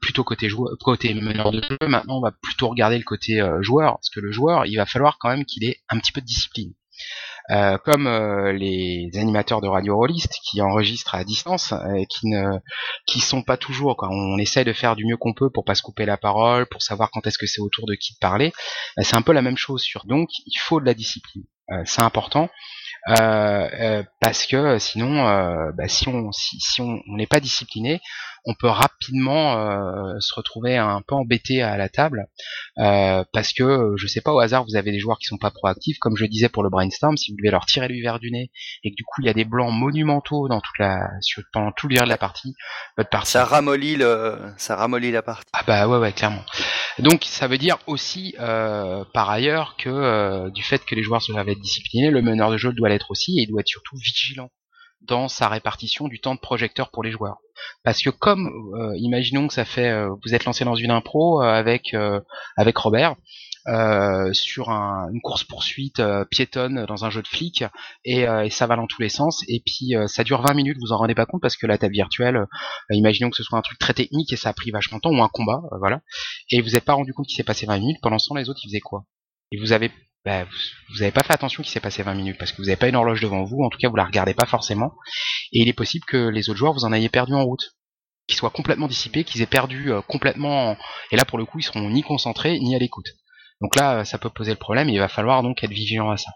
plutôt 0.00 0.24
côté 0.24 0.48
joueur 0.48 0.76
côté 0.80 1.12
meneur 1.12 1.50
de 1.50 1.60
jeu 1.60 1.76
maintenant 1.82 2.18
on 2.18 2.22
va 2.22 2.30
plutôt 2.30 2.68
regarder 2.68 2.96
le 2.96 3.04
côté 3.04 3.42
joueur 3.60 3.94
parce 3.94 4.08
que 4.08 4.20
le 4.20 4.32
joueur 4.32 4.64
il 4.64 4.76
va 4.76 4.86
falloir 4.86 5.18
quand 5.18 5.28
même 5.28 5.44
qu'il 5.44 5.64
ait 5.64 5.80
un 5.88 5.98
petit 5.98 6.12
peu 6.12 6.20
de 6.20 6.26
discipline 6.26 6.72
euh, 7.50 7.78
comme 7.78 8.06
euh, 8.06 8.52
les 8.52 9.10
animateurs 9.14 9.60
de 9.60 9.66
radio 9.66 9.96
rolliste 9.96 10.38
qui 10.44 10.62
enregistrent 10.62 11.16
à 11.16 11.24
distance 11.24 11.72
euh, 11.72 11.94
et 11.94 12.06
qui 12.06 12.28
ne 12.28 12.58
qui 13.06 13.18
sont 13.18 13.42
pas 13.42 13.56
toujours 13.56 13.96
quoi. 13.96 14.08
On 14.10 14.38
essaie 14.38 14.64
de 14.64 14.72
faire 14.72 14.94
du 14.94 15.04
mieux 15.04 15.16
qu'on 15.16 15.34
peut 15.34 15.50
pour 15.50 15.64
pas 15.64 15.74
se 15.74 15.82
couper 15.82 16.06
la 16.06 16.16
parole, 16.16 16.66
pour 16.66 16.82
savoir 16.82 17.10
quand 17.10 17.26
est-ce 17.26 17.38
que 17.38 17.46
c'est 17.46 17.60
au 17.60 17.68
tour 17.68 17.86
de 17.86 17.94
qui 17.94 18.14
de 18.14 18.18
parler. 18.18 18.52
Euh, 18.98 19.02
c'est 19.02 19.16
un 19.16 19.22
peu 19.22 19.32
la 19.32 19.42
même 19.42 19.56
chose 19.56 19.82
sur 19.82 20.04
donc 20.06 20.28
il 20.46 20.58
faut 20.58 20.80
de 20.80 20.86
la 20.86 20.94
discipline. 20.94 21.44
C'est 21.84 22.02
important. 22.02 22.48
Parce 23.06 24.44
que 24.46 24.78
sinon, 24.80 25.24
bah, 25.72 25.86
si 25.86 26.08
on 26.08 26.32
si, 26.32 26.58
si 26.58 26.80
on 26.80 27.00
n'est 27.06 27.28
pas 27.28 27.38
discipliné, 27.38 28.00
on 28.44 28.54
peut 28.54 28.68
rapidement 28.68 29.58
euh, 29.58 30.18
se 30.20 30.34
retrouver 30.34 30.76
un 30.76 31.02
peu 31.06 31.14
embêté 31.14 31.62
à 31.62 31.76
la 31.76 31.88
table 31.88 32.26
euh, 32.78 33.24
parce 33.32 33.52
que 33.52 33.62
euh, 33.62 33.96
je 33.96 34.06
sais 34.06 34.20
pas 34.20 34.32
au 34.32 34.38
hasard 34.38 34.64
vous 34.64 34.76
avez 34.76 34.92
des 34.92 34.98
joueurs 34.98 35.18
qui 35.18 35.26
sont 35.26 35.38
pas 35.38 35.50
proactifs 35.50 35.98
comme 35.98 36.16
je 36.16 36.24
disais 36.24 36.48
pour 36.48 36.62
le 36.62 36.70
brainstorm 36.70 37.16
si 37.16 37.30
vous 37.30 37.36
devez 37.36 37.50
leur 37.50 37.66
tirer 37.66 37.88
verre 38.00 38.18
du 38.18 38.30
nez 38.30 38.50
et 38.84 38.90
que 38.90 38.96
du 38.96 39.04
coup 39.04 39.20
il 39.22 39.26
y 39.26 39.28
a 39.28 39.34
des 39.34 39.44
blancs 39.44 39.72
monumentaux 39.72 40.48
dans 40.48 40.60
toute 40.60 40.78
la 40.78 41.00
sur, 41.20 41.42
pendant 41.52 41.72
tout 41.72 41.88
le 41.88 41.96
de 41.96 42.04
la 42.04 42.16
partie 42.16 42.54
votre 42.96 43.10
partie 43.10 43.32
Ça 43.32 43.44
ramollit 43.44 43.96
le, 43.96 44.38
ça 44.56 44.76
ramollit 44.76 45.10
la 45.10 45.22
partie. 45.22 45.44
ah 45.52 45.62
bah 45.66 45.88
ouais 45.88 45.98
ouais 45.98 46.12
clairement. 46.12 46.44
Donc 46.98 47.24
ça 47.24 47.46
veut 47.46 47.58
dire 47.58 47.78
aussi 47.86 48.34
euh, 48.38 49.04
par 49.12 49.30
ailleurs 49.30 49.76
que 49.76 49.88
euh, 49.88 50.50
du 50.50 50.62
fait 50.62 50.84
que 50.84 50.94
les 50.94 51.02
joueurs 51.02 51.22
doivent 51.28 51.48
être 51.48 51.60
disciplinés, 51.60 52.10
le 52.10 52.22
meneur 52.22 52.50
de 52.50 52.56
jeu 52.56 52.72
doit 52.72 52.88
l'être 52.88 53.10
aussi 53.10 53.38
et 53.38 53.42
il 53.42 53.48
doit 53.48 53.60
être 53.60 53.68
surtout 53.68 53.96
vigilant 53.96 54.50
dans 55.02 55.28
sa 55.28 55.48
répartition 55.48 56.08
du 56.08 56.20
temps 56.20 56.34
de 56.34 56.40
projecteur 56.40 56.90
pour 56.90 57.02
les 57.02 57.10
joueurs. 57.10 57.38
Parce 57.84 58.02
que 58.02 58.10
comme 58.10 58.50
euh, 58.74 58.92
imaginons 58.98 59.48
que 59.48 59.54
ça 59.54 59.64
fait 59.64 59.88
euh, 59.90 60.10
vous 60.24 60.34
êtes 60.34 60.44
lancé 60.44 60.64
dans 60.64 60.74
une 60.74 60.90
impro 60.90 61.42
euh, 61.42 61.46
avec 61.46 61.94
euh, 61.94 62.20
avec 62.56 62.76
Robert 62.78 63.16
euh, 63.68 64.32
sur 64.32 64.70
un- 64.70 65.08
une 65.12 65.20
course 65.20 65.44
poursuite 65.44 66.02
piétonne 66.30 66.86
dans 66.86 67.04
un 67.04 67.10
jeu 67.10 67.20
de 67.22 67.28
flic 67.28 67.64
et, 68.04 68.20
et 68.22 68.50
ça 68.50 68.66
va 68.66 68.76
dans 68.76 68.86
tous 68.86 69.02
les 69.02 69.10
sens 69.10 69.42
et 69.48 69.62
puis 69.64 69.92
ça 70.06 70.24
dure 70.24 70.40
20 70.42 70.54
minutes 70.54 70.78
vous 70.80 70.92
en 70.92 70.96
rendez 70.96 71.14
pas 71.14 71.26
compte 71.26 71.42
parce 71.42 71.56
que 71.58 71.66
la 71.66 71.76
table 71.76 71.92
virtuelle 71.92 72.46
imaginons 72.90 73.28
que 73.28 73.36
ce 73.36 73.42
soit 73.42 73.58
un 73.58 73.62
truc 73.62 73.78
très 73.78 73.92
technique 73.92 74.32
et 74.32 74.36
ça 74.36 74.48
a 74.48 74.52
pris 74.54 74.70
vachement 74.70 74.96
de 74.96 75.02
temps 75.02 75.10
ou 75.10 75.22
un 75.22 75.28
combat 75.28 75.60
voilà 75.78 76.00
et 76.50 76.62
vous 76.62 76.70
n'êtes 76.70 76.84
pas 76.86 76.94
rendu 76.94 77.12
compte 77.12 77.26
qu'il 77.26 77.36
s'est 77.36 77.42
passé 77.44 77.66
20 77.66 77.78
minutes 77.78 77.98
pendant 78.00 78.18
ce 78.18 78.28
temps 78.28 78.34
les 78.36 78.48
autres 78.48 78.60
ils 78.64 78.68
faisaient 78.68 78.80
quoi? 78.80 79.04
Et 79.52 79.58
vous 79.58 79.72
avez 79.72 79.90
bah, 80.24 80.44
vous 80.44 80.98
n'avez 81.00 81.12
pas 81.12 81.22
fait 81.22 81.32
attention 81.32 81.62
qu'il 81.62 81.72
s'est 81.72 81.80
passé 81.80 82.02
20 82.02 82.14
minutes 82.14 82.38
parce 82.38 82.52
que 82.52 82.58
vous 82.58 82.64
n'avez 82.64 82.76
pas 82.76 82.88
une 82.88 82.96
horloge 82.96 83.20
devant 83.20 83.44
vous, 83.44 83.62
en 83.62 83.70
tout 83.70 83.78
cas 83.78 83.88
vous 83.88 83.96
la 83.96 84.04
regardez 84.04 84.34
pas 84.34 84.46
forcément, 84.46 84.92
et 85.52 85.60
il 85.62 85.68
est 85.68 85.74
possible 85.74 86.04
que 86.04 86.28
les 86.28 86.50
autres 86.50 86.58
joueurs 86.58 86.74
vous 86.74 86.84
en 86.84 86.92
ayez 86.92 87.08
perdu 87.08 87.34
en 87.34 87.44
route, 87.44 87.74
qu'ils 88.26 88.36
soient 88.36 88.50
complètement 88.50 88.88
dissipés, 88.88 89.24
qu'ils 89.24 89.42
aient 89.42 89.46
perdu 89.46 89.92
euh, 89.92 90.02
complètement, 90.02 90.76
et 91.10 91.16
là 91.16 91.24
pour 91.24 91.38
le 91.38 91.44
coup 91.44 91.58
ils 91.58 91.64
seront 91.64 91.88
ni 91.88 92.02
concentrés 92.02 92.58
ni 92.60 92.74
à 92.74 92.78
l'écoute. 92.78 93.08
Donc 93.60 93.78
là 93.78 94.04
ça 94.04 94.18
peut 94.18 94.30
poser 94.30 94.52
le 94.52 94.58
problème 94.58 94.88
et 94.88 94.92
il 94.92 94.98
va 94.98 95.08
falloir 95.08 95.42
donc 95.42 95.62
être 95.64 95.70
vigilant 95.70 96.10
à 96.10 96.16
ça. 96.16 96.30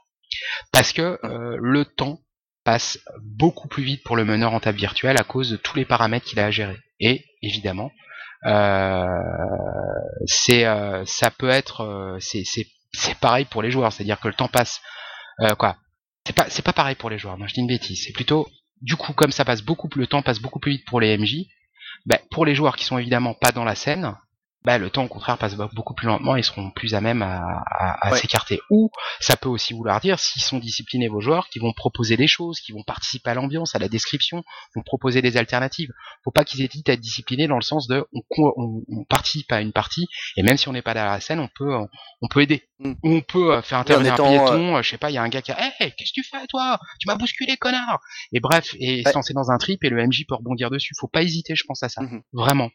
Parce 0.72 0.92
que 0.92 1.18
euh, 1.24 1.56
le 1.60 1.84
temps 1.84 2.20
passe 2.64 2.98
beaucoup 3.22 3.68
plus 3.68 3.84
vite 3.84 4.02
pour 4.04 4.16
le 4.16 4.24
meneur 4.24 4.54
en 4.54 4.60
table 4.60 4.78
virtuelle 4.78 5.18
à 5.18 5.24
cause 5.24 5.50
de 5.50 5.56
tous 5.56 5.76
les 5.76 5.84
paramètres 5.84 6.26
qu'il 6.26 6.40
a 6.40 6.46
à 6.46 6.50
gérer. 6.50 6.78
Et 6.98 7.24
évidemment, 7.42 7.90
euh, 8.46 9.06
c'est 10.26 10.66
euh, 10.66 11.04
ça 11.06 11.30
peut 11.30 11.48
être 11.48 11.82
euh, 11.82 12.16
c'est 12.20 12.44
c'est 12.94 13.18
pareil 13.18 13.44
pour 13.44 13.62
les 13.62 13.70
joueurs, 13.70 13.92
c'est-à-dire 13.92 14.20
que 14.20 14.28
le 14.28 14.34
temps 14.34 14.48
passe 14.48 14.80
euh, 15.40 15.54
quoi. 15.54 15.76
C'est 16.26 16.34
pas 16.34 16.46
pas 16.64 16.72
pareil 16.72 16.94
pour 16.94 17.10
les 17.10 17.18
joueurs. 17.18 17.36
Non, 17.36 17.46
je 17.46 17.54
dis 17.54 17.60
une 17.60 17.66
bêtise. 17.66 18.02
C'est 18.04 18.12
plutôt 18.12 18.48
du 18.80 18.96
coup 18.96 19.12
comme 19.12 19.30
ça 19.30 19.44
passe 19.44 19.62
beaucoup 19.62 19.88
plus 19.88 20.00
le 20.00 20.06
temps 20.06 20.22
passe 20.22 20.40
beaucoup 20.40 20.58
plus 20.58 20.72
vite 20.72 20.86
pour 20.86 21.00
les 21.00 21.16
MJ. 21.16 21.46
Ben, 22.06 22.18
pour 22.30 22.44
les 22.44 22.54
joueurs 22.54 22.76
qui 22.76 22.84
sont 22.84 22.98
évidemment 22.98 23.34
pas 23.34 23.52
dans 23.52 23.64
la 23.64 23.74
scène, 23.74 24.14
bah, 24.64 24.78
le 24.78 24.88
temps 24.90 25.04
au 25.04 25.08
contraire 25.08 25.36
passe 25.36 25.54
beaucoup 25.56 25.94
plus 25.94 26.06
lentement 26.06 26.36
et 26.36 26.42
seront 26.42 26.70
plus 26.70 26.94
à 26.94 27.00
même 27.00 27.20
à, 27.22 27.62
à, 27.70 28.08
à 28.08 28.12
Ouais. 28.12 28.18
s'écarter. 28.18 28.60
Ou 28.70 28.90
ça 29.20 29.36
peut 29.36 29.48
aussi 29.48 29.74
vouloir 29.74 30.00
dire, 30.00 30.18
s'ils 30.18 30.40
sont 30.42 30.58
disciplinés 30.58 31.08
vos 31.08 31.20
joueurs, 31.20 31.48
qui 31.48 31.58
vont 31.58 31.72
proposer 31.74 32.16
des 32.16 32.26
choses, 32.26 32.60
qui 32.60 32.72
vont 32.72 32.82
participer 32.82 33.30
à 33.30 33.34
l'ambiance, 33.34 33.74
à 33.74 33.78
la 33.78 33.88
description, 33.88 34.42
vont 34.74 34.82
proposer 34.82 35.20
des 35.22 35.36
alternatives. 35.36 35.90
Faut 36.24 36.30
pas 36.30 36.44
qu'ils 36.44 36.62
hésitent 36.62 36.88
à 36.88 36.94
être 36.94 37.00
disciplinés 37.00 37.46
dans 37.46 37.56
le 37.58 37.62
sens 37.62 37.86
de 37.88 38.06
on, 38.14 38.22
co- 38.30 38.54
on, 38.56 38.82
on 38.88 39.04
participe 39.04 39.52
à 39.52 39.60
une 39.60 39.72
partie 39.72 40.06
et 40.36 40.42
même 40.42 40.56
si 40.56 40.68
on 40.68 40.72
n'est 40.72 40.82
pas 40.82 40.94
dans 40.94 41.04
la 41.04 41.20
scène, 41.20 41.40
on 41.40 41.48
peut 41.54 41.74
on, 41.74 41.88
on 42.22 42.28
peut 42.28 42.40
aider. 42.40 42.62
Mm. 42.78 42.92
Ou 43.02 43.10
on 43.16 43.20
peut 43.20 43.54
euh, 43.54 43.62
faire 43.62 43.78
intervenir 43.78 44.14
étant, 44.14 44.26
un 44.26 44.30
piéton, 44.30 44.76
euh, 44.76 44.82
je 44.82 44.88
sais 44.90 44.98
pas, 44.98 45.10
il 45.10 45.14
y 45.14 45.18
a 45.18 45.22
un 45.22 45.28
gars 45.28 45.42
qui 45.42 45.52
a 45.52 45.58
Hey, 45.60 45.92
qu'est-ce 45.96 46.12
que 46.12 46.20
tu 46.20 46.24
fais 46.24 46.46
toi? 46.48 46.78
Tu 47.00 47.06
m'as 47.06 47.16
bousculé 47.16 47.56
connard 47.58 48.00
Et 48.32 48.40
bref, 48.40 48.74
et 48.80 49.02
Ouais. 49.04 49.10
se 49.10 49.14
lancer 49.14 49.34
dans 49.34 49.50
un 49.50 49.58
trip 49.58 49.84
et 49.84 49.90
le 49.90 50.02
MJ 50.06 50.24
peut 50.26 50.34
rebondir 50.36 50.70
dessus. 50.70 50.94
Faut 50.98 51.08
pas 51.08 51.22
hésiter, 51.22 51.54
je 51.54 51.64
pense 51.66 51.82
à 51.82 51.88
ça. 51.88 52.00
Mhm. 52.02 52.22
Vraiment. 52.32 52.70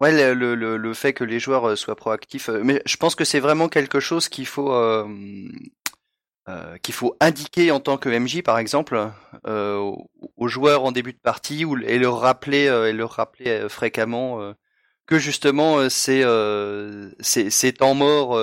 Ouais, 0.00 0.34
le, 0.34 0.54
le, 0.54 0.76
le, 0.76 0.94
fait 0.94 1.12
que 1.12 1.24
les 1.24 1.38
joueurs 1.38 1.68
euh, 1.68 1.76
soient 1.76 1.94
proactifs, 1.96 2.48
euh, 2.48 2.60
mais 2.64 2.82
je 2.84 2.96
pense 2.96 3.14
que 3.14 3.24
c'est 3.24 3.40
vraiment 3.40 3.68
quelque 3.68 4.00
chose 4.00 4.28
qu'il 4.28 4.46
faut 4.46 4.72
euh, 4.72 5.06
euh, 6.48 6.76
qu'il 6.78 6.92
faut 6.94 7.16
indiquer 7.20 7.70
en 7.70 7.80
tant 7.80 7.96
que 7.96 8.08
MJ, 8.10 8.42
par 8.42 8.58
exemple, 8.58 9.10
euh, 9.46 9.78
aux, 10.36 10.48
joueurs 10.48 10.84
en 10.84 10.92
début 10.92 11.12
de 11.14 11.18
partie, 11.18 11.64
ou, 11.64 11.78
et 11.78 11.98
leur 11.98 12.20
rappeler 12.20 12.66
euh, 12.66 12.90
et 12.90 12.92
leur 12.92 13.12
rappeler 13.12 13.66
fréquemment 13.70 14.52
que 15.06 15.18
justement 15.18 15.88
c'est 15.88 16.22
ces 17.20 17.50
ces 17.50 17.72
temps 17.72 17.94
morts 17.94 18.38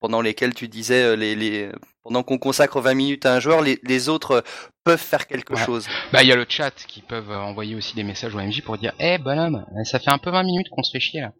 pendant 0.00 0.20
lesquels 0.20 0.54
tu 0.54 0.68
disais 0.68 1.16
les, 1.16 1.34
les 1.34 1.70
pendant 2.04 2.22
qu'on 2.22 2.38
consacre 2.38 2.80
20 2.80 2.94
minutes 2.94 3.26
à 3.26 3.34
un 3.34 3.40
joueur, 3.40 3.62
les, 3.62 3.80
les 3.82 4.08
autres 4.10 4.30
euh, 4.32 4.40
peuvent 4.84 5.00
faire 5.00 5.26
quelque 5.26 5.54
Ouais. 5.54 5.64
chose. 5.64 5.86
Bah, 6.12 6.22
il 6.22 6.28
y 6.28 6.32
a 6.32 6.36
le 6.36 6.44
chat 6.48 6.70
qui 6.86 7.00
peuvent 7.00 7.30
euh, 7.30 7.38
envoyer 7.38 7.74
aussi 7.74 7.94
des 7.96 8.02
messages 8.04 8.34
au 8.34 8.38
MJ 8.38 8.62
pour 8.62 8.76
dire 8.76 8.92
Eh 9.00 9.16
bonhomme, 9.18 9.64
ça 9.84 9.98
fait 9.98 10.10
un 10.10 10.18
peu 10.18 10.30
20 10.30 10.42
minutes 10.42 10.68
qu'on 10.70 10.82
se 10.82 10.90
fait 10.92 11.00
chier 11.00 11.22
là. 11.22 11.32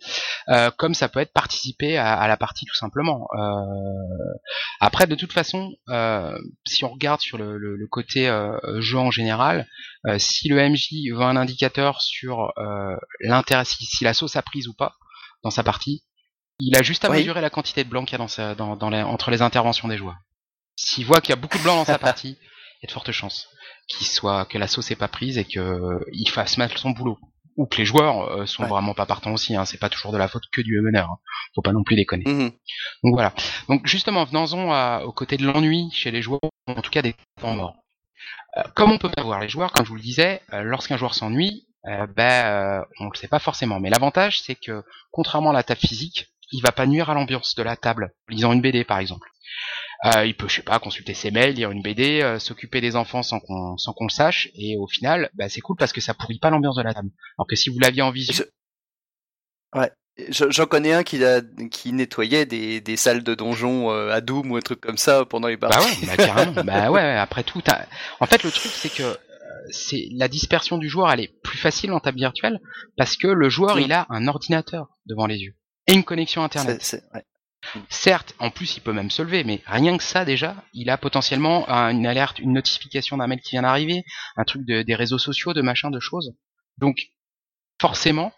Euh, 0.49 0.71
comme 0.77 0.95
ça 0.95 1.09
peut 1.11 1.21
être 1.21 1.33
participer 1.35 1.99
à, 1.99 2.15
à 2.15 2.27
la 2.29 2.37
partie 2.39 2.65
tout 2.65 2.75
simplement. 2.75 3.27
Euh, 3.39 3.41
Après, 4.81 5.07
de 5.07 5.15
toute 5.15 5.33
façon, 5.33 5.73
euh, 5.91 6.37
si 6.67 6.85
on 6.85 6.91
regarde 6.91 7.21
sur 7.21 7.37
le, 7.39 7.59
le- 7.59 7.77
le 7.77 7.87
côté 7.87 8.29
euh, 8.29 8.57
jeu 8.81 8.99
en 8.99 9.11
général, 9.11 9.67
euh, 10.07 10.19
si 10.19 10.49
le 10.49 10.57
MJ 10.69 10.89
veut 11.15 11.23
un 11.23 11.37
indicateur 11.37 12.01
sur 12.01 12.53
euh, 12.59 12.97
l'intérêt, 13.21 13.65
si, 13.65 13.85
si 13.85 14.05
la 14.05 14.15
sauce 14.15 14.37
a 14.37 14.43
prise 14.43 14.69
ou 14.69 14.75
pas 14.75 14.95
dans 15.43 15.51
sa 15.51 15.63
partie, 15.63 16.03
il 16.61 16.77
a 16.77 16.83
juste 16.83 17.05
à 17.05 17.11
Oui. 17.11 17.19
mesurer 17.19 17.41
la 17.41 17.51
quantité 17.51 17.85
de 17.85 17.89
blanc 17.91 18.05
qu'il 18.05 18.13
y 18.13 18.15
a 18.15 18.19
dans 18.19 18.29
sa, 18.29 18.55
dans, 18.55 18.77
dans 18.77 18.89
les- 18.91 19.03
entre 19.03 19.31
les 19.31 19.43
interventions 19.43 19.89
des 19.89 19.97
joueurs. 19.99 20.17
S'il 20.77 21.07
voit 21.07 21.21
qu'il 21.21 21.31
y 21.31 21.33
a 21.33 21.37
beaucoup 21.41 21.59
de 21.59 21.63
blanc 21.63 21.77
dans 21.77 21.85
sa 21.85 21.99
partie, 21.99 22.31
il 22.41 22.83
y 22.83 22.87
a 22.87 22.89
de 22.89 22.93
fortes 22.93 23.13
chances 23.13 23.49
qu'il 23.87 24.07
soit 24.07 24.47
que 24.47 24.57
la 24.59 24.67
sauce 24.67 24.91
est 24.91 24.97
pas 24.97 25.09
prise 25.09 25.37
et 25.39 25.45
que 25.45 25.61
euh, 25.61 26.01
il 26.13 26.29
fasse 26.29 26.57
mal 26.57 26.71
son 26.77 26.91
boulot. 26.91 27.19
Ou 27.57 27.67
que 27.67 27.77
les 27.77 27.85
joueurs 27.85 28.23
euh, 28.23 28.47
sont 28.47 28.63
Ouais. 28.65 28.69
vraiment 28.69 28.95
pas 28.95 29.07
partants 29.07 29.33
aussi 29.33 29.55
hein, 29.55 29.65
c'est 29.65 29.79
pas 29.79 29.89
toujours 29.91 30.11
de 30.11 30.17
la 30.19 30.27
faute 30.27 30.43
que 30.53 30.61
du 30.61 30.81
meneur 30.81 31.09
hein. 31.11 31.19
faut 31.55 31.63
pas 31.63 31.71
non 31.73 31.85
plus 31.85 31.95
déconner. 31.95 32.25
Mhm. 32.27 32.51
donc 33.05 33.15
voilà. 33.15 33.33
Donc 33.69 33.87
justement 33.87 34.25
venons-en 34.25 34.73
à- 34.73 35.03
au 35.05 35.13
côté 35.13 35.37
de 35.37 35.45
l'ennui 35.47 35.91
chez 35.93 36.11
les 36.11 36.21
joueurs 36.23 36.41
en 36.67 36.81
tout 36.83 36.91
cas 36.91 37.03
des 37.03 37.15
temps 37.41 37.55
morts. 37.55 37.77
Euh, 38.57 38.63
comme 38.75 38.91
on 38.91 38.99
peut 38.99 39.11
voir 39.23 39.39
les 39.39 39.49
joueurs 39.49 39.71
comme 39.71 39.85
je 39.85 39.91
vous 39.91 39.97
le 39.97 40.03
disais 40.03 40.41
euh, 40.53 40.63
lorsqu'un 40.63 40.97
joueur 40.97 41.15
s'ennuie 41.15 41.69
euh, 41.87 42.07
ben 42.09 42.83
on 42.99 43.05
le 43.11 43.17
sait 43.17 43.29
pas 43.29 43.39
forcément. 43.39 43.79
Mais 43.79 43.91
l'avantage 43.91 44.41
c'est 44.41 44.57
que 44.57 44.83
contrairement 45.13 45.51
à 45.51 45.53
la 45.53 45.63
table 45.63 45.81
physique 45.81 46.29
il 46.51 46.61
va 46.63 46.73
pas 46.73 46.87
nuire 46.87 47.11
à 47.11 47.15
l'ambiance 47.15 47.55
de 47.55 47.63
la 47.63 47.77
table. 47.77 48.13
Lisant 48.29 48.53
une 48.53 48.63
BD 48.63 48.83
par 48.85 48.99
exemple 48.99 49.29
euh, 50.05 50.27
il 50.27 50.37
peut, 50.37 50.49
je 50.49 50.57
sais 50.57 50.63
pas, 50.63 50.79
consulter 50.79 51.15
ses 51.15 51.31
mails, 51.31 51.55
lire 51.55 51.71
une 51.71 51.83
BD, 51.83 52.21
euh, 52.23 52.39
s'occuper 52.39 52.81
des 52.81 52.95
enfants 52.97 53.23
sans 53.23 53.41
qu'on 53.41 53.77
sans 53.79 53.93
qu'on 53.93 54.05
le 54.05 54.11
sache, 54.11 54.49
et 54.55 54.77
au 54.77 54.87
final, 54.87 55.31
bah, 55.35 55.49
c'est 55.49 55.61
cool 55.61 55.77
parce 55.77 55.93
que 55.93 56.01
ça 56.01 56.15
pourrit 56.15 56.39
pas 56.39 56.51
l'ambiance 56.51 56.77
de 56.77 56.83
la 56.83 56.93
table. 56.95 57.11
Alors 57.39 57.47
que 57.47 57.57
si 57.57 57.71
vous 57.71 57.79
l'aviez 57.79 58.03
en 58.03 58.11
visu, 58.11 58.33
Je- 60.17 60.49
J'en 60.51 60.67
connais 60.67 60.93
un 60.93 61.03
qui, 61.03 61.25
a, 61.25 61.41
qui 61.73 61.93
nettoyait 61.93 62.47
des, 62.47 62.81
des 62.81 62.97
salles 62.97 63.25
de 63.25 63.35
donjons 63.35 63.91
euh, 63.91 64.13
à 64.13 64.21
Doom 64.21 64.53
ou 64.53 64.57
un 64.57 64.61
truc 64.61 64.81
comme 64.81 64.97
ça 64.97 65.25
pendant 65.25 65.49
les 65.49 65.57
bah 65.57 65.69
parties. 65.71 66.03
ouais, 66.03 66.17
bah 66.17 66.25
carrément, 66.25 66.53
bah 66.65 66.91
ouais, 66.93 67.01
ouais, 67.03 67.17
après 67.17 67.43
tout, 67.43 67.61
en 68.21 68.27
fait 68.27 68.45
le 68.45 68.53
truc 68.53 68.71
c'est 68.73 68.91
que 68.95 69.03
euh, 69.03 69.15
c'est 69.73 70.07
la 70.13 70.29
dispersion 70.29 70.79
du 70.79 70.89
joueur, 70.89 71.11
elle 71.11 71.19
est 71.19 71.35
plus 71.43 71.59
facile 71.59 71.91
en 71.93 71.99
table 71.99 72.19
virtuelle 72.19 72.61
parce 72.97 73.17
que 73.17 73.27
le 73.27 73.49
joueur 73.49 73.75
Mm. 73.77 73.81
il 73.81 73.93
a 73.93 74.07
un 74.11 74.29
ordinateur 74.29 74.87
devant 75.07 75.27
les 75.27 75.39
yeux 75.39 75.57
et 75.89 75.95
une 75.95 76.05
connexion 76.05 76.45
internet. 76.45 76.79
C'est- 76.81 76.99
c'est- 76.99 77.05
ouais. 77.13 77.25
Certes, 77.89 78.35
en 78.39 78.51
plus, 78.51 78.77
il 78.77 78.81
peut 78.81 78.93
même 78.93 79.11
se 79.11 79.23
lever, 79.23 79.45
mais 79.45 79.63
rien 79.67 79.97
que 79.97 80.03
ça 80.05 80.25
déjà, 80.25 80.57
il 80.73 80.91
a 80.91 80.99
potentiellement 80.99 81.69
un- 81.69 81.91
une 81.91 82.07
alerte, 82.07 82.39
une 82.39 82.53
notification 82.53 83.17
d'un 83.17 83.27
mail 83.27 83.41
qui 83.41 83.53
vient 83.53 83.63
d'arriver, 83.63 84.05
un 84.37 84.45
truc 84.45 84.65
de, 84.67 84.83
des 84.83 84.95
réseaux 84.95 85.19
sociaux, 85.19 85.55
de 85.55 85.63
machin, 85.63 85.91
de 85.91 86.01
choses. 86.01 86.35
Donc, 86.79 86.97
forcément, 87.81 88.33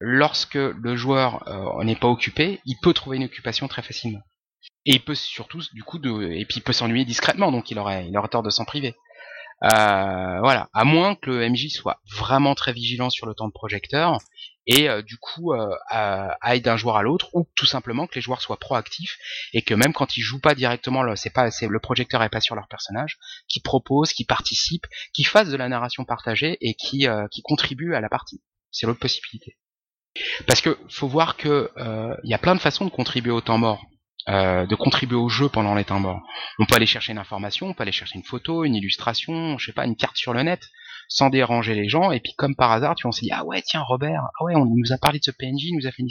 lorsque 0.00 0.54
le 0.54 0.96
joueur 0.96 1.48
euh, 1.48 1.84
n'est 1.84 1.96
pas 1.96 2.08
occupé, 2.08 2.60
il 2.66 2.76
peut 2.82 2.92
trouver 2.92 3.16
une 3.18 3.24
occupation 3.24 3.68
très 3.68 3.82
facilement. 3.82 4.20
Et 4.84 4.92
il 4.94 5.00
peut 5.04 5.14
surtout, 5.14 5.62
du 5.72 5.82
coup, 5.84 5.98
et 6.22 6.44
puis 6.46 6.62
s'ennuyer 6.72 7.04
discrètement, 7.04 7.52
donc 7.52 7.70
il 7.70 7.78
aurait, 7.78 8.06
il 8.08 8.16
aurait 8.16 8.28
tort 8.28 8.42
de 8.42 8.50
s'en 8.50 8.64
priver. 8.64 8.94
Euh, 9.64 10.40
voilà, 10.40 10.68
à 10.72 10.84
moins 10.84 11.14
que 11.14 11.30
le 11.30 11.48
MJ 11.48 11.68
soit 11.68 12.00
vraiment 12.18 12.54
très 12.56 12.72
vigilant 12.72 13.10
sur 13.10 13.26
le 13.26 13.34
temps 13.34 13.46
de 13.46 13.52
projecteur 13.52 14.18
et 14.66 14.88
euh, 14.88 15.02
du 15.02 15.16
coup 15.16 15.52
euh, 15.52 15.74
aille 15.90 16.60
d'un 16.60 16.76
joueur 16.76 16.96
à 16.96 17.02
l'autre 17.02 17.28
ou 17.34 17.48
tout 17.56 17.66
simplement 17.66 18.06
que 18.06 18.14
les 18.14 18.20
joueurs 18.20 18.40
soient 18.40 18.58
proactifs 18.58 19.18
et 19.52 19.62
que 19.62 19.74
même 19.74 19.92
quand 19.92 20.16
ils 20.16 20.22
jouent 20.22 20.40
pas 20.40 20.54
directement 20.54 21.02
le 21.02 21.16
c'est 21.16 21.30
pas 21.30 21.48
le 21.60 21.80
projecteur 21.80 22.22
est 22.22 22.28
pas 22.28 22.40
sur 22.40 22.54
leur 22.54 22.68
personnage 22.68 23.18
qui 23.48 23.60
proposent 23.60 24.12
qui 24.12 24.24
participent 24.24 24.86
qui 25.12 25.24
fassent 25.24 25.50
de 25.50 25.56
la 25.56 25.68
narration 25.68 26.04
partagée 26.04 26.58
et 26.60 26.74
qui 26.74 27.08
euh, 27.08 27.26
qui 27.30 27.42
contribuent 27.42 27.94
à 27.94 28.00
la 28.00 28.08
partie. 28.08 28.42
C'est 28.70 28.86
l'autre 28.86 29.00
possibilité. 29.00 29.56
Parce 30.46 30.60
que 30.60 30.78
faut 30.90 31.08
voir 31.08 31.36
que 31.36 31.70
euh, 31.76 32.14
il 32.24 32.30
y 32.30 32.34
a 32.34 32.38
plein 32.38 32.54
de 32.54 32.60
façons 32.60 32.84
de 32.84 32.90
contribuer 32.90 33.32
au 33.32 33.40
temps 33.40 33.58
mort 33.58 33.84
euh, 34.28 34.66
de 34.66 34.74
contribuer 34.76 35.16
au 35.16 35.28
jeu 35.28 35.48
pendant 35.48 35.74
les 35.74 35.84
temps 35.84 35.98
morts. 35.98 36.20
On 36.58 36.66
peut 36.66 36.76
aller 36.76 36.86
chercher 36.86 37.12
une 37.12 37.18
information 37.18 37.68
on 37.68 37.74
peut 37.74 37.82
aller 37.82 37.92
chercher 37.92 38.16
une 38.16 38.24
photo 38.24 38.64
une 38.64 38.74
illustration 38.74 39.58
je 39.58 39.66
sais 39.66 39.72
pas 39.72 39.84
une 39.84 39.96
carte 39.96 40.16
sur 40.16 40.32
le 40.32 40.42
net 40.42 40.62
sans 41.12 41.30
déranger 41.30 41.74
les 41.74 41.88
gens. 41.88 42.10
Et 42.10 42.20
puis 42.20 42.32
comme 42.36 42.56
par 42.56 42.72
hasard 42.72 42.94
tu 42.94 43.02
vois, 43.02 43.10
on 43.10 43.12
s'est 43.12 43.26
dit 43.26 43.32
ah 43.32 43.44
ouais 43.44 43.62
tiens 43.62 43.82
Robert 43.82 44.22
ah 44.38 44.44
ouais 44.44 44.54
on 44.56 44.64
nous 44.64 44.92
a 44.92 44.98
parlé 44.98 45.18
de 45.18 45.24
ce 45.24 45.30
PNJ 45.30 45.64
il 45.64 45.76
nous 45.76 45.86
a 45.86 45.90
fait 45.90 46.02
une 46.02 46.08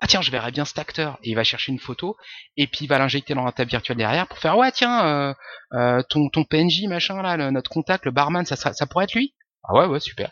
ah 0.00 0.06
tiens 0.08 0.20
je 0.20 0.30
verrais 0.30 0.50
bien 0.50 0.64
cet 0.64 0.78
acteur. 0.78 1.18
Et 1.22 1.30
il 1.30 1.34
va 1.34 1.44
chercher 1.44 1.72
une 1.72 1.78
photo. 1.78 2.16
Et 2.56 2.66
puis 2.66 2.84
il 2.84 2.88
va 2.88 2.98
l'injecter 2.98 3.34
dans 3.34 3.44
la 3.44 3.52
table 3.52 3.70
virtuelle 3.70 3.96
derrière 3.96 4.26
pour 4.26 4.38
faire 4.38 4.56
ouais 4.58 4.72
tiens 4.72 5.06
euh, 5.06 5.34
euh, 5.74 6.02
ton 6.08 6.28
ton 6.28 6.44
PNJ 6.44 6.84
machin 6.88 7.22
là 7.22 7.50
notre 7.50 7.70
contact 7.70 8.04
le 8.04 8.10
barman 8.10 8.44
ça 8.44 8.56
ça 8.56 8.86
pourrait 8.86 9.04
être 9.04 9.14
lui? 9.14 9.34
Ah 9.64 9.74
ouais 9.74 9.86
ouais 9.86 10.00
super. 10.00 10.30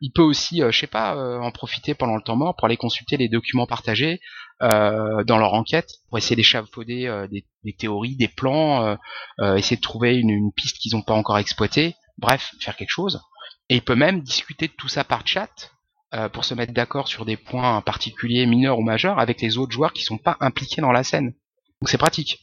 Il 0.00 0.12
peut 0.12 0.22
aussi 0.22 0.62
euh, 0.62 0.70
je 0.70 0.78
sais 0.80 0.86
pas 0.86 1.16
euh, 1.16 1.40
en 1.40 1.50
profiter 1.50 1.94
pendant 1.94 2.16
le 2.16 2.22
temps 2.22 2.36
mort 2.36 2.56
pour 2.56 2.66
aller 2.66 2.76
consulter 2.76 3.16
les 3.16 3.28
documents 3.28 3.66
partagés 3.66 4.20
dans 4.60 5.38
leur 5.38 5.52
enquête 5.52 5.90
pour 6.08 6.16
essayer 6.16 6.34
d'échafauder 6.34 7.26
des, 7.30 7.72
théories 7.74 8.16
des 8.16 8.28
plans 8.28 8.96
essayer 9.38 9.76
de 9.76 9.82
trouver 9.82 10.16
une, 10.16 10.30
une 10.30 10.50
piste 10.50 10.78
qu'ils 10.78 10.96
n'ont 10.96 11.02
pas 11.02 11.12
encore 11.12 11.36
exploitée 11.36 11.94
bref 12.18 12.54
faire 12.60 12.76
quelque 12.76 12.90
chose. 12.90 13.20
Et 13.68 13.76
il 13.76 13.82
peut 13.82 13.96
même 13.96 14.22
discuter 14.22 14.68
de 14.68 14.72
tout 14.72 14.88
ça 14.88 15.04
par 15.04 15.26
chat 15.26 15.72
euh, 16.14 16.28
pour 16.28 16.44
se 16.44 16.54
mettre 16.54 16.72
d'accord 16.72 17.08
sur 17.08 17.24
des 17.24 17.36
points 17.36 17.80
particuliers 17.82 18.46
mineurs 18.46 18.78
ou 18.78 18.82
majeurs 18.82 19.18
avec 19.18 19.40
les 19.40 19.58
autres 19.58 19.72
joueurs 19.72 19.92
qui 19.92 20.02
sont 20.02 20.18
pas 20.18 20.36
impliqués 20.40 20.80
dans 20.80 20.92
la 20.92 21.04
scène. 21.04 21.34
Donc 21.80 21.88
c'est 21.88 21.98
pratique. 21.98 22.38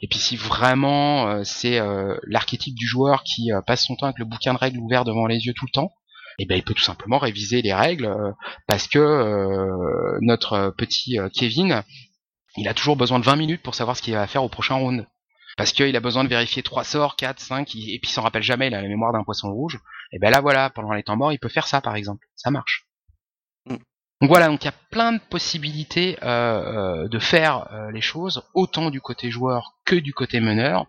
Et 0.00 0.08
puis 0.08 0.18
si 0.18 0.36
vraiment 0.36 1.28
euh, 1.28 1.44
c'est 1.44 1.78
euh, 1.78 2.16
l'archétype 2.24 2.74
du 2.74 2.86
joueur 2.86 3.24
qui 3.24 3.52
euh, 3.52 3.60
passe 3.62 3.84
son 3.84 3.96
temps 3.96 4.06
avec 4.06 4.18
le 4.18 4.24
bouquin 4.24 4.54
de 4.54 4.58
règles 4.58 4.78
ouvert 4.78 5.04
devant 5.04 5.26
les 5.26 5.46
yeux 5.46 5.54
tout 5.54 5.66
le 5.66 5.72
temps, 5.72 5.92
et 6.38 6.46
ben 6.46 6.56
il 6.56 6.62
peut 6.62 6.74
tout 6.74 6.82
simplement 6.82 7.18
réviser 7.18 7.62
les 7.62 7.74
règles 7.74 8.06
euh, 8.06 8.32
parce 8.66 8.88
que 8.88 8.98
euh, 8.98 10.18
notre 10.20 10.74
petit 10.76 11.18
euh, 11.18 11.28
Kevin, 11.32 11.82
il 12.56 12.68
a 12.68 12.74
toujours 12.74 12.96
besoin 12.96 13.18
de 13.18 13.24
20 13.24 13.36
minutes 13.36 13.62
pour 13.62 13.74
savoir 13.74 13.96
ce 13.96 14.02
qu'il 14.02 14.14
va 14.14 14.26
faire 14.26 14.44
au 14.44 14.48
prochain 14.48 14.74
round. 14.74 15.06
Parce 15.56 15.72
qu'il 15.72 15.96
a 15.96 16.00
besoin 16.00 16.24
de 16.24 16.28
vérifier 16.28 16.62
3 16.62 16.84
sorts, 16.84 17.16
4, 17.16 17.40
5, 17.40 17.74
il- 17.74 17.94
et 17.94 17.98
puis 17.98 18.10
il 18.10 18.12
s'en 18.14 18.22
rappelle 18.22 18.42
jamais, 18.42 18.68
il 18.68 18.74
a 18.74 18.82
la 18.82 18.88
mémoire 18.88 19.12
d'un 19.12 19.24
poisson 19.24 19.50
rouge. 19.52 19.78
Et 20.12 20.18
ben 20.18 20.30
là 20.30 20.40
voilà, 20.40 20.70
pendant 20.70 20.92
les 20.92 21.02
temps 21.02 21.16
morts, 21.16 21.32
il 21.32 21.38
peut 21.38 21.48
faire 21.48 21.66
ça 21.66 21.80
par 21.80 21.96
exemple. 21.96 22.26
Ça 22.36 22.50
marche. 22.50 22.84
Donc 24.22 24.30
voilà, 24.30 24.46
donc 24.48 24.62
il 24.62 24.66
y 24.66 24.68
a 24.68 24.74
plein 24.90 25.12
de 25.12 25.18
possibilités 25.18 26.16
euh, 26.22 27.04
euh, 27.04 27.08
de 27.08 27.18
faire 27.18 27.70
euh, 27.72 27.90
les 27.92 28.00
choses, 28.00 28.44
autant 28.54 28.88
du 28.90 29.02
côté 29.02 29.30
joueur 29.30 29.74
que 29.84 29.94
du 29.94 30.14
côté 30.14 30.40
meneur. 30.40 30.86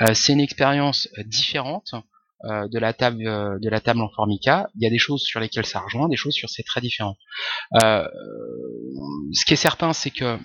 Euh, 0.00 0.14
c'est 0.14 0.32
une 0.32 0.40
expérience 0.40 1.08
différente 1.24 1.94
euh, 2.44 2.68
de 2.68 2.78
la 2.78 2.92
table 2.92 3.18
de 3.60 3.68
la 3.68 3.80
table 3.80 4.00
en 4.00 4.08
Formica. 4.10 4.68
Il 4.76 4.82
y 4.84 4.86
a 4.86 4.90
des 4.90 4.98
choses 4.98 5.22
sur 5.22 5.40
lesquelles 5.40 5.66
ça 5.66 5.80
rejoint, 5.80 6.08
des 6.08 6.16
choses 6.16 6.34
sur 6.34 6.48
c'est 6.50 6.62
très 6.62 6.80
différent. 6.80 7.16
ce 9.32 9.44
qui 9.44 9.54
est 9.54 9.56
certain, 9.56 9.92
c'est 9.92 10.10
que 10.10 10.38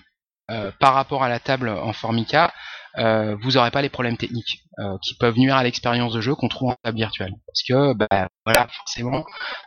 par 0.80 0.94
rapport 0.96 1.24
à 1.24 1.30
la 1.30 1.40
table 1.40 1.70
en 1.70 1.94
Formica, 1.94 2.52
euh, 2.98 3.36
vous 3.42 3.52
n'aurez 3.52 3.72
pas 3.72 3.82
les 3.82 3.90
problèmes 3.90 4.18
techniques 4.18 4.60
euh, 4.80 4.98
qui 5.02 5.16
peuvent 5.16 5.38
nuire 5.38 5.56
à 5.56 5.64
l'expérience 5.64 6.14
de 6.14 6.22
jeu 6.22 6.36
qu'on 6.36 6.48
trouve 6.48 6.72
en 6.72 6.76
table 6.84 6.98
virtuelle. 6.98 7.34
Parce 7.48 7.64
que, 7.68 7.94
bah, 7.94 8.30
voilà, 8.46 8.68
forcément, 8.68 9.26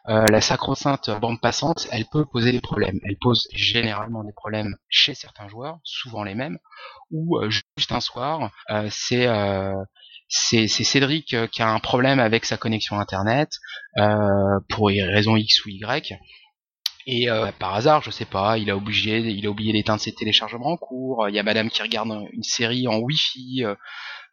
euh, 0.09 0.24
la 0.31 0.40
sacro-sainte 0.40 1.11
bande 1.20 1.40
passante, 1.40 1.89
elle 1.90 2.07
peut 2.07 2.24
poser 2.24 2.53
des 2.53 2.61
problèmes. 2.61 3.01
Elle 3.05 3.16
pose 3.20 3.48
généralement 3.53 4.23
des 4.23 4.32
problèmes 4.32 4.77
chez 4.89 5.15
certains 5.15 5.48
joueurs, 5.48 5.78
souvent 5.82 6.23
les 6.23 6.35
mêmes, 6.35 6.59
ou 7.11 7.39
juste 7.77 7.93
un 7.93 8.01
soir, 8.01 8.51
c'est 8.89 9.27
Cédric 10.28 11.36
qui 11.51 11.62
a 11.62 11.69
un 11.69 11.78
problème 11.78 12.19
avec 12.19 12.44
sa 12.44 12.57
connexion 12.57 12.98
internet 12.98 13.51
pour 14.69 14.90
une 14.90 15.09
raison 15.09 15.36
X 15.36 15.65
ou 15.65 15.69
Y 15.69 16.19
et 17.07 17.31
euh, 17.31 17.53
par 17.53 17.74
hasard, 17.74 18.03
je 18.03 18.11
sais 18.11 18.24
pas, 18.24 18.59
il 18.59 18.69
a 18.69 18.77
obligé, 18.77 19.19
il 19.20 19.47
a 19.47 19.51
oublié 19.51 19.73
d'éteindre 19.73 20.01
ses 20.01 20.12
téléchargements 20.12 20.73
en 20.73 20.77
cours. 20.77 21.28
Il 21.28 21.35
y 21.37 21.39
a 21.39 21.45
Madame 21.45 21.70
qui 21.70 21.81
regarde 21.81 22.11
une 22.33 22.43
série 22.43 22.89
en 22.89 22.97
Wi-Fi, 22.99 23.65
euh, 23.65 23.77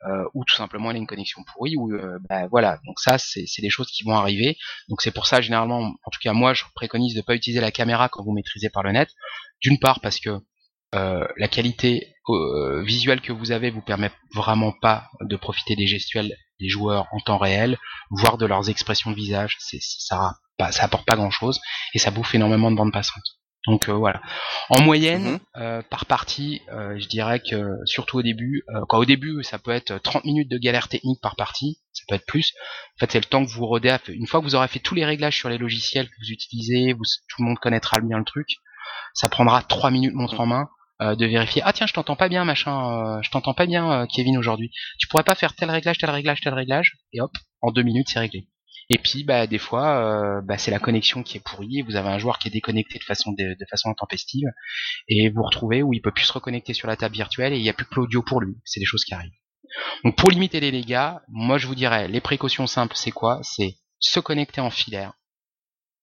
euh, 0.08 0.24
ou 0.34 0.44
tout 0.44 0.56
simplement 0.56 0.90
elle 0.90 0.98
a 0.98 1.00
une 1.00 1.06
connexion 1.06 1.44
pourrie. 1.54 1.76
Ou 1.78 1.92
bah, 2.28 2.48
voilà. 2.50 2.80
Donc 2.88 3.00
ça, 3.00 3.20
c'est 3.20 3.62
des 3.62 3.70
choses 3.70 3.92
qui 3.92 4.04
vont 4.04 4.16
arriver. 4.16 4.58
Donc 4.90 5.04
c'est 5.04 5.12
pour 5.12 5.28
ça 5.28 5.40
généralement, 5.40 5.82
en 5.82 6.12
tout 6.12 6.20
cas 6.22 6.34
moi, 6.34 6.56
je 6.56 6.64
préconise 6.74 7.14
de 7.14 7.22
pas 7.22 7.36
utiliser 7.36 7.62
la 7.62 7.72
caméra 7.72 8.10
quand 8.10 8.24
vous 8.24 8.34
maîtrisez 8.34 8.72
par 8.72 8.82
le 8.82 8.92
net. 8.92 9.10
D'une 9.62 9.78
part 9.78 10.00
parce 10.00 10.20
que 10.20 10.40
la 10.94 11.48
qualité 11.48 12.16
visuelle 12.84 13.22
que 13.22 13.34
vous 13.34 13.52
avez 13.52 13.70
vous 13.70 13.82
permet 13.82 14.12
vraiment 14.34 14.74
pas 14.82 15.10
de 15.22 15.36
profiter 15.36 15.76
des 15.76 15.88
gestuels 15.88 16.36
des 16.60 16.70
joueurs 16.70 17.08
en 17.12 17.20
temps 17.20 17.38
réel, 17.38 17.78
voire 18.10 18.38
de 18.38 18.46
leurs 18.46 18.70
expressions 18.70 19.12
de 19.12 19.16
visage. 19.16 19.58
C'est 19.60 19.82
ça 19.82 20.38
bah, 20.60 20.72
ça 20.72 20.86
apporte 20.86 21.06
pas 21.06 21.16
grand 21.16 21.32
chose 21.32 21.60
et 21.94 22.00
ça 22.00 22.12
bouffe 22.12 22.36
énormément 22.36 22.72
de 22.72 22.76
bandes 22.76 22.94
passantes. 22.94 23.40
Donc 23.68 23.88
euh, 23.88 23.94
voilà. 23.94 24.22
En 24.70 24.82
moyenne, 24.82 25.24
mhm. 25.24 25.40
euh, 25.58 25.82
par 25.90 26.06
partie, 26.06 26.62
euh, 26.70 26.98
je 27.00 27.08
dirais 27.08 27.40
que 27.40 27.78
surtout 27.86 28.18
au 28.18 28.22
début, 28.22 28.64
quand 28.90 28.98
au 28.98 29.06
début 29.06 29.42
ça 29.44 29.58
peut 29.58 29.72
être 29.72 29.98
30 29.98 30.26
minutes 30.26 30.52
de 30.52 30.58
galère 30.58 30.90
technique 30.90 31.22
par 31.22 31.36
partie, 31.36 31.80
ça 31.94 32.04
peut 32.08 32.16
être 32.16 32.26
plus. 32.26 32.54
En 32.96 33.00
fait, 33.00 33.12
c'est 33.12 33.20
le 33.20 33.26
temps 33.26 33.46
que 33.46 33.50
vous 33.50 33.66
rodez. 33.66 33.96
Une 34.10 34.28
fois 34.28 34.42
que 34.42 34.46
vous 34.46 34.56
aurez 34.56 34.68
fait 34.68 34.80
tous 34.80 34.96
les 34.96 35.06
réglages 35.06 35.38
sur 35.38 35.50
les 35.50 35.58
logiciels 35.58 36.08
que 36.08 36.16
vous 36.22 36.32
utilisez, 36.32 36.94
vous, 36.94 37.04
tout 37.30 37.42
le 37.42 37.48
monde 37.48 37.60
connaîtra 37.60 38.02
bien 38.02 38.18
le 38.18 38.26
truc. 38.26 38.48
Ça 39.14 39.30
prendra 39.30 39.62
3 39.62 39.92
minutes 39.92 40.14
montre 40.14 40.40
en 40.40 40.46
main 40.46 40.70
de 41.00 41.26
vérifier. 41.26 41.62
Ah 41.66 41.74
tiens, 41.74 41.88
je 41.88 41.94
t'entends 41.94 42.16
pas 42.16 42.30
bien, 42.30 42.46
machin. 42.46 43.22
je 43.22 43.30
t'entends 43.30 43.54
pas 43.54 43.66
bien, 43.66 44.08
Kevin 44.08 44.38
aujourd'hui. 44.38 44.72
Tu 45.00 45.08
pourrais 45.08 45.24
pas 45.24 45.36
faire 45.36 45.54
tel 45.56 45.70
réglage, 45.70 45.98
tel 45.98 46.10
réglage, 46.10 46.42
tel 46.42 46.54
réglage, 46.54 46.98
et 47.12 47.22
hop, 47.22 47.32
en 47.62 47.72
deux 47.72 47.84
minutes 47.84 48.08
c'est 48.10 48.20
réglé. 48.20 48.48
Et 48.90 48.98
puis 48.98 49.24
bah 49.24 49.48
des 49.48 49.58
fois 49.58 49.98
euh, 49.98 50.42
bah, 50.42 50.58
c'est 50.58 50.72
la 50.72 50.80
connexion 50.80 51.24
qui 51.24 51.38
est 51.38 51.44
pourrie, 51.44 51.82
vous 51.82 51.96
avez 51.96 52.10
un 52.10 52.18
joueur 52.18 52.38
qui 52.38 52.48
est 52.48 52.52
déconnecté 52.52 53.00
de 53.00 53.04
façon 53.04 53.32
de, 53.32 53.56
façon 53.70 53.90
intempestive 53.90 54.48
et 55.08 55.30
vous 55.30 55.44
retrouvez 55.44 55.82
où 55.82 55.94
il 55.94 56.02
peut 56.02 56.12
plus 56.12 56.26
se 56.26 56.34
reconnecter 56.34 56.74
sur 56.74 56.88
la 56.88 56.96
table 56.96 57.16
virtuelle 57.16 57.54
et 57.54 57.58
il 57.58 57.62
n'y 57.62 57.70
a 57.70 57.74
plus 57.74 57.86
que 57.86 57.96
l'audio 57.96 58.22
pour 58.22 58.42
lui. 58.42 58.56
C'est 58.66 58.80
des 58.80 58.86
choses 58.86 59.06
qui 59.06 59.14
arrivent. 59.14 59.32
Donc 60.04 60.16
pour 60.18 60.30
limiter 60.30 60.60
les 60.60 60.72
dégâts, 60.72 61.12
moi 61.30 61.58
je 61.58 61.68
vous 61.68 61.76
dirais 61.76 62.08
les 62.08 62.22
précautions 62.22 62.68
simples 62.68 62.96
c'est 62.96 63.12
quoi? 63.12 63.40
C'est 63.44 63.76
se 64.00 64.20
connecter 64.20 64.62
en 64.62 64.70
filaire, 64.70 65.14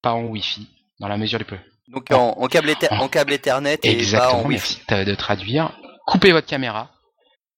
pas 0.03 0.13
en 0.13 0.25
Wi-Fi, 0.25 0.69
dans 1.01 1.09
la 1.09 1.19
mesure 1.19 1.39
du 1.39 1.45
peu. 1.45 1.59
Donc 1.89 2.11
en, 2.13 2.47
câble, 2.47 2.73
en 2.93 3.09
câble 3.09 3.33
Ethernet 3.33 3.79
et 3.83 4.03
pas 4.11 4.33
en 4.33 4.47
Wi-Fi. 4.47 4.81
de 4.89 5.15
traduire. 5.15 5.77
Coupez 6.07 6.33
votre 6.33 6.47
caméra, 6.47 6.91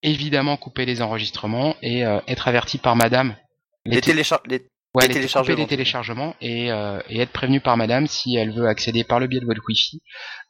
évidemment 0.03 0.57
couper 0.57 0.85
les 0.85 1.01
enregistrements 1.01 1.77
et 1.83 2.05
euh, 2.05 2.21
être 2.27 2.49
averti 2.49 2.79
par 2.79 2.97
madame. 2.97 3.37
Les, 3.85 4.01
les, 4.01 4.67
Ouais, 4.95 5.09
les 5.09 5.15
téléchargements. 5.15 5.57
les 5.57 5.67
téléchargements 5.67 6.37
et, 6.43 6.71
euh, 6.71 7.01
et, 7.09 7.21
être 7.21 7.33
prévenu 7.33 7.61
par 7.61 7.79
madame 7.79 8.07
si 8.07 8.37
elle 8.37 8.53
veut 8.53 8.69
accéder 8.69 9.05
par 9.05 9.21
le 9.21 9.27
biais 9.27 9.41
de 9.41 9.47
votre 9.47 9.63
wifi 9.67 10.03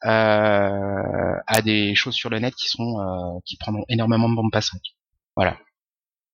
euh, 0.04 1.36
à 1.46 1.62
des 1.62 1.94
choses 1.94 2.14
sur 2.14 2.28
le 2.28 2.40
net 2.40 2.52
qui 2.56 2.66
sont 2.66 2.98
euh, 2.98 3.38
qui 3.46 3.56
prendront 3.56 3.84
énormément 3.88 4.28
de 4.28 4.34
bande 4.34 4.50
passante. 4.50 4.82
Voilà. 5.36 5.58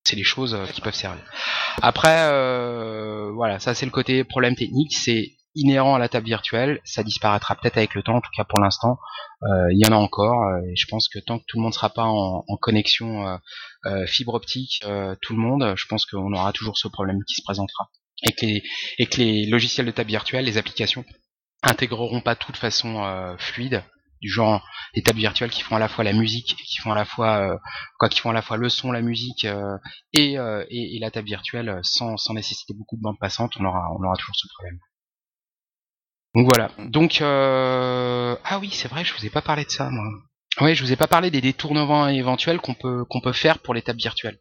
C'est 0.05 0.15
les 0.15 0.23
choses 0.23 0.55
euh, 0.55 0.65
qui 0.65 0.81
peuvent 0.81 0.95
servir. 0.95 1.23
Après, 1.83 2.31
euh, 2.31 3.31
voilà, 3.31 3.59
ça 3.59 3.75
c'est 3.75 3.85
le 3.85 3.91
côté 3.91 4.23
problème 4.23 4.55
technique, 4.55 4.91
c'est 4.91 5.33
inhérent 5.53 5.93
à 5.93 5.99
la 5.99 6.09
table 6.09 6.25
virtuelle, 6.25 6.81
ça 6.85 7.03
disparaîtra 7.03 7.55
peut-être 7.55 7.77
avec 7.77 7.93
le 7.93 8.01
temps, 8.01 8.15
en 8.15 8.21
tout 8.21 8.31
cas 8.35 8.43
pour 8.43 8.57
l'instant, 8.57 8.97
euh, 9.43 9.71
il 9.71 9.77
y 9.77 9.87
en 9.87 9.91
a 9.91 9.99
encore, 9.99 10.57
et 10.65 10.75
je 10.75 10.87
pense 10.87 11.09
que 11.09 11.19
tant 11.19 11.37
que 11.37 11.43
tout 11.47 11.57
le 11.57 11.63
monde 11.63 11.73
sera 11.75 11.89
pas 11.89 12.05
en, 12.05 12.43
en 12.47 12.57
connexion 12.57 13.39
fibre 14.07 14.35
optique, 14.35 14.83
tout 15.21 15.33
le 15.33 15.39
monde, 15.39 15.73
je 15.75 15.85
pense 15.87 16.05
qu'on 16.05 16.33
aura 16.33 16.53
toujours 16.53 16.77
ce 16.77 16.87
problème 16.87 17.19
qui 17.27 17.35
se 17.35 17.41
présentera 17.43 17.89
et 18.23 18.31
que 18.33 18.45
les, 18.45 18.63
et 18.97 19.05
que 19.05 19.17
les 19.17 19.45
logiciels 19.45 19.85
de 19.85 19.91
table 19.91 20.09
virtuelle, 20.09 20.45
les 20.45 20.57
applications, 20.57 21.05
intégreront 21.61 22.21
pas 22.21 22.35
tout 22.35 22.51
de 22.51 22.57
façon 22.57 23.03
euh, 23.03 23.35
fluide. 23.37 23.83
Du 24.21 24.29
genre 24.29 24.67
les 24.95 25.01
tables 25.01 25.19
virtuelles 25.19 25.49
qui 25.49 25.61
font 25.61 25.77
à 25.77 25.79
la 25.79 25.87
fois 25.87 26.03
la 26.03 26.11
musique 26.11 26.57
qui 26.57 26.79
font 26.79 26.91
à 26.91 26.95
la 26.95 27.05
fois 27.05 27.37
euh, 27.37 27.55
quoi 27.97 28.09
qui 28.09 28.19
font 28.19 28.29
à 28.29 28.33
la 28.33 28.41
fois 28.41 28.57
le 28.57 28.67
son 28.67 28.91
la 28.91 29.01
musique 29.01 29.45
euh, 29.45 29.77
et, 30.11 30.33
et, 30.33 30.95
et, 30.95 30.99
la 30.99 31.09
table 31.09 31.27
virtuelle 31.27 31.79
sans, 31.83 32.17
sans 32.17 32.33
nécessiter 32.33 32.73
beaucoup 32.73 32.97
de 32.97 33.01
bandes 33.01 33.17
passantes 33.17 33.55
on 33.57 33.63
aura 33.63 33.87
on 33.97 34.03
aura 34.03 34.17
toujours 34.17 34.35
ce 34.35 34.47
problème. 34.53 34.77
Donc 36.35 36.49
voilà. 36.53 36.69
Donc 36.89 37.21
ah 37.21 38.59
oui 38.59 38.71
c'est 38.73 38.89
vrai 38.89 39.05
je 39.05 39.13
vous 39.13 39.25
ai 39.25 39.29
pas 39.29 39.41
parlé 39.41 39.63
de 39.63 39.69
ça 39.69 39.89
moi. 39.89 40.03
Oui 40.59 40.75
je 40.75 40.83
vous 40.83 40.91
ai 40.91 40.97
pas 40.97 41.07
parlé 41.07 41.31
des 41.31 41.39
détournements 41.39 42.09
éventuels 42.09 42.59
qu'on 42.59 42.73
peut 42.73 43.05
qu'on 43.05 43.21
peut 43.21 43.31
faire 43.31 43.59
pour 43.59 43.73
les 43.73 43.83
tables 43.83 44.01
virtuelles 44.01 44.39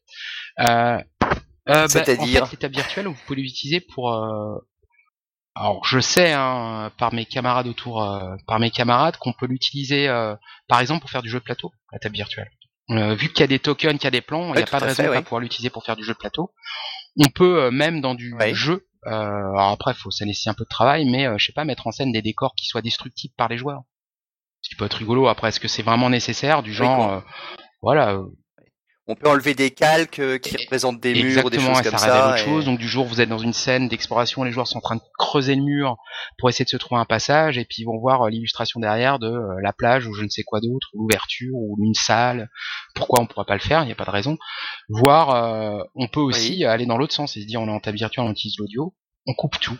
euh, 1.68 1.82
bah, 1.82 1.88
C'est-à-dire 1.88 2.42
en 2.42 2.46
fait, 2.46 2.52
l'étape 2.52 2.72
virtuelle, 2.72 3.06
vous 3.06 3.16
pouvez 3.26 3.42
l'utiliser 3.42 3.80
pour. 3.80 4.12
Euh... 4.12 4.58
Alors, 5.54 5.84
je 5.84 5.98
sais 5.98 6.32
hein, 6.32 6.92
par 6.98 7.12
mes 7.12 7.24
camarades 7.24 7.66
autour, 7.66 8.02
euh, 8.02 8.36
par 8.46 8.60
mes 8.60 8.70
camarades, 8.70 9.16
qu'on 9.16 9.32
peut 9.32 9.46
l'utiliser, 9.46 10.08
euh, 10.08 10.34
par 10.68 10.80
exemple, 10.80 11.00
pour 11.00 11.10
faire 11.10 11.22
du 11.22 11.28
jeu 11.28 11.40
de 11.40 11.44
plateau, 11.44 11.72
la 11.92 11.98
table 11.98 12.14
virtuelle. 12.14 12.50
Vu 12.90 13.28
qu'il 13.28 13.40
y 13.40 13.42
a 13.42 13.48
des 13.48 13.58
tokens, 13.58 13.98
qu'il 13.98 14.04
y 14.04 14.06
a 14.06 14.12
des 14.12 14.22
plans, 14.22 14.54
il 14.54 14.56
n'y 14.56 14.62
a 14.62 14.66
pas 14.66 14.80
de 14.80 14.86
raison 14.86 15.02
de 15.02 15.08
pas 15.08 15.20
pouvoir 15.20 15.42
l'utiliser 15.42 15.68
pour 15.68 15.84
faire 15.84 15.96
du 15.96 16.04
jeu 16.04 16.14
de 16.14 16.18
plateau. 16.18 16.54
On 17.18 17.28
peut 17.28 17.70
même 17.70 18.00
dans 18.00 18.14
du 18.14 18.34
jeu. 18.54 18.88
alors 19.02 19.72
après, 19.72 19.92
faut 19.92 20.10
ça 20.10 20.24
nécessite 20.24 20.48
un 20.48 20.54
peu 20.54 20.64
de 20.64 20.70
travail, 20.70 21.04
mais 21.04 21.26
je 21.36 21.44
sais 21.44 21.52
pas 21.52 21.66
mettre 21.66 21.86
en 21.86 21.92
scène 21.92 22.12
des 22.12 22.22
décors 22.22 22.54
qui 22.54 22.64
soient 22.64 22.80
destructibles 22.80 23.34
par 23.36 23.48
les 23.48 23.58
joueurs. 23.58 23.82
Ce 24.62 24.70
qui 24.70 24.76
peut 24.76 24.86
être 24.86 24.94
rigolo. 24.94 25.28
Après, 25.28 25.48
est-ce 25.48 25.60
que 25.60 25.68
c'est 25.68 25.82
vraiment 25.82 26.08
nécessaire 26.08 26.62
Du 26.62 26.72
genre, 26.72 27.22
voilà, 27.82 28.18
on 29.08 29.14
peut 29.14 29.28
enlever 29.28 29.54
des 29.54 29.70
calques 29.70 30.18
euh, 30.18 30.36
qui 30.36 30.54
représentent 30.56 31.00
des 31.00 31.14
murs 31.14 31.46
ou 31.46 31.50
des 31.50 31.58
choses 31.58 31.80
comme 31.80 31.96
ça. 31.96 32.28
Autre 32.28 32.38
chose. 32.38 32.66
Donc 32.66 32.78
du 32.78 32.86
jour 32.86 33.06
vous 33.06 33.20
êtes 33.22 33.28
dans 33.28 33.38
une 33.38 33.54
scène 33.54 33.88
d'exploration, 33.88 34.44
les 34.44 34.52
joueurs 34.52 34.68
sont 34.68 34.78
en 34.78 34.82
train 34.82 34.96
de 34.96 35.02
creuser 35.18 35.54
le 35.54 35.62
mur 35.62 35.96
pour 36.36 36.50
essayer 36.50 36.66
de 36.66 36.70
se 36.70 36.76
trouver 36.76 37.00
un 37.00 37.06
passage 37.06 37.56
et 37.56 37.64
puis 37.64 37.76
ils 37.80 37.84
vont 37.86 37.98
voir 37.98 38.22
euh, 38.22 38.30
l'illustration 38.30 38.80
derrière 38.80 39.18
de 39.18 39.26
euh, 39.26 39.60
la 39.62 39.72
plage 39.72 40.06
ou 40.06 40.12
je 40.12 40.22
ne 40.22 40.28
sais 40.28 40.42
quoi 40.42 40.60
d'autre, 40.60 40.88
ou 40.92 41.02
l'ouverture 41.02 41.54
ou 41.54 41.76
une 41.82 41.94
salle. 41.94 42.50
Pourquoi 42.94 43.22
on 43.22 43.26
pourrait 43.26 43.46
pas 43.46 43.54
le 43.54 43.60
faire? 43.60 43.82
Il 43.82 43.86
n'y 43.86 43.92
a 43.92 43.96
pas 43.96 44.04
de 44.04 44.10
raison. 44.10 44.36
Voir, 44.88 45.86
on 45.94 46.08
peut 46.08 46.20
aussi 46.20 46.64
aller 46.64 46.86
dans 46.86 46.98
l'autre 46.98 47.14
sens 47.14 47.36
et 47.36 47.42
se 47.42 47.46
dire 47.46 47.60
on 47.60 47.68
est 47.68 47.72
en 47.72 47.80
table 47.80 47.96
virtuelle, 47.96 48.24
on 48.26 48.32
utilise 48.32 48.56
l'audio, 48.58 48.94
on 49.26 49.34
coupe 49.34 49.58
tout. 49.58 49.78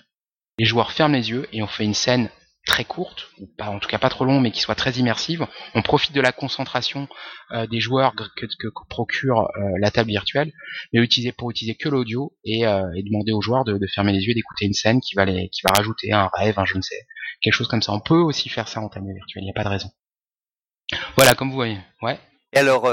Les 0.58 0.64
joueurs 0.64 0.92
ferment 0.92 1.14
les 1.14 1.30
yeux 1.30 1.46
et 1.52 1.62
on 1.62 1.66
fait 1.66 1.84
une 1.84 1.94
scène 1.94 2.30
très 2.68 2.84
courte, 2.84 3.30
ou 3.40 3.46
pas 3.46 3.70
en 3.70 3.80
tout 3.80 3.88
cas 3.88 3.98
pas 3.98 4.10
trop 4.10 4.24
longue, 4.24 4.42
mais 4.42 4.52
qui 4.52 4.60
soit 4.60 4.76
très 4.76 4.92
immersive. 4.92 5.44
On 5.74 5.82
profite 5.82 6.12
de 6.12 6.20
la 6.20 6.30
concentration 6.30 7.08
euh, 7.50 7.66
des 7.66 7.80
joueurs 7.80 8.14
que, 8.14 8.46
que, 8.46 8.68
procure 8.88 9.48
euh, 9.56 9.72
la 9.80 9.90
table 9.90 10.10
virtuelle, 10.10 10.52
mais 10.92 11.00
utiliser 11.00 11.32
pour 11.32 11.50
utiliser 11.50 11.74
que 11.74 11.88
l'audio 11.88 12.32
et, 12.44 12.66
euh, 12.66 12.84
et, 12.94 13.02
demander 13.02 13.32
aux 13.32 13.40
joueurs 13.40 13.64
de, 13.64 13.78
de 13.78 13.86
fermer 13.92 14.12
les 14.12 14.20
yeux, 14.20 14.34
d'écouter 14.34 14.66
une 14.66 14.74
scène 14.74 15.00
qui 15.00 15.16
va 15.16 15.24
les, 15.24 15.48
qui 15.48 15.62
va 15.66 15.72
rajouter 15.76 16.12
un 16.12 16.30
rêve, 16.34 16.58
un 16.58 16.64
je 16.66 16.76
ne 16.76 16.82
sais, 16.82 17.06
quelque 17.40 17.54
chose 17.54 17.68
comme 17.68 17.82
ça. 17.82 17.92
On 17.92 18.00
peut 18.00 18.14
aussi 18.14 18.48
faire 18.48 18.68
ça 18.68 18.80
en 18.80 18.88
table 18.88 19.06
virtuelle, 19.12 19.42
il 19.42 19.46
n'y 19.46 19.50
a 19.50 19.54
pas 19.54 19.64
de 19.64 19.70
raison. 19.70 19.90
Voilà, 21.16 21.34
comme 21.34 21.48
vous 21.48 21.56
voyez. 21.56 21.78
Ouais. 22.02 22.18
Et 22.52 22.58
alors, 22.58 22.90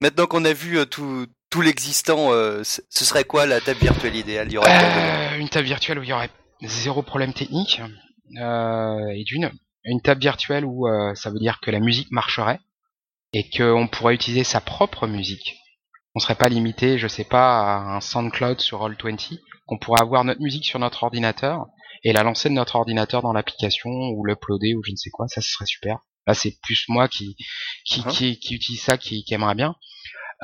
maintenant 0.00 0.26
qu'on 0.26 0.44
a 0.44 0.52
vu 0.52 0.78
tout, 0.86 1.26
tout 1.50 1.60
l'existant, 1.60 2.30
ce 2.62 3.04
serait 3.04 3.24
quoi 3.24 3.44
la 3.44 3.60
table 3.60 3.80
virtuelle 3.80 4.16
idéale? 4.16 4.48
Il 4.48 4.54
y 4.54 4.58
aurait 4.58 5.38
Une 5.38 5.48
table 5.48 5.66
virtuelle 5.66 5.98
où 5.98 6.02
il 6.02 6.08
y 6.08 6.12
aurait 6.12 6.30
zéro 6.62 7.02
problème 7.02 7.34
technique 7.34 7.82
et 8.34 9.24
d'une 9.24 9.50
une 9.86 10.02
table 10.02 10.20
virtuelle 10.20 10.64
où 10.64 10.88
euh, 10.88 11.14
ça 11.14 11.30
veut 11.30 11.38
dire 11.38 11.60
que 11.60 11.70
la 11.70 11.80
musique 11.80 12.10
marcherait 12.10 12.60
et 13.32 13.48
qu'on 13.48 13.88
pourrait 13.88 14.14
utiliser 14.14 14.44
sa 14.44 14.60
propre 14.60 15.06
musique. 15.06 15.56
On 16.14 16.18
serait 16.18 16.34
pas 16.34 16.48
limité, 16.48 16.98
je 16.98 17.08
sais 17.08 17.24
pas, 17.24 17.60
à 17.60 17.96
un 17.96 18.00
SoundCloud 18.00 18.60
sur 18.60 18.80
Roll20, 18.80 19.38
qu'on 19.66 19.78
pourrait 19.78 20.00
avoir 20.00 20.24
notre 20.24 20.40
musique 20.40 20.64
sur 20.64 20.78
notre 20.78 21.04
ordinateur 21.04 21.66
et 22.02 22.12
la 22.12 22.22
lancer 22.22 22.48
de 22.48 22.54
notre 22.54 22.76
ordinateur 22.76 23.22
dans 23.22 23.32
l'application 23.32 23.90
ou 23.90 24.24
l'uploader 24.24 24.74
ou 24.74 24.82
je 24.84 24.90
ne 24.90 24.96
sais 24.96 25.10
quoi, 25.10 25.28
ça 25.28 25.40
ce 25.40 25.50
serait 25.50 25.66
super. 25.66 25.98
Là 26.26 26.34
c'est 26.34 26.58
plus 26.62 26.86
moi 26.88 27.08
qui 27.08 27.36
qui, 27.84 28.00
uh-huh. 28.00 28.10
qui, 28.10 28.38
qui, 28.38 28.54
utilise 28.54 28.82
ça, 28.82 28.98
qui, 28.98 29.24
qui 29.24 29.34
aimerait 29.34 29.54
bien. 29.54 29.76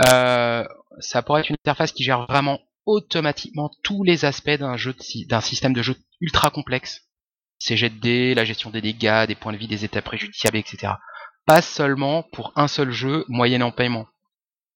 Euh, 0.08 0.64
ça 1.00 1.22
pourrait 1.22 1.40
être 1.40 1.50
une 1.50 1.56
interface 1.64 1.92
qui 1.92 2.04
gère 2.04 2.26
vraiment 2.26 2.60
automatiquement 2.86 3.70
tous 3.82 4.04
les 4.04 4.24
aspects 4.24 4.50
d'un 4.50 4.76
jeu 4.76 4.94
d'un 5.28 5.40
système 5.40 5.72
de 5.72 5.82
jeu 5.82 5.96
ultra 6.20 6.50
complexe 6.50 7.11
ses 7.62 7.76
jets 7.76 7.90
de 7.90 8.00
dés, 8.00 8.34
la 8.34 8.44
gestion 8.44 8.70
des 8.70 8.80
dégâts, 8.80 9.26
des 9.26 9.34
points 9.34 9.52
de 9.52 9.58
vie, 9.58 9.68
des 9.68 9.84
états 9.84 10.02
préjudiciables, 10.02 10.56
etc. 10.56 10.94
Pas 11.46 11.62
seulement 11.62 12.22
pour 12.32 12.52
un 12.56 12.68
seul 12.68 12.90
jeu 12.90 13.24
moyennant 13.28 13.70
paiement. 13.70 14.06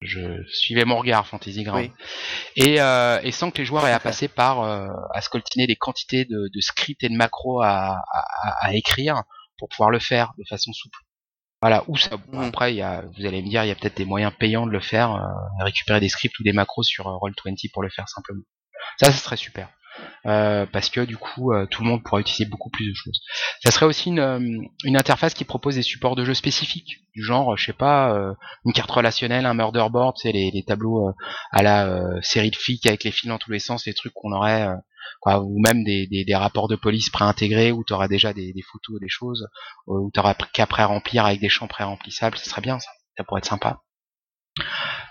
Je 0.03 0.21
suivais 0.49 0.85
mon 0.85 0.99
regard, 0.99 1.27
Fantasy 1.27 1.65
Ground. 1.65 1.91
Oui. 1.91 2.65
Et, 2.65 2.81
euh, 2.81 3.19
et 3.23 3.33
sans 3.33 3.51
que 3.51 3.59
les 3.59 3.65
joueurs 3.65 3.87
aient 3.87 3.93
à 3.93 4.01
passer 4.01 4.29
par 4.29 4.61
euh, 4.61 4.87
à 5.15 5.21
scoltiner 5.23 5.67
des 5.67 5.77
quantités 5.77 6.25
de, 6.27 6.49
de 6.53 6.61
scripts 6.61 7.03
et 7.03 7.09
de 7.09 7.17
macros 7.17 7.63
à, 7.63 8.03
à, 8.13 8.67
à 8.67 8.75
écrire 8.75 9.23
pour 9.59 9.69
pouvoir 9.71 9.91
le 9.91 9.99
faire 9.99 10.33
de 10.39 10.45
façon 10.49 10.73
souple. 10.73 10.99
Voilà, 11.63 11.83
ou 11.89 11.97
ça. 11.97 12.17
bon, 12.19 12.41
Mhm. 12.41 12.49
Après, 12.49 12.75
y 12.75 12.83
a, 12.83 13.03
vous 13.17 13.25
allez 13.27 13.41
me 13.43 13.49
dire, 13.49 13.65
il 13.65 13.69
y 13.69 13.71
a 13.71 13.75
peut-être 13.75 13.97
des 13.97 14.05
moyens 14.05 14.33
payants 14.39 14.67
de 14.67 14.71
le 14.71 14.81
faire, 14.81 15.13
euh, 15.13 15.65
récupérer 15.65 15.99
des 16.01 16.11
scripts 16.11 16.39
ou 16.39 16.43
des 16.45 16.53
macros 16.53 16.83
sur 16.83 17.09
euh, 17.09 17.17
Roll20 17.17 17.71
pour 17.73 17.83
le 17.83 17.89
faire 17.89 18.09
simplement. 18.09 18.43
Ça, 19.01 19.11
ce 19.11 19.19
serait 19.19 19.37
super. 19.39 19.71
Euh, 20.27 20.67
parce 20.67 20.89
que 20.89 21.01
du 21.01 21.17
coup, 21.17 21.53
euh, 21.53 21.67
tout 21.67 21.83
le 21.83 21.89
monde 21.89 22.03
pourra 22.03 22.21
utiliser 22.21 22.47
beaucoup 22.47 22.71
plus 22.71 22.89
de 22.89 22.95
choses. 22.95 23.21
Ça 23.65 23.71
serait 23.71 23.87
aussi 23.87 24.09
une, 24.11 24.19
euh, 24.19 24.97
interface 24.97 25.35
qui 25.35 25.45
propose 25.45 25.77
des 25.77 25.83
supports 25.83 26.17
de 26.17 26.25
jeu 26.25 26.35
spécifiques, 26.35 26.99
du 27.15 27.23
genre, 27.23 27.57
je 27.57 27.67
sais 27.67 27.73
pas, 27.73 28.35
une 28.65 28.73
carte 28.73 28.91
relationnelle, 28.91 29.47
un 29.47 29.55
murder 29.55 29.87
board, 29.91 30.17
sais, 30.19 30.33
les, 30.33 30.51
les 30.51 30.65
tableaux 30.65 31.13
à 31.53 31.63
la 31.63 32.21
série 32.23 32.51
de 32.51 32.57
flics 32.57 32.87
avec 32.87 33.05
les 33.05 33.11
fils 33.11 33.29
dans 33.29 33.39
tous 33.39 33.53
les 33.53 33.59
sens, 33.59 33.87
les 33.87 33.95
trucs 33.95 34.13
qu'on 34.15 34.33
aurait, 34.33 34.69
quoi, 35.21 35.41
ou 35.41 35.59
même 35.61 35.85
des, 35.85 36.27
rapports 36.35 36.69
de 36.69 36.77
police 36.77 37.11
préintégrés 37.11 37.73
où 37.73 37.85
tu 37.85 37.93
auras 37.93 38.09
déjà 38.09 38.33
des, 38.33 38.53
des 38.53 38.63
photos, 38.63 39.01
des 39.01 39.09
choses, 39.09 39.47
où 39.87 40.11
tu 40.13 40.21
qu'à 40.53 40.67
pré-remplir 40.67 41.25
avec 41.25 41.41
des 41.41 41.49
champs 41.49 41.69
pré-remplissables, 41.69 42.37
ce 42.37 42.49
serait 42.49 42.63
bien 42.63 42.79
ça, 42.79 42.91
ça 43.17 43.25
pourrait 43.25 43.39
être 43.39 43.47
sympa. 43.47 43.83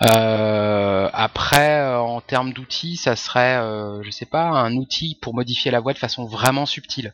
Euh, 0.03 1.09
après, 1.13 1.79
euh, 1.79 1.99
en 1.99 2.21
termes 2.21 2.53
d'outils, 2.53 2.97
ça 2.97 3.15
serait, 3.15 3.57
euh, 3.57 4.01
je 4.03 4.11
sais 4.11 4.25
pas, 4.25 4.43
un 4.43 4.75
outil 4.75 5.17
pour 5.21 5.33
modifier 5.33 5.71
la 5.71 5.79
voix 5.79 5.93
de 5.93 5.97
façon 5.97 6.25
vraiment 6.25 6.65
subtile. 6.65 7.13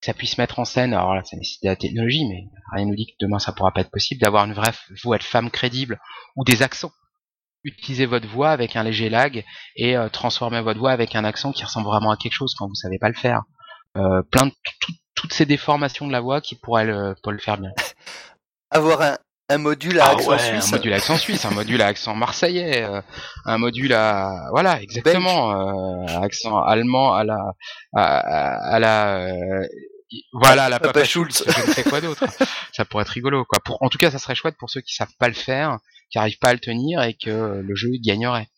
Que 0.00 0.06
ça 0.06 0.14
puisse 0.14 0.38
mettre 0.38 0.58
en 0.58 0.64
scène, 0.64 0.94
alors 0.94 1.14
là, 1.14 1.22
ça 1.24 1.36
nécessite 1.36 1.62
de 1.62 1.68
la 1.68 1.76
technologie, 1.76 2.26
mais 2.26 2.44
rien 2.74 2.86
nous 2.86 2.96
dit 2.96 3.06
que 3.06 3.12
demain 3.20 3.38
ça 3.38 3.52
pourra 3.52 3.70
pas 3.72 3.82
être 3.82 3.90
possible, 3.90 4.20
d'avoir 4.20 4.44
une 4.46 4.54
vraie 4.54 4.72
voix 5.04 5.18
de 5.18 5.22
femme 5.22 5.50
crédible 5.50 6.00
ou 6.36 6.44
des 6.44 6.62
accents. 6.62 6.92
Utilisez 7.64 8.06
votre 8.06 8.26
voix 8.26 8.50
avec 8.50 8.76
un 8.76 8.82
léger 8.82 9.10
lag 9.10 9.44
et 9.76 9.96
euh, 9.96 10.08
transformer 10.08 10.62
votre 10.62 10.80
voix 10.80 10.92
avec 10.92 11.14
un 11.14 11.24
accent 11.24 11.52
qui 11.52 11.64
ressemble 11.64 11.86
vraiment 11.86 12.10
à 12.10 12.16
quelque 12.16 12.32
chose 12.32 12.54
quand 12.58 12.66
vous 12.66 12.74
savez 12.74 12.98
pas 12.98 13.08
le 13.08 13.14
faire. 13.14 13.42
Euh, 13.98 14.22
plein 14.22 14.46
de 14.46 14.52
tout- 14.80 14.92
toutes 15.14 15.34
ces 15.34 15.44
déformations 15.44 16.06
de 16.06 16.12
la 16.12 16.20
voix 16.20 16.40
qui 16.40 16.54
pourraient 16.54 16.86
le, 16.86 17.14
pour 17.22 17.32
le 17.32 17.38
faire 17.38 17.58
bien. 17.58 17.72
Avoir 18.70 19.02
un, 19.02 19.18
un 19.50 19.58
module 19.58 20.00
à 20.00 20.04
Ah 20.06 20.10
accent 20.12 20.30
ouais, 20.30 20.38
suisse. 20.38 20.68
un 20.72 20.76
module 20.76 20.92
à 20.92 20.96
accent 20.96 21.16
suisse, 21.16 21.44
un 21.44 21.50
module 21.50 21.82
à 21.82 21.86
accent 21.88 22.14
marseillais, 22.14 22.84
euh, 22.84 23.00
un 23.44 23.58
module 23.58 23.92
à 23.92 24.46
voilà 24.52 24.80
exactement 24.80 25.50
euh, 25.52 26.06
accent 26.22 26.58
allemand 26.62 27.12
à 27.14 27.24
la 27.24 27.36
à, 27.94 28.02
à- 28.18 28.74
à 28.74 28.78
la 28.78 29.16
euh, 29.18 29.66
voilà 30.32 30.64
à 30.64 30.68
la 30.68 30.78
Papa 30.80 30.92
Papa 30.94 31.04
Schultz. 31.06 31.42
Schultz, 31.44 31.56
je 31.62 31.68
ne 31.68 31.72
sais 31.74 31.82
quoi 31.84 32.00
d'autre. 32.00 32.24
ça 32.72 32.84
pourrait 32.84 33.02
être 33.02 33.08
rigolo 33.10 33.44
quoi. 33.44 33.58
Pour 33.64 33.82
en 33.82 33.88
tout 33.88 33.98
cas, 33.98 34.10
ça 34.10 34.18
serait 34.18 34.34
chouette 34.34 34.56
pour 34.58 34.70
ceux 34.70 34.80
qui 34.80 34.94
savent 34.94 35.14
pas 35.18 35.28
le 35.28 35.34
faire, 35.34 35.78
qui 36.10 36.18
arrivent 36.18 36.38
pas 36.38 36.48
à 36.48 36.52
le 36.52 36.58
tenir 36.60 37.02
et 37.02 37.14
que 37.14 37.60
le 37.64 37.74
jeu 37.74 37.90
gagnerait. 38.02 38.48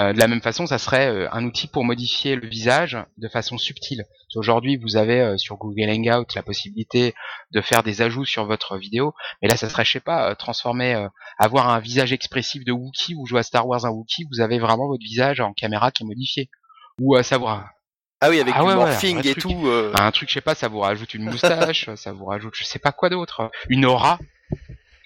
Euh, 0.00 0.12
de 0.12 0.18
la 0.18 0.26
même 0.26 0.40
façon, 0.40 0.66
ça 0.66 0.78
serait 0.78 1.06
euh, 1.08 1.28
un 1.32 1.44
outil 1.44 1.68
pour 1.68 1.84
modifier 1.84 2.34
le 2.34 2.48
visage 2.48 2.98
de 3.18 3.28
façon 3.28 3.56
subtile. 3.56 4.04
Parce 4.08 4.34
qu'Aujourd'hui, 4.34 4.76
vous 4.76 4.96
avez 4.96 5.20
euh, 5.20 5.36
sur 5.36 5.56
Google 5.56 5.88
Hangout 5.90 6.26
la 6.34 6.42
possibilité 6.42 7.14
de 7.52 7.60
faire 7.60 7.82
des 7.84 8.02
ajouts 8.02 8.24
sur 8.24 8.46
votre 8.46 8.76
vidéo, 8.78 9.14
mais 9.40 9.48
là, 9.48 9.56
ça 9.56 9.68
serait, 9.68 9.84
je 9.84 9.92
sais 9.92 10.00
pas, 10.00 10.30
euh, 10.30 10.34
transformer, 10.34 10.94
euh, 10.94 11.08
avoir 11.38 11.68
un 11.68 11.78
visage 11.78 12.12
expressif 12.12 12.64
de 12.64 12.72
Wookiee, 12.72 13.14
vous 13.14 13.26
jouez 13.26 13.40
à 13.40 13.42
Star 13.44 13.66
Wars 13.68 13.84
un 13.84 13.90
Wookiee, 13.90 14.24
vous 14.32 14.40
avez 14.40 14.58
vraiment 14.58 14.88
votre 14.88 15.04
visage 15.04 15.40
en 15.40 15.52
caméra 15.52 15.92
qui 15.92 16.02
est 16.02 16.06
modifié. 16.06 16.50
Ou 17.00 17.14
à 17.14 17.22
savoir 17.22 17.68
Ah 18.20 18.30
oui, 18.30 18.40
avec 18.40 18.54
Ah 18.56 18.62
du 18.62 18.66
ouais, 18.66 18.74
ouais, 18.74 18.80
morphing 18.86 19.18
et 19.18 19.32
truc. 19.34 19.38
tout. 19.42 19.66
euh, 19.68 19.92
un 20.00 20.10
truc, 20.10 20.28
je 20.30 20.34
sais 20.34 20.40
pas, 20.40 20.54
ça 20.56 20.66
vous 20.68 20.80
rajoute 20.80 21.14
une 21.14 21.24
moustache, 21.24 21.88
ça 21.94 22.12
vous 22.12 22.24
rajoute, 22.24 22.54
je 22.56 22.64
sais 22.64 22.78
pas 22.80 22.90
quoi 22.92 23.08
d'autre, 23.10 23.50
une 23.68 23.84
aura, 23.84 24.18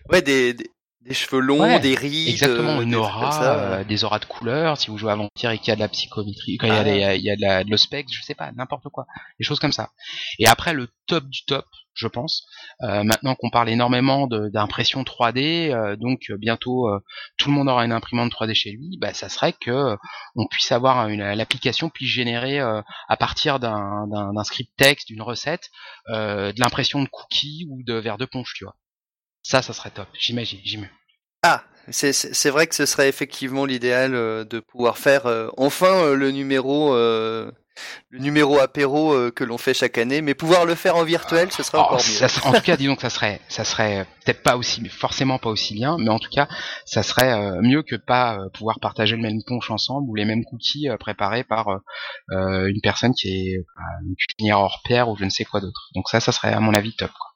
Ouais, 0.08 0.22
des, 0.22 0.54
des, 0.54 0.70
des 1.02 1.14
cheveux 1.14 1.40
longs, 1.40 1.60
Ouais, 1.60 1.80
des 1.80 1.94
rides. 1.94 2.28
Exactement, 2.28 2.78
euh, 2.78 2.82
une 2.82 2.94
aura, 2.94 3.32
ça. 3.32 3.54
euh, 3.78 3.84
des 3.84 4.04
auras 4.04 4.18
de 4.18 4.26
couleurs, 4.26 4.76
si 4.76 4.90
vous 4.90 4.98
jouez 4.98 5.10
à 5.10 5.16
Vampire 5.16 5.50
et 5.50 5.58
qu'il 5.58 5.68
y 5.68 5.70
a 5.70 5.74
de 5.76 5.80
la 5.80 5.88
psychométrie, 5.88 6.58
quand 6.58 6.66
il 6.66 6.72
y 6.74 6.76
a, 6.76 6.80
Ah. 6.80 6.84
des- 6.84 7.16
il 7.18 7.22
y 7.24 7.30
a 7.30 7.36
de, 7.36 7.40
la, 7.40 7.64
de 7.64 7.70
l'ospex, 7.70 8.12
je 8.12 8.22
sais 8.22 8.34
pas, 8.34 8.52
n'importe 8.52 8.84
quoi, 8.90 9.06
des 9.38 9.44
choses 9.44 9.58
comme 9.58 9.72
ça. 9.72 9.90
Et 10.38 10.46
après, 10.46 10.74
le 10.74 10.88
top 11.06 11.24
du 11.24 11.42
top, 11.46 11.64
je 11.94 12.06
pense, 12.06 12.46
euh, 12.82 13.02
maintenant 13.02 13.34
qu'on 13.34 13.48
parle 13.50 13.70
énormément 13.70 14.26
de- 14.26 14.48
d'impression 14.50 15.02
3D, 15.02 15.70
euh, 15.72 15.96
donc 15.96 16.20
euh, 16.30 16.36
bientôt 16.36 16.88
euh, 16.88 17.00
tout 17.38 17.48
le 17.48 17.54
monde 17.54 17.68
aura 17.70 17.84
une 17.86 17.92
imprimante 17.92 18.30
3D 18.30 18.54
chez 18.54 18.70
lui, 18.70 18.98
bah, 19.00 19.14
ça 19.14 19.28
serait 19.30 19.54
que 19.54 19.96
on 20.36 20.46
puisse 20.48 20.70
avoir 20.70 21.08
une, 21.08 21.22
l'application 21.32 21.88
puisse 21.88 22.10
générer 22.10 22.60
euh, 22.60 22.82
à 23.08 23.16
partir 23.16 23.58
d'un, 23.58 24.06
d'un, 24.06 24.34
d'un 24.34 24.44
script 24.44 24.70
texte, 24.76 25.08
d'une 25.08 25.22
recette, 25.22 25.70
euh, 26.10 26.52
de 26.52 26.60
l'impression 26.60 27.02
de 27.02 27.08
cookies 27.08 27.66
ou 27.70 27.82
de 27.84 27.94
verre 27.94 28.18
de 28.18 28.26
punch, 28.26 28.52
tu 28.54 28.64
vois. 28.64 28.74
Ça, 29.42 29.62
ça 29.62 29.72
serait 29.72 29.90
top, 29.90 30.08
j'imagine, 30.18 30.60
j'imagine. 30.64 30.94
Ah, 31.42 31.64
c'est 31.90 32.50
vrai 32.50 32.66
que 32.66 32.74
ce 32.74 32.86
serait 32.86 33.08
effectivement 33.08 33.64
l'idéal 33.64 34.14
euh, 34.14 34.44
de 34.44 34.60
pouvoir 34.60 34.98
faire 34.98 35.26
euh, 35.26 35.48
enfin 35.56 35.86
euh, 36.04 36.14
le 36.14 36.30
numéro 36.30 36.94
le 38.10 38.18
numéro 38.18 38.58
apéro 38.58 39.14
euh, 39.14 39.30
que 39.30 39.42
l'on 39.44 39.56
fait 39.56 39.72
chaque 39.72 39.96
année, 39.96 40.20
mais 40.20 40.34
pouvoir 40.34 40.66
le 40.66 40.74
faire 40.74 40.96
en 40.96 41.04
virtuel, 41.04 41.50
ce 41.50 41.62
serait 41.62 41.78
Oh, 41.78 41.82
encore 41.82 41.96
mieux. 41.96 42.26
en 42.44 42.52
tout 42.52 42.60
cas, 42.60 42.76
disons 42.76 42.94
que 42.94 43.00
ça 43.02 43.08
serait, 43.10 43.40
ça 43.48 43.64
serait 43.64 44.06
peut-être 44.24 44.42
pas 44.42 44.56
aussi, 44.58 44.86
forcément 44.90 45.38
pas 45.38 45.48
aussi 45.48 45.72
bien, 45.72 45.96
mais 45.98 46.10
en 46.10 46.18
tout 46.18 46.28
cas, 46.30 46.46
ça 46.84 47.02
serait 47.02 47.32
euh, 47.32 47.60
mieux 47.62 47.82
que 47.82 47.96
pas 47.96 48.36
euh, 48.38 48.48
pouvoir 48.52 48.80
partager 48.80 49.16
le 49.16 49.22
même 49.22 49.42
punch 49.46 49.70
ensemble 49.70 50.10
ou 50.10 50.14
les 50.14 50.24
mêmes 50.26 50.44
cookies 50.44 50.88
préparés 50.98 51.44
par 51.44 51.80
une 52.30 52.80
personne 52.82 53.14
qui 53.14 53.28
est 53.28 53.54
une 54.04 54.14
cuisinière 54.16 54.58
hors 54.60 54.82
pair 54.84 55.08
ou 55.08 55.16
je 55.16 55.24
ne 55.24 55.30
sais 55.30 55.44
quoi 55.44 55.60
d'autre. 55.60 55.88
Donc 55.94 56.08
ça, 56.08 56.20
ça 56.20 56.32
serait 56.32 56.52
à 56.52 56.60
mon 56.60 56.74
avis 56.74 56.94
top. 56.96 57.10
quoi. 57.18 57.29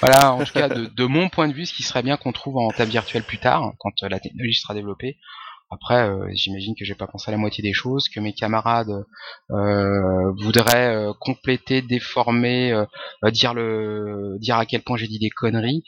Voilà, 0.00 0.32
en 0.32 0.44
tout 0.44 0.52
cas, 0.52 0.68
de, 0.68 1.04
mon 1.06 1.28
point 1.28 1.48
de 1.48 1.52
vue, 1.52 1.66
ce 1.66 1.74
qui 1.74 1.82
serait 1.82 2.02
bien 2.02 2.16
qu'on 2.16 2.32
trouve 2.32 2.58
en 2.58 2.70
table 2.70 2.90
virtuelle 2.90 3.22
plus 3.22 3.38
tard, 3.38 3.72
quand 3.78 4.02
euh, 4.02 4.08
la 4.08 4.20
technologie 4.20 4.58
sera 4.58 4.74
développée. 4.74 5.18
Après, 5.70 6.06
euh, 6.06 6.28
j'imagine 6.34 6.74
que 6.78 6.84
j'ai 6.84 6.94
pas 6.94 7.06
pensé 7.06 7.30
à 7.30 7.32
la 7.32 7.38
moitié 7.38 7.62
des 7.62 7.72
choses, 7.72 8.10
que 8.10 8.20
mes 8.20 8.34
camarades 8.34 9.04
euh, 9.50 10.32
voudraient 10.36 11.06
compléter, 11.18 11.80
déformer, 11.80 12.84
dire 13.30 13.54
le, 13.54 14.36
dire 14.38 14.56
à 14.56 14.66
quel 14.66 14.82
point 14.82 14.98
j'ai 14.98 15.06
dit 15.06 15.18
des 15.18 15.30
conneries. 15.30 15.82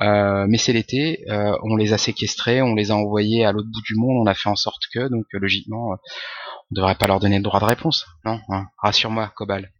Mais 0.00 0.58
c'est 0.58 0.74
l'été, 0.74 1.24
on 1.62 1.76
les 1.76 1.94
a 1.94 1.98
séquestrés, 1.98 2.60
on 2.60 2.74
les 2.74 2.90
a 2.90 2.96
envoyés 2.96 3.46
à 3.46 3.52
l'autre 3.52 3.68
bout 3.72 3.82
du 3.82 3.94
monde, 3.94 4.18
on 4.20 4.26
a 4.26 4.34
fait 4.34 4.50
en 4.50 4.56
sorte 4.56 4.82
que, 4.92 5.08
donc 5.08 5.24
logiquement, 5.32 5.92
on 5.92 6.74
devrait 6.74 6.96
pas 6.96 7.06
leur 7.06 7.18
donner 7.18 7.38
le 7.38 7.42
droit 7.42 7.60
de 7.60 7.64
réponse, 7.64 8.06
non 8.26 8.40
hein? 8.50 8.66
Rassure-moi, 8.82 9.32
Cobal. 9.34 9.72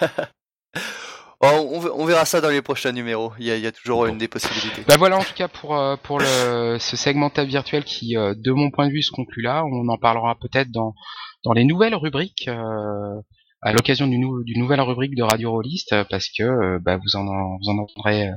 Oh, 1.44 1.68
on, 1.72 1.80
ve- 1.80 1.92
on 1.96 2.04
verra 2.04 2.24
ça 2.24 2.40
dans 2.40 2.50
les 2.50 2.62
prochains 2.62 2.92
numéros. 2.92 3.32
Il 3.40 3.46
y 3.46 3.66
a, 3.66 3.72
toujours 3.72 4.06
une 4.06 4.16
des 4.18 4.28
possibilités. 4.28 4.82
Bah 4.86 4.94
voilà 4.96 5.18
en 5.18 5.22
tout 5.24 5.34
cas 5.34 5.48
pour 5.48 5.76
euh, 5.76 5.96
pour 6.02 6.20
le 6.20 6.76
ce 6.78 6.96
segment 6.96 7.30
table 7.30 7.48
virtuel 7.50 7.82
qui 7.84 8.16
euh, 8.16 8.34
de 8.36 8.52
mon 8.52 8.70
point 8.70 8.86
de 8.86 8.92
vue 8.92 9.02
se 9.02 9.10
conclut 9.10 9.42
là. 9.42 9.64
On 9.64 9.88
en 9.88 9.98
parlera 9.98 10.36
peut-être 10.40 10.70
dans 10.70 10.94
dans 11.44 11.52
les 11.52 11.64
nouvelles 11.64 11.96
rubriques 11.96 12.46
euh, 12.46 13.20
à 13.60 13.72
l'occasion 13.72 14.06
d'une 14.06 14.20
nou- 14.20 14.44
d'une 14.44 14.60
nouvelle 14.60 14.80
rubrique 14.80 15.16
de 15.16 15.22
Radio 15.24 15.50
Rollist 15.50 15.92
euh, 15.92 16.04
parce 16.08 16.28
que 16.28 16.78
bah, 16.78 16.96
vous 16.98 17.16
en 17.16 17.24
vous 17.24 17.70
en 17.70 17.78
entendrez 17.78 18.28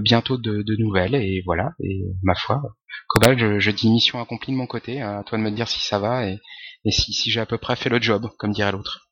bientôt 0.00 0.38
de, 0.38 0.62
de 0.62 0.76
nouvelles 0.78 1.14
et 1.14 1.42
voilà 1.44 1.72
et 1.80 2.00
ma 2.22 2.34
foi 2.34 2.62
Cobal 3.08 3.38
je, 3.38 3.58
je 3.58 3.70
dis 3.70 3.90
mission 3.90 4.18
accomplie 4.20 4.52
de 4.52 4.58
mon 4.58 4.66
côté 4.66 5.02
à 5.02 5.22
toi 5.26 5.36
de 5.36 5.42
me 5.42 5.50
dire 5.50 5.68
si 5.68 5.80
ça 5.80 5.98
va 5.98 6.26
et 6.26 6.38
et 6.86 6.90
si 6.90 7.12
si 7.12 7.30
j'ai 7.30 7.40
à 7.40 7.46
peu 7.46 7.58
près 7.58 7.76
fait 7.76 7.88
le 7.90 8.00
job 8.00 8.28
comme 8.38 8.52
dirait 8.52 8.72
l'autre. 8.72 9.05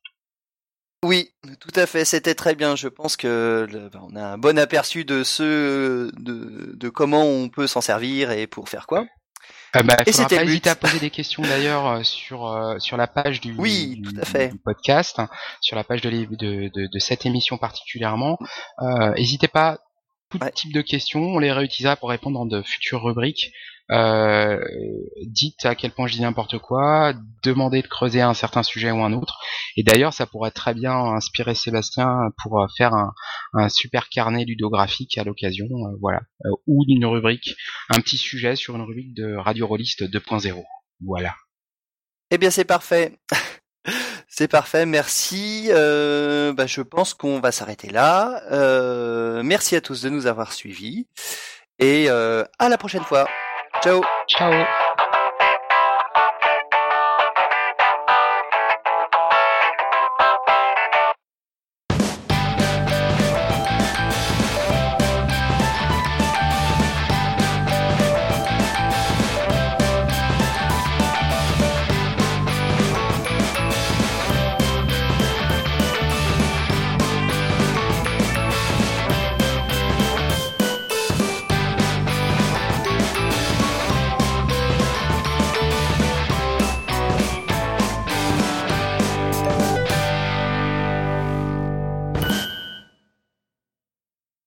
Oui, 1.05 1.29
tout 1.59 1.71
à 1.79 1.85
fait. 1.85 2.03
C'était 2.05 2.35
très 2.35 2.55
bien. 2.55 2.75
Je 2.75 2.87
pense 2.87 3.15
que 3.15 3.67
le- 3.71 3.89
ben, 3.89 4.01
on 4.11 4.15
a 4.15 4.23
un 4.23 4.37
bon 4.37 4.57
aperçu 4.57 5.05
de 5.05 5.23
ce 5.23 6.09
de, 6.19 6.73
de 6.75 6.89
comment 6.89 7.23
on 7.25 7.49
peut 7.49 7.67
s'en 7.67 7.81
servir 7.81 8.31
et 8.31 8.47
pour 8.47 8.69
faire 8.69 8.87
quoi. 8.87 9.05
Euh, 9.75 9.83
bah, 9.83 9.97
Et 10.05 10.11
c'était 10.13 10.37
pas 10.37 10.45
but. 10.45 10.65
à 10.67 10.75
poser 10.75 10.99
des 10.99 11.09
questions 11.09 11.43
d'ailleurs 11.43 11.85
euh, 11.87 12.03
sur 12.03 12.47
euh, 12.47 12.79
sur 12.79 12.97
la 12.97 13.07
page 13.07 13.41
du, 13.41 13.53
Oui, 13.57 13.97
du, 13.97 14.13
tout 14.13 14.21
à 14.21 14.25
fait. 14.25 14.47
du 14.49 14.57
podcast, 14.57 15.19
hein, 15.19 15.29
sur 15.61 15.75
la 15.75 15.83
page 15.83 16.01
de, 16.01 16.09
l'é- 16.09 16.25
de, 16.27 16.69
de, 16.73 16.87
de 16.91 16.99
cette 16.99 17.25
émission 17.25 17.57
particulièrement. 17.57 18.37
Euh, 18.81 19.13
N'hésitez 19.15 19.47
pas, 19.49 19.77
tout 20.31 20.39
Ouais. 20.41 20.51
type 20.51 20.73
de 20.73 20.81
questions, 20.81 21.21
on 21.21 21.39
les 21.39 21.51
réutilisera 21.51 21.97
pour 21.97 22.09
répondre 22.09 22.39
dans 22.39 22.45
de 22.45 22.61
futures 22.63 23.03
rubriques. 23.03 23.51
Euh, 23.91 24.59
dites 25.21 25.63
à 25.65 25.75
quel 25.75 25.91
point 25.91 26.07
je 26.07 26.13
dis 26.13 26.21
n'importe 26.21 26.57
quoi, 26.57 27.13
demandez 27.43 27.83
de 27.83 27.87
creuser 27.87 28.21
un 28.21 28.33
certain 28.33 28.63
sujet 28.63 28.89
ou 28.91 29.03
un 29.03 29.13
autre. 29.13 29.39
Et 29.77 29.83
d'ailleurs, 29.83 30.13
ça 30.13 30.25
pourrait 30.25 30.51
très 30.51 30.73
bien 30.73 30.95
inspirer 30.95 31.53
Sébastien 31.53 32.31
pour 32.41 32.61
euh, 32.61 32.67
faire 32.77 32.93
un, 32.93 33.69
super 33.69 34.09
carnet 34.09 34.45
ludographique 34.45 35.17
à 35.17 35.23
l'occasion, 35.23 35.65
euh, 35.65 35.97
voilà, 36.01 36.21
ou 36.65 36.83
d'une 36.85 37.05
rubrique 37.05 37.55
un 37.89 37.99
petit 38.01 38.17
sujet 38.17 38.55
sur 38.55 38.75
une 38.75 38.81
rubrique 38.81 39.13
de 39.13 39.35
Radio 39.35 39.67
Rollist 39.67 40.03
2.0. 40.03 40.63
Voilà. 41.05 41.35
Eh 42.31 42.37
bien, 42.37 42.49
c'est 42.49 42.65
parfait. 42.65 43.13
c'est 44.27 44.47
parfait. 44.47 44.85
Merci. 44.87 45.67
Bah, 45.69 46.65
je 46.65 46.81
pense 46.81 47.13
qu'on 47.13 47.39
va 47.39 47.51
s'arrêter 47.51 47.91
là. 47.91 48.41
Merci 49.43 49.75
à 49.75 49.81
tous 49.81 50.01
de 50.01 50.09
nous 50.09 50.25
avoir 50.25 50.53
suivis 50.53 51.07
et 51.77 52.09
à 52.09 52.69
la 52.69 52.77
prochaine 52.77 53.03
fois. 53.03 53.27
Ciao. 53.81 54.01
Ciao 54.27 54.84